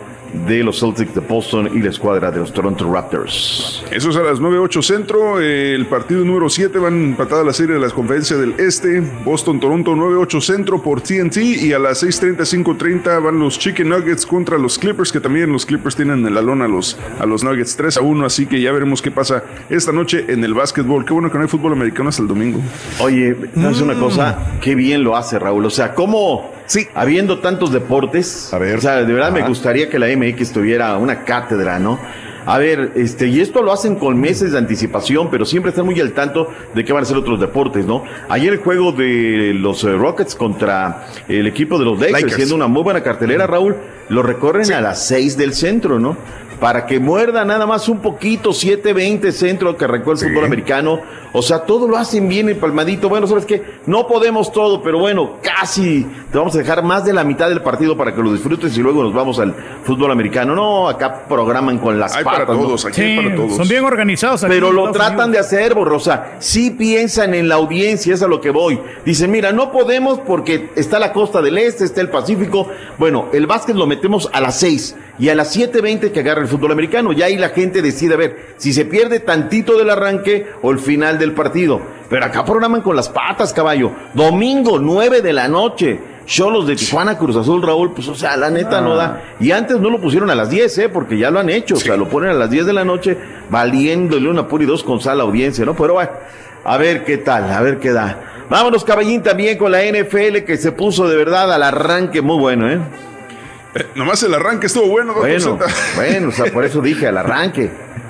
de 0.48 0.64
los 0.64 0.80
Celtics 0.80 1.14
de 1.16 1.22
Boston 1.22 1.70
y 1.74 1.80
la 1.80 1.90
escuadra 1.90 2.32
de 2.32 2.40
los 2.40 2.52
Toronto 2.54 2.92
Raptors. 2.92 3.84
Eso 3.92 4.10
es 4.10 4.16
a 4.16 4.22
las 4.22 4.40
9-8 4.40 4.82
centro. 4.82 5.40
El 5.40 5.86
partido 5.88 6.24
número 6.26 6.50
7 6.50 6.78
van 6.80 6.94
empatada 7.12 7.44
la 7.44 7.54
serie 7.54 7.76
de 7.76 7.82
las 7.82 7.94
conferencias 7.94 8.40
del 8.40 8.54
Este. 8.58 9.02
Boston-Toronto 9.24 9.92
9-8 9.96 10.42
centro 10.42 10.82
por 10.82 11.02
TNT. 11.02 11.38
Y 11.38 11.74
a 11.74 11.80
las 11.80 12.04
6:30-5:30 12.04 13.20
van 13.24 13.40
los 13.40 13.58
Chicken 13.60 13.90
Nuggets 13.90 14.26
contra 14.26 14.58
los 14.58 14.78
Clippers, 14.78 15.12
que 15.12 15.20
también 15.20 15.52
los 15.52 15.66
Clippers 15.66 15.96
tienen 15.96 16.26
en 16.26 16.34
la 16.34 16.42
lona 16.42 16.66
a 16.66 16.68
los, 16.68 16.98
a 17.20 17.26
los 17.26 17.44
Nuggets 17.44 17.76
3 17.76 17.98
a 17.98 18.02
1. 18.02 18.26
Así 18.26 18.46
que 18.46 18.62
ya 18.62 18.72
veremos 18.72 19.02
qué 19.02 19.12
pasa 19.12 19.44
esta 19.70 19.92
noche 19.92 20.26
en 20.28 20.44
el 20.44 20.54
básquetbol. 20.54 21.06
Qué 21.06 21.14
bueno 21.14 21.32
que 21.32 21.38
no 21.38 21.44
hay 21.44 21.50
fútbol 21.50 21.74
americano 21.74 22.10
hasta 22.10 22.22
el 22.22 22.28
domingo. 22.28 22.60
Oye, 23.00 23.36
¿sabes 23.56 23.80
Mm. 23.82 23.84
una 23.84 24.00
cosa? 24.00 24.38
Qué 24.62 24.76
bien 24.76 25.04
lo 25.04 25.16
hace 25.16 25.40
Raúl. 25.40 25.66
O 25.66 25.70
sea, 25.70 25.94
¿cómo 25.94 26.54
Sí. 26.66 26.88
habiendo 26.94 27.40
tantos 27.40 27.72
deportes? 27.72 28.54
A 28.54 28.58
ver. 28.58 28.78
O 28.78 28.82
sea, 28.82 29.04
de 29.04 29.14
verdad 29.14 29.32
me 29.32 29.48
gustaría 29.48 29.90
que 29.90 30.00
la 30.00 30.08
MX 30.08 30.52
tuviera 30.52 30.98
una 30.98 31.24
cátedra, 31.24 31.80
¿no? 31.80 32.00
A 32.46 32.60
ver, 32.60 32.92
este, 32.96 33.28
y 33.28 33.42
esto 33.42 33.64
lo 33.64 33.72
hacen 33.72 33.96
con 33.96 34.20
meses 34.20 34.52
de 34.52 34.60
anticipación, 34.60 35.30
pero 35.32 35.46
siempre 35.46 35.72
están 35.72 35.86
muy 35.86 36.00
al 36.00 36.12
tanto 36.12 36.52
de 36.76 36.86
qué 36.86 36.94
van 36.94 37.02
a 37.02 37.06
ser 37.06 37.18
otros 37.18 37.40
deportes, 37.40 37.86
¿no? 37.86 38.04
Ayer 38.30 38.54
el 38.54 38.60
juego 38.60 38.92
de 38.92 39.54
los 39.56 39.84
eh, 39.84 39.94
Rockets 39.94 40.36
contra 40.36 41.08
el 41.28 41.48
equipo 41.48 41.80
de 41.80 41.86
los 41.86 42.00
Lakers, 42.00 42.22
Lakers. 42.22 42.36
siendo 42.36 42.56
una 42.56 42.68
muy 42.68 42.84
buena 42.84 43.02
cartelera, 43.02 43.48
Raúl, 43.48 43.76
lo 44.10 44.22
recorren 44.22 44.72
a 44.74 44.82
las 44.82 45.08
6 45.08 45.38
del 45.38 45.56
centro, 45.56 46.00
¿no? 46.00 46.18
Para 46.60 46.86
que 46.86 47.00
muerda 47.00 47.44
nada 47.46 47.66
más 47.66 47.90
un 47.90 48.00
poquito, 48.00 48.52
7-20 48.52 49.32
centro 49.32 49.76
que 49.76 49.86
arrancó 49.86 50.12
el 50.12 50.20
fútbol 50.20 50.46
americano. 50.46 51.02
O 51.38 51.42
sea, 51.42 51.60
todo 51.60 51.86
lo 51.86 51.98
hacen 51.98 52.30
bien 52.30 52.48
empalmadito. 52.48 53.10
Bueno, 53.10 53.28
¿sabes 53.28 53.46
qué? 53.46 53.62
No 53.88 54.08
podemos 54.08 54.54
todo, 54.54 54.82
pero 54.82 55.00
bueno, 55.00 55.34
casi 55.42 56.08
te 56.32 56.38
vamos 56.38 56.56
a 56.56 56.60
dejar 56.60 56.82
más 56.82 57.04
de 57.04 57.12
la 57.12 57.26
mitad 57.26 57.50
del 57.50 57.62
partido 57.62 57.98
para 57.98 58.16
que 58.16 58.22
lo 58.22 58.32
disfrutes 58.32 58.78
y 58.78 58.82
luego 58.82 59.04
nos 59.04 59.14
vamos 59.14 59.38
al 59.40 59.54
fútbol 59.84 60.12
americano. 60.12 60.56
No, 60.56 60.88
acá 60.88 61.26
programan 61.28 61.78
con 61.78 62.00
las 62.00 62.16
Hay 62.16 62.24
patas. 62.24 62.46
para 62.46 62.54
¿no? 62.54 62.62
todos, 62.64 62.86
aquí 62.86 63.02
hay 63.02 63.18
para 63.18 63.36
todos. 63.36 63.58
son 63.58 63.68
bien 63.68 63.84
organizados. 63.84 64.46
aquí 64.46 64.54
Pero 64.54 64.72
lo 64.72 64.92
tratan 64.94 65.34
de 65.34 65.40
hacer, 65.40 65.74
Borrosa. 65.74 66.36
Sí 66.40 66.72
piensan 66.72 67.34
en 67.34 67.50
la 67.50 67.56
audiencia, 67.56 68.14
es 68.14 68.22
a 68.24 68.28
lo 68.28 68.40
que 68.40 68.52
voy. 68.52 68.80
Dicen, 69.06 69.30
mira, 69.30 69.52
no 69.52 69.74
podemos 69.74 70.20
porque 70.20 70.70
está 70.78 71.00
la 71.00 71.12
costa 71.12 71.42
del 71.42 71.58
este, 71.58 71.84
está 71.84 72.00
el 72.00 72.10
Pacífico. 72.10 72.70
Bueno, 72.98 73.26
el 73.34 73.46
básquet 73.46 73.76
lo 73.76 73.88
metemos 73.88 74.30
a 74.32 74.40
las 74.40 74.58
6 74.60 74.96
y 75.20 75.30
a 75.30 75.36
las 75.36 75.56
7.20 75.58 76.12
que 76.12 76.20
agarra 76.22 76.42
el 76.42 76.48
fútbol 76.48 76.72
americano. 76.72 77.12
Ya 77.12 77.26
ahí 77.26 77.38
la 77.38 77.50
gente 77.50 77.82
decide 77.82 78.14
a 78.14 78.18
ver 78.18 78.54
si 78.58 78.74
se 78.74 78.86
pierde 78.86 79.20
tantito 79.20 79.78
del 79.78 79.90
arranque 79.90 80.48
o 80.62 80.72
el 80.72 80.80
final 80.80 81.20
del 81.26 81.34
partido. 81.34 81.82
Pero 82.10 82.26
acá 82.26 82.46
programan 82.46 82.82
con 82.82 82.96
las 82.96 83.10
patas, 83.10 83.54
caballo. 83.54 83.92
Domingo, 84.14 84.80
9 84.80 85.22
de 85.22 85.34
la 85.34 85.48
noche. 85.48 86.00
Cholos 86.26 86.66
de 86.66 86.76
Tijuana, 86.76 87.18
Cruz 87.18 87.36
Azul, 87.36 87.62
Raúl, 87.62 87.94
pues 87.94 88.08
o 88.08 88.16
sea, 88.16 88.36
la 88.36 88.50
neta 88.50 88.82
no 88.82 88.96
da. 88.96 89.22
Y 89.40 89.52
antes 89.52 89.80
no 89.80 89.90
lo 89.92 90.02
pusieron 90.02 90.30
a 90.32 90.36
las 90.36 90.50
10, 90.50 90.78
¿eh? 90.80 90.90
Porque 90.90 91.18
ya 91.18 91.30
lo 91.30 91.40
han 91.40 91.50
hecho. 91.50 91.76
O 91.76 91.80
sea, 91.80 91.96
lo 91.96 92.10
ponen 92.10 92.32
a 92.32 92.34
las 92.34 92.50
10 92.50 92.66
de 92.66 92.74
la 92.74 92.84
noche, 92.84 93.18
valiéndole 93.50 94.28
una 94.28 94.48
pura 94.48 94.64
y 94.64 94.68
dos 94.68 94.84
con 94.84 95.00
sal 95.00 95.14
a 95.14 95.16
la 95.18 95.24
audiencia, 95.24 95.66
¿no? 95.66 95.76
Pero 95.76 95.94
bueno, 95.94 96.12
a 96.64 96.78
ver 96.78 97.04
qué 97.04 97.18
tal, 97.18 97.52
a 97.52 97.62
ver 97.62 97.78
qué 97.78 97.92
da. 97.92 98.20
Vámonos, 98.50 98.84
caballín, 98.84 99.22
también 99.22 99.58
con 99.58 99.72
la 99.72 99.84
NFL 99.84 100.46
que 100.46 100.58
se 100.58 100.72
puso 100.72 101.08
de 101.08 101.16
verdad 101.16 101.52
al 101.54 101.62
arranque 101.62 102.22
muy 102.22 102.40
bueno, 102.40 102.70
¿eh? 102.72 102.80
Eh, 103.76 103.88
nomás 103.96 104.24
el 104.24 104.34
arranque 104.34 104.68
estuvo 104.68 104.88
bueno, 104.88 105.14
doctor 105.14 105.30
Bueno, 105.30 105.60
bueno, 105.96 106.30
o 106.30 106.32
sea, 106.32 106.52
por 106.52 106.64
eso 106.64 106.82
dije 106.82 107.08
al 107.08 107.18
arranque. 107.18 107.70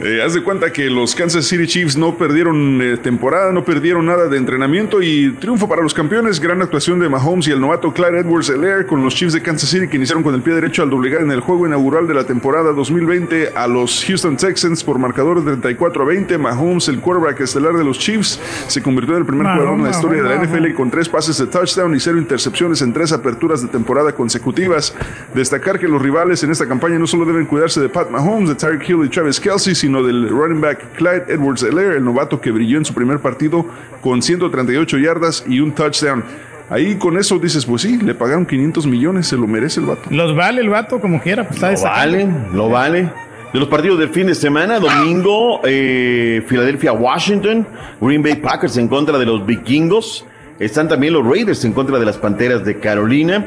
Eh, 0.00 0.22
haz 0.24 0.32
de 0.32 0.44
cuenta 0.44 0.72
que 0.72 0.88
los 0.88 1.16
Kansas 1.16 1.44
City 1.44 1.66
Chiefs 1.66 1.96
no 1.96 2.16
perdieron 2.16 2.80
eh, 2.80 2.96
temporada, 2.98 3.50
no 3.50 3.64
perdieron 3.64 4.06
nada 4.06 4.28
de 4.28 4.36
entrenamiento 4.36 5.02
y 5.02 5.32
triunfo 5.32 5.68
para 5.68 5.82
los 5.82 5.92
campeones. 5.92 6.38
Gran 6.38 6.62
actuación 6.62 7.00
de 7.00 7.08
Mahomes 7.08 7.48
y 7.48 7.50
el 7.50 7.60
novato 7.60 7.92
Clyde 7.92 8.20
Edwards 8.20 8.48
Helaire 8.48 8.86
con 8.86 9.02
los 9.02 9.16
Chiefs 9.16 9.32
de 9.32 9.42
Kansas 9.42 9.68
City 9.68 9.88
que 9.88 9.96
iniciaron 9.96 10.22
con 10.22 10.36
el 10.36 10.42
pie 10.42 10.54
derecho 10.54 10.84
al 10.84 10.90
doblegar 10.90 11.22
en 11.22 11.32
el 11.32 11.40
juego 11.40 11.66
inaugural 11.66 12.06
de 12.06 12.14
la 12.14 12.22
temporada 12.22 12.70
2020 12.70 13.54
a 13.56 13.66
los 13.66 14.04
Houston 14.04 14.36
Texans 14.36 14.84
por 14.84 15.00
marcador 15.00 15.42
de 15.42 15.50
34 15.50 16.02
a 16.04 16.06
20. 16.06 16.38
Mahomes, 16.38 16.86
el 16.86 17.00
quarterback 17.00 17.40
estelar 17.40 17.72
de 17.72 17.82
los 17.82 17.98
Chiefs, 17.98 18.38
se 18.68 18.80
convirtió 18.80 19.14
en 19.14 19.22
el 19.22 19.26
primer 19.26 19.48
jugador 19.48 19.78
en 19.78 19.84
la 19.84 19.90
historia 19.90 20.22
de 20.22 20.28
la. 20.28 20.38
NFL 20.38 20.74
con 20.74 20.92
tres 20.92 21.08
pases 21.08 21.36
de 21.38 21.48
touchdown 21.48 21.92
y 21.96 21.98
cero 21.98 22.18
intercepciones 22.18 22.82
en 22.82 22.92
tres 22.92 23.10
aperturas 23.10 23.62
de 23.62 23.68
temporada 23.68 24.12
consecutivas. 24.12 24.94
Destacar 25.34 25.80
que 25.80 25.88
los 25.88 26.00
rivales 26.00 26.44
en 26.44 26.52
esta 26.52 26.68
campaña 26.68 27.00
no 27.00 27.08
solo 27.08 27.24
deben 27.24 27.46
cuidarse 27.46 27.80
de 27.80 27.88
Pat 27.88 28.08
Mahomes, 28.10 28.50
de 28.50 28.54
Tyreek 28.54 28.88
Hill 28.88 29.04
y 29.04 29.08
Travis 29.08 29.40
Kelsey, 29.40 29.74
sino 29.74 29.87
del 29.92 30.28
running 30.28 30.60
back 30.60 30.96
Clyde 30.96 31.24
Edwards 31.28 31.62
Helaire, 31.62 31.96
el 31.96 32.04
novato 32.04 32.40
que 32.40 32.50
brilló 32.50 32.78
en 32.78 32.84
su 32.84 32.94
primer 32.94 33.18
partido 33.18 33.66
con 34.00 34.22
138 34.22 34.98
yardas 34.98 35.44
y 35.48 35.60
un 35.60 35.72
touchdown. 35.72 36.24
Ahí 36.70 36.96
con 36.96 37.16
eso 37.16 37.38
dices, 37.38 37.64
pues 37.64 37.82
sí, 37.82 37.96
le 37.96 38.14
pagaron 38.14 38.44
500 38.44 38.86
millones, 38.86 39.26
se 39.26 39.36
lo 39.36 39.46
merece 39.46 39.80
el 39.80 39.86
vato. 39.86 40.02
Los 40.10 40.36
vale 40.36 40.60
el 40.60 40.68
vato 40.68 41.00
como 41.00 41.20
quiera, 41.20 41.48
pues 41.48 41.62
está 41.62 41.72
Lo 41.72 41.82
vale, 41.82 42.28
lo 42.52 42.68
vale. 42.68 43.10
De 43.52 43.58
los 43.58 43.68
partidos 43.68 43.98
del 43.98 44.10
fin 44.10 44.26
de 44.26 44.34
semana, 44.34 44.78
domingo, 44.78 45.62
eh, 45.64 46.44
Filadelfia, 46.46 46.92
Washington, 46.92 47.66
Green 47.98 48.22
Bay 48.22 48.36
Packers 48.36 48.76
en 48.76 48.88
contra 48.88 49.18
de 49.18 49.24
los 49.24 49.46
vikingos. 49.46 50.26
Están 50.58 50.88
también 50.88 51.14
los 51.14 51.24
Raiders 51.26 51.64
en 51.64 51.72
contra 51.72 51.98
de 51.98 52.04
las 52.04 52.18
Panteras 52.18 52.62
de 52.64 52.78
Carolina. 52.78 53.46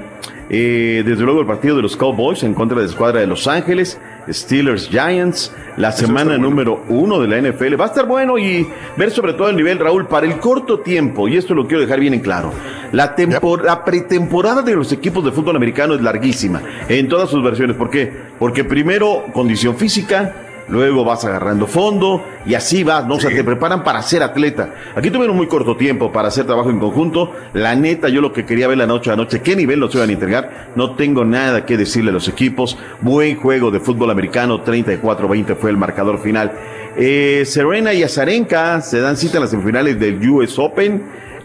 Eh, 0.50 1.04
desde 1.06 1.24
luego 1.24 1.42
el 1.42 1.48
partido 1.48 1.76
de 1.76 1.82
los 1.82 1.96
Cowboys 1.96 2.44
en 2.44 2.54
contra 2.54 2.78
de 2.78 2.84
la 2.84 2.90
escuadra 2.90 3.22
de 3.22 3.28
Los 3.28 3.48
Ángeles, 3.48 4.00
Steelers 4.32 4.90
Giants, 4.90 5.54
la 5.78 5.92
semana 5.92 6.38
número 6.38 6.84
uno 6.90 7.20
de 7.20 7.28
la 7.28 7.42
NFL. 7.50 7.80
Va 7.80 7.86
a 7.86 7.88
estar 7.88 8.06
bueno 8.06 8.38
y 8.38 8.68
ver 8.98 9.12
sobre 9.12 9.34
todo 9.34 9.50
el 9.50 9.56
nivel, 9.56 9.80
Raúl, 9.80 10.08
para 10.08 10.26
el 10.26 10.38
corto 10.40 10.80
tiempo, 10.80 11.28
y 11.28 11.38
esto 11.38 11.54
lo 11.54 11.68
quiero 11.68 11.82
dejar 11.82 12.00
bien 12.00 12.14
en 12.14 12.20
claro. 12.22 12.52
La, 12.92 13.16
tempor- 13.16 13.64
la 13.64 13.84
pretemporada 13.86 14.62
de 14.62 14.76
los 14.76 14.92
equipos 14.92 15.24
de 15.24 15.32
fútbol 15.32 15.56
americano 15.56 15.94
es 15.94 16.02
larguísima, 16.02 16.62
en 16.90 17.08
todas 17.08 17.30
sus 17.30 17.44
versiones. 17.44 17.76
¿Por 17.76 17.90
qué? 17.90 18.12
Porque 18.40 18.64
primero 18.64 19.26
condición 19.34 19.76
física, 19.78 20.36
luego 20.72 21.04
vas 21.04 21.24
agarrando 21.26 21.68
fondo 21.68 22.24
y 22.46 22.56
así 22.56 22.84
vas, 22.84 23.06
¿no? 23.06 23.16
O 23.16 23.20
sea, 23.20 23.30
te 23.30 23.44
preparan 23.44 23.84
para 23.84 24.02
ser 24.02 24.24
atleta. 24.24 24.74
Aquí 24.96 25.12
tuvieron 25.12 25.36
muy 25.36 25.48
corto 25.48 25.76
tiempo 25.76 26.12
para 26.12 26.30
hacer 26.30 26.46
trabajo 26.46 26.70
en 26.70 26.80
conjunto. 26.80 27.32
La 27.54 27.76
neta, 27.76 28.10
yo 28.10 28.22
lo 28.22 28.34
que 28.34 28.46
quería 28.46 28.68
ver 28.68 28.78
la 28.78 28.88
noche 28.88 29.12
a 29.12 29.16
noche, 29.16 29.42
qué 29.42 29.56
nivel 29.56 29.80
nos 29.80 29.94
iban 29.94 30.10
a 30.10 30.14
entregar, 30.14 30.72
no 30.76 30.96
tengo 30.96 31.26
nada 31.26 31.66
que 31.66 31.78
decirle 31.78 32.10
a 32.10 32.14
los 32.14 32.28
equipos. 32.28 32.78
Buen 33.02 33.38
juego 33.38 33.70
de 33.70 33.80
fútbol 33.80 34.10
americano, 34.10 34.64
34-20 34.64 35.56
fue 35.56 35.70
el 35.70 35.78
marcador 35.78 36.20
final. 36.22 36.54
Eh, 36.96 37.44
Serena 37.46 37.94
y 37.94 38.04
Azarenka 38.04 38.82
se 38.82 39.00
dan 39.00 39.18
cita 39.18 39.38
en 39.38 39.42
las 39.42 39.52
semifinales 39.52 40.00
del 40.00 40.28
US 40.30 40.58
Open. 40.58 41.04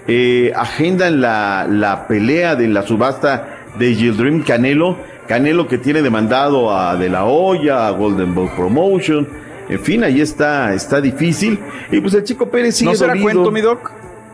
Eh, 0.09 0.53
agendan 0.55 1.21
la, 1.21 1.67
la 1.69 2.07
pelea 2.07 2.55
de 2.55 2.69
la 2.69 2.83
subasta 2.83 3.57
de 3.79 3.95
Gildrim 3.95 4.43
Canelo. 4.43 4.97
Canelo 5.29 5.67
que 5.67 5.79
tiene 5.79 6.03
demandado 6.03 6.75
a 6.77 6.97
De 6.97 7.09
La 7.09 7.25
Hoya, 7.25 7.87
a 7.87 7.91
Golden 7.91 8.35
Boy 8.35 8.49
Promotion. 8.57 9.27
En 9.69 9.81
fin, 9.81 10.05
ahí 10.05 10.21
está, 10.21 10.73
está 10.75 11.01
difícil. 11.01 11.59
Y 11.91 12.01
pues 12.01 12.15
el 12.15 12.23
chico 12.25 12.49
Pérez 12.49 12.77
sigue 12.77 12.91
¿No 12.93 12.97
será 12.97 13.13
dolido. 13.15 13.25
cuento, 13.33 13.51
mi 13.51 13.61
doc? 13.61 13.91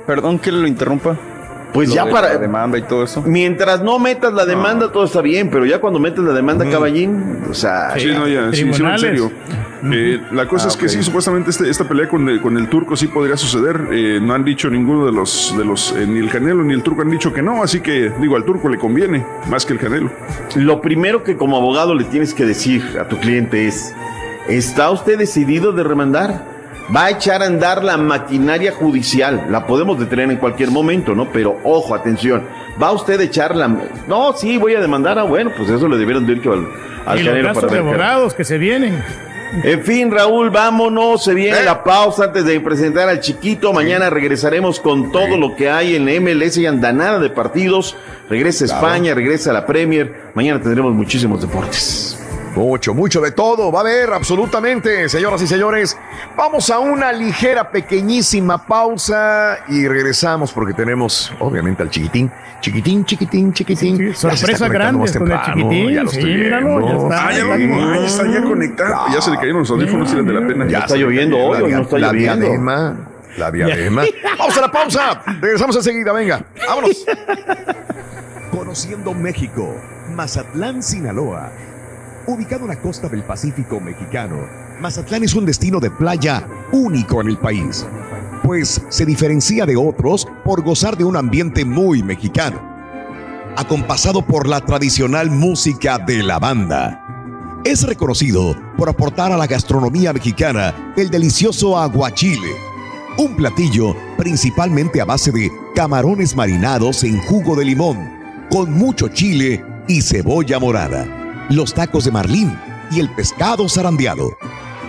Perdón 0.07 0.39
que 0.39 0.53
lo 0.53 0.67
interrumpa. 0.67 1.17
Pues 1.73 1.89
Lo 1.89 1.95
ya 1.95 2.05
de 2.05 2.11
para- 2.13 2.35
La 2.35 2.39
demanda 2.39 2.77
y 2.77 2.83
todo 2.83 3.05
eso. 3.05 3.23
Mientras 3.23 3.83
no 3.83 3.99
metas 3.99 4.35
la 4.35 4.45
demanda, 4.45 4.93
todo 4.93 5.05
está 5.05 5.23
bien, 5.23 5.49
pero 5.51 5.65
ya 5.65 5.81
cuando 5.81 5.99
metes 5.99 6.19
la 6.23 6.35
demanda, 6.35 6.69
caballín, 6.69 7.45
o 7.51 7.55
sea, 7.55 7.95
Sí, 7.97 8.09
no, 8.09 8.29
ya, 8.29 8.53
sí, 8.53 8.71
sí, 8.75 8.83
en 8.85 8.99
serio. 8.99 9.33
Eh, 9.91 10.21
la 10.31 10.47
cosa 10.47 10.67
Ah, 10.67 10.69
es 10.69 10.77
que 10.77 10.89
sí, 10.89 11.03
supuestamente 11.03 11.51
este- 11.51 11.69
esta 11.69 11.85
pelea 11.89 12.09
con 12.09 12.29
el, 12.29 12.41
con 12.41 12.57
el 12.57 12.69
turco 12.69 12.95
sí 12.97 13.09
podría 13.09 13.37
suceder. 13.37 13.89
Eh, 13.91 14.21
no 14.23 14.33
han 14.35 14.45
dicho 14.45 14.71
ninguno 14.71 15.05
de 15.07 15.13
los, 15.13 15.55
de 15.59 15.65
los 15.65 15.93
eh, 15.97 16.07
ni 16.07 16.21
el 16.21 16.29
Canelo 16.31 16.63
ni 16.63 16.73
el 16.75 16.83
turco 16.83 17.03
han 17.03 17.11
dicho 17.11 17.33
que 17.33 17.43
no, 17.43 17.63
así 17.63 17.81
que 17.81 18.11
digo, 18.21 18.37
al 18.37 18.45
turco 18.45 18.69
le 18.69 18.79
conviene 18.79 19.25
más 19.51 19.67
que 19.67 19.73
el 19.73 19.79
Canelo. 19.81 20.11
Lo 20.55 20.81
primero 20.81 21.25
que 21.25 21.37
como 21.37 21.57
abogado 21.57 21.95
le 21.95 22.05
tienes 22.05 22.33
que 22.35 22.45
decir 22.47 22.83
a 23.01 23.09
tu 23.09 23.19
cliente 23.19 23.67
es, 23.67 23.93
¿está 24.49 24.91
usted 24.91 25.19
decidido 25.19 25.73
de 25.73 25.83
remandar? 25.83 26.53
Va 26.95 27.07
a 27.07 27.11
echar 27.11 27.43
a 27.43 27.47
andar 27.47 27.83
la 27.83 27.97
maquinaria 27.97 28.73
judicial, 28.73 29.47
la 29.51 29.67
podemos 29.67 29.99
detener 29.99 30.31
en 30.31 30.37
cualquier 30.37 30.71
momento, 30.71 31.15
¿no? 31.15 31.31
Pero 31.33 31.57
ojo, 31.65 31.95
atención, 31.95 32.43
¿va 32.81 32.93
usted 32.93 33.19
a 33.21 33.23
echar 33.23 33.55
la... 33.57 33.69
No, 34.09 34.33
sí, 34.35 34.59
voy 34.59 34.75
a 34.75 34.81
demandar, 34.81 35.19
ah, 35.19 35.23
bueno, 35.23 35.51
pues 35.57 35.71
eso 35.71 35.89
le 35.89 35.97
debieron 35.97 36.27
de 36.27 36.35
dicho 36.35 36.53
al, 36.53 36.67
al 37.07 37.19
y 37.19 37.23
los 37.23 37.31
Canelo 37.31 37.49
gastos 37.49 37.71
de 37.71 37.77
ver 37.81 37.85
qué- 37.85 37.89
abogados 38.03 38.35
que 38.35 38.45
se 38.45 38.59
vienen. 38.59 39.03
En 39.65 39.83
fin, 39.83 40.11
Raúl, 40.11 40.51
vámonos. 40.51 41.25
Se 41.25 41.35
viene 41.35 41.61
¿Eh? 41.61 41.65
la 41.65 41.85
pausa 41.85 42.25
antes 42.25 42.45
de 42.45 42.59
presentar 42.61 43.09
al 43.09 43.21
chiquito. 43.21 43.73
Mañana 43.73 44.09
regresaremos 44.11 44.81
con 44.81 45.13
todo 45.13 45.37
lo 45.37 45.55
que 45.57 45.69
hay 45.71 45.95
en 45.95 46.07
la 46.07 46.13
MLS 46.21 46.57
y 46.57 46.67
andanada 46.67 47.19
de 47.19 47.29
partidos. 47.31 47.97
Regresa 48.31 48.65
Claro. 48.65 48.87
España, 48.87 49.15
regresa 49.15 49.53
la 49.53 49.67
Premier. 49.67 50.31
Mañana 50.35 50.61
tendremos 50.61 50.95
muchísimos 50.95 51.41
deportes. 51.43 52.19
Mucho, 52.55 52.93
mucho 52.93 53.21
de 53.21 53.31
todo. 53.33 53.73
Va 53.73 53.79
a 53.79 53.83
haber 53.83 54.13
absolutamente, 54.13 55.09
señoras 55.09 55.41
y 55.43 55.47
señores. 55.47 55.97
Vamos 56.37 56.69
a 56.71 56.79
una 56.81 57.11
ligera, 57.13 57.71
pequeñísima 57.71 58.67
pausa 58.67 59.59
y 59.69 59.89
regresamos 59.89 60.53
porque 60.53 60.75
tenemos, 60.75 61.33
obviamente, 61.41 61.83
al 61.83 61.89
chiquitín. 61.91 62.31
Chiquitín, 62.61 63.05
chiquitín, 63.07 63.53
chiquitín. 63.53 63.97
Se 64.15 64.29
está 64.29 64.37
sorpresa 64.37 64.69
grande 64.69 65.11
con 65.19 65.33
el 65.33 65.41
chiquitín. 65.43 65.91
Ya 65.93 66.03
lo 66.03 66.11
Sí, 66.11 66.19
estoy 66.19 66.35
míralo, 66.35 66.81
ya 66.81 66.87
viendo. 66.87 67.03
está. 67.05 67.27
Ah, 67.29 67.33
ya 67.33 67.45
lo 67.45 67.57
vi, 67.57 67.65
ah, 67.73 67.97
ya 67.99 68.07
está 68.07 68.27
ya 68.29 68.43
conectado. 68.43 69.07
Ya 69.13 69.21
se 69.23 69.31
le 69.31 69.37
cayeron 69.37 69.59
los 69.61 69.71
audífonos 69.71 70.13
y 70.13 70.17
de 70.17 70.33
la 70.33 70.47
pena. 70.47 70.67
Ya 70.69 70.79
está 70.81 70.97
lloviendo 70.97 71.39
hoy, 71.39 71.59
la 71.59 71.65
hoy 71.65 71.71
no 71.73 71.77
dia- 71.79 71.81
está 71.85 71.99
la 71.99 72.07
lloviendo. 72.13 72.47
diadema, 72.47 72.97
la 73.39 73.51
diadema. 73.51 74.03
Vamos 74.39 74.59
a 74.59 74.61
la 74.61 74.71
pausa. 74.71 75.23
Regresamos 75.41 75.75
enseguida, 75.77 76.13
venga. 76.13 76.45
Vámonos. 76.69 77.05
Conociendo 78.51 79.15
México, 79.15 79.75
Mazatlán, 80.15 80.83
Sinaloa. 80.83 81.51
Ubicado 82.27 82.63
en 82.63 82.69
la 82.69 82.81
costa 82.81 83.09
del 83.09 83.25
Pacífico 83.25 83.81
mexicano, 83.81 84.37
Mazatlán 84.81 85.25
es 85.25 85.35
un 85.35 85.45
destino 85.45 85.81
de 85.81 85.91
playa 85.91 86.47
único 86.71 87.21
en 87.21 87.29
el 87.29 87.37
país, 87.37 87.85
pues 88.45 88.81
se 88.91 89.05
diferencia 89.05 89.67
de 89.67 89.77
otros 89.77 90.29
por 90.45 90.63
gozar 90.63 90.97
de 90.97 91.05
un 91.05 91.17
ambiente 91.17 91.65
muy 91.65 92.01
mexicano, 92.05 92.63
acompasado 93.57 94.25
por 94.25 94.47
la 94.47 94.61
tradicional 94.61 95.31
música 95.31 95.99
de 95.99 96.23
la 96.23 96.39
banda. 96.39 97.61
Es 97.65 97.83
reconocido 97.83 98.57
por 98.77 98.89
aportar 98.89 99.33
a 99.33 99.37
la 99.37 99.49
gastronomía 99.49 100.13
mexicana 100.13 100.93
el 100.97 101.11
delicioso 101.11 101.77
aguachile, 101.77 102.53
un 103.19 103.35
platillo 103.35 103.97
principalmente 104.17 105.01
a 105.01 105.05
base 105.05 105.33
de 105.33 105.51
camarones 105.75 106.37
marinados 106.37 107.03
en 107.03 107.21
jugo 107.23 107.57
de 107.57 107.65
limón, 107.65 108.09
con 108.49 108.73
mucho 108.73 109.09
chile 109.09 109.65
y 109.89 110.03
cebolla 110.03 110.61
morada, 110.61 111.22
los 111.55 111.75
tacos 111.75 112.05
de 112.05 112.11
marlín 112.11 112.59
y 112.91 113.01
el 113.01 113.11
pescado 113.15 113.69
zarandeado. 113.69 114.37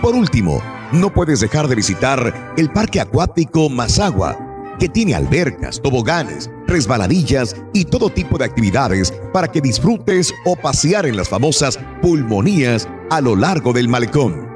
Por 0.00 0.14
último, 0.14 0.62
no 0.92 1.12
puedes 1.12 1.40
dejar 1.40 1.68
de 1.68 1.74
visitar 1.74 2.54
el 2.56 2.70
Parque 2.70 3.00
Acuático 3.00 3.68
Mazagua, 3.68 4.38
que 4.78 4.88
tiene 4.88 5.14
albercas, 5.14 5.80
toboganes, 5.80 6.50
resbaladillas 6.66 7.56
y 7.72 7.84
todo 7.84 8.10
tipo 8.10 8.38
de 8.38 8.44
actividades 8.44 9.12
para 9.32 9.48
que 9.48 9.60
disfrutes 9.60 10.32
o 10.44 10.56
pasear 10.56 11.06
en 11.06 11.16
las 11.16 11.28
famosas 11.28 11.78
pulmonías 12.02 12.88
a 13.10 13.20
lo 13.20 13.36
largo 13.36 13.72
del 13.72 13.88
malecón. 13.88 14.48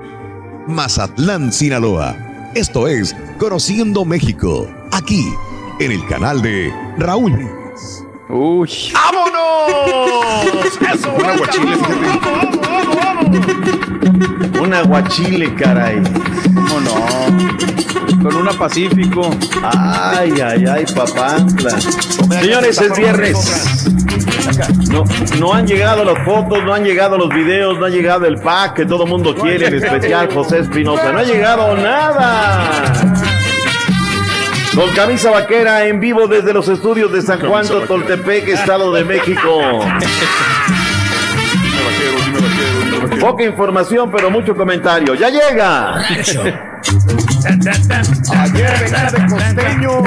Mazatlán, 0.66 1.52
Sinaloa. 1.52 2.16
Esto 2.54 2.88
es 2.88 3.14
Conociendo 3.38 4.04
México, 4.04 4.68
aquí, 4.92 5.24
en 5.80 5.92
el 5.92 6.04
canal 6.06 6.42
de 6.42 6.72
Raúl. 6.98 7.67
Uy. 8.28 8.70
¡Vámonos! 8.92 10.78
¡Eso! 10.94 11.14
Un 11.14 11.24
aguachile, 11.24 11.76
Un 14.60 14.74
aguachile, 14.74 15.54
caray. 15.54 16.02
¿Cómo 16.54 16.80
no? 16.80 18.22
Con 18.22 18.36
una 18.36 18.52
Pacífico. 18.52 19.30
Ay, 19.62 20.32
ay, 20.42 20.64
ay, 20.66 20.84
papá. 20.94 21.38
Señores, 22.40 22.78
es 22.80 22.96
viernes. 22.98 23.86
No, 24.90 25.04
no 25.38 25.54
han 25.54 25.66
llegado 25.66 26.04
las 26.04 26.22
fotos, 26.24 26.62
no 26.64 26.74
han 26.74 26.84
llegado 26.84 27.16
los 27.16 27.30
videos, 27.30 27.78
no 27.78 27.86
ha 27.86 27.90
llegado 27.90 28.26
el 28.26 28.36
pack 28.36 28.74
que 28.74 28.86
todo 28.86 29.06
mundo 29.06 29.34
quiere, 29.34 29.68
en 29.68 29.74
especial 29.74 30.32
José 30.34 30.60
Espinosa. 30.60 31.12
No 31.12 31.18
ha 31.18 31.24
llegado 31.24 31.76
nada. 31.76 33.27
Con 34.78 34.94
camisa 34.94 35.32
vaquera 35.32 35.86
en 35.86 35.98
vivo 35.98 36.28
desde 36.28 36.52
los 36.52 36.68
estudios 36.68 37.10
de 37.10 37.20
San 37.20 37.40
Juan 37.40 37.66
Toltepec, 37.66 38.46
Estado 38.46 38.92
de 38.92 39.02
México. 39.02 39.80
Poca 43.20 43.42
información, 43.42 44.08
pero 44.12 44.30
mucho 44.30 44.54
comentario. 44.54 45.16
¡Ya 45.16 45.30
llega! 45.30 45.96
Ayer 48.38 48.70
venía 48.80 49.10
de 49.10 49.26
costeño. 49.26 50.04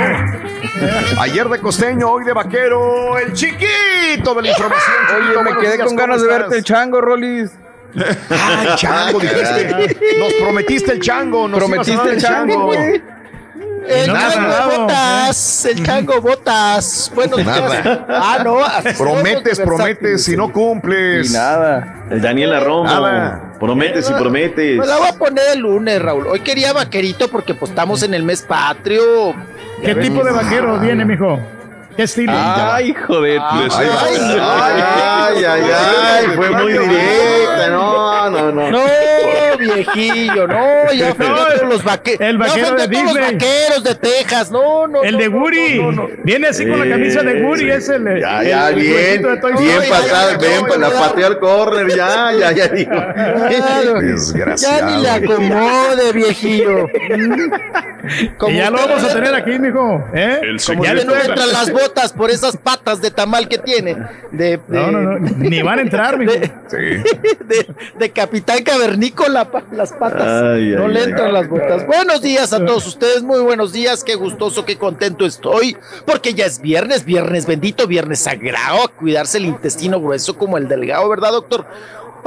Ayer 1.19 1.49
de 1.49 1.59
costeño, 1.59 2.09
hoy 2.09 2.23
de 2.23 2.31
vaquero. 2.31 3.17
El 3.17 3.33
chiquito 3.33 4.33
de 4.35 4.41
la 4.41 4.49
información. 4.51 4.95
Oye, 5.17 5.43
me 5.43 5.57
quedé 5.59 5.73
días, 5.73 5.87
con 5.87 5.97
¿cómo 5.97 6.07
ganas 6.07 6.21
de 6.21 6.27
verte 6.29 6.57
el 6.59 6.63
chango, 6.63 7.01
Rolis. 7.01 7.51
Ay, 8.29 8.69
chango, 8.77 9.19
dijiste. 9.19 9.97
Nos 10.17 10.33
prometiste 10.35 10.93
el 10.93 11.01
chango. 11.01 11.49
Nos 11.49 11.59
Prometiste 11.59 12.09
el 12.09 12.21
chango. 12.21 12.71
El 13.87 14.13
Nada, 14.13 14.31
chango 14.33 14.47
nada. 14.47 14.77
botas, 14.77 15.65
el 15.65 15.83
chango 15.85 16.21
botas. 16.21 17.11
Buenos 17.15 17.37
días. 17.37 17.47
Nada. 17.83 18.05
Ah, 18.09 18.41
no. 18.43 18.57
Prometes, 18.97 19.59
prometes 19.59 20.27
y 20.29 20.37
no 20.37 20.51
cumples. 20.51 21.29
Y 21.29 21.33
nada. 21.33 22.05
El 22.09 22.21
Daniela 22.21 22.59
Romo. 22.59 22.83
Nada. 22.83 23.53
Prometes 23.59 24.09
y 24.09 24.13
prometes. 24.13 24.77
Me 24.77 24.85
la 24.85 24.97
voy 24.97 25.07
a 25.07 25.13
poner 25.13 25.43
el 25.53 25.59
lunes, 25.59 26.01
Raúl. 26.01 26.27
Hoy 26.27 26.41
quería 26.41 26.73
vaquerito 26.73 27.27
porque 27.29 27.53
pues 27.55 27.71
estamos 27.71 28.03
en 28.03 28.13
el 28.13 28.23
mes 28.23 28.43
patrio. 28.43 29.33
¿Qué 29.83 29.95
tipo 29.95 30.23
de 30.23 30.31
vaquero 30.31 30.77
viene, 30.79 31.03
mijo? 31.03 31.39
¿Qué 31.95 32.03
estilo? 32.03 32.31
Ay, 32.35 32.93
joder. 33.05 33.41
Ay, 33.43 33.69
Ay, 34.39 35.43
ay, 35.43 35.63
ay, 35.75 36.25
fue 36.35 36.49
muy 36.51 36.71
directa. 36.73 37.67
No, 37.69 38.29
no, 38.29 38.51
no. 38.51 38.71
No, 38.71 38.79
viejillo, 39.57 40.47
no, 40.47 40.91
ya 40.93 41.13
todos 41.15 41.61
los 41.63 41.83
vaqueros. 41.83 42.21
El 42.21 42.37
vaquero 42.37 42.75
de 42.75 42.83
a 42.83 42.89
todos 42.89 43.03
los 43.05 43.13
vaqueros 43.21 43.83
de 43.83 43.95
Texas, 43.95 44.51
no, 44.51 44.87
no. 44.87 45.03
El 45.03 45.13
no, 45.13 45.17
de 45.19 45.29
no, 45.77 45.91
no. 45.91 46.07
Viene 46.23 46.47
así 46.47 46.67
con 46.67 46.79
la 46.79 46.87
camisa 46.87 47.21
de 47.23 47.43
Woody, 47.43 47.69
es 47.71 47.89
el. 47.89 48.19
Ya, 48.19 48.41
el- 48.41 48.47
ya, 48.47 48.69
el 48.69 48.75
bien, 48.75 49.21
Toy 49.41 49.53
bien 49.57 49.79
pasada, 49.89 50.37
bien, 50.37 50.81
la 50.81 50.89
pateó 50.89 51.27
al 51.27 51.39
córner, 51.39 51.87
ya, 51.95 52.31
ya, 52.39 52.51
ya 52.51 52.67
digo. 52.67 52.91
Claro. 52.91 53.47
Ya 53.49 53.91
ni 53.91 53.93
le 53.93 54.11
Desgraciado. 54.11 55.07
acomode, 55.11 56.11
viejillo. 56.13 56.87
Y 58.47 58.55
ya 58.55 58.69
lo 58.71 58.77
vamos 58.77 59.03
a 59.03 59.13
tener 59.13 59.33
aquí, 59.35 59.59
mijo. 59.59 60.03
¿eh? 60.13 60.41
Como 60.65 60.83
Ya 60.83 60.89
que 60.91 60.95
le 60.97 61.05
no 61.05 61.15
entran 61.15 61.51
las 61.51 61.71
botas 61.71 62.13
por 62.13 62.29
esas 62.31 62.57
patas 62.57 63.01
de 63.01 63.11
tamal 63.11 63.47
que 63.47 63.57
tiene. 63.57 63.95
De, 64.31 64.57
de- 64.57 64.61
No, 64.67 64.91
no, 64.91 65.01
no, 65.01 65.19
ni 65.19 65.61
van 65.61 65.79
a 65.79 65.81
entrar, 65.83 66.17
mijo. 66.17 66.31
de, 66.33 66.51
de 67.99 68.09
capitán 68.11 68.63
cavernícola, 68.63 69.40
las 69.71 69.93
patas. 69.93 70.21
Ay, 70.21 70.69
no 70.69 70.85
ay, 70.85 70.93
le 70.93 70.99
ay. 70.99 71.09
entran 71.09 71.33
las 71.33 71.47
botas. 71.47 71.85
Buenos 71.87 72.21
días 72.21 72.53
a 72.53 72.65
todos 72.65 72.85
ustedes, 72.87 73.23
muy 73.23 73.41
buenos 73.41 73.71
días, 73.71 74.03
qué 74.03 74.15
gustoso, 74.15 74.65
qué 74.65 74.77
contento 74.77 75.25
estoy, 75.25 75.77
porque 76.05 76.33
ya 76.33 76.45
es 76.45 76.61
viernes, 76.61 77.05
viernes 77.05 77.45
bendito, 77.45 77.87
viernes 77.87 78.19
sagrado, 78.19 78.83
a 78.83 78.87
cuidarse 78.87 79.37
el 79.37 79.45
intestino 79.45 79.99
grueso 79.99 80.37
como 80.37 80.57
el 80.57 80.67
delgado, 80.67 81.07
¿verdad, 81.09 81.31
doctor? 81.31 81.65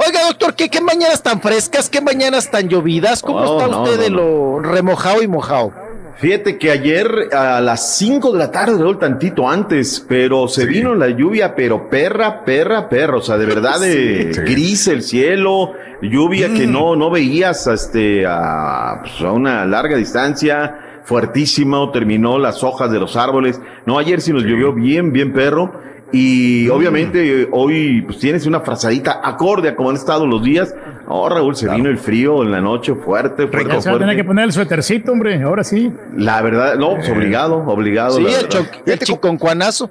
Oiga, 0.05 0.25
doctor, 0.27 0.55
¿qué, 0.55 0.69
qué 0.69 0.81
mañanas 0.81 1.23
tan 1.23 1.41
frescas, 1.41 1.89
qué 1.89 2.01
mañanas 2.01 2.51
tan 2.51 2.67
llovidas? 2.67 3.21
¿Cómo 3.21 3.43
está 3.43 3.67
usted 3.67 3.95
no, 3.95 4.01
de 4.01 4.09
lo 4.09 4.59
remojado 4.59 5.21
y 5.21 5.27
mojado? 5.27 5.84
Fíjate 6.17 6.57
que 6.57 6.71
ayer 6.71 7.29
a 7.33 7.59
las 7.59 7.97
5 7.97 8.31
de 8.31 8.39
la 8.39 8.49
tarde, 8.49 8.77
Raúl, 8.77 8.97
tantito 8.97 9.49
antes, 9.49 10.03
pero 10.07 10.47
se 10.47 10.65
vino 10.65 10.95
la 10.95 11.09
lluvia, 11.09 11.53
pero 11.55 11.89
perra, 11.89 12.45
perra, 12.45 12.87
perra, 12.87 13.17
o 13.17 13.21
sea, 13.21 13.37
de 13.37 13.45
verdad 13.45 13.79
de 13.81 14.31
Sí, 14.31 14.33
sí. 14.33 14.41
gris 14.41 14.87
el 14.87 15.01
cielo, 15.01 15.73
lluvia 16.01 16.47
Mm. 16.47 16.53
que 16.55 16.67
no, 16.67 16.95
no 16.95 17.09
veías 17.09 17.67
este, 17.67 18.25
a, 18.25 18.99
pues, 19.01 19.19
a 19.21 19.31
una 19.33 19.65
larga 19.65 19.97
distancia, 19.97 21.01
fuertísimo, 21.03 21.91
terminó 21.91 22.39
las 22.39 22.63
hojas 22.63 22.89
de 22.91 22.99
los 22.99 23.17
árboles. 23.17 23.59
No, 23.85 23.99
ayer 23.99 24.21
sí 24.21 24.31
nos 24.31 24.43
llovió 24.43 24.71
bien, 24.73 25.11
bien 25.11 25.33
perro. 25.33 25.79
Y 26.11 26.69
obviamente 26.69 27.41
eh, 27.41 27.47
hoy 27.51 28.01
pues 28.03 28.19
tienes 28.19 28.45
una 28.45 28.61
frazadita 28.61 29.19
acorde 29.23 29.69
a 29.69 29.75
como 29.75 29.89
han 29.89 29.95
estado 29.95 30.25
los 30.27 30.43
días. 30.43 30.73
Oh, 31.07 31.27
Raúl, 31.29 31.55
se 31.55 31.67
vino 31.69 31.89
el 31.89 31.97
frío 31.97 32.41
en 32.43 32.51
la 32.51 32.61
noche 32.61 32.95
fuerte, 32.95 33.47
fuerte, 33.47 33.73
Ya 33.73 33.81
se 33.81 33.89
va 33.89 33.95
a 33.95 33.99
tener 33.99 34.07
fuerte. 34.07 34.15
que 34.15 34.23
poner 34.23 34.45
el 34.45 34.51
suétercito, 34.53 35.11
hombre. 35.11 35.41
Ahora 35.41 35.63
sí. 35.63 35.91
La 36.15 36.41
verdad, 36.41 36.75
no, 36.77 36.95
pues 36.95 37.09
obligado, 37.09 37.57
obligado. 37.67 38.17
Sí, 38.17 38.25
el, 38.25 38.31
verdad. 38.31 38.49
cho- 38.49 38.91
el 38.91 38.99
chiconcuanazo. 38.99 39.89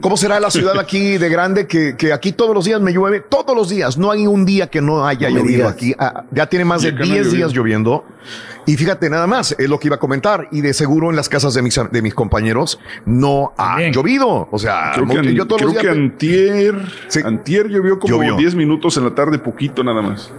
¿Cómo 0.00 0.16
será 0.16 0.40
la 0.40 0.50
ciudad 0.50 0.78
aquí 0.78 1.16
de 1.18 1.28
grande 1.28 1.66
que, 1.66 1.96
que 1.96 2.12
aquí 2.12 2.32
todos 2.32 2.54
los 2.54 2.64
días 2.64 2.80
me 2.80 2.92
llueve? 2.92 3.20
Todos 3.20 3.56
los 3.56 3.68
días. 3.68 3.96
No 3.96 4.10
hay 4.10 4.26
un 4.26 4.44
día 4.44 4.66
que 4.68 4.80
no 4.80 5.06
haya 5.06 5.30
No 5.30 5.38
llovido 5.38 5.68
aquí. 5.68 5.94
Ah, 5.98 6.24
ya 6.30 6.46
tiene 6.46 6.64
más 6.64 6.82
de 6.82 6.88
acá 6.90 6.98
no 7.04 7.04
ha 7.04 7.14
10 7.14 7.32
días 7.32 7.52
lloviendo. 7.52 8.04
Y 8.66 8.76
fíjate, 8.76 9.08
nada 9.10 9.26
más, 9.26 9.54
es 9.58 9.68
lo 9.68 9.78
que 9.80 9.88
iba 9.88 9.96
a 9.96 9.98
comentar. 9.98 10.48
Y 10.52 10.60
de 10.60 10.72
seguro 10.74 11.10
en 11.10 11.16
las 11.16 11.28
casas 11.28 11.54
de 11.54 11.62
mis, 11.62 11.78
de 11.90 12.02
mis 12.02 12.14
compañeros 12.14 12.78
no 13.06 13.52
ha 13.56 13.80
llovido. 13.90 14.48
O 14.50 14.58
sea, 14.58 14.92
Creo 14.94 15.06
que, 15.22 15.34
yo 15.34 15.46
todos 15.46 15.62
creo 15.62 15.72
los 15.72 15.80
que 15.82 15.88
días. 15.88 15.96
antier, 15.96 16.74
Sí. 17.08 17.20
antier 17.24 17.68
llovió 17.68 17.98
como 17.98 18.14
Llovió. 18.14 18.36
10 18.36 18.54
minutos 18.54 18.96
en 18.96 19.04
la 19.04 19.14
tarde, 19.14 19.38
poquito 19.38 19.82
nada 19.82 20.02
más. 20.02 20.30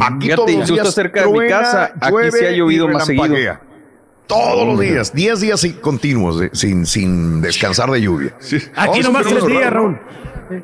Aquí 0.00 0.26
Fíjate, 0.26 0.34
todos 0.36 0.52
los 0.52 0.68
días 0.68 0.94
cerca 0.94 1.24
de 1.26 1.32
mi 1.32 1.48
casa, 1.48 1.92
aquí 2.00 2.16
sí 2.38 2.44
ha 2.44 2.50
llovido 2.52 2.88
más 2.88 3.06
seguido. 3.06 3.34
Todos 4.32 4.66
los 4.66 4.80
días, 4.80 5.12
10 5.12 5.40
días 5.40 5.66
continuos, 5.80 6.40
de- 6.40 6.50
sin, 6.52 6.86
sin 6.86 7.40
descansar 7.40 7.90
de 7.90 8.00
lluvia. 8.00 8.34
Sí. 8.40 8.58
Aquí 8.74 9.00
Oh, 9.00 9.02
nomás 9.04 9.26
tres 9.26 9.46
días, 9.46 9.70
Raúl. 9.72 9.98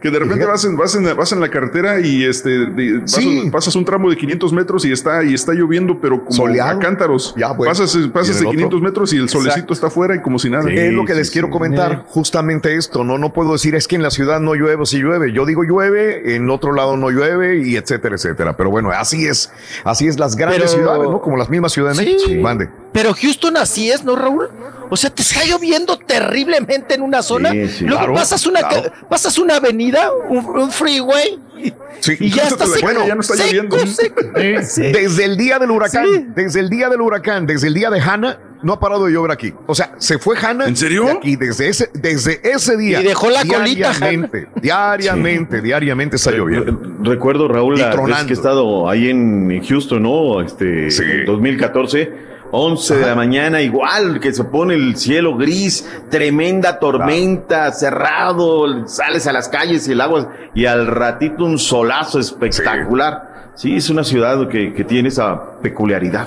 Que 0.03 0.11
de 0.11 0.19
repente 0.19 0.45
vas 0.45 0.63
en, 0.67 0.77
vas 0.77 0.95
en, 0.97 1.17
vas 1.17 1.33
en 1.33 1.41
la 1.41 1.49
carretera 1.49 1.99
y 1.99 2.23
este 2.23 2.51
de- 2.51 2.99
vas- 2.99 3.11
Sí. 3.11 3.49
pasas 3.51 3.75
un 3.75 3.87
tramo 3.87 4.11
de 4.11 4.17
500 4.19 4.53
metros 4.53 4.85
y 4.85 4.93
está 4.93 5.25
y 5.25 5.33
está 5.33 5.55
lloviendo, 5.55 5.99
pero 5.99 6.19
como 6.27 6.33
Soleado. 6.37 6.77
a 6.77 6.79
cántaros. 6.79 7.35
Ya, 7.39 7.53
bueno. 7.53 7.71
Pasas, 7.71 7.97
pasas 8.13 8.37
en 8.37 8.43
de 8.43 8.49
el 8.51 8.57
500 8.57 8.77
otro. 8.79 8.81
metros 8.87 9.13
y 9.15 9.17
el 9.17 9.31
solecito 9.31 9.73
está 9.73 9.87
afuera 9.87 10.15
y 10.15 10.21
como 10.21 10.39
si 10.39 10.51
nada. 10.51 10.71
es 10.71 10.93
lo 10.93 11.07
que 11.07 11.13
sí, 11.15 11.19
les 11.19 11.29
sí, 11.29 11.33
quiero 11.33 11.49
sí. 11.49 11.53
comentar, 11.53 12.05
justamente 12.07 12.75
esto, 12.77 13.03
no 13.03 13.17
no 13.17 13.33
puedo 13.33 13.53
decir 13.53 13.75
es 13.77 13.89
que 13.89 13.97
en 13.97 14.03
la 14.03 14.11
ciudad 14.11 14.41
no 14.41 14.55
llueve, 14.55 14.85
si 14.85 14.99
llueve, 14.99 15.33
yo 15.33 15.47
digo 15.47 15.63
llueve, 15.65 16.35
en 16.37 16.51
otro 16.51 16.73
lado 16.75 16.99
no 16.99 17.09
llueve 17.11 17.63
y 17.67 17.77
etcétera, 17.77 18.17
etcétera, 18.17 18.59
pero 18.59 18.69
bueno, 18.71 18.91
así 18.91 19.27
es, 19.27 19.51
así 19.85 20.07
es 20.07 20.19
las 20.19 20.37
grandes 20.37 20.73
Pero- 20.73 20.83
ciudades, 20.83 21.09
¿no? 21.09 21.23
Como 21.23 21.39
las 21.39 21.49
mismas 21.49 21.73
ciudades 21.73 21.97
de 21.97 22.05
Sí. 22.05 22.13
México, 22.13 22.43
mande. 22.43 22.69
Pero 22.93 23.15
Houston 23.15 23.57
así 23.57 23.91
es, 23.91 24.03
¿no, 24.05 24.17
Raúl? 24.17 24.49
O 24.91 24.97
sea, 24.97 25.11
te 25.11 25.23
está 25.23 25.45
lloviendo 25.45 25.99
terriblemente 25.99 26.95
en 26.95 27.03
una 27.03 27.23
zona. 27.23 27.51
Sí, 27.53 27.69
sí. 27.69 27.85
luego 27.85 27.99
Claro, 27.99 28.15
pasas 28.15 28.47
una 28.47 28.61
claro. 28.61 28.91
pasas 29.09 29.39
una 29.39 29.57
avenida, 29.57 30.11
un, 30.29 30.39
un 30.47 30.71
freeway, 30.71 31.39
y, 31.59 31.73
Sí. 32.01 32.17
y 32.21 32.31
ya 32.31 32.45
está 32.45 32.65
Bueno, 32.81 33.07
ya 33.07 33.15
no 33.15 33.21
está 33.21 33.35
seco, 33.35 33.47
lloviendo. 33.47 33.87
seco. 33.87 34.21
Sí. 34.67 34.83
Desde 34.83 35.25
el 35.25 35.37
día 35.37 35.59
del 35.59 35.71
huracán, 35.71 36.07
Sí. 36.07 36.27
desde 36.35 36.61
el 36.61 36.71
día 36.71 36.89
del 36.89 37.01
huracán, 37.03 37.47
desde 37.47 37.67
el 37.69 37.75
día 37.75 37.91
de 37.91 38.01
Hanna, 38.01 38.39
no 38.63 38.73
ha 38.73 38.81
parado 38.81 39.05
de 39.07 39.13
llover 39.13 39.31
aquí. 39.33 39.53
O 39.67 39.75
sea, 39.75 39.93
se 39.99 40.19
fue 40.19 40.37
Hanna. 40.39 40.67
¿En 40.67 40.77
serio? 40.77 41.05
de 41.05 41.11
Aquí, 41.13 41.37
desde 41.37 41.69
ese, 41.69 41.91
desde 41.93 42.41
ese 42.51 42.77
día. 42.77 43.01
Y 43.01 43.05
dejó 43.05 43.29
la 43.31 43.45
colita, 43.45 43.93
Diariamente, 43.93 44.49
diariamente, 44.63 45.61
diariamente 45.61 46.17
está 46.17 46.31
lloviendo. 46.31 46.81
Recuerdo, 47.03 47.49
Raúl, 47.49 47.77
Y 47.77 47.81
la 47.83 47.95
vez 47.95 48.25
que 48.25 48.31
he 48.31 48.37
estado 48.37 48.89
ahí 48.89 49.11
en 49.11 49.63
Houston, 49.65 50.03
¿no? 50.03 50.41
Este, 50.41 50.91
Sí. 50.91 51.03
2014. 51.27 52.28
11 52.51 52.97
de 52.97 53.07
la 53.07 53.15
mañana, 53.15 53.61
igual 53.61 54.21
que 54.21 54.33
se 54.33 54.45
pone 54.45 54.75
el 54.75 54.97
cielo 54.97 55.37
gris, 55.37 55.89
tremenda 56.11 56.79
tormenta, 56.79 57.71
cerrado, 57.73 58.87
sales 58.89 59.27
a 59.27 59.33
las 59.33 59.49
calles 59.49 59.87
y 59.89 59.93
el 59.93 60.01
agua, 60.01 60.33
y 60.55 60.67
al 60.67 60.87
ratito 60.87 61.45
un 61.45 61.59
solazo 61.59 62.19
espectacular. 62.19 63.51
Sí, 63.55 63.77
es 63.77 63.91
una 63.91 64.05
ciudad 64.05 64.49
que, 64.49 64.73
que 64.73 64.85
tiene 64.85 65.09
esa 65.09 65.59
peculiaridad. 65.61 66.27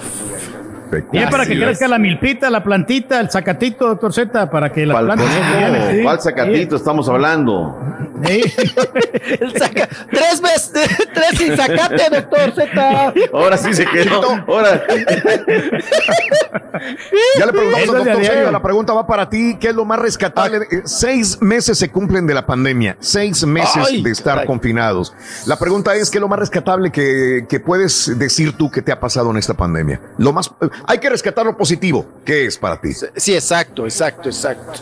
Y 1.13 1.17
es 1.19 1.29
para 1.29 1.45
que 1.45 1.57
crezca 1.57 1.87
la 1.87 1.97
milpita, 1.97 2.49
la 2.49 2.61
plantita, 2.63 3.19
el 3.21 3.29
zacatito, 3.29 3.87
doctor 3.87 4.11
Z, 4.11 4.49
para 4.49 4.71
que 4.71 4.85
las 4.85 4.95
¿Cuál 4.95 5.05
plantas 5.05 5.27
se 5.29 5.39
conejo? 5.39 5.59
llenen, 5.59 5.95
sí. 5.95 6.03
¿Cuál 6.03 6.21
sacatito 6.21 6.75
estamos 6.75 7.07
hablando? 7.07 7.77
Sí. 8.25 8.41
El 9.39 9.53
saca- 9.59 9.89
tres 10.11 10.41
veces, 10.41 10.89
tres 11.13 11.37
sin 11.37 11.55
sacate, 11.55 12.09
doctor 12.09 12.53
Z. 12.55 13.13
Ahora 13.33 13.57
sí 13.57 13.73
se 13.73 13.85
quedó. 13.85 14.23
Ahora. 14.47 14.83
Ya 17.37 17.45
le 17.45 17.51
preguntamos 17.51 17.89
al 17.89 18.05
doctor. 18.05 18.25
Zeta, 18.25 18.51
la 18.51 18.61
pregunta 18.61 18.93
va 18.93 19.05
para 19.05 19.29
ti, 19.29 19.57
¿qué 19.59 19.69
es 19.69 19.75
lo 19.75 19.85
más 19.85 19.99
rescatable? 19.99 20.57
Eh, 20.71 20.81
Seis 20.85 21.41
meses 21.41 21.77
se 21.77 21.89
cumplen 21.91 22.25
de 22.27 22.33
la 22.33 22.45
pandemia, 22.45 22.97
seis 22.99 23.45
meses 23.45 23.83
Ay, 23.87 24.01
de 24.01 24.11
estar 24.11 24.45
confinados. 24.45 25.13
La 25.45 25.57
pregunta 25.57 25.93
es, 25.95 26.09
¿qué 26.09 26.17
es 26.17 26.21
lo 26.21 26.27
más 26.27 26.39
rescatable 26.39 26.91
que, 26.91 27.45
que 27.47 27.59
puedes 27.59 28.17
decir 28.17 28.57
tú 28.57 28.71
que 28.71 28.81
te 28.81 28.91
ha 28.91 28.99
pasado 28.99 29.29
en 29.31 29.37
esta 29.37 29.53
pandemia? 29.53 29.99
Lo 30.17 30.31
más, 30.33 30.47
eh, 30.61 30.69
hay 30.87 30.97
que 30.99 31.09
rescatar 31.09 31.45
lo 31.45 31.55
positivo. 31.57 32.05
¿Qué 32.25 32.45
es 32.45 32.57
para 32.57 32.79
ti? 32.79 32.93
Sí, 33.15 33.33
exacto, 33.35 33.85
exacto, 33.85 34.29
exacto. 34.29 34.79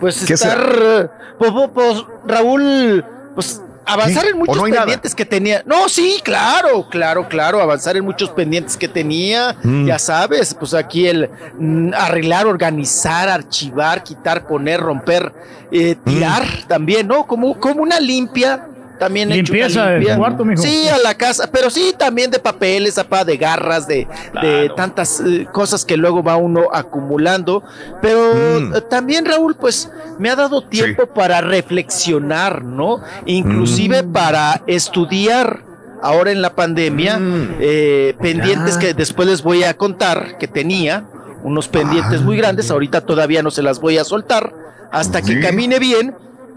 Pues 0.00 0.24
¿Qué 0.26 0.34
estar, 0.34 0.58
eh, 0.80 1.08
pues, 1.38 1.50
pues, 1.52 1.70
pues, 1.74 2.04
Raúl, 2.28 3.04
pues 3.34 3.60
avanzar 3.86 4.26
en 4.26 4.36
muchos 4.38 4.58
pendientes 4.62 5.14
que 5.14 5.24
tenía. 5.24 5.62
No, 5.64 5.88
sí, 5.88 6.20
claro, 6.22 6.88
claro, 6.90 7.26
claro, 7.28 7.60
avanzar 7.62 7.96
en 7.96 8.04
muchos 8.04 8.30
pendientes 8.30 8.76
que 8.76 8.86
tenía. 8.88 9.56
Mm. 9.62 9.86
Ya 9.86 9.98
sabes, 9.98 10.54
pues 10.54 10.74
aquí 10.74 11.06
el 11.06 11.30
mm, 11.58 11.94
arreglar, 11.94 12.46
organizar, 12.46 13.28
archivar, 13.30 14.02
quitar, 14.04 14.46
poner, 14.46 14.80
romper, 14.80 15.32
eh, 15.72 15.96
Mm. 16.04 16.10
tirar 16.10 16.44
también, 16.68 17.06
¿no? 17.08 17.26
Como, 17.26 17.58
como 17.58 17.82
una 17.82 17.98
limpia. 17.98 18.68
También 18.98 19.28
Limpieza 19.28 19.86
del 19.86 19.98
limpia. 20.00 20.16
cuarto, 20.16 20.44
mijo. 20.44 20.60
Sí, 20.62 20.88
a 20.88 20.98
la 20.98 21.14
casa, 21.14 21.48
pero 21.52 21.70
sí 21.70 21.94
también 21.96 22.30
de 22.30 22.38
papeles, 22.38 22.98
apá, 22.98 23.24
de 23.24 23.36
garras, 23.36 23.86
de, 23.86 24.08
de 24.42 24.70
tantas 24.76 25.20
eh, 25.20 25.46
cosas 25.52 25.84
que 25.84 25.96
luego 25.96 26.22
va 26.22 26.36
uno 26.36 26.64
acumulando. 26.72 27.62
Pero 28.02 28.34
Mm. 28.34 28.74
eh, 28.76 28.80
también, 28.90 29.24
Raúl, 29.24 29.54
pues 29.56 29.90
me 30.18 30.30
ha 30.30 30.36
dado 30.36 30.62
tiempo 30.66 31.06
para 31.06 31.40
reflexionar, 31.40 32.64
¿no? 32.64 33.00
Inclusive 33.26 34.02
Mm. 34.02 34.12
para 34.12 34.62
estudiar. 34.66 35.64
Ahora 36.02 36.30
en 36.30 36.42
la 36.42 36.54
pandemia, 36.54 37.18
Mm. 37.18 37.56
eh, 37.60 38.14
pendientes 38.20 38.76
que 38.78 38.94
después 38.94 39.26
les 39.28 39.42
voy 39.42 39.64
a 39.64 39.76
contar 39.76 40.38
que 40.38 40.46
tenía, 40.46 41.04
unos 41.42 41.68
pendientes 41.68 42.20
muy 42.22 42.36
grandes, 42.36 42.70
ahorita 42.70 43.00
todavía 43.02 43.42
no 43.42 43.50
se 43.50 43.62
las 43.62 43.80
voy 43.80 43.98
a 43.98 44.04
soltar 44.04 44.52
hasta 44.92 45.22
que 45.22 45.34
Ah. 45.38 45.40
Camine 45.42 45.78
bien. 45.78 46.14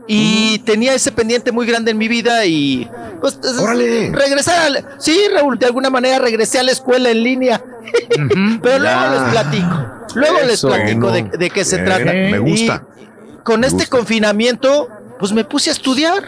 Y 0.08 0.60
tenía 0.60 0.94
ese 0.94 1.12
pendiente 1.12 1.52
muy 1.52 1.66
grande 1.66 1.92
en 1.92 1.98
mi 1.98 2.08
vida 2.08 2.46
y 2.46 2.90
pues 3.22 3.40
es- 3.44 3.58
Órale. 3.60 4.12
regresar 4.12 4.60
al, 4.60 4.86
sí 4.98 5.18
Raúl, 5.34 5.58
de 5.60 5.68
alguna 5.68 5.90
manera 5.90 6.20
regresé 6.20 6.60
a 6.60 6.64
la 6.64 6.72
escuela 6.72 7.12
en 7.12 7.24
línea, 7.24 7.62
pero 8.62 8.80
luego 8.80 9.02
les 9.12 9.22
platico, 9.32 9.88
luego 10.16 10.38
les 10.48 10.62
platico 10.62 11.12
de, 11.12 11.50
qué 11.50 11.64
se 11.64 11.78
trata. 11.78 12.06
me 12.06 12.40
gusta. 12.40 12.84
Y 13.00 13.44
con 13.44 13.62
Me 13.62 13.68
este 13.68 13.84
gusta. 13.86 13.98
confinamiento, 13.98 14.90
pues 15.20 15.32
me 15.34 15.44
puse 15.46 15.70
a 15.70 15.74
estudiar 15.74 16.24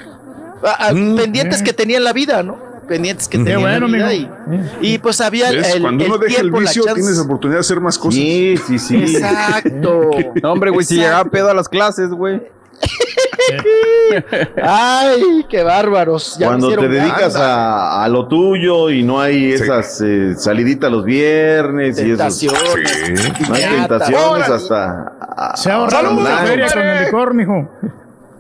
a- 0.64 0.88
a 0.88 0.94
Mm, 0.94 1.16
pendientes 1.18 1.62
que 1.62 1.74
tenía 1.74 1.98
en 1.98 2.04
la 2.04 2.14
vida, 2.14 2.42
¿no? 2.44 2.58
Pendientes 2.88 3.28
que 3.28 3.38
tenía 3.38 3.58
bueno, 3.58 3.86
en 3.88 3.92
la 4.02 4.10
vida 4.10 4.30
mijo. 4.48 4.64
y, 4.82 4.94
y 4.94 4.98
pues 5.00 5.20
había 5.22 5.50
el, 5.50 5.58
¿Ves? 5.58 5.76
el- 5.76 5.82
Cuando 5.82 6.04
el 6.06 6.10
uno 6.12 6.20
deja 6.20 6.36
el 6.36 6.42
tiempo, 6.42 6.60
la 6.62 6.70
vicio, 6.70 6.84
tienes 6.94 7.18
oportunidad 7.20 7.58
de 7.58 7.62
hacer 7.62 7.80
más 7.82 7.98
cosas. 7.98 8.16
Sí, 8.16 8.56
sí, 8.68 8.78
sí. 8.80 8.96
Exacto. 9.16 10.12
No, 10.44 10.52
hombre, 10.54 10.70
güey, 10.70 10.86
si 10.86 10.96
llegaba 10.96 11.30
pedo 11.30 11.50
a 11.50 11.54
las 11.54 11.68
clases, 11.68 12.10
güey. 12.10 12.42
Ay, 14.62 15.46
qué 15.50 15.64
bárbaros. 15.64 16.38
Ya 16.38 16.48
Cuando 16.48 16.70
te 16.76 16.88
dedicas 16.88 17.36
a, 17.36 18.04
a 18.04 18.08
lo 18.08 18.28
tuyo 18.28 18.90
y 18.90 19.04
no 19.04 19.20
hay 19.20 19.58
Sí. 19.58 19.64
esas 19.64 20.02
eh, 20.02 20.34
saliditas 20.38 20.92
los 20.92 21.04
viernes 21.04 21.98
y 22.00 22.12
esas 22.12 22.40
Tentaciones. 22.40 22.92
Sí. 22.92 23.44
no 23.50 23.54
hay 23.56 23.64
tentaciones 23.64 24.50
hasta 24.50 25.14
a- 25.36 25.58
Se 25.58 25.72
ahorraron 25.72 26.20
a- 26.20 26.24
la 26.30 26.42
a- 26.42 26.46
feria 26.46 26.68
con 26.72 26.82
el 26.82 27.06
licor, 27.06 27.34
mijo. 27.34 27.70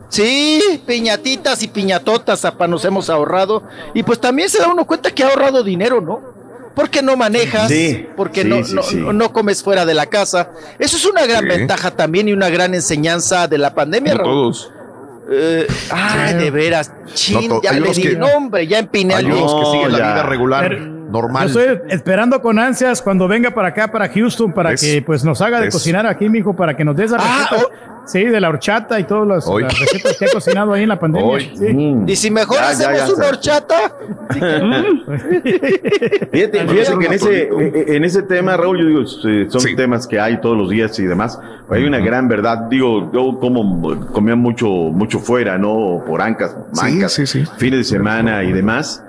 Sí, 0.10 0.82
piñatitas 0.86 1.64
y 1.64 1.68
piñatotas 1.68 2.46
apa, 2.46 2.68
nos 2.68 2.86
hemos 2.86 3.10
ahorrado. 3.10 3.64
Y 3.96 4.04
pues 4.04 4.20
también 4.22 4.48
se 4.48 4.60
da 4.60 4.68
uno 4.68 4.86
cuenta 4.86 5.10
que 5.10 5.24
ha 5.24 5.30
ahorrado 5.30 5.64
dinero, 5.64 6.02
¿no? 6.02 6.33
Porque 6.76 7.02
no 7.02 7.16
manejas, 7.18 7.68
Sí, 7.70 8.08
porque 8.16 8.42
sí, 8.44 8.48
no, 8.48 8.64
sí, 8.64 8.74
no, 8.76 8.84
sí. 8.84 8.96
no 8.98 9.32
comes 9.34 9.62
fuera 9.64 9.86
de 9.86 9.94
la 9.94 10.08
casa. 10.08 10.50
Eso 10.80 10.98
es 10.98 11.06
una 11.06 11.26
gran 11.26 11.44
Sí. 11.44 11.48
ventaja 11.50 11.92
también 11.92 12.28
y 12.28 12.34
una 12.34 12.50
gran 12.50 12.74
enseñanza 12.74 13.48
de 13.48 13.58
la 13.58 13.74
pandemia. 13.76 14.14
Raúl. 14.16 14.26
todos. 14.26 14.72
Eh, 15.32 15.66
ay, 15.90 16.34
de 16.36 16.52
veras. 16.52 16.92
Chin, 17.14 17.48
No 17.48 17.62
ya 17.62 17.72
le 17.72 17.92
di 17.94 18.02
que- 18.02 18.16
nombre, 18.18 18.68
ya 18.68 18.80
empiné 18.80 19.16
Hay 19.16 19.26
unos 19.26 19.56
que 19.56 19.72
siguen 19.72 19.92
la 19.94 19.98
ya. 20.00 20.14
vida 20.14 20.24
regular, 20.24 20.68
Pero- 20.68 20.93
normal. 21.14 21.48
Yo 21.50 21.60
estoy 21.62 21.88
esperando 21.92 22.42
con 22.42 22.60
ansias 22.60 23.02
cuando 23.02 23.28
venga 23.28 23.52
para 23.52 23.70
acá, 23.70 23.88
para 23.90 24.10
Houston, 24.10 24.52
para 24.52 24.72
¿Ves? 24.72 24.82
que 24.82 25.02
pues 25.02 25.24
nos 25.24 25.40
haga 25.42 25.60
de 25.60 25.66
¿Ves? 25.68 25.74
cocinar 25.76 26.06
aquí, 26.08 26.28
mijo, 26.28 26.54
para 26.56 26.76
que 26.76 26.84
nos 26.84 26.96
dé 26.98 27.06
esa 27.06 27.18
Ah, 27.20 27.48
receta. 27.52 27.68
Sí, 28.06 28.22
de 28.26 28.42
la 28.42 28.50
horchata 28.50 29.00
y 29.00 29.06
todas 29.06 29.26
las, 29.26 29.48
las 29.62 29.80
recetas 29.80 30.18
que 30.18 30.26
ha 30.26 30.30
cocinado 30.34 30.74
ahí 30.74 30.84
en 30.84 30.90
la 30.90 31.00
pandemia. 31.00 31.40
Sí. 31.56 31.74
Mm. 31.74 32.10
Y 32.10 32.16
si 32.18 32.30
mejor 32.32 32.58
Ya, 32.58 32.64
ya, 32.64 32.68
hacemos 32.72 32.98
ya 32.98 33.06
una 33.14 33.14
está. 33.14 33.30
horchata. 33.30 33.78
Fíjate, 36.32 36.68
fíjate 36.68 36.98
que 37.00 37.06
en 37.06 37.14
ese, 37.14 37.42
eh, 37.44 37.86
en 37.96 38.04
ese 38.04 38.24
tema, 38.24 38.58
Raúl, 38.58 38.80
yo 38.80 38.86
digo, 38.88 39.02
eh, 39.02 39.46
son 39.50 39.62
Sí. 39.62 39.76
temas 39.76 40.06
que 40.08 40.20
hay 40.20 40.42
todos 40.42 40.58
los 40.58 40.70
días 40.70 40.98
y 41.00 41.04
demás. 41.06 41.40
Hay 41.70 41.84
una 41.86 42.00
gran 42.00 42.28
verdad. 42.28 42.68
Digo, 42.70 43.10
yo 43.14 43.40
como 43.40 43.98
comía 44.12 44.36
mucho, 44.36 44.68
mucho 44.68 45.20
fuera, 45.20 45.58
¿no? 45.58 46.04
Por 46.06 46.22
ancas, 46.22 46.56
mancas, 46.76 47.14
sí, 47.14 47.26
sí. 47.26 47.44
fines 47.58 47.80
de 47.80 47.84
semana 47.86 48.44
y 48.44 48.52
demás. 48.52 49.04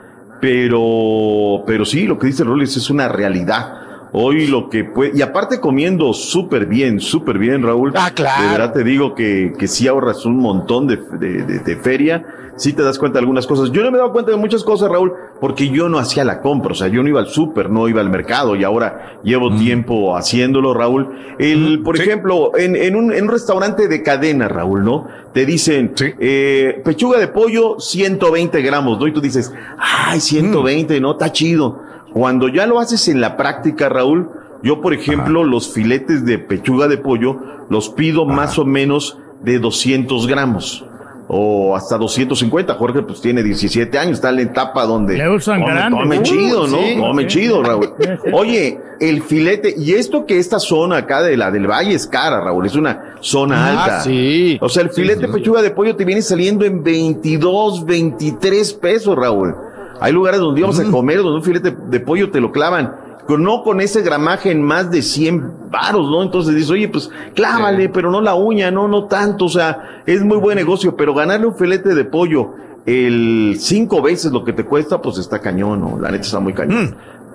Pero, 0.45 1.65
pero 1.67 1.87
sí, 1.87 2.07
lo 2.07 2.19
que 2.19 2.27
dice 2.27 2.45
Roles 2.45 2.77
es 2.77 2.91
una 2.91 3.09
realidad. 3.09 3.84
Hoy 4.17 4.47
lo 4.47 4.71
que 4.71 4.85
puede, 4.85 5.11
y 5.17 5.23
aparte 5.23 5.59
comiendo 5.59 6.13
súper 6.13 6.67
bien, 6.67 7.01
súper 7.01 7.37
bien, 7.37 7.65
Raúl. 7.65 7.93
Ah, 7.97 8.13
claro. 8.15 8.45
De 8.45 8.49
verdad 8.49 8.73
te 8.73 8.85
digo 8.85 9.13
que, 9.17 9.55
que 9.59 9.67
sí 9.67 9.89
ahorras 9.89 10.25
un 10.25 10.37
montón 10.39 10.87
de, 10.87 10.99
de, 11.19 11.43
de- 11.43 11.59
de 11.59 11.77
feria, 11.77 12.25
sí 12.57 12.73
te 12.75 12.85
das 12.85 12.97
cuenta 13.01 13.15
de 13.19 13.23
algunas 13.25 13.45
cosas. 13.49 13.73
Yo 13.73 13.83
no 13.83 13.91
me 13.91 13.97
he 13.97 14.01
dado 14.01 14.13
cuenta 14.13 14.31
de 14.31 14.37
muchas 14.37 14.63
cosas, 14.63 14.89
Raúl, 14.89 15.13
porque 15.41 15.69
yo 15.69 15.89
no 15.89 15.99
hacía 15.99 16.23
la 16.25 16.41
compra, 16.41 16.71
o 16.71 16.75
sea, 16.77 16.87
yo 16.87 17.03
no 17.03 17.09
iba 17.09 17.19
al 17.19 17.27
súper, 17.27 17.71
no 17.71 17.89
iba 17.89 18.01
al 18.01 18.09
mercado, 18.09 18.55
y 18.55 18.63
ahora 18.63 19.19
llevo 19.25 19.53
tiempo 19.57 20.17
haciéndolo, 20.17 20.75
Raúl. 20.75 21.09
El, 21.41 21.83
por 21.83 21.97
Sí. 21.97 22.05
ejemplo, 22.05 22.57
en, 22.57 22.77
en, 22.77 22.95
un, 22.95 23.13
en 23.13 23.25
un 23.25 23.31
restaurante 23.31 23.89
de 23.89 24.03
cadena, 24.05 24.47
Raúl, 24.47 24.85
¿no? 24.85 25.09
Te 25.33 25.45
dicen, 25.45 25.91
Sí. 25.97 26.07
eh, 26.21 26.81
pechuga 26.85 27.19
de 27.19 27.27
pollo, 27.27 27.81
120 27.81 28.63
gramos, 28.63 28.97
¿no? 29.01 29.09
Y 29.09 29.13
tú 29.13 29.21
dices, 29.21 29.53
ay, 29.77 30.21
120, 30.21 31.01
¿no? 31.01 31.11
Está 31.13 31.33
chido. 31.33 31.83
Cuando 32.15 32.49
ya 32.49 32.67
lo 32.67 32.79
haces 32.81 33.09
en 33.09 33.21
la 33.21 33.37
práctica, 33.37 33.89
Raúl, 33.91 34.31
yo, 34.63 34.81
por 34.81 34.95
ejemplo, 34.95 35.45
los 35.45 35.73
filetes 35.75 36.25
de 36.25 36.39
pechuga 36.39 36.89
de 36.89 36.97
pollo 36.97 37.37
los 37.69 37.91
pido 37.91 38.25
más 38.25 38.59
o 38.59 38.65
menos 38.65 39.19
de 39.43 39.59
200 39.59 40.27
gramos. 40.27 40.85
O 41.27 41.75
hasta 41.75 41.97
250. 41.99 42.75
Jorge, 42.75 43.03
pues 43.03 43.21
tiene 43.23 43.43
17 43.43 43.99
años, 43.99 44.13
está 44.15 44.29
en 44.29 44.37
la 44.37 44.43
etapa 44.43 44.85
donde. 44.85 45.17
Le 45.17 45.29
usan 45.29 45.61
come, 45.63 45.73
grande. 45.75 45.99
come 45.99 46.19
Uh, 46.19 46.23
chido, 46.23 46.67
¿no? 46.67 46.77
sí, 46.79 46.97
come 47.01 47.23
sí. 47.23 47.29
chido, 47.29 47.63
Raúl. 47.63 47.91
Sí, 47.99 48.05
sí. 48.25 48.31
Oye, 48.33 48.79
el 49.01 49.23
filete, 49.23 49.75
y 49.77 49.95
esto 49.95 50.27
que 50.27 50.39
esta 50.39 50.59
zona 50.59 50.99
acá 50.99 51.23
de 51.23 51.37
la 51.39 51.51
del 51.51 51.67
Valle 51.67 51.95
es 51.95 52.07
cara, 52.07 52.41
Raúl, 52.41 52.67
es 52.67 52.75
una 52.77 53.17
zona 53.21 53.57
Ah, 53.67 53.85
alta. 53.85 54.01
sí. 54.03 54.59
O 54.61 54.69
sea, 54.69 54.83
el 54.83 54.91
filete 54.91 55.27
de 55.27 55.33
pechuga 55.33 55.63
de 55.63 55.71
pollo 55.71 55.97
te 55.97 56.05
viene 56.05 56.21
saliendo 56.23 56.65
en 56.67 56.83
22, 56.85 57.85
23 57.87 58.75
pesos, 58.75 59.17
Raúl. 59.17 59.55
Hay 60.01 60.13
lugares 60.13 60.41
donde 60.41 60.61
íbamos 60.61 60.79
a 60.81 60.85
comer, 60.91 61.19
donde 61.19 61.37
un 61.39 61.43
filete 61.45 61.71
de 61.71 62.01
pollo 62.01 62.31
te 62.31 62.41
lo 62.41 62.53
clavan, 62.53 62.95
con- 63.27 63.43
no 63.43 63.63
con 63.63 63.81
ese 63.81 64.03
gramaje 64.03 64.51
en 64.51 64.63
más 64.63 64.91
de 64.91 65.01
100 65.03 65.71
varos, 65.71 66.11
¿no? 66.11 66.23
Entonces 66.23 66.55
dices, 66.55 66.71
oye, 66.71 66.89
pues 66.89 67.11
clávale, 67.35 67.89
pero 67.89 68.11
no 68.11 68.21
la 68.21 68.35
uña, 68.35 68.71
no, 68.71 68.87
no 68.89 69.05
tanto, 69.05 69.47
o 69.47 69.49
sea, 69.49 70.03
es 70.07 70.23
muy 70.23 70.37
buen 70.39 70.57
negocio, 70.57 70.95
pero 70.97 71.15
ganarle 71.15 71.47
un 71.47 71.55
filete 71.55 71.95
de 71.95 72.05
pollo 72.05 72.51
el 72.87 73.57
cinco 73.59 74.03
veces 74.03 74.31
lo 74.31 74.45
que 74.45 74.53
te 74.53 74.65
cuesta, 74.65 75.01
pues 75.01 75.17
está 75.17 75.39
cañón, 75.41 75.81
¿no? 75.81 75.99
La 75.99 76.11
neta 76.11 76.25
está 76.25 76.39
muy 76.39 76.53
cañón. 76.53 76.95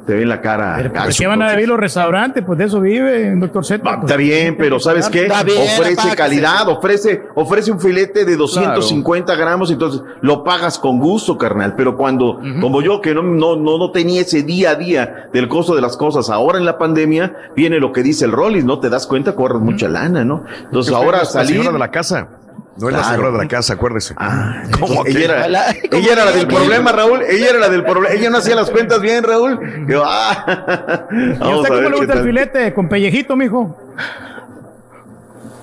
Te 0.10 0.16
ven 0.16 0.28
la 0.28 0.42
cara. 0.42 0.74
Pero 0.78 0.92
¿por 0.92 1.14
qué 1.14 1.28
van 1.28 1.44
a 1.44 1.52
vivir 1.52 1.68
los 1.68 1.80
restaurantes? 1.80 2.44
Pues 2.44 2.58
de 2.58 2.66
eso 2.66 2.82
vive, 2.82 3.36
doctor 3.36 3.64
Z. 3.64 3.84
Va, 3.84 3.98
Pues, 4.00 4.06
Está 4.10 4.18
bien, 4.18 4.56
pero 4.58 4.80
¿sabes 4.80 5.08
qué? 5.08 5.28
Está 5.28 5.44
bien, 5.44 5.60
ofrece 5.62 6.16
calidad, 6.16 6.68
ofrece, 6.68 7.22
ofrece 7.36 7.72
un 7.72 7.80
filete 7.80 8.26
de 8.26 8.36
250 8.36 9.36
gramos, 9.36 9.70
entonces 9.70 10.02
lo 10.22 10.44
pagas 10.44 10.80
con 10.80 10.98
gusto, 10.98 11.38
carnal. 11.38 11.76
Pero 11.78 11.96
cuando, 11.96 12.42
como 12.60 12.82
yo, 12.82 13.02
que 13.02 13.14
no, 13.14 13.22
no, 13.22 13.56
no, 13.56 13.78
no 13.78 13.92
tenía 13.92 14.22
ese 14.22 14.42
día 14.42 14.72
a 14.72 14.76
día 14.76 15.30
del 15.32 15.48
costo 15.48 15.76
de 15.76 15.82
las 15.82 15.96
cosas, 15.96 16.32
ahora 16.32 16.58
en 16.58 16.66
la 16.66 16.80
pandemia, 16.80 17.52
viene 17.56 17.80
lo 17.80 17.92
que 17.92 18.02
dice 18.02 18.26
el 18.26 18.32
Rollis, 18.32 18.66
¿no? 18.66 18.80
Te 18.80 18.90
das 18.90 19.06
cuenta, 19.06 19.36
corres 19.36 19.62
mucha 19.62 19.88
lana, 19.88 20.26
¿no? 20.26 20.44
Entonces 20.64 20.92
ahora 20.92 21.24
salir. 21.24 21.58
señora 21.58 21.72
de 21.72 21.78
la 21.78 21.92
casa. 21.92 22.30
No 22.80 22.88
es 22.90 22.96
la 22.96 23.04
señora 23.04 23.32
de 23.32 23.38
la 23.40 23.48
casa, 23.48 23.74
acuérdese. 23.74 24.14
Ah, 24.18 24.64
¿Cómo 24.80 25.06
ella 25.06 25.18
que? 25.20 25.26
era, 25.26 25.48
La- 25.48 25.72
ella 25.72 26.14
era 26.14 26.26
la 26.26 26.32
del 26.32 26.48
problema, 26.48 26.92
Raúl. 26.92 27.22
Ella 27.24 27.50
era 27.50 27.60
la 27.60 27.70
del 27.70 27.84
problema. 27.84 28.16
Ella 28.16 28.30
no 28.30 28.38
hacía 28.38 28.56
las 28.56 28.70
cuentas 28.70 29.02
bien, 29.02 29.24
Raúl. 29.24 29.86
Yo, 29.88 30.04
ah, 30.06 31.08
¿Y 31.12 31.34
a 31.34 31.38
vamos 31.40 31.58
usted 31.58 31.66
a 31.66 31.68
cómo 31.68 31.82
ver 31.82 31.84
le 31.84 31.90
qué 31.92 31.98
gusta 31.98 32.14
el 32.14 32.24
filete? 32.26 32.74
¿Con 32.74 32.88
pellejito, 32.90 33.36
mijo? 33.36 33.78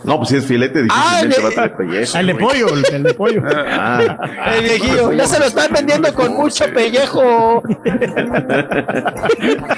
No, 0.07 0.17
pues 0.19 0.29
si 0.31 0.37
es 0.37 0.47
filete, 0.47 0.87
Ah, 0.91 1.21
difícilmente 1.23 1.37
el- 1.37 1.45
va 1.45 1.49
a 1.49 1.53
tener 1.53 1.77
pellejo. 1.77 2.19
El 2.19 2.27
de 2.29 2.35
pollo, 2.35 2.67
el, 2.75 2.95
el 2.95 3.03
de 3.03 3.15
pollo. 3.15 3.43
Ah. 3.47 4.17
El 4.55 4.63
viejillo, 4.65 5.13
ya 5.13 5.27
se 5.27 5.39
lo 5.39 5.47
están 5.47 5.73
vendiendo 5.73 6.13
con 6.15 6.33
mucho 6.35 6.65
pellejo. 6.73 7.63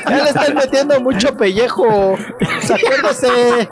Ya 0.09 0.23
le 0.25 0.31
están 0.31 0.55
metiendo 0.55 1.01
mucho 1.01 1.37
pellejo. 1.37 2.17
Pues 2.39 2.71
acuérdese 2.71 3.29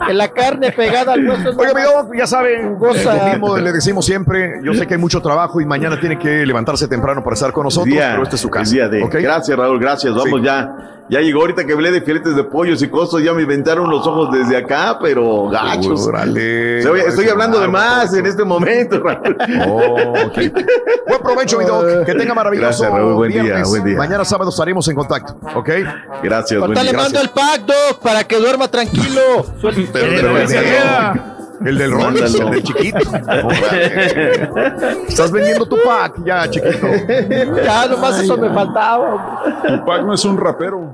que 0.07 0.13
la 0.13 0.29
carne 0.29 0.71
pegada 0.71 1.13
al 1.13 1.27
hueso. 1.27 1.49
es 1.51 1.57
Oiga, 1.57 1.71
amigo, 1.71 2.11
ya 2.17 2.27
saben, 2.27 2.75
Goza. 2.77 3.15
lo 3.15 3.23
mismo 3.31 3.57
le 3.57 3.71
decimos 3.71 4.05
siempre. 4.05 4.59
Yo 4.63 4.73
sé 4.73 4.87
que 4.87 4.95
hay 4.95 4.99
mucho 4.99 5.21
trabajo 5.21 5.61
y 5.61 5.65
mañana 5.65 5.99
tiene 5.99 6.17
que 6.17 6.45
levantarse 6.45 6.87
temprano 6.87 7.23
para 7.23 7.33
estar 7.35 7.51
con 7.51 7.63
nosotros, 7.65 7.93
día, 7.93 8.09
pero 8.11 8.23
este 8.23 8.35
es 8.35 8.41
su 8.41 8.49
casa. 8.49 8.69
el 8.69 8.75
día 8.75 8.87
de. 8.89 9.07
Gracias, 9.21 9.57
Raúl, 9.57 9.79
gracias. 9.79 10.13
Vamos 10.13 10.39
Sí. 10.39 10.45
ya. 10.45 10.69
Ya 11.09 11.21
llegó 11.21 11.41
ahorita 11.41 11.65
que 11.65 11.73
hablé 11.73 11.91
de 11.91 12.01
filetes 12.01 12.35
de 12.35 12.43
pollos 12.43 12.81
y 12.81 12.89
cosas, 12.89 13.23
ya 13.23 13.33
me 13.33 13.43
inventaron 13.43 13.89
los 13.89 14.05
ojos 14.05 14.29
desde 14.31 14.57
acá, 14.57 14.97
pero 15.01 15.47
gachos. 15.47 16.05
Órale. 16.05 16.79
Estoy, 16.79 17.29
hablando 17.29 17.59
de 17.59 17.67
más 17.67 18.13
en 18.13 18.25
este 18.25 18.43
momento, 18.43 18.99
Raúl. 19.03 19.37
Oh, 19.67 20.13
ok. 20.25 20.37
Buen 21.07 21.21
provecho, 21.23 21.59
mi 21.59 21.65
doc. 21.65 22.05
Que 22.05 22.13
tenga 22.13 22.33
maravilloso 22.33 22.67
Gracias, 22.67 22.91
Raúl. 22.91 23.13
Buen 23.13 23.31
día, 23.31 23.63
buen 23.65 23.83
día. 23.83 23.97
Mañana 23.97 24.25
sábado 24.25 24.49
estaremos 24.49 24.87
en 24.87 24.95
contacto, 24.95 25.37
¿ok? 25.55 25.69
Gracias, 26.23 26.59
buen 26.59 26.77
Ahorita 26.77 26.83
le 26.83 26.93
mando 26.93 27.21
el 27.21 27.29
pack, 27.29 27.61
Doc, 27.61 27.99
para 28.01 28.23
que 28.25 28.37
duerma 28.37 28.67
tranquilo. 28.67 29.45
Pero, 29.61 29.75
pero 29.93 31.36
el, 31.65 31.77
del, 31.77 31.91
queda. 31.95 32.25
el 32.25 32.51
del 32.51 32.63
chiquito. 32.63 32.99
Estás 35.07 35.31
vendiendo 35.31 35.65
tu 35.65 35.77
pack 35.83 36.15
ya, 36.25 36.49
chiquito. 36.49 36.87
Ya, 37.63 37.87
nomás 37.87 38.19
eso 38.21 38.37
me 38.37 38.49
faltaba. 38.53 39.43
Tupac 39.67 40.03
no 40.03 40.13
es 40.13 40.25
un 40.25 40.37
rapero. 40.37 40.93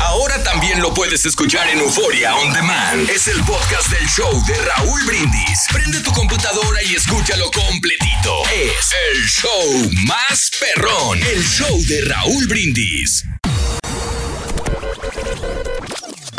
Ahora 0.00 0.42
también 0.42 0.82
lo 0.82 0.92
puedes 0.92 1.24
escuchar 1.24 1.68
en 1.70 1.78
Euforia 1.78 2.34
On 2.36 2.52
Demand. 2.52 3.08
Es 3.08 3.28
el 3.28 3.40
podcast 3.44 3.88
del 3.88 4.06
show 4.08 4.30
de 4.46 4.54
Raúl 4.54 5.00
Brindis. 5.06 5.66
Prende 5.72 6.00
tu 6.00 6.12
computadora 6.12 6.82
y 6.82 6.94
escúchalo 6.94 7.50
completito. 7.50 8.42
Es 8.52 8.92
el 9.12 9.22
show 9.26 9.90
más 10.06 10.50
perrón. 10.60 11.18
El 11.22 11.42
show 11.42 11.78
de 11.88 12.04
Raúl 12.04 12.46
Brindis. 12.46 13.24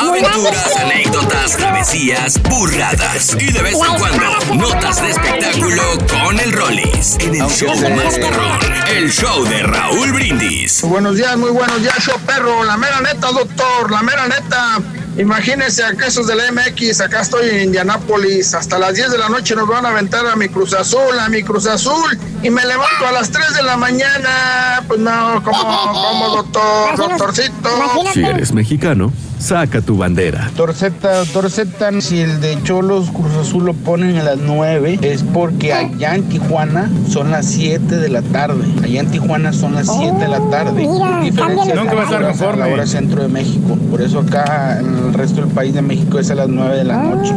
Aventuras, 0.04 0.76
anécdotas, 0.76 1.56
travesías, 1.56 2.42
burradas 2.44 3.38
y 3.40 3.54
de 3.54 3.62
vez 3.62 3.74
en 3.74 3.98
cuando 3.98 4.56
notas 4.56 5.02
de 5.02 5.12
espectáculo 5.12 5.82
con 6.10 6.38
el 6.42 6.52
Rollis. 6.52 7.18
En 7.20 7.36
el 7.36 7.50
show 7.50 7.70
más 7.70 8.16
perrón. 8.16 8.60
El 8.94 9.10
show 9.10 9.46
de 9.46 9.64
Raúl 9.64 10.12
Brindis. 10.12 10.82
Buenos 10.82 11.16
días, 11.16 11.38
muy 11.38 11.52
buenos 11.52 11.82
días, 11.82 11.96
show 12.00 12.20
perro. 12.26 12.66
La 12.66 12.76
mera 12.76 13.00
neta, 13.00 13.32
doctor, 13.32 13.90
la 13.90 14.04
mera 14.04 14.28
neta. 14.28 14.80
Imagínense 15.18 15.84
acá 15.84 16.08
esos 16.08 16.28
del 16.28 16.40
MX, 16.52 17.00
acá 17.00 17.22
estoy 17.22 17.50
en 17.50 17.62
Indianápolis. 17.62 18.54
Hasta 18.54 18.78
las 18.78 18.96
10 18.96 19.12
de 19.12 19.18
la 19.20 19.30
noche 19.30 19.56
nos 19.56 19.70
van 19.70 19.86
a 19.86 19.90
aventar 19.90 20.28
a 20.28 20.36
mi 20.36 20.50
Cruz 20.50 20.74
Azul, 20.74 21.18
a 21.18 21.30
mi 21.30 21.44
Cruz 21.44 21.66
Azul. 21.66 22.20
Y 22.42 22.50
me 22.50 22.66
levanto 22.66 23.08
a 23.08 23.12
las 23.14 23.30
3 23.30 23.54
de 23.54 23.64
la 23.64 23.78
mañana. 23.78 24.84
Pues 24.86 25.00
no, 25.00 25.42
como, 25.44 25.94
como 25.94 26.30
doctor, 26.30 26.98
doctorcito. 26.98 27.70
Si 28.14 28.24
eres 28.24 28.52
mexicano, 28.52 29.14
saca 29.44 29.82
tu 29.82 29.98
bandera. 29.98 30.50
Torceta, 30.56 31.24
Torceta, 31.34 31.90
si 32.00 32.22
el 32.22 32.40
de 32.40 32.62
Cholos 32.64 33.10
Cruz 33.12 33.34
Azul 33.42 33.66
lo 33.66 33.74
ponen 33.74 34.16
a 34.18 34.24
las 34.24 34.38
9 34.38 35.00
es 35.02 35.22
porque 35.34 35.74
allá 35.74 36.16
en 36.16 36.24
Tijuana 36.30 36.90
son 37.10 37.30
las 37.32 37.46
7 37.48 37.98
de 37.98 38.08
la 38.10 38.22
tarde. 38.22 38.64
Allá 38.84 39.02
en 39.02 39.12
Tijuana 39.12 39.52
son 39.52 39.76
las 39.76 39.88
7 39.88 40.18
de 40.18 40.28
la 40.30 40.40
tarde. 40.50 40.88
mira, 40.88 41.20
Diferencia 41.22 41.76
Nunca 41.76 41.94
va 41.96 42.02
a 42.02 42.04
estar 42.06 42.24
a 42.24 42.28
conforme. 42.30 42.60
la 42.68 42.74
hora 42.74 42.86
centro 42.88 43.22
de 43.22 43.28
México. 43.28 43.78
Por 43.92 44.02
eso 44.02 44.20
acá 44.20 44.78
en 44.80 45.08
el 45.08 45.14
resto 45.14 45.42
del 45.42 45.50
país 45.52 45.74
de 45.74 45.82
México 45.82 46.20
es 46.20 46.32
a 46.32 46.36
las 46.36 46.48
9 46.48 46.78
de 46.78 46.84
la 46.86 46.98
noche. 47.04 47.34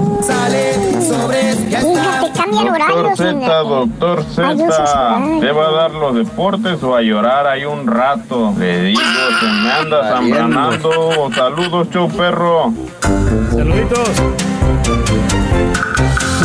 Fíjate, 1.37 2.33
cambian 2.37 2.69
horarios. 2.69 3.21
en 3.21 3.41
la- 3.41 3.59
doctor 3.59 4.25
Ay, 4.45 4.57
Dios, 4.57 4.75
ay. 4.79 5.41
¿Te 5.41 5.51
va 5.53 5.69
a 5.69 5.73
dar 5.73 5.91
los 5.93 6.15
deportes 6.15 6.83
o 6.83 6.95
a 6.95 7.03
llorar 7.03 7.47
ahí 7.47 7.65
un 7.65 7.87
rato? 7.87 8.53
Le 8.59 8.83
digo, 8.85 9.01
se 9.41 9.47
me 9.47 9.71
anda 9.73 10.11
Valiendo. 10.13 10.37
zambranando. 10.37 11.31
Saludos, 11.35 11.89
perro. 12.05 12.73
Saluditos. 13.51 14.09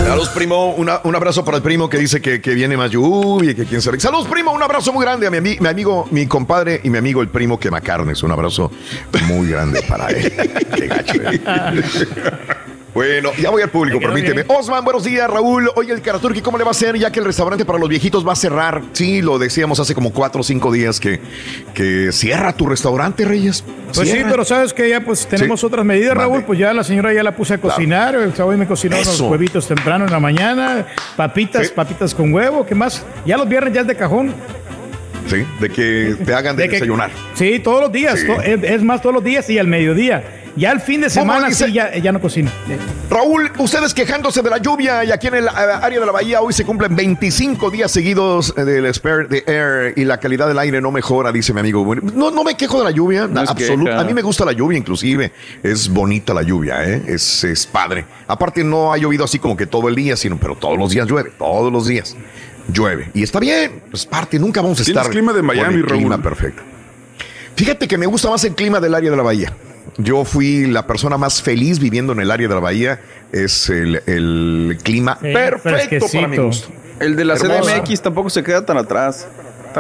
Saludos, 0.06 0.30
primo. 0.30 0.74
Una- 0.76 1.02
un 1.04 1.16
abrazo 1.16 1.44
para 1.46 1.58
el 1.58 1.64
primo 1.64 1.90
que 1.90 1.98
dice 1.98 2.22
que, 2.22 2.42
que 2.42 2.54
viene 2.54 2.76
más 2.78 2.90
lluvia 2.92 3.52
y 3.52 3.56
que 3.56 3.66
quién 3.66 3.82
sabe. 3.82 4.00
Saludos, 4.00 4.28
primo. 4.28 4.52
Un 4.52 4.64
abrazo 4.64 4.92
muy 4.94 5.04
grande 5.06 5.28
a 5.28 5.32
mi, 5.32 5.38
ami- 5.38 5.60
mi 5.60 5.68
amigo, 5.68 6.08
mi 6.12 6.26
compadre 6.28 6.80
y 6.84 6.90
mi 6.90 6.98
amigo 6.98 7.22
el 7.22 7.28
primo 7.30 7.60
Quemacarnes. 7.60 8.24
Un 8.24 8.32
abrazo 8.32 8.72
muy 9.28 9.50
grande 9.50 9.82
para 9.88 10.08
él. 10.10 10.32
Qué 10.76 10.88
gacho. 10.88 11.14
Bueno, 12.94 13.32
ya 13.40 13.50
voy 13.50 13.62
al 13.62 13.70
público, 13.70 14.00
permíteme. 14.02 14.44
Osman, 14.50 14.84
buenos 14.84 15.06
días, 15.06 15.30
Raúl. 15.30 15.72
Oye, 15.76 15.94
el 15.94 16.02
Karaturki, 16.02 16.42
¿cómo 16.42 16.58
le 16.58 16.66
va 16.66 16.72
a 16.72 16.72
hacer 16.72 16.98
ya 16.98 17.10
que 17.10 17.20
el 17.20 17.26
restaurante 17.26 17.64
para 17.64 17.80
los 17.80 17.88
viejitos 17.88 18.28
va 18.28 18.34
a 18.34 18.36
cerrar? 18.36 18.82
Sí, 18.92 19.22
lo 19.22 19.40
decíamos 19.40 19.80
hace 19.80 19.96
como 19.96 20.12
cuatro 20.12 20.42
o 20.42 20.44
cinco 20.44 20.74
días 20.74 21.00
que, 21.00 21.22
que 21.74 22.12
cierra 22.12 22.52
tu 22.52 22.66
restaurante, 22.68 23.24
Reyes. 23.24 23.64
Pues 23.96 24.10
sí, 24.10 24.20
pero 24.30 24.44
sabes 24.44 24.74
que 24.74 24.90
ya 24.90 25.00
pues 25.00 25.26
tenemos 25.26 25.62
Sí. 25.62 25.66
otras 25.68 25.86
medidas. 25.86 26.16
Raúl. 26.18 26.44
Pues 26.44 26.60
ya 26.60 26.74
la 26.74 26.84
señora 26.84 27.14
ya 27.14 27.24
la 27.24 27.34
puse 27.34 27.54
a 27.54 27.58
cocinar. 27.60 28.16
O 28.18 28.36
sea, 28.36 28.44
Hoy 28.46 28.58
me 28.58 28.68
cocinó 28.68 28.98
unos 28.98 29.08
Eso. 29.08 29.30
huevitos 29.30 29.68
temprano 29.68 30.04
en 30.06 30.12
la 30.12 30.20
mañana, 30.20 30.86
papitas, 31.16 31.70
papitas 31.70 32.14
con 32.14 32.34
huevo, 32.34 32.66
¿qué 32.66 32.76
más? 32.76 33.06
Ya 33.26 33.38
los 33.38 33.48
viernes 33.48 33.74
ya 33.74 33.82
es 33.82 33.88
de 33.88 33.96
cajón. 33.96 34.34
Sí, 35.30 35.46
de 35.62 35.70
que 35.70 36.16
te 36.26 36.34
hagan 36.34 36.58
de, 36.58 36.64
De 36.64 36.68
que- 36.70 36.76
desayunar. 36.76 37.10
Sí, 37.36 37.60
todos 37.60 37.80
los 37.84 37.92
días. 37.94 38.20
Sí. 38.20 38.28
to- 38.28 38.42
es, 38.42 38.62
es 38.64 38.84
más, 38.84 39.02
todos 39.02 39.16
los 39.16 39.24
días 39.24 39.50
y 39.50 39.58
al 39.58 39.68
mediodía. 39.68 40.41
Ya 40.56 40.72
el 40.72 40.82
fin 40.82 41.00
de 41.02 41.08
¿Cómo 41.08 41.14
semana 41.14 41.48
dice? 41.48 41.66
sí, 41.68 41.74
ya, 41.74 41.96
ya 41.98 42.12
no 42.12 42.20
cocino. 42.20 42.52
Raúl, 43.10 43.52
ustedes 43.58 43.94
quejándose 43.94 44.42
de 44.42 44.50
la 44.50 44.58
lluvia 44.58 45.04
y 45.06 45.12
aquí 45.12 45.28
en 45.28 45.36
el 45.36 45.46
eh, 45.46 45.50
área 45.50 46.00
de 46.00 46.06
la 46.06 46.12
bahía 46.12 46.42
hoy 46.42 46.52
se 46.54 46.66
cumplen 46.66 46.96
25 46.96 47.70
días 47.72 47.92
seguidos 47.92 48.54
eh, 48.58 48.64
del 48.66 48.94
spare 48.94 49.28
de 49.28 49.44
air 49.48 49.94
y 49.96 50.04
la 50.06 50.20
calidad 50.20 50.48
del 50.48 50.60
aire 50.60 50.82
no 50.82 50.92
mejora, 50.92 51.32
dice 51.32 51.54
mi 51.54 51.62
amigo. 51.62 51.84
Bueno, 51.86 52.02
No, 52.14 52.32
no 52.32 52.44
me 52.44 52.56
quejo 52.56 52.80
de 52.80 52.84
la 52.86 52.92
lluvia, 52.92 53.28
No. 53.28 53.42
A 53.42 54.04
mí 54.04 54.14
me 54.14 54.22
gusta 54.22 54.44
la 54.46 54.52
lluvia, 54.52 54.78
inclusive. 54.78 55.32
Es 55.64 55.88
bonita 55.88 56.34
la 56.34 56.42
lluvia, 56.42 56.84
¿eh? 56.84 57.02
es, 57.08 57.44
es 57.44 57.66
padre. 57.66 58.06
Aparte 58.28 58.64
no 58.64 58.92
ha 58.94 58.98
llovido 58.98 59.24
así 59.26 59.40
como 59.40 59.56
que 59.56 59.66
todo 59.68 59.88
el 59.88 59.96
día, 59.96 60.16
sino 60.18 60.38
pero 60.38 60.56
todos 60.56 60.78
los 60.78 60.92
días 60.92 61.08
llueve, 61.08 61.32
todos 61.38 61.72
los 61.72 61.88
días 61.88 62.16
llueve. 62.72 63.10
Y 63.14 63.24
está 63.24 63.40
bien, 63.40 63.82
es 63.94 64.06
parte, 64.06 64.38
nunca 64.38 64.62
vamos 64.62 64.80
a 64.80 64.84
Tienes 64.84 65.00
estar 65.02 65.12
clima 65.12 65.32
de 65.34 65.40
con 65.40 65.48
Miami, 65.48 65.76
el 65.76 65.86
clima 65.86 66.10
Raúl. 66.18 66.24
perfecto. 66.24 66.62
Fíjate 67.56 67.88
que 67.88 67.98
me 67.98 68.06
gusta 68.06 68.30
más 68.30 68.44
el 68.44 68.54
clima 68.56 68.80
del 68.80 68.96
área 68.96 69.12
de 69.12 69.18
la 69.18 69.24
bahía. 69.24 69.54
Yo 69.98 70.26
fui 70.26 70.66
la 70.68 70.88
persona 70.88 71.18
más 71.18 71.42
feliz 71.42 71.80
viviendo 71.80 72.14
en 72.14 72.20
el 72.22 72.32
área 72.32 72.48
de 72.48 72.54
la 72.54 72.62
bahía. 72.62 73.00
Es 73.32 73.70
el, 73.70 74.02
el 74.06 74.78
clima 74.84 75.18
Sí, 75.22 75.32
perfecto 75.34 76.06
para 76.12 76.28
mi 76.28 76.38
gusto. 76.38 76.70
El 77.00 77.16
de 77.16 77.26
la 77.26 77.34
Hermosa. 77.36 77.82
CDMX 77.82 78.02
tampoco 78.02 78.30
se 78.30 78.44
queda 78.44 78.66
tan 78.66 78.78
atrás. 78.78 79.28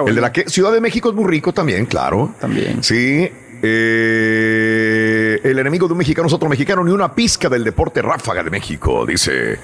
El 0.05 0.15
de 0.15 0.21
la 0.21 0.31
que 0.31 0.49
Ciudad 0.49 0.71
de 0.71 0.81
México 0.81 1.09
es 1.09 1.15
muy 1.15 1.29
rico 1.29 1.53
también, 1.53 1.85
claro. 1.85 2.33
También. 2.39 2.81
Sí. 2.83 3.29
eh, 3.61 5.00
el 5.43 5.59
enemigo 5.59 5.87
de 5.87 5.93
un 5.93 5.99
mexicano 5.99 6.27
es 6.27 6.33
otro 6.33 6.49
mexicano, 6.49 6.83
ni 6.83 6.91
una 6.91 7.13
pizca 7.13 7.49
del 7.49 7.63
deporte 7.63 8.01
ráfaga 8.01 8.43
de 8.43 8.49
México, 8.49 9.05
dice. 9.05 9.59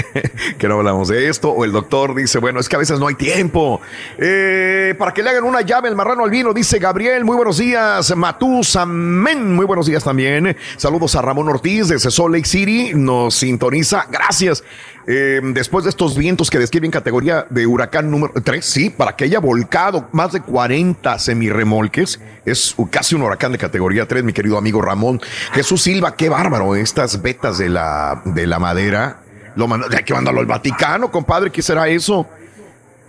que 0.58 0.68
no 0.68 0.74
hablamos 0.74 1.08
de 1.08 1.28
esto. 1.28 1.50
O 1.50 1.64
el 1.64 1.72
doctor 1.72 2.14
dice, 2.14 2.38
bueno, 2.38 2.60
es 2.60 2.68
que 2.68 2.76
a 2.76 2.78
veces 2.78 2.98
no 2.98 3.06
hay 3.06 3.14
tiempo. 3.14 3.80
Eh, 4.18 4.94
para 4.98 5.12
que 5.12 5.22
le 5.22 5.30
hagan 5.30 5.44
una 5.44 5.60
llave 5.60 5.88
el 5.88 5.96
marrano 5.96 6.24
al 6.24 6.30
vino, 6.30 6.52
dice 6.52 6.78
Gabriel. 6.78 7.24
Muy 7.24 7.36
buenos 7.36 7.58
días, 7.58 8.14
Matus, 8.16 8.76
amén. 8.76 9.54
Muy 9.54 9.66
buenos 9.66 9.86
días 9.86 10.04
también. 10.04 10.56
Saludos 10.76 11.14
a 11.16 11.22
Ramón 11.22 11.48
Ortiz 11.48 11.88
desde 11.88 12.10
Salt 12.10 12.34
Lake 12.34 12.46
City. 12.46 12.92
Nos 12.94 13.34
sintoniza. 13.34 14.06
Gracias. 14.10 14.64
Eh, 15.08 15.40
después 15.42 15.84
de 15.84 15.90
estos 15.90 16.16
vientos 16.16 16.50
que 16.50 16.58
describen 16.58 16.90
categoría 16.90 17.46
de 17.48 17.66
huracán 17.66 18.10
número 18.10 18.32
3, 18.42 18.64
sí, 18.64 18.90
para 18.90 19.14
que 19.14 19.24
haya 19.24 19.38
volcado 19.38 20.08
más 20.12 20.32
de 20.32 20.40
40 20.40 21.18
semirremolques, 21.18 22.20
es 22.44 22.74
casi 22.90 23.14
un 23.14 23.22
huracán 23.22 23.52
de 23.52 23.58
categoría 23.58 24.08
3, 24.08 24.24
mi 24.24 24.32
querido 24.32 24.58
amigo 24.58 24.82
Ramón. 24.82 25.20
Jesús 25.52 25.82
Silva, 25.82 26.16
qué 26.16 26.28
bárbaro, 26.28 26.74
estas 26.74 27.22
vetas 27.22 27.58
de 27.58 27.68
la, 27.68 28.22
de 28.24 28.46
la 28.46 28.58
madera. 28.58 29.20
Lo 29.54 29.68
hay 29.72 30.04
que 30.04 30.12
mandarlo 30.12 30.40
al 30.40 30.46
Vaticano, 30.46 31.10
compadre, 31.10 31.50
¿qué 31.50 31.62
será 31.62 31.88
eso? 31.88 32.26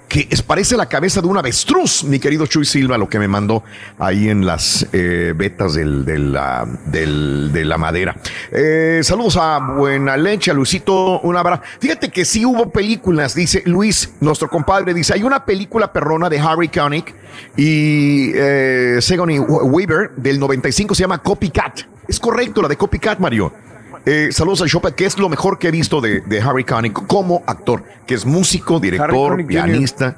Que 0.08 0.28
es, 0.30 0.42
parece 0.42 0.78
la 0.78 0.88
cabeza 0.88 1.22
de 1.22 1.28
un 1.28 1.38
avestruz, 1.38 2.04
mi 2.04 2.20
querido 2.20 2.46
Chuy 2.46 2.66
Silva, 2.66 2.98
lo 2.98 3.10
que 3.10 3.20
me 3.20 3.28
mandó 3.28 3.64
ahí 4.00 4.30
en 4.30 4.46
las 4.46 4.88
eh, 4.94 5.34
vetas 5.36 5.74
de, 5.74 5.86
la, 6.18 7.78
madera. 7.78 8.16
Eh, 8.52 9.02
saludos 9.04 9.38
a 9.38 9.60
Buena 9.60 10.18
Leche, 10.18 10.52
a 10.52 10.54
Luisito, 10.54 11.20
un 11.22 11.36
abrazo. 11.36 11.62
Fíjate 11.80 12.10
que 12.10 12.26
sí 12.26 12.46
hubo 12.46 12.70
películas, 12.70 13.36
dice 13.36 13.64
Luis, 13.66 14.14
nuestro 14.20 14.50
compadre, 14.50 14.94
dice, 14.94 15.14
hay 15.14 15.24
una 15.24 15.46
película 15.46 15.92
perrona 15.92 16.30
de 16.30 16.40
Harry 16.40 16.70
Connick 16.70 17.14
y 17.56 18.32
eh, 18.34 18.98
Sigourney 19.02 19.40
Weaver 19.40 20.12
del 20.16 20.40
95, 20.40 20.96
se 20.96 21.02
llama 21.02 21.20
Copycat. 21.20 21.82
Es 22.08 22.20
correcto, 22.20 22.62
la 22.62 22.70
de 22.70 22.78
Copycat, 22.78 23.20
Mario. 23.20 23.67
Eh, 24.10 24.30
saludos 24.32 24.62
a 24.62 24.68
Chopin, 24.68 24.94
que 24.94 25.06
es 25.06 25.18
lo 25.20 25.28
mejor 25.28 25.60
que 25.60 25.68
he 25.68 25.72
visto 25.72 26.00
de, 26.00 26.22
de 26.22 26.40
Harry 26.42 26.64
Connick 26.64 27.06
como 27.08 27.44
actor, 27.46 27.84
que 28.06 28.14
es 28.16 28.26
músico, 28.26 28.80
director, 28.80 29.46
pianista, 29.46 30.16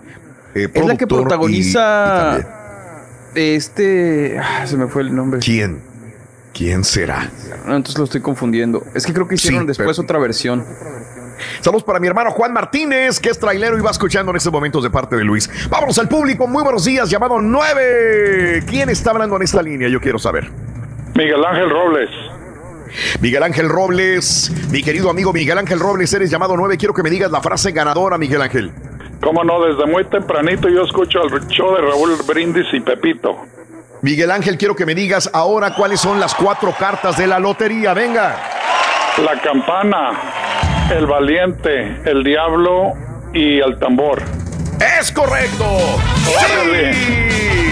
eh, 0.53 0.69
Es 0.71 0.85
la 0.85 0.95
que 0.95 1.07
productor 1.07 1.19
y- 1.19 1.23
protagoniza 1.23 2.39
este. 3.33 4.37
ah, 4.39 4.67
Se 4.67 4.77
me 4.77 4.87
fue 4.87 5.01
el 5.01 5.15
nombre. 5.15 5.39
¿Quién? 5.39 5.81
¿Quién 6.53 6.83
será? 6.83 7.31
No, 7.65 7.75
entonces 7.77 7.97
lo 7.97 8.03
estoy 8.03 8.21
confundiendo. 8.21 8.83
Es 8.93 9.07
que 9.07 9.13
creo 9.13 9.27
que 9.27 9.35
hicieron 9.35 9.61
Sí, 9.61 9.67
después 9.69 9.97
pero- 9.97 10.03
otra 10.05 10.19
versión. 10.19 10.63
Saludos 11.61 11.83
para 11.83 11.99
mi 11.99 12.05
hermano 12.07 12.29
Juan 12.31 12.53
Martínez, 12.53 13.19
que 13.19 13.29
es 13.29 13.39
trailero 13.39 13.75
y 13.77 13.81
va 13.81 13.89
escuchando 13.91 14.29
en 14.31 14.35
estos 14.37 14.51
momentos 14.53 14.83
de 14.83 14.89
parte 14.91 15.15
de 15.15 15.23
Luis. 15.23 15.49
Vámonos 15.69 15.97
al 15.97 16.07
público, 16.09 16.45
muy 16.47 16.61
buenos 16.63 16.83
días, 16.85 17.09
llamado 17.09 17.39
9. 17.41 18.65
¿Quién 18.67 18.89
está 18.89 19.11
hablando 19.11 19.35
en 19.37 19.41
esta 19.43 19.63
línea? 19.63 19.87
Yo 19.89 19.99
quiero 19.99 20.19
saber. 20.19 20.51
Miguel 21.15 21.43
Ángel 21.43 21.69
Robles. 21.71 22.09
Miguel 23.21 23.43
Ángel 23.43 23.69
Robles, 23.69 24.51
mi 24.71 24.81
querido 24.81 25.09
amigo 25.09 25.33
Miguel 25.33 25.57
Ángel 25.57 25.79
Robles, 25.79 26.13
eres 26.13 26.29
llamado 26.29 26.55
9. 26.55 26.77
Quiero 26.77 26.93
que 26.93 27.03
me 27.03 27.09
digas 27.09 27.31
la 27.31 27.41
frase 27.41 27.71
ganadora, 27.71 28.17
Miguel 28.17 28.41
Ángel. 28.41 28.71
Cómo 29.21 29.43
no, 29.43 29.61
desde 29.61 29.85
muy 29.85 30.05
tempranito 30.05 30.69
yo 30.69 30.83
escucho 30.83 31.23
el 31.23 31.47
show 31.47 31.75
de 31.75 31.81
Raúl 31.81 32.15
Brindis 32.25 32.67
y 32.73 32.79
Pepito. 32.79 33.37
Miguel 34.01 34.31
Ángel, 34.31 34.57
quiero 34.57 34.75
que 34.75 34.85
me 34.85 34.95
digas 34.95 35.29
ahora 35.33 35.75
cuáles 35.75 35.99
son 35.99 36.19
las 36.19 36.33
cuatro 36.33 36.73
cartas 36.77 37.17
de 37.17 37.27
la 37.27 37.37
lotería. 37.37 37.93
Venga. 37.93 38.37
La 39.23 39.41
campana, 39.41 40.87
el 40.95 41.05
valiente, 41.05 41.99
el 42.05 42.23
diablo 42.23 42.93
y 43.33 43.59
el 43.59 43.77
tambor. 43.77 44.23
¡Es 44.79 45.11
correcto! 45.11 45.65
¡Órale! 45.65 47.68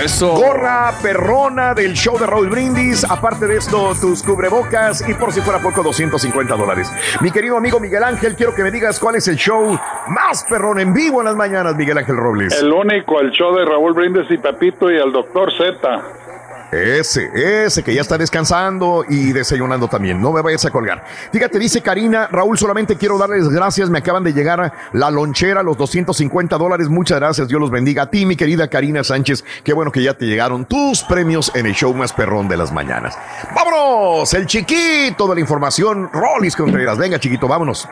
Eso. 0.00 0.34
Gorra 0.34 0.92
perrona 1.02 1.74
del 1.74 1.92
show 1.92 2.18
de 2.18 2.26
Raúl 2.26 2.48
Brindis. 2.48 3.04
Aparte 3.08 3.46
de 3.46 3.56
esto, 3.56 3.92
tus 4.00 4.22
cubrebocas 4.22 5.06
y 5.08 5.14
por 5.14 5.32
si 5.32 5.40
fuera 5.40 5.60
poco, 5.60 5.82
250 5.82 6.56
dólares. 6.56 6.90
Mi 7.20 7.30
querido 7.30 7.56
amigo 7.56 7.78
Miguel 7.78 8.02
Ángel, 8.02 8.34
quiero 8.34 8.54
que 8.54 8.62
me 8.62 8.70
digas 8.70 8.98
cuál 8.98 9.16
es 9.16 9.28
el 9.28 9.36
show 9.36 9.78
más 10.08 10.44
perrón 10.48 10.80
en 10.80 10.92
vivo 10.92 11.20
en 11.20 11.26
las 11.26 11.36
mañanas, 11.36 11.76
Miguel 11.76 11.98
Ángel 11.98 12.16
Robles. 12.16 12.60
El 12.60 12.72
único, 12.72 13.20
el 13.20 13.30
show 13.30 13.54
de 13.54 13.64
Raúl 13.64 13.92
Brindis 13.92 14.30
y 14.30 14.38
Pepito 14.38 14.90
y 14.90 14.96
el 14.96 15.12
doctor 15.12 15.52
Z. 15.52 16.02
Ese, 16.72 17.28
ese 17.34 17.82
que 17.82 17.94
ya 17.94 18.00
está 18.00 18.16
descansando 18.16 19.04
y 19.06 19.34
desayunando 19.34 19.88
también. 19.88 20.22
No 20.22 20.32
me 20.32 20.40
vayas 20.40 20.64
a 20.64 20.70
colgar. 20.70 21.04
Fíjate, 21.30 21.58
dice 21.58 21.82
Karina, 21.82 22.28
Raúl, 22.32 22.56
solamente 22.56 22.96
quiero 22.96 23.18
darles 23.18 23.50
gracias. 23.50 23.90
Me 23.90 23.98
acaban 23.98 24.24
de 24.24 24.32
llegar 24.32 24.72
la 24.94 25.10
lonchera, 25.10 25.62
los 25.62 25.76
250 25.76 26.56
dólares. 26.56 26.88
Muchas 26.88 27.18
gracias. 27.20 27.46
Dios 27.46 27.60
los 27.60 27.70
bendiga. 27.70 28.04
A 28.04 28.10
ti, 28.10 28.24
mi 28.24 28.36
querida 28.36 28.68
Karina 28.68 29.04
Sánchez. 29.04 29.44
Qué 29.62 29.74
bueno 29.74 29.92
que 29.92 30.02
ya 30.02 30.14
te 30.14 30.24
llegaron 30.24 30.64
tus 30.64 31.02
premios 31.02 31.52
en 31.54 31.66
el 31.66 31.74
show 31.74 31.92
más 31.92 32.14
perrón 32.14 32.48
de 32.48 32.56
las 32.56 32.72
mañanas. 32.72 33.18
¡Vámonos! 33.54 34.32
El 34.32 34.46
chiquito 34.46 35.28
de 35.28 35.34
la 35.34 35.40
información, 35.42 36.08
Rollis 36.10 36.56
Contreras. 36.56 36.96
Venga, 36.96 37.20
chiquito, 37.20 37.46
vámonos. 37.48 37.86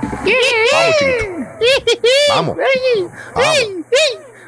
Vamos, 0.00 0.96
chiquito. 0.98 1.42
Vamos. 2.34 2.56
Bueno, 3.34 3.84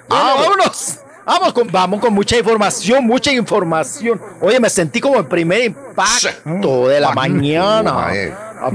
vámonos. 0.08 1.03
Vamos 1.24 1.52
con, 1.52 1.70
vamos 1.70 2.00
con 2.00 2.12
mucha 2.12 2.36
información, 2.36 3.04
mucha 3.04 3.32
información. 3.32 4.20
Oye, 4.40 4.60
me 4.60 4.68
sentí 4.68 5.00
como 5.00 5.18
el 5.18 5.26
primer 5.26 5.64
impacto 5.64 6.88
de 6.88 7.00
la 7.00 7.12
mañana. 7.12 8.08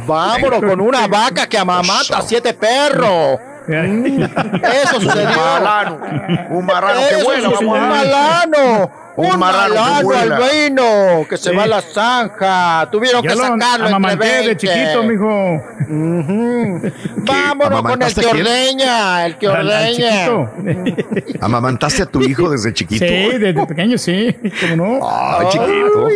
Vámonos 0.08 0.60
con 0.60 0.82
una 0.82 1.08
vaca 1.08 1.48
que 1.48 1.58
amamanta 1.58 2.18
a 2.18 2.22
siete 2.22 2.54
perros. 2.54 3.40
Eso 3.68 5.00
sucedió. 5.00 5.30
Un 5.30 5.36
marrano. 5.36 6.00
Un 6.50 6.66
marrano 6.66 7.02
sucedió. 7.02 7.52
vamos. 7.52 7.62
Un 7.62 7.90
malano. 7.90 8.92
Un 9.20 9.34
Un 9.34 9.40
marrano 9.40 9.84
albino 9.84 11.26
que 11.30 11.38
se 11.38 11.50
Sí. 11.50 11.56
va 11.56 11.64
a 11.64 11.68
la 11.68 11.82
zanja. 11.82 12.90
Tuvieron 12.92 13.22
Ya 13.24 13.30
que 13.32 13.36
lo 13.36 13.42
sacarlo. 13.44 13.66
entre 13.86 13.88
amamanté 13.88 14.26
de 14.28 14.32
20. 14.48 14.56
chiquito, 14.56 15.04
mijo. 15.04 15.62
Vámonos 17.18 17.58
con 17.58 17.72
el 17.72 17.78
¿Amamantaste 17.80 18.22
que 18.22 18.28
ordeña, 18.28 19.26
el 19.26 19.38
que 19.38 19.48
ordeña. 19.48 20.28
¿Amamantaste 21.42 22.04
a 22.04 22.06
tu 22.06 22.22
hijo 22.22 22.50
desde 22.50 22.74
chiquito? 22.74 23.06
Sí, 23.06 23.38
desde 23.38 23.66
pequeño 23.66 23.98
sí. 23.98 24.36
¿Cómo 24.62 24.76
no? 25.00 25.10
Ay, 25.10 25.48
chiquito. 25.50 26.08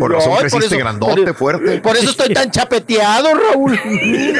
Por 0.00 0.12
razón 0.12 0.32
Ay, 0.34 0.38
creciste 0.40 0.66
eso- 0.66 0.78
grandote, 0.78 1.24
por- 1.26 1.34
fuerte. 1.34 1.78
Por 1.80 1.96
eso 1.96 2.10
estoy 2.10 2.32
tan 2.34 2.50
chapeteado, 2.50 3.28
Raúl. 3.34 3.78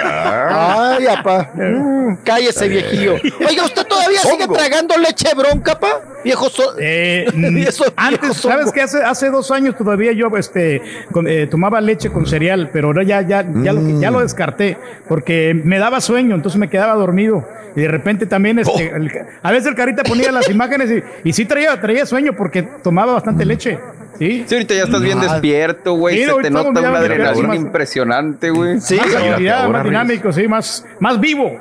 Ay, 0.05 1.07
apá. 1.07 1.51
Mm, 1.55 2.17
cállese, 2.25 2.69
viejillo. 2.69 3.15
Oiga, 3.49 3.65
¿usted 3.65 3.87
todavía 3.87 4.21
sigue 4.21 4.45
Hongo. 4.45 4.55
tragando 4.55 4.97
leche 4.99 5.33
bronca, 5.35 5.79
pa? 5.79 6.01
Viejo 6.25 6.51
so 6.51 6.75
eh, 6.81 7.27
antes, 8.09 8.37
¿sabes 8.37 8.73
que 8.73 8.83
hace, 8.83 9.03
hace 9.03 9.31
dos 9.31 9.51
años 9.51 9.77
todavía 9.77 10.13
yo 10.13 10.29
este, 10.37 10.83
eh, 11.27 11.47
tomaba 11.51 11.81
leche 11.81 12.11
con 12.11 12.27
cereal, 12.27 12.71
pero 12.73 12.89
ahora 12.89 13.03
ya, 13.03 13.23
ya, 13.23 13.47
ya, 13.63 13.73
lo, 13.73 14.01
ya 14.01 14.11
lo 14.11 14.19
mm. 14.19 14.23
descarté 14.23 14.77
porque 15.09 15.55
me 15.55 15.79
daba 15.79 16.01
sueño, 16.01 16.35
entonces 16.35 16.59
me 16.59 16.69
quedaba 16.69 16.95
dormido. 16.95 17.47
Y 17.77 17.83
de 17.83 17.89
repente 17.89 18.27
también, 18.27 18.59
este, 18.59 18.93
oh. 18.93 19.47
a 19.47 19.53
veces 19.53 19.69
el 19.69 19.75
carita 19.75 20.03
ponía 20.03 20.33
las 20.33 20.49
imágenes 20.49 20.91
y, 20.91 21.29
y 21.29 21.33
sí 21.33 21.45
traía, 21.45 21.81
traía 21.81 22.07
sueño 22.07 22.33
porque 22.37 22.63
tomaba 22.63 23.13
bastante 23.13 23.45
mm. 23.45 23.49
leche. 23.49 23.79
Sí. 24.19 24.45
sí, 24.49 24.55
ahorita 24.57 24.75
ya 24.75 24.83
estás 24.83 25.01
bien 25.01 25.21
despierto, 25.21 25.95
güey. 25.95 26.25
Se 26.25 26.35
te 26.43 26.51
nota 26.51 26.71
una 26.71 26.99
adrenalina 26.99 27.55
impresionante, 27.55 28.51
güey. 28.51 28.81
Sí, 28.81 28.97
más, 28.97 29.71
más 29.71 29.85
dinámico, 29.85 30.33
sí, 30.33 30.49
más, 30.49 30.85
más 30.99 31.21
vivo. 31.21 31.57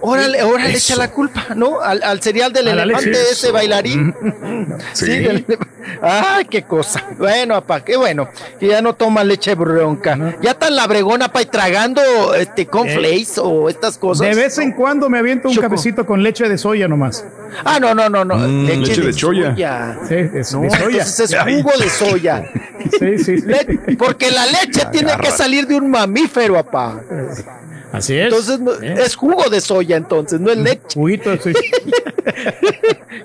Órale, 0.00 0.42
órale, 0.42 0.76
echa 0.76 0.96
la 0.96 1.10
culpa, 1.10 1.46
¿no? 1.54 1.80
Al, 1.80 2.02
al 2.02 2.20
cereal 2.20 2.52
del 2.52 2.68
elefante 2.68 3.12
ese 3.30 3.50
bailarín. 3.50 4.14
sí. 4.92 5.44
Ay, 6.02 6.44
qué 6.46 6.62
cosa. 6.62 7.04
Bueno, 7.18 7.54
papá, 7.54 7.84
qué 7.84 7.96
bueno. 7.96 8.28
Que 8.58 8.68
ya 8.68 8.82
no 8.82 8.94
toma 8.94 9.24
leche 9.24 9.54
bronca. 9.54 10.36
Ya 10.40 10.54
tan 10.54 10.76
la 10.76 10.86
bregona, 10.86 11.28
pa, 11.28 11.42
y 11.42 11.46
tragando 11.46 12.02
este 12.34 12.66
cornflakes 12.66 13.38
eh. 13.38 13.42
o 13.42 13.68
estas 13.68 13.98
cosas. 13.98 14.26
De 14.26 14.34
vez 14.34 14.58
en 14.58 14.72
cuando 14.72 15.08
me 15.08 15.18
aviento 15.18 15.48
un 15.48 15.56
cafecito 15.56 16.06
con 16.06 16.22
leche 16.22 16.48
de 16.48 16.58
soya 16.58 16.88
nomás. 16.88 17.24
Ah, 17.64 17.78
no, 17.80 17.94
no, 17.94 18.08
no, 18.08 18.24
no. 18.24 18.36
Mm, 18.36 18.66
leche, 18.66 19.00
de, 19.00 19.12
soya. 19.12 19.98
Sí, 20.08 20.14
es 20.14 20.32
de 20.32 20.44
soya. 20.44 21.02
es 21.02 21.36
jugo 21.44 21.72
de 21.78 21.90
soya. 21.90 22.44
sí, 22.98 23.18
sí, 23.18 23.38
sí. 23.38 23.96
porque 23.96 24.30
la 24.30 24.46
leche 24.46 24.86
tiene 24.92 25.12
que 25.20 25.30
salir 25.30 25.66
de 25.66 25.76
un 25.76 25.90
mamífero, 25.90 26.54
papá. 26.54 27.00
Así 27.92 28.16
es. 28.16 28.32
Entonces 28.32 28.60
es 28.82 29.16
jugo 29.16 29.48
de 29.48 29.60
soya, 29.60 29.96
entonces, 29.96 30.40
no 30.40 30.50
es 30.50 30.58
leche. 30.58 30.94
Juguito 30.94 31.30
de 31.30 31.38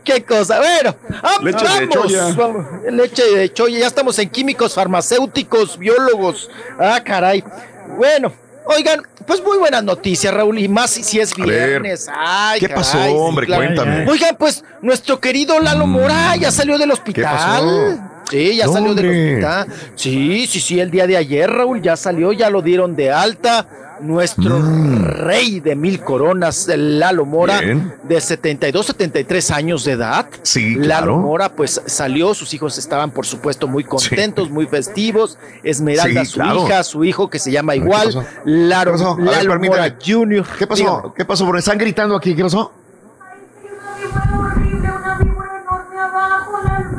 Qué 0.04 0.24
cosa. 0.24 0.60
Bueno, 0.60 0.96
leche 1.42 1.66
de 1.80 1.90
choya. 1.90 2.36
Leche 2.90 3.24
de 3.36 3.54
choya. 3.54 3.80
Ya 3.80 3.88
estamos 3.88 4.18
en 4.20 4.30
químicos, 4.30 4.74
farmacéuticos, 4.74 5.78
biólogos. 5.78 6.50
Ah, 6.80 7.02
caray. 7.04 7.44
Bueno, 7.98 8.34
Oigan, 8.68 9.02
pues 9.28 9.44
muy 9.44 9.58
buenas 9.58 9.84
noticias, 9.84 10.34
Raúl, 10.34 10.58
y 10.58 10.68
más 10.68 10.90
si 10.90 11.20
es 11.20 11.36
viernes. 11.36 12.08
Ay, 12.12 12.60
¿Qué 12.60 12.70
pasó, 12.70 12.98
hombre? 13.16 13.46
Cuéntame. 13.46 14.10
Oigan, 14.10 14.36
pues 14.38 14.64
nuestro 14.82 15.20
querido 15.20 15.60
Lalo 15.60 15.86
Mora 15.86 16.36
ya 16.36 16.52
salió 16.52 16.78
del 16.78 16.92
hospital. 16.92 18.24
Sí, 18.30 18.56
ya 18.56 18.68
salió 18.68 18.96
del 18.96 19.10
hospital. 19.10 19.68
Sí, 19.96 20.48
sí, 20.48 20.60
sí, 20.60 20.80
el 20.80 20.90
día 20.90 21.06
de 21.06 21.16
ayer, 21.16 21.50
Raúl, 21.50 21.80
ya 21.82 21.96
salió, 21.96 22.32
ya 22.32 22.50
lo 22.50 22.64
dieron 22.64 22.96
de 22.96 23.12
alta 23.12 23.68
nuestro 24.02 24.60
mm. 24.60 25.04
rey 25.04 25.60
de 25.60 25.76
mil 25.76 26.02
coronas, 26.02 26.68
Lalo 26.68 27.26
Mora, 27.26 27.62
de 28.04 28.22
72, 28.22 28.86
73 28.86 29.52
años 29.52 29.84
de 29.86 29.94
edad. 29.94 30.28
Sí, 30.42 30.76
Lalo 30.76 31.18
Mora, 31.18 31.50
pues 31.50 31.82
salió, 31.86 32.34
sus 32.34 32.54
hijos 32.54 32.78
estaban, 32.78 33.12
por 33.12 33.26
supuesto, 33.26 33.68
muy 33.68 33.84
contentos, 33.84 34.50
muy 34.50 34.66
festivos. 34.68 35.38
Esmeralda, 35.64 36.26
su 36.26 36.42
hija, 36.42 36.84
su 36.84 37.04
hijo, 37.04 37.30
que 37.30 37.40
se 37.40 37.52
llama 37.52 37.76
igual, 37.76 38.26
Lalo, 38.46 38.96
Mora 39.60 39.96
Jr. 40.04 40.46
¿Qué 40.58 40.68
pasó? 40.68 41.14
¿Qué 41.16 41.26
pasó? 41.26 41.46
Porque 41.46 41.60
están 41.60 41.78
gritando 41.78 42.16
aquí, 42.16 42.36
¿qué 42.36 42.44
pasó? 42.44 42.72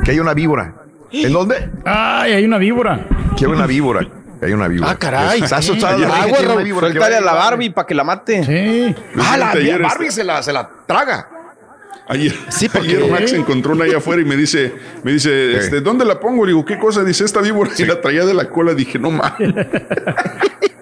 Que 0.03 0.11
hay 0.11 0.19
una 0.19 0.33
víbora. 0.33 0.73
¿En 1.11 1.33
dónde? 1.33 1.69
Ay, 1.85 2.33
hay 2.33 2.45
una 2.45 2.57
víbora. 2.57 3.05
Que 3.37 3.45
hay 3.45 3.51
una 3.51 3.65
víbora. 3.65 4.07
Hay 4.41 4.53
una 4.53 4.67
víbora. 4.67 4.91
Ah, 4.91 4.97
caray. 4.97 5.41
Está 5.41 5.57
asustada. 5.57 5.95
Agua, 5.95 6.37
Suéltale 6.79 7.15
a 7.15 7.21
la 7.21 7.33
Barbie 7.33 7.69
para 7.69 7.87
que 7.87 7.95
la 7.95 8.03
mate. 8.03 8.43
Sí. 8.43 8.95
Ah, 9.19 9.37
la, 9.37 9.77
Barbie 9.79 10.11
se 10.11 10.23
la, 10.23 10.41
se 10.43 10.53
la 10.53 10.69
traga. 10.85 11.29
Ayer, 12.09 12.33
sí, 12.49 12.69
ayer 12.73 13.05
Max 13.09 13.33
encontró 13.33 13.73
una 13.73 13.83
ahí 13.83 13.91
afuera 13.91 14.21
y 14.21 14.25
me 14.25 14.37
dice, 14.37 14.73
me 15.03 15.11
dice, 15.11 15.57
este, 15.57 15.81
¿dónde 15.81 16.05
la 16.05 16.19
pongo? 16.19 16.45
Le 16.45 16.51
digo, 16.51 16.63
¿qué 16.63 16.79
cosa? 16.79 17.03
Dice, 17.03 17.25
esta 17.25 17.41
víbora 17.41 17.71
y 17.77 17.85
la 17.85 17.99
traía 17.99 18.25
de 18.25 18.33
la 18.33 18.49
cola. 18.49 18.73
Dije, 18.73 18.97
no 18.97 19.11
mames. 19.11 19.53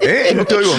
¿Eh? 0.02 0.34
No 0.36 0.46
te 0.46 0.56
oigo. 0.56 0.74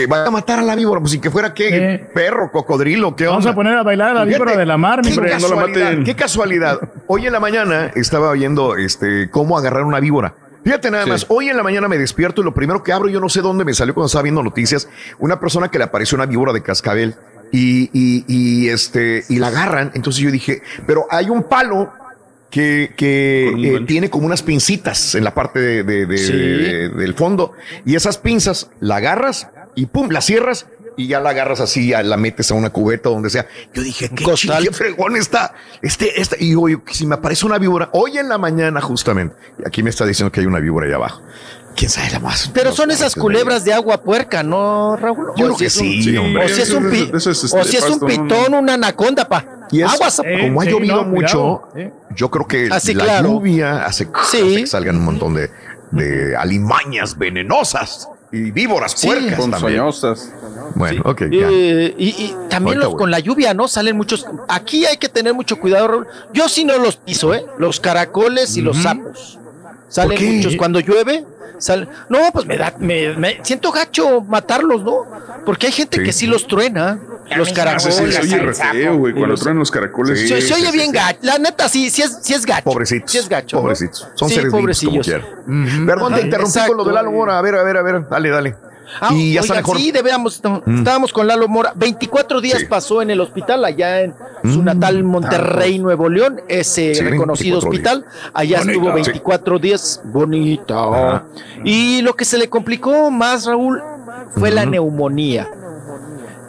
Eh, 0.00 0.06
va 0.06 0.26
a 0.26 0.30
matar 0.30 0.58
a 0.58 0.62
la 0.62 0.74
víbora, 0.74 1.00
pues 1.00 1.12
si 1.12 1.18
que 1.18 1.30
fuera 1.30 1.52
qué, 1.52 2.06
perro, 2.14 2.50
cocodrilo, 2.50 3.14
qué 3.14 3.26
Vamos 3.26 3.46
a 3.46 3.54
poner 3.54 3.76
a 3.76 3.82
bailar 3.82 4.10
a 4.10 4.14
la 4.14 4.24
víbora 4.24 4.56
de 4.56 4.66
la 4.66 4.76
mar, 4.76 5.02
qué 5.02 5.14
casualidad, 5.14 6.04
qué 6.04 6.16
casualidad. 6.16 6.80
Hoy 7.06 7.26
en 7.26 7.32
la 7.32 7.40
mañana 7.40 7.92
estaba 7.94 8.32
viendo 8.32 8.76
este 8.76 9.30
cómo 9.30 9.58
agarrar 9.58 9.84
una 9.84 10.00
víbora. 10.00 10.34
Fíjate 10.62 10.90
nada 10.90 11.06
más, 11.06 11.26
hoy 11.28 11.48
en 11.48 11.56
la 11.56 11.62
mañana 11.62 11.88
me 11.88 11.96
despierto 11.96 12.42
y 12.42 12.44
lo 12.44 12.52
primero 12.52 12.82
que 12.82 12.92
abro, 12.92 13.08
yo 13.08 13.20
no 13.20 13.28
sé 13.28 13.40
dónde 13.40 13.64
me 13.64 13.72
salió 13.72 13.94
cuando 13.94 14.06
estaba 14.06 14.22
viendo 14.22 14.42
noticias, 14.42 14.88
una 15.18 15.40
persona 15.40 15.70
que 15.70 15.78
le 15.78 15.84
apareció 15.84 16.16
una 16.16 16.26
víbora 16.26 16.52
de 16.52 16.62
cascabel 16.62 17.14
y, 17.50 17.90
y, 17.92 18.24
y 18.28 18.68
este, 18.68 19.24
y 19.28 19.38
la 19.38 19.48
agarran. 19.48 19.90
Entonces 19.94 20.22
yo 20.22 20.30
dije, 20.30 20.62
pero 20.86 21.06
hay 21.10 21.30
un 21.30 21.44
palo 21.44 21.92
que, 22.50 22.92
que 22.96 23.48
eh, 23.48 23.84
tiene 23.86 24.10
como 24.10 24.26
unas 24.26 24.42
pincitas 24.42 25.14
en 25.14 25.24
la 25.24 25.34
parte 25.34 25.82
de, 25.82 26.06
del 26.06 27.14
fondo. 27.14 27.52
Y 27.86 27.94
esas 27.94 28.18
pinzas 28.18 28.70
la 28.80 28.96
agarras 28.96 29.48
y 29.74 29.86
pum, 29.86 30.10
la 30.10 30.20
cierras 30.20 30.66
y 30.96 31.06
ya 31.06 31.20
la 31.20 31.30
agarras 31.30 31.60
así, 31.60 31.88
ya 31.88 32.02
la 32.02 32.16
metes 32.16 32.50
a 32.50 32.54
una 32.54 32.70
cubeta 32.70 33.08
donde 33.08 33.30
sea. 33.30 33.46
Yo 33.72 33.82
dije, 33.82 34.10
qué, 34.10 34.24
qué 34.24 34.72
fregón 34.72 35.16
está. 35.16 35.54
Este, 35.82 36.20
este, 36.20 36.36
y 36.44 36.54
hoy, 36.54 36.80
si 36.90 37.06
me 37.06 37.14
aparece 37.14 37.46
una 37.46 37.58
víbora, 37.58 37.88
hoy 37.92 38.18
en 38.18 38.28
la 38.28 38.38
mañana 38.38 38.80
justamente, 38.80 39.34
y 39.58 39.66
aquí 39.66 39.82
me 39.82 39.90
está 39.90 40.04
diciendo 40.04 40.30
que 40.30 40.40
hay 40.40 40.46
una 40.46 40.60
víbora 40.60 40.86
ahí 40.86 40.92
abajo. 40.92 41.22
¿Quién 41.76 41.90
sabe 41.90 42.10
la 42.10 42.18
más? 42.18 42.50
Pero 42.52 42.72
son 42.72 42.90
esas 42.90 43.14
culebras 43.14 43.64
de 43.64 43.72
agua 43.72 44.02
puerca, 44.02 44.42
¿no, 44.42 44.96
Raúl? 44.96 45.28
Yo 45.36 45.44
creo 45.46 45.56
que 45.56 45.70
sí, 45.70 46.16
hombre. 46.16 46.44
O 46.44 46.48
si 46.48 46.60
es 46.62 46.70
un, 46.70 46.86
o 46.86 47.64
si 47.64 47.76
es 47.76 47.88
un 47.88 48.00
pitón, 48.00 48.54
una 48.54 48.74
anaconda, 48.74 49.26
pa. 49.28 49.68
Y 49.70 49.82
Aguas, 49.82 50.20
como 50.42 50.60
ha 50.60 50.64
llovido 50.64 51.04
mucho, 51.04 51.62
yo 52.14 52.30
creo 52.30 52.46
que 52.46 52.68
la 52.68 53.22
lluvia 53.22 53.86
hace, 53.86 54.08
que 54.10 54.66
salgan 54.66 54.96
un 54.96 55.04
montón 55.04 55.34
de, 55.34 55.50
de 55.92 56.36
alimañas 56.36 57.16
venenosas 57.16 58.08
y 58.32 58.50
víboras 58.50 58.94
puercas 59.02 59.50
también. 59.50 59.82
Bueno, 60.74 61.02
ok. 61.04 61.22
Eh, 61.32 61.94
y, 61.98 62.34
también 62.48 62.78
los, 62.78 62.94
con 62.94 63.10
la 63.10 63.18
lluvia, 63.18 63.54
¿no? 63.54 63.66
Salen 63.68 63.96
muchos. 63.96 64.26
Aquí 64.48 64.86
hay 64.86 64.96
que 64.96 65.08
tener 65.08 65.34
mucho 65.34 65.58
cuidado. 65.58 66.06
Yo 66.32 66.48
sí 66.48 66.64
no 66.64 66.78
los 66.78 66.96
piso, 66.96 67.34
¿eh? 67.34 67.44
Los 67.58 67.80
caracoles 67.80 68.56
y 68.56 68.60
los 68.60 68.78
sapos. 68.78 69.38
Salen 69.90 70.36
muchos. 70.36 70.56
Cuando 70.56 70.80
llueve, 70.80 71.24
no, 72.08 72.18
pues 72.32 72.46
me 72.46 72.56
da, 72.56 72.74
me, 72.78 73.40
siento 73.42 73.70
gacho 73.70 74.22
matarlos, 74.22 74.82
¿no? 74.82 75.06
Porque 75.44 75.66
hay 75.66 75.72
gente 75.72 76.02
que 76.02 76.12
sí 76.12 76.26
los 76.26 76.46
truena, 76.46 76.98
los 77.36 77.52
caracoles. 77.52 77.94
se 77.94 78.20
oye 78.20 78.38
re 78.38 78.54
feo, 78.54 78.96
güey, 78.96 79.12
cuando 79.12 79.34
truenan 79.34 79.58
los 79.58 79.70
caracoles. 79.70 80.28
se, 80.28 80.54
oye 80.54 80.72
bien 80.72 80.92
gacho, 80.92 81.18
la 81.22 81.38
neta 81.38 81.68
sí, 81.68 81.90
sí 81.90 82.02
es, 82.02 82.18
sí 82.22 82.32
es 82.32 82.46
gacho. 82.46 82.64
Pobrecitos. 82.64 83.10
Sí 83.10 83.18
es 83.18 83.28
gacho. 83.28 83.60
Pobrecitos. 83.60 84.08
Son 84.14 84.30
seres 84.30 84.50
pobrecillos. 84.50 85.06
Perdón, 85.86 86.14
te 86.14 86.22
interrumpí 86.22 86.58
con 86.66 86.76
lo 86.76 86.84
de 86.84 86.92
la 86.92 87.02
Mora. 87.02 87.38
A 87.38 87.42
ver, 87.42 87.56
a 87.56 87.62
ver, 87.62 87.76
a 87.76 87.82
ver, 87.82 88.08
dale, 88.08 88.30
dale. 88.30 88.69
Ah, 89.00 89.10
y 89.12 89.34
ya 89.34 89.40
está 89.40 89.54
mejor. 89.54 89.76
Sí, 89.76 89.92
debíamos, 89.92 90.40
mm. 90.42 90.78
estábamos 90.78 91.12
con 91.12 91.26
Lalo 91.26 91.48
Mora. 91.48 91.72
24 91.76 92.40
días 92.40 92.64
pasó 92.64 93.02
en 93.02 93.10
el 93.10 93.20
hospital, 93.20 93.64
allá 93.64 94.02
en 94.02 94.14
su 94.44 94.60
mm. 94.60 94.64
natal 94.64 95.04
Monterrey, 95.04 95.76
ah, 95.76 95.82
Nuevo 95.82 96.08
León, 96.08 96.40
ese 96.48 96.94
reconocido 97.00 97.58
hospital. 97.58 98.04
Allá 98.32 98.60
estuvo 98.60 98.92
24 98.92 99.58
días. 99.58 100.00
Bonita. 100.04 101.24
Y 101.64 102.02
lo 102.02 102.14
que 102.14 102.24
se 102.24 102.38
le 102.38 102.48
complicó 102.48 103.10
más, 103.10 103.46
Raúl, 103.46 103.82
fue 104.36 104.50
la 104.50 104.66
neumonía 104.66 105.48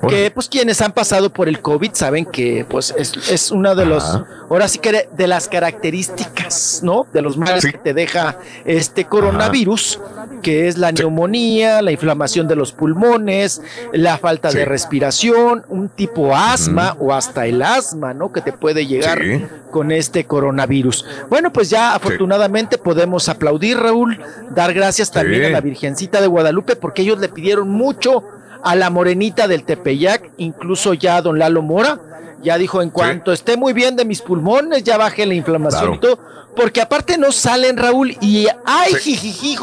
que 0.07 0.31
pues 0.31 0.47
quienes 0.49 0.81
han 0.81 0.91
pasado 0.91 1.31
por 1.31 1.47
el 1.47 1.61
COVID 1.61 1.91
saben 1.93 2.25
que 2.25 2.65
pues 2.67 2.93
es, 2.97 3.13
es 3.29 3.51
una 3.51 3.75
de 3.75 3.85
los, 3.85 4.03
ahora 4.49 4.67
sí 4.67 4.79
que 4.79 5.07
de, 5.11 5.27
las 5.27 5.47
características, 5.47 6.81
¿no? 6.83 7.05
De 7.13 7.21
los 7.21 7.37
males 7.37 7.65
que 7.65 7.77
te 7.77 7.93
deja 7.93 8.39
este 8.65 9.05
coronavirus, 9.05 9.99
que 10.41 10.67
es 10.67 10.77
la 10.77 10.91
neumonía, 10.91 11.81
la 11.81 11.91
inflamación 11.91 12.47
de 12.47 12.55
los 12.55 12.71
pulmones, 12.71 13.61
la 13.93 14.17
falta 14.17 14.51
de 14.51 14.65
respiración, 14.65 15.63
un 15.69 15.89
tipo 15.89 16.35
asma 16.35 16.95
o 16.99 17.13
hasta 17.13 17.45
el 17.45 17.61
asma, 17.61 18.13
¿no? 18.13 18.31
Que 18.31 18.41
te 18.41 18.53
puede 18.53 18.85
llegar 18.85 19.21
con 19.69 19.91
este 19.91 20.25
coronavirus. 20.25 21.05
Bueno, 21.29 21.53
pues 21.53 21.69
ya 21.69 21.95
afortunadamente 21.95 22.77
podemos 22.77 23.29
aplaudir, 23.29 23.77
Raúl, 23.77 24.19
dar 24.49 24.73
gracias 24.73 25.11
también 25.11 25.45
a 25.45 25.49
la 25.49 25.61
Virgencita 25.61 26.21
de 26.21 26.27
Guadalupe 26.27 26.75
porque 26.75 27.03
ellos 27.03 27.19
le 27.19 27.29
pidieron 27.29 27.69
mucho 27.69 28.23
a 28.63 28.75
la 28.75 28.89
morenita 28.89 29.47
del 29.47 29.63
Tepeyac, 29.63 30.31
incluso 30.37 30.93
ya 30.93 31.21
don 31.21 31.39
Lalo 31.39 31.61
Mora, 31.61 31.99
ya 32.41 32.57
dijo, 32.57 32.81
en 32.81 32.89
cuanto 32.89 33.31
esté 33.31 33.57
muy 33.57 33.73
bien 33.73 33.95
de 33.95 34.05
mis 34.05 34.21
pulmones, 34.21 34.83
ya 34.83 34.97
baje 34.97 35.25
la 35.25 35.33
inflamación 35.33 35.95
y 35.95 35.99
todo, 35.99 36.19
porque 36.55 36.81
aparte 36.81 37.17
no 37.17 37.31
salen, 37.31 37.77
Raúl, 37.77 38.17
y 38.21 38.47
ay, 38.65 38.93
sí. 38.99 39.57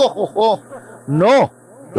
no, 1.07 1.51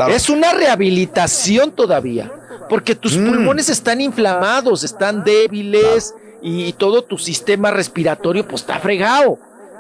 es 0.10 0.30
una 0.30 0.54
rehabilitación 0.54 1.72
todavía, 1.72 2.32
porque 2.70 2.96
tus 2.96 3.18
mm. 3.18 3.26
pulmones 3.26 3.70
están 3.70 4.02
inflamados, 4.02 4.84
están 4.84 5.24
débiles 5.24 6.14
y 6.42 6.72
todo 6.74 7.04
tu 7.04 7.18
sistema 7.18 7.72
respiratorio 7.72 8.48
pues 8.48 8.62
está 8.62 8.80
fregado. 8.80 9.40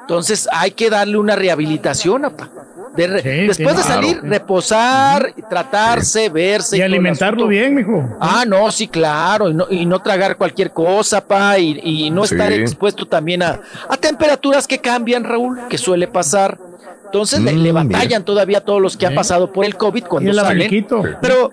Entonces 0.09 0.49
hay 0.51 0.71
que 0.71 0.89
darle 0.89 1.17
una 1.19 1.35
rehabilitación, 1.35 2.25
apa 2.25 2.49
De 2.95 3.05
re- 3.05 3.21
Sí, 3.21 3.29
después 3.47 3.77
de 3.77 3.83
claro. 3.83 4.01
salir, 4.01 4.19
reposar, 4.23 5.33
tratarse, 5.47 6.29
verse. 6.29 6.77
Y 6.77 6.81
alimentarlo 6.81 7.45
bien, 7.45 7.75
mijo. 7.75 8.17
Ah, 8.19 8.43
no, 8.47 8.71
sí, 8.71 8.87
claro, 8.87 9.49
y 9.49 9.53
no, 9.53 9.67
y 9.69 9.85
no 9.85 9.99
tragar 10.01 10.35
cualquier 10.35 10.71
cosa, 10.71 11.23
pa, 11.23 11.59
y, 11.59 11.79
y 11.83 12.09
no 12.09 12.25
Sí. 12.25 12.33
estar 12.33 12.51
expuesto 12.51 13.05
también 13.05 13.43
a, 13.43 13.59
a 13.87 13.97
temperaturas 13.97 14.65
que 14.67 14.79
cambian, 14.79 15.23
Raúl, 15.23 15.59
que 15.69 15.77
suele 15.77 16.07
pasar. 16.07 16.57
Entonces 17.05 17.39
le, 17.41 17.53
Mm, 17.53 17.61
le 17.63 17.71
batallan 17.71 18.23
todavía 18.25 18.61
todos 18.61 18.81
los 18.81 18.97
que 18.97 19.05
han 19.05 19.13
pasado 19.13 19.53
por 19.53 19.63
el 19.63 19.75
COVID 19.75 20.05
cuando 20.05 20.31
el 20.31 20.35
salen. 20.37 20.87
Pero, 21.21 21.51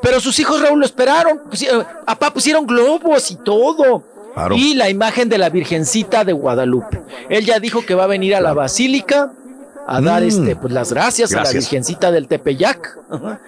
pero 0.00 0.18
sus 0.20 0.38
hijos, 0.38 0.62
Raúl, 0.62 0.80
lo 0.80 0.86
esperaron. 0.86 1.38
Pusi- 1.50 1.68
Papá, 2.06 2.32
pusieron 2.32 2.66
globos 2.66 3.30
y 3.30 3.36
todo. 3.36 4.02
Y 4.56 4.74
la 4.74 4.88
imagen 4.88 5.28
de 5.28 5.38
la 5.38 5.50
Virgencita 5.50 6.24
de 6.24 6.32
Guadalupe. 6.32 7.02
Él 7.28 7.44
ya 7.44 7.58
dijo 7.58 7.84
que 7.84 7.94
va 7.94 8.04
a 8.04 8.08
venir 8.08 8.34
a 8.34 8.40
la 8.40 8.54
Basílica 8.54 9.32
a 9.86 10.00
dar 10.00 10.22
Mm. 10.22 10.26
este, 10.26 10.56
pues, 10.56 10.72
las 10.72 10.92
gracias, 10.92 11.32
a 11.34 11.42
la. 11.42 11.50
Virgencita 11.50 12.10
del 12.10 12.28
Tepeyac. 12.28 12.98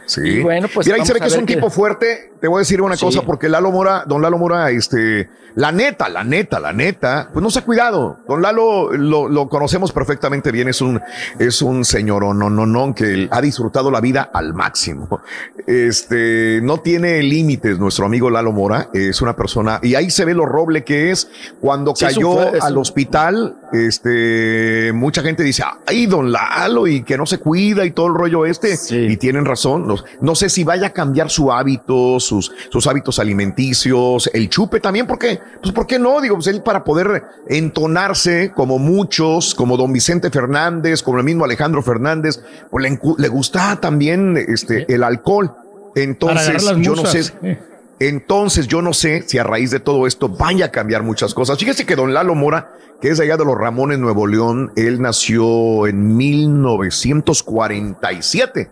Sí. 0.07 0.21
Y 0.23 0.41
bueno, 0.43 0.69
pues 0.73 0.87
Mira, 0.87 0.99
ahí 0.99 1.07
se 1.07 1.13
ve 1.15 1.21
que 1.21 1.27
es 1.29 1.37
un 1.37 1.47
tipo 1.47 1.71
fuerte. 1.71 2.33
Te 2.41 2.49
voy 2.49 2.57
a 2.57 2.61
decir 2.61 2.83
una 2.83 2.97
Sí. 2.97 3.05
cosa, 3.05 3.23
porque 3.23 3.49
Lalo 3.49 3.71
Mora, 3.71 4.05
don 4.07 4.21
Lalo 4.21 4.37
Mora, 4.37 4.69
este, 4.71 5.29
la 5.55 5.71
neta, 5.71 6.09
la 6.09 6.25
neta, 6.25 6.59
la 6.59 6.73
neta, 6.73 7.29
pues 7.33 7.41
no 7.43 7.51
se 7.51 7.61
ha 7.61 7.65
cuidado. 7.65 8.19
Don 8.27 8.43
Lalo 8.43 8.91
lo, 8.93 9.29
lo 9.29 9.49
conocemos 9.49 9.93
perfectamente 9.93 10.51
bien, 10.51 10.67
es 10.69 10.81
un, 10.81 11.01
es 11.39 11.63
un 11.63 11.85
señor 11.85 12.35
no, 12.35 12.51
no, 12.51 12.67
no, 12.67 12.93
que 12.95 13.29
ha 13.31 13.41
disfrutado 13.41 13.91
la 13.93 14.01
vida 14.01 14.29
al 14.33 14.55
máximo. 14.55 15.21
Este, 15.67 16.61
no 16.63 16.79
tiene 16.81 17.23
límites 17.23 17.79
nuestro 17.79 18.07
amigo 18.07 18.29
Lalo 18.31 18.51
Mora, 18.53 18.89
es 18.93 19.23
una 19.23 19.37
persona, 19.37 19.79
y 19.83 19.95
ahí 19.95 20.11
se 20.11 20.25
ve 20.25 20.35
lo 20.35 20.45
roble 20.47 20.83
que 20.83 21.11
es 21.13 21.29
cuando 21.61 21.95
Sí, 21.95 22.07
cayó 22.07 22.33
fue- 22.33 22.59
al 22.61 22.73
un- 22.73 22.79
hospital, 22.79 23.57
este, 23.73 24.91
mucha 24.95 25.23
gente 25.23 25.43
dice, 25.45 25.63
ay, 25.87 26.07
don 26.07 26.22
Lalo, 26.31 26.87
y 26.87 27.03
que 27.03 27.17
no 27.17 27.27
se 27.27 27.39
cuida 27.39 27.85
y 27.85 27.91
todo 27.91 28.09
el 28.09 28.15
rollo 28.15 28.45
este, 28.47 28.77
y 28.91 29.17
tienen 29.17 29.45
razón, 29.45 29.87
no, 29.87 29.97
no 30.21 30.35
sé 30.35 30.49
si 30.49 30.63
vaya 30.63 30.89
a 30.89 30.91
cambiar 30.91 31.31
su 31.31 31.51
hábito, 31.51 32.21
sus, 32.21 32.53
sus 32.71 32.87
hábitos 32.87 33.19
alimenticios, 33.19 34.31
el 34.33 34.49
chupe 34.49 34.81
también, 34.81 35.07
porque, 35.07 35.41
pues, 35.61 35.73
¿por 35.73 35.87
qué 35.87 35.99
no? 35.99 36.21
Digo, 36.21 36.37
pues 36.37 36.47
él 36.49 36.63
para 36.63 36.85
poder 36.85 37.25
entonarse 37.49 38.53
como 38.55 38.79
muchos, 38.79 39.55
como 39.55 39.77
don 39.77 39.93
Vicente 39.93 40.31
Fernández, 40.31 41.03
como 41.03 41.19
el 41.19 41.25
mismo 41.25 41.45
Alejandro 41.45 41.83
Fernández, 41.83 42.43
pues 42.71 42.83
le, 42.83 42.99
le 43.19 43.29
gusta 43.29 43.81
también 43.81 44.37
este, 44.37 44.93
el 44.93 45.03
alcohol. 45.03 45.53
Entonces, 45.95 46.65
yo 46.79 46.95
no 46.95 47.05
sé. 47.07 47.23
Eh. 47.43 47.59
Entonces, 48.09 48.67
yo 48.69 48.83
no 48.83 48.93
sé 48.93 49.23
si 49.27 49.39
a 49.39 49.45
raíz 49.45 49.71
de 49.71 49.81
todo 49.81 50.07
esto 50.07 50.29
vaya 50.29 50.67
a 50.67 50.71
cambiar 50.71 51.03
muchas 51.03 51.33
cosas. 51.35 51.59
Fíjese 51.59 51.87
que 51.87 51.97
don 51.97 52.13
Lalo 52.15 52.35
Mora, 52.35 52.73
que 53.01 53.09
es 53.11 53.19
de 53.19 53.25
allá 53.25 53.37
de 53.37 53.45
los 53.45 53.57
Ramones, 53.57 53.99
Nuevo 53.99 54.27
León, 54.27 54.73
él 54.77 55.01
nació 55.01 55.87
en 55.87 56.17
1947. 56.17 58.71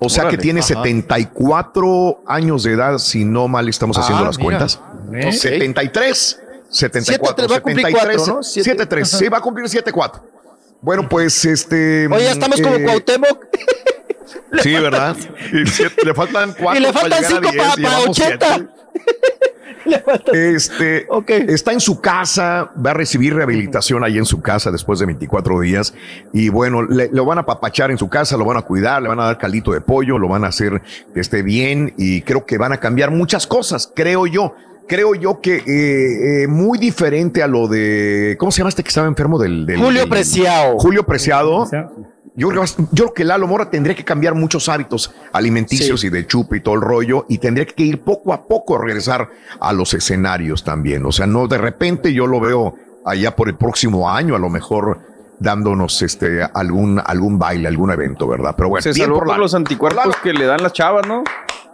O 0.00 0.08
sea 0.08 0.28
que 0.28 0.38
tiene 0.38 0.60
ajá. 0.60 0.68
74 0.68 2.22
años 2.26 2.62
de 2.62 2.72
edad, 2.72 2.98
si 2.98 3.24
no 3.24 3.48
mal 3.48 3.68
estamos 3.68 3.98
Ah, 3.98 4.02
haciendo 4.02 4.24
las 4.24 4.38
mira. 4.38 4.58
cuentas. 4.58 4.80
¿Eh? 5.12 5.32
73, 5.32 6.40
74, 6.70 7.48
Siete, 7.48 7.52
va 7.52 7.56
a 7.56 7.60
cumplir 7.60 7.86
73, 7.86 8.16
cuatro, 8.16 8.34
¿no? 8.36 8.42
Siete. 8.44 8.70
73, 8.70 9.08
Ajá. 9.08 9.18
sí, 9.18 9.28
va 9.28 9.38
a 9.38 9.40
cumplir 9.40 9.68
74. 9.68 10.22
Bueno, 10.80 11.08
pues 11.08 11.44
este. 11.44 12.06
Oye, 12.06 12.24
ya 12.24 12.30
estamos 12.32 12.60
como 12.60 12.76
eh, 12.76 12.84
Cuauhtémoc. 12.84 13.44
Sí, 14.62 14.72
¿verdad? 14.74 15.16
Y 15.52 16.04
le 16.06 16.14
faltan 16.14 16.54
cuatro 16.58 16.80
Y 16.80 16.82
le 16.84 16.92
para 16.92 17.00
faltan 17.00 17.22
llegar 17.22 17.32
a 17.32 17.50
cinco 17.50 17.52
10, 17.52 17.56
para, 17.56 17.68
para 17.70 17.76
llevamos 17.98 18.18
80. 18.20 18.46
siete. 18.46 18.68
Este 20.32 21.06
está 21.54 21.72
en 21.72 21.80
su 21.80 22.00
casa, 22.00 22.70
va 22.84 22.90
a 22.90 22.94
recibir 22.94 23.34
rehabilitación 23.34 24.04
ahí 24.04 24.18
en 24.18 24.26
su 24.26 24.40
casa 24.42 24.70
después 24.70 24.98
de 24.98 25.06
24 25.06 25.60
días. 25.60 25.94
Y 26.32 26.48
bueno, 26.50 26.82
le- 26.82 27.08
lo 27.12 27.24
van 27.24 27.38
a 27.38 27.46
papachar 27.46 27.90
en 27.90 27.96
su 27.98 28.08
casa, 28.08 28.36
lo 28.36 28.44
van 28.44 28.58
a 28.58 28.62
cuidar, 28.62 29.00
le 29.02 29.08
van 29.08 29.20
a 29.20 29.24
dar 29.24 29.38
caldito 29.38 29.72
de 29.72 29.80
pollo, 29.80 30.18
lo 30.18 30.28
van 30.28 30.44
a 30.44 30.48
hacer 30.48 30.82
que 31.14 31.20
esté 31.20 31.42
bien 31.42 31.94
y 31.96 32.20
creo 32.22 32.44
que 32.44 32.58
van 32.58 32.72
a 32.72 32.78
cambiar 32.78 33.10
muchas 33.10 33.46
cosas, 33.46 33.90
creo 33.94 34.26
yo. 34.26 34.54
Creo 34.88 35.14
yo 35.14 35.40
que 35.40 35.56
eh, 35.56 36.42
eh, 36.44 36.46
muy 36.48 36.78
diferente 36.78 37.42
a 37.42 37.46
lo 37.46 37.68
de. 37.68 38.36
¿Cómo 38.38 38.50
se 38.50 38.58
llama 38.58 38.70
este 38.70 38.82
que 38.82 38.88
estaba 38.88 39.06
enfermo 39.06 39.38
del. 39.38 39.66
del- 39.66 39.78
Julio 39.78 40.00
del- 40.00 40.08
Preciado. 40.08 40.78
Julio 40.78 41.04
Preciado. 41.04 41.68
Yo 42.34 42.48
creo, 42.50 42.64
yo 42.64 42.86
creo 42.92 43.14
que 43.14 43.24
Lalo 43.24 43.48
Mora 43.48 43.68
tendría 43.68 43.96
que 43.96 44.04
cambiar 44.04 44.34
muchos 44.36 44.68
hábitos 44.68 45.12
alimenticios 45.32 46.04
y 46.04 46.08
de 46.08 46.24
chupe 46.24 46.58
y 46.58 46.60
todo 46.60 46.76
el 46.76 46.82
rollo 46.82 47.26
y 47.28 47.38
tendría 47.38 47.66
que 47.66 47.82
ir 47.82 48.00
poco 48.02 48.32
a 48.32 48.46
poco 48.46 48.76
a 48.76 48.84
regresar 48.84 49.28
a 49.58 49.72
los 49.72 49.92
escenarios 49.92 50.62
también. 50.62 51.04
O 51.04 51.10
sea, 51.10 51.26
no 51.26 51.48
de 51.48 51.58
repente 51.58 52.12
yo 52.14 52.28
lo 52.28 52.38
veo 52.38 52.76
allá 53.04 53.34
por 53.34 53.48
el 53.48 53.56
próximo 53.56 54.08
año, 54.08 54.36
a 54.36 54.38
lo 54.38 54.50
mejor 54.50 55.00
dándonos 55.40 56.00
este 56.02 56.42
algún 56.54 57.00
algún 57.04 57.40
baile, 57.40 57.66
algún 57.66 57.90
evento, 57.90 58.28
¿verdad? 58.28 58.54
Pero 58.56 58.68
bueno, 58.68 58.82
Se 58.84 58.92
bien 58.92 59.06
salvó 59.06 59.18
por 59.18 59.26
por 59.28 59.38
los 59.38 59.54
anticuerpos 59.54 60.16
que 60.22 60.32
le 60.32 60.44
dan 60.46 60.62
las 60.62 60.72
chavas, 60.72 61.08
¿no? 61.08 61.24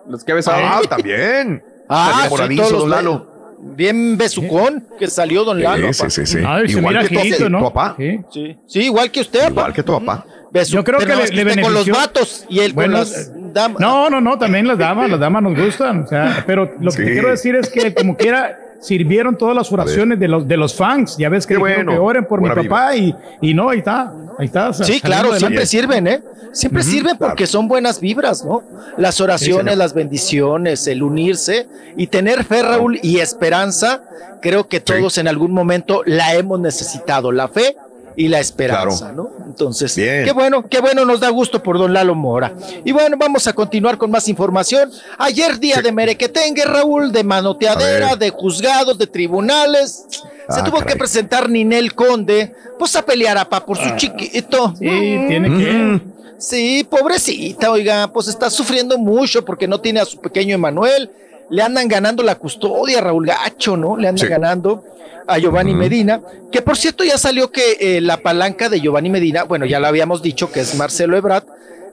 Los 0.08 0.24
que 0.24 0.32
ha 0.32 0.34
besado. 0.34 0.62
Ah, 0.64 0.80
también. 0.88 1.62
Ah, 1.88 2.28
sí, 2.48 2.56
todos 2.56 2.72
don 2.72 2.90
Lalo. 2.90 3.34
Bien 3.76 4.16
besucón 4.18 4.86
que 4.98 5.06
salió 5.08 5.44
don 5.44 5.62
Lalo. 5.62 5.92
Sí, 5.92 6.10
sí, 6.10 6.26
sí. 6.26 6.38
Ay, 6.46 6.64
Igual 6.68 7.08
que 7.08 7.34
tu, 7.38 7.48
¿no? 7.48 7.58
tu 7.58 7.64
papá. 7.64 7.96
Sí. 7.98 8.56
Sí, 8.66 8.80
igual 8.80 9.10
que 9.10 9.20
usted, 9.20 9.48
Igual 9.50 9.72
que 9.72 9.82
tu 9.82 9.92
papá. 9.92 10.26
Besu- 10.52 10.72
Yo 10.74 10.84
creo 10.84 10.98
pero 10.98 11.18
que 11.18 11.32
le, 11.32 11.44
le 11.44 11.62
con 11.62 11.74
los 11.74 11.88
vatos 11.88 12.44
y 12.48 12.60
él 12.60 12.72
Bueno, 12.74 12.98
con 12.98 13.00
las 13.00 13.32
damas. 13.52 13.80
No, 13.80 14.08
no, 14.08 14.20
no, 14.20 14.38
también 14.38 14.68
las 14.68 14.78
damas, 14.78 15.10
las 15.10 15.18
damas 15.18 15.42
nos 15.42 15.58
gustan. 15.58 16.02
O 16.02 16.06
sea, 16.06 16.44
pero 16.46 16.70
lo 16.78 16.92
que 16.92 17.04
quiero 17.04 17.30
decir 17.30 17.56
es 17.56 17.68
que 17.70 17.92
como 17.92 18.16
quiera 18.16 18.56
sirvieron 18.84 19.36
todas 19.36 19.56
las 19.56 19.72
oraciones 19.72 20.20
de 20.20 20.28
los 20.28 20.46
de 20.46 20.56
los 20.56 20.74
fans. 20.74 21.16
Ya 21.16 21.28
ves 21.28 21.46
que 21.46 21.56
bueno. 21.56 22.02
oren 22.02 22.26
por 22.26 22.40
mi 22.40 22.50
papá 22.50 22.94
y, 22.96 23.14
y 23.40 23.54
no, 23.54 23.70
ahí 23.70 23.78
está, 23.78 24.12
ahí 24.38 24.46
está. 24.46 24.72
Sí, 24.72 25.00
claro, 25.00 25.32
adelante. 25.32 25.38
siempre 25.38 25.66
sirven, 25.66 26.06
¿eh? 26.06 26.22
Siempre 26.52 26.82
sirven 26.82 27.16
porque 27.18 27.46
son 27.46 27.66
buenas 27.66 28.00
vibras, 28.00 28.44
¿no? 28.44 28.62
Las 28.96 29.20
oraciones, 29.20 29.76
las 29.76 29.92
bendiciones, 29.92 30.86
el 30.86 31.02
unirse 31.02 31.66
y 31.96 32.06
tener 32.06 32.44
fe, 32.44 32.62
Raúl, 32.62 32.98
y 33.02 33.18
esperanza. 33.18 34.02
Creo 34.40 34.68
que 34.68 34.78
todos 34.78 35.18
en 35.18 35.26
algún 35.26 35.52
momento 35.52 36.02
la 36.04 36.34
hemos 36.34 36.60
necesitado, 36.60 37.32
la 37.32 37.48
fe 37.48 37.76
y 38.16 38.28
la 38.28 38.40
esperanza, 38.40 39.12
¿no? 39.12 39.30
Entonces, 39.46 39.94
Bien. 39.96 40.24
qué 40.24 40.32
bueno, 40.32 40.64
qué 40.68 40.80
bueno, 40.80 41.04
nos 41.04 41.20
da 41.20 41.28
gusto 41.30 41.62
por 41.62 41.78
don 41.78 41.92
Lalo 41.92 42.14
Mora. 42.14 42.52
Y 42.84 42.92
bueno, 42.92 43.16
vamos 43.18 43.46
a 43.46 43.52
continuar 43.52 43.98
con 43.98 44.10
más 44.10 44.28
información. 44.28 44.90
Ayer 45.18 45.58
día 45.58 45.80
de 45.82 45.92
merequetengue, 45.92 46.64
Raúl, 46.64 47.12
de 47.12 47.24
manoteadera, 47.24 48.16
de 48.16 48.30
juzgados, 48.30 48.98
de 48.98 49.06
tribunales. 49.06 50.04
Se 50.10 50.60
Ah, 50.60 50.64
tuvo 50.64 50.80
que 50.84 50.94
presentar 50.96 51.48
Ninel 51.48 51.94
Conde, 51.94 52.54
pues 52.78 52.94
a 52.96 53.02
pelear 53.02 53.38
a 53.38 53.48
pa 53.48 53.64
por 53.64 53.78
su 53.78 53.96
chiquito. 53.96 54.66
Ah. 54.66 54.74
Sí, 54.78 54.86
tiene 55.28 55.48
que. 55.48 55.72
Mm. 55.72 56.12
Sí, 56.38 56.86
pobrecita, 56.88 57.70
oiga, 57.70 58.10
pues 58.12 58.28
está 58.28 58.50
sufriendo 58.50 58.98
mucho 58.98 59.44
porque 59.44 59.66
no 59.66 59.80
tiene 59.80 60.00
a 60.00 60.04
su 60.04 60.18
pequeño 60.20 60.54
Emanuel. 60.54 61.10
Le 61.50 61.62
andan 61.62 61.88
ganando 61.88 62.22
la 62.22 62.34
custodia, 62.36 63.00
Raúl 63.00 63.26
Gacho, 63.26 63.76
¿no? 63.76 63.96
Le 63.96 64.08
andan 64.08 64.26
Sí. 64.26 64.30
ganando 64.30 64.84
a 65.26 65.38
Giovanni 65.38 65.74
Medina, 65.74 66.20
que 66.52 66.60
por 66.62 66.76
cierto 66.76 67.02
ya 67.04 67.16
salió 67.16 67.50
que 67.50 67.76
eh, 67.80 68.00
la 68.00 68.18
palanca 68.18 68.68
de 68.68 68.80
Giovanni 68.80 69.08
Medina, 69.10 69.44
bueno, 69.44 69.64
ya 69.66 69.80
lo 69.80 69.86
habíamos 69.86 70.22
dicho 70.22 70.50
que 70.52 70.60
es 70.60 70.74
Marcelo 70.74 71.16
Ebrard, 71.16 71.44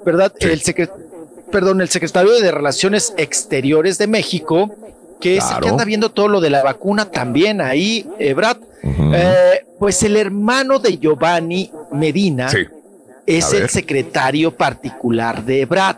¿verdad? 0.05 0.33
El 0.39 0.61
secre- 0.61 0.91
perdón, 1.51 1.81
el 1.81 1.89
secretario 1.89 2.31
de 2.39 2.51
Relaciones 2.51 3.13
Exteriores 3.17 3.97
de 3.97 4.07
México, 4.07 4.73
que 5.21 5.37
es 5.37 5.43
el 5.45 5.49
que 5.49 5.59
Claro. 5.59 5.67
anda 5.73 5.85
viendo 5.85 6.09
todo 6.11 6.27
lo 6.27 6.41
de 6.41 6.49
la 6.49 6.63
vacuna 6.63 7.05
también 7.11 7.61
ahí, 7.61 8.05
Ebrard. 8.19 8.57
Eh, 8.83 9.65
pues 9.79 10.01
el 10.03 10.17
hermano 10.17 10.79
de 10.79 10.97
Giovanni 10.97 11.71
Medina 11.91 12.49
Sí. 12.49 12.65
es 13.27 13.53
A 13.53 13.57
el 13.57 13.69
secretario 13.69 14.51
particular 14.55 15.43
de 15.45 15.61
Ebrard. 15.61 15.97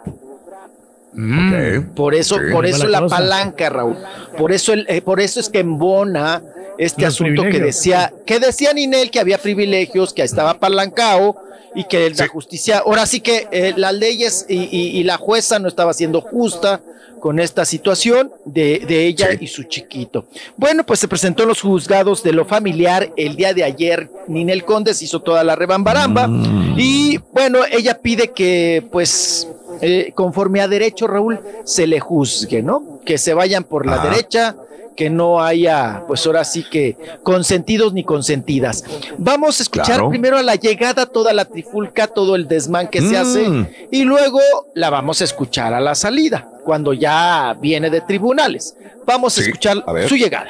Ok. 1.13 1.93
Por 1.95 2.15
eso, 2.15 2.35
Sí. 2.37 2.51
por 2.51 2.65
eso 2.65 2.87
la 2.87 3.01
cosa. 3.01 3.15
palanca, 3.17 3.69
Raúl. 3.69 3.97
Por 4.37 4.51
eso, 4.51 4.73
el, 4.73 4.85
eh, 4.89 5.01
por 5.01 5.19
eso 5.21 5.39
es 5.39 5.49
que 5.49 5.59
embona 5.59 6.41
este 6.77 7.03
Los 7.03 7.13
asunto 7.13 7.43
que 7.43 7.59
decía, 7.59 8.11
que 8.25 8.39
decía 8.39 8.73
Ninel 8.73 9.11
que 9.11 9.19
había 9.19 9.37
privilegios, 9.37 10.11
que 10.13 10.23
estaba 10.23 10.51
apalancado 10.51 11.35
y 11.75 11.83
que 11.85 12.09
la 12.11 12.27
justicia, 12.27 12.79
ahora 12.79 13.05
sí 13.05 13.19
que 13.19 13.47
eh, 13.51 13.73
las 13.77 13.93
leyes 13.93 14.45
y, 14.49 14.55
y- 14.75 14.97
y 14.99 15.03
la 15.03 15.17
jueza 15.17 15.59
no 15.59 15.67
estaba 15.67 15.93
siendo 15.93 16.21
justa 16.21 16.81
con 17.23 17.39
esta 17.39 17.63
situación 17.63 18.33
de, 18.43 18.83
de 18.85 19.05
ella 19.07 19.29
Sí. 19.31 19.37
y 19.39 19.47
su 19.47 19.63
chiquito. 19.63 20.25
Bueno, 20.57 20.85
pues 20.85 20.99
se 20.99 21.07
presentó 21.07 21.43
en 21.43 21.49
los 21.49 21.61
juzgados 21.61 22.21
de 22.21 22.33
lo 22.33 22.43
familiar 22.43 23.13
el 23.15 23.37
día 23.37 23.53
de 23.53 23.63
ayer. 23.63 24.09
Ninel 24.27 24.65
Condes 24.65 25.01
hizo 25.01 25.21
toda 25.21 25.41
la 25.45 25.55
rebambaramba 25.55 26.27
Mm. 26.27 26.75
y 26.77 27.17
bueno, 27.31 27.59
ella 27.71 27.97
pide 28.01 28.31
que 28.33 28.85
pues 28.91 29.47
eh, 29.79 30.11
conforme 30.13 30.59
a 30.59 30.67
derecho, 30.67 31.07
Raúl, 31.07 31.39
se 31.63 31.87
le 31.87 32.01
juzgue, 32.01 32.61
¿no? 32.61 32.99
Que 33.05 33.17
se 33.17 33.33
vayan 33.33 33.63
por 33.63 33.85
la 33.85 33.99
derecha, 33.99 34.55
que 34.95 35.09
no 35.09 35.41
haya, 35.43 36.03
pues 36.07 36.25
ahora 36.25 36.43
sí 36.43 36.63
que 36.69 36.97
consentidos 37.23 37.93
ni 37.93 38.03
consentidas. 38.03 38.83
Vamos 39.17 39.59
a 39.59 39.63
escuchar 39.63 39.85
Claro. 39.85 40.09
primero 40.09 40.37
a 40.37 40.43
la 40.43 40.55
llegada, 40.55 41.05
toda 41.05 41.33
la 41.33 41.45
trifulca, 41.45 42.07
todo 42.07 42.35
el 42.35 42.47
desmán 42.47 42.87
que 42.87 43.01
se 43.01 43.13
Mm. 43.13 43.21
hace, 43.21 43.87
y 43.91 44.03
luego 44.03 44.39
la 44.75 44.89
vamos 44.89 45.21
a 45.21 45.23
escuchar 45.23 45.73
a 45.73 45.79
la 45.79 45.95
salida, 45.95 46.47
cuando 46.63 46.93
ya 46.93 47.55
viene 47.59 47.89
de 47.89 48.01
tribunales. 48.01 48.75
Vamos 49.05 49.37
a 49.37 49.41
escuchar 49.41 49.83
a 49.85 49.91
ver. 49.93 50.07
su 50.07 50.15
llegada. 50.15 50.49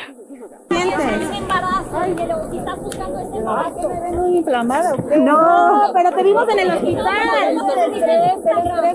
Muy 3.44 4.38
inflamada. 4.38 4.96
No, 5.18 5.92
pero 5.94 6.12
te 6.12 6.24
vimos 6.24 6.48
en 6.50 6.60
el 6.60 6.72
hospital. 6.72 7.58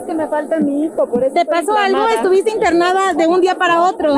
Que 0.06 0.14
me 0.14 0.26
falta 0.28 0.58
mi 0.58 0.84
hijo. 0.84 1.06
Por 1.06 1.22
eso 1.22 1.34
¿Te 1.34 1.44
pasó 1.44 1.76
algo? 1.76 2.06
¿Estuviste 2.08 2.50
internada 2.50 3.12
de 3.12 3.26
un 3.26 3.40
día 3.40 3.56
para 3.56 3.82
otro? 3.82 4.14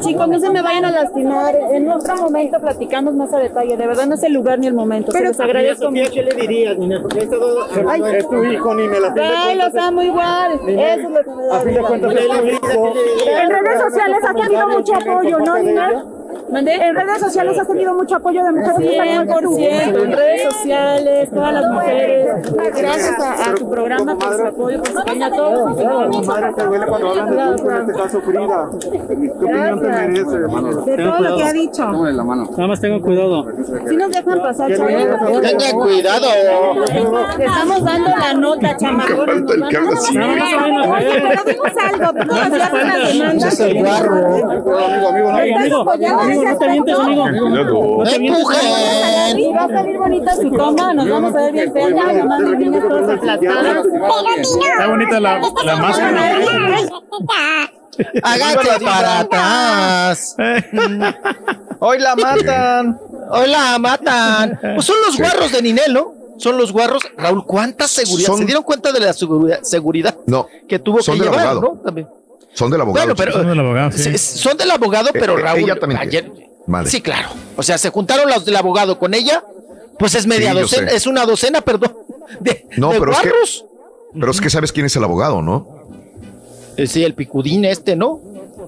Chicos, 0.00 0.28
no 0.28 0.38
se 0.38 0.50
me 0.50 0.62
vayan 0.62 0.84
a 0.84 0.90
lastimar. 0.92 1.54
En 1.72 1.90
otro 1.90 2.16
momento 2.16 2.60
platicamos 2.60 3.14
más 3.14 3.32
a 3.32 3.38
detalle. 3.38 3.76
De 3.76 3.86
verdad 3.86 4.06
no 4.06 4.14
es 4.14 4.22
el 4.22 4.32
lugar 4.32 4.58
ni 4.58 4.66
el 4.68 4.74
momento. 4.74 5.10
Pero, 5.12 5.32
se 5.32 5.38
los 5.38 5.40
agradezco 5.40 5.84
Sofía, 5.86 6.04
mucho. 6.04 6.14
¿qué 6.14 6.22
le 6.22 6.34
dirías, 6.34 6.78
Ninel? 6.78 7.02
Porque 7.02 7.20
es 7.20 8.28
tu 8.28 8.44
hijo, 8.44 8.74
Ninel. 8.74 9.04
Ay, 9.20 9.56
los 9.56 9.74
amo 9.74 10.02
igual. 10.02 10.52
Eso 10.66 11.08
es 11.08 11.10
lo 11.10 11.24
que 11.24 11.30
me 11.30 11.46
da. 11.46 11.56
a 11.56 11.60
fin 11.60 11.74
de 11.74 11.80
cuentas, 11.80 12.14
es 12.14 12.26
tu 12.28 12.46
hijo. 12.46 12.92
En 13.26 13.50
redes 13.50 13.80
sociales 13.80 14.18
has 14.24 14.36
tenido 14.36 14.68
mucho 14.68 14.94
apoyo, 14.94 15.38
¿no, 15.40 15.58
Nina? 15.58 16.04
En 16.50 16.94
redes 16.94 17.20
sociales 17.20 17.58
has 17.58 17.66
tenido 17.66 17.94
mucho 17.94 18.16
apoyo 18.16 18.42
de 18.44 18.52
mujeres 18.52 18.78
que 18.78 18.90
están 18.90 19.08
igual 19.08 19.26
que 19.26 19.42
tú. 19.42 19.56
100%, 19.56 20.02
en 20.02 20.12
redes 20.12 20.42
sociales, 20.52 21.30
todas 21.30 21.52
las 21.52 21.70
mujeres. 21.70 22.52
Gracias 22.76 23.20
a, 23.20 23.50
a 23.50 23.54
tu 23.54 23.70
programa 23.70 24.18
por 24.18 24.36
su 24.36 24.46
apoyo, 24.46 24.78
por 24.78 24.88
su 24.88 25.04
cariño 25.04 25.26
a 25.26 25.30
todos. 25.30 26.26
Madre, 26.26 26.52
te 26.54 26.64
duele 26.64 26.86
cuando 26.86 27.08
hablan 27.10 27.56
de 27.56 27.62
en 27.68 27.80
este 27.80 27.92
caso 27.92 28.20
Frida. 28.20 28.70
¿Qué 28.80 29.44
opinión 29.44 29.80
te 29.80 29.88
merece, 29.88 30.34
hermano? 30.36 30.68
De 30.82 30.96
todo 30.96 31.20
lo 31.20 31.36
que 31.36 31.42
ha 31.44 31.52
dicho. 31.52 31.92
la 31.92 32.24
mano. 32.24 32.48
Nada 32.50 32.66
más 32.66 32.80
tengo 32.80 33.00
cuidado. 33.00 33.46
Si 33.88 33.96
nos 33.96 34.10
dejan 34.10 34.40
pasar, 34.40 34.70
chamacos. 34.74 35.40
Tengan 35.42 35.72
cuidado. 35.78 36.26
Estamos 37.38 37.84
dando 37.84 38.10
la 38.10 38.34
nota, 38.34 38.76
chamacos. 38.76 39.26
falta 39.26 39.54
el 39.54 39.68
que 39.68 39.76
habla 39.76 39.92
así. 39.92 40.18
Oye, 40.18 41.22
pero 41.28 41.44
dimos 41.44 41.72
algo. 41.76 42.12
Tú 42.18 42.26
nos 42.26 42.38
hacías 42.38 42.72
una 42.72 42.96
demanda. 42.98 43.48
Es 43.48 43.60
el 43.60 43.78
guarro. 43.78 44.16
Amigo, 44.78 45.08
amigo, 45.08 45.68
no. 45.68 45.84
¿Estás 46.32 46.52
apoyando 46.52 46.52
ese 46.52 46.52
no 46.52 46.58
te 46.58 46.64
avientes, 46.64 46.94
aspecto? 46.94 47.24
amigo. 47.24 47.28
No 47.28 48.04
te. 48.04 49.40
Y 49.40 49.52
va 49.52 49.64
a 49.64 49.68
salir 49.68 49.98
bonita 49.98 50.34
su 50.36 50.50
toma, 50.50 50.94
nos 50.94 51.08
vamos 51.08 51.34
a 51.34 51.38
ver 51.38 51.52
bien 51.52 51.72
feas, 51.72 51.90
ya, 51.94 52.12
nomás 52.12 52.40
mis 52.40 52.58
niñas 52.58 52.82
todas 52.88 53.10
aplastadas. 53.18 53.86
Está 54.40 54.86
bonita 54.88 55.20
la, 55.20 55.40
la 55.64 55.76
máscara. 55.76 56.38
Hágate 58.22 58.84
para 58.84 59.20
atrás. 59.20 60.36
Hoy 61.80 61.98
la 61.98 62.16
matan. 62.16 63.00
Hoy 63.30 63.48
la 63.48 63.78
matan. 63.78 64.58
Pues 64.74 64.86
son 64.86 64.96
los 65.06 65.16
guarros 65.18 65.52
de 65.52 65.62
Ninel, 65.62 65.92
¿no? 65.92 66.14
Son 66.38 66.56
los 66.56 66.72
guarros. 66.72 67.02
Raúl, 67.16 67.44
¿cuánta 67.44 67.88
seguridad? 67.88 68.28
Son- 68.28 68.38
¿Se 68.38 68.44
dieron 68.44 68.62
cuenta 68.62 68.92
de 68.92 69.00
la 69.00 69.12
seguridad, 69.12 69.58
seguridad 69.62 70.16
No, 70.26 70.46
que 70.68 70.78
tuvo 70.78 71.02
son 71.02 71.16
que 71.18 71.24
llevar, 71.24 71.40
abogado. 71.48 71.60
no? 71.74 71.80
También. 71.82 72.06
Son 72.58 72.70
del 72.70 72.80
abogado. 72.80 73.06
Bueno, 73.06 73.16
pero 73.16 73.32
Son 73.32 73.46
del 73.48 73.60
abogado, 73.60 73.92
sí. 73.92 74.02
se- 74.02 74.18
son 74.18 74.56
del 74.56 74.70
abogado, 74.70 75.10
pero 75.12 75.36
Raúl. 75.36 75.60
ella 75.60 75.78
también 75.78 76.00
ayer- 76.00 76.32
sí, 76.86 77.00
claro. 77.00 77.28
O 77.56 77.62
sea, 77.62 77.78
se 77.78 77.90
juntaron 77.90 78.28
los 78.28 78.44
del 78.44 78.56
abogado 78.56 78.98
con 78.98 79.14
ella. 79.14 79.44
Pues 79.98 80.14
es 80.14 80.26
media 80.26 80.52
Sí, 80.52 80.58
docena, 80.60 80.90
es 80.90 81.06
una 81.06 81.24
docena, 81.26 81.60
perdón. 81.60 81.92
De, 82.40 82.66
No, 82.76 82.90
de 82.92 83.00
pero 83.00 83.12
es 83.12 83.18
que, 83.20 83.30
pero 84.18 84.30
es 84.32 84.40
que 84.40 84.50
sabes 84.50 84.72
quién 84.72 84.86
es 84.86 84.94
el 84.96 85.02
abogado, 85.04 85.40
¿no? 85.42 85.66
Eh, 86.76 86.86
Sí, 86.86 87.02
el 87.04 87.14
picudín 87.14 87.64
este, 87.64 87.96
¿no? 87.96 88.20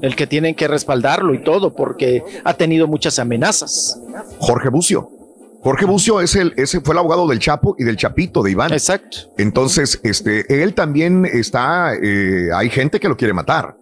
El 0.02 0.17
que 0.17 0.27
tienen 0.27 0.55
que 0.55 0.67
respaldarlo 0.67 1.35
y 1.35 1.43
todo, 1.44 1.75
porque 1.75 2.23
ha 2.44 2.55
tenido 2.55 2.86
muchas 2.89 3.19
amenazas. 3.19 4.01
Jorge 4.39 4.69
Bucio. 4.70 5.10
Jorge 5.62 5.85
Bucio 5.85 6.20
es 6.23 6.35
el, 6.36 6.55
ese 6.57 6.81
fue 6.81 6.94
el 6.94 6.99
abogado 6.99 7.28
del 7.28 7.39
Chapo 7.39 7.77
y 7.78 7.85
del 7.85 7.97
Chapito 7.97 8.43
de 8.43 8.51
Iván. 8.52 8.73
Exacto. 8.73 9.19
Entonces, 9.36 10.01
este, 10.02 10.62
él 10.62 10.73
también 10.75 11.27
está, 11.27 11.93
eh, 12.02 12.49
hay 12.55 12.70
gente 12.70 12.99
que 12.99 13.09
lo 13.09 13.17
quiere 13.17 13.35
matar. 13.35 13.77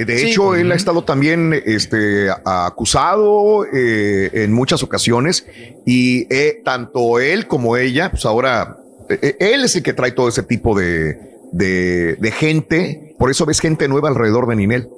Eh, 0.00 0.04
De 0.06 0.18
Sí. 0.18 0.26
hecho, 0.30 0.54
él 0.54 0.72
ha 0.72 0.74
estado 0.74 1.04
también 1.04 1.52
este, 1.66 2.28
acusado 2.44 3.64
eh, 3.66 4.30
en 4.32 4.52
muchas 4.52 4.82
ocasiones 4.82 5.46
y 5.84 6.26
eh, 6.34 6.62
tanto 6.64 7.18
él 7.20 7.46
como 7.46 7.76
ella, 7.76 8.10
pues 8.10 8.24
ahora, 8.24 8.78
eh, 9.08 9.36
él 9.40 9.64
es 9.64 9.76
el 9.76 9.82
que 9.82 9.92
trae 9.92 10.12
todo 10.12 10.28
ese 10.28 10.42
tipo 10.42 10.78
de, 10.78 11.18
de, 11.52 12.16
de 12.18 12.30
gente. 12.30 13.14
Por 13.18 13.30
eso 13.30 13.44
ves 13.44 13.60
gente 13.60 13.88
nueva 13.88 14.08
alrededor 14.08 14.48
de 14.48 14.56
Ninel. 14.56 14.88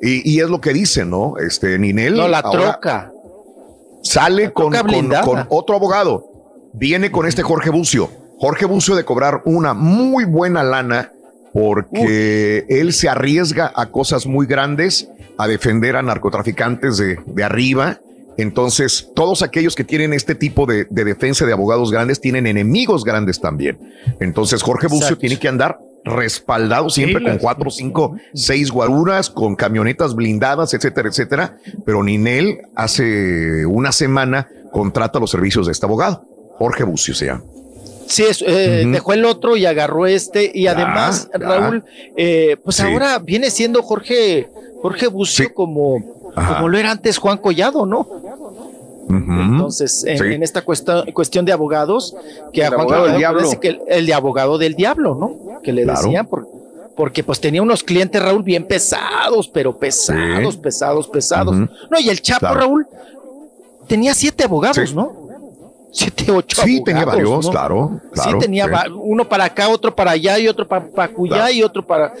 Y, 0.00 0.30
y 0.30 0.40
es 0.40 0.48
lo 0.50 0.60
que 0.60 0.72
dicen, 0.72 1.10
¿no? 1.10 1.34
Este, 1.38 1.78
Ninel. 1.78 2.14
No, 2.16 2.28
la 2.28 2.42
troca. 2.42 3.10
Sale 4.02 4.52
con, 4.52 4.72
con 4.72 5.46
otro 5.48 5.76
abogado. 5.76 6.28
Viene 6.74 7.10
con 7.10 7.26
este 7.26 7.42
Jorge 7.42 7.70
Bucio. 7.70 8.10
Jorge 8.38 8.66
Bucio 8.66 8.94
de 8.96 9.04
cobrar 9.04 9.40
una 9.46 9.72
muy 9.74 10.24
buena 10.24 10.62
lana 10.62 11.12
porque 11.54 12.66
él 12.68 12.92
se 12.92 13.08
arriesga 13.08 13.72
a 13.76 13.86
cosas 13.86 14.26
muy 14.26 14.44
grandes, 14.44 15.08
a 15.38 15.46
defender 15.46 15.94
a 15.94 16.02
narcotraficantes 16.02 16.98
de, 16.98 17.20
de 17.24 17.44
arriba. 17.44 18.00
Entonces, 18.36 19.10
todos 19.14 19.42
aquellos 19.42 19.76
que 19.76 19.84
tienen 19.84 20.12
este 20.12 20.34
tipo 20.34 20.66
de, 20.66 20.88
de 20.90 21.04
defensa 21.04 21.46
de 21.46 21.52
abogados 21.52 21.92
grandes 21.92 22.20
tienen 22.20 22.48
enemigos 22.48 23.04
grandes 23.04 23.40
también. 23.40 23.78
Entonces, 24.18 24.64
Jorge 24.64 24.88
Bucio 24.88 25.04
Exacto. 25.04 25.20
tiene 25.20 25.38
que 25.38 25.46
andar 25.46 25.78
respaldado 26.04 26.90
siempre 26.90 27.20
Sí, 27.20 27.24
con 27.24 27.38
cuatro, 27.38 27.70
cinco, 27.70 28.16
seis 28.34 28.72
guaruras, 28.72 29.30
con 29.30 29.54
camionetas 29.54 30.16
blindadas, 30.16 30.74
etcétera, 30.74 31.08
etcétera. 31.08 31.56
Pero 31.86 32.02
Ninel 32.02 32.58
hace 32.74 33.64
una 33.64 33.92
semana 33.92 34.48
contrata 34.72 35.20
los 35.20 35.30
servicios 35.30 35.66
de 35.66 35.72
este 35.72 35.86
abogado. 35.86 36.24
Jorge 36.58 36.82
Bucio 36.82 37.14
se 37.14 37.26
llama. 37.26 37.44
Sí, 38.06 38.22
es, 38.24 38.42
eh, 38.46 38.84
dejó 38.86 39.12
el 39.12 39.24
otro 39.24 39.56
y 39.56 39.66
agarró 39.66 40.06
este. 40.06 40.50
Y 40.54 40.66
además. 40.66 41.28
Raúl, 41.34 41.84
eh, 42.16 42.56
pues 42.62 42.76
Sí. 42.76 42.82
ahora 42.82 43.18
viene 43.18 43.50
siendo 43.50 43.82
Jorge, 43.82 44.48
Jorge 44.82 45.06
Bucio 45.08 45.46
Sí. 45.46 45.50
como, 45.52 46.32
Ajá. 46.36 46.56
como 46.56 46.68
lo 46.68 46.78
era 46.78 46.90
antes 46.90 47.18
Juan 47.18 47.38
Collado, 47.38 47.86
¿no? 47.86 48.06
Entonces, 49.08 50.04
en, 50.06 50.18
Sí. 50.18 50.24
en 50.24 50.42
esta 50.42 50.62
cuesta- 50.62 51.04
cuestión 51.12 51.44
de 51.44 51.52
abogados, 51.52 52.14
que 52.52 52.62
a 52.64 52.68
El 52.68 52.74
Juan 52.74 52.80
abogado 52.82 53.04
del 53.06 53.14
Collado 53.14 53.60
que 53.60 53.68
el, 53.68 53.80
el 53.88 54.06
de 54.06 54.14
abogado 54.14 54.58
del 54.58 54.74
diablo, 54.74 55.14
¿no? 55.14 55.60
Que 55.62 55.72
le 55.72 55.84
Claro. 55.84 56.00
decían, 56.02 56.26
por- 56.26 56.48
porque 56.96 57.22
pues 57.24 57.40
tenía 57.40 57.60
unos 57.60 57.82
clientes, 57.82 58.22
Raúl, 58.22 58.42
bien 58.42 58.64
pesados, 58.66 59.48
pero 59.48 59.76
pesados, 59.76 60.54
Sí. 60.54 60.60
pesados, 60.60 61.08
pesados. 61.08 61.54
No, 61.56 62.00
y 62.00 62.08
el 62.08 62.20
Chapo, 62.22 62.40
Claro. 62.40 62.60
Raúl, 62.60 62.86
tenía 63.88 64.14
siete 64.14 64.44
abogados, 64.44 64.88
Sí. 64.88 64.94
¿no? 64.94 65.23
Siete, 65.94 66.30
ocho 66.32 66.56
Sí, 66.56 66.60
abogados, 66.78 66.84
tenía 66.84 67.04
varios, 67.04 67.44
¿no? 67.46 67.50
claro, 67.52 68.00
claro. 68.12 68.30
sí, 68.32 68.38
tenía 68.40 68.66
sí. 68.66 68.92
uno 68.96 69.28
para 69.28 69.44
acá, 69.44 69.68
otro 69.68 69.94
para 69.94 70.10
allá 70.10 70.38
y 70.40 70.48
otro 70.48 70.66
para 70.66 70.86
acullá 70.96 71.36
Claro. 71.36 71.52
y 71.52 71.62
otro 71.62 71.86
para. 71.86 72.12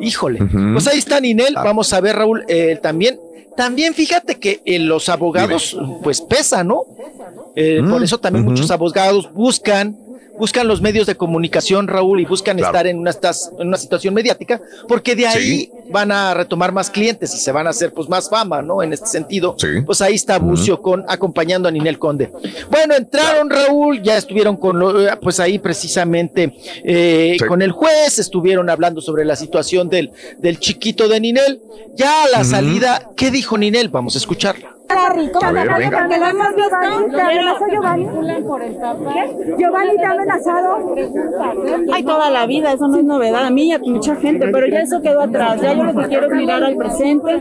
Híjole. 0.00 0.40
Pues 0.72 0.86
ahí 0.88 0.98
está 0.98 1.20
Ninel. 1.20 1.52
Claro. 1.52 1.68
Vamos 1.68 1.92
a 1.92 2.00
ver, 2.00 2.16
Raúl, 2.16 2.44
eh, 2.48 2.78
también. 2.82 3.20
También 3.56 3.94
fíjate 3.94 4.36
que 4.38 4.60
eh, 4.64 4.78
los 4.78 5.08
abogados, 5.08 5.76
pues 6.02 6.20
pesan, 6.22 6.68
¿no? 6.68 6.84
Eh, 7.54 7.80
Mm, 7.82 7.90
Por 7.90 8.02
eso 8.02 8.18
también 8.18 8.44
muchos 8.44 8.70
abogados 8.70 9.30
buscan, 9.32 9.96
buscan 10.40 10.66
los 10.66 10.80
medios 10.80 11.06
de 11.06 11.14
comunicación, 11.16 11.86
Raúl, 11.86 12.18
y 12.20 12.24
buscan 12.24 12.56
Claro. 12.56 12.72
estar 12.72 12.86
en 12.88 12.98
una, 12.98 13.10
en 13.12 13.68
una 13.68 13.76
situación 13.76 14.14
mediática, 14.14 14.60
porque 14.88 15.14
de 15.14 15.26
ahí 15.28 15.40
Sí. 15.40 15.70
van 15.92 16.10
a 16.10 16.34
retomar 16.34 16.72
más 16.72 16.90
clientes 16.90 17.32
y 17.34 17.38
se 17.38 17.52
van 17.52 17.66
a 17.66 17.70
hacer 17.70 17.92
pues 17.92 18.08
más 18.08 18.28
fama, 18.28 18.62
¿no? 18.62 18.82
En 18.82 18.92
este 18.92 19.06
sentido. 19.06 19.54
Sí. 19.58 19.68
Pues 19.86 20.00
ahí 20.00 20.14
está 20.14 20.38
Bucio 20.38 20.80
con, 20.82 21.04
acompañando 21.08 21.68
a 21.68 21.70
Ninel 21.70 21.98
Conde. 21.98 22.32
Bueno, 22.70 22.94
entraron 22.96 23.50
Raúl, 23.50 24.02
ya 24.02 24.16
estuvieron 24.16 24.56
con 24.56 24.78
lo- 24.78 25.06
eh, 25.06 25.10
pues 25.22 25.38
ahí 25.38 25.58
precisamente 25.58 26.54
eh, 26.84 27.36
Sí. 27.38 27.44
con 27.46 27.60
el 27.62 27.70
juez, 27.72 28.18
estuvieron 28.18 28.70
hablando 28.70 29.00
sobre 29.00 29.24
la 29.24 29.36
situación 29.36 29.88
del, 29.90 30.10
del 30.38 30.58
chiquito 30.58 31.06
de 31.08 31.20
Ninel. 31.20 31.60
Ya 31.94 32.24
a 32.24 32.28
la 32.28 32.44
salida, 32.44 33.10
¿qué 33.16 33.30
dijo 33.30 33.58
Ninel? 33.58 33.88
Vamos 33.90 34.14
a 34.14 34.18
escucharla. 34.18 34.74
¿Cómo 35.32 35.46
A 35.46 35.52
ver, 35.52 35.66
le 35.68 35.74
venga. 35.78 35.98
Porque 36.00 36.18
lo 36.18 36.26
hemos 36.26 36.48
visto. 36.56 36.76
¿Te 37.14 37.20
amenazó 37.20 37.64
Giovanni? 37.70 38.06
¿Qué? 38.06 39.54
¿Giovanni 39.58 39.96
te 39.96 40.04
amenazado? 40.30 40.94
Ay, 41.92 42.02
toda 42.04 42.30
la 42.30 42.46
vida, 42.46 42.72
eso 42.72 42.88
no 42.88 42.96
es 42.98 43.04
novedad 43.04 43.44
a 43.44 43.50
mí 43.50 43.68
y 43.68 43.72
a 43.72 43.78
mucha 43.78 44.16
gente, 44.16 44.48
pero 44.52 44.66
ya 44.66 44.80
eso 44.80 45.00
quedó 45.00 45.20
atrás. 45.22 45.60
Ya 45.60 45.74
yo 45.74 45.84
lo 45.84 45.94
que 45.94 46.08
quiero 46.08 46.26
es 46.26 46.32
mirar 46.32 46.62
al 46.62 46.76
presente, 46.76 47.40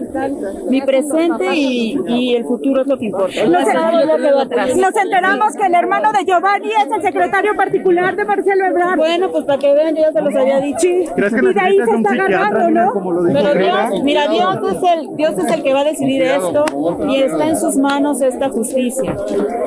mi 0.70 0.82
presente 0.82 1.56
y, 1.56 2.00
y 2.08 2.36
el 2.36 2.44
futuro 2.46 2.82
es 2.82 2.88
lo 2.88 2.98
que 2.98 3.06
importa. 3.06 3.42
El 3.42 3.52
Nos, 3.52 3.64
pasado 3.66 4.00
ya 4.08 4.18
quedó 4.18 4.40
atrás. 4.40 4.76
nos 4.76 4.96
enteramos 4.96 5.54
que 5.56 5.66
el 5.68 5.74
hermano 5.76 6.12
de 6.12 6.26
Giovanni 6.26 6.70
es 6.70 6.92
el 6.96 7.02
secretario 7.02 7.56
particular 7.56 8.16
de 8.16 8.26
Marcelo 8.26 8.66
Ebrard. 8.66 8.98
Bueno, 8.98 9.32
pues 9.32 9.46
para 9.46 9.60
que 9.60 9.74
vean, 9.74 9.96
yo 9.96 10.02
ya 10.02 10.12
se 10.12 10.22
los 10.22 10.36
había 10.36 10.60
dicho. 10.60 10.88
¿Crees 11.16 11.34
que 11.34 11.40
y 11.50 11.54
de 11.54 11.60
ahí 11.60 11.78
se 11.78 11.96
está 11.96 12.12
Ninel, 12.12 12.74
¿no? 12.74 12.92
como 12.94 13.14
lo 13.14 13.24
dijo 13.24 13.40
Pero? 13.42 13.60
Dios, 13.60 14.04
mira, 14.04 14.28
Dios 14.28 14.58
es 14.72 14.84
el, 14.94 15.16
Dios 15.16 15.34
es 15.38 15.52
el 15.52 15.64
que 15.64 15.74
va 15.74 15.82
a 15.82 15.84
decidir 15.84 16.22
esto 16.24 16.66
y 17.08 17.18
está 17.22 17.48
en 17.48 17.58
sus 17.58 17.78
manos 17.78 18.22
esta 18.22 18.50
justicia. 18.50 19.16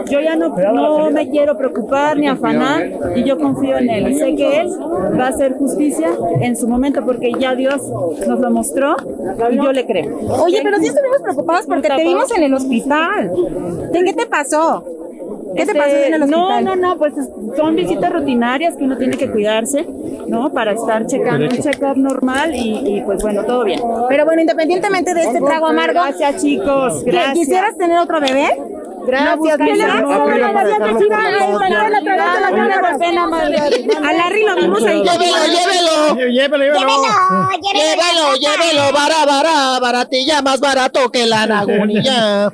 Yo 0.09 0.21
ya 0.21 0.37
no, 0.37 0.49
no 0.49 1.11
me 1.11 1.29
quiero 1.29 1.57
preocupar 1.57 2.17
ni 2.17 2.29
afanar 2.29 2.83
y 3.17 3.25
yo 3.25 3.39
confío 3.39 3.79
en 3.79 3.91
él 3.91 4.09
y 4.13 4.15
sé 4.17 4.35
que 4.35 4.61
él 4.61 4.69
va 5.19 5.27
a 5.27 5.29
hacer 5.29 5.55
justicia 5.59 6.09
en 6.41 6.57
su 6.57 6.69
momento 6.69 7.05
porque 7.05 7.33
ya 7.39 7.55
Dios 7.55 7.83
nos 8.27 8.41
lo 8.41 8.51
mostró 8.51 8.95
y 9.51 9.57
yo 9.57 9.73
le 9.73 9.85
creo. 9.87 10.17
Oye, 10.45 10.61
pero 10.63 10.79
sí 10.79 10.87
estuvimos 10.87 11.19
preocupados 11.23 11.67
porque 11.67 11.89
te 11.89 12.03
vimos 12.03 12.31
en 12.37 12.43
el 12.45 12.55
hospital. 12.55 13.31
¿Qué 13.93 14.05
qué 14.05 14.13
te 14.13 14.27
pasó? 14.27 14.85
¿Qué 15.55 15.67
te 15.67 15.73
Este, 15.73 15.79
pasó 15.79 15.97
en 15.97 16.15
el 16.15 16.21
No, 16.31 16.49
hospital? 16.49 16.65
no, 16.65 16.77
no, 16.77 16.97
pues 16.99 17.17
es- 17.19 17.29
son 17.57 17.77
visitas 17.77 18.11
rutinarias 18.13 18.75
que 18.77 18.85
uno 18.85 18.97
tiene 18.97 19.17
que 19.19 19.31
cuidarse, 19.31 19.87
¿no? 20.27 20.51
Para 20.51 20.73
estar 20.73 21.07
checando 21.07 21.45
un 21.45 21.51
check-up 21.53 21.97
normal 21.97 22.55
y, 22.55 22.97
y, 22.97 23.03
pues 23.03 23.23
bueno, 23.23 23.45
todo 23.45 23.63
bien. 23.65 23.81
Pero 24.09 24.25
bueno, 24.25 24.41
independientemente 24.41 25.13
de 25.13 25.23
este 25.25 25.41
trago 25.41 25.67
amargo, 25.67 26.01
Gracias, 26.01 26.43
chicos. 26.43 27.03
¿qué- 27.05 27.11
Gracias. 27.11 27.35
¿quisieras 27.39 27.77
tener 27.77 27.99
otro 27.99 28.19
bebé? 28.21 28.49
Gracias. 29.07 29.61
A 29.61 29.73
Larry 34.13 34.45
lo 34.45 34.57
vimos 34.57 34.85
ahí. 34.85 35.03
Llévelo, 35.03 35.37
llévelo. 35.47 36.15
Llévelo, 36.31 36.61
Llévelo, 37.73 38.37
llévelo, 38.41 38.93
bara, 38.93 39.27
bara, 39.27 39.81
baratilla, 39.81 40.43
más 40.43 40.61
barato 40.61 41.11
que 41.11 41.27
la 41.27 41.47
nagunilla. 41.47 42.51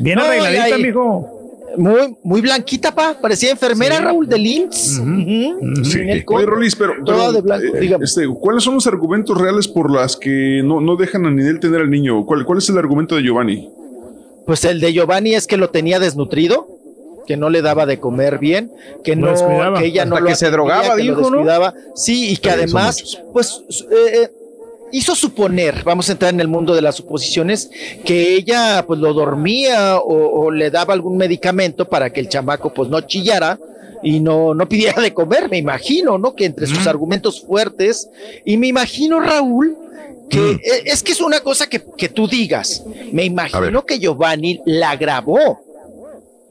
Bien 0.00 0.18
arregladita, 0.18 0.78
mijo. 0.78 1.30
Muy, 1.76 2.16
muy 2.22 2.40
blanquita, 2.40 2.94
pa. 2.94 3.16
Parecía 3.20 3.50
enfermera 3.50 4.00
Raúl 4.00 4.28
de 4.28 4.38
Linz. 4.38 5.00
Sí. 5.82 6.24
Oye, 6.26 6.46
Rolis, 6.46 6.76
pero, 6.76 6.94
Toda 7.04 7.18
pero, 7.18 7.32
de 7.32 7.40
blanco, 7.40 7.76
eh, 7.76 7.96
este, 8.00 8.28
¿cuáles 8.28 8.62
son 8.62 8.74
los 8.74 8.86
argumentos 8.86 9.36
reales 9.36 9.66
por 9.66 9.90
las 9.90 10.16
que 10.16 10.62
no, 10.64 10.80
no 10.80 10.94
dejan 10.94 11.26
a 11.26 11.30
Ninel 11.30 11.58
tener 11.58 11.80
al 11.80 11.90
niño? 11.90 12.24
¿Cuál, 12.26 12.44
¿Cuál 12.44 12.58
es 12.58 12.68
el 12.68 12.78
argumento 12.78 13.16
de 13.16 13.22
Giovanni? 13.22 13.72
Pues 14.46 14.64
el 14.64 14.80
de 14.80 14.92
Giovanni 14.92 15.34
es 15.34 15.46
que 15.46 15.56
lo 15.56 15.70
tenía 15.70 15.98
desnutrido, 15.98 16.68
que 17.26 17.36
no 17.36 17.50
le 17.50 17.62
daba 17.62 17.86
de 17.86 17.98
comer 17.98 18.38
bien, 18.38 18.70
que 19.02 19.16
no, 19.16 19.34
que 19.78 19.86
ella 19.86 20.04
no 20.04 20.20
lo 20.20 20.26
que 20.26 20.36
se 20.36 20.50
drogaba, 20.50 20.96
que 20.96 21.04
lo 21.04 21.16
descuidaba. 21.16 21.74
Sí, 21.94 22.30
y 22.30 22.36
que 22.36 22.50
además, 22.50 23.18
pues, 23.32 23.62
eh, 23.90 24.22
eh, 24.22 24.30
hizo 24.92 25.14
suponer, 25.14 25.82
vamos 25.84 26.08
a 26.08 26.12
entrar 26.12 26.32
en 26.32 26.40
el 26.40 26.48
mundo 26.48 26.74
de 26.74 26.82
las 26.82 26.96
suposiciones, 26.96 27.70
que 28.04 28.34
ella 28.34 28.84
pues 28.86 29.00
lo 29.00 29.12
dormía 29.14 29.98
o, 29.98 30.44
o 30.44 30.50
le 30.50 30.70
daba 30.70 30.94
algún 30.94 31.16
medicamento 31.16 31.88
para 31.88 32.10
que 32.10 32.20
el 32.20 32.28
chamaco 32.28 32.72
pues 32.72 32.88
no 32.90 33.00
chillara 33.00 33.58
y 34.04 34.20
no, 34.20 34.54
no 34.54 34.68
pidiera 34.68 35.00
de 35.00 35.14
comer, 35.14 35.48
me 35.48 35.56
imagino, 35.56 36.18
¿no? 36.18 36.34
Que 36.34 36.44
entre 36.44 36.66
sus 36.66 36.86
argumentos 36.86 37.40
fuertes, 37.40 38.08
y 38.44 38.58
me 38.58 38.66
imagino, 38.66 39.18
Raúl, 39.18 39.76
que 40.30 40.52
e- 40.52 40.82
es 40.86 41.02
que 41.02 41.12
es 41.12 41.20
una 41.20 41.40
cosa 41.40 41.66
que, 41.68 41.82
que 41.96 42.08
tú 42.08 42.26
digas, 42.28 42.82
me 43.12 43.24
imagino 43.24 43.84
que 43.84 43.98
Giovanni 43.98 44.60
la 44.64 44.96
grabó. 44.96 45.60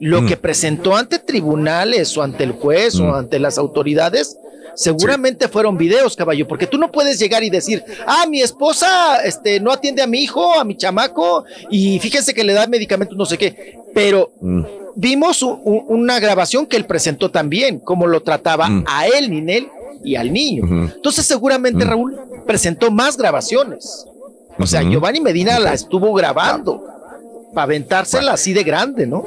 Lo 0.00 0.26
que 0.26 0.36
presentó 0.36 0.96
ante 0.96 1.18
tribunales 1.20 2.16
o 2.18 2.22
ante 2.22 2.44
el 2.44 2.52
juez 2.52 2.98
o 3.00 3.14
ante 3.14 3.38
las 3.38 3.58
autoridades, 3.58 4.36
seguramente 4.74 5.48
fueron 5.48 5.78
videos, 5.78 6.16
caballo, 6.16 6.46
porque 6.48 6.66
tú 6.66 6.78
no 6.78 6.90
puedes 6.90 7.18
llegar 7.18 7.42
y 7.44 7.48
decir, 7.48 7.82
ah, 8.06 8.26
mi 8.28 8.42
esposa 8.42 9.18
este, 9.24 9.60
no 9.60 9.70
atiende 9.72 10.02
a 10.02 10.06
mi 10.06 10.18
hijo, 10.18 10.58
a 10.58 10.64
mi 10.64 10.76
chamaco, 10.76 11.44
y 11.70 11.98
fíjense 12.00 12.34
que 12.34 12.42
le 12.44 12.52
da 12.52 12.66
medicamentos, 12.66 13.16
no 13.16 13.24
sé 13.24 13.38
qué, 13.38 13.78
pero 13.94 14.32
vimos 14.96 15.42
u- 15.42 15.60
u- 15.64 15.84
una 15.88 16.18
grabación 16.18 16.66
que 16.66 16.76
él 16.76 16.86
presentó 16.86 17.30
también, 17.30 17.78
cómo 17.78 18.06
lo 18.06 18.20
trataba 18.22 18.68
a 18.86 19.06
él, 19.06 19.30
Ninel, 19.30 19.68
y 20.02 20.16
al 20.16 20.32
niño. 20.32 20.64
Entonces 20.96 21.24
seguramente 21.24 21.84
Raúl 21.84 22.18
presentó 22.46 22.90
más 22.90 23.16
grabaciones. 23.16 24.06
O 24.58 24.66
sea, 24.66 24.82
Giovanni 24.82 25.20
Medina 25.20 25.58
la 25.58 25.72
estuvo 25.72 26.12
grabando 26.14 26.94
para 27.54 27.64
aventársela 27.64 28.32
así 28.32 28.52
de 28.52 28.64
grande, 28.64 29.06
¿no? 29.06 29.24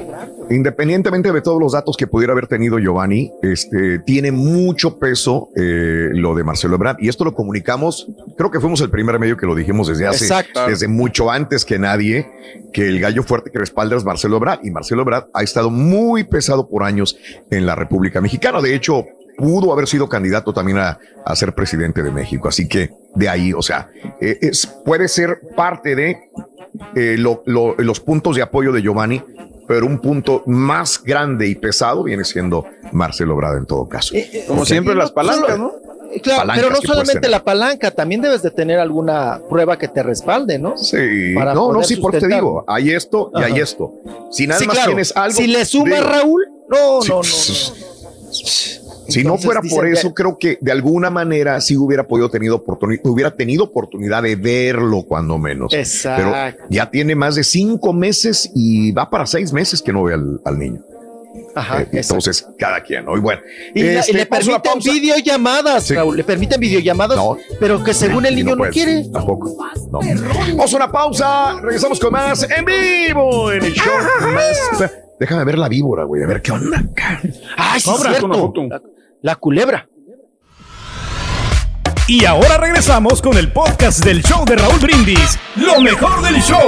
Independientemente 0.50 1.32
de 1.32 1.42
todos 1.42 1.60
los 1.60 1.72
datos 1.72 1.98
que 1.98 2.08
pudiera 2.08 2.34
haber 2.34 2.48
tenido 2.48 2.78
Giovanni, 2.78 3.32
este, 3.42 4.00
tiene 4.00 4.32
mucho 4.32 5.00
peso 5.00 5.50
eh, 5.56 6.10
lo 6.12 6.36
de 6.36 6.44
Marcelo 6.44 6.76
Ebrard. 6.76 6.98
Y 7.00 7.10
esto 7.10 7.24
lo 7.24 7.34
comunicamos, 7.34 8.08
creo 8.38 8.52
que 8.52 8.60
fuimos 8.60 8.82
el 8.82 8.90
primer 8.90 9.18
medio 9.18 9.38
que 9.38 9.46
lo 9.46 9.56
dijimos 9.56 9.88
desde 9.88 10.08
hace, 10.08 10.26
Exacto. 10.26 10.68
desde 10.68 10.88
mucho 10.88 11.32
antes 11.32 11.66
que 11.66 11.80
nadie, 11.80 12.28
que 12.74 12.88
el 12.88 13.00
gallo 13.00 13.24
fuerte 13.24 13.50
que 13.50 13.60
respalda 13.60 13.96
es 13.96 14.04
Marcelo 14.04 14.38
Ebrard. 14.38 14.60
Y 14.64 14.72
Marcelo 14.72 15.02
Ebrard 15.02 15.26
ha 15.34 15.44
estado 15.44 15.70
muy 15.70 16.24
pesado 16.26 16.68
por 16.68 16.84
años 16.84 17.18
en 17.50 17.66
la 17.66 17.76
República 17.76 18.22
Mexicana. 18.22 18.62
De 18.62 18.76
hecho, 18.76 19.06
pudo 19.38 19.72
haber 19.72 19.88
sido 19.88 20.10
candidato 20.10 20.52
también 20.54 20.80
a, 20.80 20.98
a 21.26 21.36
ser 21.36 21.54
presidente 21.54 22.02
de 22.04 22.12
México. 22.12 22.48
Así 22.48 22.68
que 22.68 22.92
de 23.16 23.30
ahí, 23.30 23.54
o 23.54 23.62
sea, 23.62 23.90
eh, 24.20 24.38
es, 24.42 24.66
puede 24.84 25.08
ser 25.08 25.40
parte 25.56 25.96
de 25.96 26.18
eh, 26.96 27.16
lo- 27.18 27.44
lo- 27.46 27.76
los 27.78 28.00
puntos 28.00 28.36
de 28.36 28.42
apoyo 28.42 28.72
de 28.72 28.82
Giovanni, 28.82 29.22
pero 29.68 29.86
un 29.86 30.00
punto 30.00 30.44
más 30.46 31.02
grande 31.04 31.48
y 31.48 31.56
pesado 31.56 32.04
viene 32.04 32.24
siendo 32.24 32.66
Marcelo 32.92 33.34
Ebrard 33.34 33.58
en 33.58 33.66
todo 33.66 33.88
caso. 33.88 34.14
Como 34.48 34.62
Ok. 34.62 34.68
siempre, 34.68 34.96
las 34.96 35.12
palancas, 35.12 35.52
solo- 35.52 35.58
¿no? 35.58 35.88
Eh, 36.14 36.22
Claro, 36.22 36.40
Palancas 36.42 36.64
pero 36.64 36.76
no 36.76 36.82
solamente 36.82 37.28
la 37.30 37.44
palanca, 37.44 37.92
también 37.92 38.22
debes 38.22 38.42
de 38.42 38.50
tener 38.50 38.80
alguna 38.80 39.42
prueba 39.50 39.78
que 39.78 39.90
te 39.90 40.02
respalde, 40.04 40.58
¿no? 40.58 40.78
Sí, 40.78 41.34
Para 41.36 41.54
no, 41.54 41.74
no, 41.74 41.84
sí, 41.84 41.98
porque 41.98 42.18
te 42.18 42.22
sustentar. 42.22 42.40
digo, 42.46 42.64
hay 42.66 42.92
esto 42.92 43.30
y 43.36 43.42
hay 43.44 43.60
esto. 43.60 43.92
Si 44.32 44.48
nada 44.48 44.60
Sí, 44.62 44.68
más 44.68 44.76
claro. 44.78 44.92
tienes 44.92 45.16
algo. 45.18 45.36
Si 45.38 45.48
le 45.48 45.66
sumas, 45.66 46.00
digo, 46.00 46.10
Raúl, 46.10 46.48
no, 46.70 47.02
Sí, 47.02 47.10
no, 47.10 47.16
no, 47.16 47.22
no. 47.22 48.87
Si 49.08 49.24
no 49.24 49.38
fuera 49.38 49.62
por 49.62 49.86
que- 49.86 49.92
eso, 49.94 50.14
creo 50.14 50.38
que 50.38 50.58
de 50.62 50.72
alguna 50.72 51.10
manera 51.10 51.60
sí 51.62 51.78
hubiera 51.78 52.06
podido 52.08 52.30
tenido 52.30 52.56
oportunidad, 52.58 53.02
hubiera 53.06 53.36
tenido 53.36 53.66
oportunidad 53.66 54.24
de 54.24 54.36
verlo 54.36 55.04
cuando 55.04 55.38
menos. 55.38 55.74
Exacto. 55.74 56.32
Pero 56.32 56.66
ya 56.70 56.90
tiene 56.90 57.16
más 57.16 57.36
de 57.36 57.44
cinco 57.44 57.94
meses 57.94 58.50
y 58.54 58.92
va 58.92 59.10
para 59.10 59.26
seis 59.26 59.54
meses 59.54 59.82
que 59.82 59.92
no 59.94 60.04
ve 60.04 60.14
al, 60.14 60.42
al 60.46 60.60
niño. 60.60 60.82
Ajá, 61.56 61.82
Eh, 61.82 61.88
entonces, 61.92 62.48
cada 62.58 62.82
quien, 62.82 63.06
¿no? 63.06 63.16
Y 63.18 63.20
bueno, 63.20 63.42
Y, 63.74 63.82
este, 63.82 64.14
le 64.14 64.26
pausa, 64.26 64.62
permiten 64.62 64.94
videollamadas, 64.94 65.84
Sí. 65.84 65.96
Raúl, 65.96 66.18
le 66.18 66.24
permiten 66.24 66.60
videollamadas, 66.60 67.20
pero 67.60 67.84
que 67.84 67.94
según 67.94 68.26
el 68.26 68.36
niño 68.36 68.52
no, 68.52 68.58
puede, 68.58 68.72
quiere. 68.72 69.06
Tampoco. 69.12 69.56
No. 69.92 70.00
Vamos 70.00 70.74
a 70.74 70.76
una 70.78 70.92
pausa. 70.92 71.60
Regresamos 71.62 72.00
con 72.00 72.12
más 72.12 72.48
en 72.50 72.66
vivo 72.66 73.52
en 73.52 73.64
el 73.64 73.74
show. 73.74 73.94
más- 74.34 74.92
Déjame 75.20 75.44
ver 75.46 75.58
la 75.58 75.68
víbora, 75.68 76.04
güey. 76.04 76.22
A 76.24 76.28
ver 76.28 76.42
qué 76.44 76.52
onda. 76.52 76.84
Ay, 77.58 77.80
sí, 77.82 77.90
Cobra. 77.90 78.12
cierto. 78.12 78.54
La, 79.22 79.36
culebra. 79.36 79.88
Y 82.08 82.26
ahora 82.26 82.58
regresamos 82.58 83.22
con 83.22 83.38
el 83.38 83.52
podcast 83.52 84.04
del 84.04 84.24
show 84.24 84.46
de 84.46 84.56
Raúl 84.56 84.80
Brindis. 84.80 85.38
Lo 85.56 85.82
mejor 85.82 86.22
del 86.22 86.42
show. 86.42 86.68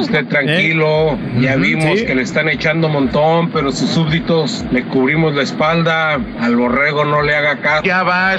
usted 0.00 0.26
tranquilo. 0.26 1.16
Ya 1.38 1.54
vimos 1.54 2.02
que 2.02 2.12
le 2.14 2.22
están 2.22 2.48
echando 2.48 2.88
un 2.88 2.94
montón, 2.94 3.50
pero 3.50 3.70
sus 3.70 3.90
súbditos 3.90 4.64
le 4.72 4.82
cubrimos 4.84 5.32
la 5.34 5.44
espalda. 5.44 6.18
Al 6.40 6.56
borrego 6.56 7.03
no 7.04 7.22
le 7.22 7.34
haga 7.34 7.60
caso. 7.60 7.84
Ya 7.84 8.02
vas, 8.02 8.36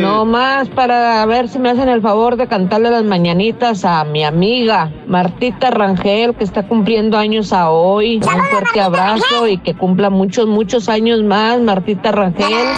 No 0.00 0.24
más 0.24 0.68
para 0.68 1.24
ver 1.26 1.48
si 1.48 1.58
me 1.58 1.70
hacen 1.70 1.88
el 1.88 2.00
favor 2.00 2.36
de 2.36 2.46
cantarle 2.46 2.90
las 2.90 3.04
mañanitas 3.04 3.84
a 3.84 4.04
mi 4.04 4.24
amiga 4.24 4.90
Martita 5.06 5.70
Rangel, 5.70 6.34
que 6.34 6.44
está 6.44 6.62
cumpliendo 6.64 7.18
años 7.18 7.52
a 7.52 7.70
hoy. 7.70 8.16
Un 8.16 8.44
fuerte 8.44 8.80
abrazo 8.80 9.46
y 9.48 9.58
que 9.58 9.74
cumpla 9.74 10.10
muchos, 10.10 10.46
muchos 10.46 10.88
años 10.88 11.22
más, 11.22 11.60
Martita 11.60 12.12
Rangel. 12.12 12.68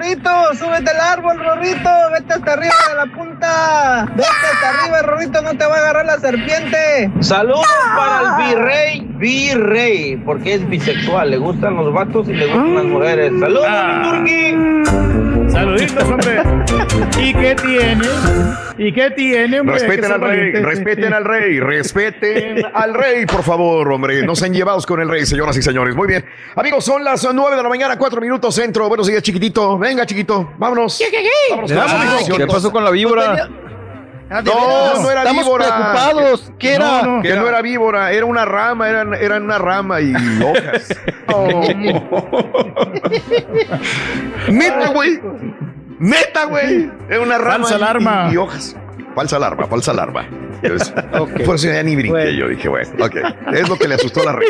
Rorrito, 0.00 0.30
súbete 0.54 0.90
al 0.92 1.18
árbol, 1.18 1.38
Rorrito. 1.38 1.90
Vete 2.12 2.32
hasta 2.32 2.52
arriba 2.54 2.74
de 2.88 2.94
la 2.96 3.06
punta. 3.14 4.06
Vete 4.16 4.22
hasta 4.22 4.68
arriba, 4.70 5.02
Rorrito, 5.02 5.42
no 5.42 5.50
te 5.58 5.66
va 5.66 5.76
a 5.76 5.78
agarrar 5.78 6.06
la 6.06 6.18
serpiente. 6.18 7.10
Saludos 7.20 7.66
para 7.94 8.20
el 8.22 8.56
virrey, 8.56 9.06
virrey, 9.18 10.16
porque 10.24 10.54
es 10.54 10.66
bisexual. 10.66 11.30
Le 11.30 11.36
gustan 11.36 11.76
los 11.76 11.92
vatos 11.92 12.26
y 12.30 12.32
le 12.32 12.46
gustan 12.46 12.74
las 12.76 12.84
mujeres. 12.84 13.32
Saludos, 13.38 13.66
mi 13.68 14.08
Turqui. 14.08 15.50
Saluditos, 15.52 16.04
hombre. 16.04 16.42
¿Y 17.18 17.34
qué 17.34 17.54
tiene? 17.56 18.08
¿Y 18.78 18.92
qué 18.94 19.10
tiene, 19.10 19.60
hombre? 19.60 19.78
Respeten 19.78 20.12
al 20.12 20.20
rey, 20.20 20.52
respeten 20.52 21.12
al 21.12 21.24
rey, 21.24 21.60
respeten 21.60 22.62
al 22.72 22.94
rey, 22.94 23.26
por 23.26 23.42
favor, 23.42 23.92
hombre. 23.92 24.22
No 24.22 24.34
sean 24.34 24.54
llevados 24.54 24.86
con 24.86 25.00
el 25.00 25.08
rey, 25.10 25.26
señoras 25.26 25.56
y 25.58 25.62
señores. 25.62 25.94
Muy 25.94 26.08
bien. 26.08 26.24
Amigos, 26.54 26.84
son 26.84 27.04
las 27.04 27.28
nueve 27.34 27.56
de 27.56 27.62
la 27.62 27.68
mañana, 27.68 27.98
cuatro 27.98 28.20
minutos 28.22 28.54
centro. 28.54 28.88
Buenos 28.88 29.06
días, 29.06 29.22
chiquitito. 29.22 29.76
Venga, 29.90 30.06
chiquito. 30.06 30.52
Vámonos. 30.56 31.02
Vámonos 31.50 31.70
damos, 31.70 31.90
las 31.92 32.00
mijo. 32.00 32.14
canciones. 32.16 32.46
¿Qué 32.46 32.52
pasó 32.52 32.70
con 32.70 32.84
la 32.84 32.90
víbora? 32.92 33.48
Ah, 34.32 34.40
¿de 34.40 34.48
No, 34.52 35.02
no 35.02 35.10
era 35.10 35.22
Estamos 35.22 35.44
víbora. 35.44 35.64
preocupados. 35.64 36.52
¿Qué 36.60 36.74
era? 36.74 37.02
No, 37.02 37.16
no, 37.16 37.22
que 37.22 37.34
no 37.34 37.48
era 37.48 37.60
víbora, 37.60 38.12
era 38.12 38.24
una 38.24 38.44
rama, 38.44 38.88
era, 38.88 39.02
era 39.18 39.38
una 39.38 39.58
rama 39.58 40.00
y 40.00 40.14
hojas. 40.14 40.96
Neta, 44.48 44.88
güey. 44.92 45.20
Neta, 45.98 46.44
güey. 46.44 46.90
Era 47.08 47.20
una 47.20 47.38
rama 47.38 47.64
Falsa 47.66 47.72
y- 47.72 47.76
alarma. 47.76 48.28
Y, 48.30 48.34
y 48.34 48.36
hojas. 48.36 48.76
Falsa 49.16 49.36
alarma, 49.36 49.66
falsa 49.66 49.90
alarma. 49.90 50.26
Entonces, 50.62 50.94
Por 51.44 51.56
eso 51.56 51.66
ya 51.66 51.82
ni 51.82 51.96
brinqué. 51.96 52.36
Yo 52.36 52.46
dije, 52.48 52.68
bueno, 52.68 52.88
ok. 53.04 53.16
Es 53.52 53.68
lo 53.68 53.76
que 53.76 53.88
le 53.88 53.96
asustó 53.96 54.22
a 54.22 54.26
la 54.26 54.32
rey. 54.32 54.48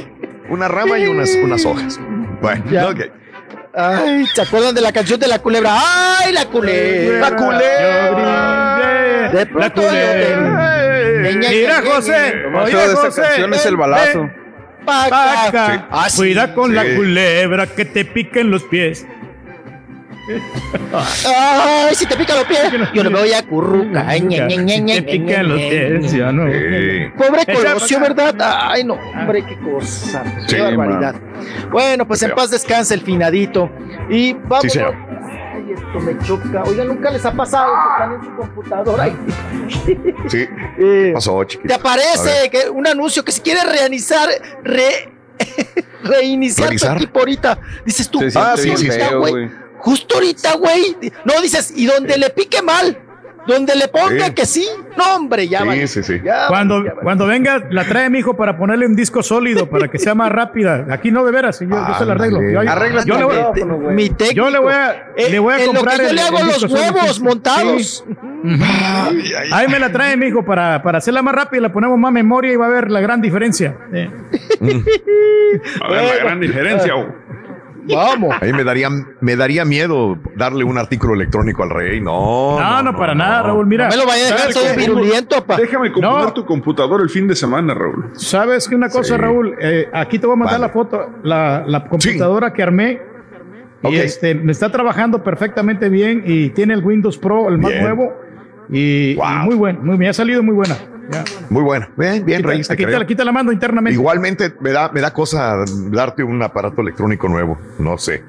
Una 0.50 0.68
rama 0.68 0.98
y 0.98 1.06
unas, 1.06 1.30
unas 1.42 1.64
hojas. 1.64 1.98
Bueno, 2.42 2.62
ok. 2.90 3.00
Ay, 3.74 4.26
¿se 4.34 4.42
acuerdan 4.42 4.74
de 4.74 4.81
la 4.81 4.92
canción 4.92 5.20
de 5.20 5.28
la 5.28 5.39
culebra? 5.39 5.76
¡Ay, 6.18 6.32
la 6.32 6.47
culebra! 6.47 7.31
La 7.31 7.36
culebra. 7.36 9.31
De 9.32 9.49
La 9.55 9.70
culebra. 9.70 10.76
Mira, 11.50 11.82
José. 11.84 12.34
Lo 12.36 12.50
más 12.50 12.70
feo 12.70 12.78
de 12.81 12.92
esa 12.94 12.97
José, 13.02 13.23
canción 13.23 13.55
es 13.55 13.66
el 13.66 13.76
balazo. 13.76 14.20
ven. 14.23 14.36
Paca. 14.84 15.86
Ah, 15.90 16.08
sí. 16.08 16.16
Cuida 16.16 16.55
con 16.55 16.74
la 16.74 16.82
culebra 16.97 17.66
que 17.68 17.84
te 17.84 18.05
piquen 18.05 18.50
los 18.50 18.65
pies. 18.65 19.07
¡Ay, 21.26 21.94
si 21.94 22.07
te 22.07 22.17
pica 22.17 22.34
los 22.36 22.44
pies! 22.44 22.60
Yo 22.94 23.05
no 23.05 23.10
me 23.10 23.18
voy 23.20 23.33
a 23.33 23.42
curruca. 23.47 24.05
Ay, 24.07 24.20
ñe, 24.23 24.41
ñe, 24.47 24.57
ñe, 24.59 24.81
ñe, 24.81 25.02
te 25.02 25.12
piquen 25.18 25.49
los 25.49 25.59
pies, 25.59 26.12
ya 26.12 26.33
no. 26.33 26.44
Sí. 26.50 27.12
Pobre 27.17 27.47
Colosio. 27.55 28.00
¿verdad? 28.00 28.34
Ay, 28.41 28.84
no, 28.84 28.94
hombre, 28.94 29.44
qué 29.44 29.59
cosa. 29.59 30.23
Qué 30.49 30.57
Sí, 30.57 30.60
barbaridad. 30.60 31.15
Bueno, 31.70 32.07
pues 32.07 32.23
en 32.23 32.33
paz 32.33 32.50
descanse 32.50 32.94
el 32.94 33.00
finadito. 33.02 33.70
Y 34.09 34.33
vamos. 34.34 34.62
Sí, 34.62 34.70
señor. 34.70 34.94
Ay, 35.55 35.73
esto 35.73 36.00
me 36.00 36.18
choca. 36.26 36.62
Oiga, 36.65 36.84
nunca 36.84 37.10
les 37.10 37.25
ha 37.25 37.33
pasado 37.33 37.73
que 37.73 37.92
están 37.92 38.12
en 38.15 38.25
su 38.25 38.36
computadora. 38.36 39.05
Ay, 39.05 39.17
Sí. 40.28 40.47
eh, 40.78 41.10
Pasó, 41.15 41.44
chiquito. 41.44 41.68
te 41.68 41.75
aparece 41.75 42.50
que 42.50 42.68
un 42.70 42.86
anuncio 42.86 43.25
que 43.25 43.33
si 43.33 43.41
quieres 43.41 43.65
reiniciar, 43.78 44.28
re, 44.65 45.12
reiniciar 46.02 46.68
¿Realizar? 46.68 46.91
tu 46.97 47.02
equipo 47.05 47.18
ahorita. 47.20 47.59
Dices 47.84 48.09
tú, 48.09 48.20
Ah, 48.34 48.55
sí, 48.57 48.76
sí, 48.76 48.89
güey. 49.18 49.50
Justo 49.81 50.15
ahorita, 50.17 50.55
güey. 50.57 50.97
No, 51.25 51.41
dices, 51.42 51.73
y 51.76 51.86
donde 51.86 52.17
le 52.18 52.31
pique 52.31 52.62
mal, 52.62 52.99
donde 53.47 53.75
le 53.75 53.89
ponga 53.89 54.26
Sí. 54.26 54.33
que 54.34 54.44
sí. 54.47 54.68
No, 54.99 55.17
hombre, 55.17 55.49
ya 55.49 55.60
Sí, 55.62 55.67
vale. 55.67 55.86
sí, 55.89 56.02
sí. 56.02 56.20
Ya 56.23 56.47
Cuando, 56.49 56.75
vale, 56.76 56.86
ya 56.89 56.92
vale. 56.94 57.02
cuando 57.05 57.26
venga, 57.26 57.67
la 57.70 57.84
trae 57.89 58.10
mi 58.10 58.18
hijo 58.18 58.36
para 58.36 58.57
ponerle 58.59 58.84
un 58.86 58.94
disco 58.94 59.23
sólido 59.23 59.68
para 59.70 59.89
que 59.89 59.99
sea 59.99 60.15
más 60.15 60.31
rápida. 60.31 60.86
Aquí 60.91 61.10
no, 61.10 61.25
de 61.25 61.33
veras, 61.33 61.59
yo, 61.60 61.67
yo 61.68 61.94
se 61.99 62.05
la 62.05 62.12
arreglo. 62.12 62.42
Yo, 62.42 62.62
yo- 62.62 62.70
Arregla 62.70 63.02
yo 63.05 63.17
le 63.18 63.25
voy, 63.25 63.36
micrófono, 63.36 63.76
güey. 63.78 63.94
mi 63.97 64.10
técnico. 64.10 64.34
yo 64.36 64.50
le 64.50 64.59
voy 64.59 64.73
a, 64.75 65.12
Eh, 65.17 65.31
le 65.31 65.39
voy 65.39 65.55
a 65.55 65.59
en 65.59 65.67
lo 65.67 65.73
comprar 65.73 65.97
que 65.97 66.02
yo 66.05 66.09
el- 66.10 66.17
le 66.17 66.23
hago 66.23 66.39
el 66.39 66.47
los 66.47 66.57
sólido. 66.60 66.78
huevos 66.81 67.17
Sí. 67.17 67.23
montados. 67.23 68.05
Ahí 69.52 69.68
me 69.68 69.78
la 69.78 69.91
trae 69.91 70.17
mi 70.17 70.26
hijo 70.26 70.44
para, 70.44 70.83
para 70.83 70.99
hacerla 70.99 71.23
más 71.23 71.34
rápida, 71.34 71.62
le 71.62 71.70
ponemos 71.70 71.99
más 71.99 72.12
memoria 72.12 72.52
y 72.52 72.57
va 72.57 72.67
a 72.67 72.70
ver 72.70 72.91
la 72.91 73.00
gran 73.00 73.20
diferencia. 73.23 73.75
Eh. 73.92 74.10
A 75.83 75.89
ver, 75.89 76.05
la 76.05 76.25
gran 76.25 76.39
diferencia. 76.41 76.94
Vamos. 77.94 78.34
Ahí 78.40 78.52
me 78.52 78.64
daría, 78.64 78.88
me 79.20 79.36
daría 79.36 79.64
miedo 79.64 80.18
darle 80.36 80.64
un 80.64 80.78
artículo 80.78 81.14
electrónico 81.14 81.62
al 81.62 81.70
rey. 81.70 82.00
No. 82.00 82.58
No, 82.60 82.82
no, 82.82 82.96
para 82.96 83.14
nada, 83.14 83.42
Raúl. 83.42 83.66
Mira, 83.66 83.84
No 83.88 83.90
me 83.90 83.96
lo 83.96 84.06
vaya 84.06 84.22
a 84.22 84.26
dejar, 84.26 84.38
¿sabes 84.52 84.54
soy 84.56 84.68
qué? 84.76 84.88
virulento, 84.90 85.44
pa. 85.44 85.56
Déjame 85.56 85.92
componer 85.92 86.24
No. 86.26 86.32
tu 86.32 86.44
computadora 86.44 87.02
el 87.02 87.10
fin 87.10 87.26
de 87.28 87.34
semana, 87.36 87.74
Raúl. 87.74 88.10
¿Sabes 88.14 88.68
que 88.68 88.74
una 88.74 88.88
cosa, 88.88 89.14
Sí. 89.14 89.20
Raúl? 89.20 89.54
Eh, 89.60 89.88
aquí 89.92 90.18
te 90.18 90.26
voy 90.26 90.34
a 90.34 90.38
mandar 90.38 90.60
Vale. 90.60 90.66
la 90.68 90.72
foto, 90.72 91.06
la, 91.22 91.64
la 91.66 91.84
computadora 91.84 92.52
que 92.52 92.62
armé. 92.62 93.00
Y 93.82 93.96
este, 93.96 94.34
me 94.34 94.52
está 94.52 94.70
trabajando 94.70 95.22
perfectamente 95.24 95.88
bien 95.88 96.22
y 96.26 96.50
tiene 96.50 96.74
el 96.74 96.84
Windows 96.84 97.16
Pro, 97.16 97.48
el 97.48 97.56
más 97.58 97.70
Bien. 97.70 97.82
nuevo. 97.84 98.12
Y, 98.68 99.14
Wow. 99.16 99.26
y 99.26 99.44
muy 99.46 99.54
bueno, 99.56 99.80
muy 99.82 99.96
bien, 99.96 100.10
ha 100.10 100.14
salido 100.14 100.42
muy 100.42 100.54
buena. 100.54 100.76
Muy 101.48 101.62
bueno. 101.62 101.89
Bien, 101.97 102.24
bien, 102.24 102.39
Aquí, 102.40 102.84
Rey. 102.84 103.06
te, 103.06 103.14
te 103.14 103.24
la 103.24 103.32
mando 103.32 103.52
internamente. 103.52 103.94
Igualmente 103.98 104.55
me 104.60 104.70
da, 104.70 104.90
me 104.90 105.00
da 105.00 105.12
cosa 105.12 105.56
darte 105.90 106.22
un 106.22 106.42
aparato 106.42 106.80
electrónico 106.80 107.28
nuevo. 107.28 107.58
No 107.78 107.98
sé. 107.98 108.22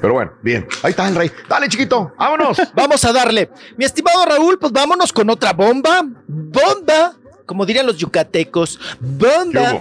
Pero 0.00 0.14
bueno, 0.14 0.32
bien. 0.42 0.66
Ahí 0.82 0.90
está 0.90 1.08
el 1.08 1.14
rey. 1.16 1.30
Dale, 1.48 1.68
chiquito. 1.68 2.12
Vámonos. 2.18 2.60
Vamos 2.74 3.04
a 3.04 3.12
darle. 3.12 3.50
Mi 3.76 3.84
estimado 3.84 4.24
Raúl, 4.26 4.58
pues 4.58 4.72
vámonos 4.72 5.12
con 5.12 5.28
otra 5.30 5.52
bomba. 5.52 6.02
Bomba. 6.26 7.14
Como 7.46 7.66
dirían 7.66 7.86
los 7.86 7.96
yucatecos. 7.98 8.78
¿Qué 8.78 8.96
Bomba. 9.00 9.80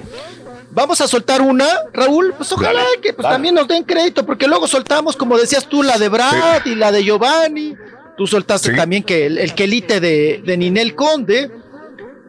Vamos 0.73 1.01
a 1.01 1.07
soltar 1.07 1.41
una, 1.41 1.65
Raúl. 1.93 2.33
Pues 2.37 2.51
ojalá 2.53 2.79
Dale, 2.81 3.01
que 3.01 3.13
pues, 3.13 3.23
dale. 3.23 3.35
también 3.35 3.55
nos 3.55 3.67
den 3.67 3.83
crédito, 3.83 4.25
porque 4.25 4.47
luego 4.47 4.67
soltamos, 4.67 5.17
como 5.17 5.37
decías 5.37 5.67
tú, 5.67 5.83
la 5.83 5.97
de 5.97 6.07
Brad 6.09 6.65
y 6.65 6.75
la 6.75 6.91
de 6.93 7.03
Giovanni. 7.03 7.75
Tú 8.17 8.25
soltaste 8.25 8.71
Sí. 8.71 8.75
también 8.77 9.03
que 9.03 9.25
el, 9.25 9.37
el 9.37 9.53
quelite 9.53 9.99
de, 9.99 10.41
de 10.45 10.57
Ninel 10.57 10.95
Conde. 10.95 11.51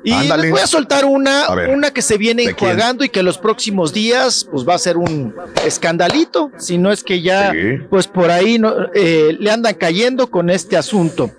Y 0.04 0.12
Ándale. 0.12 0.42
les 0.44 0.50
voy 0.52 0.60
a 0.60 0.66
soltar 0.66 1.04
una, 1.04 1.44
A 1.44 1.54
ver, 1.54 1.70
una 1.70 1.92
que 1.92 2.02
se 2.02 2.18
viene 2.18 2.42
enjuagando 2.44 3.04
y 3.04 3.08
que 3.08 3.22
los 3.22 3.38
próximos 3.38 3.92
días 3.92 4.44
pues 4.50 4.66
va 4.68 4.74
a 4.74 4.78
ser 4.78 4.96
un 4.96 5.34
escandalito, 5.64 6.50
si 6.58 6.76
no 6.78 6.90
es 6.90 7.02
que 7.04 7.22
ya 7.22 7.52
Sí. 7.52 7.78
pues 7.88 8.08
por 8.08 8.30
ahí 8.30 8.58
no, 8.58 8.74
eh, 8.94 9.36
le 9.38 9.50
andan 9.50 9.74
cayendo 9.74 10.28
con 10.28 10.50
este 10.50 10.76
asunto. 10.76 11.30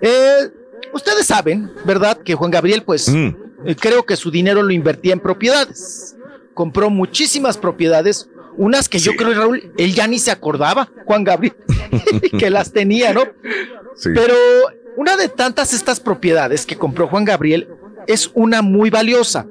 Eh, 0.00 0.50
ustedes 0.92 1.26
saben, 1.26 1.70
¿verdad? 1.84 2.18
Que 2.18 2.34
Juan 2.34 2.50
Gabriel 2.50 2.82
pues 2.82 3.08
Mm. 3.08 3.28
eh, 3.66 3.76
creo 3.78 4.04
que 4.04 4.16
su 4.16 4.30
dinero 4.30 4.62
lo 4.62 4.70
invertía 4.72 5.12
en 5.14 5.20
propiedades. 5.20 6.14
Compró 6.52 6.90
muchísimas 6.90 7.56
propiedades, 7.56 8.28
unas 8.56 8.88
que 8.88 8.98
yo 8.98 9.16
creo, 9.16 9.34
Raúl, 9.34 9.72
él 9.78 9.94
ya 9.94 10.06
ni 10.06 10.18
se 10.18 10.30
acordaba, 10.30 10.88
Juan 11.04 11.24
Gabriel, 11.24 11.56
que 12.38 12.50
las 12.50 12.70
tenía, 12.72 13.12
¿no? 13.12 13.22
Sí. 13.96 14.10
Pero 14.14 14.34
una 14.96 15.16
de 15.16 15.28
tantas 15.28 15.72
estas 15.72 15.98
propiedades 16.00 16.64
que 16.66 16.76
compró 16.76 17.08
Juan 17.08 17.24
Gabriel 17.24 17.66
es 18.06 18.30
una 18.34 18.62
muy 18.62 18.90
valiosa, 18.90 19.46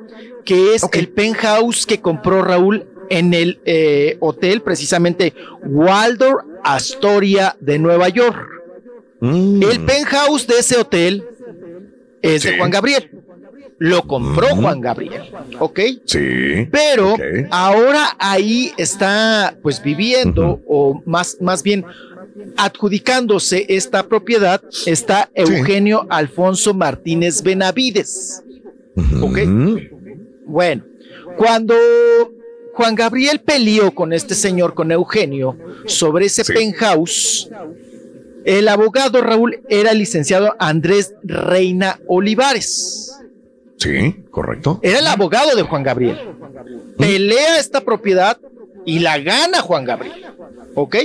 que 0.45 0.75
es 0.75 0.85
el 0.93 1.09
penthouse 1.09 1.85
que 1.85 1.99
compró 2.01 2.41
Raúl 2.41 2.85
en 3.09 3.33
el 3.33 3.59
eh, 3.65 4.17
hotel, 4.19 4.61
precisamente 4.61 5.33
Waldorf 5.63 6.45
Astoria 6.63 7.55
de 7.59 7.79
Nueva 7.79 8.09
York. 8.09 8.47
Mm. 9.19 9.61
El 9.63 9.79
penthouse 9.85 10.47
de 10.47 10.59
ese 10.59 10.77
hotel 10.77 11.23
es 12.21 12.43
de. 12.43 12.57
Juan 12.57 12.71
Gabriel. 12.71 13.09
Lo 13.79 14.03
compró 14.03 14.55
Mm. 14.55 14.61
Juan 14.61 14.81
Gabriel, 14.81 15.23
¿ok? 15.59 15.79
Sí. 16.05 16.67
Pero 16.71 17.15
ahora 17.49 18.15
ahí 18.17 18.71
está 18.77 19.55
pues 19.61 19.83
viviendo 19.83 20.61
o 20.67 21.01
más, 21.05 21.37
más 21.41 21.63
bien 21.63 21.83
adjudicándose 22.57 23.65
esta 23.69 24.03
propiedad 24.07 24.61
está 24.85 25.29
Eugenio 25.33 26.05
Alfonso 26.09 26.73
Martínez 26.73 27.41
Benavides. 27.43 28.43
¿Ok? 29.21 29.39
Bueno, 30.45 30.83
cuando 31.37 31.75
Juan 32.73 32.95
Gabriel 32.95 33.39
peleó 33.39 33.93
con 33.93 34.13
este 34.13 34.35
señor, 34.35 34.73
con 34.73 34.91
Eugenio, 34.91 35.55
sobre 35.85 36.25
ese 36.25 36.43
Sí. 36.43 36.53
penthouse, 36.53 37.49
el 38.45 38.67
abogado 38.67 39.21
Raúl 39.21 39.61
era 39.69 39.91
el 39.91 39.99
licenciado 39.99 40.55
Andrés 40.59 41.13
Reina 41.23 41.99
Olivares. 42.07 43.13
Sí, 43.77 44.23
correcto. 44.31 44.79
Era 44.81 44.99
el 44.99 45.07
abogado 45.07 45.55
de 45.55 45.61
Juan 45.63 45.83
Gabriel. 45.83 46.17
Pelea 46.97 47.59
esta 47.59 47.81
propiedad 47.81 48.37
y 48.85 48.99
la 48.99 49.17
gana 49.19 49.61
Juan 49.61 49.85
Gabriel. 49.85 50.25
¿Ok? 50.75 50.95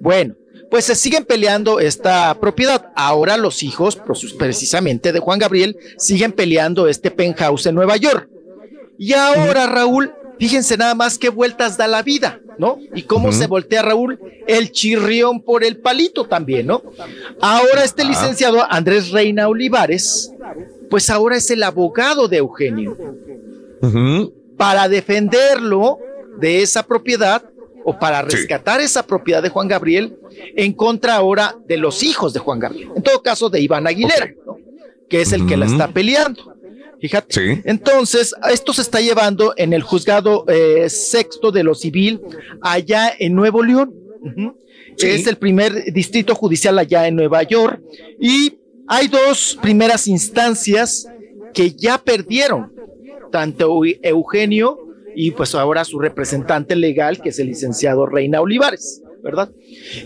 Bueno, 0.00 0.34
pues 0.70 0.86
se 0.86 0.94
siguen 0.94 1.24
peleando 1.24 1.80
esta 1.80 2.34
propiedad. 2.40 2.90
Ahora 2.96 3.36
los 3.36 3.62
hijos, 3.62 4.00
precisamente 4.38 5.12
de 5.12 5.20
Juan 5.20 5.38
Gabriel, 5.38 5.76
siguen 5.98 6.32
peleando 6.32 6.88
este 6.88 7.10
penthouse 7.10 7.66
en 7.66 7.74
Nueva 7.74 7.96
York. 7.96 8.28
Y 8.98 9.12
ahora, 9.14 9.66
Raúl, 9.66 10.12
fíjense 10.38 10.76
nada 10.76 10.94
más 10.94 11.18
qué 11.18 11.28
vueltas 11.28 11.76
da 11.76 11.88
la 11.88 12.02
vida, 12.02 12.40
¿no? 12.58 12.78
Y 12.94 13.02
cómo 13.02 13.32
se 13.32 13.46
voltea 13.46 13.82
Raúl 13.82 14.18
el 14.46 14.72
chirrión 14.72 15.40
por 15.42 15.62
el 15.64 15.76
palito 15.78 16.24
también, 16.24 16.66
¿no? 16.68 16.82
Ahora 17.40 17.84
este 17.84 18.02
Ah. 18.02 18.06
licenciado 18.08 18.64
Andrés 18.70 19.10
Reina 19.10 19.48
Olivares, 19.48 20.30
pues 20.88 21.10
ahora 21.10 21.36
es 21.36 21.50
el 21.50 21.62
abogado 21.62 22.28
de 22.28 22.38
Eugenio 22.38 22.96
para 24.56 24.88
defenderlo 24.88 25.98
de 26.38 26.62
esa 26.62 26.82
propiedad 26.82 27.42
o 27.84 27.98
para 27.98 28.22
Sí. 28.28 28.36
rescatar 28.36 28.80
esa 28.80 29.06
propiedad 29.06 29.42
de 29.42 29.48
Juan 29.48 29.68
Gabriel 29.68 30.14
en 30.56 30.72
contra 30.72 31.14
ahora 31.16 31.56
de 31.66 31.76
los 31.76 32.02
hijos 32.02 32.32
de 32.32 32.40
Juan 32.40 32.58
Gabriel. 32.58 32.90
En 32.96 33.02
todo 33.02 33.22
caso, 33.22 33.48
de 33.50 33.60
Iván 33.60 33.86
Aguilera, 33.86 34.30
¿no? 34.46 34.58
que 35.08 35.20
es 35.22 35.32
el 35.32 35.46
que 35.46 35.56
la 35.56 35.66
está 35.66 35.88
peleando. 35.88 36.54
Fíjate. 37.00 37.34
Sí. 37.34 37.60
Entonces, 37.64 38.32
esto 38.50 38.72
se 38.72 38.82
está 38.82 39.00
llevando 39.00 39.54
en 39.56 39.72
el 39.72 39.82
juzgado 39.82 40.44
eh, 40.48 40.88
sexto 40.88 41.50
de 41.50 41.64
lo 41.64 41.74
civil 41.74 42.20
allá 42.62 43.12
en 43.18 43.34
Nuevo 43.34 43.62
León. 43.62 43.92
Sí. 44.96 45.08
Es 45.08 45.26
el 45.26 45.36
primer 45.36 45.92
distrito 45.92 46.34
judicial 46.34 46.78
allá 46.78 47.08
en 47.08 47.16
Nueva 47.16 47.42
York. 47.42 47.80
Y 48.20 48.54
hay 48.86 49.08
dos 49.08 49.58
primeras 49.60 50.06
instancias 50.06 51.08
que 51.52 51.72
ya 51.72 51.98
perdieron, 51.98 52.72
tanto 53.32 53.68
Eu- 53.80 53.98
Eugenio 54.02 54.78
y 55.14 55.30
pues 55.32 55.54
ahora 55.54 55.84
su 55.84 55.98
representante 55.98 56.76
legal, 56.76 57.20
que 57.20 57.30
es 57.30 57.38
el 57.38 57.48
licenciado 57.48 58.06
Reina 58.06 58.40
Olivares, 58.40 59.02
¿verdad? 59.22 59.50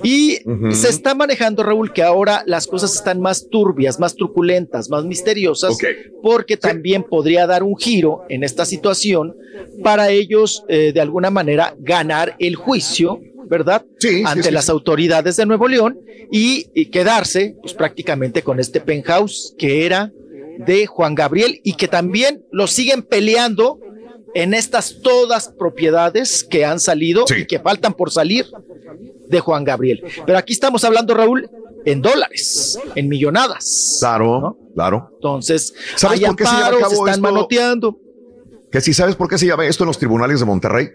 Y 0.03 0.39
se 0.73 0.89
está 0.89 1.15
manejando, 1.15 1.63
Raúl, 1.63 1.93
que 1.93 2.03
ahora 2.03 2.43
las 2.47 2.67
cosas 2.67 2.95
están 2.95 3.21
más 3.21 3.49
turbias, 3.49 3.99
más 3.99 4.15
truculentas, 4.15 4.91
más 4.91 5.05
misteriosas, 5.05 5.77
porque 6.23 6.57
también 6.57 7.03
podría 7.03 7.47
dar 7.47 7.63
un 7.63 7.77
giro 7.77 8.25
en 8.29 8.45
esta 8.45 8.65
situación 8.67 9.35
para 9.83 10.11
ellos, 10.11 10.65
eh, 10.69 10.93
de 10.93 11.01
alguna 11.01 11.31
manera, 11.31 11.75
ganar 11.79 12.37
el 12.39 12.57
juicio, 12.57 13.21
¿verdad? 13.49 13.85
Sí, 13.99 14.23
Ante 14.25 14.49
sí, 14.49 14.51
las 14.51 14.69
autoridades 14.69 15.37
de 15.37 15.47
Nuevo 15.47 15.69
León 15.69 15.99
y, 16.31 16.67
y 16.75 16.87
quedarse, 16.87 17.57
pues 17.63 17.75
prácticamente 17.75 18.43
con 18.43 18.61
este 18.61 18.81
penthouse 18.81 19.55
que 19.57 19.87
era 19.87 20.13
de 20.59 20.87
Juan 20.87 21.15
Gabriel 21.15 21.61
y 21.63 21.75
que 21.75 21.89
también 21.89 22.45
lo 22.51 22.67
siguen 22.67 23.03
peleando 23.03 23.79
en 24.43 24.55
estas 24.55 25.01
todas 25.03 25.49
propiedades 25.49 26.45
que 26.45 26.65
han 26.65 26.79
salido 26.79 27.25
y 27.37 27.47
que 27.47 27.59
faltan 27.59 27.95
por 27.95 28.11
salir 28.13 28.47
de 29.29 29.41
Juan 29.41 29.65
Gabriel. 29.65 30.03
Pero 30.27 30.39
aquí 30.39 30.53
estamos 30.53 30.85
hablando, 30.85 31.15
Raúl, 31.15 31.49
en 31.85 32.03
dólares, 32.03 32.79
en 32.95 33.09
millonadas. 33.09 33.97
Claro, 33.99 34.57
claro. 34.75 35.11
Entonces, 35.15 35.73
¿Sabes 35.97 36.21
hay 36.21 36.27
por 36.27 36.37
qué 36.37 36.45
se 36.45 36.51
lleva 36.51 36.63
a 36.63 36.67
amparos, 36.69 36.89
cabo 36.91 37.07
están 37.07 37.15
esto? 37.25 37.33
manoteando. 37.33 37.99
Que 38.71 38.81
si 38.81 38.93
sabes 38.93 39.15
por 39.17 39.29
qué 39.29 39.39
se 39.39 39.47
llama 39.47 39.67
esto 39.67 39.85
en 39.85 39.89
los 39.89 39.99
tribunales 39.99 40.39
de 40.41 40.47
Monterrey. 40.47 40.89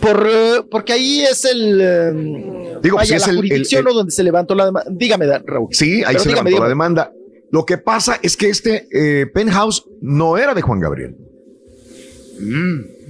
Por, 0.00 0.26
eh, 0.30 0.62
porque 0.70 0.92
ahí 0.92 1.22
es 1.22 1.44
el. 1.44 1.80
eh, 1.82 2.78
Digo, 2.82 2.96
vaya, 2.96 3.08
si 3.08 3.14
es 3.14 3.22
la 3.26 3.30
el- 3.30 3.36
jurisdicción 3.36 3.84
donde 3.84 4.12
se 4.12 4.22
levantó 4.22 4.54
la 4.54 4.66
demanda. 4.66 4.90
Dígame, 4.92 5.26
Raúl. 5.44 5.68
Sí, 5.72 6.02
ahí 6.04 6.18
se 6.18 6.28
dígame, 6.28 6.50
levantó 6.50 6.62
la 6.64 6.68
demanda. 6.68 7.12
Lo 7.50 7.64
que 7.64 7.78
pasa 7.78 8.18
es 8.22 8.36
que 8.36 8.48
este 8.50 8.88
eh, 8.92 9.26
penthouse 9.26 9.84
no 10.00 10.36
era 10.36 10.54
de 10.54 10.62
Juan 10.62 10.80
Gabriel. 10.80 11.16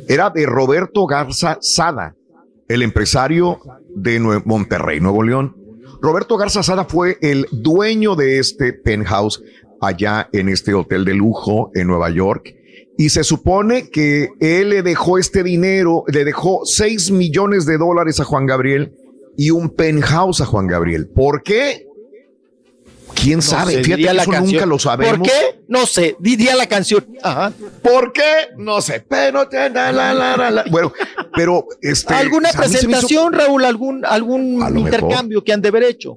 Era 0.09 0.31
de 0.31 0.47
Roberto 0.47 1.07
Garza 1.07 1.59
Sada, 1.61 2.15
el 2.69 2.83
empresario 2.83 3.59
de 3.95 4.21
Monterrey, 4.45 5.01
Nuevo 5.01 5.23
León. 5.23 5.57
Roberto 6.01 6.37
Garza 6.37 6.63
Sada 6.63 6.85
fue 6.85 7.19
el 7.23 7.47
dueño 7.51 8.15
de 8.15 8.39
este 8.39 8.73
penthouse 8.73 9.43
allá 9.81 10.29
en 10.33 10.49
este 10.49 10.75
hotel 10.75 11.05
de 11.05 11.15
lujo 11.15 11.71
en 11.75 11.87
Nueva 11.87 12.11
York. 12.11 12.55
Y 12.97 13.09
se 13.09 13.25
supone 13.25 13.91
que 13.91 14.29
él 14.41 14.71
le 14.71 14.83
dejó 14.83 15.19
este 15.19 15.43
dinero, 15.43 16.05
le 16.07 16.25
dejó 16.25 16.65
6 16.65 17.11
millones 17.11 17.67
de 17.67 17.79
dólares 17.79 18.21
a 18.21 18.25
Juan 18.25 18.47
Gabriel 18.47 18.93
y 19.37 19.51
un 19.51 19.71
penthouse 19.71 20.41
a 20.41 20.47
Juan 20.47 20.67
Gabriel. 20.67 21.09
¿Por 21.09 21.43
qué? 21.43 21.87
¿Quién 23.25 23.43
sabe? 23.43 23.73
sé, 23.75 23.85
Fíjate 23.85 24.03
que 24.03 24.09
eso 24.11 24.31
canción. 24.31 24.53
nunca 24.53 24.67
lo 24.67 24.79
sabemos. 24.79 25.19
¿Por 25.19 25.27
qué? 25.27 25.61
No 25.69 25.87
sé, 25.87 26.17
diría 26.21 26.55
la 26.55 26.67
canción. 26.67 27.05
Ajá. 27.23 27.53
¿Por 27.83 28.13
qué? 28.13 28.23
No 28.59 28.81
sé, 28.81 29.05
pero 29.09 29.49
te 29.49 29.71
la, 29.71 29.91
la, 29.93 30.13
la, 30.15 30.37
la, 30.37 30.51
la. 30.51 30.65
Bueno, 30.71 30.93
pero 31.35 31.65
este. 31.81 32.15
¿Alguna 32.15 32.51
hizo 32.51 32.59
presentación, 32.59 33.33
Raúl? 33.33 33.65
¿Algún, 33.65 34.05
algún 34.05 34.79
intercambio 34.79 35.43
que 35.43 35.53
han 35.53 35.61
de 35.63 35.69
haber 35.69 35.85
hecho? 35.85 36.17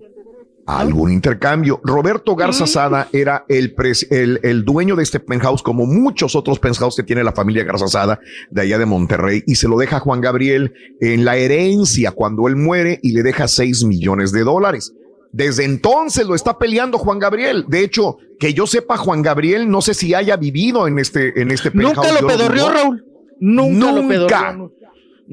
Algún 0.66 1.14
intercambio. 1.14 1.80
Roberto 1.82 2.36
Garza 2.36 2.68
Sada 2.68 3.08
era 3.14 3.45
el, 3.48 3.74
pres- 3.74 4.06
el, 4.11 4.42
el 4.44 4.66
dueño 4.66 4.98
de 4.98 5.03
este 5.03 5.22
penthouse, 5.22 5.64
como 5.64 5.86
muchos 5.86 6.36
otros 6.36 6.60
penthouse 6.60 6.98
que 6.98 7.03
tiene 7.03 7.24
la 7.24 7.32
familia 7.32 7.64
Garza 7.64 7.88
Sada 7.88 8.19
de 8.52 8.61
allá 8.64 8.77
de 8.77 8.86
Monterrey, 8.86 9.44
y 9.48 9.56
se 9.56 9.69
lo 9.69 9.77
deja 9.77 9.95
a 9.98 10.00
Juan 10.02 10.19
Gabriel 10.19 10.74
en 11.00 11.24
la 11.24 11.38
herencia 11.38 12.11
cuando 12.11 12.50
él 12.50 12.58
muere 12.58 13.00
y 13.02 13.14
le 13.14 13.24
deja 13.24 13.48
6 13.48 13.86
millones 13.86 14.34
de 14.34 14.44
dólares. 14.44 14.92
Desde 15.38 15.66
entonces 15.66 16.25
lo 16.25 16.33
está 16.33 16.57
peleando 16.57 16.98
Juan 16.98 17.19
Gabriel. 17.19 17.66
De 17.67 17.82
hecho, 17.82 18.17
que 18.40 18.56
yo 18.56 18.66
sepa, 18.66 18.98
Juan 18.98 19.22
Gabriel 19.22 19.69
no 19.69 19.83
sé 19.83 19.93
si 19.93 20.16
haya 20.16 20.35
vivido 20.35 20.88
en 20.88 20.98
este, 20.98 21.40
en 21.40 21.51
este. 21.51 21.69
Nunca 21.75 22.11
lo 22.11 22.27
dudo. 22.27 22.49
Raúl. 22.49 23.06
Nunca, 23.40 23.91
lo 23.91 24.07
pedorreó. 24.07 24.53
Nunca. 24.53 24.74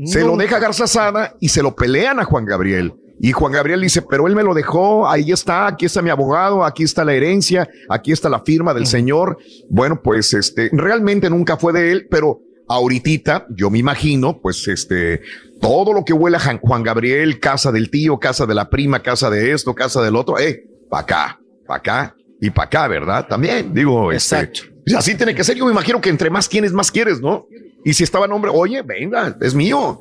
Se 0.05 0.21
lo 0.21 0.37
deja 0.37 0.59
Garza 0.59 0.87
Sada 0.87 1.37
y 1.41 1.49
se 1.49 1.63
lo 1.63 1.75
pelean 1.75 2.21
a 2.21 2.25
Juan 2.25 2.45
Gabriel. 2.45 2.93
Y 3.19 3.33
Juan 3.33 3.53
Gabriel 3.53 3.81
dice, 3.81 4.03
pero 4.03 4.27
él 4.27 4.37
me 4.37 4.43
lo 4.43 4.53
dejó, 4.53 5.09
ahí 5.09 5.33
está, 5.33 5.69
aquí 5.69 5.87
está 5.87 6.03
mi 6.03 6.11
abogado, 6.11 6.65
aquí 6.65 6.83
está 6.83 7.03
la 7.03 7.15
herencia, 7.15 7.67
aquí 7.89 8.13
está 8.13 8.29
la 8.29 8.41
firma 8.41 8.75
del 8.75 8.87
señor. 8.87 9.39
Bueno, 9.71 10.03
pues 10.03 10.35
este, 10.35 10.69
realmente 10.71 11.31
nunca 11.31 11.57
fue 11.57 11.73
de 11.73 11.93
él, 11.93 12.09
pero 12.11 12.41
ahorita 12.69 13.47
yo 13.51 13.71
me 13.71 13.79
imagino, 13.79 14.41
pues 14.41 14.67
este, 14.69 15.21
todo 15.61 15.93
lo 15.93 16.05
que 16.05 16.13
huele 16.13 16.37
a 16.37 16.41
Jan- 16.41 16.61
Juan 16.61 16.83
Gabriel, 16.83 17.41
casa 17.41 17.71
del 17.73 17.91
tío, 17.91 18.19
casa 18.19 18.47
de 18.47 18.55
la 18.55 18.71
prima, 18.71 19.03
casa 19.03 19.31
de 19.31 19.53
esto, 19.53 19.75
casa 19.75 20.03
del 20.03 20.17
otro, 20.17 20.39
eh, 20.39 20.65
pa' 20.89 21.01
acá, 21.01 21.41
pa' 21.67 21.77
acá 21.77 22.17
y 22.41 22.51
pa' 22.51 22.65
acá, 22.65 22.89
¿verdad? 22.89 23.27
También, 23.29 23.73
digo, 23.75 24.13
Exacto. 24.13 24.61
así 24.97 25.15
tiene 25.17 25.35
que 25.35 25.45
ser. 25.45 25.57
Yo 25.57 25.65
me 25.67 25.73
imagino 25.73 26.01
que 26.01 26.11
entre 26.11 26.31
más 26.31 26.49
tienes, 26.49 26.73
más 26.73 26.91
quieres, 26.91 27.21
¿no? 27.21 27.47
Y 27.85 27.93
si 27.95 28.03
estaba 28.05 28.27
nombre, 28.27 28.51
oye, 28.55 28.83
venga, 28.83 29.37
es 29.41 29.55
mío. 29.55 30.01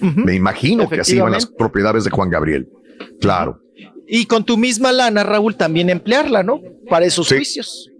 Me 0.00 0.34
imagino 0.34 0.88
que 0.88 1.00
así 1.00 1.18
van 1.18 1.32
las 1.32 1.46
propiedades 1.46 2.04
de 2.04 2.10
Juan 2.10 2.30
Gabriel. 2.30 2.68
Claro. 3.20 3.60
Y 4.06 4.26
con 4.26 4.44
tu 4.44 4.56
misma 4.56 4.92
lana, 4.92 5.22
Raúl, 5.24 5.56
también 5.56 5.90
emplearla, 5.90 6.42
¿no? 6.42 6.60
Para 6.88 7.04
esos 7.06 7.28
juicios. 7.28 7.90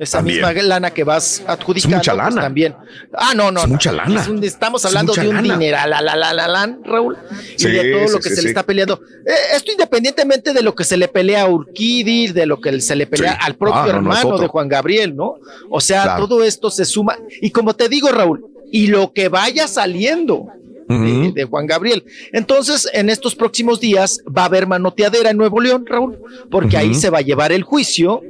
Esa 0.00 0.18
También. 0.18 0.38
misma 0.46 0.62
lana 0.62 0.90
que 0.92 1.04
vas 1.04 1.42
adjudicando. 1.46 1.98
mucha 1.98 2.12
pues, 2.14 2.24
lana. 2.24 2.40
también. 2.40 2.74
Ah, 3.12 3.34
no, 3.36 3.50
no. 3.52 3.60
Es 3.60 3.66
no. 3.66 3.72
mucha 3.74 3.92
lana. 3.92 4.22
Es 4.22 4.28
un- 4.28 4.42
estamos 4.42 4.80
Es 4.82 4.86
hablando 4.86 5.12
de 5.12 5.28
un 5.28 5.42
dinero, 5.42 5.76
la, 5.86 6.00
la, 6.00 6.16
la, 6.16 6.32
la, 6.32 6.48
la, 6.48 6.78
Raúl. 6.84 7.18
Sí, 7.56 7.68
y 7.68 7.70
de 7.72 7.92
todo 7.92 8.06
sí, 8.08 8.12
lo 8.14 8.18
que 8.20 8.30
sí, 8.30 8.36
se 8.36 8.42
le 8.42 8.48
está 8.48 8.62
peleando. 8.62 8.98
Eh, 9.26 9.56
esto 9.56 9.72
independientemente 9.72 10.54
de 10.54 10.62
lo 10.62 10.74
que 10.74 10.84
se 10.84 10.96
le 10.96 11.08
pelea 11.08 11.42
a 11.42 11.48
Urquidi, 11.50 12.28
de 12.28 12.46
lo 12.46 12.58
que 12.62 12.80
se 12.80 12.96
le 12.96 13.06
pelea 13.06 13.32
al 13.32 13.56
propio 13.56 13.80
Ah, 13.82 13.84
no, 13.88 13.90
hermano 13.90 14.38
de 14.38 14.46
Juan 14.46 14.68
Gabriel, 14.68 15.14
¿no? 15.14 15.34
O 15.68 15.82
sea, 15.82 16.04
Claro. 16.04 16.26
todo 16.26 16.44
esto 16.44 16.70
se 16.70 16.86
suma. 16.86 17.18
Y 17.42 17.50
como 17.50 17.76
te 17.76 17.90
digo, 17.90 18.08
Raúl, 18.08 18.46
y 18.72 18.86
lo 18.86 19.12
que 19.12 19.28
vaya 19.28 19.68
saliendo 19.68 20.46
de, 20.90 21.32
de 21.32 21.44
Juan 21.44 21.66
Gabriel. 21.66 22.04
Entonces, 22.32 22.88
en 22.92 23.08
estos 23.10 23.34
próximos 23.34 23.80
días 23.80 24.20
va 24.26 24.42
a 24.42 24.46
haber 24.46 24.66
manoteadera 24.66 25.30
en 25.30 25.36
Nuevo 25.36 25.60
León, 25.60 25.84
Raúl, 25.86 26.18
porque 26.50 26.76
ahí 26.76 26.94
se 26.94 27.10
va 27.10 27.18
a 27.18 27.22
llevar 27.22 27.52
el 27.52 27.62
juicio 27.62 28.22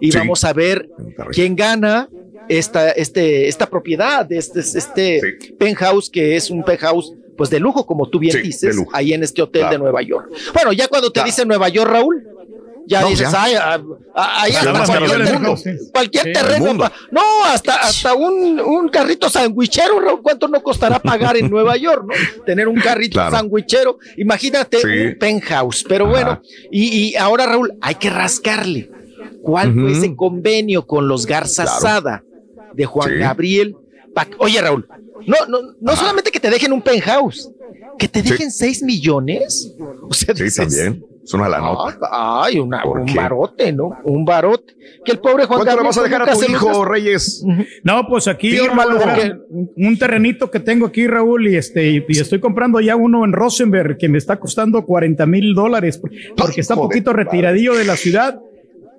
y 0.00 0.10
Sí. 0.10 0.18
vamos 0.18 0.42
a 0.44 0.52
ver 0.52 0.88
quién 1.32 1.54
gana 1.54 2.08
esta, 2.48 2.90
este, 2.90 3.46
esta 3.48 3.68
propiedad, 3.70 4.30
este, 4.32 4.60
este 4.60 5.20
penthouse, 5.58 6.10
que 6.10 6.34
es 6.36 6.50
un 6.50 6.64
penthouse 6.64 7.12
pues 7.36 7.48
de 7.50 7.58
lujo, 7.60 7.86
como 7.86 8.08
tú 8.08 8.18
bien 8.18 8.36
Sí, 8.36 8.42
dices, 8.42 8.76
ahí 8.92 9.14
en 9.14 9.22
este 9.22 9.40
hotel 9.42 9.62
Claro. 9.62 9.72
de 9.72 9.78
Nueva 9.78 10.02
York. 10.02 10.30
Bueno, 10.52 10.72
ya 10.72 10.86
cuando 10.88 11.08
te 11.08 11.14
Claro. 11.14 11.26
dicen 11.26 11.48
Nueva 11.48 11.68
York, 11.70 11.90
Raúl, 11.90 12.22
ya 12.86 13.00
No, 13.02 13.08
dices, 13.08 13.30
ya. 13.30 13.42
ay, 13.42 13.54
ah, 13.54 13.80
ah, 14.14 14.42
ahí 14.42 14.52
Ya 14.52 14.60
hasta 14.72 14.98
cualquier, 14.98 15.32
mundo. 15.40 15.56
cualquier 15.92 16.24
Sí, 16.24 16.32
terreno. 16.32 16.74
no, 17.10 17.22
hasta, 17.46 17.76
hasta 17.76 18.14
un, 18.14 18.60
un 18.60 18.88
carrito 18.88 19.28
sandwichero, 19.30 20.00
Raúl, 20.00 20.20
¿cuánto 20.22 20.48
no 20.48 20.62
costará 20.62 20.98
pagar 20.98 21.36
en 21.36 21.48
Nueva 21.50 21.76
York, 21.76 22.04
no? 22.08 22.44
Tener 22.44 22.68
un 22.68 22.80
carrito 22.80 23.14
Claro. 23.14 23.36
sandwichero, 23.36 23.98
imagínate 24.16 24.78
Sí. 24.78 24.86
un 24.86 25.18
penthouse, 25.18 25.84
pero 25.88 26.06
bueno, 26.06 26.40
y, 26.70 27.10
y 27.10 27.16
ahora 27.16 27.46
Raúl, 27.46 27.72
hay 27.80 27.94
que 27.96 28.10
rascarle. 28.10 28.90
¿Cuál 29.42 29.72
fue 29.74 29.84
Ujú. 29.84 29.92
ese 29.92 30.14
convenio 30.16 30.86
con 30.86 31.08
los 31.08 31.26
Garza 31.26 31.64
Claro. 31.64 31.80
Sada 31.80 32.24
de 32.74 32.84
Juan 32.84 33.10
Sí. 33.10 33.16
Gabriel? 33.18 33.76
Pa- 34.14 34.28
Oye, 34.38 34.60
Raúl, 34.60 34.86
no, 35.26 35.36
no, 35.48 35.58
no 35.80 35.96
solamente 35.96 36.30
que 36.30 36.38
te 36.40 36.50
dejen 36.50 36.72
un 36.72 36.82
penthouse, 36.82 37.50
que 37.98 38.08
te 38.08 38.22
Sí. 38.22 38.30
dejen 38.30 38.50
6 38.52 38.82
millones. 38.82 39.72
O 40.02 40.12
sea, 40.14 40.34
Sí, 40.34 40.44
dices, 40.44 40.56
también. 40.68 41.04
Es 41.24 41.34
una 41.34 41.48
la 41.48 41.58
nota. 41.60 41.98
Ah, 42.10 42.42
Ay, 42.44 42.58
una- 42.58 42.82
¿Por 42.82 43.00
un 43.00 43.06
qué? 43.06 43.16
barote, 43.16 43.72
¿no? 43.72 43.96
Un 44.04 44.24
barote. 44.24 44.74
Que 45.04 45.12
el 45.12 45.18
pobre 45.20 45.44
Juan 45.44 45.60
¿Cuánto 45.60 45.80
le 45.80 45.86
vas 45.86 45.98
a 45.98 46.02
dejar 46.02 46.22
a 46.22 46.32
tu 46.32 46.42
hijo. 46.42 46.84
Reyes? 46.84 47.44
No, 47.84 48.06
pues 48.08 48.26
aquí 48.28 48.58
un, 48.58 49.70
un 49.76 49.98
terrenito 49.98 50.50
que 50.50 50.58
tengo 50.60 50.86
aquí, 50.86 51.06
Raúl, 51.06 51.46
y 51.48 51.56
este, 51.56 51.90
y, 51.90 52.04
y 52.08 52.18
estoy 52.18 52.40
comprando 52.40 52.80
ya 52.80 52.96
uno 52.96 53.24
en 53.24 53.32
Rosenberg 53.32 53.96
que 53.98 54.08
me 54.08 54.18
está 54.18 54.38
costando 54.38 54.84
40 54.84 55.24
mil 55.26 55.54
dólares 55.54 56.00
porque 56.36 56.60
está 56.60 56.74
un 56.74 56.80
poquito 56.82 57.12
retiradillo 57.12 57.74
de 57.74 57.84
la 57.84 57.96
ciudad. 57.96 58.40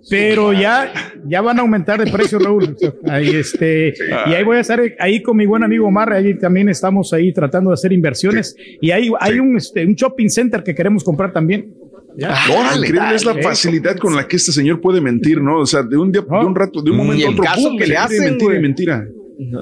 Pero 0.09 0.51
ya, 0.51 0.91
ya 1.25 1.39
van 1.39 1.59
a 1.59 1.61
aumentar 1.61 2.03
de 2.03 2.11
precio, 2.11 2.37
Raúl. 2.37 2.75
Ahí, 3.09 3.29
este, 3.37 3.93
y 4.27 4.33
ahí 4.33 4.43
voy 4.43 4.57
a 4.57 4.59
estar 4.59 4.81
ahí 4.99 5.21
con 5.21 5.37
mi 5.37 5.45
buen 5.45 5.63
amigo 5.63 5.87
Omar. 5.87 6.11
Ahí 6.11 6.37
también 6.37 6.67
estamos 6.67 7.13
ahí 7.13 7.31
tratando 7.31 7.69
de 7.69 7.75
hacer 7.75 7.93
inversiones. 7.93 8.53
Y 8.81 8.91
hay, 8.91 9.09
hay 9.17 9.39
un, 9.39 9.55
este, 9.55 9.85
un 9.85 9.93
shopping 9.95 10.27
center 10.27 10.61
que 10.61 10.75
queremos 10.75 11.05
comprar 11.05 11.31
también. 11.31 11.73
Ya. 12.17 12.35
Órale, 12.51 12.87
increíble 12.87 13.15
es 13.15 13.25
la 13.25 13.31
dale. 13.31 13.43
facilidad 13.43 13.97
con 13.97 14.15
la 14.15 14.27
que 14.27 14.35
este 14.35 14.51
señor 14.51 14.79
puede 14.81 15.01
mentir, 15.01 15.41
¿no? 15.41 15.59
O 15.59 15.65
sea, 15.65 15.81
de 15.83 15.97
un 15.97 16.11
día, 16.11 16.21
de 16.21 16.45
un 16.45 16.55
rato, 16.55 16.81
de 16.81 16.91
un 16.91 16.97
momento 16.97 17.27
a 17.27 17.31
otro, 17.31 17.43
caso 17.43 17.69
¡pum! 17.69 17.77
que 17.77 17.87
le 17.87 17.97
hacen, 17.97 18.23
mentira 18.23 18.55
y 18.55 18.59
mentira. 18.61 19.05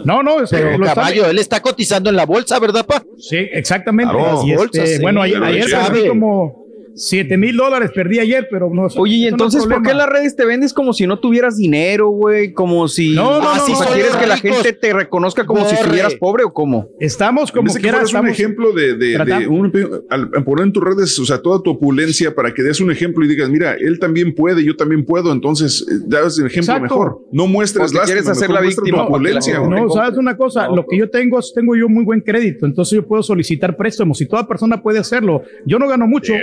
No, 0.06 0.22
no, 0.22 0.42
es- 0.44 0.50
Pero 0.50 0.78
lo 0.78 0.86
está- 0.86 0.96
caballo, 0.96 1.28
él 1.30 1.40
está 1.40 1.62
cotizando 1.62 2.10
en 2.10 2.16
la 2.18 2.26
bolsa, 2.26 2.60
¿verdad, 2.60 2.86
pa? 2.86 3.02
Sí, 3.18 3.38
exactamente. 3.38 4.14
Claro. 4.14 4.42
Y 4.46 4.52
este, 4.52 4.58
Bolsas, 4.58 4.90
sí, 4.90 5.02
bueno, 5.02 5.22
ayer, 5.22 5.42
ayer 5.44 6.08
como 6.10 6.60
7 6.94 7.38
mil 7.38 7.56
dólares, 7.58 7.92
perdí 7.94 8.20
ayer, 8.20 8.48
pero 8.52 8.70
no 8.74 8.88
Oye, 8.98 9.16
y 9.16 9.22
eso 9.28 9.32
no 9.38 9.44
entonces, 9.45 9.66
¿por 9.68 9.82
qué 9.84 9.92
en 9.92 9.98
las 9.98 10.10
redes 10.10 10.36
te 10.36 10.45
vendes 10.45 10.74
como 10.74 10.94
si 10.94 11.08
no 11.08 11.20
tuvieras 11.20 11.58
dinero, 11.58 12.10
güey? 12.10 12.53
Como 12.53 12.88
si. 12.88 13.14
No, 13.14 13.40
no, 13.42 13.50
Ah, 13.50 13.56
no, 13.58 13.66
si 13.66 13.72
no, 13.74 13.80
no, 13.82 13.86
¿Quieres 13.88 14.14
no, 14.14 14.20
que 14.20 14.28
la 14.28 14.38
gente 14.38 14.74
te 14.74 14.94
reconozca 14.94 15.45
como 15.45 15.66
si 15.68 15.76
estuvieras 15.76 16.16
pobre 16.16 16.44
o 16.44 16.53
cómo? 16.53 16.88
Estamos 17.00 17.52
como 17.52 17.74
que 17.74 17.92
un 18.20 18.28
ejemplo 18.28 18.72
de, 18.74 18.95
de- 18.95 19.48
un, 19.48 19.72
al, 20.10 20.30
al 20.34 20.44
poner 20.44 20.66
en 20.66 20.74
tus 20.74 20.84
redes, 20.84 21.18
o 21.20 21.26
sea, 21.26 21.42
toda 21.42 21.61
tu 21.61 21.72
opulencia 21.72 22.34
para 22.36 22.53
que 22.53 22.61
des 22.64 22.80
un 22.82 22.92
ejemplo 22.92 23.24
y 23.26 23.28
digas, 23.28 23.50
mira, 23.50 23.74
él 23.80 24.00
también 24.00 24.34
puede, 24.36 24.64
yo 24.64 24.76
también 24.76 25.06
puedo, 25.06 25.32
entonces 25.32 25.86
eh, 25.90 25.95
das 26.08 26.38
el 26.40 26.48
ejemplo 26.48 26.74
Exacto. 26.76 26.84
mejor. 26.84 27.20
No 27.32 27.48
muestres 27.48 27.94
lástima, 27.94 28.06
quieres 28.06 28.28
hacer 28.28 28.50
la 28.50 28.61
víctima 28.61 29.03
opulencia. 29.03 29.60
güey. 29.60 29.82
No, 29.82 29.90
sabes 29.90 30.18
una 30.18 30.36
cosa, 30.38 30.68
lo 30.68 30.86
que 30.86 30.98
yo 30.98 31.10
tengo 31.10 31.40
es, 31.40 31.52
tengo 31.56 31.76
yo 31.76 31.88
muy 31.90 32.03
buen 32.03 32.22
crédito, 32.22 32.66
entonces 32.66 32.95
yo 32.95 33.08
puedo 33.08 33.24
solicitar 33.24 33.76
préstamos 33.78 34.20
y 34.22 34.28
toda 34.28 34.48
persona 34.48 34.82
puede 34.82 35.00
hacerlo. 35.00 35.44
Yo 35.66 35.80
no 35.80 35.88
gano 35.88 36.08
mucho, 36.08 36.34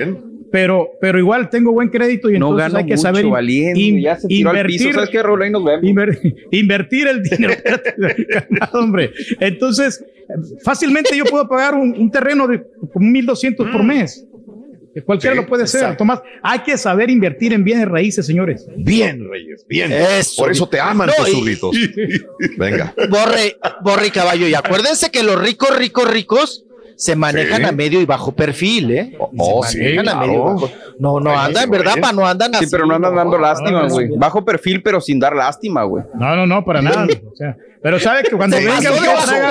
pero, 0.51 0.89
pero 1.01 1.19
igual 1.19 1.51
tengo 1.51 1.73
buen 1.73 1.89
crédito 1.89 2.31
y 2.31 2.39
No 2.39 2.51
entonces 2.51 2.75
hay 2.75 2.85
que 2.87 2.93
mucho, 2.93 3.03
saber 3.03 3.27
valiendo, 3.27 3.79
in- 3.81 4.01
ya 4.01 4.17
se 4.19 4.29
tiró 4.29 4.51
al 4.51 4.57
invertir, 4.57 4.79
piso. 4.81 4.93
¿Sabes 4.95 5.11
qué, 5.11 5.23
Raúl? 5.23 5.43
Ahí 5.43 5.51
nos 5.51 5.65
vemos. 5.65 5.83
inver- 5.85 6.35
invertir 6.51 7.07
el 7.09 7.23
dinero. 7.23 7.55
Hombre, 8.73 9.13
entonces 9.41 10.03
fácilmente 10.63 11.17
yo 11.17 11.25
puedo 11.25 11.49
pagar 11.49 11.75
un, 11.75 11.95
un 11.99 12.11
terreno 12.11 12.47
de 12.47 12.63
como 12.93 13.07
1200 13.09 13.69
por 13.71 13.83
mes. 13.83 14.25
Que 14.95 15.03
cualquiera 15.03 15.37
Sí, 15.37 15.43
lo 15.43 15.47
puede 15.47 15.67
ser, 15.67 15.81
exacto. 15.83 15.99
Tomás. 15.99 16.23
Hay 16.43 16.61
que 16.61 16.77
saber 16.79 17.11
invertir 17.11 17.53
en 17.53 17.63
bienes 17.63 17.87
raíces, 17.87 18.25
señores. 18.27 18.67
Bien, 18.79 19.29
Reyes, 19.31 19.65
bien. 19.69 19.93
Eso. 19.93 20.43
Por 20.43 20.51
eso 20.51 20.67
te 20.69 20.81
aman 20.81 21.09
No, 21.09 21.25
tus 21.25 21.75
y-. 21.77 22.57
Venga. 22.57 22.95
Borre, 23.11 23.59
borre 23.83 24.07
y 24.07 24.11
caballo. 24.11 24.49
Y 24.49 24.55
acuérdense 24.55 25.11
que 25.11 25.23
los 25.23 25.41
ricos, 25.41 25.77
ricos, 25.77 26.11
ricos 26.11 26.65
se 26.99 27.15
manejan 27.15 27.59
Sí. 27.63 27.65
a 27.69 27.71
medio 27.73 28.01
y 28.01 28.05
bajo 28.07 28.33
perfil, 28.33 28.91
¿eh? 28.91 29.17
Oh, 29.39 29.63
se 29.65 29.71
sí, 29.73 29.79
manejan 29.79 30.09
a 30.09 30.13
claro. 30.13 30.27
medio 30.27 30.41
y 30.41 30.45
bajo. 30.45 30.71
No, 30.99 31.21
no 31.21 31.31
Oye, 31.31 31.39
andan, 31.39 31.71
¿verdad? 31.71 31.95
Pa, 32.01 32.13
no 32.13 32.27
andan 32.27 32.51
Sí, 32.55 32.57
así, 32.65 32.67
pero 32.71 32.87
no 32.87 32.97
andan 32.97 33.15
dando 33.15 33.37
no, 33.39 33.43
lástima, 33.43 33.83
no, 33.85 33.89
güey. 33.89 34.09
no. 34.09 34.17
Bajo 34.17 34.45
perfil, 34.45 34.83
pero 34.83 35.01
sin 35.01 35.21
dar 35.21 35.35
lástima, 35.37 35.85
güey. 35.85 36.03
No, 36.15 36.35
no, 36.35 36.45
no, 36.45 36.65
para 36.65 36.83
nada. 36.83 37.07
O 37.33 37.37
sea, 37.37 37.57
pero 37.83 37.99
sabe 38.01 38.23
que 38.23 38.37
cuando 38.37 38.57
Se 38.57 38.65
venga 38.65 38.77
pasó 38.77 38.93
usted, 38.95 39.03
de 39.09 39.15
bajo- 39.15 39.27
traiga, 39.27 39.51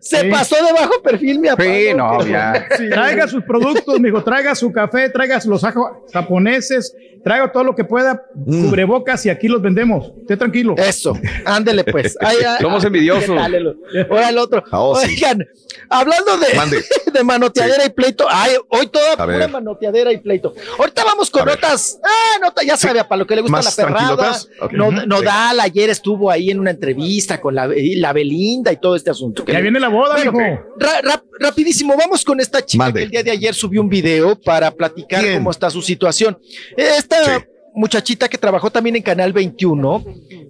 Se 0.00 0.20
Sí. 0.20 0.28
pasó 0.30 0.56
de 0.56 0.72
bajo 0.72 1.02
perfil, 1.02 1.38
mi 1.40 1.48
papá. 1.48 1.62
Sí, 1.64 1.88
no, 1.96 2.16
pero- 2.18 2.30
ya. 2.30 2.66
traiga 2.90 3.28
sus 3.28 3.42
productos, 3.44 4.00
mijo, 4.00 4.22
traiga 4.22 4.54
su 4.54 4.72
café, 4.72 5.08
traiga 5.10 5.40
los 5.46 5.64
ajo- 5.64 6.04
japoneses, 6.12 6.94
traiga 7.24 7.50
todo 7.50 7.64
lo 7.64 7.74
que 7.74 7.84
pueda, 7.84 8.22
Mm. 8.34 8.66
cubrebocas 8.68 9.26
y 9.26 9.30
aquí 9.30 9.48
los 9.48 9.60
vendemos. 9.60 10.12
Esté 10.20 10.36
tranquilo. 10.36 10.74
Eso, 10.76 11.12
ándele 11.44 11.82
pues. 11.84 12.16
Ay, 12.20 12.36
ay, 12.46 12.56
Somos 12.60 12.84
ay, 12.84 12.86
envidiosos. 12.88 13.24
¿qué 13.30 13.34
tal 13.36 13.54
el- 13.54 13.76
Ahora 14.10 14.28
el 14.28 14.38
otro. 14.38 14.62
Ah, 14.70 14.80
oh, 14.80 14.96
sí. 15.00 15.08
Oigan, 15.14 15.44
hablando 15.88 16.36
de, 16.38 16.46
de 17.12 17.24
manoteadera 17.24 17.84
y 17.84 17.90
pleito, 17.90 18.26
ay, 18.30 18.52
hoy 18.68 18.86
toda 18.88 19.12
A 19.14 19.16
pura 19.24 19.26
ver. 19.38 19.50
manoteadera 19.50 20.12
y 20.12 20.18
pleito. 20.18 20.54
Ahorita 20.78 21.04
vamos 21.04 21.30
con 21.30 21.42
A 21.42 21.44
ver. 21.46 21.54
notas, 21.56 21.98
ah, 22.04 22.38
nota, 22.40 22.62
ya 22.62 22.76
sabe, 22.76 23.02
para 23.04 23.16
lo 23.18 23.26
que 23.26 23.34
le 23.34 23.42
gusta 23.42 23.56
¿Más 23.56 23.64
la 23.78 23.84
perrada. 23.84 24.06
tranquilotas? 24.16 24.48
Ok. 24.60 24.72
No-. 24.72 24.90
Nodal 25.06 25.60
ayer 25.60 25.90
estuvo 25.90 26.30
ahí 26.30 26.50
en 26.50 26.60
una 26.60 26.70
entrevista 26.70 27.40
con 27.40 27.54
la, 27.54 27.65
la 27.96 28.12
Belinda 28.12 28.72
y 28.72 28.76
todo 28.78 28.96
este 28.96 29.10
asunto. 29.10 29.44
Ya 29.46 29.54
le- 29.54 29.62
viene 29.62 29.80
la 29.80 29.88
boda, 29.88 30.14
Bueno, 30.30 30.60
ra- 30.78 31.00
rap- 31.02 31.24
rapidísimo, 31.38 31.94
vamos 31.96 32.24
con 32.24 32.40
esta 32.40 32.64
chica 32.64 32.92
que 32.92 33.02
el 33.04 33.10
día 33.10 33.22
de 33.22 33.30
ayer 33.30 33.54
subió 33.54 33.80
un 33.80 33.88
video 33.88 34.38
para 34.40 34.70
platicar 34.70 35.24
cómo 35.34 35.50
está 35.50 35.70
su 35.70 35.82
situación. 35.82 36.38
Esta 36.76 37.38
Sí. 37.40 37.44
muchachita 37.74 38.28
que 38.28 38.38
trabajó 38.38 38.70
también 38.70 38.96
en 38.96 39.02
Canal 39.02 39.32
21, 39.34 40.04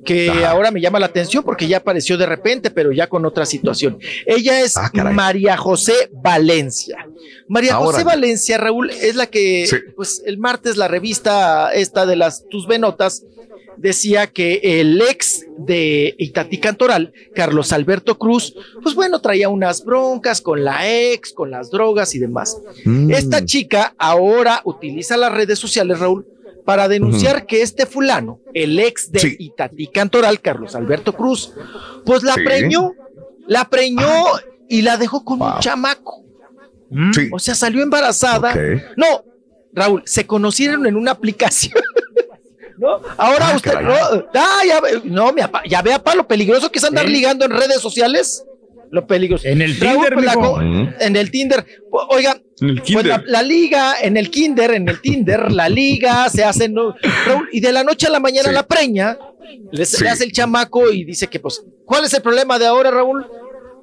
que 0.05 0.31
Ajá. 0.31 0.51
ahora 0.51 0.71
me 0.71 0.81
llama 0.81 1.01
la 1.01 1.07
atención 1.07 1.43
porque 1.43 1.67
ya 1.67 1.79
apareció 1.79 2.17
de 2.17 2.27
repente, 2.27 2.71
pero 2.71 2.93
ya 2.93 3.09
con 3.09 3.25
otra 3.27 3.45
situación. 3.45 3.99
Ella 4.25 4.61
es 4.61 4.77
Ah. 4.77 4.91
María 5.13 5.57
José 5.57 6.09
Valencia. 6.13 7.07
María 7.49 7.75
Ahora. 7.75 7.93
José 7.93 8.05
Valencia, 8.05 8.59
Raúl, 8.59 8.91
es 8.91 9.17
la 9.17 9.27
que, 9.27 9.67
Sí. 9.67 9.77
pues 9.97 10.23
el 10.27 10.39
martes 10.39 10.77
la 10.77 10.87
revista 10.89 11.73
esta 11.75 12.07
de 12.07 12.17
las 12.17 12.45
Tus 12.49 12.67
Venotas 12.69 13.25
decía 13.77 14.27
que 14.27 14.61
el 14.81 15.01
ex 15.01 15.45
de 15.59 16.15
Itatí 16.19 16.59
Cantoral, 16.59 17.13
Carlos 17.35 17.73
Alberto 17.73 18.19
Cruz, 18.19 18.55
pues 18.83 18.95
bueno, 18.95 19.21
traía 19.21 19.49
unas 19.49 19.85
broncas 19.85 20.41
con 20.41 20.65
la 20.65 20.89
ex, 20.89 21.33
con 21.33 21.51
las 21.51 21.71
drogas 21.71 22.15
y 22.15 22.19
demás. 22.19 22.59
Mm. 22.85 23.11
Esta 23.11 23.45
chica 23.45 23.95
ahora 23.99 24.61
utiliza 24.65 25.17
las 25.17 25.33
redes 25.33 25.59
sociales, 25.59 25.99
Raúl, 25.99 26.27
para 26.65 26.89
denunciar 26.89 27.47
que 27.47 27.63
este 27.63 27.87
fulano, 27.87 28.41
el 28.53 28.79
ex 28.79 29.13
de 29.13 29.21
Sí. 29.21 29.37
Itatí 29.39 29.87
Cantoral, 29.89 30.41
Carlos 30.41 30.75
Alberto 30.75 31.13
Cruz, 31.15 31.53
pues 32.05 32.23
la 32.23 32.35
Sí. 32.35 32.41
preñó, 32.45 32.93
la 33.47 33.69
preñó 33.69 34.25
y 34.69 34.83
la 34.83 34.97
dejó 34.97 35.25
con 35.25 35.41
un 35.43 35.59
chamaco. 35.61 36.25
Sí. 37.13 37.29
O 37.33 37.39
sea, 37.39 37.55
salió 37.55 37.83
embarazada. 37.83 38.55
No, 38.97 39.25
Raúl, 39.73 40.03
se 40.07 40.27
conocieron 40.27 40.87
en 40.87 40.97
una 40.97 41.13
aplicación. 41.13 41.75
¿No? 42.79 43.01
Ahora 43.17 43.49
Ah, 43.51 43.57
usted, 43.57 43.81
no, 43.81 43.95
ah, 44.35 44.61
ya, 44.67 44.81
ve- 44.81 45.01
no, 45.05 45.33
mi 45.33 45.41
apa- 45.41 45.63
ya 45.67 45.81
vea 45.83 45.99
pa 46.03 46.15
lo 46.15 46.27
peligroso 46.29 46.71
que 46.71 46.79
es 46.79 46.85
andar 46.85 47.09
ligando 47.09 47.45
en 47.45 47.53
redes 47.53 47.81
sociales. 47.81 48.45
Lo 48.91 49.07
peligroso. 49.07 49.49
En 49.49 49.63
el 49.63 49.79
Raúl, 49.81 49.95
Tinder, 50.07 50.15
pues, 50.15 50.25
la. 50.27 50.97
En 51.01 51.17
el 51.17 51.31
Tinder. 51.31 51.67
O- 51.91 52.07
Oiga, 52.11 52.39
En 52.61 52.69
el 52.71 52.83
pues 52.83 53.05
la, 53.05 53.23
la 53.27 53.43
liga, 53.43 53.95
en 54.01 54.17
el 54.17 54.31
Kinder, 54.31 54.71
en 54.73 54.89
el 54.89 55.01
Tinder, 55.01 55.51
la 55.51 55.69
liga 55.69 56.29
se 56.29 56.45
hace, 56.45 56.69
¿no? 56.69 56.95
Raúl, 57.27 57.49
y 57.51 57.61
de 57.61 57.73
la 57.73 57.83
noche 57.83 58.07
a 58.07 58.11
la 58.11 58.21
mañana 58.21 58.49
Sí. 58.49 58.55
la 58.55 58.63
preña, 58.67 59.19
le, 59.73 59.85
Sí. 59.87 60.03
le 60.05 60.11
hace 60.11 60.25
el 60.25 60.33
chamaco 60.33 60.91
y 60.93 61.05
dice 61.05 61.27
que, 61.27 61.41
pues, 61.41 61.63
¿cuál 61.85 62.05
es 62.05 62.15
el 62.15 62.23
problema 62.23 62.59
de 62.61 62.67
ahora, 62.67 62.91
Raúl? 62.93 63.27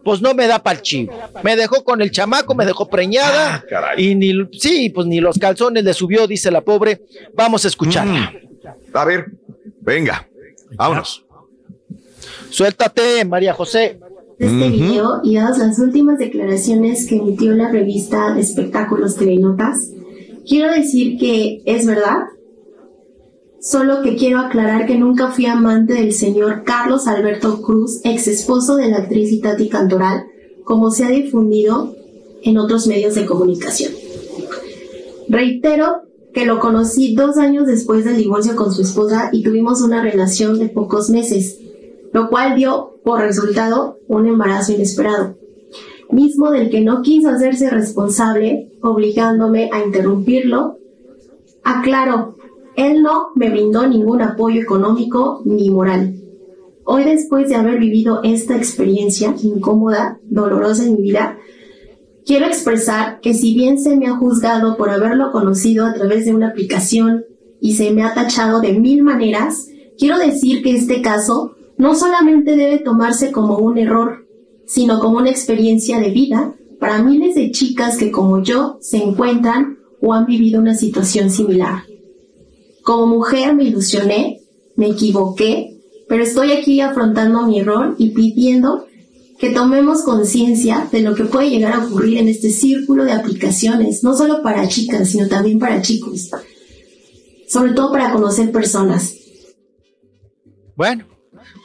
Pues 0.05 0.22
no 0.22 0.33
me 0.33 0.47
da 0.47 0.59
para 0.63 0.77
el 0.77 0.81
chivo. 0.83 1.13
Me 1.43 1.55
dejó 1.55 1.83
con 1.83 2.01
el 2.01 2.09
chamaco, 2.11 2.55
me 2.55 2.65
dejó 2.65 2.89
preñada. 2.89 3.55
Ah, 3.55 3.63
caray. 3.69 4.05
y 4.11 4.15
ni, 4.15 4.33
sí, 4.59 4.89
pues 4.89 5.05
ni 5.07 5.19
los 5.22 5.38
calzones 5.38 5.83
le 5.83 5.93
subió, 5.93 6.27
dice 6.27 6.49
la 6.51 6.61
pobre. 6.61 7.01
Vamos 7.33 7.63
a 7.65 7.67
escucharla. 7.67 8.31
Mm. 8.33 8.52
A 8.93 9.06
ver, 9.06 9.32
venga, 9.82 10.27
vámonos. 10.75 11.25
Suéltate, 12.50 13.25
María 13.25 13.53
José. 13.53 14.00
de 14.40 14.48
este 14.48 14.67
Ujú. 14.67 14.74
video 14.74 15.22
y 15.24 15.35
dadas 15.35 15.59
las 15.59 15.77
últimas 15.80 16.17
declaraciones 16.17 17.06
que 17.08 17.17
emitió 17.17 17.53
la 17.53 17.69
revista 17.69 18.33
de 18.33 18.42
espectáculos 18.42 19.16
TV 19.16 19.38
Notas, 19.38 19.92
quiero 20.48 20.72
decir 20.74 21.19
que 21.19 21.61
es 21.66 21.85
verdad, 21.85 22.24
solo 23.61 24.01
que 24.01 24.16
quiero 24.16 24.40
aclarar 24.40 24.88
que 24.88 24.98
nunca 24.98 25.30
fui 25.30 25.45
amante 25.45 25.93
del 25.93 26.14
señor 26.14 26.64
Carlos 26.64 27.08
Alberto 27.08 27.61
Cruz, 27.61 28.01
ex 28.03 28.27
esposo 28.27 28.75
de 28.75 28.90
la 28.90 28.98
actriz 28.98 29.32
Itati 29.32 29.69
Cantoral, 29.69 30.25
como 30.64 30.90
se 30.90 31.06
ha 31.06 31.09
difundido 31.09 31.95
en 32.42 32.58
otros 32.58 32.88
medios 32.88 33.14
de 33.16 33.25
comunicación. 33.27 33.93
Reitero 35.30 36.01
que 36.33 36.45
lo 36.45 36.59
conocí 36.59 37.15
dos 37.15 37.37
años 37.37 37.67
después 37.67 38.05
del 38.05 38.17
divorcio 38.17 38.55
con 38.55 38.73
su 38.73 38.81
esposa 38.81 39.29
y 39.31 39.43
tuvimos 39.43 39.81
una 39.81 40.01
relación 40.01 40.57
de 40.57 40.67
pocos 40.67 41.09
meses, 41.09 41.59
lo 42.11 42.29
cual 42.29 42.55
dio 42.55 42.95
por 43.03 43.19
resultado 43.19 43.99
un 44.07 44.27
embarazo 44.27 44.73
inesperado, 44.73 45.37
mismo 46.09 46.51
del 46.51 46.69
que 46.69 46.81
no 46.81 47.01
quiso 47.01 47.29
hacerse 47.29 47.69
responsable, 47.69 48.71
obligándome 48.81 49.69
a 49.71 49.83
interrumpirlo. 49.83 50.77
Aclaro, 51.63 52.35
él 52.75 53.03
no 53.03 53.29
me 53.35 53.49
brindó 53.49 53.87
ningún 53.87 54.21
apoyo 54.21 54.61
económico 54.61 55.41
ni 55.45 55.69
moral. 55.69 56.15
Hoy 56.85 57.03
después 57.03 57.47
de 57.47 57.55
haber 57.55 57.79
vivido 57.79 58.21
esta 58.23 58.57
experiencia 58.57 59.35
incómoda, 59.41 60.19
dolorosa 60.23 60.83
en 60.83 60.95
mi 60.95 61.03
vida, 61.03 61.37
Quiero 62.26 62.45
expresar 62.45 63.19
que 63.19 63.34
si 63.34 63.53
bien 63.53 63.80
se 63.80 63.98
me 63.98 64.08
ha 64.08 64.16
juzgado 64.16 64.77
por 64.77 64.90
haberlo 64.90 65.32
conocido 65.32 65.85
a 65.85 65.93
través 65.93 66.26
de 66.26 66.34
una 66.34 66.50
aplicación 66.50 67.26
y 67.60 67.74
se 67.74 67.92
me 67.92 68.03
ha 68.03 68.14
tachado 68.14 68.61
de 68.61 68.74
mil 68.74 69.03
maneras, 69.03 69.68
quiero 69.98 70.18
decir 70.18 70.64
que 70.64 70.76
este 70.76 71.02
caso 71.02 71.56
no 71.77 71.95
solamente 71.95 72.56
debe 72.56 72.80
tomarse 72.80 73.32
como 73.32 73.58
un 73.58 73.77
error, 73.77 74.26
sino 74.66 75.00
como 75.00 75.18
una 75.18 75.32
experiencia 75.32 76.00
de 76.00 76.11
vida 76.11 76.56
para 76.80 77.03
miles 77.03 77.35
de 77.35 77.52
chicas 77.52 77.98
que 77.98 78.11
como 78.11 78.42
yo 78.42 78.77
se 78.80 78.98
encuentran 78.98 79.80
o 80.02 80.14
han 80.14 80.26
vivido 80.26 80.61
una 80.61 80.76
situación 80.76 81.30
similar. 81.30 81.84
Como 82.84 83.08
mujer 83.08 83.56
me 83.56 83.66
ilusioné, 83.66 84.42
me 84.76 84.88
equivoqué, 84.88 85.80
pero 86.08 86.24
estoy 86.24 86.52
aquí 86.52 86.82
afrontando 86.82 87.45
mi 87.48 87.60
error 87.60 87.95
y 87.98 88.10
pidiendo 88.10 88.85
que 89.43 89.49
tomemos 89.49 90.03
conciencia 90.03 90.88
de 90.89 91.01
lo 91.01 91.15
que 91.15 91.25
puede 91.25 91.49
llegar 91.49 91.73
a 91.73 91.85
ocurrir 91.85 92.17
en 92.19 92.30
este 92.30 92.49
círculo 92.49 93.03
de 93.03 93.11
aplicaciones, 93.11 94.01
no 94.01 94.15
solo 94.15 94.41
para 94.41 94.69
chicas, 94.69 95.09
sino 95.09 95.27
también 95.27 95.59
para 95.59 95.81
chicos, 95.81 96.30
sobre 97.49 97.73
todo 97.73 97.91
para 97.91 98.13
conocer 98.13 98.53
personas. 98.53 99.13
Bueno, 100.77 101.05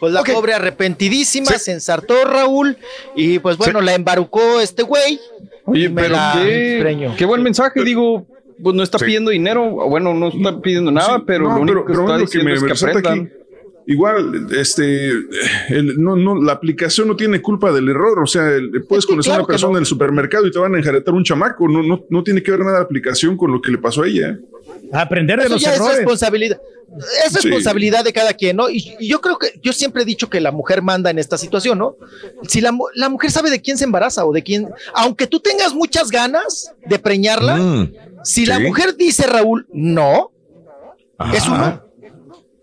pues 0.00 0.12
la 0.12 0.24
pobre 0.24 0.54
arrepentidísima 0.54 1.52
se 1.52 1.70
ensartó 1.70 2.24
Raúl 2.24 2.76
y 3.14 3.38
pues 3.38 3.56
bueno, 3.56 3.80
la 3.80 3.94
embarucó 3.94 4.60
este 4.60 4.82
güey. 4.82 5.20
Oye, 5.64 5.84
y 5.84 5.88
me 5.88 6.02
pero 6.02 6.14
la 6.16 7.14
qué, 7.16 7.24
buen 7.26 7.44
mensaje, 7.44 7.84
digo, 7.84 8.26
pues 8.60 8.74
no 8.74 8.82
está 8.82 8.98
pidiendo 8.98 9.30
dinero, 9.30 9.70
bueno, 9.88 10.14
no 10.14 10.30
está 10.30 10.60
pidiendo 10.60 10.90
nada, 10.90 11.18
Sí, 11.18 11.22
pero 11.28 11.48
no, 11.48 11.54
lo 11.54 11.60
único 11.62 11.84
pero- 11.84 11.86
que 11.86 11.92
pero 11.92 12.00
está 12.02 12.12
lo 12.12 12.18
que 12.18 12.24
diciendo 12.24 12.50
me 12.50 12.56
es 12.56 12.80
que 12.80 12.86
aprendan. 12.88 13.20
aquí, 13.20 13.32
Igual, 13.90 14.46
este, 14.54 15.08
el- 15.70 15.94
no, 15.98 16.14
no, 16.14 16.40
la 16.42 16.52
aplicación 16.52 17.08
no 17.08 17.16
tiene 17.16 17.40
culpa 17.40 17.72
del 17.72 17.88
error. 17.88 18.20
O 18.22 18.26
sea, 18.26 18.46
el- 18.50 18.84
puedes 18.84 19.06
conocer 19.06 19.32
a 19.32 19.36
una 19.36 19.46
persona 19.46 19.72
no. 19.72 19.78
en 19.78 19.82
el 19.82 19.86
supermercado 19.86 20.46
y 20.46 20.50
te 20.50 20.58
van 20.58 20.74
a 20.74 20.78
enjaretar 20.78 21.14
un 21.14 21.24
chamaco. 21.24 21.66
No, 21.68 21.82
no, 21.82 22.04
no 22.10 22.22
tiene 22.22 22.42
que 22.42 22.50
ver 22.50 22.60
nada 22.60 22.78
la 22.78 22.84
aplicación 22.84 23.34
con 23.36 23.50
lo 23.50 23.62
que 23.62 23.70
le 23.72 23.78
pasó 23.78 24.02
a 24.02 24.06
ella. 24.06 24.36
Aprender 24.92 25.38
de 25.38 25.46
Eso 25.46 25.54
los 25.54 25.62
ya 25.62 25.70
es 25.70 25.76
errores. 25.76 25.96
responsabilidad. 25.96 26.60
Es 27.26 27.32
Sí. 27.32 27.38
responsabilidad 27.48 28.04
de 28.04 28.12
cada 28.12 28.32
quien, 28.34 28.56
¿no? 28.56 28.68
Y, 28.70 28.94
y 29.00 29.08
yo 29.08 29.20
creo 29.22 29.38
que, 29.38 29.58
yo 29.62 29.72
siempre 29.72 30.02
he 30.02 30.04
dicho 30.06 30.28
que 30.28 30.40
la 30.40 30.50
mujer 30.52 30.80
manda 30.82 31.10
en 31.10 31.18
esta 31.18 31.36
situación, 31.38 31.78
¿no? 31.78 31.96
Si 32.46 32.60
la, 32.60 32.76
la 32.94 33.08
mujer 33.08 33.30
sabe 33.30 33.50
de 33.50 33.60
quién 33.62 33.78
se 33.78 33.84
embaraza 33.84 34.24
o 34.26 34.32
de 34.34 34.42
quién, 34.42 34.68
aunque 34.94 35.26
tú 35.26 35.40
tengas 35.40 35.74
muchas 35.74 36.10
ganas 36.10 36.72
de 36.86 36.98
preñarla, 36.98 37.56
Mm, 37.56 37.92
si 38.24 38.44
la 38.46 38.58
mujer 38.58 38.96
dice, 38.96 39.26
Raúl, 39.26 39.66
no, 39.72 40.30
es 41.34 41.46
un 41.46 41.54
Ajá. 41.54 41.80
no. 41.82 41.87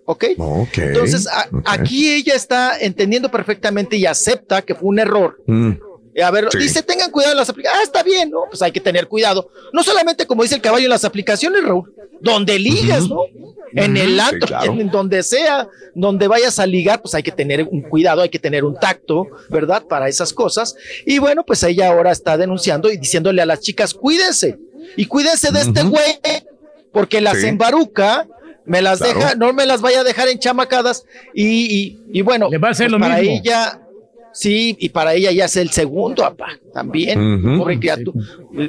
¿Ok? 0.06 0.26
Ok. 0.38 0.78
Entonces, 0.78 1.28
a- 1.28 1.48
aquí 1.66 2.12
ella 2.14 2.36
está 2.36 2.78
entendiendo 2.80 3.30
perfectamente 3.32 3.98
y 3.98 4.06
acepta 4.06 4.62
que 4.62 4.76
fue 4.76 4.90
un 4.90 5.00
error. 5.00 5.38
Mm, 5.48 5.72
Eh, 6.18 6.24
A 6.24 6.32
ver, 6.32 6.48
Sí. 6.50 6.60
dice, 6.60 6.82
tengan 6.82 7.12
cuidado 7.12 7.34
en 7.34 7.40
las 7.40 7.50
aplicaciones. 7.50 7.82
Ah, 7.82 7.84
está 7.84 8.02
bien, 8.02 8.30
¿no? 8.32 8.46
Pues 8.50 8.62
hay 8.62 8.72
que 8.72 8.80
tener 8.80 9.06
cuidado. 9.10 9.50
No 9.74 9.84
solamente, 9.84 10.26
como 10.26 10.44
dice 10.44 10.56
el 10.56 10.62
caballo, 10.62 10.86
en 10.86 10.90
las 10.92 11.04
aplicaciones, 11.04 11.62
Raúl, 11.62 11.92
donde 12.22 12.58
ligas, 12.58 13.10
¿no? 13.10 13.18
En 13.74 13.98
el 13.98 14.14
sí, 14.14 14.20
antro, 14.22 14.48
claro. 14.48 14.72
en 14.72 14.90
donde 14.90 15.24
sea, 15.24 15.68
donde 15.94 16.30
vayas 16.30 16.58
a 16.60 16.66
ligar, 16.66 17.02
pues 17.02 17.14
hay 17.16 17.22
que 17.24 17.34
tener 17.34 17.64
un 17.70 17.82
cuidado, 17.82 18.22
hay 18.22 18.30
que 18.30 18.40
tener 18.40 18.64
un 18.64 18.80
tacto, 18.80 19.28
¿verdad? 19.50 19.84
Para 19.90 20.08
esas 20.08 20.32
cosas. 20.32 20.78
Y 21.06 21.20
bueno, 21.20 21.44
pues 21.46 21.62
ella 21.64 21.90
ahora 21.90 22.14
está 22.14 22.38
denunciando 22.38 22.90
y 22.90 22.96
diciéndole 22.96 23.42
a 23.42 23.46
las 23.46 23.60
chicas, 23.60 23.94
cuídense. 23.94 24.58
Y 24.96 25.08
cuídense 25.08 25.52
de 25.52 25.60
este 25.60 25.84
güey, 25.84 26.18
porque 26.94 27.20
las 27.20 27.40
Sí. 27.42 27.48
embaruca, 27.48 28.26
me 28.66 28.82
las 28.82 29.00
Claro. 29.00 29.20
deja, 29.20 29.36
no 29.36 29.54
me 29.54 29.66
las 29.66 29.82
vaya 29.82 30.02
a 30.02 30.04
dejar 30.04 30.28
enchamacadas. 30.28 31.06
Y, 31.34 31.46
y, 31.46 32.00
y 32.20 32.22
bueno, 32.22 32.50
Le 32.50 32.58
va 32.58 32.70
a 32.70 32.72
hacer 32.72 32.86
pues 32.88 32.92
lo 32.94 33.00
para 33.00 33.18
mismo. 33.18 33.36
ella, 33.44 33.80
sí, 34.34 34.76
y 34.80 34.90
para 34.90 35.14
ella 35.14 35.32
ya 35.32 35.46
es 35.46 35.56
el 35.58 35.70
segundo, 35.72 36.24
papá, 36.24 36.58
también. 36.74 37.20
Ujú. 37.46 37.60
Pobre 37.60 37.80
criatura. 37.80 38.20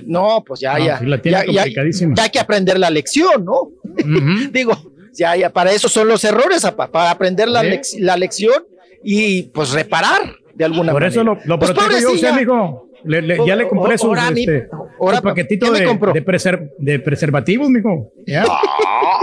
No, 0.06 0.42
pues 0.46 0.60
ya, 0.60 0.78
No, 0.78 0.84
ya. 0.84 0.98
sí 0.98 1.06
la 1.06 1.22
tiene 1.22 1.38
ya, 1.52 1.64
ya- 1.66 1.82
ya 2.14 2.22
hay 2.22 2.30
que 2.30 2.38
aprender 2.40 2.78
la 2.78 2.90
lección, 2.90 3.44
¿no? 3.44 3.68
Digo, 4.52 4.76
ya, 5.14 5.34
ya, 5.36 5.50
para 5.50 5.72
eso 5.72 5.88
son 5.88 6.08
los 6.08 6.22
errores, 6.24 6.62
papá, 6.62 6.88
para 6.88 7.10
aprender 7.10 7.48
la, 7.48 7.62
lec- 7.62 7.98
la 8.00 8.16
lección 8.16 8.64
y 9.02 9.44
pues 9.44 9.70
reparar 9.70 10.34
de 10.54 10.64
alguna 10.64 10.92
Por 10.92 11.02
manera. 11.02 11.08
eso 11.10 11.24
lo, 11.24 11.38
lo 11.44 11.58
Pues, 11.58 11.70
protejo 11.72 12.00
yo 12.00 12.12
usted, 12.12 12.28
amigo. 12.28 12.86
Le- 13.06 13.22
le- 13.22 13.38
ya 13.46 13.56
le 13.56 13.68
compré 13.68 13.96
sus, 13.96 14.08
Ahora, 14.08 14.28
este, 14.34 14.68
ahora, 15.00 15.16
su 15.18 15.22
paquetito 15.22 15.66
¿qué 15.66 15.72
me 15.72 15.78
de, 15.78 16.12
de, 16.12 16.24
preser- 16.24 16.70
de 16.78 16.98
preservativos, 16.98 17.68
mijo. 17.70 18.12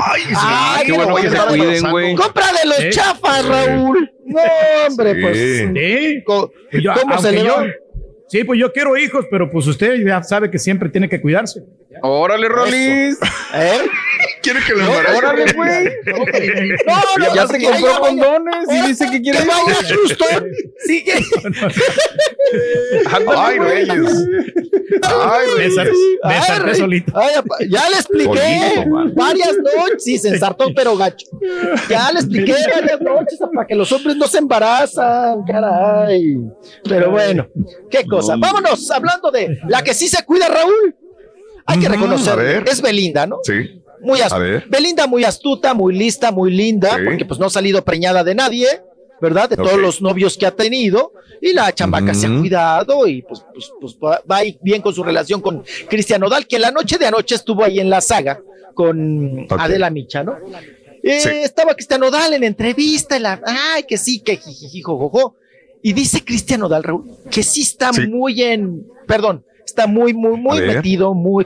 Ay, 0.06 0.22
sí, 0.22 0.34
Ay, 0.36 0.86
qué 0.86 0.92
qué 0.92 0.98
bueno 0.98 1.12
bueno 1.12 1.30
que 1.30 1.36
se 1.38 1.42
que 1.44 1.48
cuiden, 1.50 1.74
está 1.76 1.92
güey. 1.92 2.16
Compra 2.16 2.45
de 2.62 2.68
los 2.68 2.95
chafas, 2.95 3.45
Raúl. 3.48 4.12
No, 4.26 4.40
hombre, 4.88 5.16
pues. 5.22 5.38
Sí. 5.38 6.24
Pues 6.26 6.84
yo- 6.84 6.94
¿Cómo 7.00 7.18
se 7.20 7.32
le 7.32 7.44
va? 7.44 7.66
Sí, 8.30 8.44
pues 8.44 8.60
yo 8.60 8.72
quiero 8.74 8.98
hijos, 8.98 9.26
pero 9.30 9.50
pues 9.52 9.68
usted 9.68 9.95
ya 10.06 10.24
sabe 10.24 10.50
que 10.50 10.58
siempre 10.58 10.90
tiene 10.90 11.08
que 11.08 11.22
cuidarse. 11.22 11.62
Órale, 12.02 12.48
Rolis. 12.48 13.18
¿Eh? 13.53 13.78
¿Quiere 14.44 14.60
que 14.66 14.74
lo 14.74 14.80
No, 14.84 14.86
embarace? 14.92 15.18
Órale, 15.18 15.54
güey. 15.54 15.86
No, 16.86 17.26
no, 17.28 17.36
Ya 17.36 17.48
se 17.48 17.64
compró 17.64 18.00
condones 18.02 18.68
y 18.70 18.88
dice 18.88 19.10
que 19.10 19.22
quiere 19.22 19.40
vaya 19.40 19.76
Houston. 19.88 20.48
Sí, 20.86 21.04
que- 21.04 21.24
Ay, 23.36 23.58
Reyes. 23.60 24.28
Ay, 25.02 25.48
Reyes. 25.58 26.60
Rey. 26.64 26.76
solito. 26.76 27.14
Ya 27.70 27.90
le 27.90 27.96
expliqué 27.96 28.86
varias 29.16 29.54
noches. 29.58 30.04
Sí, 30.04 30.18
se 30.18 30.30
ensartó, 30.30 30.68
pero 30.76 30.96
gacho. 30.98 31.26
Ya 31.90 32.12
le 32.12 32.20
expliqué 32.20 32.54
varias 32.74 33.02
noches 33.02 33.40
para 33.54 33.66
que 33.68 33.76
los 33.76 33.92
hombres 33.92 34.18
no 34.18 34.28
se 34.28 34.40
embarazan, 34.40 35.44
caray. 35.46 36.38
Pero 36.84 37.12
bueno, 37.12 37.48
qué 37.90 38.06
cosa. 38.06 38.36
Vámonos, 38.38 38.90
hablando 38.92 39.32
de 39.32 39.58
la 39.68 39.82
que 39.84 39.94
sí 39.94 40.08
se 40.08 40.24
cuida, 40.26 40.48
Raúl. 40.50 40.96
Hay 41.66 41.80
que 41.80 41.88
reconocer, 41.88 42.64
es 42.68 42.82
Belinda, 42.82 43.26
¿no? 43.26 43.38
Sí. 43.44 43.80
Muy 44.04 44.22
astuta. 44.22 44.64
Belinda 44.70 45.08
muy 45.08 45.24
astuta, 45.24 45.74
muy 45.74 45.96
lista, 45.96 46.32
muy 46.32 46.52
linda, 46.52 46.96
Sí. 46.98 47.04
porque 47.06 47.26
pues 47.26 47.40
no 47.40 47.48
ha 47.48 47.50
salido 47.50 47.84
preñada 47.84 48.24
de 48.24 48.36
nadie, 48.36 48.68
¿verdad? 49.22 49.50
De 49.50 49.56
todos 49.56 49.78
los 49.80 50.02
novios 50.02 50.38
que 50.38 50.46
ha 50.46 50.52
tenido. 50.52 51.12
Y 51.42 51.52
la 51.54 51.74
chamaca 51.74 52.14
se 52.14 52.28
ha 52.28 52.30
cuidado 52.40 53.06
y 53.08 53.22
pues, 53.22 53.42
pues, 53.54 53.72
pues 53.80 53.96
va 54.30 54.38
ahí 54.38 54.58
bien 54.62 54.82
con 54.82 54.94
su 54.94 55.04
relación 55.04 55.42
con 55.42 55.64
Cristian 55.90 56.22
Nodal, 56.22 56.48
que 56.48 56.58
la 56.60 56.72
noche 56.72 56.98
de 56.98 57.06
anoche 57.08 57.36
estuvo 57.36 57.64
ahí 57.66 57.80
en 57.80 57.90
la 57.90 58.00
saga 58.02 58.40
con 58.74 59.40
Ok. 59.50 59.56
Adela 59.60 59.90
Micha, 59.90 60.24
¿no? 60.24 60.36
Eh, 61.04 61.20
Sí. 61.20 61.30
Estaba 61.44 61.74
Cristian 61.74 62.00
Nodal 62.00 62.34
en 62.34 62.44
entrevista, 62.46 63.18
en 63.18 63.24
la, 63.24 63.42
ay, 63.46 63.84
que 63.84 63.98
sí, 63.98 64.20
que 64.22 64.38
jijiji, 64.38 64.82
jojojo. 64.82 65.36
Y 65.82 65.92
dice 65.92 66.24
Cristian 66.24 66.62
Nodal, 66.62 66.82
Raúl, 66.84 67.04
que 67.30 67.44
sí 67.44 67.62
está 67.62 67.92
Sí. 67.92 68.08
muy 68.08 68.42
en, 68.42 68.88
perdón, 69.06 69.44
está 69.66 69.86
muy, 69.86 70.14
muy, 70.14 70.38
muy 70.40 70.62
metido, 70.62 71.14
muy, 71.14 71.46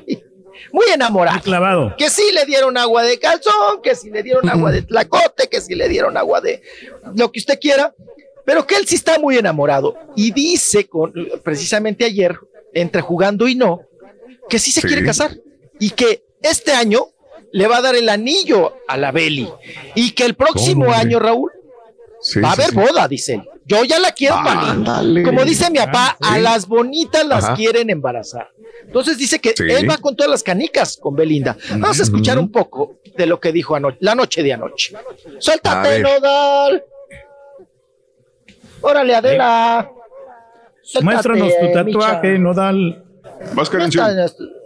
muy 0.72 0.86
enamorado. 0.94 1.42
Clavado. 1.42 1.96
Que 1.98 2.10
sí 2.10 2.24
le 2.34 2.46
dieron 2.46 2.78
agua 2.78 3.04
de 3.04 3.20
calzón, 3.20 3.82
que 3.82 3.96
sí 3.96 4.10
le 4.10 4.24
dieron 4.24 4.48
agua 4.50 4.72
de 4.72 4.82
tlacote, 4.82 5.48
que 5.50 5.62
sí 5.62 5.76
le 5.76 5.88
dieron 5.90 6.18
agua 6.18 6.42
de 6.42 6.62
lo 7.16 7.32
que 7.32 7.40
usted 7.40 7.60
quiera, 7.60 7.94
pero 8.46 8.66
que 8.66 8.76
él 8.76 8.88
sí 8.88 8.96
está 8.96 9.20
muy 9.20 9.38
enamorado. 9.38 9.96
Y 10.16 10.32
dice, 10.32 10.88
con, 10.88 11.14
precisamente 11.44 12.06
ayer, 12.06 12.38
entre 12.74 13.02
jugando 13.02 13.48
y 13.48 13.56
no, 13.56 13.82
que 14.50 14.60
sí 14.60 14.72
se 14.72 14.82
Sí. 14.82 14.88
quiere 14.88 15.04
casar 15.06 15.36
y 15.80 15.90
que 15.92 16.24
este 16.42 16.72
año 16.72 17.08
le 17.52 17.68
va 17.68 17.78
a 17.78 17.82
dar 17.82 17.96
el 17.96 18.10
anillo 18.10 18.76
a 18.88 18.98
la 18.98 19.12
Beli 19.12 19.50
y 19.96 20.12
que 20.12 20.26
el 20.26 20.36
próximo 20.36 20.86
¿Cómo, 20.86 20.96
año, 20.98 21.20
Raúl, 21.20 21.52
Sí, 22.28 22.40
va 22.42 22.52
a 22.52 22.56
sí, 22.56 22.62
haber 22.62 22.72
sí. 22.74 22.76
boda, 22.92 23.08
dice 23.08 23.34
él. 23.36 23.44
Yo 23.66 23.84
ya 23.84 24.00
la 24.00 24.12
quiero 24.12 24.36
para 24.36 24.62
mí. 24.62 24.70
Ándale. 24.70 25.24
Como 25.24 25.44
dice 25.46 25.70
mi 25.70 25.78
papá, 25.78 26.18
Ah, 26.22 26.34
a 26.36 26.40
las 26.40 26.68
bonitas 26.68 27.26
las 27.26 27.44
Ajá. 27.46 27.56
quieren 27.56 27.90
embarazar. 27.90 28.50
Entonces 28.86 29.18
dice 29.18 29.40
que 29.40 29.54
Sí. 29.56 29.64
él 29.70 29.90
va 29.90 29.98
con 29.98 30.16
todas 30.16 30.30
las 30.32 30.44
canicas 30.44 30.98
con 30.98 31.16
Belinda. 31.16 31.58
Vamos 31.72 32.00
a 32.00 32.04
escuchar 32.04 32.40
un 32.40 32.52
poco 32.52 32.96
de 33.18 33.26
lo 33.26 33.40
que 33.40 33.52
dijo 33.52 33.76
anoche, 33.76 33.98
la 34.02 34.16
noche 34.16 34.42
de 34.44 34.54
anoche. 34.54 34.94
Suéltate. 35.40 36.00
Nodal. 36.00 36.84
Órale, 38.82 39.16
Adela. 39.16 39.90
Suéltate, 40.84 41.04
Muéstranos 41.06 41.54
tu 41.60 41.66
Micha. 41.66 41.84
tatuaje, 41.84 42.40
Nodal. 42.40 43.04
Vas, 43.54 43.70
Carencio. 43.70 44.04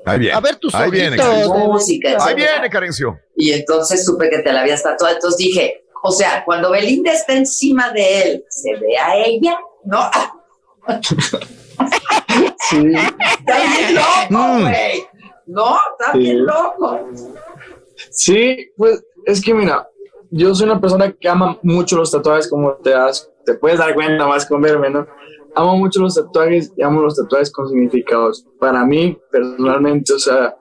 Ahí 0.05 0.19
viene. 0.19 0.33
A 0.35 0.39
ver 0.39 0.55
tus 0.57 0.73
Ahí 0.75 0.89
viene, 0.91 1.09
ojitos. 1.17 1.25
Carencio. 1.27 1.67
música, 1.67 2.25
Ahí 2.25 2.35
viene, 2.35 2.69
Carencio. 2.69 3.19
Y 3.35 3.51
entonces 3.51 4.05
supe 4.05 4.29
que 4.29 4.39
te 4.39 4.51
la 4.53 4.61
habías 4.61 4.83
tatuado. 4.83 5.15
Entonces 5.15 5.37
dije, 5.37 5.80
o 6.03 6.11
sea, 6.11 6.43
cuando 6.45 6.71
Belinda 6.71 7.11
está 7.13 7.33
encima 7.33 7.91
de 7.91 8.21
él, 8.23 8.45
¿se 8.49 8.75
ve 8.77 8.97
a 8.97 9.15
ella? 9.17 9.57
No. 9.85 10.09
Está 12.71 13.57
bien 13.57 13.95
loco, 13.95 14.27
Mm. 14.29 14.61
güey. 14.61 15.03
No, 15.47 15.75
está 15.75 16.11
Sí. 16.13 16.17
bien 16.19 16.45
loco. 16.45 16.99
Sí, 18.11 18.71
pues 18.77 19.03
es 19.25 19.41
que 19.43 19.53
mira, 19.53 19.87
yo 20.29 20.55
soy 20.55 20.65
una 20.69 20.79
persona 20.79 21.11
que 21.11 21.27
ama 21.29 21.57
mucho 21.61 21.97
los 21.97 22.11
tatuajes, 22.11 22.49
como 22.49 22.73
te 22.75 22.91
das, 22.91 23.29
te 23.45 23.55
puedes 23.55 23.79
dar 23.79 23.93
cuenta 23.93 24.25
más 24.27 24.45
con 24.45 24.61
verme, 24.61 24.89
¿no? 24.89 25.05
Amo 25.55 25.77
mucho 25.77 25.99
los 25.99 26.15
tatuajes 26.15 26.71
y 26.77 26.81
amo 26.83 27.01
los 27.01 27.15
tatuajes 27.17 27.51
con 27.51 27.67
significados. 27.67 28.45
Para 28.59 28.85
mí, 28.85 29.19
personalmente, 29.29 30.13
o 30.13 30.19
sea, 30.19 30.55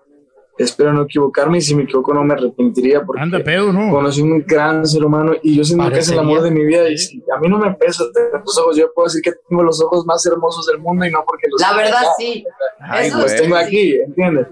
espero 0.63 0.93
no 0.93 1.03
equivocarme 1.03 1.59
y 1.59 1.61
si 1.61 1.75
me 1.75 1.85
equivoco 1.85 2.13
no 2.13 2.23
me 2.25 2.35
arrepentiría 2.35 3.03
porque 3.03 3.23
Anda 3.23 3.43
pedo, 3.43 3.73
¿no? 3.73 3.91
conocí 3.91 4.21
un 4.23 4.45
gran 4.47 4.87
ser 4.87 5.05
humano 5.05 5.33
y 5.43 5.57
yo 5.57 5.65
siento 5.65 5.89
que 5.91 5.99
es 5.99 6.11
el 6.11 6.19
amor 6.19 6.43
de 6.43 6.51
mi 6.51 6.65
vida 6.65 6.89
y 6.89 6.99
si 6.99 7.23
a 7.35 7.39
mí 7.41 7.49
no 7.49 7.59
me 7.59 7.73
pesa 7.75 8.05
tener 8.13 8.43
tus 8.45 8.59
ojos, 8.59 8.77
yo 8.77 8.93
puedo 8.95 9.07
decir 9.07 9.23
que 9.23 9.33
tengo 9.49 9.63
los 9.63 9.83
ojos 9.83 10.05
más 10.07 10.25
hermosos 10.27 10.67
del 10.67 10.79
mundo 10.79 11.07
y 11.07 11.11
no 11.11 11.25
porque 11.27 11.47
los 11.51 11.61
La 11.61 11.75
verdad, 11.77 12.03
sí. 12.19 12.45
Ay, 12.81 13.09
Eso 13.09 13.19
pues 13.21 13.33
sí. 13.33 13.39
tengo 13.43 13.57
aquí, 13.57 13.95
¿entiendes? 14.01 14.47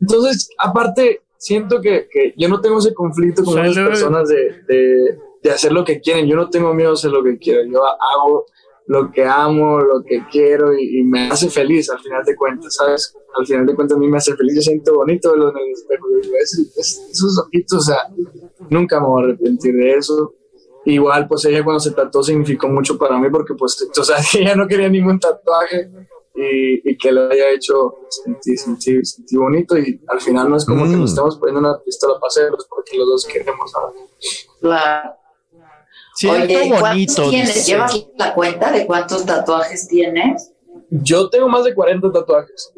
Entonces, 0.00 0.48
aparte, 0.58 1.22
siento 1.36 1.80
que, 1.80 2.08
que 2.10 2.34
yo 2.36 2.48
no 2.48 2.60
tengo 2.60 2.78
ese 2.78 2.94
conflicto 2.94 3.42
con 3.44 3.58
esas 3.58 3.74
Salud. 3.74 3.88
personas 3.90 4.28
de, 4.28 4.62
de, 4.68 5.18
de 5.42 5.50
hacer 5.50 5.72
lo 5.72 5.84
que 5.84 6.00
quieren. 6.00 6.26
Yo 6.26 6.36
no 6.36 6.48
tengo 6.50 6.72
miedo 6.74 6.90
a 6.90 6.94
hacer 6.94 7.10
lo 7.10 7.22
que 7.24 7.36
quiero. 7.38 7.64
Yo 7.64 7.80
hago 7.84 8.46
lo 8.88 9.10
que 9.12 9.24
amo, 9.24 9.78
lo 9.80 10.02
que 10.02 10.24
quiero 10.30 10.74
y, 10.76 10.98
y 11.00 11.04
me 11.04 11.28
hace 11.30 11.48
feliz 11.50 11.88
al 11.90 12.00
final 12.00 12.24
de 12.24 12.34
cuentas, 12.34 12.74
¿sabes? 12.74 13.14
Al 13.38 13.46
final 13.46 13.66
de 13.66 13.74
cuentas 13.74 13.96
a 13.96 14.00
mí 14.00 14.08
me 14.08 14.16
hace 14.18 14.34
feliz. 14.34 14.56
Yo 14.56 14.62
siento 14.62 14.94
bonito 14.94 15.30
verlo 15.30 15.50
en 15.50 15.58
el 15.58 15.72
espejo. 15.72 16.04
y 16.10 16.22
digo, 16.22 16.34
"Es- 16.42 16.58
es- 16.76 17.06
esos 17.12 17.38
ojitos, 17.38 17.78
o 17.78 17.82
sea, 17.82 17.98
nunca 18.70 18.98
me 19.00 19.06
voy 19.06 19.22
a 19.22 19.26
arrepentir 19.26 19.74
de 19.74 19.94
eso. 19.94 20.34
Igual, 20.84 21.28
pues 21.28 21.44
ella 21.44 21.62
cuando 21.62 21.80
se 21.80 21.90
tatuó 21.92 22.22
significó 22.22 22.66
mucho 22.68 22.96
para 22.98 23.18
mí 23.18 23.28
porque, 23.30 23.54
pues, 23.54 23.86
o 23.98 24.02
sea, 24.04 24.16
ella 24.38 24.54
no 24.56 24.66
quería 24.66 24.88
ningún 24.88 25.20
tatuaje 25.20 25.90
y, 26.34 26.90
y 26.90 26.96
que 26.96 27.12
lo 27.12 27.28
haya 27.30 27.50
hecho 27.50 27.96
sentí, 28.08 28.56
sentí, 28.56 29.04
sentí 29.04 29.36
bonito 29.36 29.76
y 29.76 30.00
al 30.06 30.20
final 30.20 30.48
no 30.48 30.56
es 30.56 30.64
como 30.64 30.84
que 30.84 30.96
Mm. 30.96 31.00
nos 31.00 31.10
estamos 31.10 31.36
poniendo 31.36 31.60
una 31.60 31.78
pistola 31.84 32.14
para 32.14 32.28
hacerlos 32.28 32.66
porque 32.70 32.96
los 32.96 33.06
dos 33.08 33.26
queremos 33.26 33.70
¿sabes? 33.70 34.48
Claro. 34.60 35.10
Sí, 36.18 36.26
Oye, 36.26 36.48
qué 36.48 36.54
¿cuántos 36.68 36.80
bonito. 36.80 37.30
tienes? 37.30 37.54
dice. 37.54 37.70
¿Llevas 37.70 38.06
la 38.16 38.34
cuenta 38.34 38.72
de 38.72 38.86
cuántos 38.86 39.24
tatuajes 39.24 39.86
tienes? 39.86 40.50
Yo 40.90 41.30
tengo 41.30 41.48
más 41.48 41.62
de 41.62 41.72
40 41.72 42.10
tatuajes. 42.10 42.72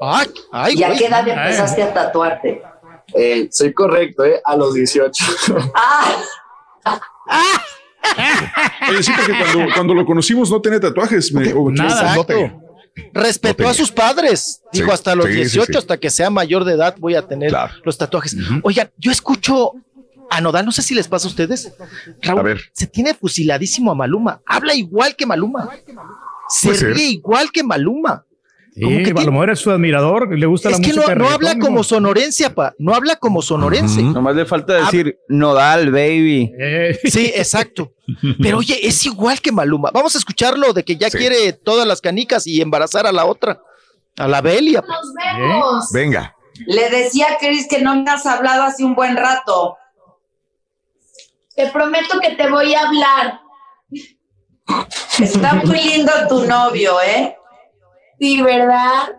Ay, 0.00 0.26
ay, 0.50 0.74
¿Y 0.76 0.82
a 0.82 0.92
qué 0.96 1.06
edad 1.06 1.22
Ay. 1.24 1.30
empezaste 1.30 1.82
a 1.84 1.94
tatuarte? 1.94 2.60
Eh, 3.14 3.48
soy 3.52 3.72
correcto, 3.72 4.24
¿eh? 4.24 4.40
A 4.44 4.56
los 4.56 4.74
18. 4.74 5.24
¡Ah! 5.74 6.12
Porque 8.86 9.32
cuando, 9.38 9.72
cuando 9.72 9.94
lo 9.94 10.04
conocimos 10.04 10.50
no 10.50 10.60
tenía 10.60 10.80
tatuajes. 10.80 11.32
Me, 11.32 11.54
Nada. 11.72 12.16
no. 12.16 12.62
Respetó 13.12 13.68
a 13.68 13.74
sus 13.74 13.92
padres. 13.92 14.60
Dijo, 14.72 14.86
Sí, 14.88 14.92
hasta 14.92 15.14
los 15.14 15.26
sí, 15.26 15.32
sí, 15.34 15.38
18, 15.38 15.72
sí. 15.72 15.78
hasta 15.78 15.98
que 15.98 16.10
sea 16.10 16.30
mayor 16.30 16.64
de 16.64 16.72
edad, 16.74 16.96
voy 16.98 17.14
a 17.14 17.22
tener 17.22 17.52
los 17.84 17.96
tatuajes. 17.96 18.36
Oigan, 18.64 18.90
yo 18.98 19.12
escucho 19.12 19.72
a 20.30 20.40
Nodal, 20.40 20.64
no 20.64 20.72
sé 20.72 20.82
si 20.82 20.94
les 20.94 21.08
pasa 21.08 21.26
a 21.26 21.30
ustedes. 21.30 21.72
Raúl, 22.22 22.40
A 22.40 22.42
ver. 22.42 22.60
se 22.72 22.86
tiene 22.86 23.14
fusiladísimo 23.14 23.90
a 23.92 23.94
Maluma. 23.94 24.40
Habla 24.46 24.74
igual 24.74 25.14
que 25.16 25.26
Maluma. 25.26 25.68
Se 26.48 26.68
Puede 26.68 26.78
ser. 26.80 26.94
ríe 26.94 27.08
igual 27.08 27.50
que 27.52 27.62
Maluma. 27.62 28.24
Como 28.80 28.90
Sí, 28.96 29.02
que 29.04 29.10
a 29.12 29.24
lo 29.24 29.30
mejor 29.30 29.50
es 29.50 29.60
su 29.60 29.70
admirador, 29.70 30.36
le 30.36 30.46
gusta 30.46 30.68
Es 30.70 30.80
la 30.80 30.84
que 30.84 30.88
no, 30.92 30.96
música. 30.96 31.12
de 31.12 31.16
no 31.20 31.24
reggaetón, 31.26 31.48
habla 31.48 31.64
como 31.64 31.84
sonorense, 31.84 32.50
pa. 32.50 32.74
No 32.78 32.92
habla 32.92 33.14
como 33.16 33.40
sonorense. 33.40 34.02
Nomás 34.02 34.34
le 34.34 34.44
falta 34.46 34.74
decir 34.74 35.16
Nodal, 35.28 35.92
baby. 35.92 36.50
Eh. 36.58 36.98
Sí, 37.04 37.30
exacto. 37.36 37.92
Pero 38.42 38.58
oye, 38.58 38.76
es 38.84 39.06
igual 39.06 39.40
que 39.40 39.52
Maluma. 39.52 39.90
Vamos 39.94 40.16
a 40.16 40.18
escucharlo 40.18 40.72
de 40.72 40.84
que 40.84 40.96
ya 40.96 41.08
quiere 41.08 41.52
todas 41.52 41.86
las 41.86 42.00
canicas 42.00 42.48
y 42.48 42.60
embarazar 42.60 43.06
a 43.06 43.12
la 43.12 43.26
otra, 43.26 43.60
a 44.18 44.26
la 44.26 44.40
Belia. 44.40 44.82
Nos 44.86 45.14
vemos. 45.14 45.90
Venga. 45.92 46.34
Le 46.66 46.90
decía 46.90 47.26
a 47.32 47.38
Chris 47.38 47.68
que 47.68 47.80
no 47.80 47.94
me 48.02 48.10
has 48.10 48.26
hablado 48.26 48.64
hace 48.64 48.82
un 48.84 48.96
buen 48.96 49.16
rato. 49.16 49.76
Te 51.56 51.68
prometo 51.68 52.18
que 52.20 52.34
te 52.36 52.50
voy 52.50 52.74
a 52.74 52.88
hablar. 52.88 53.40
Está 55.20 55.54
muy 55.54 55.78
lindo 55.80 56.12
tu 56.28 56.44
novio, 56.46 57.00
¿eh? 57.00 57.36
Sí, 58.18 58.42
¿verdad? 58.42 59.16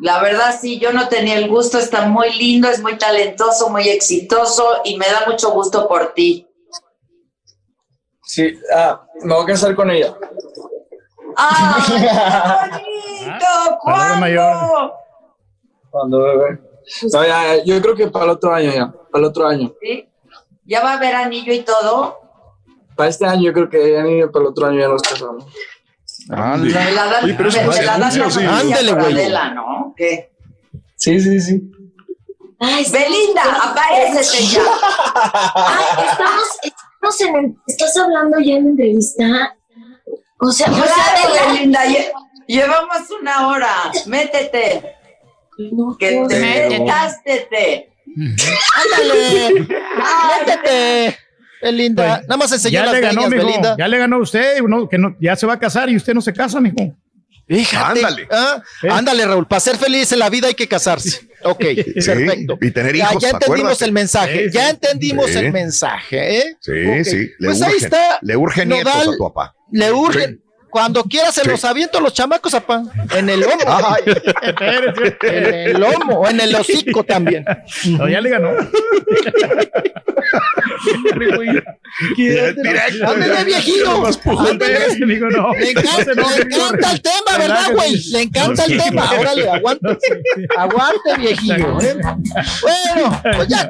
La 0.00 0.22
verdad 0.22 0.56
sí, 0.58 0.78
yo 0.78 0.92
no 0.92 1.08
tenía 1.08 1.36
el 1.36 1.48
gusto, 1.48 1.78
está 1.78 2.06
muy 2.06 2.32
lindo, 2.32 2.68
es 2.68 2.80
muy 2.80 2.96
talentoso, 2.96 3.68
muy 3.68 3.88
exitoso 3.88 4.80
y 4.84 4.96
me 4.96 5.06
da 5.06 5.24
mucho 5.26 5.50
gusto 5.50 5.86
por 5.86 6.14
ti. 6.14 6.48
Sí, 8.22 8.58
ah, 8.74 9.04
me 9.22 9.34
voy 9.34 9.42
a 9.42 9.46
casar 9.46 9.74
con 9.74 9.90
ella. 9.90 10.16
¡Ay, 11.36 11.82
qué 11.86 13.26
bonito! 13.26 13.78
¿Cuándo? 13.82 14.94
Cuando 15.90 16.18
bebé. 16.20 16.60
No, 17.12 17.24
ya, 17.24 17.56
ya, 17.56 17.64
yo 17.64 17.82
creo 17.82 17.94
que 17.94 18.06
para 18.06 18.24
el 18.24 18.30
otro 18.30 18.54
año 18.54 18.72
ya, 18.72 18.90
para 18.90 19.18
el 19.18 19.24
otro 19.24 19.46
año. 19.46 19.72
¿Sí? 19.82 20.09
¿Ya 20.70 20.80
va 20.82 20.92
a 20.92 20.96
haber 20.98 21.16
anillo 21.16 21.52
y 21.52 21.62
todo? 21.62 22.20
Para 22.94 23.10
este 23.10 23.26
año 23.26 23.42
yo 23.42 23.52
creo 23.52 23.68
que 23.68 23.78
ni 24.04 24.24
para 24.28 24.42
el 24.44 24.46
otro 24.46 24.66
año 24.68 24.78
ya 24.80 24.88
nos 24.88 25.02
casamos. 25.02 25.44
No 28.44 28.52
Ándale, 28.52 28.92
güey. 28.92 29.30
¿no? 29.54 29.94
¿Qué? 29.96 30.30
Sí, 30.94 31.18
sí, 31.18 31.40
sí. 31.40 31.60
Belinda, 32.92 33.42
aparécete 33.64 34.44
ya. 34.44 34.62
Ay, 35.56 36.06
estamos, 36.08 36.44
estamos 36.62 37.20
en 37.22 37.36
el- 37.36 37.56
¿Estás 37.66 37.96
hablando 37.96 38.38
ya 38.38 38.54
en 38.56 38.66
entrevista? 38.68 39.56
O 40.38 40.52
sea, 40.52 40.70
o 40.70 40.74
sea, 40.74 41.48
Belinda, 41.52 41.84
lle- 41.86 42.12
llevamos 42.46 43.10
una 43.20 43.48
hora. 43.48 43.90
Métete. 44.06 44.94
Que 45.98 46.10
te 46.28 46.38
Métete. 46.78 47.89
Métete. 48.16 48.52
Ándale, 48.76 49.66
métete. 50.46 51.18
Belinda, 51.62 52.22
nada 52.22 52.36
más 52.38 52.50
enseñó 52.52 52.72
Ya 52.80 52.84
las 52.86 52.94
le 52.94 53.00
ganó, 53.00 53.28
mijo. 53.28 53.46
Belinda. 53.46 53.76
Ya 53.78 53.86
le 53.88 53.98
ganó 53.98 54.16
a 54.16 54.20
usted, 54.20 54.60
uno, 54.62 54.88
que 54.88 54.96
no, 54.96 55.14
ya 55.20 55.36
se 55.36 55.46
va 55.46 55.54
a 55.54 55.58
casar 55.58 55.90
y 55.90 55.96
usted 55.96 56.14
no 56.14 56.22
se 56.22 56.32
casa, 56.32 56.58
mijo. 56.60 56.96
Fíjate. 57.46 57.98
Ándale. 58.06 58.28
¿ah? 58.30 58.62
Ándale, 58.90 59.26
Raúl. 59.26 59.46
Para 59.46 59.58
ser 59.60 59.76
feliz 59.76 60.10
en 60.12 60.20
la 60.20 60.30
vida 60.30 60.46
hay 60.46 60.54
que 60.54 60.68
casarse. 60.68 61.28
Ok, 61.42 61.58
perfecto. 61.94 62.58
Y 62.62 62.70
tener 62.70 62.94
Ya, 62.96 63.10
hijos, 63.10 63.22
ya 63.22 63.30
entendimos 63.30 63.60
acuérdate. 63.62 63.84
el 63.86 63.92
mensaje. 63.92 64.44
Sí, 64.46 64.50
Ya 64.54 64.70
entendimos 64.70 65.26
Sí. 65.30 65.38
el 65.38 65.52
mensaje, 65.52 66.38
¿eh? 66.38 66.56
Sí, 66.60 67.04
sí. 67.04 67.30
Le 67.38 67.48
Pues 67.48 67.60
ahí 67.62 67.74
está. 67.76 68.18
le 68.22 68.36
urgen 68.36 68.68
nietos 68.68 68.94
Nodal, 68.94 69.08
a 69.08 69.12
tu 69.12 69.18
papá. 69.18 69.54
Le 69.72 69.92
urgen. 69.92 70.40
Cuando 70.70 71.02
quieras 71.04 71.34
se 71.34 71.42
Sí. 71.42 71.48
los 71.48 71.64
aviento 71.64 71.98
a 71.98 72.00
los 72.00 72.12
chamacos, 72.14 72.54
apá. 72.54 72.82
En 73.16 73.28
el 73.28 73.40
lomo. 73.40 73.56
Ay. 73.66 74.02
En 75.22 75.54
el 75.54 75.80
lomo. 75.80 76.20
O 76.20 76.28
en 76.28 76.40
el 76.40 76.54
hocico 76.54 77.04
también. 77.04 77.44
No, 77.86 78.08
ya 78.08 78.20
le 78.20 78.30
ganó. 78.30 78.50
Ándale, 83.06 83.44
viejillo. 83.44 85.30
No. 85.30 85.52
Le 85.54 85.70
encanta, 85.70 86.12
le 86.14 86.42
encanta 86.42 86.92
el 86.92 87.02
tema, 87.02 87.38
¿verdad, 87.38 87.72
güey? 87.74 88.02
Le 88.10 88.22
encanta 88.22 88.64
el 88.64 88.82
tema. 88.82 89.10
Órale, 89.18 89.50
aguante. 89.50 89.98
Aguante, 90.56 91.16
viejillo. 91.18 91.80
¿eh? 91.80 91.96
Bueno, 92.62 93.22
pues 93.36 93.48
ya 93.48 93.68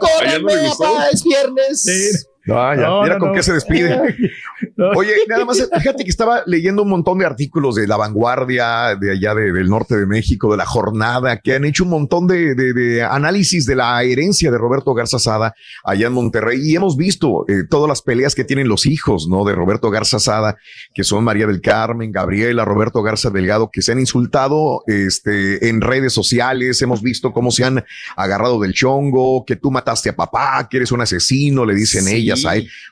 gustó. 0.68 0.84
papá. 0.94 1.06
Es 1.12 1.22
viernes. 1.24 2.28
Sí. 2.50 2.56
No, 2.56 2.74
ya, 2.74 2.80
No, 2.88 3.02
mira 3.02 3.14
no, 3.14 3.20
con 3.20 3.28
no. 3.30 3.34
qué 3.34 3.42
se 3.42 3.52
despide. 3.52 3.98
Oye, 4.96 5.12
nada 5.28 5.44
más, 5.44 5.68
fíjate 5.78 6.04
que 6.04 6.10
estaba 6.10 6.42
leyendo 6.46 6.82
un 6.82 6.88
montón 6.90 7.18
de 7.18 7.26
artículos 7.26 7.74
de 7.76 7.86
La 7.86 7.96
Vanguardia, 7.96 8.96
de 8.96 9.12
allá 9.12 9.34
de- 9.34 9.52
del 9.52 9.68
norte 9.68 9.96
de 9.96 10.06
México, 10.06 10.50
de 10.50 10.56
La 10.56 10.66
Jornada, 10.66 11.38
que 11.38 11.54
han 11.54 11.64
hecho 11.64 11.84
un 11.84 11.90
montón 11.90 12.26
de, 12.26 12.54
de- 12.54 12.72
de 12.72 13.02
análisis 13.02 13.66
de 13.66 13.76
la 13.76 14.02
herencia 14.02 14.50
de 14.50 14.58
Roberto 14.58 14.94
Garza 14.94 15.18
Sada 15.18 15.54
allá 15.84 16.06
en 16.06 16.12
Monterrey. 16.12 16.60
Y 16.62 16.76
hemos 16.76 16.96
visto 16.96 17.44
eh, 17.48 17.64
todas 17.68 17.88
las 17.88 18.02
peleas 18.02 18.34
que 18.34 18.44
tienen 18.44 18.68
los 18.68 18.86
hijos, 18.86 19.28
¿no? 19.28 19.44
De 19.44 19.54
Roberto 19.54 19.90
Garza 19.90 20.18
Sada, 20.18 20.56
que 20.94 21.04
son 21.04 21.24
María 21.24 21.46
del 21.46 21.60
Carmen, 21.60 22.12
Gabriela, 22.12 22.64
Roberto 22.64 23.02
Garza 23.02 23.30
Delgado, 23.30 23.70
que 23.72 23.82
se 23.82 23.92
han 23.92 24.00
insultado 24.00 24.82
este, 24.86 25.68
en 25.68 25.80
redes 25.80 26.12
sociales. 26.12 26.80
Hemos 26.82 27.02
visto 27.02 27.32
cómo 27.32 27.50
se 27.50 27.64
han 27.64 27.84
agarrado 28.16 28.60
del 28.60 28.72
chongo, 28.72 29.44
que 29.44 29.56
tú 29.56 29.70
mataste 29.70 30.10
a 30.10 30.16
papá, 30.16 30.66
que 30.70 30.78
eres 30.78 30.92
un 30.92 31.00
asesino, 31.00 31.64
le 31.64 31.74
dicen 31.74 32.04
Sí. 32.04 32.16
ellas 32.16 32.39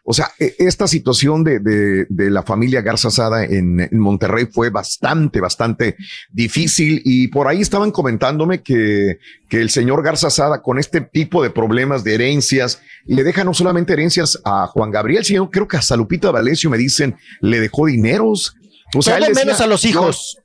O 0.04 0.14
sea, 0.14 0.30
e- 0.38 0.54
esta 0.58 0.86
situación 0.86 1.44
de, 1.44 1.60
de, 1.60 2.06
de 2.08 2.30
la 2.30 2.42
familia 2.42 2.80
Garza 2.82 3.10
Sada 3.10 3.44
en, 3.44 3.80
en 3.80 3.98
Monterrey 3.98 4.46
fue 4.50 4.70
bastante, 4.70 5.40
bastante 5.40 5.96
difícil 6.30 7.02
y 7.04 7.28
por 7.28 7.48
ahí 7.48 7.60
estaban 7.60 7.90
comentándome 7.90 8.62
que, 8.62 9.18
que 9.48 9.60
el 9.60 9.70
señor 9.70 10.02
Garza 10.02 10.30
Sada 10.30 10.62
con 10.62 10.78
este 10.78 11.00
tipo 11.00 11.42
de 11.42 11.50
problemas 11.50 12.04
de 12.04 12.14
herencias 12.14 12.80
le 13.06 13.24
deja 13.24 13.44
no 13.44 13.54
solamente 13.54 13.92
herencias 13.92 14.40
a 14.44 14.66
Juan 14.66 14.90
Gabriel, 14.90 15.24
sino 15.24 15.50
creo 15.50 15.68
que 15.68 15.76
hasta 15.76 15.96
Lupita 15.96 16.32
D'Alessio 16.32 16.70
me 16.70 16.78
dicen 16.78 17.16
le 17.40 17.60
dejó 17.60 17.86
dineros. 17.86 18.54
O 18.94 19.02
sea, 19.02 19.18
decía, 19.18 19.34
menos 19.34 19.60
a 19.60 19.66
los 19.66 19.84
hijos. 19.84 20.38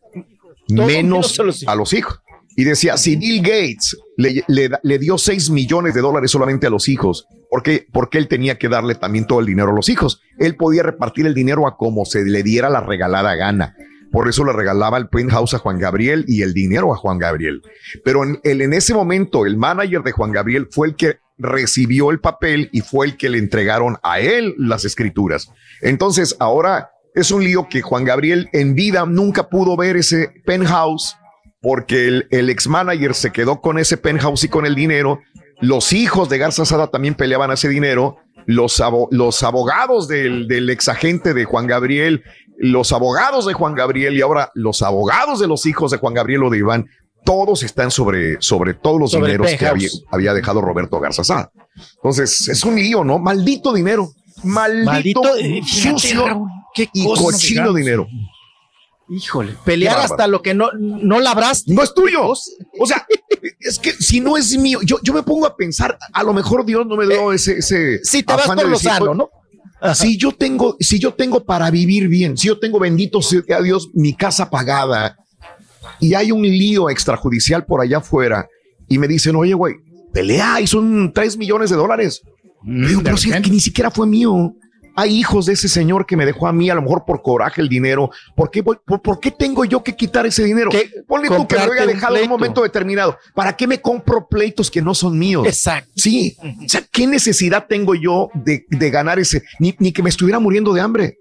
Menos 0.67 0.88
menos 0.88 1.40
a 1.40 1.43
los 1.43 1.61
hijos. 1.61 1.73
a 1.73 1.75
los 1.75 1.93
hijos. 1.93 2.19
Y 2.56 2.64
decía, 2.65 2.98
si 2.98 3.15
Bill 3.15 3.41
Gates 3.41 3.98
le, 4.15 4.43
le, 4.48 4.69
le 4.82 4.99
dio 4.99 5.17
6 5.17 5.49
millones 5.49 5.93
de 5.93 6.01
dólares 6.01 6.30
solamente 6.30 6.67
a 6.67 6.69
los 6.69 6.88
hijos, 6.88 7.25
¿por 7.53 7.61
qué? 7.61 7.85
Porque 7.91 8.17
él 8.17 8.27
tenía 8.27 8.57
que 8.57 8.67
darle 8.67 8.95
también 8.95 9.27
todo 9.27 9.40
el 9.40 9.45
dinero 9.45 9.69
a 9.69 9.75
los 9.75 9.88
hijos. 9.88 10.23
Él 10.40 10.56
podía 10.56 10.82
repartir 10.82 11.27
el 11.27 11.35
dinero 11.35 11.67
a 11.67 11.77
como 11.77 12.03
se 12.03 12.25
le 12.25 12.41
diera 12.41 12.67
la 12.67 12.82
regalada 12.82 13.35
gana. 13.35 13.75
Por 14.11 14.27
eso 14.27 14.43
le 14.43 14.53
regalaba 14.53 14.98
el 14.98 15.07
penthouse 15.07 15.53
a 15.53 15.59
Juan 15.59 15.77
Gabriel 15.77 16.25
y 16.27 16.41
el 16.41 16.56
dinero 16.56 16.91
a 16.91 16.98
Juan 16.98 17.19
Gabriel. 17.19 17.61
Pero 18.03 18.23
en, 18.23 18.40
el, 18.43 18.64
en 18.64 18.73
ese 18.73 18.95
momento, 18.95 19.45
el 19.45 19.56
manager 19.56 20.01
de 20.01 20.14
Juan 20.14 20.32
Gabriel 20.32 20.67
fue 20.72 20.88
el 20.88 20.95
que 20.95 21.19
recibió 21.38 22.09
el 22.09 22.19
papel 22.19 22.69
y 22.72 22.82
fue 22.82 23.06
el 23.06 23.17
que 23.17 23.30
le 23.30 23.38
entregaron 23.38 23.98
a 24.01 24.19
él 24.19 24.56
las 24.57 24.83
escrituras. 24.83 25.51
Entonces, 25.82 26.35
ahora 26.40 26.90
es 27.14 27.30
un 27.30 27.43
lío 27.43 27.67
que 27.69 27.83
Juan 27.83 28.03
Gabriel 28.03 28.49
en 28.51 28.73
vida 28.73 29.06
nunca 29.06 29.48
pudo 29.49 29.77
ver 29.77 29.95
ese 29.95 30.41
penthouse 30.43 31.17
porque 31.61 32.07
el, 32.07 32.27
el 32.32 32.49
ex 32.49 32.67
manager 32.67 33.14
se 33.14 33.32
quedó 33.32 33.61
con 33.61 33.77
ese 33.77 33.98
penthouse 33.98 34.43
y 34.45 34.49
con 34.49 34.65
el 34.65 34.73
dinero. 34.73 35.19
Los 35.64 35.93
hijos 35.93 36.27
de 36.30 36.38
Garza 36.38 36.66
Sada 36.66 36.88
también 36.88 37.16
peleaban 37.16 37.51
ese 37.51 37.69
dinero. 37.69 38.17
Los, 38.45 38.82
abo- 38.82 39.08
los 39.11 39.42
abogados 39.43 40.09
del, 40.09 40.48
del 40.50 40.69
ex 40.69 40.90
agente 40.90 41.33
de 41.33 41.45
Juan 41.45 41.66
Gabriel, 41.67 42.24
los 42.58 42.92
abogados 42.92 43.45
de 43.45 43.53
Juan 43.53 43.74
Gabriel 43.74 44.14
y 44.17 44.22
ahora 44.22 44.51
los 44.56 44.82
abogados 44.82 45.40
de 45.40 45.48
los 45.48 45.66
hijos 45.66 45.92
de 45.92 45.98
Juan 45.98 46.14
Gabriel 46.14 46.43
o 46.43 46.50
de 46.50 46.58
Iván, 46.58 46.88
todos 47.24 47.64
están 47.64 47.90
sobre, 47.90 48.35
sobre 48.42 48.74
todos 48.74 49.00
los 49.00 49.11
Sobre 49.11 49.27
dineros 49.32 49.48
que 49.58 49.66
había, 49.66 49.88
había 50.11 50.33
dejado 50.33 50.59
Roberto 50.59 51.00
Garza 51.00 51.24
Sada. 51.24 51.50
Entonces, 51.95 52.50
es 52.50 52.64
un 52.66 52.75
lío, 52.75 53.06
¿no? 53.06 53.17
Maldito 53.17 53.72
dinero. 53.72 54.11
Maldito, 54.43 55.22
Maldito, 55.24 55.35
eh, 55.38 55.61
sucio 55.66 56.45
qué 56.75 56.90
y 56.92 57.06
cochino 57.06 57.72
dinero. 57.74 58.08
Híjole. 59.09 59.56
Pelear 59.65 59.99
hasta 59.99 60.27
lo 60.27 60.41
que 60.41 60.53
no, 60.53 60.69
no 60.73 61.19
labraste. 61.19 61.73
No 61.73 61.83
es 61.83 61.93
tuyo. 61.93 62.27
O 62.30 62.85
sea, 62.85 63.06
es 63.59 63.80
que 63.80 63.91
si 63.93 64.19
no 64.19 64.38
es 64.38 64.57
mío, 64.57 64.80
yo, 64.83 64.98
yo 65.03 65.14
me 65.14 65.23
pongo 65.23 65.45
a 65.45 65.56
pensar, 65.56 65.98
a 66.14 66.23
lo 66.23 66.33
mejor 66.33 66.65
Dios 66.65 66.85
no 66.88 66.95
me 66.95 67.06
dio 67.06 67.33
ese, 67.33 67.57
ese. 67.59 67.95
Eh, 67.95 67.99
Si 68.03 68.23
te 68.23 68.33
vas 68.33 68.43
afán 68.43 68.57
por 68.57 68.65
de 68.65 68.72
lo 68.72 68.80
sano, 68.80 69.14
¿no? 69.14 69.30
Si 69.93 70.17
yo 70.17 70.32
tengo, 70.32 70.77
si 70.80 70.98
yo 70.98 71.14
tengo 71.14 71.43
para 71.43 71.69
vivir 71.69 72.07
bien, 72.07 72.38
si 72.38 72.48
yo 72.48 72.57
tengo 72.57 72.80
bendito 72.80 73.22
sea 73.22 73.61
Dios 73.61 73.90
mi 73.93 74.15
casa 74.15 74.49
pagada 74.49 75.17
y 75.99 76.14
hay 76.14 76.32
un 76.32 76.43
lío 76.43 76.90
extrajudicial 76.90 77.65
por 77.65 77.82
allá 77.82 77.98
afuera 77.98 78.48
y 78.88 78.98
me 78.98 79.09
dicen, 79.09 79.35
oye, 79.35 79.53
güey, 79.53 79.75
pelea 80.14 80.61
y 80.61 80.67
son 80.67 81.11
tres 81.14 81.35
millones 81.35 81.69
de 81.69 81.75
dólares. 81.75 82.22
Le 82.65 82.88
digo, 82.88 83.01
pero 83.03 83.17
si 83.17 83.30
es 83.30 83.41
que 83.41 83.49
ni 83.49 83.59
siquiera 83.59 83.91
fue 83.91 84.07
mío. 84.07 84.53
Hay 84.96 85.16
hijos 85.18 85.46
de 85.48 85.54
ese 85.54 85.68
señor 85.68 86.06
que 86.06 86.16
me 86.16 86.26
dejó 86.26 86.48
a 86.48 86.54
mí, 86.54 86.70
a 86.70 86.76
lo 86.76 86.82
mejor 86.82 87.04
por 87.06 87.22
coraje 87.22 87.62
el 87.62 87.70
dinero. 87.70 88.12
¿Por 88.36 88.52
qué, 88.52 88.62
voy- 88.62 88.78
por, 88.86 89.02
por 89.02 89.20
qué 89.20 89.32
tengo 89.32 89.66
yo 89.66 89.84
que 89.84 89.96
quitar 89.96 90.26
ese 90.26 90.44
dinero? 90.44 90.70
Que 90.70 90.90
Ponle 91.08 91.28
tú 91.30 91.48
que 91.48 91.56
me 91.58 91.66
lo 91.66 91.72
haya 91.74 91.82
un 91.84 91.88
dejado 91.88 92.16
en 92.18 92.24
un 92.24 92.30
momento 92.30 92.62
determinado. 92.64 93.18
¿Para 93.34 93.56
qué 93.56 93.66
me 93.68 93.82
compro 93.82 94.28
pleitos 94.28 94.70
que 94.70 94.82
no 94.82 94.94
son 94.94 95.18
míos? 95.18 95.48
Exacto. 95.48 95.92
Sí. 95.96 96.38
O 96.66 96.70
sea, 96.70 96.84
¿qué 96.92 97.08
necesidad 97.08 97.66
tengo 97.68 97.96
yo 97.96 98.30
de, 98.34 98.66
de 98.70 98.90
ganar 98.90 99.20
ese? 99.20 99.44
Ni, 99.60 99.76
ni 99.80 99.92
que 99.92 100.04
me 100.04 100.10
estuviera 100.10 100.40
muriendo 100.40 100.74
de 100.74 100.82
hambre. 100.82 101.18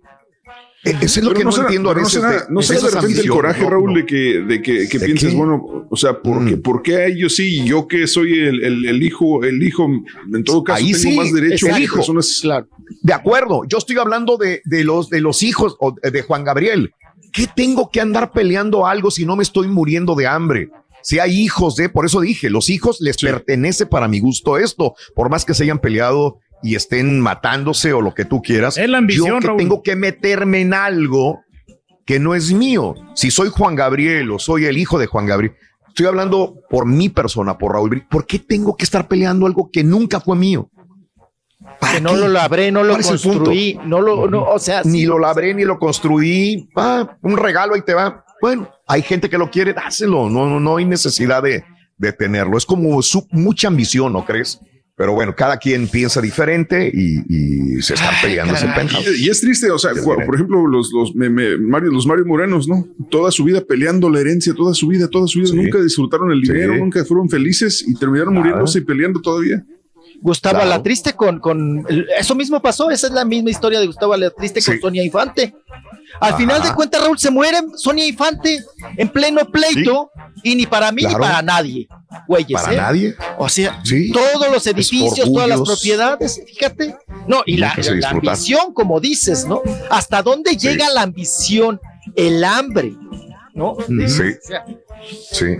E- 0.85 0.91
Eso 1.01 1.21
es 1.21 1.25
lo 1.25 1.29
Pero 1.31 1.39
que 1.39 1.45
no, 1.45 1.53
será- 1.53 1.65
entiendo 1.67 1.91
a 1.91 1.95
veces. 1.95 2.15
No 2.17 2.21
será, 2.29 2.33
de- 2.33 2.47
no 2.53 2.61
de 2.61 2.67
será 2.67 2.81
de 2.81 2.87
esas 2.89 3.03
repente 3.03 3.21
el 3.23 3.29
coraje, 3.31 3.63
¿no? 3.63 3.71
Raúl, 3.71 3.95
de 3.95 4.07
que, 4.07 4.17
de 4.41 4.63
que, 4.63 4.89
que 4.89 4.99
¿De 4.99 5.07
pienses, 5.07 5.31
qué? 5.31 5.37
bueno, 5.37 5.87
o 5.89 5.97
sea, 5.97 6.21
¿por, 6.21 6.45
qué, 6.45 6.57
Mm. 6.57 6.63
por 6.63 6.83
qué 6.83 6.97
a 6.97 7.07
ellos 7.07 7.37
sí 7.37 7.61
y 7.61 7.65
yo 7.65 7.87
que 7.87 8.07
soy 8.09 8.33
el, 8.41 8.65
el- 8.65 8.87
el 8.87 9.03
hijo, 9.03 9.45
el 9.45 9.63
hijo, 9.63 9.87
en 10.35 10.45
todo 10.45 10.65
caso 10.65 10.79
Ahí 10.79 10.93
tengo 10.93 10.99
sí, 10.99 11.17
más 11.17 11.33
derecho 11.33 11.69
el 11.69 11.75
que 11.77 11.81
hijo. 11.83 11.97
personas? 11.97 12.39
Claro. 12.43 12.67
De 13.01 13.13
acuerdo, 13.13 13.63
yo 13.69 13.79
estoy 13.79 13.97
hablando 13.99 14.37
de, 14.37 14.61
de 14.65 14.83
los, 14.85 15.09
de 15.09 15.21
los 15.21 15.43
hijos 15.45 15.77
o 15.79 15.95
de 16.03 16.23
Juan 16.23 16.43
Gabriel. 16.45 16.93
¿Qué 17.33 17.47
tengo 17.55 17.89
que 17.91 18.01
andar 18.01 18.33
peleando 18.33 18.87
algo 18.87 19.11
si 19.11 19.25
no 19.25 19.37
me 19.37 19.43
estoy 19.45 19.69
muriendo 19.69 20.15
de 20.15 20.27
hambre? 20.27 20.69
Si 21.05 21.19
hay 21.19 21.41
hijos 21.41 21.75
de, 21.77 21.89
por 21.89 22.07
eso 22.07 22.21
dije, 22.21 22.51
los 22.51 22.69
hijos 22.71 23.01
les 23.01 23.17
pertenece 23.17 23.87
para 23.87 24.07
mi 24.07 24.21
gusto 24.21 24.57
esto, 24.59 24.95
por 25.17 25.31
más 25.31 25.45
que 25.45 25.55
se 25.55 25.65
hayan 25.65 25.81
peleado 25.81 26.39
y 26.63 26.75
estén 26.77 27.21
matándose 27.21 27.93
o 27.93 28.01
lo 28.01 28.15
que 28.15 28.25
tú 28.25 28.41
quieras. 28.43 28.79
Es 28.79 28.89
la 28.89 28.99
ambición, 28.99 29.27
yo 29.29 29.39
que 29.41 29.47
Raúl. 29.49 29.59
tengo 29.59 29.83
que 29.83 29.97
meterme 29.97 30.61
en 30.61 30.75
algo 30.75 31.41
que 32.07 32.19
no 32.19 32.35
es 32.35 32.53
mío. 32.53 32.95
Si 33.15 33.31
soy 33.31 33.49
Juan 33.49 33.75
Gabriel 33.75 34.31
o 34.31 34.39
soy 34.39 34.67
el 34.67 34.79
hijo 34.79 34.99
de 34.99 35.07
Juan 35.07 35.27
Gabriel, 35.27 35.55
estoy 35.89 36.07
hablando 36.07 36.55
por 36.71 36.87
mi 36.87 37.09
persona, 37.09 37.59
por 37.59 37.73
Raúl. 37.73 38.07
¿Por 38.09 38.27
qué 38.27 38.39
tengo 38.39 38.77
que 38.77 38.85
estar 38.85 39.09
peleando 39.09 39.47
algo 39.47 39.71
que 39.73 39.85
nunca 39.85 40.21
fue 40.21 40.37
mío? 40.37 40.69
¿Para 41.81 41.95
Que 41.95 42.01
no 42.01 42.11
qué? 42.11 42.17
lo 42.17 42.29
labré, 42.29 42.73
no 42.73 42.83
lo 42.83 42.95
construí, 42.95 43.79
no 43.85 44.01
lo, 44.01 44.29
no, 44.29 44.45
o 44.45 44.59
sea, 44.59 44.83
ni 44.85 45.01
sí. 45.01 45.07
lo 45.07 45.19
labré 45.19 45.55
ni 45.55 45.65
lo 45.65 45.79
construí. 45.79 46.69
Ah, 46.77 47.17
un 47.23 47.37
regalo 47.37 47.75
ahí 47.75 47.83
te 47.83 47.95
va. 47.95 48.25
Bueno, 48.41 48.69
hay 48.89 49.03
gente 49.03 49.31
que 49.31 49.39
lo 49.39 49.51
quiere, 49.51 49.73
dáselo. 49.73 50.29
No, 50.29 50.49
no, 50.49 50.59
no 50.59 50.77
hay 50.77 50.85
necesidad 50.85 51.43
de, 51.43 51.65
de 51.99 52.13
tenerlo. 52.13 52.59
Es 52.59 52.67
como 52.67 53.01
su, 53.03 53.27
mucha 53.31 53.69
ambición, 53.69 54.13
¿no 54.13 54.25
crees? 54.25 54.61
Pero 55.03 55.15
bueno, 55.15 55.35
cada 55.35 55.57
quien 55.57 55.89
piensa 55.89 56.21
diferente 56.21 56.89
y, 56.95 57.83
se 57.83 57.95
están 57.95 58.15
peleando 58.23 58.55
ese 58.55 58.69
penthouse. 58.69 59.19
Y, 59.19 59.27
y 59.27 59.29
es 59.31 59.41
triste, 59.41 59.69
o 59.73 59.77
sea, 59.77 59.91
por, 60.05 60.25
por 60.25 60.37
ejemplo, 60.37 60.65
los, 60.69 60.93
los, 60.93 61.13
me- 61.17 61.29
me- 61.29 61.59
Mario, 61.59 61.91
los 61.91 62.07
Mario 62.07 62.25
Morenos, 62.25 62.69
¿no? 62.69 62.87
Toda 63.11 63.33
su 63.33 63.43
vida 63.43 63.61
peleando 63.67 64.09
la 64.09 64.21
herencia, 64.21 64.55
toda 64.55 64.75
su 64.75 64.87
vida, 64.87 65.09
toda 65.09 65.27
su 65.27 65.41
vida. 65.41 65.51
Nunca 65.55 65.81
disfrutaron 65.83 66.31
el 66.31 66.41
dinero, 66.41 66.75
Sí. 66.75 66.79
nunca 66.79 67.05
fueron 67.05 67.29
felices 67.29 67.85
y 67.85 67.95
terminaron 67.95 68.33
Nada. 68.35 68.45
muriéndose 68.47 68.79
y 68.79 68.83
peleando 68.83 69.21
todavía. 69.21 69.65
Gustavo 70.23 70.55
Claro. 70.55 70.71
Alatriste 70.71 71.13
con, 71.15 71.41
con 71.41 71.85
eso 72.19 72.35
mismo 72.35 72.63
pasó, 72.63 72.91
esa 72.91 73.09
es 73.09 73.13
la 73.13 73.25
misma 73.25 73.51
historia 73.51 73.81
de 73.81 73.87
Gustavo 73.87 74.13
Alatriste 74.15 74.63
con 74.63 74.81
Sonia 74.81 75.05
Infante. 75.05 75.55
Al 76.21 76.29
Ajá. 76.31 76.37
final 76.39 76.63
de 76.63 76.73
cuentas, 76.75 77.01
Raúl, 77.03 77.19
se 77.19 77.31
muere 77.31 77.59
Sonia 77.77 78.07
Infante 78.07 78.63
en 78.97 79.09
pleno 79.09 79.45
pleito 79.51 80.11
y 80.45 80.55
ni 80.55 80.67
para 80.67 80.93
mí 80.93 81.03
Claro. 81.03 81.19
ni 81.19 81.23
para 81.25 81.43
nadie, 81.43 81.89
güeyes. 82.29 82.61
Para 82.61 82.73
¿eh? 82.73 82.77
nadie. 82.77 83.15
O 83.39 83.49
sea, 83.49 83.81
Sí. 83.83 84.13
todos 84.13 84.49
los 84.53 84.67
edificios, 84.67 85.33
todas 85.33 85.49
las 85.49 85.61
propiedades, 85.63 86.41
fíjate. 86.47 86.97
No, 87.27 87.43
y 87.47 87.57
la, 87.57 87.75
la 87.95 88.11
ambición, 88.11 88.73
como 88.75 89.01
dices, 89.01 89.47
¿no? 89.47 89.63
¿Hasta 89.91 90.23
dónde 90.23 90.57
llega 90.57 90.89
la 90.91 91.03
ambición? 91.03 91.81
El 92.15 92.45
hambre, 92.45 92.95
¿no? 93.55 93.77
Sí. 93.89 94.05
O 94.05 94.09
sea, 94.47 94.65
Sí. 95.31 95.57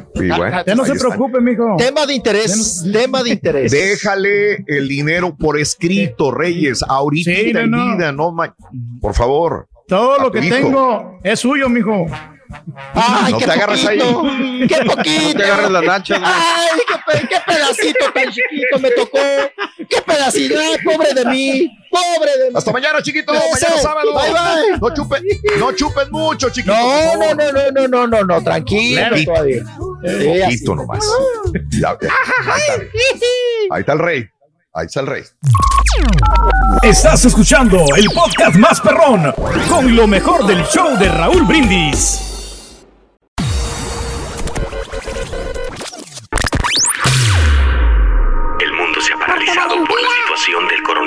Ya 0.67 0.75
no 0.75 0.85
se 0.85 0.95
preocupe, 0.95 1.41
mijo. 1.41 1.77
Tema 1.79 2.07
de 2.07 2.15
interés, 2.15 2.85
tema 2.93 3.23
de 3.23 3.31
interés. 3.31 3.73
Déjale 3.73 4.65
el 4.67 4.89
dinero 4.89 5.35
por 5.37 5.59
escrito, 5.59 6.31
Reyes, 6.31 6.83
ahorita 6.87 7.31
Sí, 7.31 7.53
no, 7.53 7.61
en 7.61 7.71
no. 7.71 7.97
vida, 7.97 8.13
no, 8.13 8.33
ma- 8.33 8.55
por 9.01 9.15
favor. 9.15 9.69
Todo 9.89 10.19
lo 10.19 10.31
que 10.33 10.41
hijo. 10.41 10.55
tengo 10.55 11.19
es 11.23 11.41
suyo, 11.41 11.69
mijo. 11.69 12.07
Ay, 12.95 13.33
No 13.33 13.39
qué 13.39 13.45
te 13.47 13.53
agarres 13.53 13.87
ahí. 13.87 13.99
poquito, 13.99 14.23
qué 14.69 14.85
poquito. 14.85 15.29
No 15.33 15.35
te 15.35 15.45
agarres. 15.45 16.11
Ay, 16.25 16.81
qué, 16.87 16.95
pe- 17.21 17.29
qué 17.29 17.37
pedacito 17.47 18.13
tan 18.13 18.25
chiquito 18.31 18.79
me 18.81 18.91
tocó. 18.91 19.19
Qué 19.89 20.03
pedacito, 20.03 20.55
ay, 20.59 20.77
pobre 20.85 21.15
de 21.15 21.25
mí, 21.27 21.69
pobre 21.91 22.39
de 22.39 22.49
mí. 22.51 22.55
Hasta 22.57 22.73
mañana, 22.73 23.03
chiquito. 23.03 23.33
Mañana 23.33 23.79
sábado. 23.83 24.13
Bye, 24.15 24.31
bye. 24.31 24.79
No 24.81 24.95
chupen, 24.95 25.23
no 25.59 25.73
chupen 25.73 26.11
mucho, 26.11 26.51
chiquito. 26.51 26.75
No, 26.75 27.17
no, 27.17 27.35
no, 27.35 27.53
no, 27.53 27.71
no, 27.73 27.89
no, 27.89 28.07
no, 28.07 28.25
no, 28.25 28.43
tranquilo 28.43 29.03
Poquito. 29.11 29.33
todavía. 29.33 29.63
Así. 30.05 30.43
Poquito 30.45 30.75
nomás. 30.77 31.05
Ya, 31.71 31.97
ya. 32.01 32.09
Ahí, 32.53 32.61
está, 33.13 33.75
ahí 33.75 33.81
está 33.81 33.93
el 33.93 33.99
rey. 33.99 34.29
Ahí 34.75 34.87
está 34.87 35.01
el 35.01 35.07
rey. 35.07 35.23
Estás 36.83 37.25
escuchando 37.27 37.85
el 37.97 38.07
podcast 38.07 38.57
más 38.57 38.81
perrón 38.81 39.33
con 39.69 39.95
lo 39.95 40.07
mejor 40.07 40.47
del 40.47 40.65
show 40.65 40.97
de 40.99 41.09
Raúl 41.09 41.43
Brindis. 41.45 42.32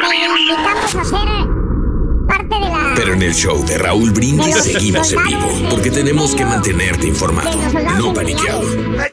Coronavirus. 0.06 0.40
Invitamos 0.40 0.96
a 0.96 1.02
hacer 1.02 1.45
parte 2.60 2.70
de 2.70 2.90
la. 2.90 2.96
Pero 2.96 3.14
en 3.14 3.22
el 3.22 3.34
show 3.34 3.66
de 3.66 3.78
Raúl 3.78 4.12
Brindis 4.12 4.56
seguimos 4.64 5.12
en 5.14 5.24
vivo 5.24 5.48
porque 5.70 5.92
tenemos 5.92 6.34
que 6.36 6.46
mantenerte 6.46 7.08
informado, 7.08 7.58
no 7.98 8.14
paniqueado. 8.14 8.62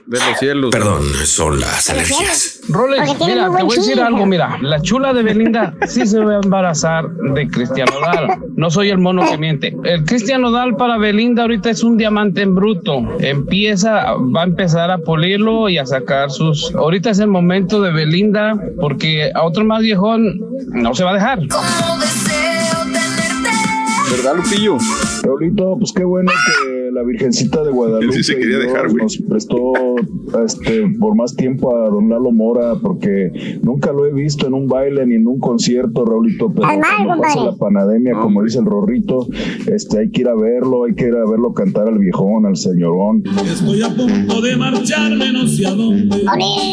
De 0.06 0.18
los 0.18 0.38
cielos. 0.38 0.70
Perdón, 0.70 1.02
son 1.24 1.60
las 1.60 1.90
alergias. 1.90 2.60
Rolex, 2.68 3.18
mira, 3.26 3.50
te 3.56 3.62
voy 3.62 3.76
a 3.76 3.80
decir 3.80 4.00
algo, 4.00 4.26
mira, 4.26 4.58
la 4.60 4.80
chula 4.80 5.12
de 5.12 5.22
Belinda 5.22 5.74
sí 5.88 6.06
se 6.06 6.20
va 6.20 6.34
a 6.34 6.40
embarazar 6.42 7.08
de 7.08 7.48
Cristiano 7.48 7.92
Dal. 8.00 8.38
No 8.56 8.70
soy 8.70 8.90
el 8.90 8.98
mono 8.98 9.28
que 9.28 9.38
miente. 9.38 9.74
El 9.84 10.04
Cristiano 10.04 10.50
Dal 10.50 10.76
para 10.76 10.98
Belinda 10.98 11.42
ahorita 11.42 11.70
es 11.70 11.82
un 11.82 11.96
diamante 11.96 12.42
en 12.42 12.54
bruto. 12.54 13.02
Empieza, 13.20 14.14
va 14.14 14.42
a 14.42 14.44
empezar 14.44 14.90
a 14.90 14.98
pulirlo 14.98 15.68
y 15.68 15.78
a 15.78 15.86
sacar 15.86 16.30
sus. 16.30 16.74
Ahorita 16.74 17.10
es 17.10 17.18
el 17.18 17.28
momento 17.28 17.80
de 17.80 17.90
Belinda 17.90 18.56
porque 18.80 19.30
a 19.34 19.42
otro 19.42 19.64
más 19.64 19.80
viejón 19.80 20.40
no 20.68 20.94
se 20.94 21.04
va 21.04 21.10
a 21.10 21.14
dejar. 21.14 21.40
¿Verdad, 24.12 24.36
Lupillo? 24.36 24.76
Raulito, 25.22 25.76
pues 25.78 25.92
qué 25.92 26.04
bueno 26.04 26.30
que 26.30 26.90
la 26.92 27.02
Virgencita 27.02 27.64
de 27.64 27.70
Guadalupe 27.70 28.12
sí 28.12 28.22
se 28.22 28.38
quería 28.38 28.58
dejar, 28.58 28.92
nos 28.92 29.16
prestó 29.16 29.72
este, 30.44 30.86
por 31.00 31.14
más 31.14 31.34
tiempo 31.34 31.74
a 31.74 31.88
don 31.88 32.10
Lalo 32.10 32.30
Mora, 32.30 32.74
porque 32.82 33.58
nunca 33.62 33.92
lo 33.92 34.04
he 34.06 34.12
visto 34.12 34.46
en 34.46 34.54
un 34.54 34.68
baile 34.68 35.06
ni 35.06 35.14
en 35.14 35.26
un 35.26 35.38
concierto, 35.38 36.04
Raulito, 36.04 36.50
pero 36.50 36.68
cuando 36.68 37.14
compadre. 37.14 37.44
la 37.44 37.56
pandemia, 37.56 38.12
como 38.14 38.42
dice 38.42 38.58
el 38.58 38.66
Rorrito, 38.66 39.26
este, 39.66 40.00
hay 40.00 40.10
que 40.10 40.22
ir 40.22 40.28
a 40.28 40.34
verlo, 40.34 40.84
hay 40.84 40.94
que 40.94 41.08
ir 41.08 41.14
a 41.14 41.24
verlo 41.28 41.54
cantar 41.54 41.88
al 41.88 41.98
viejón, 41.98 42.44
al 42.44 42.56
señorón. 42.56 43.22
Estoy 43.46 43.82
a 43.82 43.88
punto 43.88 44.42
de 44.42 44.56
marcharme 44.56 45.32
no 45.32 45.46
sé 45.46 45.66
a 45.66 45.70
dónde. 45.70 46.16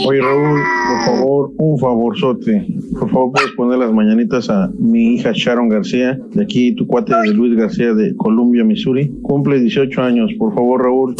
Oye 0.07 0.21
Raúl, 0.21 0.59
por 0.89 1.05
favor, 1.05 1.51
un 1.57 1.79
favorzote. 1.79 2.67
Por 2.99 3.09
favor, 3.09 3.31
puedes 3.31 3.51
poner 3.51 3.79
las 3.79 3.93
mañanitas 3.93 4.49
a 4.49 4.69
mi 4.77 5.15
hija 5.15 5.31
Sharon 5.33 5.69
García, 5.69 6.19
de 6.33 6.43
aquí 6.43 6.75
tu 6.75 6.85
cuate 6.85 7.13
de 7.15 7.28
Luis 7.33 7.55
García 7.55 7.93
de 7.93 8.15
Columbia, 8.15 8.63
Missouri. 8.63 9.11
Cumple 9.21 9.59
18 9.59 10.01
años, 10.01 10.31
por 10.37 10.53
favor 10.53 10.83
Raúl. 10.83 11.15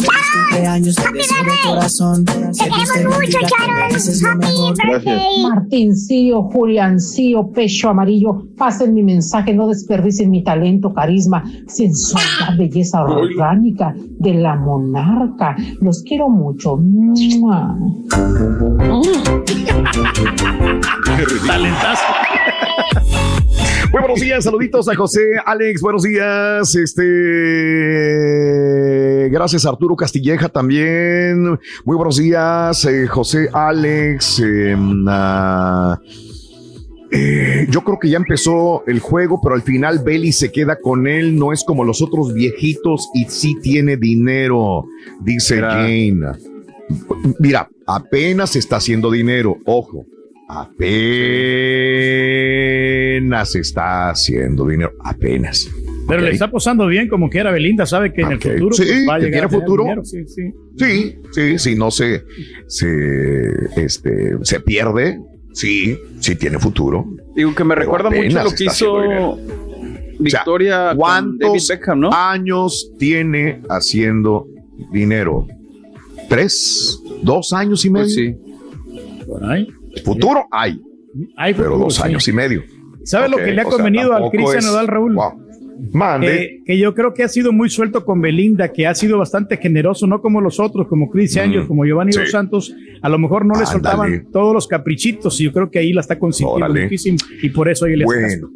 cumpleaños, 0.50 0.96
corazón. 1.66 2.24
Te 2.24 2.32
queremos 2.32 3.04
mucho, 3.04 3.38
Sharon. 3.40 4.74
Gracias. 4.76 5.22
Martincillo, 5.42 6.42
Juliancillo, 6.42 7.50
pecho 7.50 7.88
amarillo, 7.90 8.44
pasen 8.56 8.94
mi 8.94 9.02
mensaje, 9.02 9.52
no 9.54 9.68
desperdicien 9.68 10.30
mi 10.30 10.42
talento, 10.42 10.92
carisma, 10.92 11.44
sensualidad, 11.66 12.56
belleza 12.58 13.02
orgánica 13.02 13.94
de 14.18 14.34
la 14.34 14.56
monarca. 14.56 15.56
Los 15.80 16.02
quiero 16.02 16.28
mucho. 16.28 16.76
¡Mua! 16.76 17.76
Talentazo. 21.46 22.02
Muy 23.92 24.00
buenos 24.02 24.20
días, 24.20 24.44
saluditos 24.44 24.88
a 24.88 24.94
José, 24.94 25.20
Alex, 25.44 25.80
buenos 25.80 26.04
días. 26.04 26.76
Este, 26.76 27.02
gracias 29.30 29.66
a 29.66 29.70
Arturo 29.70 29.96
Castilleja 29.96 30.48
también. 30.48 31.58
Muy 31.84 31.96
buenos 31.96 32.18
días, 32.18 32.84
eh, 32.84 33.08
José, 33.08 33.48
Alex. 33.52 34.42
eh, 34.44 34.76
ah, 35.08 35.98
eh, 37.10 37.66
yo 37.68 37.80
creo 37.82 37.98
que 37.98 38.08
ya 38.10 38.18
empezó 38.18 38.84
el 38.86 39.00
juego, 39.00 39.40
pero 39.42 39.56
al 39.56 39.62
final 39.62 39.98
Belly 40.04 40.30
se 40.30 40.52
queda 40.52 40.76
con 40.76 41.08
él. 41.08 41.36
No 41.36 41.52
es 41.52 41.64
como 41.64 41.82
los 41.82 42.00
otros 42.00 42.32
viejitos 42.32 43.08
y 43.12 43.24
sí 43.24 43.56
tiene 43.60 43.96
dinero, 43.96 44.84
dice 45.20 45.60
Jane. 45.60 46.20
Mira, 47.40 47.68
apenas 47.86 48.54
está 48.54 48.76
haciendo 48.76 49.10
dinero, 49.10 49.56
ojo. 49.66 50.06
Apenas 52.40 53.54
está 53.54 54.10
haciendo 54.10 54.66
dinero, 54.66 54.92
apenas. 55.04 55.68
Pero 56.08 56.22
le 56.22 56.30
está 56.32 56.50
posando 56.50 56.86
bien 56.88 57.08
como 57.08 57.30
quiera 57.30 57.52
Belinda, 57.52 57.86
sabe 57.86 58.12
que 58.12 58.22
en 58.22 58.32
el 58.32 58.40
futuro 58.40 58.74
Sí, 58.74 58.82
pues, 58.84 59.08
va 59.08 59.14
a 59.14 59.18
llegar 59.18 59.32
tiene 59.32 59.46
a 59.46 59.48
futuro. 59.48 59.82
dinero, 59.84 60.04
sí, 60.04 60.26
sí. 60.26 60.52
Sí, 60.76 61.16
sí, 61.32 61.58
sí, 61.58 61.74
no 61.76 61.90
se, 61.92 62.24
se, 62.66 63.52
este, 63.76 64.36
se 64.42 64.60
pierde. 64.60 65.20
Sí, 65.52 65.96
sí 66.20 66.34
tiene 66.36 66.58
futuro. 66.58 67.06
Digo 67.34 67.54
que 67.54 67.64
me 67.64 67.74
Pero 67.74 67.80
recuerda 67.86 68.10
mucho 68.10 68.42
lo 68.44 68.50
que 68.54 68.64
hizo 68.64 69.38
Victoria 70.20 70.92
¿Cuántos 70.96 71.68
Beckham, 71.68 72.00
¿no? 72.00 72.10
años 72.12 72.92
tiene 72.98 73.60
haciendo 73.68 74.46
dinero? 74.92 75.46
¿Tres? 76.28 76.98
¿Dos 77.22 77.52
años 77.52 77.84
y 77.84 77.90
medio? 77.90 78.04
Pues 78.06 78.14
sí. 78.14 78.34
Por 79.26 79.44
ahí. 79.44 79.66
Futuro 80.04 80.46
hay. 80.50 80.80
Hay 81.36 81.54
pero 81.54 81.76
dos 81.78 81.96
sí. 81.96 82.02
años 82.04 82.26
y 82.28 82.32
medio. 82.32 82.62
¿Sabe 83.04 83.28
lo 83.28 83.36
que 83.38 83.52
le 83.52 83.60
ha 83.60 83.64
convenido 83.64 84.14
al 84.14 84.30
Cristian 84.30 84.64
Nodal, 84.64 84.88
Raúl? 84.88 85.16
Mande. 85.92 86.42
Eh, 86.42 86.62
que 86.66 86.78
yo 86.78 86.94
creo 86.94 87.14
que 87.14 87.22
ha 87.22 87.28
sido 87.28 87.52
muy 87.52 87.70
suelto 87.70 88.04
con 88.04 88.20
Belinda, 88.20 88.70
que 88.70 88.86
ha 88.86 88.94
sido 88.94 89.18
bastante 89.18 89.56
generoso, 89.56 90.06
no 90.06 90.20
como 90.20 90.40
los 90.40 90.60
otros, 90.60 90.86
como 90.88 91.08
Chris 91.08 91.36
Angel, 91.38 91.66
como 91.66 91.84
Giovanni 91.84 92.12
sí. 92.12 92.20
Dos 92.20 92.30
Santos. 92.30 92.74
A 93.00 93.08
lo 93.08 93.18
mejor 93.18 93.46
no 93.46 93.54
le 93.54 93.60
Ándale. 93.60 93.72
soltaban 93.72 94.26
todos 94.30 94.52
los 94.52 94.66
caprichitos 94.66 95.40
y 95.40 95.44
yo 95.44 95.52
creo 95.52 95.70
que 95.70 95.78
ahí 95.78 95.92
la 95.92 96.02
está 96.02 96.18
consintiendo 96.18 96.66
Órale. 96.66 96.82
muchísimo 96.82 97.18
y 97.42 97.48
por 97.48 97.68
eso 97.68 97.86
ahí 97.86 97.96
le. 97.96 98.04
Bueno. 98.04 98.50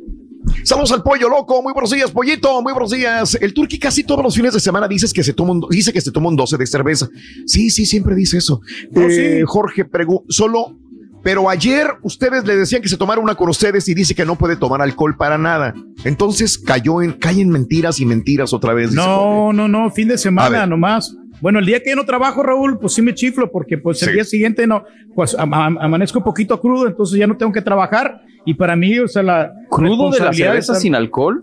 Saludos 0.63 0.93
al 0.93 1.03
pollo 1.03 1.29
loco, 1.29 1.63
muy 1.63 1.73
buenos 1.73 1.91
días, 1.91 2.11
pollito, 2.11 2.61
muy 2.63 2.73
buenos 2.73 2.91
días. 2.91 3.39
El 3.41 3.55
turqui 3.55 3.79
casi 3.79 4.05
todos 4.05 4.23
los 4.23 4.35
fines 4.35 4.53
de 4.53 4.61
semana 4.61 4.87
dices 4.87 5.13
que 5.13 5.23
se 5.23 5.33
toma 5.33 5.53
un, 5.53 5.67
dice 5.71 5.93
que 5.93 6.03
se 6.03 6.13
toma 6.13 6.29
un 6.29 6.37
12 6.37 6.59
de 6.59 6.67
cerveza. 6.67 7.09
Sí, 7.47 7.71
sí, 7.71 7.87
siempre 7.87 8.15
dice 8.15 8.39
eso. 8.39 8.61
Eh, 8.95 9.43
Jorge 9.47 9.87
solo, 10.29 10.77
pero 11.25 11.49
ayer 11.51 11.89
ustedes 12.03 12.45
le 12.47 12.55
decían 12.55 12.81
que 12.83 12.89
se 12.89 12.97
tomara 12.97 13.21
una 13.21 13.35
con 13.35 13.49
ustedes 13.49 13.89
y 13.89 13.95
dice 13.95 14.15
que 14.15 14.25
no 14.25 14.37
puede 14.37 14.55
tomar 14.57 14.81
alcohol 14.81 15.17
para 15.17 15.37
nada. 15.39 15.75
Entonces 16.05 16.57
cayó 16.59 17.03
en, 17.03 17.13
cae 17.15 17.41
en 17.41 17.49
mentiras 17.51 17.99
y 17.99 18.07
mentiras 18.07 18.53
otra 18.53 18.75
vez. 18.75 18.91
dice 18.91 19.01
No, 19.03 19.53
no, 19.53 19.67
no, 19.67 19.91
fin 19.91 20.07
de 20.07 20.19
semana 20.19 20.67
nomás. 20.67 21.17
Bueno, 21.41 21.59
el 21.59 21.67
día 21.67 21.83
que 21.83 21.91
yo 21.91 21.97
no 21.97 22.05
trabajo, 22.05 22.43
Raúl, 22.43 22.79
pues 22.79 22.93
sí 22.95 23.03
me 23.03 23.13
chiflo 23.13 23.51
porque 23.51 23.77
pues 23.77 24.01
el 24.03 24.09
Sí. 24.11 24.15
día 24.15 24.25
siguiente 24.25 24.67
no, 24.67 24.85
pues 25.15 25.35
am- 25.37 25.53
am- 25.53 25.79
amanezco 25.79 26.19
un 26.21 26.25
poquito 26.25 26.61
crudo, 26.61 26.87
entonces 26.87 27.19
ya 27.19 27.27
no 27.27 27.37
tengo 27.37 27.53
que 27.53 27.61
trabajar 27.61 28.21
y 28.47 28.55
para 28.55 28.77
mí, 28.77 28.99
o 29.01 29.09
sea, 29.09 29.23
la 29.23 29.53
¿Crudo 29.69 30.11
de 30.11 30.21
la 30.21 30.33
cerveza 30.33 30.73
estar- 30.75 30.77
sin 30.81 30.95
alcohol? 30.95 31.43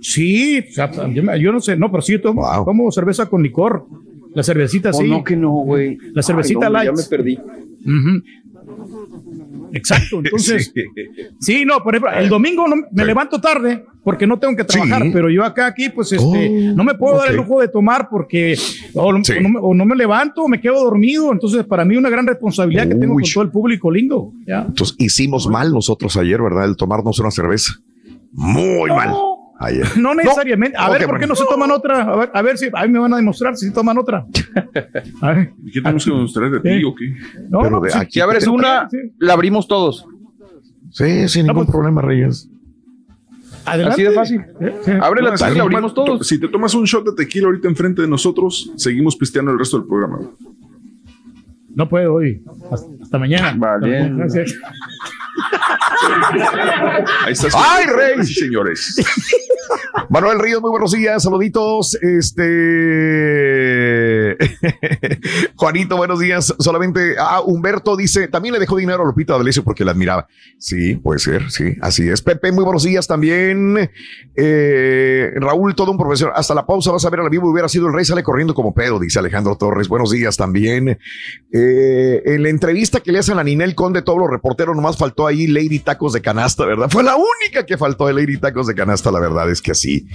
Sí, 0.00 0.64
o 0.70 0.72
sea, 0.72 0.90
yo, 1.38 1.52
no 1.52 1.60
sé, 1.60 1.76
no, 1.76 1.90
pero 1.90 2.02
sí 2.02 2.12
yo 2.12 2.20
tomo, 2.22 2.42
tomo 2.64 2.90
cerveza 2.90 3.26
con 3.26 3.42
licor. 3.42 3.86
La 4.34 4.42
cervecita 4.42 4.90
Oh, 4.90 4.94
sí. 4.94 5.08
no, 5.08 5.22
que 5.24 5.36
no, 5.36 5.50
güey. 5.50 5.98
La 6.14 6.22
cervecita 6.22 6.66
Ay, 6.66 6.72
no, 6.72 6.78
hombre, 6.78 6.92
light. 6.92 6.96
Ya 6.96 7.02
me 7.02 7.08
perdí. 7.08 7.38
Exacto, 9.72 10.18
entonces. 10.24 10.72
Sí, 11.38 11.64
no, 11.64 11.82
por 11.82 11.94
ejemplo, 11.94 12.12
el 12.18 12.28
domingo 12.28 12.66
no, 12.68 12.76
me 12.90 13.04
levanto 13.04 13.40
tarde 13.40 13.84
porque 14.02 14.26
no 14.26 14.38
tengo 14.38 14.56
que 14.56 14.64
trabajar, 14.64 15.02
Sí. 15.02 15.10
pero 15.12 15.28
yo 15.30 15.44
acá 15.44 15.66
aquí, 15.66 15.88
pues, 15.90 16.12
este, 16.12 16.24
Oh, 16.24 16.74
no 16.76 16.84
me 16.84 16.94
puedo 16.94 17.18
dar 17.18 17.30
el 17.30 17.36
lujo 17.36 17.60
de 17.60 17.68
tomar 17.68 18.08
porque 18.10 18.56
o, 18.94 19.12
no- 19.12 19.22
Sí. 19.24 19.34
o 19.34 19.40
no, 19.40 19.48
me, 19.48 19.58
o 19.60 19.74
no 19.74 19.84
me 19.84 19.94
levanto 19.94 20.42
o 20.42 20.48
me 20.48 20.60
quedo 20.60 20.82
dormido. 20.82 21.30
Entonces, 21.32 21.64
para 21.64 21.84
mí, 21.84 21.96
una 21.96 22.10
gran 22.10 22.26
responsabilidad 22.26 22.88
que 22.88 22.94
tengo 22.94 23.14
con 23.14 23.22
todo 23.22 23.42
el 23.44 23.50
público 23.50 23.90
lindo. 23.90 24.32
¿ya? 24.46 24.64
Entonces 24.66 24.96
hicimos 24.98 25.46
mal 25.48 25.72
nosotros 25.72 26.16
ayer, 26.16 26.40
¿verdad? 26.42 26.64
El 26.64 26.76
tomarnos 26.76 27.18
una 27.20 27.30
cerveza. 27.30 27.72
Muy 28.32 28.88
mal. 28.90 29.14
Ayer. 29.62 29.86
No 29.98 30.14
necesariamente. 30.14 30.76
A 30.78 30.88
ver, 30.88 31.06
¿por 31.06 31.20
qué 31.20 31.26
no 31.26 31.36
se 31.36 31.44
toman 31.44 31.70
otra? 31.70 32.02
A 32.02 32.16
ver, 32.16 32.30
a 32.32 32.42
ver 32.42 32.56
si 32.56 32.68
a 32.72 32.86
mí 32.86 32.92
me 32.92 32.98
van 32.98 33.12
a 33.12 33.16
demostrar 33.18 33.56
si 33.58 33.70
toman 33.72 33.98
otra. 33.98 34.24
A 35.20 35.32
ver. 35.32 35.52
¿Y 35.64 35.70
¿Qué 35.70 35.82
tenemos 35.82 36.02
que 36.04 36.10
mostrar 36.12 36.50
de 36.50 36.60
ti 36.60 36.82
o 36.84 36.94
qué? 36.94 37.14
No, 37.50 37.60
Pero 37.60 37.80
de 37.80 37.94
aquí- 37.94 38.12
Si 38.14 38.20
abres 38.20 38.46
una, 38.46 38.88
la 39.18 39.32
abrimos 39.34 39.68
todos. 39.68 40.06
Sí, 40.90 41.28
sin 41.28 41.46
ningún 41.46 41.66
problema, 41.66 42.00
Reyes. 42.00 42.48
Adelante. 43.66 43.92
Así 43.92 44.02
de 44.02 44.10
fácil. 44.12 44.40
Abre 45.02 45.20
la 45.22 45.28
y 45.30 45.34
te 45.34 45.40
la 45.40 45.48
tomas- 45.50 45.60
abrimos 45.60 45.94
todos. 45.94 46.26
Si 46.26 46.40
te 46.40 46.48
tomas 46.48 46.74
un 46.74 46.84
shot 46.84 47.04
de 47.04 47.12
tequila 47.14 47.46
ahorita 47.48 47.68
enfrente 47.68 48.00
de 48.00 48.08
nosotros, 48.08 48.72
seguimos 48.76 49.14
pisteando 49.16 49.50
el 49.52 49.58
resto 49.58 49.78
del 49.78 49.86
programa. 49.86 50.20
No 51.74 51.86
puedo 51.88 52.14
hoy. 52.14 52.42
Hasta, 52.72 52.86
hasta 53.02 53.18
mañana. 53.18 53.54
Vale. 53.56 54.08
Gracias. 54.16 54.54
Ahí 57.24 57.32
está. 57.32 57.48
¡Ay, 57.54 57.86
Rey! 57.86 58.24
señores. 58.24 58.96
Manuel 60.08 60.38
Ríos, 60.38 60.60
muy 60.60 60.70
buenos 60.70 60.92
días, 60.92 61.22
saluditos. 61.22 61.94
Este 62.02 62.42
Juanito, 65.56 65.96
buenos 65.96 66.20
días. 66.20 66.54
Solamente, 66.58 67.14
ah, 67.18 67.40
Humberto 67.40 67.96
dice, 67.96 68.28
también 68.28 68.54
le 68.54 68.60
dejó 68.60 68.76
dinero 68.76 69.02
a 69.02 69.06
Lupita 69.06 69.36
D'Alessio 69.36 69.64
porque 69.64 69.84
la 69.84 69.92
admiraba. 69.92 70.26
Sí, 70.58 70.96
puede 70.96 71.18
ser, 71.18 71.50
sí, 71.50 71.76
así 71.80 72.08
es. 72.08 72.22
Pepe, 72.22 72.52
muy 72.52 72.64
buenos 72.64 72.82
días 72.82 73.06
también. 73.06 73.90
Eh, 74.36 75.30
Raúl, 75.36 75.74
todo 75.74 75.90
un 75.90 75.98
profesor. 75.98 76.32
Hasta 76.34 76.54
la 76.54 76.66
pausa 76.66 76.92
vas 76.92 77.04
a 77.04 77.10
ver 77.10 77.20
a 77.20 77.22
la 77.24 77.28
vivo, 77.28 77.50
hubiera 77.50 77.68
sido 77.68 77.86
el 77.86 77.94
rey, 77.94 78.04
sale 78.04 78.22
corriendo 78.22 78.54
como 78.54 78.74
pedo, 78.74 78.98
dice 78.98 79.18
Alejandro 79.18 79.56
Torres. 79.56 79.88
Buenos 79.88 80.10
días 80.10 80.36
también. 80.36 80.98
Eh, 81.52 82.22
en 82.24 82.42
la 82.42 82.48
entrevista 82.48 83.00
que 83.00 83.12
le 83.12 83.18
hacen 83.18 83.38
a 83.38 83.44
Ninel 83.44 83.74
Conde, 83.74 84.02
todos 84.02 84.18
los 84.18 84.30
reporteros, 84.30 84.76
nomás 84.76 84.96
faltó 84.96 85.26
ahí 85.26 85.46
Lady 85.46 85.78
Tacos 85.80 86.12
de 86.12 86.20
Canasta, 86.20 86.64
¿verdad? 86.64 86.88
Fue 86.90 87.02
la 87.02 87.16
única 87.16 87.66
que 87.66 87.76
faltó 87.76 88.06
de 88.06 88.14
Lady 88.14 88.38
Tacos 88.38 88.66
de 88.66 88.74
Canasta, 88.74 89.10
la 89.10 89.20
verdad 89.20 89.50
es 89.50 89.60
que 89.60 89.72
así, 89.72 90.06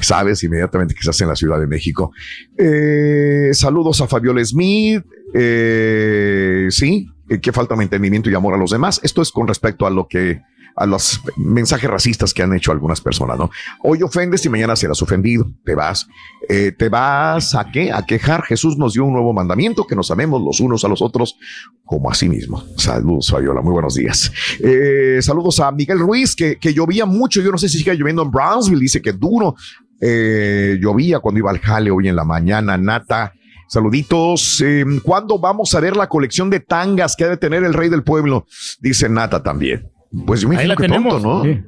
sabes 0.00 0.42
inmediatamente 0.42 0.94
que 0.94 1.02
se 1.02 1.10
hace 1.10 1.24
en 1.24 1.30
la 1.30 1.36
Ciudad 1.36 1.58
de 1.58 1.66
México. 1.66 2.12
Eh, 2.56 3.50
saludos 3.62 4.00
a 4.00 4.08
Fabiola 4.08 4.44
Smith. 4.44 5.04
Eh, 5.32 6.66
sí, 6.70 7.08
eh, 7.28 7.40
que 7.40 7.52
falta 7.52 7.76
de 7.76 7.84
entendimiento 7.84 8.28
y 8.28 8.34
amor 8.34 8.54
a 8.54 8.56
los 8.56 8.72
demás. 8.72 9.00
Esto 9.02 9.22
es 9.22 9.30
con 9.30 9.46
respecto 9.46 9.86
a 9.86 9.90
lo 9.90 10.08
que 10.08 10.42
a 10.74 10.86
los 10.86 11.20
mensajes 11.36 11.88
racistas 11.88 12.32
que 12.32 12.42
han 12.42 12.54
hecho 12.54 12.72
algunas 12.72 13.02
personas, 13.02 13.38
¿no? 13.38 13.50
Hoy 13.82 14.02
ofendes 14.02 14.44
y 14.46 14.48
mañana 14.48 14.74
serás 14.74 15.02
ofendido, 15.02 15.46
te 15.66 15.74
vas. 15.74 16.08
Eh, 16.48 16.72
¿Te 16.72 16.88
vas 16.88 17.54
a 17.54 17.70
qué? 17.70 17.92
A 17.92 18.06
quejar. 18.06 18.42
Jesús 18.42 18.78
nos 18.78 18.94
dio 18.94 19.04
un 19.04 19.12
nuevo 19.12 19.34
mandamiento, 19.34 19.86
que 19.86 19.94
nos 19.94 20.10
amemos 20.10 20.42
los 20.42 20.60
unos 20.60 20.82
a 20.84 20.88
los 20.88 21.02
otros 21.02 21.36
como 21.84 22.10
a 22.10 22.14
sí 22.14 22.26
mismos. 22.28 22.66
Saludos, 22.78 23.30
Fabiola, 23.30 23.60
muy 23.60 23.72
buenos 23.72 23.94
días. 23.94 24.32
Eh, 24.60 25.18
saludos 25.20 25.60
a 25.60 25.70
Miguel 25.70 25.98
Ruiz, 25.98 26.34
que, 26.34 26.56
que 26.56 26.72
llovía 26.72 27.04
mucho, 27.04 27.42
yo 27.42 27.52
no 27.52 27.58
sé 27.58 27.68
si 27.68 27.78
sigue 27.78 27.94
lloviendo 27.94 28.22
en 28.22 28.30
Brownsville, 28.30 28.80
dice 28.80 29.02
que 29.02 29.12
duro. 29.12 29.54
Eh, 30.00 30.78
llovía 30.80 31.20
cuando 31.20 31.38
iba 31.38 31.50
al 31.50 31.60
jale 31.60 31.90
hoy 31.90 32.08
en 32.08 32.16
la 32.16 32.24
mañana, 32.24 32.78
Nata. 32.78 33.34
Saluditos. 33.72 34.60
Eh, 34.62 34.84
¿Cuándo 35.02 35.38
vamos 35.38 35.74
a 35.74 35.80
ver 35.80 35.96
la 35.96 36.06
colección 36.06 36.50
de 36.50 36.60
tangas 36.60 37.16
que 37.16 37.24
ha 37.24 37.28
de 37.30 37.38
tener 37.38 37.64
el 37.64 37.72
rey 37.72 37.88
del 37.88 38.02
pueblo? 38.02 38.46
Dice 38.80 39.08
Nata 39.08 39.42
también. 39.42 39.88
Pues 40.26 40.42
yo 40.42 40.48
me 40.50 40.58
Ahí 40.58 40.66
la 40.66 40.74
imagino 40.74 40.76
que 40.76 41.00
tenemos. 41.00 41.22
pronto, 41.22 41.38
¿no? 41.38 41.54
sí. 41.54 41.60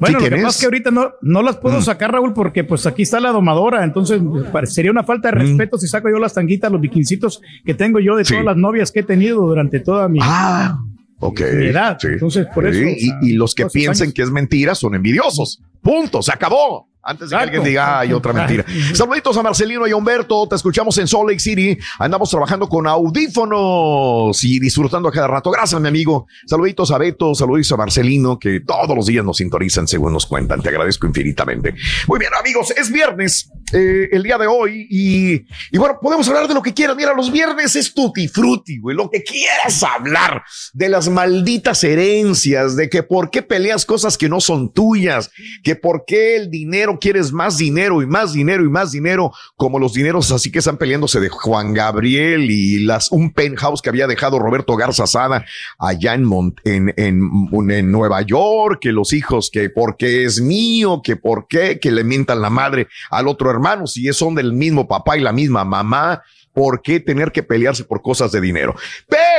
Bueno, 0.00 0.18
¿Sí 0.18 0.24
lo 0.24 0.30
que 0.30 0.36
pasa 0.36 0.48
es 0.48 0.58
que 0.60 0.64
ahorita 0.64 0.90
no, 0.90 1.10
no 1.20 1.42
las 1.42 1.58
puedo 1.58 1.78
Mm. 1.78 1.82
sacar, 1.82 2.10
Raúl, 2.10 2.32
porque 2.32 2.64
pues 2.64 2.86
aquí 2.86 3.02
está 3.02 3.20
la 3.20 3.32
domadora. 3.32 3.84
Entonces 3.84 4.22
sería 4.64 4.90
una 4.90 5.04
falta 5.04 5.28
de 5.28 5.32
respeto 5.40 5.76
si 5.76 5.86
saco 5.88 6.08
yo 6.08 6.18
las 6.18 6.32
tanguitas, 6.32 6.72
los 6.72 6.80
biquincitos 6.80 7.42
que 7.66 7.74
tengo 7.74 8.00
yo 8.00 8.16
de 8.16 8.22
Mm. 8.22 8.24
Sí. 8.24 8.32
todas 8.32 8.46
las 8.46 8.56
novias 8.56 8.90
que 8.90 9.00
he 9.00 9.04
tenido 9.04 9.42
durante 9.42 9.78
toda 9.80 10.08
mi, 10.08 10.20
Ah, 10.22 10.78
ok. 11.20 11.40
mi 11.58 11.66
edad. 11.66 11.98
Sí. 12.00 12.08
Entonces, 12.12 12.46
por 12.54 12.66
eso. 12.66 12.80
Y, 12.82 13.12
y 13.20 13.32
los 13.34 13.54
que 13.54 13.64
años. 13.64 14.02
que 14.14 14.22
es 14.22 14.30
mentira 14.30 14.74
son 14.74 14.94
envidiosos. 14.94 15.60
Punto, 15.82 16.22
se 16.22 16.32
acabó. 16.32 16.88
Antes 17.02 17.30
de 17.30 17.36
que 17.36 17.42
alguien 17.42 17.64
diga, 17.64 17.98
hay 18.00 18.12
otra 18.12 18.32
mentira. 18.32 18.64
Saluditos 18.94 19.36
a 19.36 19.42
Marcelino 19.42 19.86
y 19.88 19.90
a 19.90 19.96
Humberto. 19.96 20.46
Te 20.48 20.54
escuchamos 20.54 20.96
en 20.98 21.08
Salt 21.08 21.28
Lake 21.28 21.40
City. 21.40 21.76
Andamos 21.98 22.30
trabajando 22.30 22.68
con 22.68 22.86
audífonos 22.86 24.42
y 24.44 24.60
disfrutando 24.60 25.08
a 25.08 25.12
cada 25.12 25.26
rato. 25.26 25.50
Gracias, 25.50 25.80
mi 25.80 25.88
amigo. 25.88 26.26
Saluditos 26.46 26.92
a 26.92 26.98
Beto, 26.98 27.34
saluditos 27.34 27.72
a 27.72 27.76
Marcelino, 27.76 28.38
que 28.38 28.60
todos 28.60 28.94
los 28.94 29.06
días 29.06 29.24
nos 29.24 29.38
sintonizan 29.38 29.88
según 29.88 30.12
nos 30.12 30.26
cuentan. 30.26 30.62
Te 30.62 30.68
agradezco 30.68 31.06
infinitamente. 31.06 31.74
Muy 32.06 32.20
bien, 32.20 32.32
amigos, 32.38 32.72
es 32.76 32.92
viernes, 32.92 33.50
eh, 33.72 34.08
el 34.12 34.22
día 34.22 34.38
de 34.38 34.46
hoy. 34.46 34.86
Y, 34.88 35.44
y 35.72 35.78
bueno, 35.78 35.98
podemos 36.00 36.28
hablar 36.28 36.46
de 36.46 36.54
lo 36.54 36.62
que 36.62 36.72
quieras. 36.72 36.94
Mira, 36.94 37.14
los 37.14 37.32
viernes 37.32 37.74
es 37.74 37.92
tutti 37.92 38.28
frutti, 38.28 38.78
güey. 38.78 38.96
Lo 38.96 39.10
que 39.10 39.24
quieras 39.24 39.82
hablar 39.82 40.44
de 40.72 40.88
las 40.88 41.08
malditas 41.08 41.82
herencias, 41.82 42.76
de 42.76 42.88
que 42.88 43.02
por 43.02 43.30
qué 43.30 43.42
peleas 43.42 43.84
cosas 43.84 44.16
que 44.16 44.28
no 44.28 44.40
son 44.40 44.72
tuyas, 44.72 45.30
que 45.64 45.74
por 45.74 46.04
qué 46.06 46.36
el 46.36 46.50
dinero 46.50 46.91
quieres 46.98 47.32
más 47.32 47.58
dinero 47.58 48.02
y 48.02 48.06
más 48.06 48.32
dinero 48.32 48.64
y 48.64 48.68
más 48.68 48.92
dinero, 48.92 49.32
como 49.56 49.78
los 49.78 49.92
dineros 49.92 50.32
así 50.32 50.50
que 50.50 50.60
están 50.60 50.76
peleándose 50.76 51.20
de 51.20 51.28
Juan 51.28 51.74
Gabriel 51.74 52.50
y 52.50 52.80
las 52.84 53.10
un 53.10 53.32
penthouse 53.32 53.82
que 53.82 53.88
había 53.88 54.06
dejado 54.06 54.38
Roberto 54.38 54.76
Garza 54.76 55.06
Sada 55.06 55.44
allá 55.78 56.14
en, 56.14 56.54
en, 56.64 56.94
en 56.96 57.92
Nueva 57.92 58.22
York, 58.22 58.78
que 58.80 58.92
los 58.92 59.12
hijos, 59.12 59.50
que 59.50 59.70
porque 59.70 60.24
es 60.24 60.40
mío, 60.40 61.00
que 61.02 61.16
por 61.16 61.46
qué, 61.48 61.78
que 61.80 61.90
le 61.90 62.04
mientan 62.04 62.40
la 62.40 62.50
madre 62.50 62.88
al 63.10 63.28
otro 63.28 63.50
hermano, 63.50 63.86
si 63.86 64.12
son 64.12 64.34
del 64.34 64.52
mismo 64.52 64.86
papá 64.86 65.16
y 65.16 65.20
la 65.20 65.32
misma 65.32 65.64
mamá, 65.64 66.22
¿por 66.52 66.82
qué 66.82 67.00
tener 67.00 67.32
que 67.32 67.42
pelearse 67.42 67.84
por 67.84 68.02
cosas 68.02 68.32
de 68.32 68.40
dinero? 68.40 68.74
Pero 69.08 69.31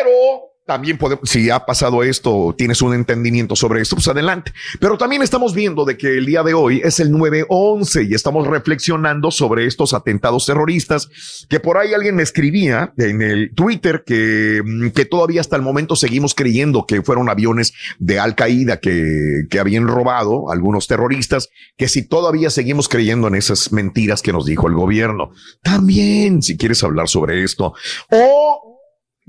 también 0.66 0.98
podemos, 0.98 1.30
si 1.30 1.50
ha 1.50 1.66
pasado 1.66 2.04
esto, 2.04 2.56
tienes 2.58 2.82
un 2.82 2.94
entendimiento 2.94 3.56
sobre 3.56 3.82
esto, 3.82 3.96
pues 3.96 4.08
adelante. 4.08 4.54
Pero 4.80 4.98
también 4.98 5.22
estamos 5.22 5.54
viendo 5.54 5.84
de 5.84 5.98
que 5.98 6.18
el 6.18 6.26
día 6.26 6.42
de 6.44 6.54
hoy 6.54 6.82
es 6.84 7.00
el 7.00 7.12
9-11 7.12 8.10
y 8.10 8.14
estamos 8.14 8.48
reflexionando 8.48 9.30
sobre 9.32 9.66
estos 9.66 9.94
atentados 9.94 10.46
terroristas, 10.46 11.46
que 11.50 11.60
por 11.60 11.78
ahí 11.78 11.94
alguien 11.94 12.16
me 12.16 12.24
escribía 12.24 12.94
en 12.98 13.22
el 13.22 13.54
Twitter 13.54 14.04
que, 14.06 14.62
mm, 14.64 14.90
que 14.90 15.06
todavía 15.06 15.42
hasta 15.42 15.58
el 15.58 15.62
momento 15.62 15.96
seguimos 15.96 16.34
creyendo 16.34 16.86
que 16.86 17.02
fueron 17.02 17.30
aviones 17.30 17.74
de 18.00 18.20
Al 18.20 18.36
Qaeda 18.36 18.80
que, 18.80 19.44
que 19.50 19.60
habían 19.60 19.88
robado 19.88 20.50
algunos 20.50 20.88
terroristas, 20.88 21.50
que 21.78 21.90
si 21.90 22.08
todavía 22.08 22.50
seguimos 22.50 22.88
creyendo 22.88 23.28
en 23.28 23.36
esas 23.36 23.72
mentiras 23.74 24.22
que 24.22 24.32
nos 24.32 24.46
dijo 24.46 24.68
el 24.68 24.76
gobierno. 24.76 25.32
También, 25.62 26.42
si 26.42 26.58
quieres 26.58 26.84
hablar 26.84 27.10
sobre 27.10 27.44
esto. 27.44 27.74
O 28.10 28.73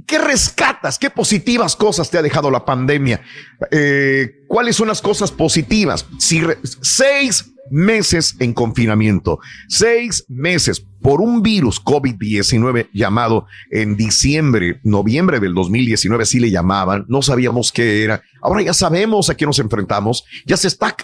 ¿Qué 0.06 0.18
rescatas? 0.18 0.98
¿Qué 0.98 1.08
positivas 1.08 1.76
cosas 1.76 2.10
te 2.10 2.18
ha 2.18 2.22
dejado 2.22 2.50
la 2.50 2.64
pandemia? 2.64 3.22
Eh, 3.70 4.44
¿Cuáles 4.48 4.76
son 4.76 4.88
las 4.88 5.00
cosas 5.00 5.30
positivas? 5.30 6.06
Si 6.18 6.42
seis 6.82 7.54
meses 7.70 8.36
en 8.40 8.52
confinamiento, 8.52 9.38
seis 9.68 10.24
meses 10.28 10.84
por 11.00 11.20
un 11.20 11.42
virus 11.42 11.82
COVID-19 11.82 12.90
llamado 12.92 13.46
en 13.70 13.96
diciembre, 13.96 14.80
noviembre 14.82 15.40
del 15.40 15.54
2019, 15.54 16.22
así 16.24 16.40
le 16.40 16.50
llamaban, 16.50 17.06
no 17.08 17.22
sabíamos 17.22 17.72
qué 17.72 18.04
era. 18.04 18.22
Ahora 18.42 18.62
ya 18.62 18.74
sabemos 18.74 19.30
a 19.30 19.36
qué 19.36 19.46
nos 19.46 19.58
enfrentamos, 19.58 20.24
ya 20.44 20.56
se 20.56 20.68
está 20.68 20.94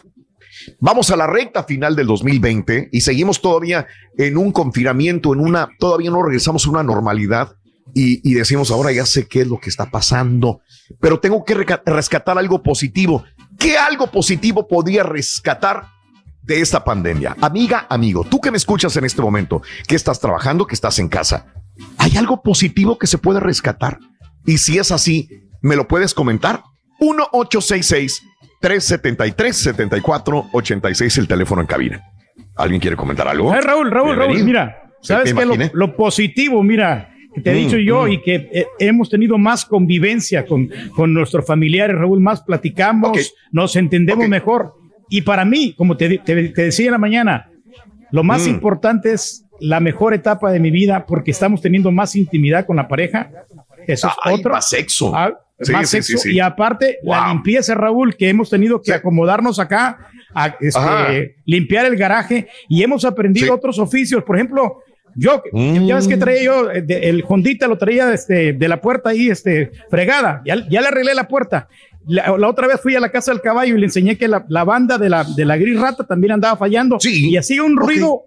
Vamos 0.79 1.11
a 1.11 1.17
la 1.17 1.27
recta 1.27 1.65
final 1.65 1.97
del 1.97 2.07
2020 2.07 2.91
y 2.93 3.01
seguimos 3.01 3.41
todavía 3.41 3.87
en 4.19 4.37
un 4.37 4.53
confinamiento, 4.53 5.33
en 5.33 5.41
una, 5.41 5.71
todavía 5.79 6.11
no 6.11 6.23
regresamos 6.23 6.67
a 6.67 6.71
una 6.71 6.83
normalidad 6.83 7.57
y, 7.95 8.29
y 8.29 8.35
decimos 8.35 8.71
ahora 8.71 8.93
ya 8.93 9.07
sé 9.07 9.27
qué 9.27 9.43
es 9.43 9.47
lo 9.47 9.59
que 9.59 9.71
está 9.71 9.91
pasando, 9.91 10.61
pero 11.01 11.21
tengo 11.21 11.45
que 11.45 11.55
rescatar 11.55 12.39
algo 12.39 12.63
positivo. 12.63 13.25
¿Qué 13.59 13.77
algo 13.77 14.11
positivo 14.11 14.67
podría 14.67 15.03
rescatar 15.03 15.87
de 16.43 16.61
esta 16.61 16.83
pandemia? 16.83 17.37
Amiga, 17.41 17.87
amigo, 17.89 18.25
tú 18.25 18.41
que 18.41 18.51
me 18.51 18.57
escuchas 18.57 18.97
en 18.97 19.05
este 19.05 19.23
momento, 19.23 19.63
que 19.87 19.97
estás 19.97 20.21
trabajando, 20.21 20.67
que 20.67 20.75
estás 20.75 20.99
en 20.99 21.09
casa, 21.09 21.47
¿hay 21.99 22.17
algo 22.17 22.43
positivo 22.43 22.99
que 22.99 23.07
se 23.07 23.19
puede 23.19 23.41
rescatar? 23.41 23.99
Y 24.47 24.59
si 24.59 24.79
es 24.79 24.91
así, 24.91 25.29
¿me 25.61 25.77
lo 25.77 25.87
puedes 25.87 26.15
comentar? 26.15 26.63
1-866 27.01 28.23
373-7486 28.61 31.19
el 31.19 31.29
teléfono 31.29 31.63
en 31.63 31.67
cabina. 31.67 32.05
¿Alguien 32.57 32.81
quiere 32.81 32.97
comentar 32.97 33.27
algo? 33.27 33.55
Eh, 33.55 33.61
Raúl, 33.61 33.91
Raúl, 33.91 34.17
Raúl, 34.17 34.45
mira, 34.45 34.93
¿sabes 35.01 35.33
qué? 35.33 35.71
Lo 35.73 35.97
positivo, 35.97 36.63
mira, 36.63 37.09
que 37.35 37.41
te 37.41 37.51
he 37.51 37.55
Mm, 37.55 37.65
dicho 37.67 37.79
yo 37.79 38.07
mm. 38.07 38.11
y 38.13 38.23
que 38.23 38.35
eh, 38.53 38.67
hemos 38.79 39.09
tenido 39.09 39.39
más 39.39 39.65
convivencia 39.65 40.45
con, 40.47 40.69
con 40.95 41.13
nuestros 41.15 41.47
familiares, 41.47 41.97
Raúl, 41.97 42.21
más 42.21 42.41
platicamos, 42.43 43.35
nos 43.53 43.77
entendemos 43.77 44.29
mejor. 44.29 44.75
Y 45.09 45.23
para 45.23 45.45
mí, 45.45 45.75
como 45.77 45.97
te, 45.97 46.19
te- 46.19 46.49
te 46.51 46.63
decía 46.63 46.87
en 46.87 46.93
la 46.93 46.99
mañana, 46.99 47.51
lo 48.11 48.23
más 48.25 48.47
Mm. 48.47 48.51
importante 48.51 49.13
es 49.13 49.45
la 49.61 49.79
mejor 49.81 50.15
etapa 50.15 50.51
de 50.53 50.59
mi 50.61 50.71
vida 50.71 51.05
porque 51.07 51.31
estamos 51.33 51.61
teniendo 51.61 51.91
más 51.91 52.17
intimidad 52.17 52.65
con 52.67 52.77
la 52.77 52.89
pareja. 52.89 53.31
Eso 53.87 54.09
es 54.09 54.33
otro. 54.33 54.53
más 54.53 54.69
sexo. 54.69 55.15
Ah, 55.15 55.33
Sí, 55.63 55.73
más 55.73 55.91
sí, 55.91 56.01
sexo. 56.03 56.17
sí. 56.19 56.33
Y 56.37 56.41
aparte, 56.41 56.99
la 57.03 57.29
limpieza, 57.29 57.75
Raúl, 57.75 58.17
que 58.17 58.31
hemos 58.31 58.49
tenido 58.49 58.81
que 58.81 58.95
acomodarnos 58.95 59.59
acá, 59.59 60.07
a, 60.33 60.55
este, 60.61 61.37
limpiar 61.45 61.85
el 61.85 61.97
garaje 61.97 62.49
y 62.69 62.83
hemos 62.83 63.05
aprendido 63.05 63.55
otros 63.55 63.79
oficios. 63.79 64.23
Por 64.25 64.37
ejemplo, 64.37 64.79
yo, 65.17 65.43
Mm. 65.53 65.87
ya 65.87 65.95
ves 65.97 66.09
que 66.09 66.17
traía 66.17 66.43
yo, 66.45 66.71
eh, 66.71 66.83
de- 66.83 67.09
el 67.09 67.25
Hondita 67.27 67.67
lo 67.69 67.77
traía 67.79 68.13
este, 68.13 68.53
de 68.53 68.69
la 68.69 68.81
puerta 68.81 69.11
ahí, 69.11 69.29
este, 69.31 69.71
fregada. 69.91 70.43
Ya, 70.45 70.57
ya 70.69 70.81
le 70.81 70.89
arreglé 70.89 71.15
la 71.15 71.29
puerta. 71.29 71.69
La, 72.07 72.37
la 72.39 72.49
otra 72.49 72.67
vez 72.67 72.81
fui 72.81 72.97
a 72.97 73.01
la 73.01 73.11
casa 73.11 73.31
del 73.31 73.41
caballo 73.41 73.77
y 73.77 73.79
le 73.79 73.87
enseñé 73.87 74.17
que 74.17 74.27
la, 74.27 74.45
la 74.49 74.65
banda 74.65 74.97
de 74.99 75.09
la, 75.11 75.25
de 75.25 75.45
la 75.45 75.57
gris 75.57 75.79
rata 75.79 76.05
también 76.05 76.33
andaba 76.33 76.57
fallando. 76.57 76.99
Y 77.05 77.37
hacía 77.37 77.63
un 77.63 77.77
ruido, 77.77 78.23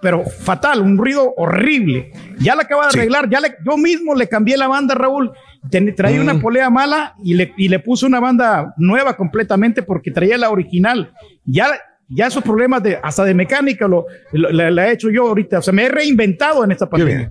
pero 0.00 0.24
fatal, 0.24 0.80
un 0.80 0.96
ruido 0.96 1.34
horrible. 1.36 2.12
Ya 2.38 2.54
la 2.54 2.62
acaba 2.62 2.82
de 2.88 2.98
arreglar, 3.00 3.28
ya 3.28 3.40
le, 3.40 3.56
yo 3.68 3.76
mismo 3.76 4.14
le 4.14 4.28
cambié 4.28 4.56
la 4.56 4.68
banda, 4.68 4.94
Raúl. 4.94 5.32
Ten- 5.68 5.92
traía 5.96 6.20
una 6.20 6.40
polea 6.40 6.70
mala 6.70 7.16
y 7.24 7.34
le, 7.34 7.52
y 7.56 7.68
le 7.68 7.80
puse 7.80 8.06
una 8.06 8.20
banda 8.20 8.72
nueva 8.78 9.16
completamente 9.16 9.82
porque 9.82 10.12
traía 10.12 10.38
la 10.38 10.50
original. 10.50 11.12
Ya, 11.44 11.66
ya 12.08 12.26
esos 12.28 12.42
problemas 12.42 12.82
de, 12.82 12.98
hasta 13.02 13.24
de 13.24 13.34
mecánica 13.34 13.86
lo, 13.88 14.06
lo- 14.32 14.50
la, 14.50 14.70
la 14.70 14.88
he 14.88 14.92
hecho 14.92 15.10
yo 15.10 15.28
ahorita. 15.28 15.58
O 15.58 15.62
sea, 15.62 15.72
me 15.72 15.84
he 15.84 15.88
reinventado 15.88 16.64
en 16.64 16.72
esta 16.72 16.88
pandemia. 16.90 17.30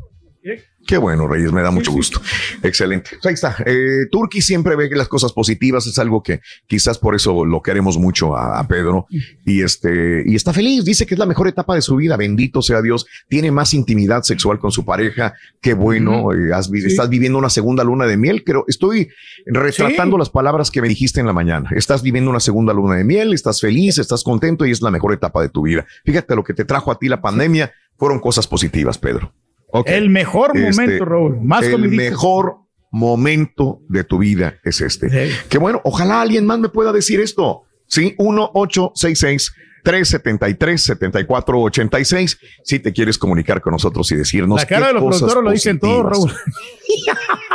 Qué 0.87 0.97
bueno, 0.97 1.27
Reyes, 1.27 1.51
me 1.51 1.61
da 1.61 1.69
mucho 1.69 1.91
gusto. 1.91 2.21
Excelente. 2.63 3.11
Ahí 3.25 3.33
está. 3.33 3.57
Eh, 3.65 4.05
Turki 4.09 4.41
siempre 4.41 4.77
ve 4.77 4.87
que 4.87 4.95
las 4.95 5.09
cosas 5.09 5.33
positivas 5.33 5.85
es 5.85 5.99
algo 5.99 6.23
que 6.23 6.39
quizás 6.65 6.97
por 6.97 7.13
eso 7.13 7.43
lo 7.43 7.61
queremos 7.61 7.97
mucho 7.97 8.37
a, 8.37 8.57
a 8.57 8.67
Pedro. 8.67 9.05
Y 9.45 9.61
este, 9.63 10.23
y 10.25 10.35
está 10.35 10.53
feliz. 10.53 10.85
Dice 10.85 11.05
que 11.05 11.13
es 11.15 11.19
la 11.19 11.25
mejor 11.25 11.49
etapa 11.49 11.75
de 11.75 11.81
su 11.81 11.97
vida. 11.97 12.15
Bendito 12.15 12.61
sea 12.61 12.81
Dios. 12.81 13.05
Tiene 13.27 13.51
más 13.51 13.73
intimidad 13.73 14.23
sexual 14.23 14.59
con 14.59 14.71
su 14.71 14.85
pareja. 14.85 15.33
Qué 15.59 15.73
bueno. 15.73 16.31
eh, 16.33 16.53
has 16.53 16.67
Sí. 16.67 16.85
Estás 16.85 17.09
viviendo 17.09 17.37
una 17.37 17.49
segunda 17.49 17.83
luna 17.83 18.05
de 18.05 18.15
miel. 18.15 18.43
Creo, 18.45 18.63
estoy 18.67 19.09
retratando 19.45 20.15
Sí. 20.15 20.19
las 20.19 20.29
palabras 20.29 20.71
que 20.71 20.81
me 20.81 20.87
dijiste 20.87 21.19
en 21.19 21.25
la 21.25 21.33
mañana. 21.33 21.69
Estás 21.75 22.01
viviendo 22.01 22.29
una 22.31 22.39
segunda 22.39 22.71
luna 22.73 22.95
de 22.95 23.03
miel. 23.03 23.33
Estás 23.33 23.59
feliz, 23.59 23.97
estás 23.97 24.23
contento 24.23 24.65
y 24.65 24.71
es 24.71 24.81
la 24.81 24.89
mejor 24.91 25.13
etapa 25.13 25.41
de 25.41 25.49
tu 25.49 25.63
vida. 25.63 25.85
Fíjate 26.05 26.33
lo 26.33 26.45
que 26.45 26.53
te 26.53 26.63
trajo 26.63 26.91
a 26.93 26.97
ti 26.97 27.09
la 27.09 27.21
pandemia 27.21 27.73
fueron 27.97 28.19
cosas 28.19 28.47
positivas, 28.47 28.97
Pedro. 28.97 29.33
Ok. 29.67 29.87
El 29.89 30.09
mejor 30.09 30.51
Este, 30.55 30.71
momento, 30.81 31.05
Raúl. 31.05 31.37
Más 31.41 31.63
el 31.63 31.73
comidita. 31.73 32.03
mejor 32.03 32.57
momento 32.91 33.81
de 33.89 34.03
tu 34.03 34.17
vida 34.19 34.55
es 34.63 34.81
este. 34.81 35.31
Qué 35.49 35.57
bueno. 35.57 35.81
Ojalá 35.83 36.21
alguien 36.21 36.45
más 36.45 36.59
me 36.59 36.69
pueda 36.69 36.91
decir 36.93 37.19
esto. 37.19 37.63
Sí, 37.87 38.15
1866 38.19 39.53
373 39.87 40.83
7486 40.83 42.39
Si 42.61 42.79
te 42.79 42.91
quieres 42.91 43.17
comunicar 43.17 43.61
con 43.61 43.71
nosotros 43.71 44.11
y 44.11 44.17
decirnos. 44.17 44.59
La 44.59 44.67
cara 44.67 44.81
qué 44.81 44.87
de 44.87 44.93
los 44.95 45.03
cosas 45.03 45.19
productores 45.21 45.43
lo 45.45 45.51
dicen 45.51 45.79
todo. 45.79 46.03
Raúl. 46.03 46.31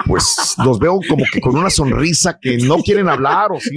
Pues 0.04 0.56
los 0.64 0.80
veo 0.80 0.98
como 1.08 1.24
que 1.32 1.40
con 1.40 1.56
una 1.56 1.70
sonrisa 1.70 2.36
que 2.40 2.58
no 2.58 2.78
quieren 2.78 3.08
hablar 3.08 3.52
o 3.52 3.60
sí. 3.60 3.70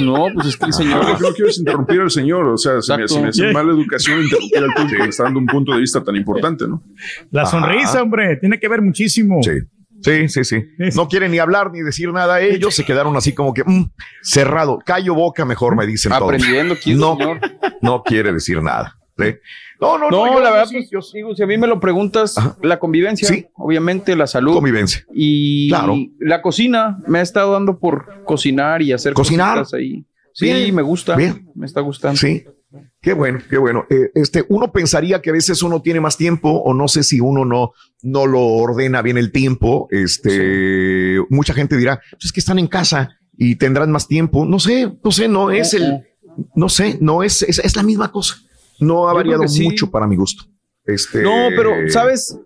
No, 0.00 0.26
pues 0.34 0.48
es 0.48 0.56
que 0.56 0.66
el 0.66 0.72
Señor, 0.72 1.06
que 1.06 1.22
no 1.22 1.32
quiero 1.32 1.50
interrumpir 1.56 2.00
al 2.00 2.10
señor. 2.10 2.46
O 2.46 2.58
sea, 2.58 2.82
se 2.82 2.96
me, 2.96 3.04
hace 3.28 3.52
mala 3.52 3.70
educación 3.70 4.20
interrumpir 4.20 4.58
al 4.58 4.74
público 4.74 5.04
que 5.04 5.10
está 5.10 5.24
dando 5.24 5.38
un 5.38 5.46
punto 5.46 5.72
de 5.72 5.80
vista 5.80 6.02
tan 6.02 6.16
importante, 6.16 6.66
¿no? 6.66 6.82
La 7.30 7.42
Ajá. 7.42 7.52
sonrisa, 7.52 8.02
hombre, 8.02 8.36
tiene 8.36 8.58
que 8.58 8.68
ver 8.68 8.82
muchísimo. 8.82 9.40
Sí. 9.44 9.60
Sí, 10.02 10.28
sí, 10.28 10.44
sí. 10.44 10.64
No 10.96 11.08
quieren 11.08 11.30
ni 11.32 11.38
hablar 11.38 11.70
ni 11.72 11.80
decir 11.80 12.12
nada 12.12 12.40
ellos, 12.40 12.74
se 12.74 12.84
quedaron 12.84 13.16
así 13.16 13.34
como 13.34 13.52
que 13.54 13.62
mm, 13.64 13.90
cerrado. 14.22 14.78
Callo 14.84 15.14
boca 15.14 15.44
mejor, 15.44 15.76
me 15.76 15.86
dicen 15.86 16.10
todos. 16.10 16.22
Aprendiendo, 16.34 16.74
¿quién, 16.82 16.98
no, 16.98 17.16
señor? 17.16 17.40
no 17.82 18.02
quiere 18.02 18.32
decir 18.32 18.62
nada. 18.62 18.96
¿sí? 19.18 19.34
No, 19.80 19.98
no, 19.98 20.10
No, 20.10 20.26
no. 20.26 20.32
yo- 20.34 20.40
la 20.40 20.50
verdad, 20.50 20.66
sí, 20.66 20.76
pues, 20.76 20.90
yo- 20.90 21.00
digo, 21.12 21.34
si 21.34 21.42
a 21.42 21.46
mí 21.46 21.58
me 21.58 21.66
lo 21.66 21.78
preguntas, 21.80 22.34
la 22.62 22.78
convivencia, 22.78 23.28
Sí. 23.28 23.46
obviamente 23.54 24.16
la 24.16 24.26
salud. 24.26 24.54
Convivencia. 24.54 25.04
Y 25.14 25.68
Claro. 25.68 25.96
la 26.18 26.40
cocina, 26.42 26.98
me 27.06 27.18
ha 27.18 27.22
estado 27.22 27.52
dando 27.52 27.78
por 27.78 28.24
cocinar 28.24 28.80
y 28.82 28.92
hacer 28.92 29.12
Cocinar. 29.12 29.58
cositas 29.58 29.78
ahí. 29.78 30.04
Sí, 30.32 30.46
Bien, 30.46 30.74
me 30.74 30.82
gusta. 30.82 31.16
bien. 31.16 31.50
Me 31.54 31.66
está 31.66 31.80
gustando. 31.80 32.16
Sí. 32.16 32.44
Qué 33.00 33.12
bueno, 33.14 33.40
qué 33.48 33.58
bueno. 33.58 33.84
Eh, 33.90 34.10
este, 34.14 34.44
uno 34.48 34.70
pensaría 34.72 35.20
que 35.20 35.30
a 35.30 35.32
veces 35.32 35.62
uno 35.62 35.82
tiene 35.82 36.00
más 36.00 36.16
tiempo 36.16 36.50
o 36.50 36.72
no 36.74 36.86
sé 36.86 37.02
si 37.02 37.20
uno 37.20 37.44
no, 37.44 37.72
no 38.02 38.26
lo 38.26 38.40
ordena 38.40 39.02
bien 39.02 39.18
el 39.18 39.32
tiempo. 39.32 39.88
Este, 39.90 41.18
mucha 41.30 41.54
gente 41.54 41.76
dirá, 41.76 42.00
pues 42.12 42.26
es 42.26 42.32
que 42.32 42.40
están 42.40 42.58
en 42.58 42.68
casa 42.68 43.16
y 43.36 43.56
tendrán 43.56 43.90
más 43.90 44.06
tiempo. 44.06 44.44
No 44.44 44.58
sé, 44.58 44.92
no 45.02 45.10
sé, 45.10 45.28
no 45.28 45.50
es 45.50 45.74
el, 45.74 46.04
no 46.54 46.68
sé, 46.68 46.98
no 47.00 47.22
es, 47.22 47.42
es, 47.42 47.58
es 47.58 47.76
la 47.76 47.82
misma 47.82 48.12
cosa. 48.12 48.36
No 48.78 49.08
ha 49.08 49.12
Yo 49.12 49.16
variado 49.16 49.48
sí. 49.48 49.64
mucho 49.64 49.90
para 49.90 50.06
mi 50.06 50.16
gusto. 50.16 50.44
Este, 50.84 51.22
No, 51.22 51.48
pero, 51.56 51.72
¿sabes? 51.90 52.36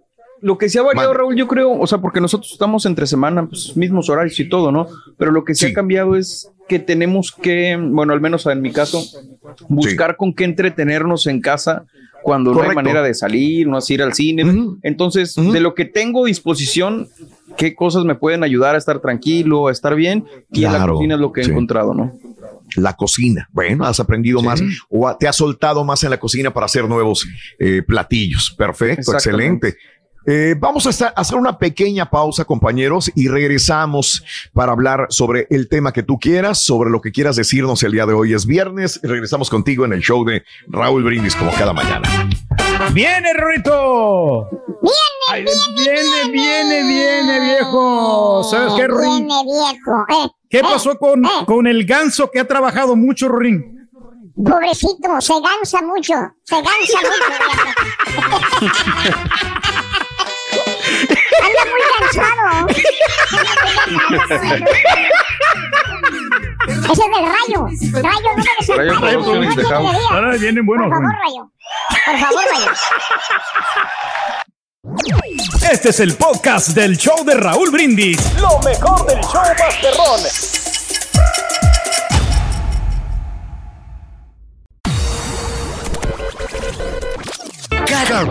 Lo 0.44 0.58
que 0.58 0.68
se 0.68 0.78
ha 0.78 0.82
variado. 0.82 1.14
Raúl, 1.14 1.36
yo 1.36 1.48
creo, 1.48 1.72
o 1.72 1.86
sea, 1.86 1.98
porque 1.98 2.20
nosotros 2.20 2.52
estamos 2.52 2.84
entre 2.84 3.06
semana, 3.06 3.46
pues 3.46 3.74
mismos 3.78 4.10
horarios 4.10 4.38
y 4.38 4.46
todo, 4.46 4.70
¿no? 4.70 4.86
Pero 5.16 5.32
lo 5.32 5.42
que 5.42 5.54
se 5.54 5.68
ha 5.68 5.72
cambiado 5.72 6.16
es 6.16 6.50
que 6.68 6.78
tenemos 6.78 7.32
que, 7.32 7.78
bueno, 7.80 8.12
al 8.12 8.20
menos 8.20 8.44
en 8.44 8.60
mi 8.60 8.70
caso, 8.70 9.02
buscar 9.70 10.18
con 10.18 10.34
qué 10.34 10.44
entretenernos 10.44 11.26
en 11.28 11.40
casa 11.40 11.86
cuando 12.22 12.52
no 12.52 12.60
hay 12.60 12.74
manera 12.74 13.00
de 13.00 13.14
salir, 13.14 13.66
no 13.66 13.78
así 13.78 13.94
ir 13.94 14.02
al 14.02 14.12
cine. 14.12 14.44
Entonces, 14.82 15.34
de 15.34 15.60
lo 15.60 15.74
que 15.74 15.86
tengo 15.86 16.26
disposición, 16.26 17.08
qué 17.56 17.74
cosas 17.74 18.04
me 18.04 18.14
pueden 18.14 18.44
ayudar 18.44 18.74
a 18.74 18.78
estar 18.78 19.00
tranquilo, 19.00 19.68
a 19.68 19.72
estar 19.72 19.94
bien, 19.94 20.26
y 20.52 20.66
en 20.66 20.72
la 20.72 20.78
Claro, 20.78 20.94
cocina 20.96 21.14
es 21.14 21.20
lo 21.22 21.32
que 21.32 21.40
he 21.40 21.44
sí. 21.44 21.52
encontrado, 21.52 21.94
¿no? 21.94 22.12
la 22.76 22.94
cocina. 22.94 23.48
Bueno, 23.52 23.84
has 23.84 24.00
aprendido 24.00 24.42
más 24.42 24.62
o 24.88 25.16
te 25.16 25.28
has 25.28 25.36
soltado 25.36 25.84
más 25.84 26.02
en 26.04 26.10
la 26.10 26.18
cocina 26.18 26.52
para 26.52 26.66
hacer 26.66 26.88
nuevos 26.88 27.26
eh, 27.58 27.82
platillos. 27.86 28.54
Perfecto, 28.56 29.12
excelente. 29.12 29.76
Eh, 30.26 30.54
vamos 30.58 30.86
a 30.86 31.08
hacer 31.08 31.38
una 31.38 31.58
pequeña 31.58 32.08
pausa, 32.08 32.44
compañeros, 32.44 33.10
y 33.14 33.28
regresamos 33.28 34.24
para 34.52 34.72
hablar 34.72 35.06
sobre 35.10 35.46
el 35.50 35.68
tema 35.68 35.92
que 35.92 36.02
tú 36.02 36.18
quieras, 36.18 36.58
sobre 36.58 36.90
lo 36.90 37.00
que 37.00 37.12
quieras 37.12 37.36
decirnos 37.36 37.82
el 37.82 37.92
día 37.92 38.06
de 38.06 38.14
hoy. 38.14 38.32
Es 38.32 38.46
viernes 38.46 39.00
y 39.02 39.06
regresamos 39.06 39.50
contigo 39.50 39.84
en 39.84 39.92
el 39.92 40.00
show 40.00 40.24
de 40.24 40.44
Raúl 40.68 41.04
Brindis, 41.04 41.36
como 41.36 41.52
cada 41.52 41.72
mañana. 41.72 42.08
¡Viene, 42.92 43.32
Rorito! 43.34 44.48
Viene, 45.32 45.50
viene, 45.76 46.32
viene, 46.32 46.82
viene, 46.88 47.40
viejo. 47.40 48.44
¿Sabes 48.44 48.74
qué, 48.76 48.86
Rorín? 48.86 49.26
Viene 49.26 49.42
viejo. 49.44 50.06
Eh, 50.08 50.30
¿Qué 50.50 50.58
eh, 50.58 50.62
pasó 50.62 50.98
con, 50.98 51.24
eh. 51.24 51.28
con 51.46 51.66
el 51.66 51.84
ganso 51.84 52.30
que 52.30 52.40
ha 52.40 52.46
trabajado 52.46 52.94
mucho, 52.96 53.28
Rorín? 53.28 53.83
Pobrecito, 54.36 55.20
se 55.20 55.34
gansa 55.40 55.80
mucho. 55.82 56.14
Se 56.42 56.56
gansa 56.56 56.98
mucho. 57.02 57.32
Anda 61.44 61.62
muy 61.70 61.82
cansado. 61.98 62.66
Ese 66.66 66.92
es 66.92 66.98
del 66.98 67.10
rayo. 67.12 67.60
Rayo, 68.02 68.30
no 68.36 68.42
me 68.42 68.42
des 68.58 68.68
el 68.68 68.76
Rayo 68.76 69.00
Producciones 69.00 69.56
no. 69.56 70.10
Ahora 70.10 70.36
vienen 70.36 70.66
buenos, 70.66 70.88
Por 70.88 70.96
favor, 70.96 71.14
rayo. 71.24 71.42
Por 72.04 72.18
favor, 72.18 72.44
rayo. 72.50 72.70
Este 75.70 75.88
es 75.90 76.00
el 76.00 76.16
podcast 76.16 76.68
del 76.70 76.96
show 76.96 77.24
de 77.24 77.34
Raúl 77.34 77.70
Brindis. 77.70 78.18
Lo 78.40 78.58
mejor 78.60 79.06
del 79.06 79.20
show 79.20 79.42
Masterrón. 79.58 80.63
Cada, 87.86 88.24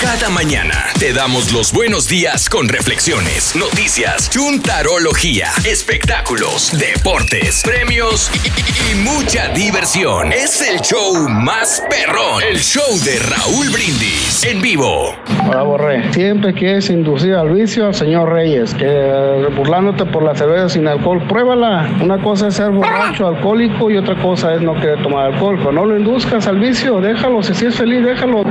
cada 0.00 0.28
mañana 0.30 0.86
te 0.98 1.12
damos 1.12 1.52
los 1.52 1.72
buenos 1.72 2.08
días 2.08 2.48
con 2.48 2.68
reflexiones, 2.68 3.54
noticias, 3.56 4.28
chuntarología, 4.30 5.48
espectáculos, 5.64 6.76
deportes, 6.78 7.62
premios 7.64 8.30
y, 8.34 8.48
y- 8.48 8.92
y 8.92 8.94
mucha 9.02 9.48
diversión. 9.48 10.32
Es 10.32 10.60
el 10.62 10.80
show 10.80 11.28
más 11.28 11.82
perrón, 11.90 12.42
el 12.50 12.58
show 12.58 12.98
de 13.04 13.18
Raúl 13.20 13.68
Brindis 13.70 14.44
en 14.44 14.60
vivo. 14.60 15.14
Hola, 15.48 15.62
Borré. 15.62 16.12
Siempre 16.12 16.52
quieres 16.54 16.88
inducir 16.90 17.34
al 17.34 17.50
vicio 17.50 17.86
al 17.86 17.94
señor 17.94 18.32
Reyes, 18.32 18.74
que 18.74 19.46
burlándote 19.56 20.04
por 20.06 20.22
la 20.22 20.34
cerveza 20.34 20.68
sin 20.68 20.86
alcohol, 20.88 21.22
pruébala. 21.28 21.88
Una 22.00 22.18
cosa 22.22 22.48
es 22.48 22.54
ser 22.54 22.70
borracho, 22.70 23.26
alcohólico 23.28 23.90
y 23.90 23.96
otra 23.98 24.20
cosa 24.20 24.54
es 24.54 24.60
no 24.62 24.74
querer 24.74 25.02
tomar 25.02 25.32
alcohol. 25.32 25.56
Pero 25.58 25.72
no 25.72 25.84
lo 25.84 25.96
induzcas 25.96 26.46
al 26.46 26.58
vicio, 26.58 27.00
déjalo. 27.00 27.42
Si 27.42 27.54
sí 27.54 27.66
es 27.66 27.76
feliz, 27.76 28.04
déjalo. 28.04 28.44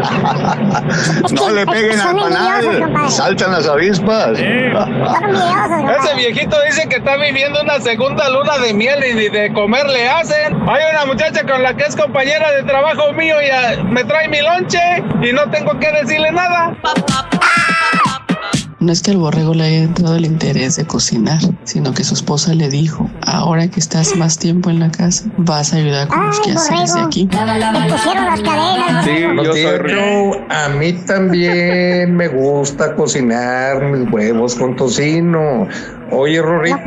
No 1.32 1.50
le 1.50 1.66
peguen 1.66 2.00
al 2.00 2.16
panal, 2.16 3.10
saltan 3.10 3.52
las 3.52 3.68
avispas. 3.68 4.40
Ese 4.40 6.16
viejito 6.16 6.58
dice 6.64 6.88
que 6.88 6.98
está 6.98 7.18
viviendo 7.18 7.62
una 7.62 7.80
segunda 7.80 8.30
luna 8.30 8.58
de 8.60 8.74
miel 8.74 9.04
y 9.04 9.14
ni 9.14 9.30
de 9.30 9.52
comer 9.54 9.86
le 9.88 10.08
hacen. 10.10 10.56
Hay 10.68 10.82
una 10.92 11.06
muchacha 11.06 11.44
con 11.46 11.64
la 11.64 11.76
que 11.76 11.84
es 11.84 11.96
compañera 11.96 12.52
de 12.52 12.64
trabajo 12.64 13.14
mío 13.14 13.36
y 13.42 13.50
ah, 13.50 13.84
me 13.84 14.04
trae 14.04 14.28
mi 14.28 14.42
lonche 14.42 15.04
y 15.22 15.34
no 15.34 15.50
tengo 15.50 15.78
que 15.80 15.92
decirle 15.92 16.32
nada. 16.32 16.76
No 18.86 18.92
es 18.92 19.02
que 19.02 19.10
al 19.10 19.18
borrego 19.18 19.56
le 19.56 19.64
haya 19.64 19.80
entrado 19.80 20.16
el 20.16 20.26
interés 20.26 20.76
de 20.76 20.86
cocinar, 20.86 21.40
sino 21.64 21.92
que 21.96 22.04
su 22.04 22.14
esposa 22.14 22.54
le 22.54 22.70
dijo, 22.70 23.10
ahora 23.26 23.68
que 23.68 23.80
estás 23.80 24.16
más 24.16 24.38
tiempo 24.38 24.70
en 24.70 24.80
la 24.80 24.92
casa, 24.92 25.26
vas 25.38 25.74
a 25.74 25.78
ayudar 25.78 26.08
con 26.08 26.28
los 26.28 26.40
quehaceres 26.42 26.94
de 26.94 27.02
aquí. 27.02 27.26
Te 27.26 27.36
pusieron 27.36 28.26
las 28.26 28.42
cadenas. 28.42 29.04
Sí, 29.04 29.64
Joe. 29.66 30.46
A 30.50 30.70
mí 30.70 30.94
también 31.08 32.16
me 32.16 32.28
gusta 32.28 32.96
cocinar 32.96 33.82
mis 33.86 34.08
huevos 34.12 34.54
con 34.54 34.76
tocino. 34.76 35.68
Oye, 36.12 36.42
Rorrito, 36.42 36.78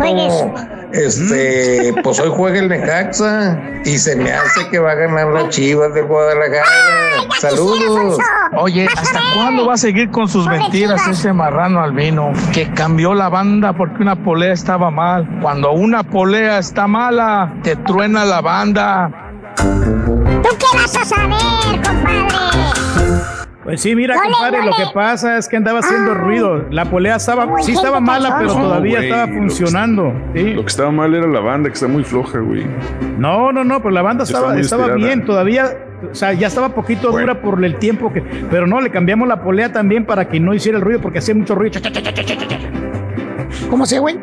este, 0.93 1.95
pues 2.03 2.21
hoy 2.21 2.31
juega 2.35 2.59
el 2.59 2.69
Necaxa 2.69 3.59
y 3.85 3.99
se 3.99 4.17
me 4.17 4.33
hace 4.33 4.69
que 4.69 4.79
va 4.79 4.93
a 4.93 4.95
ganar 4.95 5.29
las 5.29 5.49
chivas 5.49 5.93
de 5.95 6.03
Guadalajara. 6.03 6.65
Saludos. 7.41 8.19
Oye, 8.57 8.89
¿hasta 8.97 9.21
cuándo 9.35 9.67
va 9.67 9.75
a 9.75 9.77
seguir 9.77 10.11
con 10.11 10.29
sus 10.29 10.47
mentiras 10.47 11.07
ese 11.09 11.33
marrano 11.33 11.81
albino? 11.83 12.33
Que 12.53 12.71
cambió 12.73 13.15
la 13.15 13.29
banda 13.29 13.73
porque 13.73 14.03
una 14.03 14.17
polea 14.17 14.53
estaba 14.53 14.91
mal. 14.91 15.29
Cuando 15.43 15.73
una 15.73 16.03
polea 16.03 16.59
está 16.59 16.87
mala, 16.87 17.55
te 17.63 17.77
truena 17.77 18.25
la 18.25 18.41
banda. 18.41 19.11
¿Tú 19.57 20.49
qué 20.59 20.77
vas 20.77 20.97
a 20.97 21.05
saber, 21.05 21.83
compadre? 21.83 23.48
Pues 23.69 23.83
sí, 23.83 23.95
mira, 23.95 24.17
compadre, 24.19 24.65
lo 24.65 24.71
que 24.75 24.85
pasa 24.95 25.37
es 25.37 25.47
que 25.47 25.59
andaba 25.59 25.81
haciendo 25.81 26.13
ah. 26.13 26.15
ruido. 26.15 26.65
La 26.71 26.87
polea 26.87 27.17
estaba, 27.17 27.47
sí 27.61 27.73
estaba 27.73 28.01
mala, 28.01 28.39
pero 28.39 28.55
todavía 28.55 29.01
estaba 29.01 29.29
funcionando. 29.29 30.15
Lo 30.33 30.63
que, 30.63 30.69
estaba 30.69 30.91
mal 30.91 31.15
era 31.15 31.27
la 31.27 31.41
banda, 31.41 31.69
que 31.69 31.75
está 31.75 31.87
muy 31.87 32.03
floja, 32.03 32.39
güey. 32.39 32.65
No, 33.19 33.53
no, 33.53 33.65
no, 33.65 33.83
pero 33.83 33.91
la 33.91 34.01
banda 34.01 34.25
estaba, 34.25 34.59
estaba, 34.59 34.95
bien, 34.95 35.27
todavía 35.27 35.77
o 36.11 36.15
sea, 36.15 36.33
ya 36.33 36.47
estaba 36.47 36.71
poquito 36.71 37.13
dura 37.13 37.43
por 37.43 37.63
el 37.63 37.77
tiempo 37.77 38.11
que. 38.11 38.23
Pero 38.23 38.67
no, 38.67 38.81
le 38.81 38.89
cambiamos 38.89 39.29
la 39.29 39.43
polea 39.43 39.71
también 39.71 40.07
para 40.07 40.27
que 40.27 40.41
no 40.41 40.55
hiciera 40.55 40.79
el 40.79 40.83
ruido, 40.83 41.03
porque 41.03 41.19
hacía 41.19 41.35
mucho 41.35 41.55
ruido. 41.55 41.79
¿Cómo 43.69 43.85
se, 43.85 43.99
güey? 43.99 44.19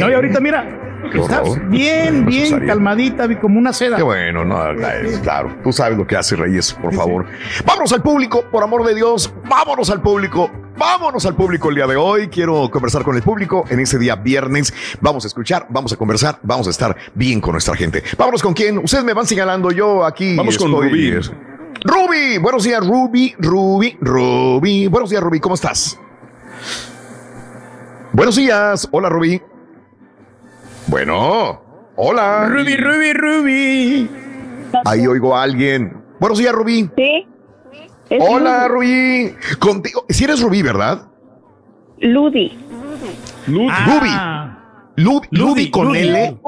No, 0.00 0.10
y 0.10 0.12
ahorita 0.12 0.40
mira, 0.40 0.85
está 1.14 1.42
horror. 1.42 1.68
bien, 1.68 2.24
No 2.24 2.26
bien 2.30 2.66
calmadita, 2.66 3.40
como 3.40 3.58
una 3.58 3.72
seda. 3.72 3.96
Qué 3.96 4.02
bueno, 4.02 4.44
no, 4.44 4.70
es 4.72 5.18
claro. 5.20 5.54
Tú 5.62 5.72
sabes 5.72 5.96
lo 5.98 6.06
que 6.06 6.16
hace 6.16 6.36
Reyes, 6.36 6.72
por 6.74 6.94
favor. 6.94 7.26
Vámonos 7.64 7.92
al 7.92 8.02
público, 8.02 8.44
por 8.50 8.62
amor 8.62 8.84
de 8.86 8.94
Dios. 8.94 9.32
Vámonos 9.48 9.90
al 9.90 10.00
público. 10.02 10.50
Vámonos 10.78 11.24
al 11.24 11.34
público 11.34 11.70
el 11.70 11.76
día 11.76 11.86
de 11.86 11.96
hoy. 11.96 12.28
Quiero 12.28 12.70
conversar 12.70 13.02
con 13.02 13.16
el 13.16 13.22
público 13.22 13.64
en 13.70 13.80
ese 13.80 13.98
día 13.98 14.14
viernes. 14.16 14.74
Vamos 15.00 15.24
a 15.24 15.28
escuchar, 15.28 15.66
vamos 15.70 15.92
a 15.92 15.96
conversar, 15.96 16.38
vamos 16.42 16.66
a 16.66 16.70
estar 16.70 16.94
bien 17.14 17.40
con 17.40 17.52
nuestra 17.52 17.74
gente. 17.74 18.02
Vámonos 18.18 18.42
con 18.42 18.52
quién. 18.52 18.78
Ustedes 18.78 19.04
me 19.04 19.14
van 19.14 19.26
señalando 19.26 19.70
yo 19.70 20.04
aquí. 20.04 20.36
Vamos 20.36 20.58
con 20.58 20.70
Rubí. 20.72 21.12
Ruby, 21.82 22.38
buenos 22.38 22.64
días, 22.64 22.86
Ruby, 22.86 23.34
Ruby, 23.38 23.96
Ruby. 24.00 24.86
Buenos 24.88 25.10
días, 25.10 25.22
Ruby, 25.22 25.40
¿cómo 25.40 25.54
estás? 25.54 25.98
Buenos 28.12 28.36
días. 28.36 28.88
Hola, 28.90 29.08
Ruby. 29.08 29.40
Bueno, 30.88 31.60
hola. 31.96 32.46
Ruby, 32.48 32.76
Ruby, 32.76 33.12
Ruby. 33.12 34.10
Ahí 34.84 35.06
oigo 35.06 35.36
a 35.36 35.42
alguien. 35.42 36.02
Buenos 36.20 36.38
días, 36.38 36.52
Rubí. 36.52 36.88
Sí. 36.96 37.26
Es 38.08 38.22
Hola, 38.24 38.68
Rubí. 38.68 39.34
Contigo. 39.58 40.04
Si 40.08 40.24
eres 40.24 40.40
Rubí, 40.40 40.62
¿verdad? 40.62 41.08
Ludi. 41.98 42.56
Ludi. 43.48 43.68
Ah. 43.70 44.58
Ludi. 44.94 45.26
Ludi 45.30 45.70
con 45.70 45.88
Ludi. 45.88 45.98
L. 45.98 46.38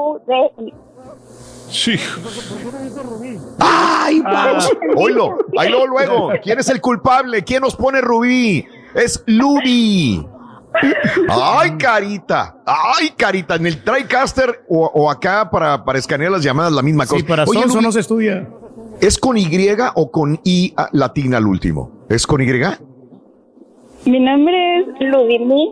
Sí. 1.69 1.95
¡Ay, 3.59 4.21
vamos! 4.21 4.71
Ah. 4.73 4.93
Oilo, 4.95 5.37
ahí 5.57 5.69
luego, 5.69 5.87
luego. 5.87 6.31
¿Quién 6.41 6.59
es 6.59 6.69
el 6.69 6.81
culpable? 6.81 7.43
¿Quién 7.43 7.61
nos 7.61 7.75
pone 7.75 8.01
Rubí? 8.01 8.65
Es 8.95 9.21
Ludi. 9.27 10.25
¡Ay, 11.29 11.71
carita! 11.77 12.57
¡Ay, 12.65 13.09
carita! 13.17 13.55
En 13.55 13.65
el 13.65 13.83
TriCaster 13.83 14.63
o, 14.69 14.85
o 14.93 15.09
acá 15.09 15.49
para, 15.49 15.83
para 15.83 15.99
escanear 15.99 16.31
las 16.31 16.43
llamadas, 16.43 16.71
la 16.71 16.81
misma 16.81 17.05
cosa. 17.05 17.17
Sí, 17.17 17.23
para 17.23 17.43
Oye, 17.43 17.65
Ludi, 17.65 17.81
no 17.81 17.91
se 17.91 17.99
estudia. 17.99 18.47
¿Es 19.01 19.17
con 19.17 19.37
Y 19.37 19.49
o 19.95 20.11
con 20.11 20.39
I 20.43 20.73
latina 20.91 21.37
al 21.37 21.47
último? 21.47 22.05
¿Es 22.09 22.27
con 22.27 22.41
Y? 22.41 22.47
Mi 24.05 24.19
nombre 24.19 24.79
es 24.79 24.85
Ludimir, 24.99 25.69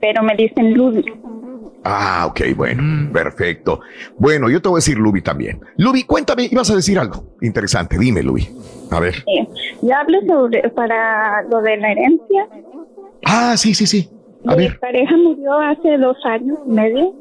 pero 0.00 0.22
me 0.22 0.34
dicen 0.36 0.74
Ludi. 0.74 1.04
Ah, 1.86 2.24
ok, 2.28 2.40
bueno, 2.56 3.12
perfecto. 3.12 3.80
Bueno, 4.16 4.48
yo 4.48 4.62
te 4.62 4.68
voy 4.70 4.76
a 4.76 4.78
decir 4.78 4.96
Lubi 4.96 5.20
también. 5.20 5.60
Lubi, 5.76 6.04
cuéntame, 6.04 6.48
ibas 6.50 6.70
a 6.70 6.76
decir 6.76 6.98
algo 6.98 7.36
interesante. 7.42 7.98
Dime, 7.98 8.22
Lubi. 8.22 8.48
A 8.90 9.00
ver. 9.00 9.16
Eh, 9.26 9.46
Yo 9.82 9.94
hablo 9.94 10.18
sobre 10.26 10.70
para 10.70 11.42
lo 11.42 11.60
de 11.60 11.76
la 11.76 11.92
herencia. 11.92 12.48
Ah, 13.26 13.56
sí, 13.56 13.74
sí, 13.74 13.86
sí. 13.86 14.08
A 14.46 14.56
Mi 14.56 14.64
ver. 14.64 14.78
pareja 14.78 15.16
murió 15.16 15.52
hace 15.58 15.96
dos 15.98 16.16
años 16.24 16.58
y 16.66 16.70
medio. 16.70 17.12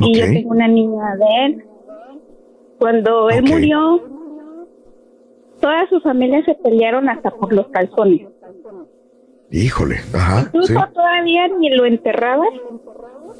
Y 0.00 0.14
yo 0.18 0.24
tengo 0.26 0.50
una 0.50 0.68
niña 0.68 1.14
de 1.16 1.46
él. 1.46 1.64
Cuando 2.78 3.30
él 3.30 3.44
murió, 3.44 4.02
toda 5.60 5.88
su 5.88 6.00
familia 6.00 6.44
se 6.44 6.54
pelearon 6.56 7.08
hasta 7.08 7.30
por 7.30 7.52
los 7.52 7.68
calzones. 7.68 8.28
Híjole. 9.50 10.00
Ajá. 10.12 10.40
Incluso 10.46 10.66
Sí. 10.74 10.92
todavía 10.92 11.48
ni 11.48 11.70
lo 11.70 11.84
enterraban 11.86 12.48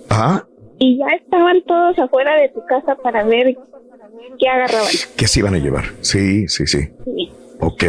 Ajá. 0.09 0.47
y 0.79 0.99
ya 0.99 1.07
estaban 1.17 1.63
todos 1.63 1.99
afuera 1.99 2.37
de 2.41 2.51
tu 2.51 2.65
casa 2.67 2.95
para 2.95 3.25
ver 3.25 3.57
qué 4.39 4.49
agarraban. 4.49 4.93
¿Qué 5.17 5.27
se 5.27 5.41
iban 5.41 5.55
a 5.55 5.59
llevar? 5.59 5.85
Sí, 6.03 6.47
sí, 6.49 6.67
sí. 6.67 6.89
Sí. 7.05 7.33
Ok. 7.61 7.83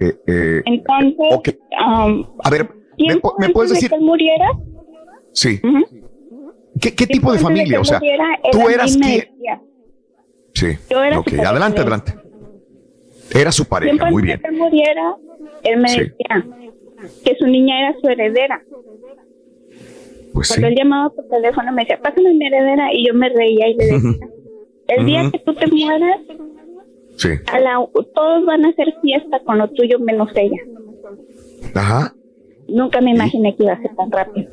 Eh, 0.00 0.14
eh, 0.26 0.62
Entonces, 0.66 1.56
um, 1.86 2.24
a 2.42 2.50
ver, 2.50 2.68
¿me, 3.38 3.48
puedes 3.50 3.70
decir? 3.70 3.88
de 3.90 3.96
que 3.96 4.00
él 4.00 4.06
muriera, 4.06 4.46
Sí. 5.32 5.60
¿Qué, 6.80 6.94
qué 6.94 7.06
tipo 7.06 7.32
de 7.32 7.38
familia? 7.38 7.80
O 7.80 7.84
sea, 7.84 7.98
muriera, 7.98 8.24
tú 8.52 8.68
eras 8.68 8.98
decía, 8.98 9.28
Sí. 10.54 10.68
Yo 10.90 11.02
era 11.04 11.18
Ok, 11.20 11.32
adelante, 11.34 11.80
adelante. 11.80 12.14
Era 13.34 13.52
su 13.52 13.64
pareja, 13.66 14.10
muy 14.10 14.22
bien. 14.22 14.40
que 14.40 14.48
él 14.48 14.56
muriera, 14.56 15.14
él 15.62 15.80
me 15.80 15.88
Sí. 15.88 16.00
decía 16.00 16.46
que 17.24 17.34
su 17.36 17.46
niña 17.46 17.80
era 17.80 17.94
su 18.00 18.08
heredera. 18.08 18.62
Pues 20.32 20.48
Cuando 20.48 20.66
sí. 20.66 20.72
él 20.72 20.78
llamaba 20.78 21.10
por 21.10 21.26
teléfono 21.28 21.72
me 21.72 21.82
decía, 21.82 21.98
pásame 22.00 22.32
mi 22.34 22.46
heredera, 22.46 22.92
y 22.92 23.06
yo 23.06 23.14
me 23.14 23.28
reía 23.28 23.68
y 23.68 23.74
le 23.74 23.84
decía, 23.86 24.28
el 24.88 25.06
día 25.06 25.30
que 25.30 25.38
tú 25.40 25.54
te 25.54 25.66
mueras, 25.66 26.20
Sí. 27.16 27.28
a 27.52 27.60
la- 27.60 27.78
todos 28.14 28.44
van 28.46 28.64
a 28.64 28.68
hacer 28.68 28.86
fiesta 29.02 29.40
con 29.44 29.58
lo 29.58 29.68
tuyo 29.70 29.98
menos 29.98 30.28
ella. 30.34 30.58
Ajá. 31.74 32.14
Nunca 32.68 33.00
me 33.00 33.12
imaginé 33.12 33.54
que 33.56 33.62
iba 33.62 33.72
a 33.72 33.80
ser 33.80 33.94
tan 33.96 34.10
rápido. 34.10 34.50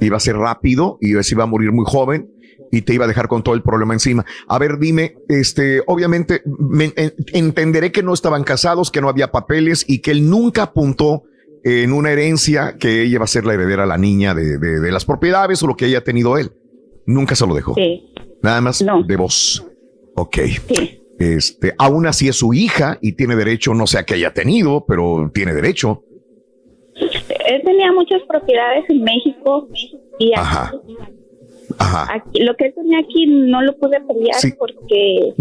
iba 0.00 0.16
a 0.16 0.20
ser 0.20 0.36
rápido 0.36 0.98
y 1.00 1.14
se 1.22 1.34
iba 1.34 1.44
a 1.44 1.46
morir 1.46 1.72
muy 1.72 1.84
joven 1.86 2.30
y 2.72 2.82
te 2.82 2.92
iba 2.92 3.04
a 3.04 3.08
dejar 3.08 3.28
con 3.28 3.42
todo 3.42 3.54
el 3.54 3.62
problema 3.62 3.94
encima. 3.94 4.24
A 4.48 4.58
ver, 4.58 4.78
dime, 4.78 5.16
este, 5.28 5.80
obviamente 5.86 6.42
me- 6.44 6.92
en- 6.96 7.14
entenderé 7.32 7.92
que 7.92 8.02
no 8.02 8.12
estaban 8.12 8.44
casados, 8.44 8.90
que 8.90 9.00
no 9.00 9.08
había 9.08 9.30
papeles 9.30 9.84
y 9.88 10.00
que 10.00 10.10
él 10.10 10.28
nunca 10.28 10.64
apuntó 10.64 11.22
en 11.64 11.92
una 11.92 12.10
herencia 12.12 12.76
que 12.78 13.02
ella 13.02 13.18
va 13.20 13.24
a 13.24 13.28
ser 13.28 13.44
la 13.46 13.54
heredera 13.54 13.86
la 13.86 13.96
niña 13.98 14.34
de, 14.34 14.58
de- 14.58 14.80
de 14.80 14.92
las 14.92 15.04
propiedades 15.04 15.62
o 15.62 15.66
lo 15.66 15.76
que 15.76 15.86
haya 15.86 16.02
tenido 16.04 16.36
él. 16.38 16.50
Nunca 17.06 17.34
se 17.36 17.46
lo 17.46 17.54
dejó. 17.54 17.74
Sí. 17.74 18.12
Nada 18.42 18.60
más 18.60 18.84
de 19.06 19.16
voz. 19.16 19.64
Ok. 20.14 20.38
Este, 21.18 21.74
aún 21.78 22.06
así 22.06 22.28
es 22.28 22.36
su 22.36 22.52
hija 22.52 22.98
y 23.00 23.12
tiene 23.12 23.36
derecho, 23.36 23.72
no 23.74 23.86
sé 23.86 23.98
a 23.98 24.04
qué 24.04 24.14
haya 24.14 24.32
tenido, 24.34 24.84
pero 24.86 25.30
tiene 25.32 25.54
derecho. 25.54 26.02
Él 26.94 27.62
tenía 27.64 27.92
muchas 27.92 28.22
propiedades 28.28 28.84
en 28.88 29.02
México 29.02 29.68
y 30.18 30.32
aquí, 30.32 30.40
Ajá. 30.40 30.72
Ajá. 31.78 32.06
aquí- 32.14 32.40
lo 32.42 32.54
que 32.56 32.66
él 32.66 32.74
tenía 32.74 32.98
aquí 33.00 33.26
no 33.26 33.62
lo 33.62 33.76
pude 33.76 34.00
pelear 34.00 34.36
Sí. 34.40 34.52
porque 34.58 35.32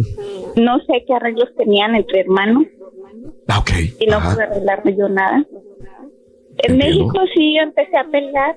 no 0.56 0.80
sé 0.80 1.04
qué 1.08 1.14
arreglos 1.14 1.50
tenían 1.58 1.96
entre 1.96 2.22
hermanos 2.22 2.66
Ah, 3.48 3.60
ok. 3.60 3.70
y 4.00 4.06
no 4.08 4.18
Ajá. 4.18 4.34
pude 4.34 4.44
arreglarme 4.44 4.96
yo 4.98 5.08
nada. 5.10 5.46
En 6.58 6.72
Entiendo. 6.74 7.06
México 7.08 7.26
sí 7.36 7.56
yo 7.58 7.64
empecé 7.64 7.98
a 7.98 8.06
pelear 8.06 8.56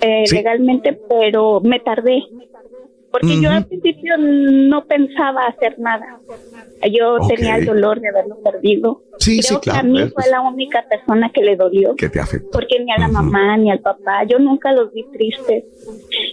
eh, 0.00 0.24
Sí. 0.26 0.36
legalmente, 0.36 0.98
pero 1.08 1.60
me 1.60 1.80
tardé. 1.80 2.22
Porque 3.12 3.40
yo 3.42 3.50
al 3.50 3.66
principio 3.66 4.16
no 4.16 4.84
pensaba 4.86 5.46
hacer 5.46 5.78
nada. 5.78 6.18
Yo 6.90 7.18
tenía 7.28 7.56
el 7.56 7.66
dolor 7.66 8.00
de 8.00 8.08
haberlo 8.08 8.36
perdido. 8.42 9.02
Sí, 9.18 9.38
Creo 9.40 9.60
sí, 9.60 9.60
que 9.62 9.70
a 9.70 9.74
claro, 9.74 9.88
mí 9.88 10.00
fue 10.14 10.24
la 10.30 10.40
única 10.40 10.82
persona 10.88 11.30
que 11.32 11.42
le 11.42 11.56
dolió. 11.56 11.94
Que 11.94 12.08
te 12.08 12.18
afecta. 12.20 12.48
Porque 12.52 12.82
ni 12.82 12.90
a 12.90 12.98
la 12.98 13.08
mamá 13.08 13.56
ni 13.58 13.70
al 13.70 13.80
papá, 13.80 14.24
yo 14.24 14.38
nunca 14.38 14.72
los 14.72 14.92
vi 14.94 15.04
tristes. 15.12 15.64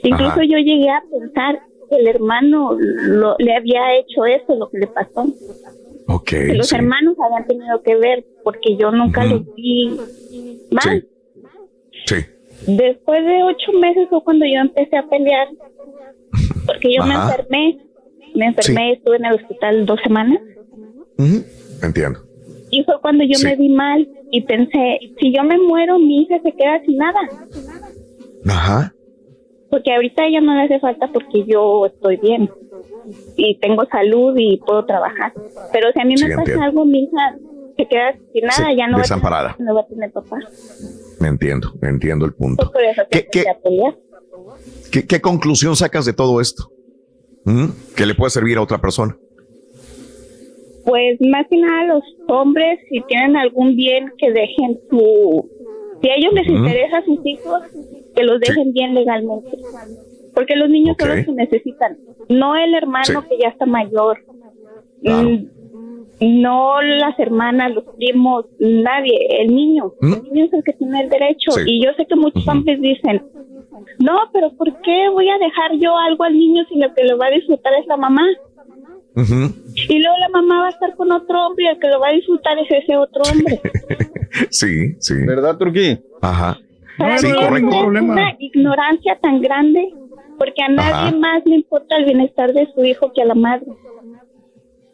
Incluso 0.04 0.32
Ajá. 0.32 0.44
yo 0.44 0.58
llegué 0.58 0.90
a 0.90 1.04
pensar 1.12 1.60
que 1.90 1.98
el 1.98 2.08
hermano 2.08 2.76
lo- 2.80 3.36
le 3.40 3.56
había 3.56 3.96
hecho 3.98 4.26
eso, 4.26 4.56
lo 4.56 4.70
que 4.70 4.78
le 4.80 4.88
pasó. 4.88 5.28
Ok. 6.08 6.24
que 6.30 6.54
los 6.56 6.70
sí. 6.70 6.76
hermanos 6.76 7.16
habían 7.20 7.46
tenido 7.46 7.82
que 7.84 7.96
ver, 7.98 8.24
porque 8.44 8.78
yo 8.78 8.90
nunca 8.92 9.26
los 9.26 9.42
vi 9.54 9.96
mal. 10.72 11.06
Sí. 12.06 12.16
Después 12.68 13.26
de 13.26 13.44
ocho 13.44 13.72
meses 13.80 14.08
fue 14.10 14.24
cuando 14.24 14.46
yo 14.46 14.60
empecé 14.62 14.98
a 14.98 15.04
pelear, 15.08 15.48
porque 16.74 16.94
yo 16.96 17.04
me 17.06 17.14
enfermé. 17.16 17.78
Me 18.36 18.46
enfermé, 18.48 18.94
estuve 18.94 19.18
en 19.18 19.26
el 19.26 19.34
hospital 19.36 19.86
dos 19.86 20.00
semanas. 20.04 20.40
Entiendo. 21.82 22.20
y 22.72 22.84
fue 22.84 22.96
cuando 23.02 23.24
yo 23.24 23.34
Sí. 23.36 23.46
me 23.48 23.56
vi 23.56 23.70
mal 23.70 24.08
y 24.32 24.42
pensé, 24.42 25.00
si 25.20 25.34
yo 25.36 25.44
me 25.44 25.58
muero, 25.58 25.98
mi 25.98 26.22
hija 26.22 26.40
se 26.44 26.52
queda 26.52 26.80
sin 26.86 26.98
nada. 26.98 27.20
Ajá. 28.48 28.94
Porque 29.72 29.92
ahorita 29.94 30.26
ella 30.28 30.40
no 30.42 30.54
le 30.56 30.64
hace 30.64 30.80
falta 30.80 31.08
porque 31.12 31.46
yo 31.48 31.86
estoy 31.88 32.18
bien 32.18 32.48
y 33.38 33.56
tengo 33.58 33.86
salud 33.86 34.36
y 34.38 34.58
puedo 34.58 34.86
trabajar. 34.86 35.34
Pero 35.74 35.92
si 35.94 36.00
a 36.00 36.06
mí 36.06 36.16
Sí, 36.18 36.26
me 36.26 36.36
pasa 36.36 36.64
algo, 36.64 36.86
mi 36.86 37.06
hija 37.06 37.36
se 37.76 37.86
queda 37.88 38.14
sin 38.34 38.46
nada, 38.46 38.70
Sí, 38.70 38.76
ya 38.78 38.88
no 38.88 38.98
va, 38.98 39.04
a 39.04 39.08
tener, 39.08 39.56
no 39.68 39.74
va 39.76 39.82
a 39.82 39.88
tener 39.88 40.12
papá. 40.12 40.38
Me 41.20 41.28
entiendo, 41.28 41.72
me 41.82 41.90
entiendo 41.90 42.26
el 42.26 42.34
punto. 42.34 42.72
Por 42.72 42.84
eso 42.84 43.02
a 43.02 43.06
pelear. 43.08 43.96
¿Qué, 44.92 45.06
qué 45.06 45.22
conclusión 45.22 45.76
sacas 45.76 46.06
de 46.06 46.14
todo 46.14 46.42
esto? 46.42 46.70
¿Mm? 47.46 47.66
¿Que 47.96 48.06
le 48.06 48.16
puede 48.16 48.30
servir 48.32 48.58
a 48.58 48.62
otra 48.62 48.80
persona? 48.80 49.16
Pues 50.86 51.20
más 51.22 51.46
que 51.50 51.58
nada 51.58 51.86
los 51.94 52.04
hombres, 52.28 52.80
si 52.90 53.02
tienen 53.02 53.36
algún 53.38 53.76
bien, 53.76 54.12
que 54.18 54.32
dejen 54.32 54.80
su... 54.90 55.48
Si 56.02 56.10
a 56.10 56.16
ellos 56.16 56.34
les 56.34 56.48
interesa 56.48 56.98
a 57.00 57.06
sus 57.06 57.20
hijos, 57.26 57.62
que 58.16 58.24
los 58.24 58.40
dejen 58.40 58.72
bien 58.74 58.96
legalmente. 58.96 59.50
Porque 60.34 60.56
los 60.56 60.70
niños 60.70 60.96
son 61.00 61.10
los 61.10 61.26
que 61.26 61.32
necesitan. 61.34 61.98
No 62.30 62.56
el 62.56 62.74
hermano 62.74 63.04
Sí. 63.22 63.28
que 63.30 63.38
ya 63.42 63.50
está 63.50 63.66
mayor. 63.66 64.20
Mm, 65.04 65.44
No 66.22 66.82
las 66.82 67.18
hermanas, 67.20 67.74
los 67.74 67.84
primos, 67.96 68.46
nadie. 68.60 69.42
El 69.42 69.56
niño. 69.56 69.94
El 70.02 70.24
niño 70.24 70.46
es 70.46 70.54
el 70.54 70.64
que 70.64 70.74
tiene 70.74 71.02
el 71.04 71.10
derecho. 71.10 71.52
Sí. 71.52 71.62
Y 71.66 71.84
yo 71.86 71.92
sé 71.96 72.06
que 72.06 72.16
muchos 72.18 72.46
hombres 72.48 72.82
dicen, 72.82 73.22
no, 74.00 74.18
pero 74.34 74.52
¿por 74.56 74.82
qué 74.82 75.10
voy 75.12 75.30
a 75.30 75.38
dejar 75.38 75.72
yo 75.80 75.98
algo 75.98 76.24
al 76.24 76.34
niño 76.38 76.64
si 76.70 76.78
lo 76.80 76.94
que 76.94 77.04
lo 77.06 77.18
va 77.18 77.28
a 77.28 77.32
disfrutar 77.32 77.74
es 77.80 77.88
la 77.88 77.98
mamá? 77.98 78.26
Y 79.16 80.00
luego 80.00 80.18
la 80.20 80.30
mamá 80.30 80.62
va 80.62 80.68
a 80.68 80.72
estar 80.72 80.96
con 80.96 81.12
otro 81.12 81.48
hombre 81.48 81.66
y 81.66 81.68
el 81.68 81.80
que 81.80 81.88
lo 81.88 82.00
va 82.00 82.08
a 82.10 82.12
disfrutar 82.14 82.58
es 82.60 82.68
ese 82.72 82.96
otro 82.98 83.22
hombre. 83.32 83.62
Sí, 84.52 84.94
sí. 85.00 85.16
¿Verdad, 85.26 85.58
Turquí? 85.58 86.00
Ajá. 86.22 86.56
Para 87.00 87.18
Sí, 87.18 87.28
mí 87.28 87.34
correcto. 87.34 87.70
es 87.70 87.84
una 87.84 88.36
ignorancia 88.40 89.18
tan 89.20 89.42
grande 89.42 89.90
porque 90.38 90.62
a 90.62 90.70
nadie 90.70 90.92
Ajá. 91.10 91.12
más 91.18 91.42
le 91.46 91.56
importa 91.56 91.98
el 91.98 92.06
bienestar 92.06 92.54
de 92.54 92.68
su 92.74 92.86
hijo 92.86 93.12
que 93.12 93.24
a 93.24 93.26
la 93.26 93.34
madre. 93.36 93.66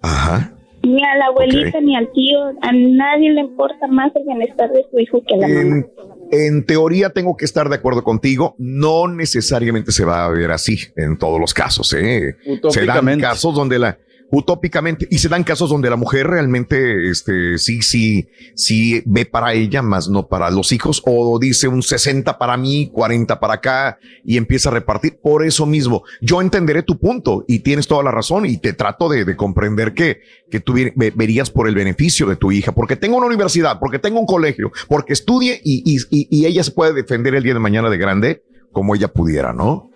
Ajá. 0.01 0.54
Ni 0.85 1.03
a 1.03 1.15
la 1.17 1.25
abuelita 1.27 1.81
ni 1.81 1.95
al 1.95 2.11
tío, 2.11 2.39
a 2.61 2.71
nadie 2.71 3.31
le 3.31 3.41
importa 3.41 3.87
más 3.87 4.15
el 4.15 4.23
bienestar 4.25 4.71
de 4.71 4.85
su 4.91 4.99
hijo 4.99 5.21
que 5.27 5.35
a 5.35 5.37
la 5.37 5.47
mamá. 5.47 5.61
En, 5.61 5.85
en 6.31 6.65
teoría 6.65 7.09
tengo 7.09 7.35
que 7.35 7.45
estar 7.45 7.69
de 7.69 7.75
acuerdo 7.75 8.03
contigo. 8.03 8.55
No 8.57 9.07
necesariamente 9.07 9.91
se 9.91 10.05
va 10.05 10.25
a 10.25 10.29
ver 10.29 10.51
así 10.51 10.77
en 10.95 11.17
todos 11.17 11.39
los 11.39 11.53
casos. 11.53 11.93
¿eh? 11.93 12.35
Se 12.69 12.85
dan 12.85 13.19
casos 13.19 13.55
donde 13.55 13.79
la 13.79 13.97
utópicamente 14.31 15.07
y 15.09 15.19
se 15.19 15.29
dan 15.29 15.43
casos 15.43 15.69
donde 15.69 15.89
la 15.89 15.95
mujer 15.95 16.27
realmente 16.27 17.09
este 17.09 17.57
sí 17.57 17.81
sí 17.81 18.27
sí 18.55 19.01
ve 19.05 19.25
para 19.25 19.53
ella 19.53 19.81
más 19.81 20.09
no 20.09 20.27
para 20.27 20.49
los 20.49 20.71
hijos 20.71 21.01
o 21.05 21.37
dice 21.39 21.67
un 21.67 21.83
60 21.83 22.37
para 22.37 22.57
mí 22.57 22.89
40 22.91 23.39
para 23.39 23.53
acá 23.55 23.97
y 24.23 24.37
empieza 24.37 24.69
a 24.69 24.73
repartir. 24.73 25.17
Por 25.21 25.45
eso 25.45 25.65
mismo 25.65 26.03
yo 26.21 26.41
entenderé 26.41 26.83
tu 26.83 26.97
punto 26.97 27.45
y 27.47 27.59
tienes 27.59 27.87
toda 27.87 28.03
la 28.03 28.11
razón 28.11 28.45
y 28.45 28.57
te 28.57 28.73
trato 28.73 29.09
de, 29.09 29.25
de 29.25 29.35
comprender 29.35 29.93
que 29.93 30.21
que 30.49 30.59
tú 30.59 30.73
verías 30.95 31.49
por 31.49 31.67
el 31.67 31.75
beneficio 31.75 32.27
de 32.27 32.35
tu 32.35 32.51
hija 32.51 32.71
porque 32.71 32.95
tengo 32.95 33.17
una 33.17 33.27
universidad 33.27 33.79
porque 33.79 33.99
tengo 33.99 34.19
un 34.19 34.25
colegio 34.25 34.71
porque 34.87 35.13
estudie 35.13 35.59
y, 35.63 35.83
y- 36.11 36.27
y 36.29 36.45
ella 36.45 36.63
se 36.63 36.71
puede 36.71 36.93
defender 36.93 37.35
el 37.35 37.43
día 37.43 37.53
de 37.53 37.59
mañana 37.59 37.89
de 37.89 37.97
grande 37.97 38.43
como 38.71 38.95
ella 38.95 39.07
pudiera 39.07 39.53
no 39.53 39.89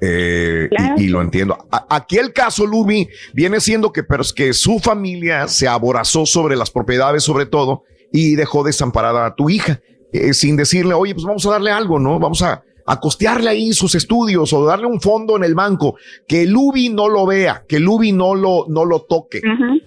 eh, 0.00 0.68
y, 0.96 1.04
y 1.04 1.08
lo 1.08 1.20
entiendo. 1.20 1.58
A- 1.70 1.86
aquí 1.96 2.18
el 2.18 2.32
caso, 2.32 2.66
Lubi, 2.66 3.08
viene 3.34 3.60
siendo 3.60 3.92
que, 3.92 4.02
pero 4.02 4.22
es 4.22 4.32
que 4.32 4.52
su 4.52 4.78
familia 4.78 5.48
se 5.48 5.68
aborazó 5.68 6.26
sobre 6.26 6.56
las 6.56 6.70
propiedades, 6.70 7.22
sobre 7.22 7.46
todo, 7.46 7.84
y 8.12 8.34
dejó 8.34 8.64
desamparada 8.64 9.26
a 9.26 9.34
tu 9.34 9.50
hija, 9.50 9.80
eh, 10.12 10.34
sin 10.34 10.56
decirle, 10.56 10.94
oye, 10.94 11.14
pues 11.14 11.24
vamos 11.26 11.46
a 11.46 11.50
darle 11.50 11.70
algo, 11.70 11.98
¿no? 12.00 12.18
Vamos 12.18 12.42
a, 12.42 12.62
a 12.86 12.98
costearle 12.98 13.50
ahí 13.50 13.72
sus 13.72 13.94
estudios 13.94 14.52
o 14.52 14.64
darle 14.64 14.86
un 14.86 15.00
fondo 15.00 15.36
en 15.36 15.44
el 15.44 15.54
banco. 15.54 15.94
Que 16.26 16.46
Lubi 16.46 16.88
no 16.88 17.08
lo 17.08 17.26
vea, 17.26 17.64
que 17.68 17.78
Lubi 17.78 18.10
no 18.10 18.34
lo, 18.34 18.64
no 18.68 18.84
lo 18.84 19.02
toque, 19.02 19.40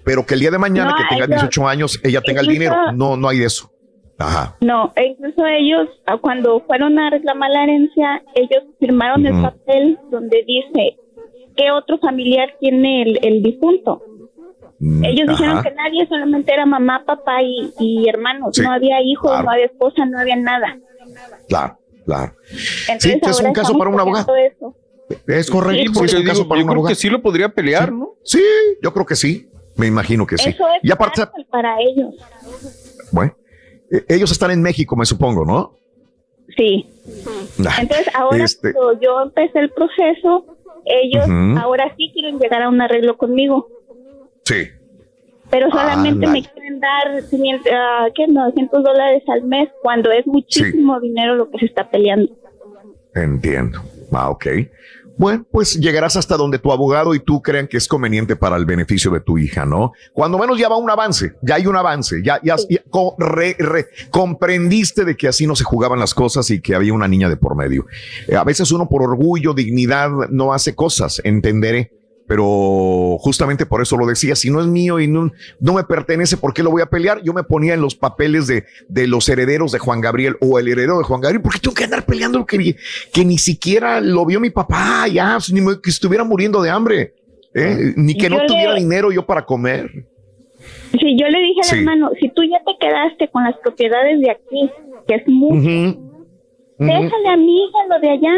pero 0.04 0.24
que 0.24 0.34
el 0.34 0.40
día 0.40 0.50
de 0.50 0.58
mañana 0.58 0.92
No, 0.92 0.96
que 0.96 1.02
tenga 1.10 1.24
ellos- 1.26 1.40
18 1.42 1.68
años, 1.68 2.00
ella 2.02 2.22
tenga 2.22 2.40
el 2.40 2.46
dinero. 2.46 2.74
No, 2.94 3.16
no 3.18 3.28
hay 3.28 3.40
de 3.40 3.46
eso. 3.46 3.70
Ajá. 4.24 4.56
No, 4.60 4.92
e 4.96 5.06
incluso 5.06 5.46
ellos, 5.46 5.88
ah, 6.06 6.18
cuando 6.18 6.60
fueron 6.60 6.98
a 6.98 7.10
reclamar 7.10 7.50
la 7.50 7.64
herencia, 7.64 8.22
ellos 8.34 8.64
firmaron 8.78 9.26
el 9.26 9.40
papel 9.42 9.98
donde 10.10 10.44
dice 10.46 10.96
qué 11.56 11.70
otro 11.70 11.98
familiar 11.98 12.54
tiene 12.60 13.02
el, 13.02 13.18
el 13.22 13.42
difunto. 13.42 14.02
Ellos 15.02 15.28
dijeron 15.28 15.58
Mm, 15.58 15.62
que 15.62 15.70
nadie, 15.70 16.06
solamente 16.08 16.52
era 16.52 16.66
mamá, 16.66 17.04
papá 17.06 17.42
y, 17.42 17.72
y 17.78 18.08
hermanos. 18.08 18.50
Sí, 18.54 18.62
no 18.62 18.72
había 18.72 19.00
hijos, 19.02 19.30
claro. 19.30 19.44
no 19.44 19.50
había 19.52 19.66
esposa, 19.66 20.04
no 20.04 20.18
había 20.18 20.36
nada. 20.36 20.78
Claro, 21.48 21.78
claro. 22.04 22.32
Entonces, 22.88 23.20
que 23.22 23.30
es 23.30 23.40
un 23.40 23.52
caso 23.52 23.78
para 23.78 23.90
un 23.90 24.00
abogado. 24.00 24.34
eso. 24.36 24.74
Es 25.26 25.50
correcto. 25.50 25.80
Sí, 25.80 25.86
sí, 25.88 25.94
porque 25.94 26.06
es 26.06 26.14
un 26.14 26.20
digo, 26.20 26.32
caso 26.32 26.48
para 26.48 26.60
yo 26.60 26.64
un 26.64 26.68
creo 26.68 26.78
abogado. 26.78 26.88
que 26.88 27.00
sí 27.00 27.08
lo 27.08 27.22
podría 27.22 27.48
pelear, 27.48 27.92
¿no? 27.92 28.14
Sí, 28.24 28.42
yo 28.82 28.92
creo 28.92 29.06
que 29.06 29.16
sí. 29.16 29.48
Me 29.76 29.86
imagino 29.86 30.26
que 30.26 30.38
sí. 30.38 30.50
Eso 30.50 30.64
es 30.68 30.80
y 30.82 30.92
aparte, 30.92 31.22
para 31.50 31.76
ellos. 31.80 32.14
bueno, 33.10 33.34
ellos 34.08 34.30
están 34.32 34.50
en 34.50 34.62
México, 34.62 34.96
me 34.96 35.04
supongo, 35.06 35.44
¿no? 35.44 35.72
Sí. 36.56 36.86
Nah, 37.58 37.70
Entonces, 37.80 38.06
ahora 38.14 38.44
este- 38.44 38.72
cuando 38.72 39.00
yo 39.00 39.20
empecé 39.22 39.58
el 39.60 39.70
proceso, 39.70 40.44
ellos 40.84 41.24
ahora 41.60 41.92
sí 41.96 42.10
quieren 42.12 42.38
llegar 42.38 42.62
a 42.62 42.68
un 42.68 42.80
arreglo 42.80 43.16
conmigo. 43.16 43.68
Sí. 44.44 44.68
pero 45.50 45.70
solamente 45.70 46.26
Ándale. 46.26 46.32
me 46.40 46.48
quieren 46.48 46.80
dar 46.80 47.22
500, 47.30 47.72
ah, 47.72 48.06
¿qué? 48.14 48.26
900 48.26 48.82
dólares 48.82 49.22
al 49.28 49.42
mes 49.44 49.68
cuando 49.82 50.10
es 50.10 50.26
muchísimo 50.26 50.98
dinero 51.00 51.36
lo 51.36 51.48
que 51.50 51.58
se 51.58 51.66
está 51.66 51.88
peleando. 51.88 52.32
Entiendo. 53.14 53.80
Ah, 54.10 54.30
ok. 54.30 54.46
Bueno, 55.16 55.46
pues 55.52 55.74
llegarás 55.78 56.16
hasta 56.16 56.36
donde 56.36 56.58
tu 56.58 56.72
abogado 56.72 57.14
y 57.14 57.20
tú 57.20 57.40
crean 57.40 57.68
que 57.68 57.76
es 57.76 57.86
conveniente 57.86 58.34
para 58.34 58.56
el 58.56 58.66
beneficio 58.66 59.10
de 59.12 59.20
tu 59.20 59.38
hija, 59.38 59.64
¿no? 59.64 59.92
Cuando 60.12 60.38
menos 60.38 60.58
ya 60.58 60.68
va 60.68 60.76
un 60.76 60.90
avance, 60.90 61.34
ya 61.40 61.54
hay 61.54 61.66
un 61.68 61.76
avance, 61.76 62.20
ya, 62.24 62.40
ya, 62.42 62.56
ya 62.68 62.80
co- 62.90 63.14
re- 63.18 63.54
re- 63.58 63.86
comprendiste 64.10 65.04
de 65.04 65.16
que 65.16 65.28
así 65.28 65.46
no 65.46 65.54
se 65.54 65.62
jugaban 65.64 66.00
las 66.00 66.14
cosas 66.14 66.50
y 66.50 66.60
que 66.60 66.74
había 66.74 66.92
una 66.92 67.06
niña 67.08 67.28
de 67.28 67.36
por 67.36 67.54
medio. 67.56 67.86
Eh, 68.26 68.34
a 68.34 68.42
veces 68.44 68.72
uno 68.72 68.88
por 68.88 69.02
orgullo, 69.02 69.54
dignidad, 69.54 70.10
no 70.30 70.52
hace 70.52 70.74
cosas, 70.74 71.20
entenderé. 71.24 71.92
Pero 72.26 73.16
justamente 73.18 73.66
por 73.66 73.82
eso 73.82 73.98
lo 73.98 74.06
decía, 74.06 74.34
si 74.34 74.50
no 74.50 74.60
es 74.60 74.66
mío 74.66 74.98
y 74.98 75.06
no, 75.06 75.30
no 75.60 75.72
me 75.74 75.84
pertenece, 75.84 76.38
¿por 76.38 76.54
qué 76.54 76.62
lo 76.62 76.70
voy 76.70 76.80
a 76.80 76.86
pelear? 76.86 77.22
Yo 77.22 77.34
me 77.34 77.42
ponía 77.42 77.74
en 77.74 77.82
los 77.82 77.94
papeles 77.94 78.46
de, 78.46 78.64
de 78.88 79.06
los 79.06 79.28
herederos 79.28 79.72
de 79.72 79.78
Juan 79.78 80.00
Gabriel 80.00 80.36
o 80.40 80.58
el 80.58 80.68
heredero 80.68 80.96
de 80.98 81.04
Juan 81.04 81.20
Gabriel, 81.20 81.42
¿por 81.42 81.52
qué 81.52 81.58
tengo 81.60 81.74
que 81.74 81.84
andar 81.84 82.06
peleando 82.06 82.38
lo 82.38 82.46
que, 82.46 82.56
ni- 82.56 82.74
que 83.12 83.24
ni 83.26 83.36
siquiera 83.36 84.00
lo 84.00 84.24
vio 84.24 84.40
mi 84.40 84.48
papá, 84.50 85.06
ya, 85.06 85.36
ni 85.52 85.60
me- 85.60 85.80
que 85.82 85.90
estuviera 85.90 86.24
muriendo 86.24 86.62
de 86.62 86.70
hambre, 86.70 87.12
¿eh? 87.52 87.92
ni 87.96 88.16
que 88.16 88.30
no 88.30 88.38
le- 88.38 88.46
tuviera 88.46 88.74
dinero 88.74 89.12
yo 89.12 89.26
para 89.26 89.44
comer? 89.44 89.90
Si 90.92 91.18
yo 91.20 91.26
le 91.28 91.38
dije 91.40 91.60
al 91.62 91.68
Sí. 91.68 91.76
hermano, 91.76 92.10
si 92.18 92.30
tú 92.30 92.42
ya 92.44 92.58
te 92.64 92.72
quedaste 92.80 93.28
con 93.28 93.44
las 93.44 93.56
propiedades 93.58 94.18
de 94.20 94.30
aquí, 94.30 94.70
que 95.06 95.14
es 95.16 95.22
mucho, 95.26 95.98
déjale 96.78 97.28
a 97.28 97.36
mi 97.36 97.64
hija 97.64 97.78
lo 97.90 98.00
de 98.00 98.08
allá. 98.10 98.34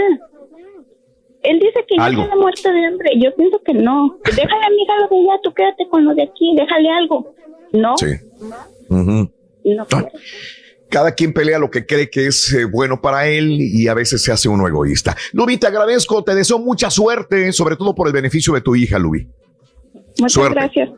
Él 1.48 1.58
dice 1.60 1.84
que 1.88 1.96
Algo. 1.98 2.18
ya 2.22 2.24
está 2.24 2.36
muerto 2.36 2.70
de 2.72 2.86
hambre. 2.86 3.10
Yo 3.22 3.34
pienso 3.36 3.60
que 3.64 3.74
no. 3.74 4.18
Déjale 4.24 4.66
a 4.66 4.70
mi 4.70 4.82
hija 4.82 4.92
lo 5.00 5.08
de 5.08 5.22
allá, 5.22 5.40
tú 5.42 5.52
quédate 5.54 5.88
con 5.88 6.04
lo 6.04 6.14
de 6.14 6.22
aquí, 6.24 6.54
déjale 6.56 6.88
algo. 6.90 7.34
No, 7.72 7.96
Sí. 7.96 8.06
No. 8.88 9.86
Cada 10.88 11.12
quien 11.14 11.32
pelea 11.32 11.58
lo 11.58 11.68
que 11.70 11.84
cree 11.84 12.08
que 12.08 12.28
es 12.28 12.52
eh, 12.52 12.64
bueno 12.64 13.00
para 13.00 13.26
él 13.26 13.56
y 13.60 13.88
a 13.88 13.94
veces 13.94 14.22
se 14.22 14.30
hace 14.30 14.48
uno 14.48 14.68
egoísta. 14.68 15.16
Lubi, 15.32 15.56
te 15.56 15.66
agradezco, 15.66 16.22
te 16.22 16.34
deseo 16.34 16.60
mucha 16.60 16.90
suerte, 16.90 17.52
sobre 17.52 17.74
todo 17.76 17.92
por 17.94 18.06
el 18.06 18.12
beneficio 18.12 18.54
de 18.54 18.60
tu 18.60 18.76
hija, 18.76 18.96
Lubi. 18.98 19.26
Muchas 20.18 20.32
Suerte. 20.32 20.54
gracias. 20.54 20.90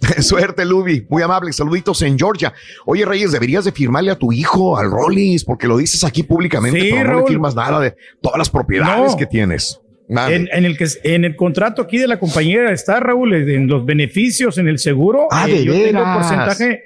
Suerte, 0.26 0.64
Lubi. 0.64 1.06
Muy 1.10 1.22
amable. 1.22 1.52
Saluditos 1.52 2.00
en 2.02 2.18
Georgia. 2.18 2.54
Oye, 2.86 3.04
Reyes, 3.04 3.32
deberías 3.32 3.66
de 3.66 3.72
firmarle 3.72 4.10
a 4.10 4.18
tu 4.18 4.32
hijo, 4.32 4.78
al 4.78 4.90
Rollins, 4.90 5.44
porque 5.44 5.68
lo 5.68 5.76
dices 5.76 6.02
aquí 6.04 6.22
públicamente, 6.22 6.80
Sí, 6.80 6.90
pero 6.90 7.12
no 7.12 7.20
le 7.20 7.26
firmas 7.26 7.54
nada 7.54 7.78
de 7.80 7.94
todas 8.22 8.38
las 8.38 8.48
propiedades 8.50 9.12
No. 9.12 9.16
que 9.18 9.26
tienes. 9.26 9.78
En, 10.08 10.48
en 10.52 10.64
el 10.66 10.76
que 10.76 10.86
en 11.04 11.24
el 11.24 11.34
contrato 11.34 11.80
aquí 11.80 11.96
de 11.96 12.06
la 12.06 12.18
compañera 12.18 12.70
está 12.72 13.00
Raúl 13.00 13.34
en 13.34 13.66
los 13.68 13.86
beneficios 13.86 14.58
en 14.58 14.68
el 14.68 14.78
seguro. 14.78 15.22
eh, 15.24 15.28
Ah, 15.30 15.46
¿de 15.46 15.64
yo 15.64 15.72
tengo 15.72 16.04
porcentaje, 16.04 16.82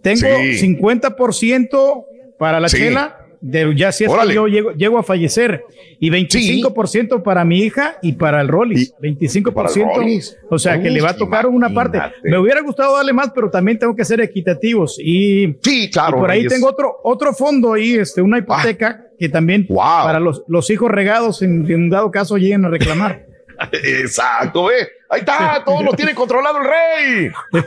tengo 0.00 0.20
Sí. 0.52 0.58
50% 0.58 2.04
para 2.38 2.60
la 2.60 2.68
Sí. 2.68 2.78
chela, 2.78 3.18
de, 3.40 3.74
ya 3.74 3.90
si 3.90 4.04
es 4.04 4.10
que 4.12 4.34
yo 4.34 4.46
llego, 4.46 4.70
llego 4.72 4.98
a 4.98 5.02
fallecer, 5.02 5.64
y 5.98 6.10
25% 6.10 7.22
para 7.24 7.44
mi 7.44 7.58
hija 7.60 7.96
y 8.00 8.12
para 8.12 8.40
el 8.40 8.46
Rollis. 8.48 8.94
25%. 9.00 9.52
para 9.52 9.68
el 9.68 9.96
Rollis. 9.96 10.36
O 10.48 10.58
sea 10.58 10.80
que 10.80 10.88
Uy, 10.88 10.94
le 10.94 11.00
va 11.00 11.10
a 11.10 11.16
tocar 11.16 11.46
una 11.46 11.68
parte. 11.74 11.98
Me 12.22 12.38
hubiera 12.38 12.60
gustado 12.60 12.96
darle 12.96 13.12
más, 13.12 13.32
pero 13.34 13.50
también 13.50 13.78
tengo 13.78 13.96
que 13.96 14.04
ser 14.04 14.20
equitativos. 14.20 14.96
Y, 15.02 15.56
sí, 15.62 15.90
claro, 15.90 16.18
y 16.18 16.20
por 16.20 16.30
ahí 16.30 16.46
tengo 16.46 16.68
otro, 16.68 16.96
otro 17.02 17.32
fondo 17.32 17.72
ahí, 17.74 17.94
este, 17.94 18.22
una 18.22 18.38
hipoteca 18.38 19.06
que 19.22 19.28
también 19.28 19.66
para 19.68 20.18
los, 20.18 20.42
los 20.48 20.68
hijos 20.70 20.90
regados 20.90 21.42
en, 21.42 21.70
en 21.70 21.88
dado 21.90 22.10
caso 22.10 22.36
lleguen 22.38 22.64
a 22.64 22.68
reclamar. 22.68 23.24
Exacto, 23.72 24.68
¿eh? 24.72 24.88
Ahí 25.08 25.20
está, 25.20 25.62
todo 25.66 25.82
lo 25.82 25.92
tiene 25.92 26.12
controlado 26.14 26.58
el 26.58 26.64
rey. 26.64 27.30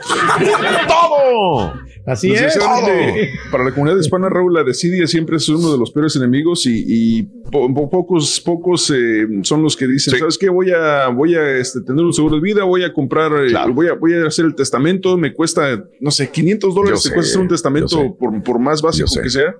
todo. 0.88 1.74
Así 2.06 2.28
Pues, 2.28 2.40
es. 2.42 2.52
sinceramente, 2.52 3.30
Para 3.50 3.64
la 3.64 3.70
comunidad 3.72 3.98
hispana, 3.98 4.28
Raúl, 4.28 4.54
la 4.54 4.62
desidia 4.62 5.06
siempre 5.06 5.36
es 5.36 5.48
uno 5.48 5.72
de 5.72 5.78
los 5.78 5.90
peores 5.90 6.14
enemigos 6.16 6.64
y, 6.66 6.84
y 6.86 7.22
po- 7.50 7.72
po- 7.74 7.90
pocos, 7.90 8.40
pocos 8.40 8.90
eh, 8.94 9.26
son 9.42 9.62
los 9.62 9.76
que 9.76 9.86
dicen, 9.86 10.16
¿sabes 10.18 10.38
qué? 10.38 10.48
Voy 10.48 10.70
a, 10.70 11.08
voy 11.08 11.34
a 11.34 11.56
este, 11.58 11.80
tener 11.80 12.04
un 12.04 12.12
seguro 12.12 12.36
de 12.36 12.42
vida, 12.42 12.62
voy 12.64 12.84
a 12.84 12.92
comprar, 12.92 13.32
eh, 13.44 13.52
voy, 13.72 13.88
a, 13.88 13.94
voy 13.94 14.14
a 14.14 14.26
hacer 14.26 14.44
el 14.44 14.54
testamento, 14.54 15.16
me 15.16 15.32
cuesta, 15.32 15.82
no 16.00 16.10
sé, 16.10 16.30
500 16.30 16.74
dólares, 16.74 17.02
te 17.02 17.10
cuesta 17.12 17.30
hacer 17.30 17.40
un 17.42 17.48
testamento 17.48 18.16
por, 18.16 18.42
por 18.42 18.58
más 18.60 18.80
básico 18.82 19.08
que 19.22 19.30
sea. 19.30 19.54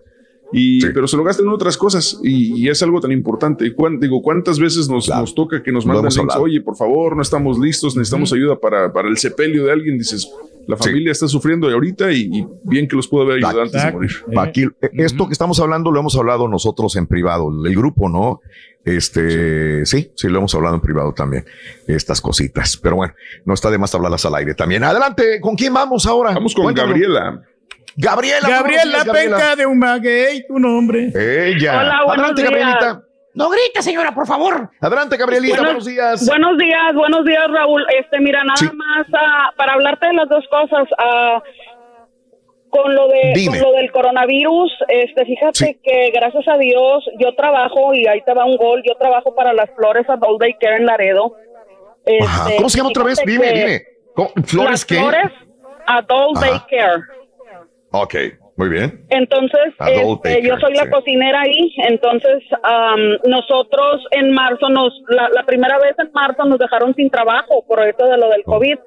Y, 0.52 0.81
Pero 0.86 1.08
se 1.08 1.16
lo 1.16 1.25
gastan 1.25 1.47
en 1.47 1.52
otras 1.52 1.76
cosas 1.76 2.20
y, 2.23 2.55
y 2.65 2.68
es 2.68 2.81
algo 2.83 3.00
tan 3.00 3.10
importante. 3.12 3.73
Cuán- 3.75 3.99
digo, 3.99 4.23
¿cuántas 4.23 4.58
veces 4.60 4.89
nos, 4.89 5.08
nos 5.08 5.34
toca 5.34 5.62
que 5.62 5.73
nos 5.73 5.84
mandan 5.84 6.05
links? 6.12 6.36
Oye, 6.36 6.60
por 6.60 6.76
favor, 6.76 7.16
no 7.16 7.23
estamos 7.23 7.58
listos, 7.58 7.97
necesitamos 7.97 8.33
ayuda 8.33 8.57
para, 8.58 8.92
para 8.92 9.08
el 9.08 9.16
sepelio 9.18 9.65
de 9.65 9.73
alguien. 9.73 9.99
Dices, 9.99 10.31
la 10.68 10.76
familia 10.76 11.10
está 11.12 11.26
sufriendo 11.28 11.68
ahorita 11.68 12.12
y, 12.12 12.31
y 12.33 12.47
bien 12.62 12.86
que 12.86 12.94
los 12.97 13.08
pudo 13.08 13.23
haber 13.23 13.36
ayudado 13.39 13.62
antes 13.62 13.83
de 13.84 13.92
morir. 13.92 14.10
Aquí, 14.39 14.62
eh, 14.81 14.91
esto 14.94 15.26
que 15.26 15.33
estamos 15.33 15.58
hablando 15.60 15.91
lo 15.91 15.99
hemos 16.00 16.16
hablado 16.16 16.47
nosotros 16.49 16.94
en 16.97 17.07
privado, 17.08 17.49
el 17.66 17.75
grupo, 17.75 18.08
¿no? 18.08 18.41
Este, 18.84 19.84
sí, 19.84 20.10
sí, 20.15 20.28
lo 20.28 20.39
hemos 20.39 20.55
hablado 20.55 20.76
en 20.76 20.81
privado 20.81 21.12
también, 21.12 21.44
estas 21.89 22.20
cositas. 22.20 22.76
Pero 22.76 22.94
bueno, 22.97 23.15
no 23.44 23.52
está 23.52 23.68
de 23.70 23.78
más 23.78 23.92
hablarlas 23.97 24.25
al 24.26 24.34
aire 24.36 24.55
también. 24.55 24.84
Adelante, 24.84 25.41
¿con 25.41 25.57
quién 25.57 25.75
vamos 25.75 26.07
ahora? 26.07 26.33
Vamos 26.33 26.55
con 26.55 26.65
Cuéntanos. 26.65 26.91
Gabriela. 26.92 27.42
Gabriela, 27.97 28.49
Gabriela. 28.49 29.05
Penca 29.12 29.57
de 29.57 29.66
un 29.66 29.78
maguey, 29.78 30.47
tu 30.47 30.58
nombre. 30.58 31.10
Ella. 31.15 31.81
Hola, 31.81 32.12
Adelante, 32.12 32.42
días. 32.42 32.50
Gabrielita. 32.50 33.02
No 33.34 33.50
grita, 33.50 33.83
señora, 33.83 34.12
por 34.15 34.26
favor. 34.26 34.70
Adelante, 34.81 35.16
Gabrielita, 35.16 35.60
buenos, 35.62 35.84
días. 35.84 36.26
Buenos 36.26 36.57
días, 36.57 36.94
buenos 36.94 37.25
días, 37.25 37.44
Raúl. 37.50 37.84
Este, 38.00 38.18
mira, 38.20 38.42
nada 38.44 38.73
más 38.73 39.07
ah, 39.12 39.50
para 39.57 39.75
hablarte 39.75 40.07
de 40.07 40.12
las 40.15 40.28
dos 40.28 40.44
cosas. 40.50 40.89
ah, 40.99 41.42
con 42.70 42.94
lo 42.94 43.08
de 43.08 43.33
Dime. 43.34 43.58
con 43.60 43.70
lo 43.70 43.76
del 43.78 43.91
coronavirus, 43.92 44.73
este, 44.89 45.25
fíjate 45.25 45.78
que 45.83 46.10
gracias 46.12 46.47
a 46.49 46.58
Dios 46.58 47.05
yo 47.18 47.34
trabajo 47.34 47.94
y 47.94 48.07
ahí 48.07 48.20
te 48.23 48.34
va 48.34 48.44
un 48.44 48.57
gol. 48.57 48.83
Yo 48.86 48.94
trabajo 48.97 49.34
para 49.34 49.52
las 49.52 49.70
Flores 49.75 50.08
Adult 50.08 50.41
Daycare 50.41 50.76
en 50.76 50.86
Laredo. 50.86 51.36
Ajá. 52.23 52.44
Este, 52.44 52.57
¿Cómo 52.57 52.68
se 52.68 52.78
llama 52.78 52.91
otra 52.91 53.05
vez? 53.05 53.18
Dime, 53.25 53.52
dime. 53.52 53.83
¿Flores 54.44 54.70
las 54.70 54.84
qué? 54.84 54.97
Flores 54.97 55.33
Adult 55.86 56.39
Ajá. 56.39 56.47
Daycare. 56.47 57.02
Ok, 58.02 58.15
muy 58.57 58.68
bien. 58.68 59.00
Entonces, 59.08 59.75
este, 59.78 60.42
yo 60.42 60.58
soy 60.58 60.75
la 60.75 60.84
sí. 60.84 60.91
cocinera 60.91 61.41
ahí. 61.41 61.75
Entonces, 61.89 62.42
am, 62.62 63.00
nosotros 63.26 64.05
en 64.10 64.33
marzo, 64.33 64.68
nos 64.68 64.92
la, 65.08 65.28
la 65.31 65.44
primera 65.44 65.78
vez 65.78 65.94
en 65.99 66.10
marzo 66.12 66.44
nos 66.44 66.58
dejaron 66.58 66.94
sin 66.94 67.10
trabajo 67.10 67.65
por 67.66 67.86
esto 67.86 68.07
de 68.07 68.18
lo 68.18 68.28
del 68.28 68.42
COVID. 68.44 68.78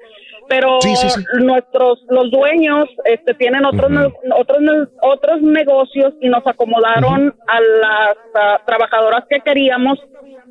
Pero. 0.50 0.80
Sí, 0.80 0.96
sí, 0.96 1.08
sí. 1.08 1.22
nuestros, 1.38 2.00
los 2.08 2.28
dueños, 2.30 2.86
este, 3.04 3.34
tienen 3.34 3.64
otros, 3.64 3.90
otros, 4.36 4.88
otros 5.00 5.42
negocios 5.42 6.12
y 6.20 6.28
nos 6.28 6.44
acomodaron 6.44 7.32
a 7.46 7.60
las 7.60 8.16
ah, 8.34 8.60
trabajadoras 8.66 9.24
que 9.30 9.40
queríamos, 9.40 10.00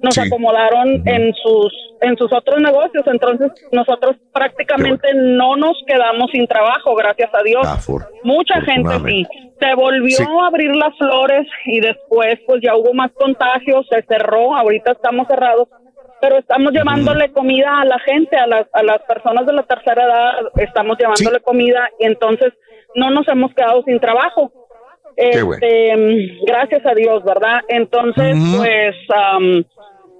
nos 0.02 0.18
acomodaron 0.18 1.06
en 1.06 1.34
sus, 1.34 1.74
en 2.00 2.16
sus 2.16 2.32
otros 2.32 2.62
negocios. 2.62 3.06
Entonces, 3.08 3.52
nosotros 3.74 4.16
prácticamente 4.34 5.10
no 5.14 5.58
nos 5.58 5.76
quedamos 5.86 6.32
sin 6.32 6.48
trabajo, 6.48 6.96
gracias 6.96 7.30
a 7.34 7.44
Dios. 7.44 7.68
Mucha 8.24 8.62
gente 8.62 8.96
sí. 9.06 9.28
Se 9.60 9.76
volvió 9.76 10.42
a 10.42 10.48
abrir 10.48 10.74
las 10.74 10.98
flores 10.98 11.46
y 11.66 11.82
después 11.82 12.40
pues 12.48 12.62
ya 12.64 12.78
hubo 12.78 12.94
más 12.94 13.12
contagios, 13.12 13.86
se 13.90 14.02
cerró, 14.04 14.56
ahorita 14.56 14.94
estamos 14.94 15.28
cerrados, 15.28 15.68
pero 16.22 16.38
estamos 16.38 16.72
llevándole 16.72 17.32
comida 17.32 17.82
a 17.82 17.86
la 17.86 18.00
gente, 18.00 18.36
a 18.38 18.48
las, 18.48 18.68
a 18.74 18.84
las 18.84 19.02
personas 19.04 19.46
de 19.46 19.54
la 19.54 19.64
tercera 19.64 20.04
edad, 20.04 20.34
estamos 20.58 20.98
llevándole 20.98 21.40
comida 21.42 21.90
y 22.00 22.06
entonces 22.06 22.54
no 22.96 23.10
nos 23.12 23.28
hemos 23.28 23.54
quedado 23.54 23.84
sin 23.84 24.00
trabajo. 24.00 24.52
Qué. 25.16 25.30
Este, 25.32 25.98
mm, 25.98 26.46
gracias 26.46 26.86
a 26.86 26.94
Dios, 26.94 27.24
¿verdad? 27.24 27.60
Entonces, 27.68 28.38
pues 28.58 28.96
am, 29.10 29.64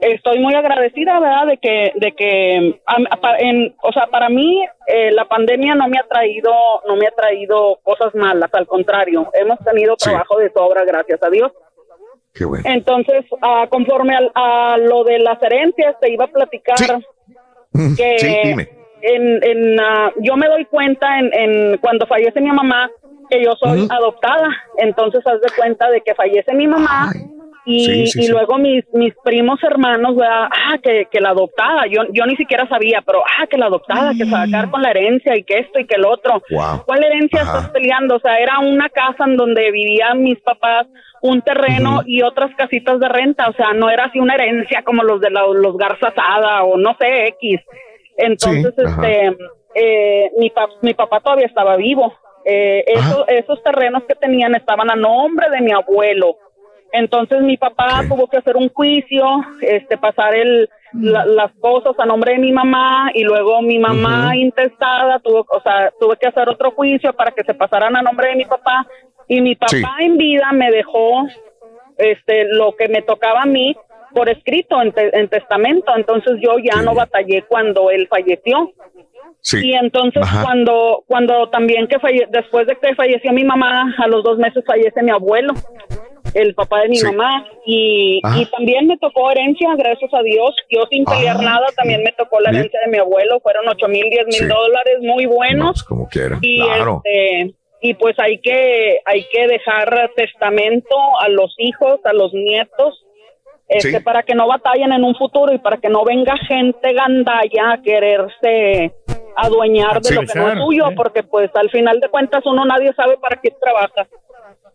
estoy 0.02 0.40
muy 0.40 0.54
agradecida, 0.56 1.20
¿verdad? 1.20 1.48
De 1.48 1.58
que, 1.58 1.92
de 1.96 2.12
que, 2.14 2.56
en, 3.40 3.76
o 3.82 3.92
sea, 3.92 4.08
para 4.08 4.30
mí 4.30 4.66
eh, 4.88 5.12
la 5.12 5.26
pandemia 5.26 5.76
no 5.76 5.88
me 5.88 6.00
ha 6.00 6.08
traído, 6.08 6.52
no 6.88 6.96
me 6.96 7.08
ha 7.08 7.12
traído 7.12 7.80
cosas 7.84 8.14
malas, 8.16 8.50
al 8.54 8.68
contrario, 8.68 9.30
hemos 9.34 9.60
tenido 9.60 9.96
trabajo 9.96 10.38
de 10.38 10.52
sobra, 10.52 10.84
gracias 10.86 11.22
a 11.24 11.30
Dios. 11.30 11.52
Qué 12.40 12.46
bueno. 12.46 12.64
Entonces, 12.68 13.26
ah, 13.42 13.68
conforme 13.70 14.16
al- 14.16 14.32
a, 14.34 14.78
lo 14.78 15.04
de 15.04 15.20
las 15.20 15.44
herencias, 15.44 15.96
te 16.00 16.10
iba 16.12 16.24
a 16.24 16.28
platicar 16.30 16.78
que 17.98 18.18
Sí, 18.18 18.36
dime. 18.46 18.70
en, 19.02 19.44
en, 19.44 19.80
ah, 19.80 20.12
yo 20.22 20.36
me 20.38 20.48
doy 20.48 20.64
cuenta 20.66 21.20
en, 21.20 21.32
en 21.34 21.78
cuando 21.80 22.08
fallece 22.08 22.40
mi 22.42 22.50
mamá 22.52 22.90
que 23.30 23.44
yo 23.44 23.52
soy 23.60 23.88
adoptada. 23.90 24.48
Entonces, 24.78 25.26
haz 25.28 25.42
de 25.42 25.48
cuenta 25.58 25.90
de 25.90 26.02
que 26.02 26.16
fallece 26.16 26.54
mi 26.54 26.68
mamá. 26.68 27.10
Y, 27.66 27.86
Sí, 27.86 28.08
sí, 28.08 28.20
y 28.22 28.24
sí. 28.24 28.32
luego 28.32 28.58
mis, 28.58 28.84
mis 28.94 29.14
primos 29.24 29.62
hermanos, 29.64 30.16
¿verdad? 30.16 30.48
ah, 30.50 30.78
que, 30.82 31.06
que 31.12 31.20
la 31.20 31.30
adoptada, 31.32 31.86
yo, 31.88 32.02
yo 32.12 32.26
ni 32.26 32.36
siquiera 32.36 32.68
sabía, 32.68 33.04
pero, 33.06 33.22
ah, 33.38 33.46
que 33.48 33.58
la 33.60 33.68
adoptada, 33.68 34.12
que 34.18 34.26
se 34.26 34.32
va 34.32 34.44
a 34.44 34.46
quedar 34.48 34.72
con 34.72 34.82
la 34.82 34.90
herencia 34.90 35.36
y 35.38 35.44
que 35.44 35.60
esto 35.60 35.78
y 35.80 35.86
que 35.86 35.96
el 35.96 36.06
otro. 36.06 36.42
Wow. 36.50 36.84
¿Cuál 36.86 37.04
herencia 37.04 37.42
Ajá. 37.42 37.58
estás 37.58 37.70
peleando? 37.72 38.16
O 38.16 38.20
sea, 38.22 38.38
era 38.38 38.58
una 38.60 38.90
casa 38.90 39.26
en 39.26 39.36
donde 39.38 39.70
vivían 39.72 40.24
mis 40.24 40.40
papás, 40.40 40.88
un 41.22 41.42
terreno 41.44 42.02
y 42.08 42.24
otras 42.24 42.50
casitas 42.56 43.00
de 43.00 43.10
renta. 43.10 43.50
O 43.50 43.54
sea, 43.54 43.74
no 43.74 43.90
era 43.92 44.06
así 44.06 44.20
una 44.20 44.34
herencia 44.36 44.82
como 44.84 45.04
los 45.04 45.22
de 45.22 45.30
la- 45.30 45.46
los 45.54 45.78
Garza 45.78 46.12
Sada 46.16 46.64
o 46.64 46.76
no 46.78 46.96
sé, 47.00 47.28
X. 47.28 47.60
Entonces, 48.18 48.74
este, 48.78 49.38
eh, 49.76 50.32
mi, 50.40 50.50
pa- 50.50 50.70
mi 50.82 50.94
papá 50.96 51.20
todavía 51.20 51.46
estaba 51.46 51.76
vivo. 51.76 52.14
Eh, 52.52 52.84
eso- 52.88 53.28
esos 53.28 53.62
terrenos 53.62 54.04
que 54.06 54.16
tenían 54.16 54.56
estaban 54.56 54.90
a 54.90 54.96
nombre 54.96 55.50
de 55.52 55.62
mi 55.62 55.72
abuelo. 55.72 56.36
Entonces 56.92 57.42
mi 57.42 57.58
papá 57.58 58.02
tuvo 58.10 58.26
que 58.28 58.38
hacer 58.38 58.58
un 58.58 58.70
juicio, 58.70 59.24
este, 59.62 59.96
pasar 59.98 60.34
el, 60.34 60.68
la- 60.94 61.26
las 61.28 61.52
cosas 61.60 61.94
a 62.00 62.06
nombre 62.08 62.32
de 62.34 62.40
mi 62.40 62.52
mamá 62.52 63.12
y 63.14 63.24
luego 63.24 63.62
mi 63.62 63.78
mamá 63.78 64.36
intestada 64.36 65.20
tuvo, 65.20 65.46
o 65.48 65.62
sea, 65.62 65.92
tuve 66.00 66.18
que 66.18 66.28
hacer 66.28 66.50
otro 66.50 66.72
juicio 66.72 67.14
para 67.14 67.30
que 67.32 67.44
se 67.44 67.54
pasaran 67.54 67.96
a 67.96 68.02
nombre 68.02 68.30
de 68.30 68.36
mi 68.38 68.46
papá 68.46 68.88
y 69.28 69.40
mi 69.42 69.54
papá 69.56 69.70
Sí. 69.70 69.84
en 70.06 70.18
vida 70.18 70.52
me 70.52 70.72
dejó, 70.72 71.28
este, 71.98 72.46
lo 72.46 72.76
que 72.76 72.88
me 72.88 73.04
tocaba 73.04 73.44
a 73.44 73.46
mí 73.46 73.76
por 74.14 74.30
escrito 74.30 74.82
en, 74.82 74.92
te- 74.92 75.18
en 75.18 75.28
testamento. 75.28 75.92
Entonces 75.96 76.34
yo 76.42 76.52
ya 76.60 76.82
no 76.82 76.94
batallé 76.96 77.44
cuando 77.48 77.90
él 77.92 78.08
falleció. 78.08 78.72
Sí. 79.42 79.70
Y 79.70 79.74
entonces 79.74 80.22
Ajá. 80.24 80.44
cuando 80.44 81.04
cuando 81.08 81.50
también 81.50 81.88
que 81.88 81.98
falle 82.00 82.28
después 82.30 82.68
de 82.68 82.76
que 82.76 82.94
falleció 82.96 83.32
mi 83.32 83.44
mamá, 83.46 83.96
a 83.98 84.08
los 84.08 84.22
dos 84.24 84.38
meses 84.38 84.64
fallece 84.68 85.02
mi 85.02 85.12
abuelo, 85.12 85.54
el 86.34 86.54
papá 86.56 86.82
de 86.82 86.90
mi 86.90 86.98
Sí. 86.98 87.06
mamá, 87.06 87.46
y, 87.66 88.20
y 88.36 88.46
también 88.48 88.86
me 88.88 88.98
tocó 88.98 89.32
herencia, 89.32 89.70
gracias 89.78 90.14
a 90.14 90.22
Dios, 90.24 90.54
yo 90.70 90.82
sin 90.90 91.06
pelear 91.06 91.38
Ah, 91.40 91.42
nada, 91.44 91.66
también 91.78 92.04
me 92.04 92.12
tocó 92.12 92.42
la 92.42 92.50
herencia 92.50 92.82
de 92.86 92.92
mi 92.92 92.98
abuelo, 92.98 93.40
fueron 93.40 93.66
ocho 93.70 93.88
mil, 93.88 94.10
diez 94.10 94.26
mil 94.28 94.50
dólares, 94.50 94.98
muy 95.02 95.26
buenos, 95.26 95.72
pues, 95.72 95.84
como 95.84 96.10
quiera. 96.10 96.38
y 96.42 96.60
Claro. 96.62 97.02
este 97.06 97.54
y 97.82 97.94
pues 97.94 98.20
hay 98.20 98.40
que 98.40 99.00
hay 99.06 99.26
que 99.32 99.48
dejar 99.48 100.12
testamento 100.18 100.98
a 101.22 101.30
los 101.30 101.56
hijos, 101.60 102.02
a 102.04 102.12
los 102.12 102.34
nietos, 102.34 103.06
este, 103.70 103.92
Sí. 103.92 104.00
para 104.04 104.24
que 104.24 104.34
no 104.36 104.48
batallen 104.48 104.92
en 104.92 105.04
un 105.04 105.16
futuro 105.16 105.54
y 105.54 105.60
para 105.60 105.78
que 105.78 105.88
no 105.90 106.04
venga 106.04 106.36
gente 106.48 106.92
gandalla 106.94 107.74
a 107.74 107.82
quererse 107.82 108.94
adueñar 109.38 110.02
de 110.02 110.16
lo 110.16 110.22
que 110.22 110.40
no 110.40 110.52
es 110.52 110.60
suyo, 110.60 110.90
¿eh? 110.90 110.96
porque 110.96 111.24
pues 111.24 111.50
al 111.56 111.70
final 111.70 112.00
de 112.00 112.10
cuentas 112.10 112.44
uno 112.46 112.66
nadie 112.66 112.92
sabe 112.96 113.18
para 113.18 113.40
qué 113.42 113.52
trabaja. 113.62 114.08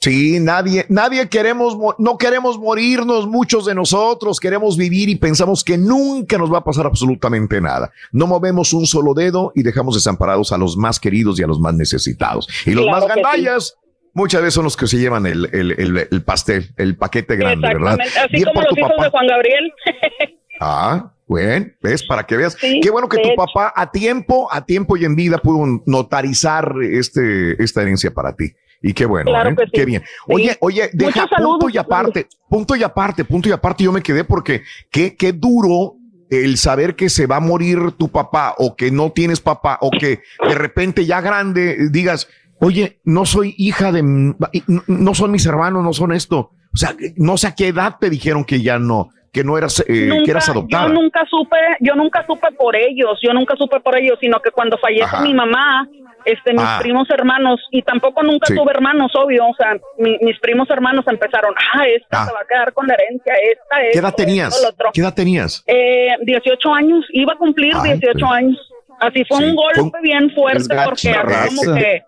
Sí, 0.01 0.39
nadie, 0.39 0.85
nadie 0.91 1.29
queremos, 1.31 1.77
mo- 1.77 1.95
no 1.99 2.19
queremos 2.19 2.59
morirnos, 2.59 3.27
muchos 3.27 3.65
de 3.65 3.75
nosotros 3.75 4.39
queremos 4.39 4.77
vivir 4.77 5.09
y 5.09 5.17
pensamos 5.17 5.65
que 5.65 5.79
nunca 5.79 6.37
nos 6.37 6.53
va 6.53 6.59
a 6.59 6.65
pasar 6.65 6.85
absolutamente 6.87 7.59
nada. 7.61 7.91
No 8.13 8.27
movemos 8.27 8.75
un 8.75 8.87
solo 8.87 9.15
dedo 9.15 9.51
y 9.55 9.63
dejamos 9.63 9.95
desamparados 9.95 10.53
a 10.53 10.59
los 10.59 10.77
más 10.77 11.01
queridos 11.01 11.41
y 11.41 11.43
a 11.43 11.47
los 11.47 11.59
más 11.59 11.73
necesitados. 11.75 12.47
Y 12.67 12.73
los 12.73 12.85
Claro 12.85 13.07
más 13.09 13.35
sí. 13.35 13.71
Muchas 14.15 14.41
veces 14.41 14.55
son 14.55 14.65
los 14.65 14.77
que 14.77 14.87
se 14.87 14.97
llevan 14.97 15.27
el, 15.27 15.49
el, 15.53 15.73
el- 15.73 16.09
el 16.11 16.23
pastel, 16.23 16.71
el 16.79 16.97
paquete 16.97 17.37
grande, 17.37 17.69
¿verdad? 17.69 17.99
Así 18.01 18.33
Bien 18.33 18.45
como 18.47 18.63
los 18.63 18.79
hijos 18.79 18.91
papá. 18.93 19.05
de 19.05 19.11
Juan 19.11 19.27
Gabriel. 19.27 19.73
Ah, 20.61 21.13
bueno, 21.27 21.67
ves, 21.83 22.05
para 22.05 22.25
que 22.25 22.37
veas. 22.37 22.57
Sí, 22.61 22.79
Qué 22.81 22.89
bueno 22.91 23.09
que 23.09 23.19
tu 23.19 23.29
hecho. 23.31 23.35
papá 23.37 23.73
a 23.75 23.91
tiempo, 23.91 24.49
a 24.53 24.65
tiempo 24.65 24.97
y 24.97 25.05
en 25.05 25.17
vida 25.17 25.39
pudo 25.39 25.83
notarizar 25.85 26.73
este, 26.81 27.61
esta 27.63 27.83
herencia 27.83 28.13
para 28.13 28.35
ti. 28.37 28.53
Y 28.81 28.93
qué 28.93 29.05
bueno, 29.05 29.31
Claro 29.33 29.51
¿eh? 29.51 29.57
que 29.57 29.65
sí. 29.65 29.71
qué 29.73 29.85
bien. 29.85 30.03
Sí. 30.03 30.33
Oye, 30.33 30.57
oye, 30.61 30.91
deja 30.93 31.23
Muchos 31.23 31.31
saludos. 31.31 31.59
punto 31.59 31.69
y 31.75 31.79
aparte, 31.79 32.27
punto 32.49 32.77
y 32.77 32.83
aparte, 32.85 33.25
punto 33.25 33.49
y 33.49 33.53
aparte, 33.53 33.83
yo 33.85 33.91
me 33.93 34.03
quedé 34.03 34.23
porque 34.25 34.63
qué, 34.91 35.17
qué 35.17 35.33
duro 35.33 35.95
el 36.31 36.57
saber 36.57 36.95
que 36.95 37.09
se 37.09 37.27
va 37.27 37.37
a 37.37 37.41
morir 37.41 37.79
tu 37.99 38.09
papá 38.11 38.55
o 38.59 38.77
que 38.77 38.91
no 38.93 39.11
tienes 39.11 39.41
papá 39.41 39.79
o 39.81 39.91
que 39.91 40.21
de 40.47 40.55
repente 40.55 41.05
ya 41.05 41.21
grande 41.21 41.89
digas, 41.91 42.29
oye, 42.61 42.99
no 43.05 43.25
soy 43.27 43.55
hija 43.59 43.93
de, 43.93 44.03
no 44.03 45.15
son 45.15 45.31
mis 45.31 45.47
hermanos, 45.47 45.83
no 45.83 45.93
son 45.93 46.13
esto. 46.13 46.51
O 46.73 46.77
sea, 46.77 46.95
no 47.17 47.37
sé 47.37 47.49
a 47.49 47.55
qué 47.55 47.69
edad 47.69 47.97
te 48.01 48.11
dijeron 48.11 48.45
que 48.45 48.61
ya 48.63 48.79
no 48.79 49.11
que 49.33 49.43
no 49.43 49.59
eras, 49.59 49.85
eh, 49.89 50.23
que 50.25 50.31
eras 50.31 50.49
adoptada. 50.49 50.87
Yo 50.87 50.93
nunca 50.95 51.25
supe, 51.29 51.57
yo 51.81 51.97
nunca 51.97 52.25
supe 52.25 52.53
por 52.57 52.77
ellos, 52.77 53.19
yo 53.21 53.33
nunca 53.33 53.57
supe 53.57 53.81
por 53.81 53.99
ellos, 53.99 54.17
sino 54.21 54.39
que 54.41 54.53
cuando 54.53 54.79
fallece 54.79 55.03
Ajá. 55.07 55.23
mi 55.23 55.35
mamá, 55.35 55.89
este, 56.25 56.53
mis 56.53 56.63
Ah. 56.65 56.79
primos 56.81 57.11
hermanos, 57.11 57.59
y 57.73 57.83
tampoco 57.83 58.23
nunca 58.23 58.47
Sí. 58.47 58.55
tuve 58.55 58.71
hermanos, 58.71 59.11
obvio, 59.17 59.45
o 59.49 59.55
sea, 59.57 59.75
mi- 59.99 60.19
mis 60.21 60.39
primos 60.39 60.71
hermanos 60.71 61.05
empezaron, 61.09 61.53
ah, 61.75 61.83
esta 61.85 62.23
Ah. 62.23 62.27
se 62.27 62.33
va 62.33 62.39
a 62.43 62.47
quedar 62.49 62.73
con 62.73 62.87
la 62.87 62.95
herencia, 62.95 63.33
esta, 63.35 63.77
¿Qué 63.81 63.87
esto, 63.89 63.99
edad 63.99 64.15
tenías? 64.15 64.55
esto. 64.57 64.85
¿Qué 64.95 65.01
edad 65.01 65.15
tenías? 65.15 65.65
Eh, 65.67 66.11
18 66.23 66.73
años, 66.73 67.05
iba 67.11 67.33
a 67.33 67.37
cumplir 67.37 67.73
Ay, 67.75 67.95
18 67.95 68.13
pero- 68.15 68.31
años. 68.31 68.71
Así 69.01 69.25
fue 69.25 69.39
Sí, 69.39 69.45
un 69.47 69.55
fue 69.57 69.83
golpe 69.83 69.99
bien 70.01 70.31
fuerte 70.31 70.59
es 70.63 70.69
porque 70.69 71.13
como 71.57 71.75
que 71.75 72.03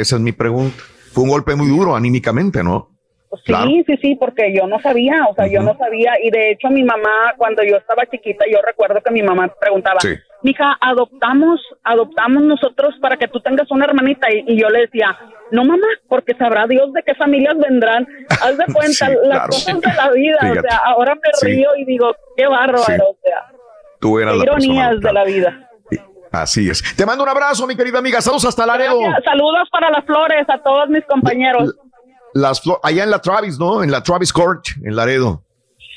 Esa 0.00 0.16
es 0.16 0.22
mi 0.22 0.32
pregunta. 0.32 0.82
Fue 1.12 1.24
un 1.24 1.30
golpe 1.30 1.54
muy 1.54 1.68
duro 1.68 1.94
anímicamente, 1.94 2.62
¿no? 2.64 2.88
Sí, 3.36 3.44
Claro. 3.46 3.70
sí, 3.86 3.96
sí, 4.02 4.14
porque 4.16 4.54
yo 4.54 4.66
no 4.66 4.78
sabía, 4.80 5.24
o 5.30 5.34
sea, 5.34 5.46
yo 5.46 5.62
no 5.62 5.74
sabía, 5.78 6.12
y 6.22 6.30
de 6.30 6.50
hecho 6.50 6.68
mi 6.68 6.82
mamá, 6.84 7.32
cuando 7.38 7.62
yo 7.62 7.76
estaba 7.78 8.04
chiquita, 8.04 8.44
yo 8.50 8.58
recuerdo 8.66 9.00
que 9.02 9.10
mi 9.10 9.22
mamá 9.22 9.50
preguntaba, 9.58 10.00
Sí. 10.00 10.10
mija, 10.42 10.76
adoptamos, 10.78 11.58
adoptamos 11.82 12.42
nosotros 12.42 12.94
para 13.00 13.16
que 13.16 13.28
tú 13.28 13.40
tengas 13.40 13.70
una 13.70 13.86
hermanita, 13.86 14.28
y, 14.30 14.44
y 14.52 14.60
yo 14.60 14.68
le 14.68 14.80
decía, 14.80 15.16
no 15.50 15.64
mamá, 15.64 15.86
porque 16.08 16.34
sabrá 16.34 16.66
Dios 16.66 16.92
de 16.92 17.02
qué 17.04 17.14
familias 17.14 17.56
vendrán, 17.56 18.06
haz 18.28 18.58
de 18.58 18.64
cuenta 18.74 19.06
Sí, 19.06 19.14
las 19.24 19.38
claro. 19.38 19.46
cosas 19.46 19.80
de 19.80 19.94
la 19.94 20.10
vida, 20.10 20.38
o 20.50 20.60
sea, 20.60 20.76
ahora 20.84 21.14
me 21.14 21.48
río 21.50 21.70
y 21.78 21.84
digo, 21.86 22.14
qué 22.36 22.46
bárbaro, 22.46 22.82
o 22.82 23.16
sea, 23.24 23.46
Tú 23.98 24.18
eras 24.18 24.32
qué 24.34 24.38
la 24.40 24.44
persona 24.44 24.64
ironías 24.74 25.00
de 25.00 25.12
la 25.14 25.24
vida. 25.24 25.68
Así 26.32 26.68
es. 26.70 26.82
Te 26.96 27.04
mando 27.06 27.22
un 27.24 27.28
abrazo, 27.30 27.66
mi 27.66 27.76
querida 27.76 27.98
amiga. 27.98 28.20
Saludos 28.22 28.46
hasta 28.46 28.64
Laredo. 28.66 28.98
Gracias. 29.00 29.24
Saludos 29.24 29.68
para 29.70 29.90
las 29.90 30.04
flores 30.06 30.46
a 30.48 30.58
todos 30.62 30.88
mis 30.88 31.04
compañeros. 31.06 31.74
Las 32.34 32.62
flo- 32.64 32.80
allá 32.82 33.04
en 33.04 33.10
la 33.10 33.20
Travis, 33.20 33.58
¿no? 33.58 33.82
En 33.84 33.90
la 33.90 34.02
Travis 34.02 34.32
Court, 34.32 34.64
en 34.82 34.96
Laredo. 34.96 35.44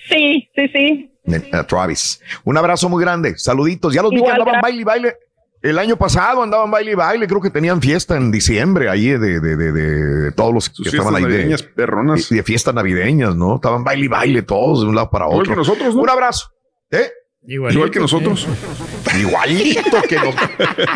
Sí, 0.09 0.47
sí, 0.53 0.67
sí. 0.67 1.11
En 1.23 1.49
la 1.51 1.65
Travis. 1.65 2.21
Un 2.43 2.57
abrazo 2.57 2.89
muy 2.89 3.01
grande. 3.01 3.37
Saluditos. 3.37 3.93
Ya 3.93 4.01
los 4.01 4.11
vi 4.11 4.17
que 4.17 4.23
Igual, 4.23 4.41
andaban 4.41 4.61
baile 4.61 4.81
y 4.81 4.83
baile. 4.83 5.15
El 5.61 5.79
año 5.79 5.95
pasado 5.95 6.43
andaban 6.43 6.69
baile 6.69 6.91
y 6.91 6.95
baile. 6.95 7.25
Creo 7.27 7.41
que 7.41 7.49
tenían 7.49 7.81
fiesta 7.81 8.17
en 8.17 8.29
diciembre 8.31 8.89
ahí 8.89 9.07
de, 9.07 9.17
de, 9.39 9.55
de, 9.55 9.71
de- 9.71 10.05
de 10.25 10.31
todos 10.33 10.53
los 10.53 10.69
que 10.69 10.75
Sus 10.75 10.87
estaban 10.93 11.15
ahí. 11.15 11.23
de- 11.23 11.29
navideñas 11.29 11.63
perronas. 11.63 12.29
De, 12.29 12.35
de 12.35 12.43
fiestas 12.43 12.75
navideñas, 12.75 13.35
¿no? 13.35 13.55
Estaban 13.55 13.83
baile 13.83 14.05
y 14.05 14.07
baile 14.09 14.41
todos 14.43 14.81
de 14.81 14.87
un 14.89 14.95
lado 14.95 15.09
para 15.09 15.25
Igual 15.25 15.39
otro. 15.39 15.53
que 15.53 15.57
nosotros, 15.57 15.95
¿no? 15.95 16.01
Un 16.01 16.09
abrazo. 16.09 16.49
¿Eh? 16.91 17.09
Igual 17.47 17.91
que 17.91 17.99
nosotros. 17.99 18.47
Igualito 19.19 20.01
que 20.07 20.15
nos. 20.15 20.35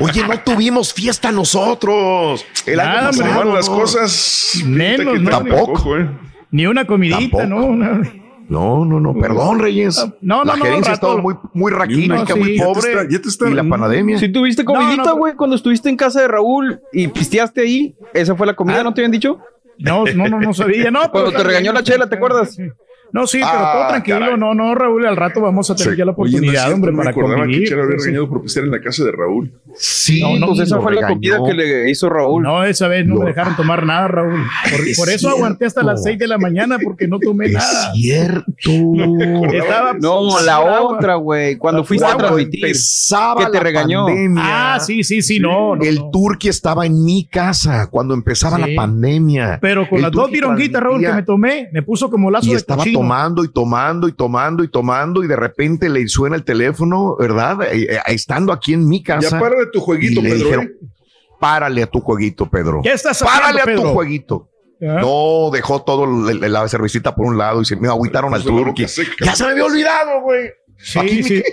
Oye, 0.02 0.28
no 0.28 0.40
tuvimos 0.40 0.94
fiesta 0.94 1.32
nosotros. 1.32 2.45
El 2.66 2.78
Nada, 2.78 3.10
año 3.10 3.18
pasado. 3.18 3.38
Van 3.45 3.53
las 3.53 3.69
no. 3.69 3.76
cosas. 3.76 4.61
Menos, 4.66 5.14
pinta 5.16 5.44
que 5.44 5.50
¿no? 5.50 5.56
Tampoco. 5.56 5.98
¿eh? 5.98 6.10
Ni 6.52 6.66
una 6.66 6.86
comidita, 6.86 7.38
Tampoco. 7.38 7.45
¿no? 7.45 7.66
Una- 7.68 8.02
No, 8.50 8.84
no, 8.84 9.00
no, 9.00 9.14
perdón, 9.14 9.60
Reyes. 9.60 10.03
No, 10.22 10.38
no, 10.38 10.44
la 10.44 10.56
no, 10.58 10.66
gerencia 10.66 10.92
ha 10.92 10.95
estado 10.95 11.19
muy, 11.19 11.36
muy 11.53 11.72
raquítica, 11.72 12.26
No, 12.28 12.36
muy 12.38 12.58
sí. 12.58 12.64
pobre. 12.64 12.82
Ya 12.82 12.82
te 12.82 12.90
está- 12.90 13.08
ya 13.18 13.22
te 13.22 13.30
está- 13.30 13.50
y 13.50 13.53
la 13.53 13.64
pandemia. 13.64 14.18
Si 14.18 14.30
tuviste 14.30 14.64
No, 14.64 14.74
comidita, 14.74 15.03
no, 15.03 15.18
güey, 15.18 15.36
cuando 15.36 15.56
estuviste 15.56 15.88
en 15.90 15.95
casa 15.98 16.22
de 16.22 16.28
Raúl 16.30 16.80
y 16.92 17.08
pisteaste 17.10 17.61
ahí, 17.61 17.95
esa 18.14 18.36
fue 18.36 18.48
la 18.48 18.56
comida, 18.56 18.80
Ah. 18.80 18.84
¿no 18.84 18.92
te 18.94 19.02
habían 19.02 19.11
dicho? 19.11 19.40
No, 19.78 20.03
no, 20.16 20.28
no, 20.28 20.40
no 20.40 20.53
sabía. 20.56 20.90
No, 20.90 21.00
Cuando 21.11 21.30
pero 21.30 21.44
te 21.44 21.48
regañó 21.48 21.72
la 21.74 21.84
chela, 21.84 22.10
¿te 22.10 22.16
acuerdas? 22.16 22.58
No, 23.12 23.26
sí, 23.28 23.40
pero 23.40 23.50
Ah, 23.52 23.72
todo 23.74 23.88
tranquilo. 23.90 24.20
caray. 24.20 24.38
No, 24.38 24.54
no, 24.54 24.76
Raúl, 24.76 25.06
al 25.06 25.16
rato 25.18 25.42
vamos 25.42 25.70
a 25.72 25.76
tener 25.76 25.94
Sí. 25.94 25.98
ya 26.00 26.06
la 26.06 26.12
Oye, 26.12 26.18
no 26.18 26.38
oportunidad, 26.38 26.54
cierto, 26.64 26.76
hombre, 26.76 26.92
no 26.92 26.98
me 26.98 27.04
para 27.04 27.10
acordaba 27.12 27.36
que 27.36 27.42
convivir. 27.42 27.68
Chela 27.70 27.84
había 27.84 28.00
Sí, 28.00 28.12
por 28.28 28.64
en 28.66 28.72
la 28.72 28.82
casa 28.82 29.04
de 29.04 29.12
Raúl. 29.12 29.52
Sí, 29.78 30.22
No, 30.40 30.48
pues 30.48 30.60
esa 30.60 30.80
fue 30.82 30.94
la 30.94 31.08
comida 31.08 31.40
que 31.46 31.54
le 31.54 31.90
hizo 31.90 32.10
Raúl. 32.10 32.44
No, 32.44 32.64
esa 32.64 32.88
vez 32.88 33.06
no 33.06 33.16
Lo- 33.16 33.22
me 33.22 33.28
dejaron 33.28 33.56
tomar 33.56 33.86
nada, 33.86 34.08
Raúl. 34.08 34.40
Por, 34.72 34.88
Es 34.88 34.98
por 34.98 35.10
eso 35.10 35.20
cierto. 35.20 35.38
aguanté 35.38 35.66
hasta 35.66 35.84
las 35.84 36.04
6 36.04 36.18
de 36.20 36.28
la 36.28 36.38
mañana 36.38 36.78
porque 36.84 37.08
no 37.08 37.20
tomé 37.20 37.48
Es 37.48 37.54
nada. 37.54 37.92
cierto. 37.94 38.44
Estaba 39.54 39.94
No, 40.00 40.40
la 40.42 40.62
otra, 40.82 41.16
güey, 41.16 41.56
cuando 41.58 41.84
fuiste 41.84 42.06
a 42.06 42.16
transmitir. 42.18 42.62
que 42.66 42.74
te 42.74 43.52
la 43.54 43.60
regañó. 43.60 44.06
pandemia, 44.06 44.44
Ah, 44.76 44.80
sí, 44.80 45.04
sí, 45.04 45.22
sí, 45.22 45.40
no. 45.40 45.76
no, 45.76 45.84
el 45.84 45.96
no. 45.96 46.10
turqui 46.12 46.50
estaba 46.50 46.86
en 46.86 47.04
mi 47.04 47.26
casa 47.26 47.88
cuando 47.90 48.14
empezaba 48.14 48.58
Sí. 48.58 48.74
la 48.74 48.82
pandemia. 48.82 49.60
Pero 49.62 49.88
con 49.90 50.02
las 50.02 50.12
dos 50.12 50.30
vironguitas, 50.32 50.82
Raúl, 50.82 51.02
que 51.02 51.14
me 51.14 51.24
tomé, 51.24 51.70
me 51.72 51.82
puso 51.82 52.10
como 52.10 52.30
lazo 52.32 52.50
de 52.52 52.58
estaba 52.58 52.80
cochino. 52.84 52.99
Tomando 53.02 53.44
y 53.44 53.48
tomando 53.52 54.08
y 54.08 54.11
tomando 54.14 54.64
y 54.64 54.68
tomando 54.68 55.24
y 55.24 55.28
de 55.28 55.36
repente 55.36 55.90
le 55.90 56.08
suena 56.08 56.36
el 56.36 56.44
teléfono, 56.44 57.16
¿verdad? 57.18 57.64
Eh, 57.72 57.88
eh, 57.95 58.00
estando 58.08 58.52
aquí 58.53 58.74
en 58.74 58.88
mi 58.88 59.02
casa. 59.03 59.30
Ya 59.32 59.40
para 59.40 59.56
de 59.60 59.68
tu 59.68 59.80
jueguito, 59.80 60.22
Pedro. 60.22 60.36
dijeron, 60.36 60.66
¿eh? 60.66 60.88
párale 61.40 61.84
a 61.84 61.88
tu 61.88 62.00
jueguito, 62.02 62.50
Pedro. 62.50 62.82
¿Qué 62.84 62.92
estás 62.92 63.22
haciendo, 63.22 63.40
Párale 63.42 63.61
a 63.61 63.76
tu 63.76 63.84
jueguito. 63.94 64.50
¿Ah? 64.82 65.00
No, 65.02 65.50
dejó 65.52 65.82
todo 65.84 66.30
el- 66.30 66.40
la 66.52 66.68
cervecita 66.69 67.14
por 67.14 67.26
un 67.26 67.38
lado 67.38 67.61
y 67.61 67.66
se 67.66 67.76
me 67.76 67.88
agüitaron 67.90 68.34
al 68.34 68.44
la 68.45 68.52
boca 68.52 68.64
turqui. 68.66 68.88
seca. 68.88 69.26
Ya 69.26 69.36
se 69.36 69.44
me 69.45 69.52
había 69.52 69.66
olvidado, 69.66 70.22
güey. 70.22 70.50
Sí, 70.78 71.00
Aquí- 71.00 71.24
sí. 71.24 71.44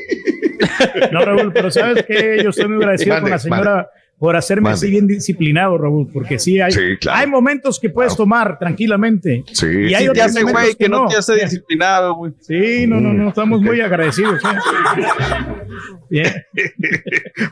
No, 1.12 1.24
Raúl, 1.24 1.52
pero 1.52 1.70
¿sabes 1.70 2.04
qué? 2.06 2.40
Yo 2.42 2.50
estoy 2.50 2.68
muy 2.68 2.76
agradecido 2.76 3.14
Mande, 3.14 3.22
con 3.22 3.30
la 3.30 3.38
señora 3.38 3.90
por 4.18 4.34
hacerme 4.34 4.62
Mande. 4.70 4.76
así 4.76 4.90
bien 4.90 5.06
disciplinado, 5.06 5.76
Raúl, 5.76 6.08
porque 6.10 6.38
sí 6.38 6.58
hay, 6.60 6.72
Sí, 6.72 6.96
claro. 6.98 7.18
hay 7.18 7.26
momentos 7.26 7.78
que 7.78 7.90
puedes 7.90 8.16
tomar 8.16 8.58
tranquilamente. 8.58 9.44
Sí, 9.52 9.66
y 9.66 9.94
hay 9.94 10.04
sí, 10.04 10.04
te 10.04 10.10
otros 10.10 10.24
hace, 10.26 10.40
momentos 10.40 10.62
güey, 10.62 10.74
que 10.74 10.88
no 10.88 11.06
te 11.06 11.16
hace 11.16 11.34
disciplinado, 11.34 12.14
güey. 12.14 12.32
Sí, 12.40 12.86
no, 12.86 12.98
no, 12.98 13.12
no, 13.12 13.28
estamos 13.28 13.60
muy 13.60 13.80
agradecidos. 13.82 14.42
¿eh? 14.42 14.48
Bien. 16.10 16.32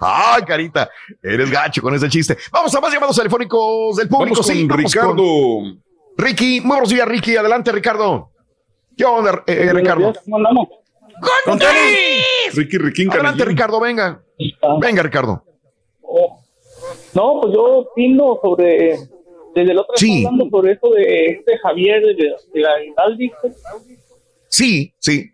Ay, 0.00 0.42
carita, 0.46 0.88
eres 1.22 1.50
gacho 1.50 1.82
con 1.82 1.94
ese 1.94 2.08
chiste. 2.08 2.36
Vamos 2.50 2.74
a 2.74 2.80
más 2.80 2.92
llamados 2.92 3.16
telefónicos 3.16 3.96
del 3.96 4.08
público. 4.08 4.36
Vamos 4.36 4.46
con 4.46 4.56
sí, 4.56 4.66
vamos 4.66 4.84
Ricardo. 4.92 5.16
con 5.16 5.82
Ricky, 6.16 6.60
muy 6.60 6.70
buenos 6.76 6.88
días, 6.88 7.06
Ricky. 7.08 7.36
Adelante, 7.36 7.72
Ricardo. 7.72 8.30
¿Qué 8.96 9.04
onda, 9.04 9.42
eh, 9.46 9.70
Ricardo? 9.72 10.12
¿Cómo 10.24 10.36
andamos? 10.36 10.68
Con. 11.44 11.58
Ricky 12.54 12.78
Riquín 12.78 13.10
Adelante. 13.10 13.44
Ricardo, 13.44 13.80
venga. 13.80 14.22
Venga, 14.80 15.02
Ricardo. 15.02 15.44
Oh. 16.00 16.43
No, 17.14 17.40
pues 17.40 17.54
yo 17.54 17.78
opino 17.78 18.38
sobre. 18.42 18.98
Desde 19.54 19.70
el 19.70 19.78
otro 19.78 19.94
Sí. 19.96 20.24
hablando 20.26 20.50
sobre 20.50 20.72
eso 20.72 20.90
de 20.90 21.26
este 21.26 21.56
Javier 21.58 22.02
de, 22.02 22.14
de 22.52 22.60
la 22.60 22.84
Hidalgo, 22.84 23.34
Sí, 24.48 24.92
sí. 24.98 25.30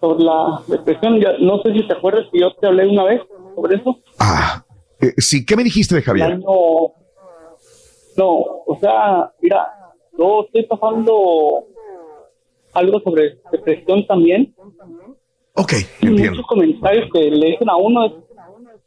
sobre 0.00 0.22
la 0.24 0.62
depresión. 0.66 1.18
Ya, 1.18 1.32
no 1.40 1.62
sé 1.62 1.72
si 1.72 1.86
te 1.86 1.94
acuerdas 1.94 2.26
que 2.30 2.40
yo 2.40 2.52
te 2.54 2.66
hablé 2.66 2.86
una 2.86 3.04
vez 3.04 3.22
sobre 3.54 3.76
eso. 3.76 3.98
Ah, 4.18 4.62
eh, 5.00 5.14
sí, 5.16 5.46
¿qué 5.46 5.56
me 5.56 5.64
dijiste 5.64 5.94
de 5.94 6.02
Javier? 6.02 6.26
año. 6.32 6.44
No, 8.16 8.28
o 8.66 8.78
sea, 8.80 9.32
mira, 9.40 9.66
yo 10.18 10.44
estoy 10.44 10.64
pasando 10.64 11.64
algo 12.74 13.00
sobre 13.00 13.38
depresión 13.50 14.06
también. 14.06 14.54
Ok, 15.54 15.72
Y 16.02 16.06
entiendo. 16.06 16.32
muchos 16.32 16.46
comentarios 16.46 17.08
que 17.12 17.30
le 17.30 17.46
dicen 17.52 17.70
a 17.70 17.76
uno, 17.76 18.12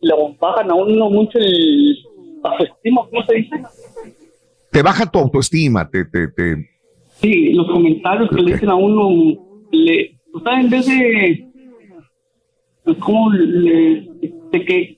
le 0.02 0.14
bajan 0.40 0.70
a 0.70 0.76
uno 0.76 1.10
mucho 1.10 1.38
el 1.40 1.98
autoestima, 2.44 3.02
¿cómo 3.10 3.24
se 3.26 3.36
dice? 3.36 3.56
Te 4.72 4.82
baja 4.82 5.10
tu 5.10 5.20
autoestima, 5.20 5.90
te, 5.90 6.06
te, 6.06 6.28
te- 6.30 6.70
Sí, 7.22 7.54
los 7.54 7.68
comentarios 7.70 8.30
que 8.30 8.42
le 8.42 8.54
dicen 8.54 8.70
a 8.70 8.76
uno, 8.76 9.68
le, 9.72 10.16
o 10.34 10.40
sea, 10.40 10.60
en 10.60 10.70
vez 10.72 10.88
de, 10.88 11.46
pues, 12.84 12.98
como 12.98 13.32
le, 13.32 14.08
de 14.52 14.66
que 14.66 14.98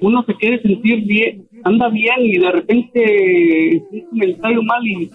uno 0.00 0.22
se 0.24 0.34
quiere 0.34 0.62
sentir 0.62 1.04
bien, 1.04 1.42
anda 1.64 1.88
bien 1.88 2.14
y 2.20 2.38
de 2.38 2.50
repente 2.52 3.82
un 3.90 4.00
comentario 4.10 4.62
mal 4.62 4.86
y, 4.86 5.10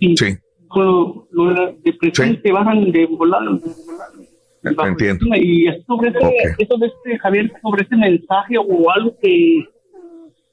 y 0.00 0.16
Sí. 0.16 0.36
con 0.68 0.84
lo, 0.84 1.28
lo 1.30 1.44
de 1.46 1.54
la 1.54 1.72
depresión 1.82 2.30
Sí. 2.34 2.40
te 2.42 2.52
bajan 2.52 2.90
de 2.92 3.06
volar. 3.06 3.42
Entiendo. 4.62 5.24
Y 5.36 5.66
sobre 5.86 6.10
ese, 6.10 6.18
Ok. 6.18 6.32
eso 6.58 6.76
de 6.76 6.86
este, 6.88 7.18
Javier, 7.18 7.50
sobre 7.62 7.82
ese 7.84 7.96
mensaje 7.96 8.58
o 8.58 8.90
algo 8.90 9.14
que, 9.22 9.60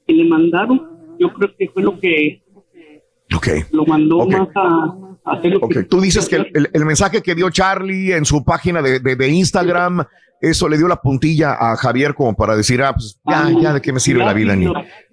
que 0.08 0.14
le 0.14 0.24
mandaron, 0.24 0.88
yo 1.20 1.32
creo 1.34 1.50
que 1.56 1.68
fue 1.68 1.82
lo 1.84 1.98
que 2.00 2.40
lo 3.72 3.84
mandó 3.84 4.26
más 4.26 4.48
a, 4.54 4.94
a 5.24 5.32
hacer 5.34 5.52
lo 5.52 5.58
Ok, 5.58 5.72
que 5.74 5.82
tú 5.84 6.00
dices 6.00 6.28
que 6.28 6.36
el, 6.36 6.50
el- 6.54 6.70
el 6.72 6.84
mensaje 6.86 7.22
que 7.22 7.34
dio 7.34 7.50
Charlie 7.50 8.12
en 8.14 8.24
su 8.24 8.42
página 8.44 8.80
de, 8.82 9.00
de- 9.00 9.16
de 9.16 9.28
Instagram, 9.28 10.02
eso 10.40 10.68
le 10.68 10.78
dio 10.78 10.88
la 10.88 10.96
puntilla 11.02 11.52
a 11.60 11.76
Javier 11.76 12.14
como 12.14 12.34
para 12.34 12.56
decir, 12.56 12.80
ah, 12.82 12.94
pues 12.94 13.20
ya, 13.28 13.50
ya 13.60 13.74
de 13.74 13.82
qué 13.82 13.92
me 13.92 14.00
sirve 14.00 14.24
la 14.24 14.32
vida, 14.32 14.56
ni. 14.56 14.66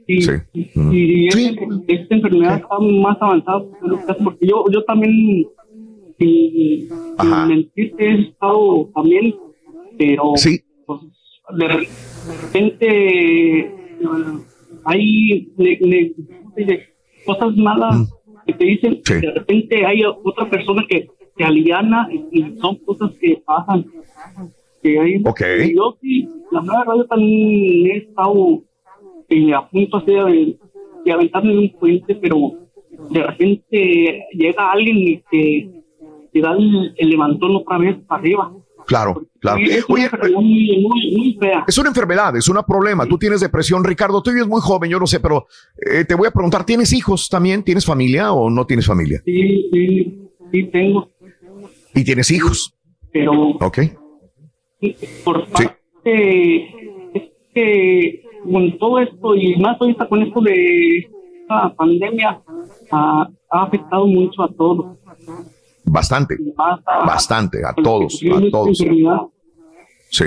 Y, 0.07 0.21
Sí. 0.21 0.31
y 0.53 1.27
esta, 1.27 1.65
esta 1.87 2.15
enfermedad 2.15 2.57
está 2.57 2.77
más 2.79 3.17
avanzada 3.19 3.63
porque 4.23 4.47
yo, 4.47 4.63
yo 4.71 4.83
también, 4.85 5.45
sin, 6.19 6.87
sin 6.87 7.47
mentirte, 7.47 8.05
he 8.07 8.21
estado 8.29 8.89
también, 8.95 9.35
pero 9.97 10.33
Sí. 10.35 10.61
pues, 10.85 11.01
de 11.57 11.67
repente 12.43 13.75
hay 14.85 15.49
ne- 15.57 15.77
ne- 15.81 16.11
¿cómo 16.41 16.51
se 16.55 16.61
dice? 16.61 16.83
cosas 17.25 17.55
malas 17.57 18.11
que 18.45 18.53
te 18.53 18.65
dicen, 18.65 18.93
Mm. 18.93 19.01
Sí. 19.03 19.13
de 19.15 19.31
repente 19.31 19.85
hay 19.85 20.03
otra 20.05 20.49
persona 20.49 20.83
que 20.87 21.07
te 21.35 21.43
aliviana 21.43 22.07
y, 22.11 22.39
y 22.39 22.57
son 22.59 22.75
cosas 22.85 23.11
que 23.19 23.41
pasan. 23.45 23.85
Que 24.83 24.99
hay, 24.99 25.15
y 25.65 25.75
yo 25.75 25.97
sí, 26.01 26.29
la 26.51 26.61
verdad, 26.61 26.83
yo 26.97 27.05
también 27.05 27.87
he 27.87 27.97
estado 27.97 28.61
eh, 29.29 29.53
a 29.53 29.67
punto 29.67 29.97
así 29.97 30.11
de, 30.11 30.57
de 31.03 31.11
aventarme 31.11 31.53
de 31.53 31.57
un 31.59 31.69
puente, 31.79 32.13
pero 32.15 32.37
de 33.09 33.23
repente 33.23 34.25
llega 34.33 34.71
alguien 34.71 34.97
y 34.97 35.17
te, 35.31 35.69
te 36.31 36.39
da 36.41 36.51
el, 36.53 36.93
el 36.97 37.09
levantón 37.09 37.55
otra 37.55 37.79
vez 37.79 37.97
para 38.07 38.21
arriba. 38.21 38.51
Claro, 38.85 39.23
claro. 39.39 39.59
Es 39.59 39.85
una 39.89 39.95
Oye, 39.95 40.03
enfermedad 40.05 40.39
muy, 40.39 40.87
muy, 40.87 41.11
muy 41.17 41.37
fea. 41.39 41.63
es 41.67 41.77
una 41.77 41.89
enfermedad, 41.89 42.35
es 42.35 42.47
un 42.47 42.57
problema. 42.67 43.05
Tú 43.05 43.17
tienes 43.17 43.41
depresión, 43.41 43.83
Ricardo. 43.83 44.21
Tú 44.21 44.29
eres 44.31 44.47
muy 44.47 44.61
joven, 44.61 44.89
yo 44.91 44.99
no 44.99 45.07
sé, 45.07 45.19
pero 45.19 45.47
eh, 45.91 46.05
te 46.05 46.13
voy 46.15 46.27
a 46.27 46.31
preguntar, 46.31 46.65
¿tienes 46.65 46.93
hijos 46.93 47.27
también? 47.29 47.63
¿Tienes 47.63 47.85
familia 47.85 48.31
o 48.31 48.49
no 48.49 48.65
tienes 48.65 48.85
familia? 48.85 49.21
Sí, 49.25 49.69
sí, 49.71 50.29
sí 50.51 50.63
tengo, 50.65 51.09
¿Y 51.93 52.03
tienes 52.03 52.29
hijos? 52.31 52.73
pero 53.11 53.31
Ok. 53.61 53.79
por 55.23 55.47
parte 55.49 56.63
es 57.13 57.23
que 57.53 58.21
con 58.43 58.77
todo 58.77 58.99
esto 58.99 59.35
y 59.35 59.55
más 59.55 59.79
ahorita 59.79 60.07
con 60.07 60.21
esto 60.21 60.41
de 60.41 60.97
esta 61.41 61.73
pandemia 61.75 62.41
ha, 62.91 63.29
ha 63.49 63.63
afectado 63.63 64.05
mucho 64.05 64.43
a 64.43 64.49
todos. 64.53 64.97
Bastante, 65.85 66.37
bastante, 67.05 67.59
a 67.65 67.73
todos, 67.73 68.19
a 68.23 68.41
todos. 68.51 68.77
Sí. 70.09 70.25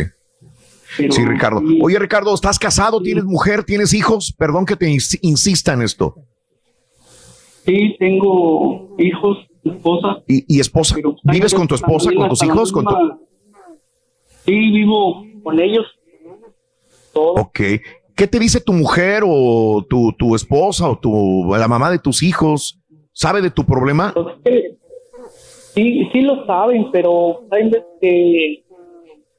Sí, 1.11 1.25
Ricardo. 1.27 1.61
Oye, 1.83 1.99
Ricardo, 1.99 2.33
¿estás 2.35 2.59
casado? 2.59 3.03
¿Tienes 3.03 3.25
mujer? 3.25 3.63
¿Tienes 3.65 3.93
hijos? 3.93 4.35
Perdón 4.37 4.65
que 4.65 4.75
te 4.77 4.87
ins- 4.89 5.19
insista 5.23 5.75
en 5.75 5.83
esto. 5.83 6.15
Sí, 7.67 7.95
tengo 7.99 8.97
hijos, 8.99 9.47
esposa. 9.65 10.23
¿Y, 10.27 10.57
y 10.57 10.61
esposa? 10.61 10.97
¿Vives 11.25 11.53
con 11.53 11.69
tu 11.69 11.75
esposa, 11.75 12.11
con 12.15 12.29
tus 12.31 12.43
hijos? 12.43 12.73
Con 12.73 12.85
tu... 12.87 12.97
Sí, 14.47 14.71
vivo 14.71 15.25
con 15.43 15.61
ellos. 15.61 15.85
Ok. 17.13 17.61
¿Qué 18.15 18.27
te 18.27 18.39
dice 18.39 18.61
tu 18.61 18.73
mujer 18.73 19.23
o 19.27 19.85
tu, 19.89 20.13
tu 20.19 20.35
esposa 20.35 20.89
o 20.89 20.99
tu, 20.99 21.55
la 21.55 21.69
mamá 21.69 21.91
de 21.91 21.99
tus 21.99 22.23
hijos? 22.23 22.81
¿Sabe 23.13 23.43
de 23.43 23.51
tu 23.51 23.65
problema? 23.67 24.15
Sí, 25.75 26.09
sí 26.13 26.21
lo 26.23 26.45
saben, 26.47 26.91
pero 26.91 27.41
hay 27.51 27.65
veces 27.65 27.85
que, 28.01 28.65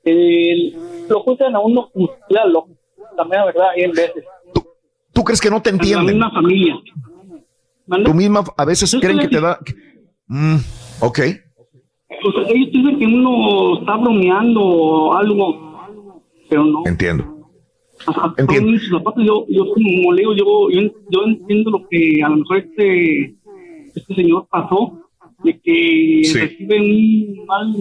que 0.03 0.74
lo 1.09 1.19
juzgan 1.22 1.56
a 1.56 1.59
uno 1.59 1.90
como 1.91 2.09
fuera 2.27 2.45
loco. 2.45 2.69
La 3.17 3.24
verdad, 3.45 3.69
hay 3.75 3.83
en 3.83 3.91
veces. 3.91 4.24
¿Tú 5.14 5.24
crees 5.24 5.41
que 5.41 5.49
no 5.49 5.61
te 5.61 5.69
En 5.72 5.77
la 5.77 5.82
entienden? 5.83 6.06
misma 6.16 6.32
familia. 6.32 6.75
Tú 8.06 8.14
misma 8.14 8.43
a 8.56 8.66
veces 8.66 8.91
Yo 8.91 8.99
creen 8.99 9.19
que 9.19 9.27
creo 9.27 9.41
te 9.41 9.48
da... 9.48 9.59
que- 9.66 9.74
Mm, 10.32 10.58
ok. 11.01 11.19
O 12.24 12.32
sea, 12.32 12.41
ellos 12.49 12.69
dicen 12.72 12.99
que 12.99 13.06
uno 13.06 13.80
está 13.80 13.95
bromeando 13.98 14.61
o 14.64 15.14
algo, 15.14 15.82
pero 16.48 16.64
no. 16.66 16.83
Entiendo. 16.85 17.25
Ajá, 18.06 18.33
Entiendo. 18.38 18.80
zapatos, 18.91 19.24
yo, 19.25 19.45
yo 19.49 19.66
como 19.74 20.14
le 20.14 20.22
digo, 20.22 20.33
yo, 20.35 20.69
yo, 20.69 20.91
yo 21.09 21.24
entiendo 21.25 21.72
lo 21.72 21.88
que 21.90 22.22
a 22.24 22.30
lo 22.30 22.38
mejor 22.38 22.58
este, 22.58 23.35
este 23.95 24.14
señor 24.16 24.48
pasó, 24.49 24.99
de 25.43 25.59
que 25.59 26.22
Sí. 26.24 26.34
recibe 26.40 26.80
un 26.82 27.45
mal 27.45 27.76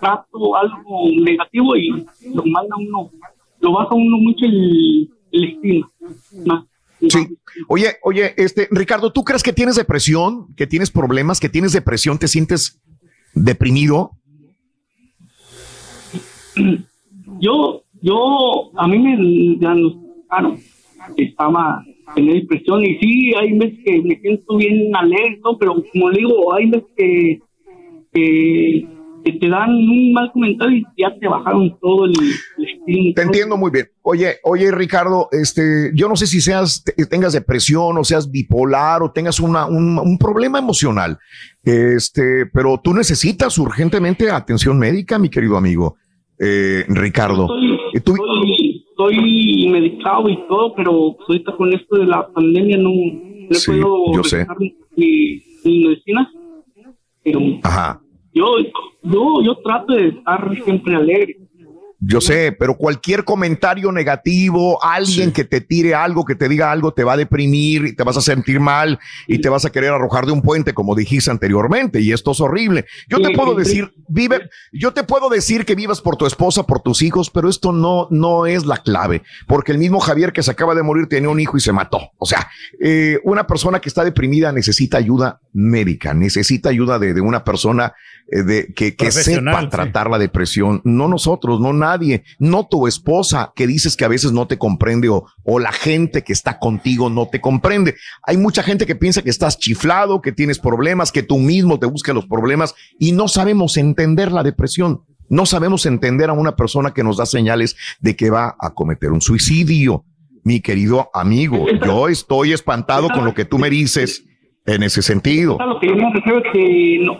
trato, 0.00 0.56
algo 0.56 1.10
negativo 1.20 1.76
y 1.76 1.88
lo 2.34 2.44
manda 2.46 2.76
uno, 2.76 3.10
lo 3.60 3.72
baja 3.72 3.94
uno 3.94 4.18
mucho 4.18 4.44
el, 4.46 5.10
el 5.32 5.44
estima. 5.44 5.90
Más. 6.46 6.64
Sí. 7.08 7.26
Oye, 7.68 7.96
oye, 8.02 8.32
este, 8.36 8.68
Ricardo, 8.70 9.12
¿tú 9.12 9.24
crees 9.24 9.42
que 9.42 9.52
tienes 9.52 9.74
depresión, 9.76 10.54
que 10.54 10.66
tienes 10.66 10.90
problemas, 10.90 11.40
que 11.40 11.48
tienes 11.48 11.72
depresión, 11.72 12.18
te 12.18 12.28
sientes 12.28 12.80
deprimido? 13.34 14.12
Yo, 17.40 17.82
yo, 18.00 18.70
a 18.76 18.86
mí 18.86 18.98
me 18.98 19.16
diagnosticaron 19.58 20.60
que 21.16 21.24
estaba 21.24 21.84
en 22.16 22.26
depresión 22.26 22.84
y 22.84 22.98
sí, 22.98 23.32
hay 23.34 23.56
veces 23.58 23.78
que 23.84 24.02
me 24.02 24.18
siento 24.20 24.56
bien 24.56 24.94
alegre, 24.94 25.40
¿no? 25.44 25.56
pero 25.58 25.74
como 25.92 26.10
le 26.10 26.18
digo, 26.18 26.54
hay 26.54 26.70
veces 26.70 26.88
que, 26.96 27.40
que, 28.12 28.86
que 29.24 29.32
te 29.32 29.48
dan 29.48 29.70
un 29.70 30.12
mal 30.12 30.30
comentario 30.32 30.78
y 30.78 30.84
ya 31.00 31.16
te 31.18 31.28
bajaron 31.28 31.78
todo 31.80 32.04
el, 32.06 32.12
el 32.58 32.68
estímulo. 32.68 33.14
Te 33.14 33.22
entiendo 33.22 33.56
muy 33.56 33.70
bien. 33.70 33.86
Oye, 34.02 34.34
oye, 34.44 34.70
Ricardo, 34.72 35.28
este, 35.32 35.90
yo 35.94 36.08
no 36.08 36.16
sé 36.16 36.26
si 36.26 36.40
seas, 36.40 36.82
te- 36.84 37.06
tengas 37.06 37.32
depresión 37.32 37.96
o 37.96 38.04
seas 38.04 38.30
bipolar 38.30 39.02
o 39.02 39.12
tengas 39.12 39.38
una, 39.40 39.66
un, 39.66 39.98
un 39.98 40.18
problema 40.18 40.58
emocional, 40.58 41.18
este, 41.62 42.46
pero 42.52 42.80
tú 42.82 42.92
necesitas 42.94 43.56
urgentemente 43.58 44.30
atención 44.30 44.78
médica, 44.78 45.18
mi 45.18 45.28
querido 45.30 45.56
amigo, 45.56 45.96
eh, 46.38 46.84
Ricardo. 46.88 47.48
Estoy, 47.94 48.18
estoy 48.92 49.68
medicado 49.70 50.28
y 50.28 50.36
todo, 50.48 50.74
pero 50.74 51.16
ahorita 51.28 51.52
con 51.56 51.72
esto 51.72 51.96
de 51.96 52.06
la 52.06 52.26
pandemia 52.28 52.76
no, 52.78 52.90
no 52.90 53.54
Sí, 53.54 53.70
puedo 53.72 54.12
yo 54.14 54.24
sé. 54.24 54.46
mi, 54.96 55.42
mi 55.64 55.84
medicina. 55.84 56.30
Pero 57.24 57.40
Ajá. 57.62 58.00
yo, 58.34 58.46
yo, 59.02 59.42
yo 59.42 59.54
trato 59.64 59.92
de 59.94 60.08
estar 60.08 60.54
siempre 60.64 60.94
alegre. 60.94 61.36
Yo 62.04 62.20
sé, 62.20 62.50
pero 62.50 62.76
cualquier 62.76 63.24
comentario 63.24 63.92
negativo, 63.92 64.82
alguien 64.82 65.30
que 65.30 65.44
te 65.44 65.60
tire 65.60 65.94
algo, 65.94 66.24
que 66.24 66.34
te 66.34 66.48
diga 66.48 66.72
algo, 66.72 66.92
te 66.92 67.04
va 67.04 67.12
a 67.12 67.16
deprimir 67.16 67.84
y 67.84 67.94
te 67.94 68.02
vas 68.02 68.16
a 68.16 68.20
sentir 68.20 68.58
mal 68.58 68.98
y 69.28 69.38
te 69.38 69.48
vas 69.48 69.64
a 69.64 69.70
querer 69.70 69.92
arrojar 69.92 70.26
de 70.26 70.32
un 70.32 70.42
puente, 70.42 70.74
como 70.74 70.96
dijiste 70.96 71.30
anteriormente, 71.30 72.00
y 72.00 72.10
esto 72.10 72.32
es 72.32 72.40
horrible. 72.40 72.86
Yo 73.08 73.22
te 73.22 73.30
puedo 73.30 73.52
sí, 73.52 73.56
decir, 73.58 73.94
vive, 74.08 74.50
yo 74.72 74.92
te 74.92 75.04
puedo 75.04 75.28
decir 75.28 75.64
que 75.64 75.76
vivas 75.76 76.00
por 76.00 76.16
tu 76.16 76.26
esposa, 76.26 76.64
por 76.64 76.80
tus 76.80 77.02
hijos, 77.02 77.30
pero 77.30 77.48
esto 77.48 77.70
no, 77.70 78.08
no 78.10 78.46
es 78.46 78.66
la 78.66 78.78
clave, 78.78 79.22
porque 79.46 79.70
el 79.70 79.78
mismo 79.78 80.00
Javier 80.00 80.32
que 80.32 80.42
se 80.42 80.50
acaba 80.50 80.74
de 80.74 80.82
morir 80.82 81.06
tenía 81.06 81.28
un 81.28 81.38
hijo 81.38 81.56
y 81.56 81.60
se 81.60 81.72
mató. 81.72 82.10
O 82.18 82.26
sea, 82.26 82.50
eh, 82.82 83.20
una 83.22 83.46
persona 83.46 83.80
que 83.80 83.88
está 83.88 84.02
deprimida 84.02 84.50
necesita 84.50 84.98
ayuda 84.98 85.40
médica, 85.52 86.14
necesita 86.14 86.70
ayuda 86.70 86.98
de, 86.98 87.14
de 87.14 87.20
una 87.20 87.44
persona 87.44 87.94
de, 88.32 88.72
que, 88.74 88.96
que 88.96 89.12
sepa 89.12 89.60
sí. 89.60 89.68
tratar 89.68 90.08
la 90.08 90.18
depresión, 90.18 90.80
no 90.84 91.06
nosotros, 91.06 91.60
no 91.60 91.74
nadie, 91.74 92.24
no 92.38 92.66
tu 92.66 92.86
esposa 92.86 93.52
que 93.54 93.66
dices 93.66 93.94
que 93.94 94.06
a 94.06 94.08
veces 94.08 94.32
no 94.32 94.46
te 94.46 94.56
comprende 94.56 95.10
o, 95.10 95.26
o 95.44 95.58
la 95.58 95.70
gente 95.70 96.24
que 96.24 96.32
está 96.32 96.58
contigo 96.58 97.10
no 97.10 97.28
te 97.28 97.42
comprende. 97.42 97.94
Hay 98.22 98.38
mucha 98.38 98.62
gente 98.62 98.86
que 98.86 98.94
piensa 98.94 99.20
que 99.20 99.28
estás 99.28 99.58
chiflado, 99.58 100.22
que 100.22 100.32
tienes 100.32 100.58
problemas, 100.58 101.12
que 101.12 101.22
tú 101.22 101.38
mismo 101.38 101.78
te 101.78 101.86
buscas 101.86 102.14
los 102.14 102.26
problemas 102.26 102.74
y 102.98 103.12
no 103.12 103.28
sabemos 103.28 103.76
entender 103.76 104.32
la 104.32 104.42
depresión. 104.42 105.02
No 105.28 105.46
sabemos 105.46 105.86
entender 105.86 106.30
a 106.30 106.34
una 106.34 106.56
persona 106.56 106.92
que 106.92 107.04
nos 107.04 107.18
da 107.18 107.26
señales 107.26 107.76
de 108.00 108.16
que 108.16 108.30
va 108.30 108.56
a 108.58 108.74
cometer 108.74 109.12
un 109.12 109.20
suicidio. 109.20 110.04
Mi 110.42 110.60
querido 110.60 111.10
amigo, 111.14 111.66
yo 111.84 112.08
estoy 112.08 112.52
espantado 112.52 113.08
con 113.08 113.24
lo 113.24 113.34
que 113.34 113.44
tú 113.44 113.58
me 113.58 113.70
dices 113.70 114.24
en 114.66 114.82
ese 114.82 115.02
sentido. 115.02 115.58
Lo 115.58 115.80
que 115.80 115.88
yo 115.88 115.96
me 115.96 116.12
refiero 116.12 116.38
es 116.38 116.52
que 116.52 116.98
no, 117.02 117.18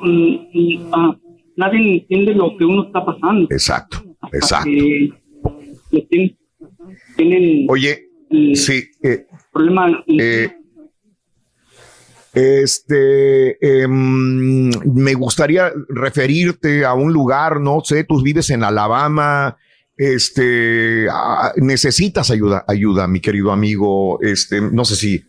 ah, 0.92 1.16
nadie 1.56 1.94
entiende 2.00 2.34
lo 2.34 2.56
que 2.56 2.64
uno 2.64 2.84
está 2.84 3.04
pasando. 3.04 3.48
Exacto, 3.50 4.02
exacto. 4.32 4.70
Que 4.70 6.02
tienen, 6.08 6.36
tienen 7.16 7.66
Oye, 7.68 8.08
el 8.30 8.56
sí, 8.56 8.84
eh, 9.02 9.26
problema. 9.52 10.04
eh, 10.06 10.50
este, 12.34 13.82
em, 13.82 14.70
me 14.70 15.14
gustaría 15.14 15.70
referirte 15.88 16.84
a 16.84 16.94
un 16.94 17.12
lugar, 17.12 17.60
no 17.60 17.80
sé, 17.84 18.04
tú 18.04 18.22
vives 18.22 18.48
en 18.50 18.64
Alabama, 18.64 19.56
este, 19.98 21.08
ah, 21.10 21.52
necesitas 21.56 22.30
ayuda, 22.30 22.64
ayuda, 22.66 23.06
mi 23.06 23.20
querido 23.20 23.52
amigo, 23.52 24.18
este, 24.22 24.62
no 24.62 24.84
sé 24.86 24.96
si, 24.96 25.22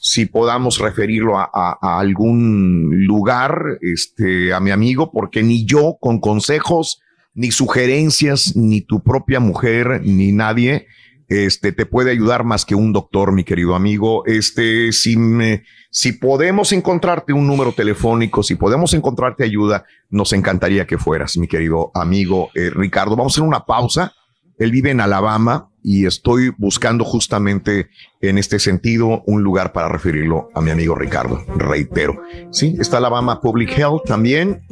si 0.00 0.24
podamos 0.24 0.78
referirlo 0.78 1.38
a, 1.38 1.78
algún 1.82 3.04
lugar, 3.04 3.78
este, 3.82 4.52
a 4.54 4.58
mi 4.58 4.70
amigo, 4.70 5.12
porque 5.12 5.42
ni 5.42 5.66
yo 5.66 5.98
con 6.00 6.20
consejos, 6.20 7.00
ni 7.34 7.50
sugerencias, 7.50 8.56
ni 8.56 8.80
tu 8.80 9.02
propia 9.02 9.40
mujer, 9.40 10.00
ni 10.02 10.32
nadie, 10.32 10.86
este, 11.28 11.72
te 11.72 11.84
puede 11.84 12.10
ayudar 12.10 12.44
más 12.44 12.64
que 12.64 12.74
un 12.74 12.94
doctor, 12.94 13.32
mi 13.32 13.44
querido 13.44 13.74
amigo. 13.74 14.24
Este, 14.24 14.90
si 14.92 15.18
me, 15.18 15.64
si 15.90 16.12
podemos 16.12 16.72
encontrarte 16.72 17.34
un 17.34 17.46
número 17.46 17.72
telefónico, 17.72 18.42
si 18.42 18.54
podemos 18.54 18.94
encontrarte 18.94 19.44
ayuda, 19.44 19.84
nos 20.08 20.32
encantaría 20.32 20.86
que 20.86 20.96
fueras, 20.96 21.36
mi 21.36 21.46
querido 21.46 21.90
amigo 21.94 22.48
eh, 22.54 22.70
Ricardo. 22.70 23.16
Vamos 23.16 23.34
a 23.34 23.34
hacer 23.34 23.46
una 23.46 23.66
pausa. 23.66 24.14
Él 24.58 24.72
vive 24.72 24.90
en 24.90 25.00
Alabama 25.00 25.70
y 25.82 26.06
estoy 26.06 26.52
buscando 26.58 27.04
justamente 27.04 27.88
en 28.20 28.38
este 28.38 28.58
sentido 28.58 29.22
un 29.26 29.42
lugar 29.42 29.72
para 29.72 29.88
referirlo 29.88 30.48
a 30.54 30.60
mi 30.60 30.70
amigo 30.70 30.94
Ricardo. 30.94 31.42
Reitero. 31.56 32.20
Sí, 32.50 32.76
está 32.78 32.98
Alabama 32.98 33.40
Public 33.40 33.76
Health 33.76 34.04
también 34.04 34.62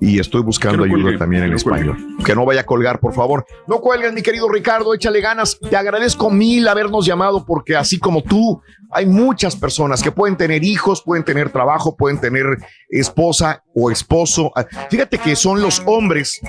y 0.00 0.18
estoy 0.18 0.42
buscando 0.42 0.84
ayuda 0.84 1.02
cuelgue, 1.02 1.18
también 1.18 1.44
en 1.44 1.52
español. 1.52 1.96
Que 2.24 2.34
no 2.34 2.44
vaya 2.44 2.62
a 2.62 2.66
colgar, 2.66 2.98
por 3.00 3.14
favor. 3.14 3.44
No 3.66 3.80
cuelgues, 3.80 4.12
mi 4.12 4.22
querido 4.22 4.48
Ricardo, 4.48 4.94
échale 4.94 5.20
ganas. 5.20 5.58
Te 5.58 5.76
agradezco 5.76 6.30
mil 6.30 6.66
habernos 6.66 7.04
llamado 7.04 7.44
porque 7.44 7.76
así 7.76 7.98
como 7.98 8.22
tú, 8.22 8.62
hay 8.90 9.06
muchas 9.06 9.54
personas 9.54 10.02
que 10.02 10.12
pueden 10.12 10.36
tener 10.36 10.64
hijos, 10.64 11.02
pueden 11.02 11.24
tener 11.24 11.50
trabajo, 11.50 11.96
pueden 11.96 12.18
tener 12.20 12.46
esposa 12.88 13.62
o 13.74 13.90
esposo. 13.90 14.50
Fíjate 14.90 15.18
que 15.18 15.36
son 15.36 15.60
los 15.60 15.82
hombres 15.86 16.40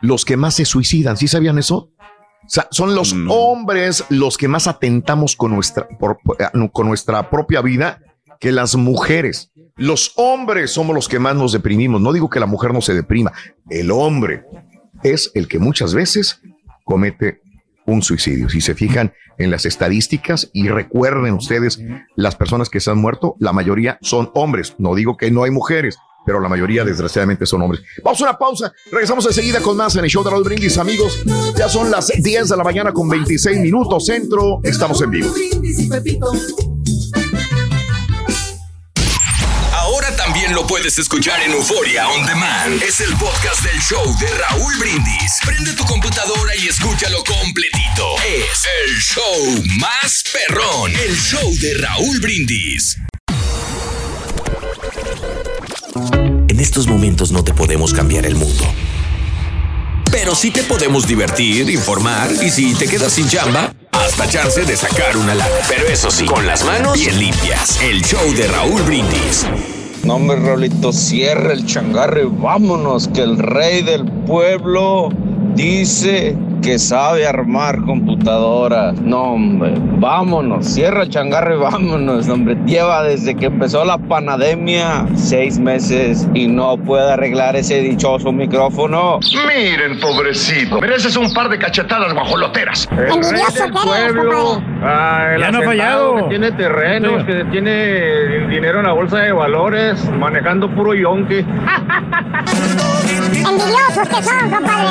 los 0.00 0.24
que 0.24 0.36
más 0.36 0.54
se 0.54 0.64
suicidan. 0.64 1.16
¿Sí 1.16 1.28
sabían 1.28 1.58
eso? 1.58 1.90
O 2.46 2.48
sea, 2.48 2.68
son 2.70 2.94
los 2.94 3.14
hombres 3.28 4.04
los 4.08 4.38
que 4.38 4.46
más 4.48 4.66
atentamos 4.68 5.34
con 5.36 5.52
nuestra, 5.54 5.86
por- 5.98 6.18
eh, 6.38 6.46
con 6.72 6.86
nuestra 6.86 7.28
propia 7.28 7.60
vida 7.60 8.00
que 8.40 8.52
las 8.52 8.76
mujeres. 8.76 9.50
Los 9.76 10.12
hombres 10.16 10.70
somos 10.72 10.94
los 10.94 11.08
que 11.08 11.18
más 11.18 11.34
nos 11.36 11.52
deprimimos. 11.52 12.00
No 12.00 12.12
digo 12.12 12.30
que 12.30 12.40
la 12.40 12.46
mujer 12.46 12.72
no 12.72 12.80
se 12.80 12.94
deprima, 12.94 13.32
el 13.68 13.90
hombre. 13.90 14.44
es 15.02 15.30
el 15.34 15.46
que 15.46 15.58
muchas 15.58 15.92
veces 15.92 16.40
comete 16.84 17.40
un 17.84 18.02
suicidio. 18.02 18.48
Si 18.48 18.60
se 18.62 18.74
fijan 18.74 19.12
en 19.38 19.50
las 19.50 19.66
estadísticas 19.66 20.48
y 20.54 20.68
recuerden 20.68 21.34
ustedes, 21.34 21.78
las 22.16 22.34
personas 22.34 22.70
que 22.70 22.80
se 22.80 22.90
han 22.90 22.98
muerto, 22.98 23.36
la 23.38 23.52
mayoría 23.52 23.98
son 24.00 24.30
hombres. 24.34 24.74
No 24.78 24.94
digo 24.94 25.16
que 25.18 25.30
no 25.30 25.44
hay 25.44 25.50
mujeres, 25.50 25.98
pero 26.26 26.40
la 26.40 26.48
mayoría 26.48 26.84
desgraciadamente 26.84 27.46
son 27.46 27.62
hombres. 27.62 27.82
Vamos 28.02 28.20
a 28.20 28.24
una 28.24 28.36
pausa, 28.36 28.72
regresamos 28.90 29.24
enseguida 29.26 29.60
con 29.60 29.76
más 29.76 29.94
en 29.94 30.04
el 30.04 30.10
show 30.10 30.24
de 30.24 30.30
Raúl 30.30 30.42
Brindis, 30.44 30.76
amigos. 30.76 31.22
Ya 31.56 31.68
son 31.68 31.90
las 31.90 32.08
10 32.08 32.48
de 32.48 32.56
la 32.56 32.64
mañana 32.64 32.92
con 32.92 33.08
26 33.08 33.60
minutos 33.60 34.06
centro, 34.06 34.60
estamos 34.64 35.00
en 35.02 35.10
vivo. 35.10 35.32
Ahora 39.72 40.16
también 40.16 40.52
lo 40.52 40.66
puedes 40.66 40.98
escuchar 40.98 41.40
en 41.42 41.52
Euforia 41.52 42.08
On 42.08 42.26
Demand. 42.26 42.82
Es 42.82 43.00
el 43.00 43.14
podcast 43.16 43.62
del 43.62 43.80
show 43.80 44.04
de 44.18 44.26
Raúl 44.26 44.74
Brindis. 44.80 45.32
Prende 45.44 45.72
tu 45.74 45.84
computadora 45.84 46.56
y 46.56 46.66
escúchalo 46.66 47.18
completito. 47.24 48.16
Es 48.26 48.66
el 48.84 48.96
show 48.98 49.64
más 49.80 50.24
perrón. 50.32 50.92
El 50.92 51.16
show 51.16 51.52
de 51.60 51.74
Raúl 51.78 52.20
Brindis. 52.20 52.96
En 56.56 56.60
estos 56.60 56.86
momentos 56.86 57.32
no 57.32 57.44
te 57.44 57.52
podemos 57.52 57.92
cambiar 57.92 58.24
el 58.24 58.34
mundo. 58.34 58.64
Pero 60.10 60.34
sí 60.34 60.50
te 60.50 60.62
podemos 60.62 61.06
divertir, 61.06 61.68
informar 61.68 62.30
y 62.32 62.48
si 62.48 62.74
te 62.74 62.88
quedas 62.88 63.12
sin 63.12 63.28
chamba, 63.28 63.74
hasta 63.92 64.26
chance 64.26 64.64
de 64.64 64.74
sacar 64.74 65.18
una 65.18 65.34
lana. 65.34 65.50
Pero 65.68 65.86
eso 65.86 66.10
sí, 66.10 66.24
con 66.24 66.46
las 66.46 66.64
manos 66.64 66.94
bien 66.94 67.18
limpias. 67.18 67.78
El 67.82 68.02
show 68.02 68.32
de 68.32 68.48
Raúl 68.48 68.80
Brindis. 68.84 69.44
No, 70.06 70.14
hombre, 70.14 70.36
Raulito, 70.36 70.92
cierra 70.92 71.52
el 71.52 71.66
changarro 71.66 72.22
y 72.22 72.26
vámonos, 72.26 73.08
que 73.08 73.22
el 73.22 73.38
rey 73.38 73.82
del 73.82 74.04
pueblo 74.04 75.08
dice 75.56 76.36
que 76.62 76.78
sabe 76.78 77.26
armar 77.26 77.80
computadoras. 77.82 79.00
No, 79.00 79.34
hombre, 79.34 79.74
vámonos, 79.98 80.66
cierra 80.66 81.04
el 81.04 81.10
changarro 81.10 81.56
y 81.56 81.58
vámonos, 81.60 82.28
hombre. 82.28 82.56
Lleva 82.66 83.04
desde 83.04 83.36
que 83.36 83.46
empezó 83.46 83.84
la 83.84 83.98
pandemia 83.98 85.06
seis 85.14 85.60
meses 85.60 86.26
y 86.34 86.48
no 86.48 86.76
puede 86.76 87.12
arreglar 87.12 87.54
ese 87.54 87.80
dichoso 87.82 88.32
micrófono. 88.32 89.20
Miren, 89.46 90.00
pobrecito. 90.00 90.80
Mereces 90.80 91.16
un 91.16 91.32
par 91.32 91.48
de 91.48 91.58
cachetadas 91.58 92.12
guajoloteras. 92.12 92.88
El 92.90 93.22
rey 93.30 93.42
del 93.54 93.72
pueblo. 93.72 94.60
Ah, 94.82 95.34
el 95.34 95.40
Ya 95.40 95.50
no 95.52 95.58
ha 95.58 95.62
fallado. 95.62 96.14
Que 96.16 96.22
tiene 96.30 96.52
terrenos, 96.52 97.24
que 97.24 97.44
tiene 97.52 98.48
dinero 98.48 98.80
en 98.80 98.86
la 98.86 98.92
bolsa 98.92 99.18
de 99.18 99.30
valores, 99.30 99.95
manejando 100.18 100.68
puro 100.70 100.94
yonque. 100.94 101.40
Envidiosos 103.26 104.08
que 104.08 104.22
son, 104.22 104.50
compadre. 104.50 104.84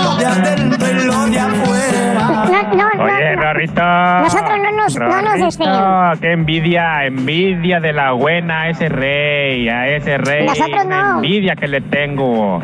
No, 2.16 2.34
no, 2.51 2.64
no. 2.74 3.03
Oye, 3.03 3.35
Rarita. 3.35 4.22
Nosotros 4.22 4.58
no 4.64 4.72
nos, 4.72 4.98
no 4.98 5.22
nos 5.22 5.40
este. 5.42 5.66
Rarita, 5.66 6.14
qué 6.22 6.32
envidia, 6.32 7.06
envidia 7.06 7.80
de 7.80 7.93
la 7.93 8.11
buena 8.11 8.61
a 8.61 8.69
ese 8.69 8.90
rey, 8.90 9.69
a 9.69 9.88
ese 9.90 10.17
rey. 10.17 10.45
Nosotros 10.45 10.85
no. 10.85 11.16
envidia 11.16 11.56
que 11.56 11.67
le 11.67 11.82
tengo, 11.82 12.61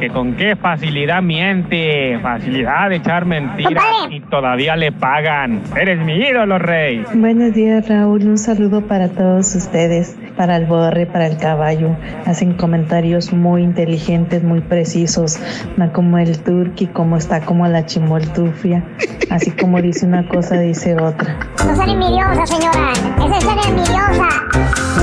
porque 0.00 0.14
con 0.14 0.34
qué 0.34 0.56
facilidad 0.56 1.20
miente, 1.20 2.18
facilidad 2.22 2.88
de 2.88 2.96
echar 2.96 3.26
mentiras 3.26 3.84
y 4.08 4.20
todavía 4.20 4.74
le 4.74 4.92
pagan. 4.92 5.60
Eres 5.78 5.98
mi 6.00 6.14
ídolo, 6.14 6.58
rey. 6.58 7.04
Buenos 7.12 7.52
días, 7.52 7.86
Raúl. 7.86 8.22
Un 8.22 8.38
saludo 8.38 8.80
para 8.80 9.10
todos 9.10 9.54
ustedes, 9.54 10.16
para 10.38 10.56
el 10.56 10.64
borre, 10.64 11.04
para 11.04 11.26
el 11.26 11.36
caballo. 11.36 11.90
Hacen 12.24 12.54
comentarios 12.54 13.34
muy 13.34 13.62
inteligentes, 13.62 14.42
muy 14.42 14.62
precisos, 14.62 15.38
no 15.76 15.92
como 15.92 16.16
el 16.16 16.38
turqui, 16.42 16.86
como 16.86 17.18
está 17.18 17.42
como 17.42 17.66
la 17.66 17.84
chimoltufia. 17.84 18.82
Así 19.28 19.50
como 19.50 19.82
dice 19.82 20.06
una 20.06 20.26
cosa, 20.26 20.58
dice 20.58 20.96
otra. 20.96 21.36
No 21.66 21.76
sean 21.76 21.90
envidiosas, 21.90 22.48
señora. 22.48 22.92
Esa 23.18 23.36
es 23.36 23.44
ser 23.44 23.68
envidiosa. 23.68 24.28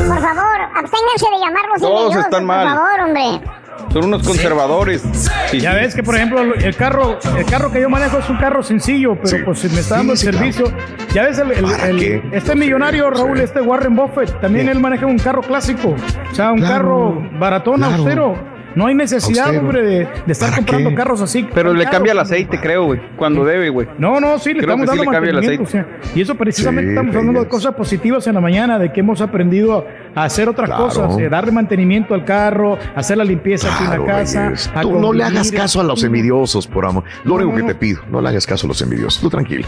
Por 0.07 0.19
favor, 0.21 0.59
absténganse 0.75 1.27
de 1.33 1.39
llamarlos 1.39 1.81
Todos 1.81 2.01
envidiosos, 2.01 2.25
están 2.25 2.45
mal. 2.45 2.67
Por 2.67 2.77
favor, 2.77 2.99
hombre. 3.05 3.66
Son 3.91 4.05
unos 4.05 4.23
conservadores. 4.23 5.03
Sí, 5.49 5.59
Ya 5.59 5.73
ves 5.73 5.95
que, 5.95 6.03
por 6.03 6.15
ejemplo, 6.15 6.41
el 6.41 6.75
carro, 6.75 7.17
el 7.37 7.45
carro 7.45 7.71
que 7.71 7.81
yo 7.81 7.89
manejo 7.89 8.19
es 8.19 8.29
un 8.29 8.37
carro 8.37 8.61
sencillo, 8.61 9.15
pero 9.15 9.27
Sí. 9.29 9.37
pues 9.45 9.71
me 9.71 9.79
está 9.79 9.97
dando 9.97 10.15
Sí, 10.15 10.27
el 10.27 10.33
sí, 10.33 10.37
servicio. 10.39 10.65
Ya 11.13 11.23
ves, 11.23 11.39
el, 11.39 11.51
el- 11.51 11.63
¿Para 11.63 11.89
el- 11.89 11.99
qué? 11.99 12.21
este 12.33 12.55
millonario, 12.55 13.09
Raúl, 13.09 13.39
este 13.39 13.61
Warren 13.61 13.95
Buffett, 13.95 14.39
también 14.41 14.67
él 14.69 14.79
maneja 14.79 15.05
un 15.05 15.17
carro 15.17 15.41
clásico. 15.41 15.95
O 16.31 16.35
sea, 16.35 16.51
un 16.51 16.59
Claro, 16.59 16.73
carro 16.75 17.29
baratón, 17.39 17.77
claro. 17.77 17.95
austero. 17.95 18.56
No 18.77 18.85
hay 18.85 18.93
necesidad, 18.93 19.45
Austero. 19.45 19.63
hombre, 19.65 19.81
de, 19.81 20.07
de 20.25 20.31
estar 20.31 20.49
¿Para 20.49 20.57
comprando 20.61 20.89
qué? 20.91 20.95
carros 20.95 21.21
así. 21.21 21.47
Pero 21.51 21.73
le 21.73 21.85
cambia 21.85 22.11
el 22.11 22.19
aceite, 22.19 22.59
creo, 22.59 22.85
güey. 22.85 23.01
Cuando 23.15 23.43
debe, 23.43 23.69
güey. 23.69 23.87
No, 23.97 24.19
no, 24.19 24.37
sí, 24.37 24.53
le 24.53 24.61
Creo 24.61 24.75
estamos 24.75 24.85
que 24.85 24.91
sí 24.91 24.97
dando 24.97 25.11
le 25.11 25.15
cambia 25.15 25.31
el 25.55 25.61
o 25.61 25.65
sea, 25.65 25.87
y 26.13 26.21
eso 26.21 26.35
precisamente 26.35 26.91
Sí, 26.91 26.95
estamos 26.95 27.15
hablando 27.15 27.39
de 27.41 27.47
cosas 27.47 27.73
positivas 27.73 28.27
en 28.27 28.35
la 28.35 28.41
mañana, 28.41 28.77
de 28.77 28.93
que 28.93 28.99
hemos 28.99 29.19
aprendido 29.21 29.83
a 30.13 30.23
hacer 30.23 30.47
otras 30.47 30.67
Claro. 30.69 30.83
cosas, 30.83 31.17
eh, 31.17 31.27
darle 31.27 31.51
mantenimiento 31.51 32.13
al 32.13 32.23
carro, 32.23 32.77
hacer 32.95 33.17
la 33.17 33.23
limpieza 33.23 33.73
aquí 33.73 33.85
en 33.85 33.99
la 33.99 34.05
casa. 34.05 34.53
A 34.75 34.81
Tú 34.81 34.99
no 34.99 35.11
le 35.11 35.23
hagas 35.23 35.51
caso 35.51 35.81
a 35.81 35.83
los 35.83 36.03
envidiosos, 36.03 36.67
por 36.67 36.85
amor. 36.85 37.03
Lo 37.23 37.33
único 37.33 37.49
no, 37.49 37.55
que 37.55 37.61
no. 37.63 37.67
te 37.69 37.75
pido, 37.75 38.01
no 38.11 38.21
le 38.21 38.29
hagas 38.29 38.45
caso 38.45 38.67
a 38.67 38.69
los 38.69 38.79
envidiosos. 38.83 39.19
Tú 39.21 39.29
tranquilo. 39.31 39.65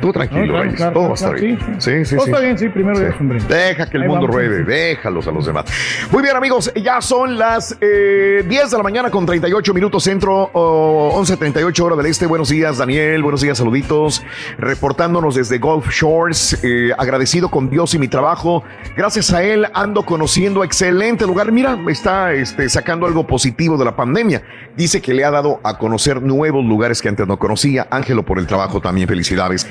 Tú 0.00 0.12
tranquilo, 0.12 0.42
No, 0.46 0.52
claro, 0.52 0.62
Reyes. 0.62 0.76
claro, 0.76 0.92
Todo 0.92 1.08
va 1.08 1.14
a 1.14 1.16
claro, 1.16 1.34
estar 1.36 1.40
bien. 1.40 1.58
sí. 1.80 1.90
Sí, 1.98 2.04
sí, 2.04 2.14
Todo 2.16 2.24
sí. 2.24 2.30
está 2.30 2.42
bien, 2.42 2.58
sí, 2.58 2.68
primero 2.68 2.96
Sí. 2.96 3.04
Dios, 3.04 3.14
hombre. 3.20 3.38
Deja 3.48 3.90
que 3.90 3.96
el 3.96 4.02
Ahí 4.04 4.08
mundo 4.08 4.26
ruede, 4.26 4.64
déjalos 4.64 5.26
a 5.26 5.30
los 5.32 5.46
demás. 5.46 5.64
Muy 6.10 6.22
bien, 6.22 6.36
amigos, 6.36 6.72
ya 6.76 7.00
son 7.00 7.36
las 7.38 7.76
eh, 7.80 8.44
10 8.48 8.70
de 8.70 8.76
la 8.76 8.82
mañana 8.82 9.10
con 9.10 9.26
38 9.26 9.74
minutos 9.74 10.04
centro, 10.04 10.50
o 10.52 11.12
11.38 11.20 11.80
hora 11.80 11.96
del 11.96 12.06
este. 12.06 12.26
Buenos 12.26 12.48
días, 12.48 12.78
Daniel. 12.78 13.22
Buenos 13.22 13.40
días, 13.40 13.58
saluditos. 13.58 14.22
Reportándonos 14.58 15.34
desde 15.34 15.58
Gulf 15.58 15.88
Shores. 15.90 16.58
eh, 16.62 16.90
agradecido 16.96 17.48
con 17.50 17.70
Dios 17.70 17.94
y 17.94 17.98
mi 17.98 18.08
trabajo. 18.08 18.62
Gracias 18.96 19.32
a 19.32 19.42
él 19.42 19.66
ando 19.74 20.04
conociendo 20.04 20.62
excelente 20.64 21.26
lugar. 21.26 21.50
Mira, 21.52 21.78
está 21.88 22.32
este, 22.32 22.68
sacando 22.68 23.06
algo 23.06 23.26
positivo 23.26 23.76
de 23.76 23.84
la 23.84 23.96
pandemia. 23.96 24.42
Dice 24.76 25.00
que 25.00 25.12
le 25.14 25.24
ha 25.24 25.30
dado 25.30 25.60
a 25.64 25.78
conocer 25.78 26.22
nuevos 26.22 26.64
lugares 26.64 27.00
que 27.02 27.08
antes 27.08 27.26
no 27.26 27.38
conocía. 27.38 27.86
Ángelo 27.90 28.24
por 28.24 28.38
el 28.38 28.46
trabajo 28.46 28.80
también, 28.80 29.08
felicidades. 29.08 29.66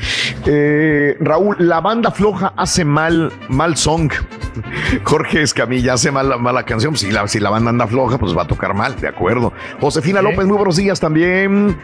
Eh, 0.45 1.17
Raúl, 1.19 1.55
la 1.59 1.81
banda 1.81 2.11
floja 2.11 2.53
hace 2.55 2.85
mal, 2.85 3.31
mal 3.49 3.75
song. 3.75 4.11
Jorge 5.03 5.41
Escamilla 5.41 5.93
hace 5.93 6.11
mal, 6.11 6.39
mala 6.39 6.63
canción. 6.63 6.95
Si 6.95 7.11
la, 7.11 7.27
si 7.27 7.39
la 7.39 7.49
banda 7.49 7.69
anda 7.69 7.87
floja, 7.87 8.17
pues 8.17 8.35
va 8.37 8.43
a 8.43 8.47
tocar 8.47 8.73
mal, 8.73 8.99
de 8.99 9.07
acuerdo. 9.07 9.53
Josefina 9.79 10.21
López, 10.21 10.45
muy 10.45 10.57
buenos 10.57 10.75
días 10.75 10.99
también. 10.99 11.77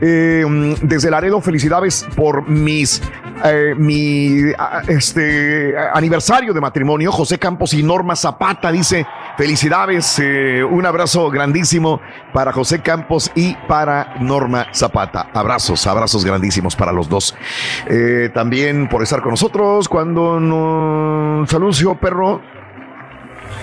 Eh, 0.00 0.76
desde 0.82 1.10
Laredo, 1.10 1.40
felicidades 1.40 2.06
por 2.16 2.48
mis 2.48 3.02
eh, 3.44 3.74
mi 3.76 4.42
este 4.88 5.74
aniversario 5.94 6.52
de 6.52 6.60
matrimonio. 6.60 7.12
José 7.12 7.38
Campos 7.38 7.72
y 7.74 7.82
Norma 7.82 8.16
Zapata 8.16 8.72
dice 8.72 9.06
felicidades, 9.36 10.18
eh, 10.18 10.64
un 10.64 10.84
abrazo 10.84 11.30
grandísimo 11.30 12.00
para 12.32 12.52
José 12.52 12.80
Campos 12.80 13.30
y 13.36 13.54
para 13.68 14.16
Norma 14.20 14.66
Zapata. 14.74 15.28
Abrazos, 15.32 15.86
abrazos 15.86 16.24
grandísimos 16.24 16.74
para 16.74 16.90
los 16.90 17.08
dos. 17.08 17.36
Eh, 17.86 18.30
también 18.34 18.88
por 18.88 19.02
estar 19.02 19.22
con 19.22 19.30
nosotros 19.30 19.88
cuando 19.88 20.40
nos 20.40 21.54
anunció 21.54 21.94
perro. 21.94 22.17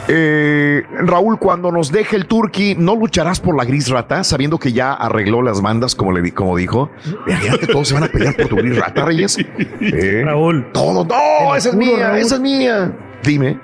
Eh, 0.08 0.84
Raúl, 1.00 1.40
cuando 1.40 1.72
nos 1.72 1.92
deje 1.92 2.16
el 2.16 2.28
Turqui, 2.28 2.76
¿no 2.76 2.96
lucharás 2.96 3.40
por 3.40 3.56
la 3.58 3.66
gris 3.66 3.90
rata? 3.90 4.24
Sabiendo 4.24 4.60
que 4.60 4.72
ya 4.72 4.94
arregló 4.94 5.42
las 5.42 5.62
bandas, 5.62 5.96
como 5.96 6.12
le 6.12 6.22
di- 6.22 6.32
como 6.32 6.56
dijo. 6.58 6.92
Imagínate, 7.26 7.68
todos 7.68 7.88
se 7.88 7.94
van 7.96 8.04
a 8.04 8.08
pelear 8.08 8.36
por 8.36 8.48
tu 8.48 8.56
gris 8.58 8.78
rata, 8.78 9.04
Reyes. 9.06 9.38
Eh, 9.82 10.22
Raúl. 10.24 10.68
Todos, 10.74 11.08
Te 11.08 11.14
no, 11.16 11.56
esa 11.56 11.70
es 11.70 11.76
mía, 11.76 12.08
Raúl. 12.10 12.20
esa 12.20 12.36
es 12.36 12.42
mía. 12.42 12.92
Dime. 13.24 13.58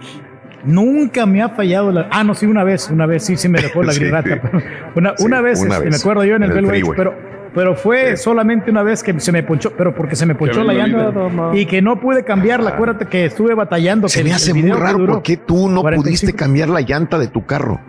Nunca 0.64 1.26
me 1.26 1.42
ha 1.42 1.50
fallado 1.50 1.92
la. 1.92 2.08
Ah, 2.11 2.24
no, 2.24 2.34
sí, 2.34 2.45
una 2.45 2.64
vez, 2.64 2.90
una 2.90 3.06
vez 3.06 3.24
sí, 3.26 3.36
sí 3.38 3.48
me 3.50 3.61
dejó 3.61 3.84
la 3.84 3.92
Sí. 3.94 4.00
grisrata. 4.00 4.40
pero 4.42 4.64
Una, 4.95 5.14
Sí, 5.18 5.26
una 5.26 5.42
vez, 5.42 5.60
una 5.61 5.76
este, 5.76 5.86
vez. 5.86 5.95
me 5.95 6.00
acuerdo 6.02 6.24
yo 6.26 6.36
en 6.36 6.44
el, 6.44 6.52
En 6.52 6.58
el 6.58 6.66
Bellway, 6.66 6.95
pero, 6.95 7.14
pero 7.53 7.75
fue 7.75 8.17
solamente 8.17 8.71
una 8.71 8.83
vez 8.83 9.03
que 9.03 9.19
se 9.19 9.31
me 9.31 9.43
ponchó, 9.43 9.71
pero 9.77 9.93
porque 9.93 10.15
se 10.15 10.25
me 10.25 10.35
ponchó 10.35 10.63
la 10.63 10.73
la 10.73 10.85
llanta 10.88 11.51
y 11.53 11.65
que 11.65 11.81
no 11.81 11.99
pude 11.99 12.23
cambiarla. 12.23 12.71
Acuérdate 12.71 13.05
que 13.05 13.25
estuve 13.25 13.53
batallando. 13.53 14.07
Se 14.07 14.19
que 14.19 14.30
me 14.30 14.33
hace 14.33 14.53
muy 14.53 14.71
raro 14.71 15.05
por 15.05 15.21
qué 15.23 15.38
tú 15.38 15.69
no 15.69 15.81
45 15.81 16.03
pudiste 16.03 16.33
cambiar 16.33 16.69
la 16.69 16.81
llanta 16.81 17.17
de 17.19 17.27
tu 17.27 17.45
carro. 17.45 17.80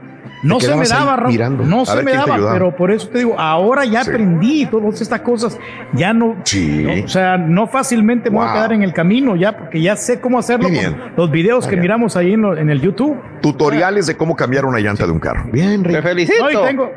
No 0.45 0.59
se 0.59 0.75
me 0.75 0.89
daba, 0.89 1.17
mirando. 1.29 1.65
No 1.65 1.87
se 1.87 2.03
me 2.03 2.15
daba, 2.15 2.53
pero 2.53 2.75
por 2.75 2.91
eso 2.91 3.07
te 3.11 3.19
digo, 3.19 3.39
ahora 3.39 3.85
ya 3.85 4.03
Sí. 4.03 4.11
aprendí 4.11 4.67
todas 4.67 5.01
estas 5.01 5.21
cosas. 5.21 5.57
Ya 5.93 6.13
no, 6.13 6.35
Sí. 6.43 6.83
no, 6.85 7.05
o 7.05 7.09
sea, 7.09 7.39
no 7.39 7.69
fácilmente 7.69 8.29
me 8.29 8.39
voy 8.39 8.49
a 8.49 8.53
quedar 8.53 8.73
en 8.73 8.83
el 8.83 8.93
camino 8.93 9.37
ya, 9.37 9.57
porque 9.57 9.81
ya 9.81 9.95
sé 9.95 10.19
cómo 10.21 10.41
hacerlo 10.41 10.69
con 10.69 10.97
los 11.17 11.31
videos 11.31 11.69
que 11.69 11.77
miramos 11.77 12.17
ahí 12.17 12.33
en, 12.33 12.41
lo- 12.43 12.57
en 12.57 12.71
el 12.71 12.81
YouTube. 12.81 13.17
Tutoriales 13.41 14.09
de 14.09 14.17
cómo 14.17 14.35
cambiar 14.35 14.65
una 14.65 14.81
llanta 14.81 15.07
de 15.07 15.13
un 15.13 15.21
carro. 15.21 15.45
Bien. 15.53 15.81
Te 15.85 16.03
felicito. 16.03 16.43
No, 16.43 16.51
y 16.51 16.67
tengo, 16.67 16.91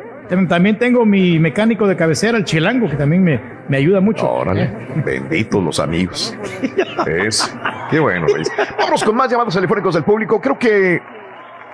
también 0.48 0.78
tengo 0.80 1.06
mi 1.06 1.40
mecánico 1.40 1.88
de 1.88 1.96
cabecera, 1.96 2.38
el 2.38 2.46
chilango, 2.46 2.90
que 2.90 2.96
también 2.96 3.24
me, 3.24 3.40
me 3.70 3.78
ayuda 3.78 4.00
mucho. 4.02 4.30
Órale, 4.30 4.70
benditos 5.06 5.64
los 5.64 5.80
amigos. 5.80 6.36
Es, 7.06 7.54
qué 7.92 8.00
bueno, 8.00 8.26
Reyes. 8.26 8.50
Vamos 8.80 9.04
con 9.04 9.16
más 9.16 9.30
llamados 9.30 9.54
telefónicos 9.54 9.94
del 9.96 10.04
público. 10.04 10.40
Creo 10.40 10.58
que 10.58 11.02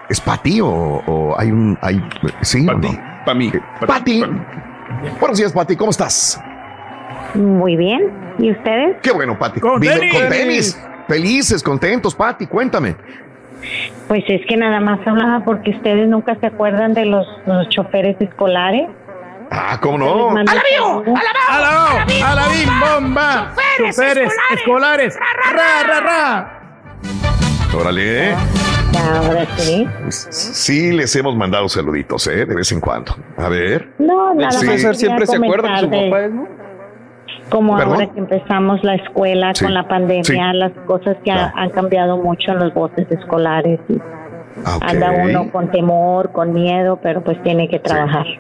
es 0.09 0.19
Pati 0.19 0.59
o, 0.59 0.67
o 0.67 1.39
hay 1.39 1.51
un, 1.51 1.77
hay, 1.81 2.03
sí 2.41 2.67
o 2.67 2.73
no. 2.73 2.89
Para 3.23 3.35
mí. 3.37 3.51
Pati, 3.85 4.23
Buenos 5.19 5.37
días, 5.37 5.53
Pati, 5.53 5.75
¿cómo 5.75 5.91
estás? 5.91 6.41
Muy 7.35 7.77
bien. 7.77 8.09
¿Y 8.39 8.51
ustedes? 8.51 8.97
Qué 9.01 9.11
bueno, 9.11 9.37
Pati. 9.37 9.59
Con 9.59 9.79
Vive- 9.79 9.99
tenis. 9.99 10.13
con 10.19 10.29
tenis. 10.29 10.81
Felices, 11.07 11.63
contentos, 11.63 12.15
Pati, 12.15 12.47
cuéntame. 12.47 12.95
Pues 14.07 14.23
es 14.27 14.45
que 14.47 14.57
nada 14.57 14.79
más 14.79 14.99
hablaba 15.05 15.41
porque 15.45 15.71
ustedes 15.71 16.07
nunca 16.07 16.35
se 16.35 16.47
acuerdan 16.47 16.93
de 16.93 17.05
los, 17.05 17.27
los 17.45 17.69
choferes 17.69 18.15
escolares. 18.19 18.89
Ah, 19.51 19.77
¿cómo 19.81 19.97
no? 19.97 20.29
¡Alabío! 20.29 21.03
¡Alabao! 21.49 21.97
¡Alabim, 22.25 22.69
bomba! 22.79 23.53
¡Choferes 23.77 24.33
escolares! 24.53 25.17
¡Ra, 25.53 25.83
ra, 25.87 25.99
ra! 25.99 26.59
Órale. 27.77 28.33
Ahora 28.33 29.45
sí. 29.57 29.87
Sí, 30.09 30.91
les 30.91 31.15
hemos 31.15 31.35
mandado 31.35 31.67
saluditos, 31.69 32.27
¿eh? 32.27 32.45
De 32.45 32.55
vez 32.55 32.71
en 32.71 32.79
cuando. 32.81 33.15
A 33.37 33.47
ver. 33.49 33.89
No, 33.99 34.33
nada 34.33 34.51
Sí. 34.51 34.65
más. 34.65 34.97
Siempre 34.97 35.25
se 35.25 35.37
acuerda 35.37 35.73
que 35.75 35.79
su 35.81 35.89
papá 35.89 36.21
es, 36.25 36.31
Como 37.51 37.75
¿Perdón? 37.77 37.93
ahora 37.95 38.07
que 38.07 38.19
empezamos 38.19 38.83
la 38.83 38.95
escuela 38.95 39.51
Sí. 39.53 39.65
con 39.65 39.73
la 39.73 39.87
pandemia, 39.87 40.23
Sí. 40.51 40.57
las 40.57 40.71
cosas 40.87 41.17
que 41.23 41.31
ha- 41.31 41.51
han 41.55 41.69
cambiado 41.69 42.17
mucho 42.17 42.51
en 42.53 42.59
los 42.59 42.73
voces 42.73 43.11
escolares. 43.11 43.79
y 43.89 43.97
Ah. 44.65 44.77
Anda 44.81 45.11
uno 45.23 45.49
con 45.51 45.69
temor, 45.71 46.31
con 46.31 46.53
miedo, 46.53 46.99
pero 47.01 47.21
pues 47.21 47.41
tiene 47.41 47.67
que 47.69 47.79
trabajar. 47.79 48.25
Sí, 48.25 48.37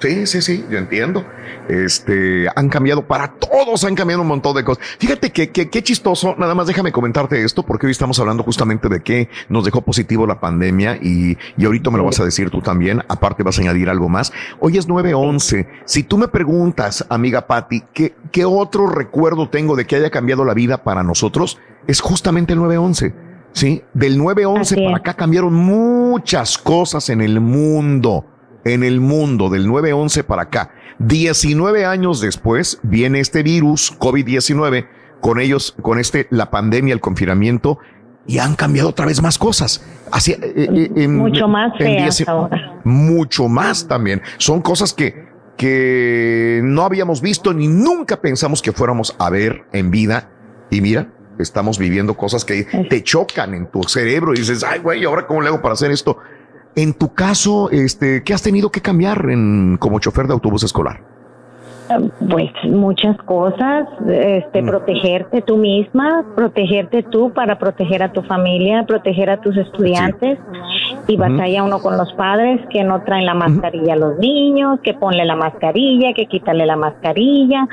sí, 0.00 0.42
sí, 0.42 0.64
yo 0.70 0.78
entiendo. 0.78 1.24
Este, 1.68 2.48
han 2.54 2.68
cambiado 2.68 3.06
para 3.06 3.32
todos, 3.34 3.84
han 3.84 3.94
cambiado 3.94 4.22
un 4.22 4.28
montón 4.28 4.56
de 4.56 4.64
cosas. 4.64 4.84
Fíjate 4.98 5.30
que, 5.30 5.50
que, 5.50 5.68
qué 5.68 5.82
chistoso, 5.82 6.34
nada 6.38 6.54
más 6.54 6.66
déjame 6.66 6.90
comentarte 6.90 7.42
esto, 7.44 7.62
porque 7.62 7.86
hoy 7.86 7.92
estamos 7.92 8.18
hablando 8.18 8.42
justamente 8.42 8.88
de 8.88 9.00
que 9.00 9.28
nos 9.48 9.64
dejó 9.64 9.82
positivo 9.82 10.26
la 10.26 10.40
pandemia 10.40 10.96
y, 10.96 11.36
y 11.56 11.64
ahorita 11.64 11.90
me 11.90 11.98
lo 11.98 12.04
vas 12.04 12.18
a 12.20 12.24
decir 12.24 12.50
tú 12.50 12.60
también, 12.60 13.02
aparte 13.08 13.42
vas 13.42 13.58
a 13.58 13.62
añadir 13.62 13.90
algo 13.90 14.08
más. 14.08 14.32
Hoy 14.58 14.78
es 14.78 14.88
9-11. 14.88 15.66
Si 15.84 16.02
tú 16.02 16.18
me 16.18 16.28
preguntas, 16.28 17.04
amiga 17.08 17.46
Patti, 17.46 17.82
¿qué, 17.92 18.14
¿qué 18.32 18.44
otro 18.44 18.86
recuerdo 18.86 19.48
tengo 19.48 19.76
de 19.76 19.86
que 19.86 19.96
haya 19.96 20.10
cambiado 20.10 20.44
la 20.44 20.54
vida 20.54 20.82
para 20.82 21.02
nosotros? 21.02 21.58
Es 21.86 22.00
justamente 22.00 22.54
el 22.54 22.60
9-11. 22.60 23.12
Sí, 23.52 23.82
del 23.94 24.20
9-11 24.20 24.84
para 24.84 24.96
acá 24.98 25.14
cambiaron 25.14 25.52
muchas 25.52 26.56
cosas 26.56 27.10
en 27.10 27.20
el 27.20 27.40
mundo 27.40 28.24
en 28.64 28.82
el 28.84 29.00
mundo 29.00 29.48
del 29.48 29.66
9-11 29.66 30.24
para 30.24 30.42
acá. 30.42 30.70
19 30.98 31.84
años 31.86 32.20
después 32.20 32.78
viene 32.82 33.20
este 33.20 33.42
virus 33.42 33.96
COVID-19, 33.98 34.86
con 35.20 35.40
ellos, 35.40 35.74
con 35.82 35.98
este, 35.98 36.26
la 36.30 36.50
pandemia, 36.50 36.92
el 36.94 37.00
confinamiento, 37.00 37.78
y 38.26 38.38
han 38.38 38.54
cambiado 38.54 38.90
otra 38.90 39.06
vez 39.06 39.22
más 39.22 39.38
cosas. 39.38 39.82
Así, 40.12 40.32
eh, 40.32 40.38
eh, 40.56 40.90
en- 40.96 41.16
Mucho 41.16 41.48
más 41.48 41.72
feas 41.78 42.18
10 42.18 42.28
ahora. 42.28 42.74
Mucho 42.84 43.48
más 43.48 43.88
también. 43.88 44.20
Son 44.38 44.60
cosas 44.60 44.92
que, 44.92 45.26
que 45.56 46.60
no 46.64 46.82
habíamos 46.84 47.20
visto 47.20 47.52
ni 47.54 47.68
nunca 47.68 48.20
pensamos 48.20 48.62
que 48.62 48.72
fuéramos 48.72 49.14
a 49.18 49.30
ver 49.30 49.64
en 49.72 49.90
vida. 49.90 50.28
Y 50.70 50.80
mira, 50.80 51.08
estamos 51.38 51.78
viviendo 51.78 52.14
cosas 52.16 52.44
que 52.44 52.64
te 52.88 53.02
chocan 53.02 53.54
en 53.54 53.66
tu 53.66 53.82
cerebro 53.84 54.34
y 54.34 54.38
dices, 54.38 54.62
ay, 54.64 54.80
güey, 54.80 55.04
¿ahora 55.04 55.26
cómo 55.26 55.40
le 55.42 55.48
hago 55.48 55.60
para 55.62 55.74
hacer 55.74 55.90
esto? 55.90 56.18
En 56.76 56.94
tu 56.94 57.12
caso, 57.12 57.70
este, 57.70 58.22
¿qué 58.22 58.32
has 58.32 58.42
tenido 58.42 58.70
que 58.70 58.80
cambiar 58.80 59.28
en, 59.30 59.76
como 59.78 59.98
chofer 59.98 60.26
de 60.26 60.32
autobús 60.34 60.62
escolar? 60.62 61.00
Pues 62.30 62.52
muchas 62.64 63.16
cosas, 63.22 63.88
este, 64.08 64.62
protegerte 64.62 65.42
tú 65.42 65.56
misma, 65.56 66.24
protegerte 66.36 67.02
tú 67.02 67.32
para 67.32 67.58
proteger 67.58 68.04
a 68.04 68.12
tu 68.12 68.22
familia, 68.22 68.84
proteger 68.86 69.28
a 69.28 69.40
tus 69.40 69.56
estudiantes. 69.56 70.38
Y 71.08 71.16
batalla 71.16 71.64
uno 71.64 71.80
con 71.80 71.96
los 71.96 72.12
padres 72.12 72.60
que 72.70 72.84
no 72.84 73.02
traen 73.02 73.26
la 73.26 73.34
mascarilla 73.34 73.94
a 73.94 73.96
los 73.96 74.18
niños, 74.18 74.78
que 74.80 74.94
ponle 74.94 75.24
la 75.24 75.34
mascarilla, 75.34 76.12
que 76.14 76.26
quítale 76.26 76.64
la 76.64 76.76
mascarilla. 76.76 77.66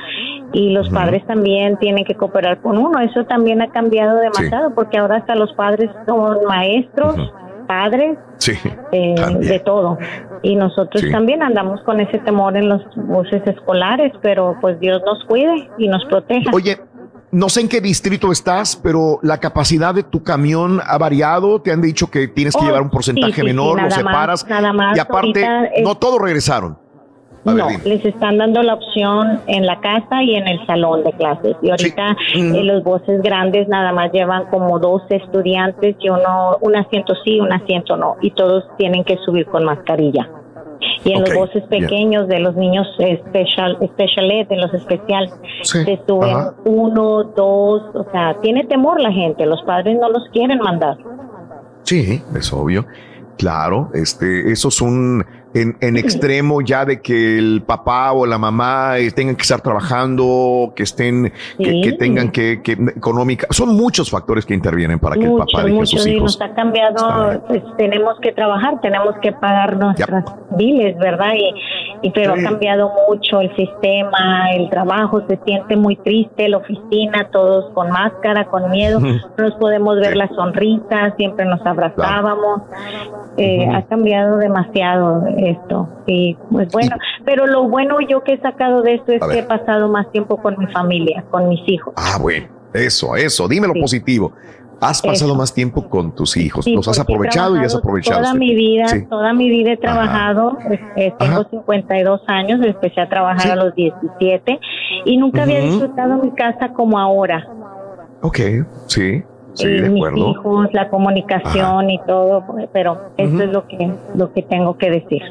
Y 0.52 0.72
los 0.72 0.90
padres 0.90 1.24
también 1.28 1.78
tienen 1.78 2.04
que 2.04 2.16
cooperar 2.16 2.60
con 2.60 2.80
uno. 2.80 3.00
Eso 3.00 3.26
también 3.26 3.62
ha 3.62 3.68
cambiado 3.68 4.18
demasiado 4.18 4.74
porque 4.74 4.98
ahora 4.98 5.18
hasta 5.18 5.36
los 5.36 5.54
padres 5.54 5.92
son 6.08 6.38
maestros, 6.48 7.16
padres, 7.68 8.18
Sí. 8.38 8.54
eh, 8.92 9.16
de 9.40 9.60
todo. 9.60 9.98
Y 10.42 10.56
nosotros 10.56 11.02
Sí. 11.02 11.12
también 11.12 11.44
andamos 11.44 11.82
con 11.84 12.00
ese 12.00 12.18
temor 12.20 12.56
en 12.58 12.70
los 12.70 12.82
buses 12.96 13.42
escolares, 13.46 14.14
pero 14.22 14.56
pues 14.62 14.80
Dios 14.80 15.02
nos 15.06 15.24
cuide 15.26 15.70
y 15.78 15.88
nos 15.88 16.04
proteja. 16.06 16.50
Oye, 16.54 16.80
no 17.32 17.50
sé 17.50 17.62
en 17.62 17.68
qué 17.70 17.82
distrito 17.82 18.32
estás, 18.32 18.76
pero 18.82 19.20
la 19.22 19.38
capacidad 19.40 19.94
de 19.94 20.04
tu 20.04 20.24
camión 20.24 20.80
ha 20.86 20.98
variado. 20.98 21.62
Te 21.62 21.72
han 21.72 21.82
dicho 21.82 22.10
que 22.10 22.28
tienes 22.30 22.56
que 22.56 22.64
Oh, 22.64 22.66
llevar 22.66 22.82
un 22.82 22.90
porcentaje 22.90 23.34
sí, 23.34 23.44
menor, 23.44 23.76
lo 23.82 23.88
nada 23.88 23.90
más, 23.90 23.96
separas. 23.96 24.48
nada 24.48 24.74
más. 24.74 24.98
y 24.98 25.00
aparte, 25.02 25.46
no 25.84 25.96
todos 25.96 26.22
regresaron. 26.22 26.78
A 27.48 27.54
no, 27.54 27.68
les 27.86 28.04
están 28.04 28.38
dando 28.38 28.62
la 28.62 28.74
opción 28.76 29.40
en 29.48 29.66
la 29.66 29.80
casa 29.80 30.22
y 30.24 30.36
en 30.36 30.48
el 30.48 30.66
salón 30.66 31.04
de 31.04 31.14
clases. 31.14 31.56
Y 31.62 31.70
ahorita 31.70 32.18
eh, 32.36 32.64
los 32.64 32.84
buses 32.84 33.22
grandes 33.22 33.68
nada 33.68 33.92
más 33.92 34.12
llevan 34.12 34.46
como 34.48 34.80
12 34.80 35.16
estudiantes 35.16 35.96
y 36.00 36.10
uno, 36.10 36.58
un 36.62 36.76
asiento 36.76 37.14
sí, 37.24 37.40
un 37.40 37.54
asiento 37.54 37.96
no. 37.96 38.16
Y 38.22 38.32
todos 38.32 38.66
tienen 38.78 39.04
que 39.04 39.18
subir 39.18 39.46
con 39.46 39.64
mascarilla. 39.64 40.28
Y 41.04 41.14
en 41.14 41.22
los 41.22 41.54
bien. 41.54 41.68
pequeños 41.70 42.28
de 42.28 42.40
los 42.40 42.56
niños 42.56 42.88
special, 42.96 43.78
special 43.94 44.32
ed, 44.32 44.52
en 44.52 44.62
los 44.62 44.74
especiales, 44.74 45.34
Sí, 45.64 45.84
se 45.84 46.00
suben 46.06 46.36
ajá. 46.36 46.54
uno, 46.66 47.24
dos, 47.24 47.84
o 47.96 48.06
sea, 48.12 48.36
tiene 48.42 48.66
temor 48.66 49.00
la 49.02 49.12
gente, 49.12 49.46
los 49.46 49.62
padres 49.64 49.98
no 50.00 50.10
los 50.10 50.28
quieren 50.30 50.60
mandar. 50.60 50.98
Sí, 51.84 52.22
es 52.36 52.52
obvio. 52.52 52.86
Claro, 53.38 53.90
este, 53.94 54.52
eso 54.52 54.68
es 54.70 54.82
un 54.82 55.24
en, 55.62 55.78
en 55.82 55.98
extremo 55.98 56.62
ya 56.62 56.86
de 56.86 57.02
que 57.02 57.38
el 57.38 57.62
papá 57.66 58.12
o 58.12 58.26
la 58.26 58.38
mamá 58.38 58.98
eh, 58.98 59.12
tengan 59.12 59.36
que 59.36 59.42
estar 59.44 59.62
trabajando, 59.62 60.74
que 60.76 60.84
estén, 60.84 61.32
que, 61.58 61.66
Sí. 61.72 61.82
que 61.82 61.94
tengan 61.94 62.32
que, 62.32 62.62
que 62.64 62.74
económica. 62.74 63.48
Son 63.52 63.76
muchos 63.76 64.10
factores 64.10 64.46
que 64.46 64.54
intervienen 64.54 65.00
para 65.00 65.16
que 65.16 65.26
el 65.26 65.34
papá 65.38 65.64
deje 65.64 65.72
a 65.76 65.80
mucho, 65.80 65.98
sus 65.98 66.08
y 66.08 66.12
hijos. 66.12 66.40
nos 66.40 66.50
ha 66.50 66.54
cambiado, 66.56 67.42
pues 67.48 67.64
tenemos 67.78 68.20
que 68.20 68.32
trabajar, 68.32 68.80
tenemos 68.82 69.16
que 69.22 69.32
pagar 69.32 69.78
nuestras 69.78 70.26
biles, 70.58 70.98
¿verdad? 70.98 71.34
Y, 71.36 72.08
y 72.08 72.12
pero 72.12 72.36
Sí. 72.36 72.42
ha 72.46 72.50
cambiado 72.50 72.92
mucho 73.10 73.42
el 73.42 73.56
sistema, 73.56 74.52
el 74.54 74.70
trabajo, 74.70 75.22
se 75.28 75.38
siente 75.46 75.76
muy 75.76 75.96
triste, 75.98 76.48
la 76.50 76.58
oficina, 76.58 77.28
todos 77.32 77.72
con 77.74 77.90
máscara, 77.92 78.46
con 78.46 78.70
miedo, 78.72 79.00
no 79.00 79.20
nos 79.38 79.54
podemos 79.56 80.00
ver 80.00 80.16
las 80.16 80.30
sonrisas, 80.36 81.14
siempre 81.18 81.46
nos 81.46 81.66
abrazábamos, 81.66 82.62
Eh, 83.40 83.68
ha 83.72 83.84
cambiado 83.84 84.38
demasiado 84.38 85.24
esto, 85.52 85.88
y 86.06 86.36
pues 86.52 86.70
bueno, 86.72 86.96
pero 87.26 87.46
lo 87.48 87.68
bueno 87.68 88.00
yo 88.02 88.24
que 88.24 88.34
he 88.34 88.38
sacado 88.42 88.82
de 88.82 88.96
esto 88.96 89.12
es 89.12 89.22
que 89.24 89.40
he 89.40 89.44
pasado 89.44 89.88
más 89.90 90.12
tiempo 90.12 90.38
con 90.38 90.56
mi 90.58 90.68
familia, 90.68 91.24
con 91.30 91.48
mis 91.50 91.68
hijos. 91.68 91.94
Ah, 91.98 92.18
bueno, 92.22 92.48
eso, 92.74 93.16
eso. 93.16 93.48
Dime 93.48 93.68
lo 93.68 93.74
positivo. 93.74 94.32
Has 94.80 95.02
pasado 95.02 95.32
Eso. 95.32 95.36
más 95.36 95.52
tiempo 95.56 95.90
con 95.90 96.14
tus 96.14 96.38
hijos. 96.38 96.64
Sí, 96.64 96.76
Los 96.76 96.88
has 96.88 97.00
aprovechado 97.00 97.56
y 97.60 97.66
has 97.66 97.74
aprovechado. 97.74 98.22
Toda 98.22 98.36
mi 98.36 98.54
vida, 98.54 98.88
Sí. 98.90 99.06
toda 99.10 99.34
mi 99.34 99.50
vida 99.50 99.72
he 99.72 99.78
trabajado. 99.78 100.56
eh, 100.96 101.12
tengo 101.18 101.46
52 101.50 102.22
años, 102.28 102.60
empecé 102.64 103.02
a 103.02 103.10
trabajar 103.10 103.54
a 103.54 103.56
los 103.56 103.74
17 103.74 104.60
y 105.06 105.18
nunca 105.18 105.42
había 105.44 105.62
disfrutado 105.62 106.22
mi 106.24 106.30
casa 106.30 106.70
como 106.74 107.00
ahora. 107.00 107.48
Ok, 108.22 108.40
sí, 108.86 109.24
sí, 109.58 109.68
de 109.68 109.90
mis 109.90 110.00
acuerdo. 110.02 110.32
hijos, 110.32 110.68
la 110.74 110.90
comunicación 110.90 111.90
y 111.90 112.00
todo, 112.06 112.44
pero 112.74 112.98
eso 113.18 113.44
es 113.44 113.52
lo 113.52 113.68
que 113.68 113.92
lo 114.16 114.32
que 114.34 114.42
tengo 114.44 114.78
que 114.78 114.90
decir. 114.92 115.22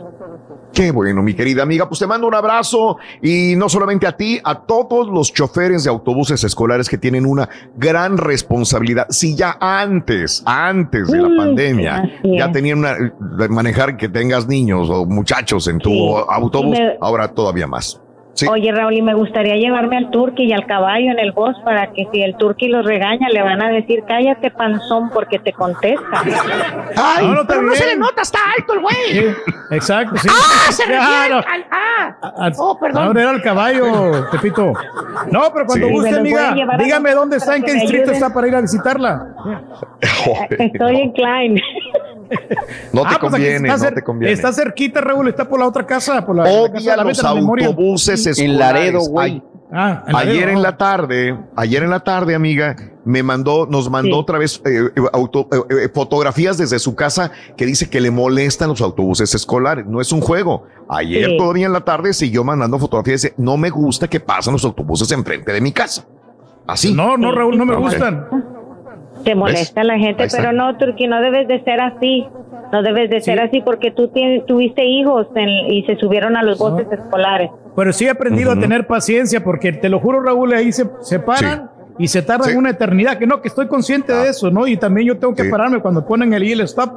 Qué 0.73 0.91
bueno, 0.91 1.23
mi 1.23 1.33
querida 1.33 1.63
amiga. 1.63 1.89
Pues 1.89 2.01
te 2.01 2.07
mando 2.07 2.27
un 2.27 2.35
abrazo 2.35 2.99
y 3.23 3.55
no 3.57 3.67
solamente 3.71 4.07
a 4.07 4.13
ti, 4.13 4.39
a 4.45 4.61
todos 4.61 5.09
los 5.09 5.33
choferes 5.33 5.85
de 5.85 5.91
autobuses 5.91 6.45
escolares 6.45 6.87
que 6.91 6.99
tienen 6.99 7.25
una 7.25 7.49
gran 7.77 8.19
responsabilidad. 8.19 9.07
Si 9.09 9.35
ya 9.35 9.57
antes, 9.59 10.43
antes 10.45 11.11
de 11.11 11.23
la 11.23 11.29
Mm, 11.31 11.37
pandemia, 11.39 12.11
ya 12.25 12.53
tenían 12.53 12.81
una, 12.81 12.95
de 12.95 13.49
manejar 13.49 13.97
que 13.97 14.11
tengas 14.11 14.47
niños 14.49 14.91
o 14.91 15.07
muchachos 15.07 15.67
en 15.69 15.79
tu 15.79 15.89
Sí. 15.89 16.15
autobús, 16.29 16.79
me- 16.79 16.99
ahora 17.01 17.29
todavía 17.29 17.67
más. 17.67 17.99
Sí. 18.37 18.47
Oye, 18.49 18.71
Raúl, 18.71 18.93
y 18.93 19.01
me 19.03 19.15
gustaría 19.15 19.57
llevarme 19.57 19.97
al 19.97 20.11
turqui 20.11 20.45
y 20.45 20.53
al 20.53 20.67
caballo 20.67 21.11
en 21.11 21.19
el 21.19 21.33
bus 21.33 21.57
para 21.65 21.87
que 21.93 22.07
si 22.13 22.23
el 22.23 22.37
turqui 22.37 22.69
los 22.69 22.85
regaña, 22.85 23.29
le 23.31 23.43
van 23.43 23.63
a 23.63 23.71
decir, 23.71 24.05
cállate 24.07 24.51
panzón 24.51 25.09
porque 25.09 25.39
te 25.39 25.55
contesta. 25.55 26.23
Ay, 26.97 27.27
No, 27.27 27.33
no, 27.35 27.47
pero 27.47 27.63
no 27.63 27.73
se 27.75 27.87
le 27.87 27.97
nota, 27.97 28.21
está 28.21 28.39
alto 28.59 28.75
el 28.75 28.81
güey. 28.81 28.95
Sí, 29.11 29.25
exacto, 29.71 30.17
sí. 30.19 30.29
Ah, 30.69 30.71
se 30.73 30.83
refiere 30.83 31.01
Claro. 31.29 31.37
al. 31.39 31.65
Ah, 31.71 32.17
Al- 32.39 32.53
oh, 32.59 32.79
perdón. 32.79 33.05
Ahora 33.07 33.23
era 33.23 33.31
el 33.31 33.43
caballo, 33.43 34.29
Pepito. 34.31 34.73
No, 35.31 35.43
pero 35.53 35.65
cuando 35.67 35.87
Sí. 35.87 35.93
guste, 35.93 36.15
a 36.15 36.19
amiga, 36.19 36.55
a 36.73 36.77
dígame 36.77 37.13
dónde 37.13 37.37
está, 37.39 37.57
en 37.57 37.63
qué 37.63 37.73
distrito 37.73 38.03
ayuden. 38.11 38.15
está 38.17 38.35
para 38.35 38.49
ir 38.49 38.55
a 38.55 38.61
visitarla. 38.61 39.27
Estoy 40.51 40.97
en 41.01 41.13
Klein. 41.13 41.61
No 42.93 43.03
te 43.03 43.09
Ah, 43.09 43.19
pues 43.21 43.33
conviene, 43.33 43.69
está 43.69 43.89
no 43.91 43.95
te 43.95 44.03
conviene. 44.03 44.33
Está 44.33 44.53
cerquita, 44.53 45.01
Raúl, 45.01 45.29
está 45.29 45.49
por 45.49 45.59
la 45.61 45.67
otra 45.69 45.87
casa, 45.87 46.25
por 46.25 46.37
la, 46.37 46.45
la 46.45 46.49
casa 46.49 46.61
Obvia 46.63 46.91
de 46.93 46.97
la 46.97 47.05
los 47.05 47.25
autobuses 47.25 48.27
En 48.27 48.31
escolares. 48.33 48.59
Laredo, 48.59 49.01
güey. 49.11 49.43
Ah, 49.73 50.05
en 50.07 50.15
ayer 50.15 50.35
Laredo, 50.43 50.51
en 50.59 50.63
la 50.63 50.77
tarde, 50.77 51.39
ayer 51.57 51.83
en 51.83 51.91
la 51.91 51.99
tarde, 52.01 52.37
amiga, 52.37 52.77
me 53.05 53.25
mandó, 53.25 53.67
nos 53.67 53.91
mandó 53.91 54.17
otra 54.19 54.39
vez 54.39 54.63
eh, 54.65 54.91
eh, 54.95 55.01
auto- 55.13 55.49
eh, 55.69 55.89
fotografías 55.93 56.57
desde 56.57 56.79
su 56.79 56.95
casa 56.95 57.33
que 57.57 57.67
dice 57.67 57.91
que 57.91 58.01
le 58.01 58.13
molestan 58.13 58.69
los 58.69 58.81
autobuses 58.81 59.35
escolares. 59.35 59.85
No 59.85 60.01
es 60.01 60.13
un 60.13 60.21
juego. 60.21 60.65
Ayer 60.89 61.31
Sí. 61.31 61.37
todavía 61.37 61.67
en 61.67 61.73
la 61.73 61.81
tarde 61.81 62.13
siguió 62.13 62.45
mandando 62.45 62.79
fotografías. 62.79 63.23
Dice, 63.23 63.35
no 63.39 63.57
me 63.57 63.71
gusta 63.71 64.07
que 64.07 64.21
pasan 64.21 64.53
los 64.53 64.65
autobuses 64.65 65.11
enfrente 65.11 65.53
de 65.53 65.61
mi 65.61 65.73
casa. 65.73 66.05
Así. 66.69 66.95
No, 66.95 67.17
no, 67.17 67.33
Raúl, 67.33 67.59
no 67.59 67.65
me 67.67 67.75
Ok. 67.75 67.81
gustan. 67.81 68.27
Te 69.27 69.35
molesta 69.35 69.83
la 69.83 69.99
gente, 69.99 70.29
pero 70.31 70.53
no, 70.53 70.77
Turki, 70.79 71.09
no 71.09 71.21
debes 71.21 71.49
de 71.49 71.61
ser 71.65 71.81
así. 71.81 72.25
No 72.73 72.83
debes 72.83 73.11
de 73.11 73.21
ser 73.21 73.41
así 73.41 73.61
porque 73.61 73.91
tú 73.91 74.07
tienes, 74.09 74.47
tuviste 74.47 74.85
hijos 74.85 75.27
en- 75.35 75.73
y 75.73 75.83
se 75.85 75.97
subieron 75.97 76.37
a 76.37 76.43
los 76.45 76.59
buses 76.59 76.87
escolares. 76.93 77.51
Pero 77.75 77.93
sí 77.93 78.07
he 78.07 78.11
aprendido 78.11 78.53
a 78.53 78.59
tener 78.59 78.87
paciencia 78.87 79.43
porque 79.43 79.73
te 79.73 79.89
lo 79.89 79.99
juro, 79.99 80.21
Raúl, 80.21 80.53
ahí 80.55 80.71
se, 80.73 80.87
se 81.03 81.19
paran 81.19 81.69
y 81.99 82.07
se 82.09 82.23
tardan 82.23 82.57
una 82.57 82.71
eternidad. 82.71 83.19
Que 83.19 83.27
no, 83.27 83.41
que 83.43 83.49
estoy 83.49 83.67
consciente 83.67 84.13
de 84.13 84.29
eso, 84.29 84.51
¿no? 84.51 84.67
Y 84.69 84.77
también 84.77 85.09
yo 85.09 85.19
tengo 85.19 85.35
que 85.35 85.43
Sí. 85.45 85.51
pararme 85.51 85.81
cuando 85.81 86.07
ponen 86.07 86.33
el 86.33 86.45
hill 86.45 86.61
stop. 86.63 86.93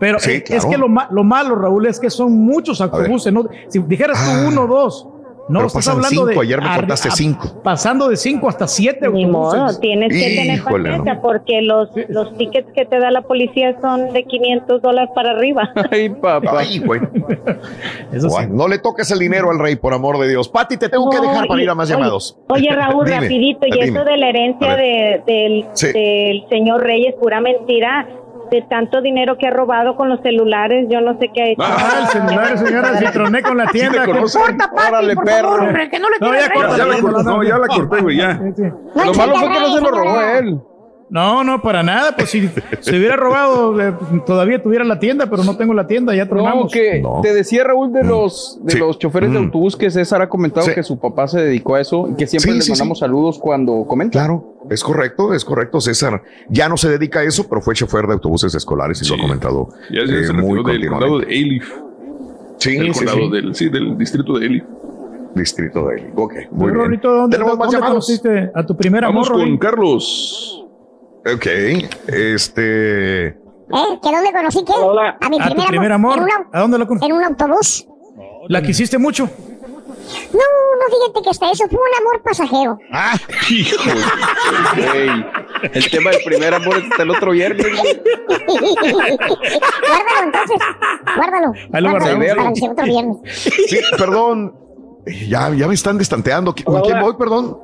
Pero 0.00 0.18
Sí, 0.18 0.40
claro. 0.42 0.58
es 0.58 0.66
que 0.66 0.76
lo, 0.76 0.88
ma- 0.88 1.08
lo 1.12 1.22
malo, 1.24 1.54
Raúl, 1.54 1.86
es 1.86 2.00
que 2.00 2.10
son 2.10 2.32
muchos 2.32 2.80
autobuses, 2.80 3.32
¿no? 3.32 3.44
Si 3.68 3.78
dijeras 3.80 4.18
tú 4.24 4.48
uno 4.48 4.62
o 4.62 4.66
dos, 4.66 5.06
no 5.50 5.58
Pero 5.58 5.66
estás 5.66 5.88
hablando 5.88 6.24
de. 6.26 6.32
cinco, 6.32 6.42
ayer 6.42 6.60
me 6.62 6.76
contaste 6.76 7.08
a- 7.08 7.12
cinco. 7.12 7.60
Pasando 7.62 8.08
de 8.08 8.16
cinco 8.16 8.48
hasta 8.48 8.66
siete 8.66 9.08
Ni 9.10 9.24
autobuses. 9.24 9.60
modo, 9.60 9.78
tienes 9.80 10.08
que 10.12 10.36
tener 10.36 10.62
paciencia 10.62 11.20
porque 11.20 11.60
los, 11.62 11.88
los 12.08 12.36
tickets 12.38 12.72
que 12.72 12.84
te 12.86 12.98
da 12.98 13.10
la 13.10 13.22
policía 13.22 13.76
son 13.80 14.12
de 14.12 14.24
500 14.24 14.80
dólares 14.80 15.10
para 15.14 15.32
arriba. 15.32 15.70
Ay, 15.90 16.08
papá. 16.10 16.58
Ay, 16.60 16.78
güey. 16.78 17.00
Guay, 18.12 18.46
No 18.50 18.68
le 18.68 18.78
toques 18.78 19.10
el 19.10 19.18
dinero 19.18 19.50
al 19.50 19.58
rey, 19.58 19.76
por 19.76 19.92
amor 19.94 20.18
de 20.18 20.28
Dios. 20.28 20.48
Pati, 20.48 20.76
te 20.76 20.88
tengo 20.88 21.10
que 21.10 21.16
No, 21.18 21.22
dejar 21.24 21.46
para 21.48 21.60
y- 21.60 21.64
ir 21.64 21.70
a 21.70 21.74
más 21.74 21.88
oye, 21.88 21.96
llamados. 21.98 22.38
Oye, 22.48 22.68
Raúl, 22.70 23.04
Dime, 23.06 23.20
rapidito, 23.20 23.66
y 23.66 23.72
dime. 23.72 23.84
eso 23.86 24.04
de 24.04 24.16
la 24.16 24.28
herencia 24.28 24.76
de, 24.76 25.22
del, 25.26 25.64
Sí. 25.74 25.86
del 25.92 26.44
señor 26.48 26.82
Reyes, 26.82 27.14
pura 27.20 27.40
mentira. 27.40 28.06
De 28.50 28.62
tanto 28.62 29.00
dinero 29.00 29.36
que 29.38 29.46
ha 29.46 29.50
robado 29.50 29.94
con 29.96 30.08
los 30.08 30.20
celulares, 30.22 30.86
yo 30.90 31.00
no 31.00 31.16
sé 31.18 31.30
qué 31.32 31.42
ha 31.42 31.46
hecho. 31.50 31.62
Ah, 31.64 32.00
el 32.02 32.06
celular, 32.08 32.58
señora, 32.58 32.94
si 32.98 33.04
troné 33.06 33.42
con 33.42 33.56
la 33.56 33.66
tienda. 33.66 34.04
te. 34.04 34.10
Corta, 34.10 34.70
Pati, 34.74 34.88
Órale, 34.88 35.14
por 35.14 35.24
perro. 35.24 35.48
favor, 35.56 35.88
que 35.90 35.98
no 36.00 36.08
le 36.10 36.16
No, 36.20 36.34
ya 36.34 36.48
rey. 36.48 36.58
Ya, 36.60 36.76
ya 36.76 36.86
la 36.86 36.96
No, 36.96 37.02
corté, 37.02 37.22
no, 37.22 37.30
no, 37.36 37.42
ya 37.44 37.58
la 37.58 37.66
corté, 37.68 38.00
güey, 38.02 38.16
ya. 38.16 38.32
Lo 38.34 39.14
malo 39.14 39.34
fue 39.36 39.48
que 39.48 39.60
no 39.60 39.74
se 39.74 39.80
lo 39.80 39.90
robó 39.90 40.20
él. 40.20 40.60
No, 41.10 41.42
no, 41.42 41.60
para 41.60 41.82
nada. 41.82 42.14
Pues 42.16 42.30
si 42.30 42.48
se 42.80 42.96
hubiera 42.96 43.16
robado, 43.16 43.80
eh, 43.80 43.92
todavía 44.24 44.62
tuviera 44.62 44.84
la 44.84 45.00
tienda, 45.00 45.26
pero 45.28 45.42
no 45.42 45.56
tengo 45.56 45.74
la 45.74 45.86
tienda, 45.88 46.14
ya 46.14 46.24
No, 46.24 46.30
tronamos. 46.30 46.72
que 46.72 47.02
te 47.22 47.34
decía 47.34 47.64
Raúl 47.64 47.92
de 47.92 48.04
los 48.04 48.60
de 48.62 48.72
Sí. 48.74 48.78
los 48.78 48.96
choferes 48.98 49.32
de 49.32 49.40
Mm. 49.40 49.44
autobús 49.46 49.76
que 49.76 49.90
César 49.90 50.22
ha 50.22 50.28
comentado 50.28 50.66
Sí. 50.66 50.72
que 50.74 50.84
su 50.84 51.00
papá 51.00 51.26
se 51.26 51.40
dedicó 51.40 51.74
a 51.74 51.80
eso 51.80 52.08
y 52.12 52.14
que 52.14 52.26
siempre 52.28 52.52
Sí, 52.52 52.56
les 52.58 52.64
sí, 52.66 52.70
mandamos 52.72 52.98
sí. 52.98 53.00
saludos 53.00 53.38
cuando 53.40 53.84
comenta. 53.88 54.12
Claro, 54.20 54.54
es 54.70 54.84
correcto, 54.84 55.34
es 55.34 55.44
correcto, 55.44 55.80
César. 55.80 56.22
Ya 56.48 56.68
no 56.68 56.76
se 56.76 56.88
dedica 56.88 57.20
a 57.20 57.24
eso, 57.24 57.48
pero 57.48 57.60
fue 57.60 57.74
chofer 57.74 58.06
de 58.06 58.12
autobuses 58.12 58.54
escolares 58.54 59.02
y 59.02 59.08
lo 59.08 59.16
ha 59.16 59.18
comentado 59.18 59.68
Ya 59.90 60.06
se 60.06 60.20
eh, 60.20 60.24
se 60.26 60.32
muy 60.32 60.62
del 60.62 60.88
condado 60.88 61.18
de 61.18 61.26
Elif. 61.26 61.72
Sí, 62.58 62.76
Del 62.76 62.94
sí, 62.94 63.04
condado 63.04 63.26
sí. 63.26 63.30
del, 63.32 63.54
sí, 63.56 63.68
del 63.68 63.98
distrito 63.98 64.38
de 64.38 64.46
Elif. 64.46 64.64
Distrito 65.34 65.86
de 65.88 65.96
él. 65.96 66.06
Ok, 66.16 66.34
muy 66.50 66.66
bien. 66.66 66.74
Rorrito, 66.74 67.10
¿dónde, 67.12 67.36
Tenemos 67.36 67.56
más 67.58 67.70
dónde 67.70 67.86
llamados. 67.86 68.20
a 68.54 68.66
tu 68.66 68.76
primer 68.76 69.04
amor, 69.04 69.14
Vamos 69.14 69.30
con 69.30 69.38
Rorrito? 69.40 69.58
Carlos. 69.60 70.59
Ok, 71.26 71.46
este. 72.08 73.26
¿Eh? 73.28 73.34
¿Que 74.02 74.10
dónde 74.10 74.32
conocí 74.32 74.64
qué? 74.64 74.72
Hola. 74.72 75.18
A 75.20 75.28
mi 75.28 75.38
¿A 75.38 75.42
tu 75.44 75.50
primer, 75.50 75.68
primer 75.68 75.92
amor? 75.92 76.18
En, 76.18 76.24
¿A 76.52 76.60
dónde 76.60 76.78
lo 76.78 76.86
conociste? 76.86 77.12
en 77.12 77.18
un 77.18 77.24
autobús. 77.24 77.86
¿La 78.48 78.62
quisiste 78.62 78.96
mucho? 78.98 79.28
No, 80.32 80.40
no, 80.40 80.86
fíjate 80.88 81.22
que 81.22 81.30
hasta 81.30 81.50
eso 81.52 81.68
fue 81.68 81.78
un 81.78 81.94
amor 82.00 82.20
pasajero. 82.22 82.78
Ah, 82.92 83.14
Hijo 83.48 83.80
el 85.72 85.88
tema 85.90 86.10
del 86.10 86.22
primer 86.24 86.52
amor 86.54 86.78
es 86.78 86.84
hasta 86.90 87.02
el 87.02 87.10
otro 87.10 87.32
viernes. 87.32 87.66
guárdalo 87.66 87.90
entonces, 90.24 90.56
guárdalo. 91.16 91.52
Ahí 91.72 91.82
lo 91.82 91.90
guárdalo 91.90 92.18
para 92.18 92.32
el 92.50 92.70
otro 92.70 92.84
viernes. 92.86 93.16
sí, 93.68 93.78
perdón. 93.96 94.54
Ya, 95.28 95.50
ya 95.50 95.66
me 95.68 95.74
están 95.74 95.98
destanteando. 95.98 96.54
¿Con 96.64 96.80
quién 96.82 97.00
voy, 97.00 97.14
perdón? 97.16 97.58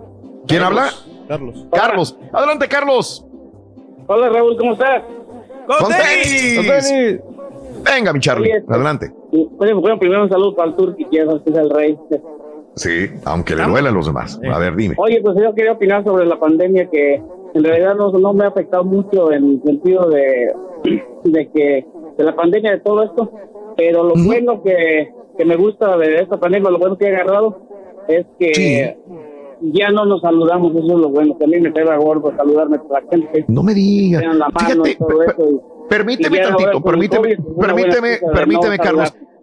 ¿Quién 0.47 0.62
habla? 0.62 0.93
Carlos. 1.28 1.67
Carlos. 1.73 2.17
Adelante, 2.33 2.68
Carlos. 2.68 3.25
Hola, 4.09 4.28
Raúl, 4.28 4.57
¿cómo 4.57 4.73
estás? 4.73 5.02
Con 5.67 5.89
tenis. 5.89 6.57
Con 6.57 6.67
tenis. 6.67 7.20
Venga, 7.85 8.12
mi 8.12 8.20
Charlie. 8.20 8.52
Oye, 8.52 8.65
Adelante. 8.68 9.12
Oye, 9.59 9.73
bueno, 9.75 9.99
primero 9.99 10.23
un 10.23 10.28
saludo 10.28 10.55
para 10.55 10.70
el 10.70 10.76
Turki, 10.76 11.05
que 11.07 11.18
es 11.23 11.28
el 11.57 11.70
rey. 11.70 11.97
Sí, 12.76 13.10
aunque 13.25 13.57
le 13.57 13.65
duela 13.65 13.89
a 13.89 13.93
los 13.93 14.07
demás. 14.07 14.39
A 14.52 14.59
ver, 14.59 14.76
dime. 14.76 14.94
Oye, 14.99 15.20
pues 15.23 15.36
yo 15.43 15.55
quería 15.55 15.73
opinar 15.73 16.05
sobre 16.05 16.26
la 16.26 16.39
pandemia 16.39 16.89
que 16.91 17.15
en 17.55 17.65
realidad 17.65 17.94
no, 17.94 18.12
no 18.12 18.33
me 18.33 18.44
ha 18.44 18.49
afectado 18.49 18.85
mucho 18.85 19.33
en 19.33 19.44
el 19.52 19.62
sentido 19.62 20.09
de, 20.10 20.52
de 21.25 21.49
que 21.49 21.86
de 22.17 22.25
la 22.25 22.35
pandemia 22.35 22.73
de 22.73 22.81
todo 22.81 23.02
esto, 23.02 23.31
pero 23.76 24.05
lo 24.05 24.15
bueno 24.25 24.62
que, 24.62 25.10
que 25.36 25.44
me 25.44 25.57
gusta 25.57 25.97
de 25.97 26.20
esta 26.20 26.39
pandemia, 26.39 26.70
lo 26.70 26.78
bueno 26.78 26.97
que 26.97 27.07
he 27.07 27.15
agarrado 27.15 27.59
es 28.09 28.26
que 28.39 28.97
ya 29.60 29.91
no 29.91 30.05
nos 30.05 30.20
saludamos, 30.20 30.75
eso 30.75 30.93
es 30.93 30.99
lo 30.99 31.09
bueno, 31.09 31.36
que 31.39 31.44
a 31.44 31.49
mí 31.49 31.60
me 31.60 31.73
pega 31.73 31.97
gordo 31.97 32.33
saludarme 32.36 32.78
con 32.78 32.91
la 32.91 33.02
gente. 33.10 33.44
No 33.49 33.62
me 33.62 33.75
digas. 33.75 34.23
Fíjate, 34.59 34.91
y 34.91 34.97
Permíteme 35.89 36.36
y 36.36 36.43
tantito, 36.43 36.83
permíteme, 36.83 37.36
COVID, 37.36 37.49
es 37.49 37.55
una 37.55 37.67
permíteme, 37.75 38.18
permíteme, 38.35 38.78
Carlos. 38.78 39.09
saludar. 39.09 39.35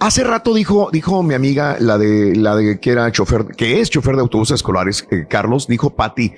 Hace 0.00 0.22
rato 0.22 0.54
dijo, 0.54 0.90
dijo 0.92 1.24
mi 1.24 1.34
amiga, 1.34 1.76
la 1.80 1.98
de, 1.98 2.36
la 2.36 2.54
de 2.54 2.78
que 2.78 2.90
era 2.90 3.10
chofer, 3.10 3.46
que 3.56 3.80
es 3.80 3.90
chofer 3.90 4.14
de 4.14 4.20
autobuses 4.20 4.54
escolares, 4.54 5.04
eh, 5.10 5.26
Carlos, 5.28 5.66
dijo 5.66 5.90
Patti, 5.90 6.34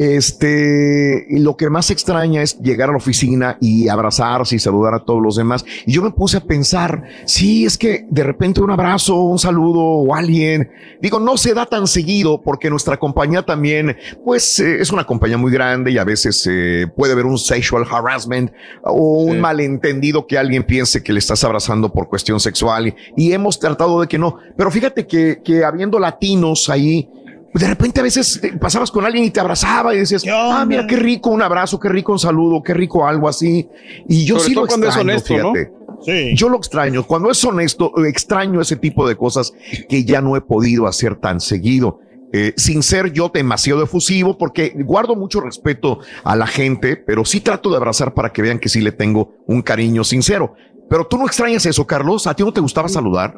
este, 0.00 1.24
lo 1.30 1.56
que 1.56 1.70
más 1.70 1.92
extraña 1.92 2.42
es 2.42 2.58
llegar 2.58 2.88
a 2.88 2.92
la 2.92 2.98
oficina 2.98 3.56
y 3.60 3.88
abrazarse 3.88 4.56
y 4.56 4.58
saludar 4.58 4.94
a 4.94 5.04
todos 5.04 5.22
los 5.22 5.36
demás. 5.36 5.64
Y 5.86 5.92
yo 5.92 6.02
me 6.02 6.10
puse 6.10 6.38
a 6.38 6.40
pensar, 6.40 7.04
sí, 7.24 7.64
es 7.64 7.78
que 7.78 8.04
de 8.10 8.24
repente 8.24 8.60
un 8.60 8.72
abrazo, 8.72 9.14
un 9.20 9.38
saludo 9.38 9.80
o 9.80 10.12
alguien, 10.12 10.70
digo, 11.00 11.20
no 11.20 11.36
se 11.36 11.54
da 11.54 11.66
tan 11.66 11.86
seguido 11.86 12.42
porque 12.42 12.68
nuestra 12.68 12.96
compañía 12.96 13.42
también, 13.42 13.96
pues, 14.24 14.58
eh, 14.58 14.80
es 14.80 14.90
una 14.90 15.04
compañía 15.04 15.38
muy 15.38 15.52
grande 15.52 15.92
y 15.92 15.98
a 15.98 16.04
veces 16.04 16.48
eh, 16.50 16.88
puede 16.96 17.12
haber 17.12 17.26
un 17.26 17.38
sexual 17.38 17.84
harassment 17.88 18.50
o 18.82 19.22
un 19.22 19.40
malentendido 19.40 20.26
que 20.26 20.36
alguien 20.36 20.64
piense 20.64 21.00
que 21.00 21.12
le 21.12 21.20
estás 21.20 21.44
abrazando 21.44 21.92
por 21.92 22.08
cuestión 22.08 22.40
sexual 22.40 22.88
y, 22.88 22.94
y 23.16 23.32
hemos 23.32 23.58
tratado 23.58 24.00
de 24.00 24.08
que 24.08 24.18
no. 24.18 24.38
Pero 24.56 24.70
fíjate 24.70 25.06
que, 25.06 25.40
que 25.44 25.64
habiendo 25.64 25.98
latinos 25.98 26.68
ahí, 26.68 27.08
de 27.54 27.68
repente 27.68 28.00
a 28.00 28.02
veces 28.02 28.40
te 28.40 28.52
pasabas 28.54 28.90
con 28.90 29.04
alguien 29.04 29.24
y 29.24 29.30
te 29.30 29.38
abrazaba 29.38 29.94
y 29.94 29.98
decías, 29.98 30.24
ah, 30.30 30.64
mira 30.66 30.86
qué 30.86 30.96
rico 30.96 31.30
un 31.30 31.40
abrazo, 31.40 31.78
qué 31.78 31.88
rico 31.88 32.12
un 32.12 32.18
saludo, 32.18 32.62
qué 32.62 32.74
rico 32.74 33.06
algo 33.06 33.28
así. 33.28 33.68
Y 34.08 34.24
yo 34.24 34.36
Sobre 34.36 34.48
sí 34.48 34.54
lo 34.54 34.60
todo 34.62 34.68
cuando 34.68 34.88
es 34.88 34.96
extraño, 34.96 35.12
honesto, 35.12 35.38
¿no? 35.38 35.52
fíjate. 35.54 36.34
Yo 36.34 36.48
lo 36.48 36.56
extraño. 36.56 37.06
Cuando 37.06 37.30
es 37.30 37.42
honesto, 37.44 37.92
eh, 38.04 38.08
extraño 38.08 38.60
ese 38.60 38.76
tipo 38.76 39.06
de 39.08 39.16
cosas 39.16 39.52
que 39.88 40.04
ya 40.04 40.20
no 40.20 40.36
he 40.36 40.40
podido 40.40 40.86
hacer 40.86 41.16
tan 41.16 41.40
seguido. 41.40 42.00
Eh, 42.36 42.52
sin 42.56 42.82
ser 42.82 43.12
yo 43.12 43.30
demasiado 43.32 43.84
efusivo, 43.84 44.36
porque 44.36 44.74
guardo 44.74 45.14
mucho 45.14 45.40
respeto 45.40 46.00
a 46.24 46.34
la 46.34 46.48
gente, 46.48 46.96
pero 46.96 47.24
sí 47.24 47.40
trato 47.40 47.70
de 47.70 47.76
abrazar 47.76 48.12
para 48.12 48.32
que 48.32 48.42
vean 48.42 48.58
que 48.58 48.68
sí 48.68 48.80
le 48.80 48.90
tengo 48.90 49.36
un 49.46 49.62
cariño 49.62 50.02
sincero. 50.02 50.54
Pero 50.88 51.06
tú 51.06 51.16
no 51.18 51.26
extrañas 51.26 51.64
eso, 51.66 51.86
Carlos. 51.86 52.26
¿A 52.26 52.34
ti 52.34 52.42
no 52.42 52.52
te 52.52 52.60
gustaba 52.60 52.88
saludar? 52.88 53.34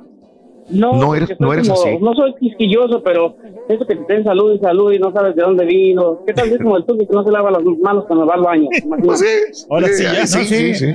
No, 0.68 0.94
No 0.94 1.14
eres- 1.14 1.38
no 1.38 1.52
eres 1.52 1.68
como- 1.68 1.80
así. 1.80 1.96
No 2.00 2.12
soy 2.14 2.34
quisquilloso, 2.40 3.00
pero 3.04 3.36
eso 3.68 3.86
que 3.86 3.94
te 3.94 4.12
den 4.14 4.24
salud 4.24 4.52
y 4.52 4.58
salud 4.58 4.92
y 4.92 4.98
no 4.98 5.12
sabes 5.12 5.36
de 5.36 5.42
dónde 5.42 5.64
vino. 5.64 6.24
¿Qué 6.26 6.32
tal 6.34 6.48
es 6.50 6.58
como 6.60 6.76
el 6.76 6.84
Turki 6.84 7.06
que 7.06 7.12
no 7.14 7.22
se 7.22 7.30
lava 7.30 7.52
las 7.52 7.62
manos 7.62 8.04
cuando 8.08 8.26
va 8.26 8.34
al 8.34 8.40
baño? 8.42 8.68
Pues 9.04 9.20
sí. 9.20 9.64
Ahora 9.70 9.86
sí, 9.86 10.02
Eh, 10.02 10.06
ya, 10.12 10.26
sí, 10.26 10.38
¿no? 10.38 10.44
sí, 10.44 10.74
sí. 10.74 10.86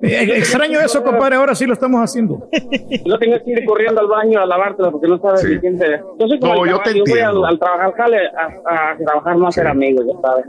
Eh, 0.00 0.38
Extraño 0.38 0.80
eso, 0.80 1.04
compadre, 1.04 1.36
ahora 1.36 1.54
sí 1.54 1.66
lo 1.66 1.74
estamos 1.74 2.00
haciendo. 2.00 2.48
No 3.04 3.18
tengas 3.18 3.42
que 3.42 3.50
ir 3.52 3.64
corriendo 3.66 4.00
al 4.00 4.06
baño 4.06 4.40
a 4.40 4.46
lavártela 4.46 4.90
porque 4.90 5.06
no 5.06 5.18
sabes 5.18 5.42
Sí. 5.42 5.48
ni 5.48 5.58
quién 5.58 5.78
te... 5.78 5.98
Yo 6.18 6.26
soy 6.26 6.40
como 6.40 6.54
No, 6.54 6.64
el 6.64 6.70
yo 6.70 6.76
te 6.78 6.82
caballo, 6.84 7.04
voy 7.04 7.12
al, 7.12 7.18
entiendo. 7.18 7.46
al 7.46 7.58
trabajar 7.58 7.84
al 7.86 7.92
jale 7.92 8.16
a, 8.26 8.92
a 8.92 8.96
trabajar, 8.96 9.36
no 9.36 9.46
a 9.48 9.52
ser 9.52 9.66
amigos, 9.66 10.06
ya 10.06 10.18
sabes. 10.22 10.46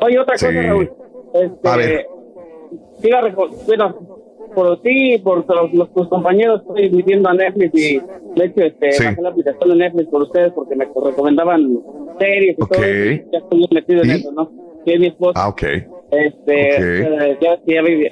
Oye, 0.00 0.18
otra 0.18 0.38
Sí. 0.38 0.46
cosa, 0.46 0.62
Raúl. 0.62 0.90
Este, 1.34 1.68
A 1.68 1.76
ver. 1.76 2.06
bueno, 3.66 3.94
por 4.54 4.80
ti, 4.82 5.18
por 5.18 5.44
los, 5.48 5.72
los- 5.74 5.92
tus 5.92 6.08
compañeros, 6.08 6.62
estoy 6.62 6.90
metiendo 6.90 7.28
a 7.28 7.34
Netflix 7.34 7.74
y 7.74 7.98
de 7.98 8.44
hecho 8.46 8.60
este, 8.62 8.92
Sí. 8.92 9.04
bajé 9.04 9.22
la 9.22 9.28
aplicación 9.30 9.68
de 9.70 9.76
Netflix 9.76 10.08
por 10.10 10.22
ustedes 10.22 10.52
porque 10.54 10.76
me 10.76 10.84
recomendaban 10.84 11.78
series 12.18 12.56
y 12.56 12.58
todo. 12.58 12.82
eso. 12.84 13.22
Ya 13.32 13.38
estoy 13.38 13.66
metido 13.72 14.02
en 14.02 14.08
¿Y? 14.10 14.12
eso, 14.12 14.32
¿no? 14.32 14.50
Sí, 14.84 14.92
es 14.92 15.00
mi 15.00 15.06
esposa. 15.08 15.32
Ah, 15.42 15.48
ok. 15.48 15.62
Este, 15.62 16.30
Ok. 16.30 16.80
eh, 16.80 17.38
ya, 17.40 17.58
ya 17.66 17.82
vi, 17.82 18.06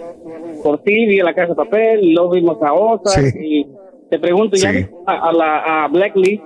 por 0.63 0.79
ti 0.83 1.07
vi 1.07 1.21
a 1.21 1.25
la 1.25 1.35
casa 1.35 1.49
de 1.51 1.55
papel, 1.55 2.03
y 2.03 2.13
luego 2.15 2.31
vimos 2.33 2.59
a 2.63 2.71
Sí. 3.11 3.21
y 3.41 3.67
te 4.11 4.19
pregunto, 4.19 4.57
¿ya 4.57 4.73
Sí. 4.73 4.87
a, 5.07 5.29
a 5.29 5.33
la 5.33 5.85
a 5.85 5.89
Blacklist? 5.89 6.43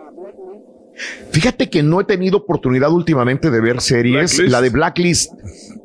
Fíjate 1.30 1.68
que 1.68 1.82
no 1.82 2.00
he 2.00 2.04
tenido 2.04 2.38
oportunidad 2.38 2.90
últimamente 2.90 3.50
de 3.50 3.60
ver 3.60 3.80
series. 3.80 4.32
Blacklist. 4.36 4.52
La 4.52 4.60
de 4.60 4.70
Blacklist, 4.70 5.32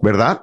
¿verdad? 0.01 0.41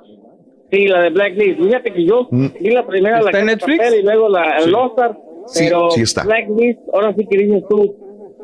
Sí, 0.70 0.86
la 0.86 1.02
de 1.02 1.10
Blacklist. 1.10 1.60
Fíjate 1.60 1.92
que 1.92 2.04
yo 2.04 2.28
Mm. 2.30 2.46
vi 2.60 2.70
la 2.70 2.86
primera, 2.86 3.20
la 3.22 3.26
¿Está 3.30 3.40
en 3.40 3.46
Netflix? 3.46 3.78
papel 3.78 4.00
y 4.00 4.02
luego 4.02 4.28
la, 4.28 4.58
el 4.58 4.64
Sí. 4.64 4.72
Ozark, 4.74 5.16
Sí, 5.46 5.64
pero 5.64 5.90
sí 5.90 6.00
está. 6.02 6.24
Blacklist, 6.24 6.80
ahora 6.92 7.14
sí 7.14 7.26
que 7.26 7.38
dices 7.38 7.64
tú, 7.70 7.94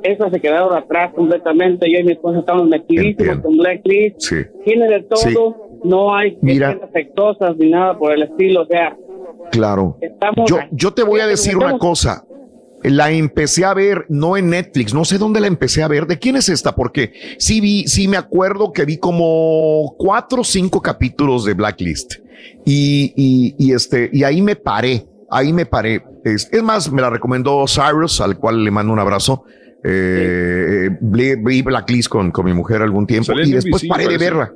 esas 0.02 0.30
se 0.32 0.40
quedaron 0.40 0.74
atrás 0.74 1.12
completamente. 1.14 1.90
Yo 1.90 1.98
y 1.98 2.04
mi 2.04 2.12
esposa 2.12 2.38
estamos 2.40 2.66
metidísimos 2.68 3.38
con 3.40 3.56
Blacklist. 3.58 4.20
Sí. 4.20 4.36
Tiene 4.64 4.88
de 4.88 5.02
todo, 5.02 5.18
Sí. 5.18 5.34
no 5.84 6.14
hay 6.14 6.38
Mira. 6.40 6.78
afectosas 6.82 7.56
ni 7.58 7.70
nada 7.70 7.98
por 7.98 8.12
el 8.12 8.22
estilo. 8.22 8.62
O 8.62 8.66
sea, 8.66 8.96
Claro. 9.50 9.98
Estamos- 10.00 10.48
Yo, 10.50 10.56
yo 10.72 10.92
te 10.94 11.02
voy 11.04 11.20
a 11.20 11.26
decir 11.26 11.56
una 11.56 11.76
cosa. 11.78 12.24
La 12.84 13.10
empecé 13.10 13.64
a 13.64 13.72
ver, 13.72 14.04
no 14.10 14.36
en 14.36 14.50
Netflix, 14.50 14.92
no 14.92 15.04
sé 15.06 15.16
dónde 15.18 15.40
la 15.40 15.46
empecé 15.46 15.82
a 15.82 15.88
ver. 15.88 16.06
¿De 16.06 16.18
quién 16.18 16.36
es 16.36 16.48
esta? 16.50 16.74
Porque 16.74 17.12
sí 17.38 17.60
vi, 17.60 17.86
sí 17.88 18.08
me 18.08 18.16
acuerdo 18.18 18.72
que 18.72 18.84
vi 18.84 18.98
como 18.98 19.94
cuatro 19.98 20.42
o 20.42 20.44
cinco 20.44 20.82
capítulos 20.82 21.44
de 21.46 21.54
Blacklist. 21.54 22.16
Y, 22.66 23.12
y, 23.16 23.54
y 23.58 23.72
este, 23.72 24.10
y 24.12 24.22
ahí 24.24 24.42
me 24.42 24.54
paré, 24.56 25.06
ahí 25.30 25.52
me 25.52 25.64
paré. 25.64 26.02
Es, 26.24 26.48
es 26.52 26.62
más, 26.62 26.92
me 26.92 27.00
la 27.00 27.08
recomendó 27.10 27.64
Cyrus, 27.66 28.20
al 28.20 28.36
cual 28.38 28.62
le 28.62 28.70
mando 28.70 28.92
un 28.92 28.98
abrazo. 28.98 29.44
Eh, 29.82 30.90
vi 31.00 31.36
vi 31.36 31.62
Blacklist 31.62 32.08
con, 32.08 32.30
con 32.30 32.44
mi 32.46 32.52
mujer 32.52 32.82
algún 32.82 33.06
tiempo 33.06 33.26
Sale 33.32 33.46
y 33.46 33.52
después 33.52 33.82
NBC, 33.84 33.88
paré 33.88 34.08
de 34.08 34.18
verla. 34.18 34.52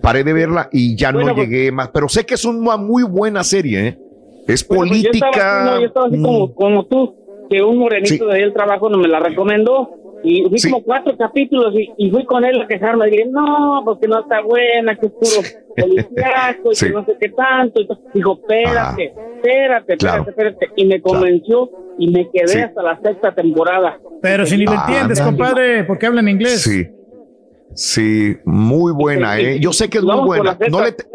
Paré 0.00 0.24
de 0.24 0.32
verla 0.32 0.68
y 0.72 0.94
ya 0.96 1.10
Bueno, 1.12 1.28
no 1.30 1.34
pues- 1.34 1.48
llegué 1.48 1.72
más. 1.72 1.88
Pero 1.88 2.08
sé 2.08 2.24
que 2.24 2.34
es 2.34 2.44
una 2.44 2.76
muy 2.76 3.02
buena 3.02 3.42
serie, 3.44 3.88
¿eh? 3.88 3.98
Es 4.46 4.66
Bueno, 4.66 4.84
pues 4.88 5.02
yo 5.02 5.08
política. 5.10 5.30
estaba, 5.32 5.64
no, 5.64 5.80
yo 5.80 5.86
estaba 5.88 6.06
así 6.06 6.16
mm, 6.16 6.22
como, 6.22 6.54
como 6.54 6.84
tú, 6.86 7.14
que 7.48 7.62
un 7.62 7.78
morenito 7.78 8.08
Sí. 8.14 8.18
de 8.24 8.32
ahí 8.32 8.40
del 8.40 8.52
trabajo 8.52 8.88
no 8.88 8.98
me 8.98 9.08
la 9.08 9.20
recomendó. 9.20 9.90
Y 10.24 10.42
fui 10.48 10.58
como 10.70 10.82
cuatro 10.82 11.16
capítulos 11.16 11.72
y, 11.78 11.92
y 11.98 12.10
fui 12.10 12.24
con 12.24 12.44
él 12.44 12.60
a 12.60 12.66
quejarme. 12.66 13.06
Dije, 13.10 13.26
no, 13.26 13.82
porque 13.84 14.08
no 14.08 14.20
está 14.20 14.40
buena, 14.40 14.96
que 14.96 15.06
es 15.06 15.12
puro 15.12 15.48
policíaco 15.76 16.72
y 16.72 16.74
Sí. 16.74 16.86
que 16.86 16.92
no 16.92 17.04
sé 17.04 17.16
qué 17.20 17.28
tanto. 17.28 17.80
Y 17.82 17.88
dijo, 18.14 18.32
espérate, 18.40 19.12
espérate, 19.36 19.96
Claro. 19.98 20.24
espérate, 20.28 20.30
espérate. 20.64 20.80
Y 20.82 20.86
me 20.86 21.00
convenció 21.00 21.70
y 21.98 22.10
me 22.10 22.28
quedé 22.30 22.48
Sí. 22.48 22.58
hasta 22.58 22.82
la 22.82 22.98
sexta 23.00 23.32
temporada. 23.34 23.98
Pero 24.22 24.46
si 24.46 24.56
ni 24.56 24.64
lo 24.64 24.72
Ah, 24.72 24.84
entiendes, 24.88 25.20
compadre, 25.20 25.84
porque 25.84 26.06
hablan 26.06 26.28
inglés. 26.28 26.62
Sí. 26.62 26.86
Sí, 27.74 28.36
muy 28.46 28.92
buena, 28.92 29.38
¿eh? 29.38 29.58
Yo 29.60 29.72
sé 29.72 29.90
que 29.90 29.98
es 29.98 30.04
muy 30.04 30.24
buena. 30.24 30.56
No 30.70 30.80
le 30.80 30.86
sexta- 30.92 31.08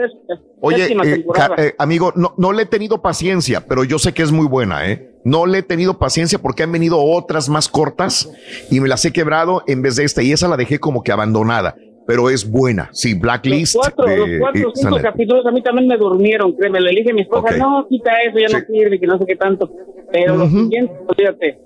Oye, 0.64 0.86
eh, 0.86 1.26
eh, 1.58 1.74
amigo, 1.80 2.14
no, 2.16 2.34
no 2.38 2.52
le 2.54 2.64
he 2.64 2.66
tenido 2.68 3.02
paciencia, 3.02 3.66
pero 3.68 3.84
yo 3.84 3.98
sé 3.98 4.14
que 4.14 4.22
es 4.22 4.32
muy 4.32 4.46
buena, 4.48 4.90
¿eh? 4.90 5.10
No 5.24 5.46
le 5.48 5.60
he 5.60 5.64
tenido 5.64 5.98
paciencia 5.98 6.38
porque 6.40 6.64
han 6.64 6.72
venido 6.72 7.00
otras 7.02 7.50
más 7.50 7.68
cortas 7.68 8.32
y 8.70 8.80
me 8.80 8.88
las 8.88 9.04
he 9.06 9.12
quebrado 9.12 9.64
en 9.68 9.82
vez 9.82 9.96
de 9.96 10.04
esta 10.04 10.22
y 10.22 10.32
esa 10.32 10.48
la 10.48 10.58
dejé 10.58 10.78
como 10.80 11.02
que 11.04 11.12
abandonada, 11.12 11.76
pero 12.06 12.30
es 12.30 12.50
buena. 12.50 12.90
Sí, 12.94 13.16
Blacklist. 13.16 13.76
Los 13.76 13.90
cuatro, 13.90 14.06
de- 14.06 14.18
los 14.18 14.40
cuatro 14.40 14.68
o 14.68 14.72
eh, 14.72 14.74
cinco 14.76 14.98
capítulos 15.02 15.46
a 15.48 15.52
mí 15.52 15.64
también 15.64 15.88
me 15.88 15.98
durmieron, 15.98 16.54
créeme. 16.54 16.80
Le 16.80 16.92
dije 16.92 17.10
a 17.12 17.14
mi 17.16 17.22
esposa, 17.22 17.48
Ok. 17.50 17.58
no, 17.58 17.88
quita 17.90 18.12
eso, 18.28 18.38
ya 18.40 18.48
Sí. 18.50 18.54
no 18.54 18.60
sirve, 18.68 19.00
que 19.00 19.08
no 19.08 19.18
sé 19.18 19.26
qué 19.26 19.36
tanto. 19.36 19.70
Pero 20.12 20.36
lo 20.38 20.48
siguiente, 20.48 20.94
olvídate. 21.08 21.58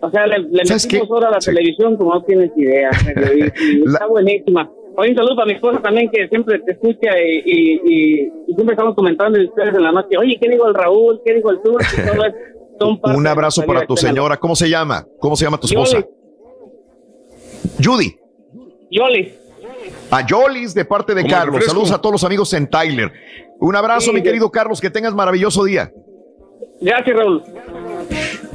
O 0.00 0.10
sea, 0.10 0.26
le, 0.26 0.40
le 0.40 0.64
¿Sabes 0.66 0.84
metimos 0.86 1.10
horas 1.12 1.28
a 1.28 1.34
la 1.36 1.40
Sí. 1.40 1.50
televisión 1.50 1.96
como 1.96 2.14
no 2.14 2.22
tienes 2.24 2.50
idea. 2.56 2.90
y 3.60 3.88
está 3.88 4.06
buenísima. 4.08 4.68
Oye, 4.96 5.10
un 5.10 5.16
saludo 5.16 5.36
para 5.36 5.46
mi 5.46 5.52
esposa 5.54 5.80
también 5.80 6.10
que 6.10 6.28
siempre 6.28 6.58
te 6.60 6.72
escucha 6.72 7.08
y, 7.18 7.42
y, 7.44 7.80
y- 7.84 8.20
y 8.48 8.54
siempre 8.54 8.74
estamos 8.74 8.94
comentando 8.94 9.38
de 9.38 9.46
ustedes 9.46 9.74
en 9.74 9.82
la 9.82 9.92
noche. 9.92 10.16
Oye, 10.18 10.36
¿qué 10.40 10.48
dijo 10.50 10.66
el 10.66 10.74
Raúl? 10.74 11.20
¿Qué 11.24 11.34
dijo 11.34 11.50
el 11.50 11.58
parte 13.00 13.16
Un 13.16 13.26
abrazo 13.26 13.62
para 13.64 13.86
tu 13.86 13.96
señora. 13.96 14.36
¿Cómo 14.38 14.54
se 14.56 14.68
llama? 14.68 15.06
¿Cómo 15.18 15.36
se 15.36 15.44
llama 15.44 15.58
tu 15.58 15.66
Yoli. 15.66 15.82
esposa? 15.84 16.06
Judy. 17.82 18.16
Yoli. 18.90 19.34
A 20.10 20.26
Jolis 20.28 20.74
de 20.74 20.84
parte 20.84 21.14
de 21.14 21.22
Como 21.22 21.32
Carlos. 21.34 21.64
Saludos 21.64 21.90
a 21.92 21.98
todos 21.98 22.12
los 22.12 22.24
amigos 22.24 22.52
en 22.52 22.68
Tyler. 22.68 23.10
Un 23.60 23.74
abrazo, 23.76 24.10
Sí, 24.10 24.12
mi 24.12 24.22
querido 24.22 24.50
Carlos. 24.50 24.80
Que 24.80 24.90
tengas 24.90 25.14
maravilloso 25.14 25.64
día. 25.64 25.90
Gracias, 26.82 27.16
Raúl. 27.16 27.42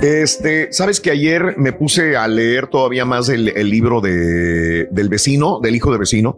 Este, 0.01 0.71
sabes 0.71 0.99
que 1.01 1.11
ayer 1.11 1.55
me 1.57 1.73
puse 1.73 2.15
a 2.15 2.27
leer 2.27 2.67
todavía 2.67 3.05
más 3.05 3.29
el, 3.29 3.49
el 3.49 3.69
libro 3.69 4.01
de, 4.01 4.85
del 4.91 5.09
vecino, 5.09 5.59
del 5.61 5.75
hijo 5.75 5.91
de 5.91 5.97
vecino. 5.97 6.37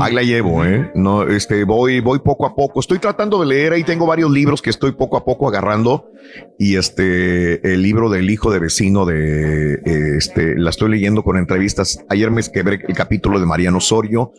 Ahí 0.00 0.12
la 0.12 0.22
llevo, 0.22 0.64
¿eh? 0.64 0.90
No, 0.96 1.22
este, 1.22 1.62
voy, 1.62 2.00
voy 2.00 2.18
poco 2.18 2.44
a 2.44 2.56
poco. 2.56 2.80
Estoy 2.80 2.98
tratando 2.98 3.38
de 3.38 3.46
leer, 3.46 3.72
ahí 3.72 3.84
tengo 3.84 4.04
varios 4.04 4.32
libros 4.32 4.60
que 4.60 4.70
estoy 4.70 4.92
poco 4.92 5.16
a 5.16 5.24
poco 5.24 5.46
agarrando. 5.46 6.10
Y 6.58 6.74
este, 6.74 7.72
el 7.72 7.82
libro 7.82 8.10
del 8.10 8.28
hijo 8.28 8.50
de 8.50 8.58
vecino 8.58 9.06
de, 9.06 9.74
este, 10.16 10.56
la 10.56 10.70
estoy 10.70 10.90
leyendo 10.90 11.22
con 11.22 11.38
entrevistas. 11.38 12.04
Ayer 12.08 12.32
me 12.32 12.42
quebré 12.42 12.80
el 12.86 12.96
capítulo 12.96 13.38
de 13.38 13.46
Mariano 13.46 13.78
Osorio, 13.78 14.32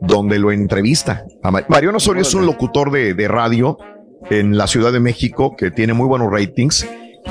donde 0.00 0.38
lo 0.38 0.52
entrevista. 0.52 1.24
Mariano 1.68 1.96
Osorio 1.96 2.22
es 2.22 2.32
un 2.34 2.46
locutor 2.46 2.92
de, 2.92 3.14
de 3.14 3.26
radio 3.26 3.78
en 4.30 4.56
la 4.56 4.66
Ciudad 4.66 4.92
de 4.92 5.00
México 5.00 5.56
que 5.56 5.70
tiene 5.70 5.92
muy 5.92 6.06
buenos 6.06 6.30
ratings. 6.30 6.86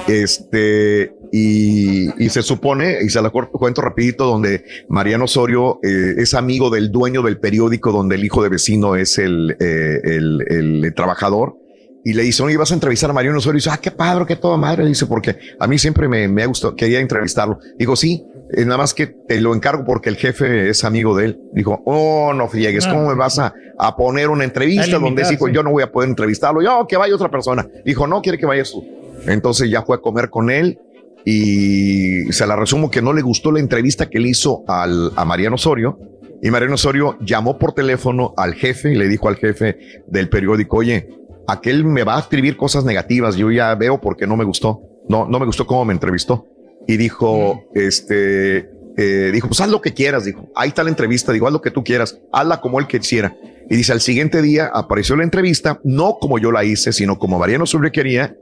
Este, 0.08 1.14
y, 1.32 2.30
se 2.30 2.42
supone, 2.42 3.00
y 3.03 3.10
se 3.10 3.22
la 3.22 3.30
cuento 3.30 3.82
rapidito, 3.82 4.26
donde 4.26 4.64
Mariano 4.88 5.26
Osorio 5.26 5.80
eh, 5.84 6.16
es 6.18 6.34
amigo 6.34 6.70
del 6.70 6.92
dueño 6.92 7.22
del 7.22 7.40
periódico 7.40 7.92
donde 7.92 8.16
el 8.16 8.24
hijo 8.24 8.42
de 8.42 8.50
vecino 8.50 8.95
es 8.95 9.18
el, 9.18 9.56
eh, 9.60 10.00
el, 10.03 10.45
el 10.48 10.94
trabajador. 10.94 11.58
Y 12.03 12.14
le 12.14 12.24
dice, 12.24 12.42
oye, 12.42 12.58
vas 12.58 12.72
a 12.72 12.74
entrevistar 12.74 13.11
a 13.11 13.14
Mariano 13.14 13.38
Osorio. 13.38 13.58
Y 13.58 13.61
dice, 13.61 13.70
ah, 13.72 13.80
qué 13.80 13.92
padre, 13.92 14.26
qué 14.26 14.36
toda 14.36 14.58
madre. 14.58 14.86
Dice, 14.86 15.06
porque 15.06 15.38
a 15.60 15.68
mí 15.68 15.78
siempre 15.78 16.08
me, 16.08 16.28
me 16.28 16.42
ha 16.42 16.48
gustado, 16.48 16.76
quería 16.76 17.00
entrevistarlo. 17.00 17.60
Digo, 17.78 17.95
sí, 17.95 18.24
eh, 18.54 18.66
nada 18.66 18.78
más 18.78 18.94
que 18.94 19.08
te 19.08 19.40
lo 19.40 19.56
encargo 19.56 19.86
porque 19.86 20.10
el 20.10 20.18
jefe 20.18 20.70
es 20.70 20.84
amigo 20.84 21.16
de 21.16 21.26
él. 21.26 21.40
Dijo, 21.54 21.82
oh, 21.86 22.34
no 22.34 22.48
friegues, 22.48 22.86
¿cómo 22.86 23.08
me 23.08 23.16
vas 23.16 23.40
a, 23.40 23.54
a 23.78 23.96
poner 23.96 24.30
una 24.30 24.44
entrevista 24.44 24.98
A 24.98 25.00
donde 25.00 25.10
limitar, 25.10 25.32
dijo, 25.32 25.48
sí. 25.48 25.54
yo 25.54 25.64
no 25.64 25.72
voy 25.72 25.84
a 25.84 25.92
poder 25.92 26.10
entrevistarlo? 26.10 26.62
Yo, 26.62 26.86
que 26.88 26.98
vaya 26.98 27.16
otra 27.16 27.30
persona. 27.30 27.68
Dijo, 27.86 28.08
no, 28.08 28.22
quiere 28.22 28.38
que 28.38 28.46
vayas 28.46 28.72
tú. 28.72 28.84
Entonces 29.28 29.70
ya 29.70 29.84
fue 29.84 29.98
a 29.98 30.00
comer 30.00 30.30
con 30.30 30.50
él 30.50 30.80
y 31.26 32.32
se 32.32 32.48
la 32.48 32.56
resumo 32.56 32.90
que 32.90 33.02
no 33.02 33.14
le 33.14 33.22
gustó 33.22 33.52
la 33.52 33.60
entrevista 33.60 34.10
que 34.10 34.20
le 34.20 34.30
hizo 34.30 34.64
al, 34.68 35.12
a 35.16 35.26
Mariano 35.26 35.56
Osorio. 35.56 35.98
Y 36.42 36.50
Mariano 36.50 36.76
Osorio 36.76 37.18
llamó 37.22 37.58
por 37.58 37.74
teléfono 37.74 38.34
al 38.36 38.56
jefe 38.56 38.92
y 38.92 38.96
le 38.96 39.08
dijo 39.08 39.30
al 39.30 39.36
jefe 39.36 39.78
del 40.08 40.28
periódico, 40.28 40.78
oye, 40.78 41.08
aquel 41.48 41.86
me 41.86 42.04
va 42.04 42.18
a 42.18 42.20
escribir 42.20 42.58
cosas 42.58 42.84
negativas, 42.84 43.36
yo 43.36 43.52
ya 43.52 43.76
veo 43.76 44.02
porque 44.02 44.26
no 44.26 44.36
me 44.36 44.44
gustó, 44.44 44.82
no, 45.08 45.28
no 45.28 45.40
me 45.40 45.46
gustó 45.46 45.68
cómo 45.68 45.86
me 45.86 45.94
entrevistó. 45.94 46.48
Y 46.88 46.98
dijo, 46.98 47.64
este, 47.74 48.69
eh, 48.98 49.32
dijo, 49.32 49.48
pues 49.48 49.61
haz 49.61 49.69
lo 49.69 49.82
que 49.82 49.93
quieras, 49.93 50.26
dijo, 50.26 50.50
ahí 50.56 50.69
está 50.69 50.84
la 50.84 50.90
entrevista, 50.90 51.32
digo, 51.32 51.48
haz 51.48 51.53
lo 51.53 51.61
que 51.61 51.72
tú 51.72 51.84
quieras, 51.84 52.18
hazla 52.32 52.61
como 52.61 52.80
él 52.80 52.88
quisiera. 52.88 53.35
Y 53.69 53.76
dice, 53.76 53.93
al 53.93 54.01
siguiente 54.01 54.42
día 54.42 54.69
apareció 54.74 55.16
la 55.16 55.24
entrevista, 55.24 55.80
no 55.84 56.18
como 56.19 56.40
yo 56.40 56.51
la 56.51 56.64
hice, 56.64 56.92
sino 56.92 57.18
como 57.18 57.40
Mariano 57.40 57.64
Osorio 57.64 57.92
quería, 57.92 58.35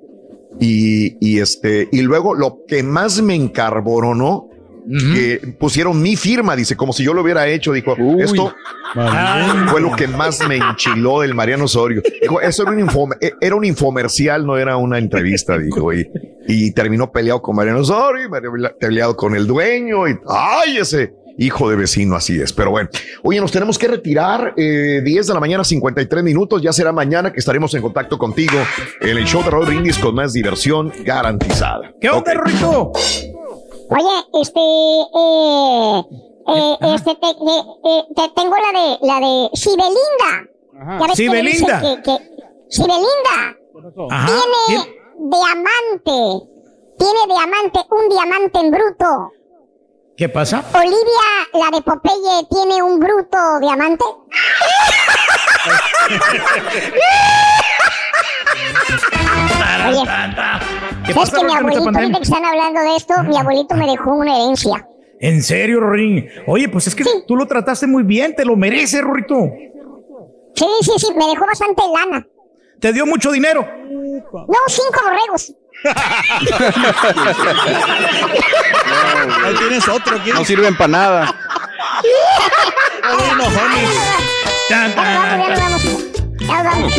y, 0.60 1.18
y 1.26 1.40
este, 1.40 1.88
y 1.92 2.02
luego 2.02 2.34
lo 2.34 2.66
que 2.68 2.82
más 2.82 3.22
me 3.22 3.36
encarboronó, 3.36 4.50
que 5.14 5.54
pusieron 5.60 6.02
mi 6.02 6.16
firma, 6.16 6.56
dice, 6.56 6.76
como 6.76 6.94
si 6.94 7.04
yo 7.04 7.14
lo 7.14 7.22
hubiera 7.22 7.48
hecho, 7.48 7.74
dijo, 7.74 7.96
esto 8.20 8.56
fue 9.70 9.82
lo 9.82 9.96
que 9.96 10.08
más 10.08 10.40
me 10.48 10.58
enchiló 10.58 11.22
del 11.22 11.36
Mariano 11.36 11.66
Osorio. 11.66 12.02
Dijo, 12.22 12.42
eso 12.42 12.64
era 12.64 12.72
un, 12.72 12.80
infome- 12.88 13.18
era 13.40 13.56
un 13.56 13.66
infomercial, 13.66 14.46
no 14.46 14.58
era 14.58 14.78
una 14.78 14.98
entrevista, 14.98 15.58
dijo, 15.58 15.94
y, 15.94 16.10
y 16.48 16.72
terminó 16.72 17.12
peleado 17.12 17.42
con 17.42 17.56
Mariano 17.56 17.80
Osorio, 17.82 18.30
peleado 18.80 19.16
con 19.16 19.36
el 19.36 19.46
dueño, 19.46 20.08
y 20.08 20.18
ay, 20.28 20.78
ese 20.78 21.14
hijo 21.38 21.70
de 21.70 21.76
vecino, 21.78 22.16
así 22.16 22.42
es. 22.42 22.52
Pero 22.52 22.72
bueno, 22.72 22.90
oye, 23.24 23.40
nos 23.40 23.52
tenemos 23.52 23.78
que 23.78 23.88
retirar, 23.88 24.54
eh, 24.58 25.02
10 25.06 25.28
de 25.28 25.34
la 25.34 25.40
mañana, 25.40 25.64
53 25.64 26.24
minutos, 26.24 26.62
ya 26.62 26.74
será 26.74 26.92
mañana 26.92 27.32
que 27.32 27.40
estaremos 27.40 27.74
en 27.76 27.82
contacto 27.82 28.18
contigo 28.18 28.58
en 29.02 29.18
el 29.18 29.24
show 29.26 29.44
de 29.44 29.50
Raúl 29.52 29.68
Brindis 29.68 29.98
con 30.00 30.16
más 30.16 30.34
diversión 30.34 30.92
garantizada. 31.06 31.94
¿Qué 32.02 32.10
onda, 32.10 32.34
Rorrito? 32.34 32.92
Oye, 33.92 34.24
este, 34.42 34.60
eh, 34.60 36.04
eh, 36.48 36.78
este, 36.96 37.16
te, 37.16 37.34
te- 37.34 37.66
te- 37.84 38.06
te 38.16 38.30
tengo 38.36 38.56
la 38.56 38.72
de, 38.80 38.88
la 39.02 39.20
de 39.20 39.50
Sibelinda. 39.54 40.48
Sibelinda. 41.16 41.82
Que, 41.82 42.02
que, 42.04 42.18
Sibelinda 42.70 43.58
Ajá. 44.12 44.28
tiene 44.28 44.68
diamante, 45.18 46.20
tiene 47.00 47.22
diamante, 47.28 47.80
un 47.90 48.10
diamante 48.10 48.60
en 48.60 48.70
bruto. 48.72 49.32
¿Qué 50.16 50.30
pasa? 50.30 50.64
Olivia, 50.74 51.48
la 51.54 51.72
de 51.76 51.82
Popeye, 51.82 52.44
tiene 52.52 52.84
un 52.84 53.00
bruto 53.00 53.60
diamante. 53.62 54.06
Oye, 59.88 60.04
¿Qué 61.10 61.16
¿sabes 61.16 61.32
pasa, 61.32 61.42
que 61.42 61.48
mi 61.48 61.58
abuelito, 61.58 61.90
ahorita 61.90 62.18
que 62.18 62.24
están 62.24 62.46
hablando 62.46 62.82
de 62.82 62.96
esto, 62.96 63.24
mi 63.24 63.36
abuelito 63.36 63.76
me 63.76 63.88
dejó 63.88 64.14
una 64.14 64.36
herencia. 64.38 64.88
¿En 65.20 65.42
serio, 65.42 65.80
Rorín? 65.80 66.30
Oye, 66.46 66.70
pues 66.70 66.86
es 66.86 66.94
que 66.94 67.04
tú 67.28 67.36
lo 67.36 67.48
trataste 67.48 67.88
muy 67.88 68.04
bien, 68.04 68.36
te 68.36 68.46
lo 68.46 68.56
mereces, 68.56 69.02
Rorrito. 69.02 69.50
Sí, 70.54 70.68
sí, 70.82 70.92
sí, 70.98 71.08
me 71.16 71.26
dejó 71.26 71.48
bastante 71.48 71.82
lana. 71.94 72.28
Te 72.80 72.94
dio 72.94 73.08
mucho 73.08 73.32
dinero. 73.32 73.68
No, 73.82 74.58
cinco 74.68 75.02
borregos. 75.04 75.52
Ahí 79.46 79.56
tienes 79.56 79.88
otro. 79.88 80.18
No 80.36 80.46
sirven 80.46 80.78
para 80.78 80.88
nada. 80.88 81.36
Ya 84.70 84.88
nos 84.88 85.99
ya. 86.50 86.64
Ya 86.64 86.64
vamos. 86.64 86.94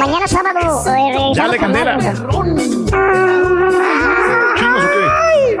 Mañana 0.00 0.26
sábado. 0.28 0.82
eh, 0.86 1.32
con 1.58 1.58
Candela. 1.58 1.96
más. 1.96 2.04
¿Chingos 4.56 4.84
o 4.84 4.88
qué? 4.88 5.60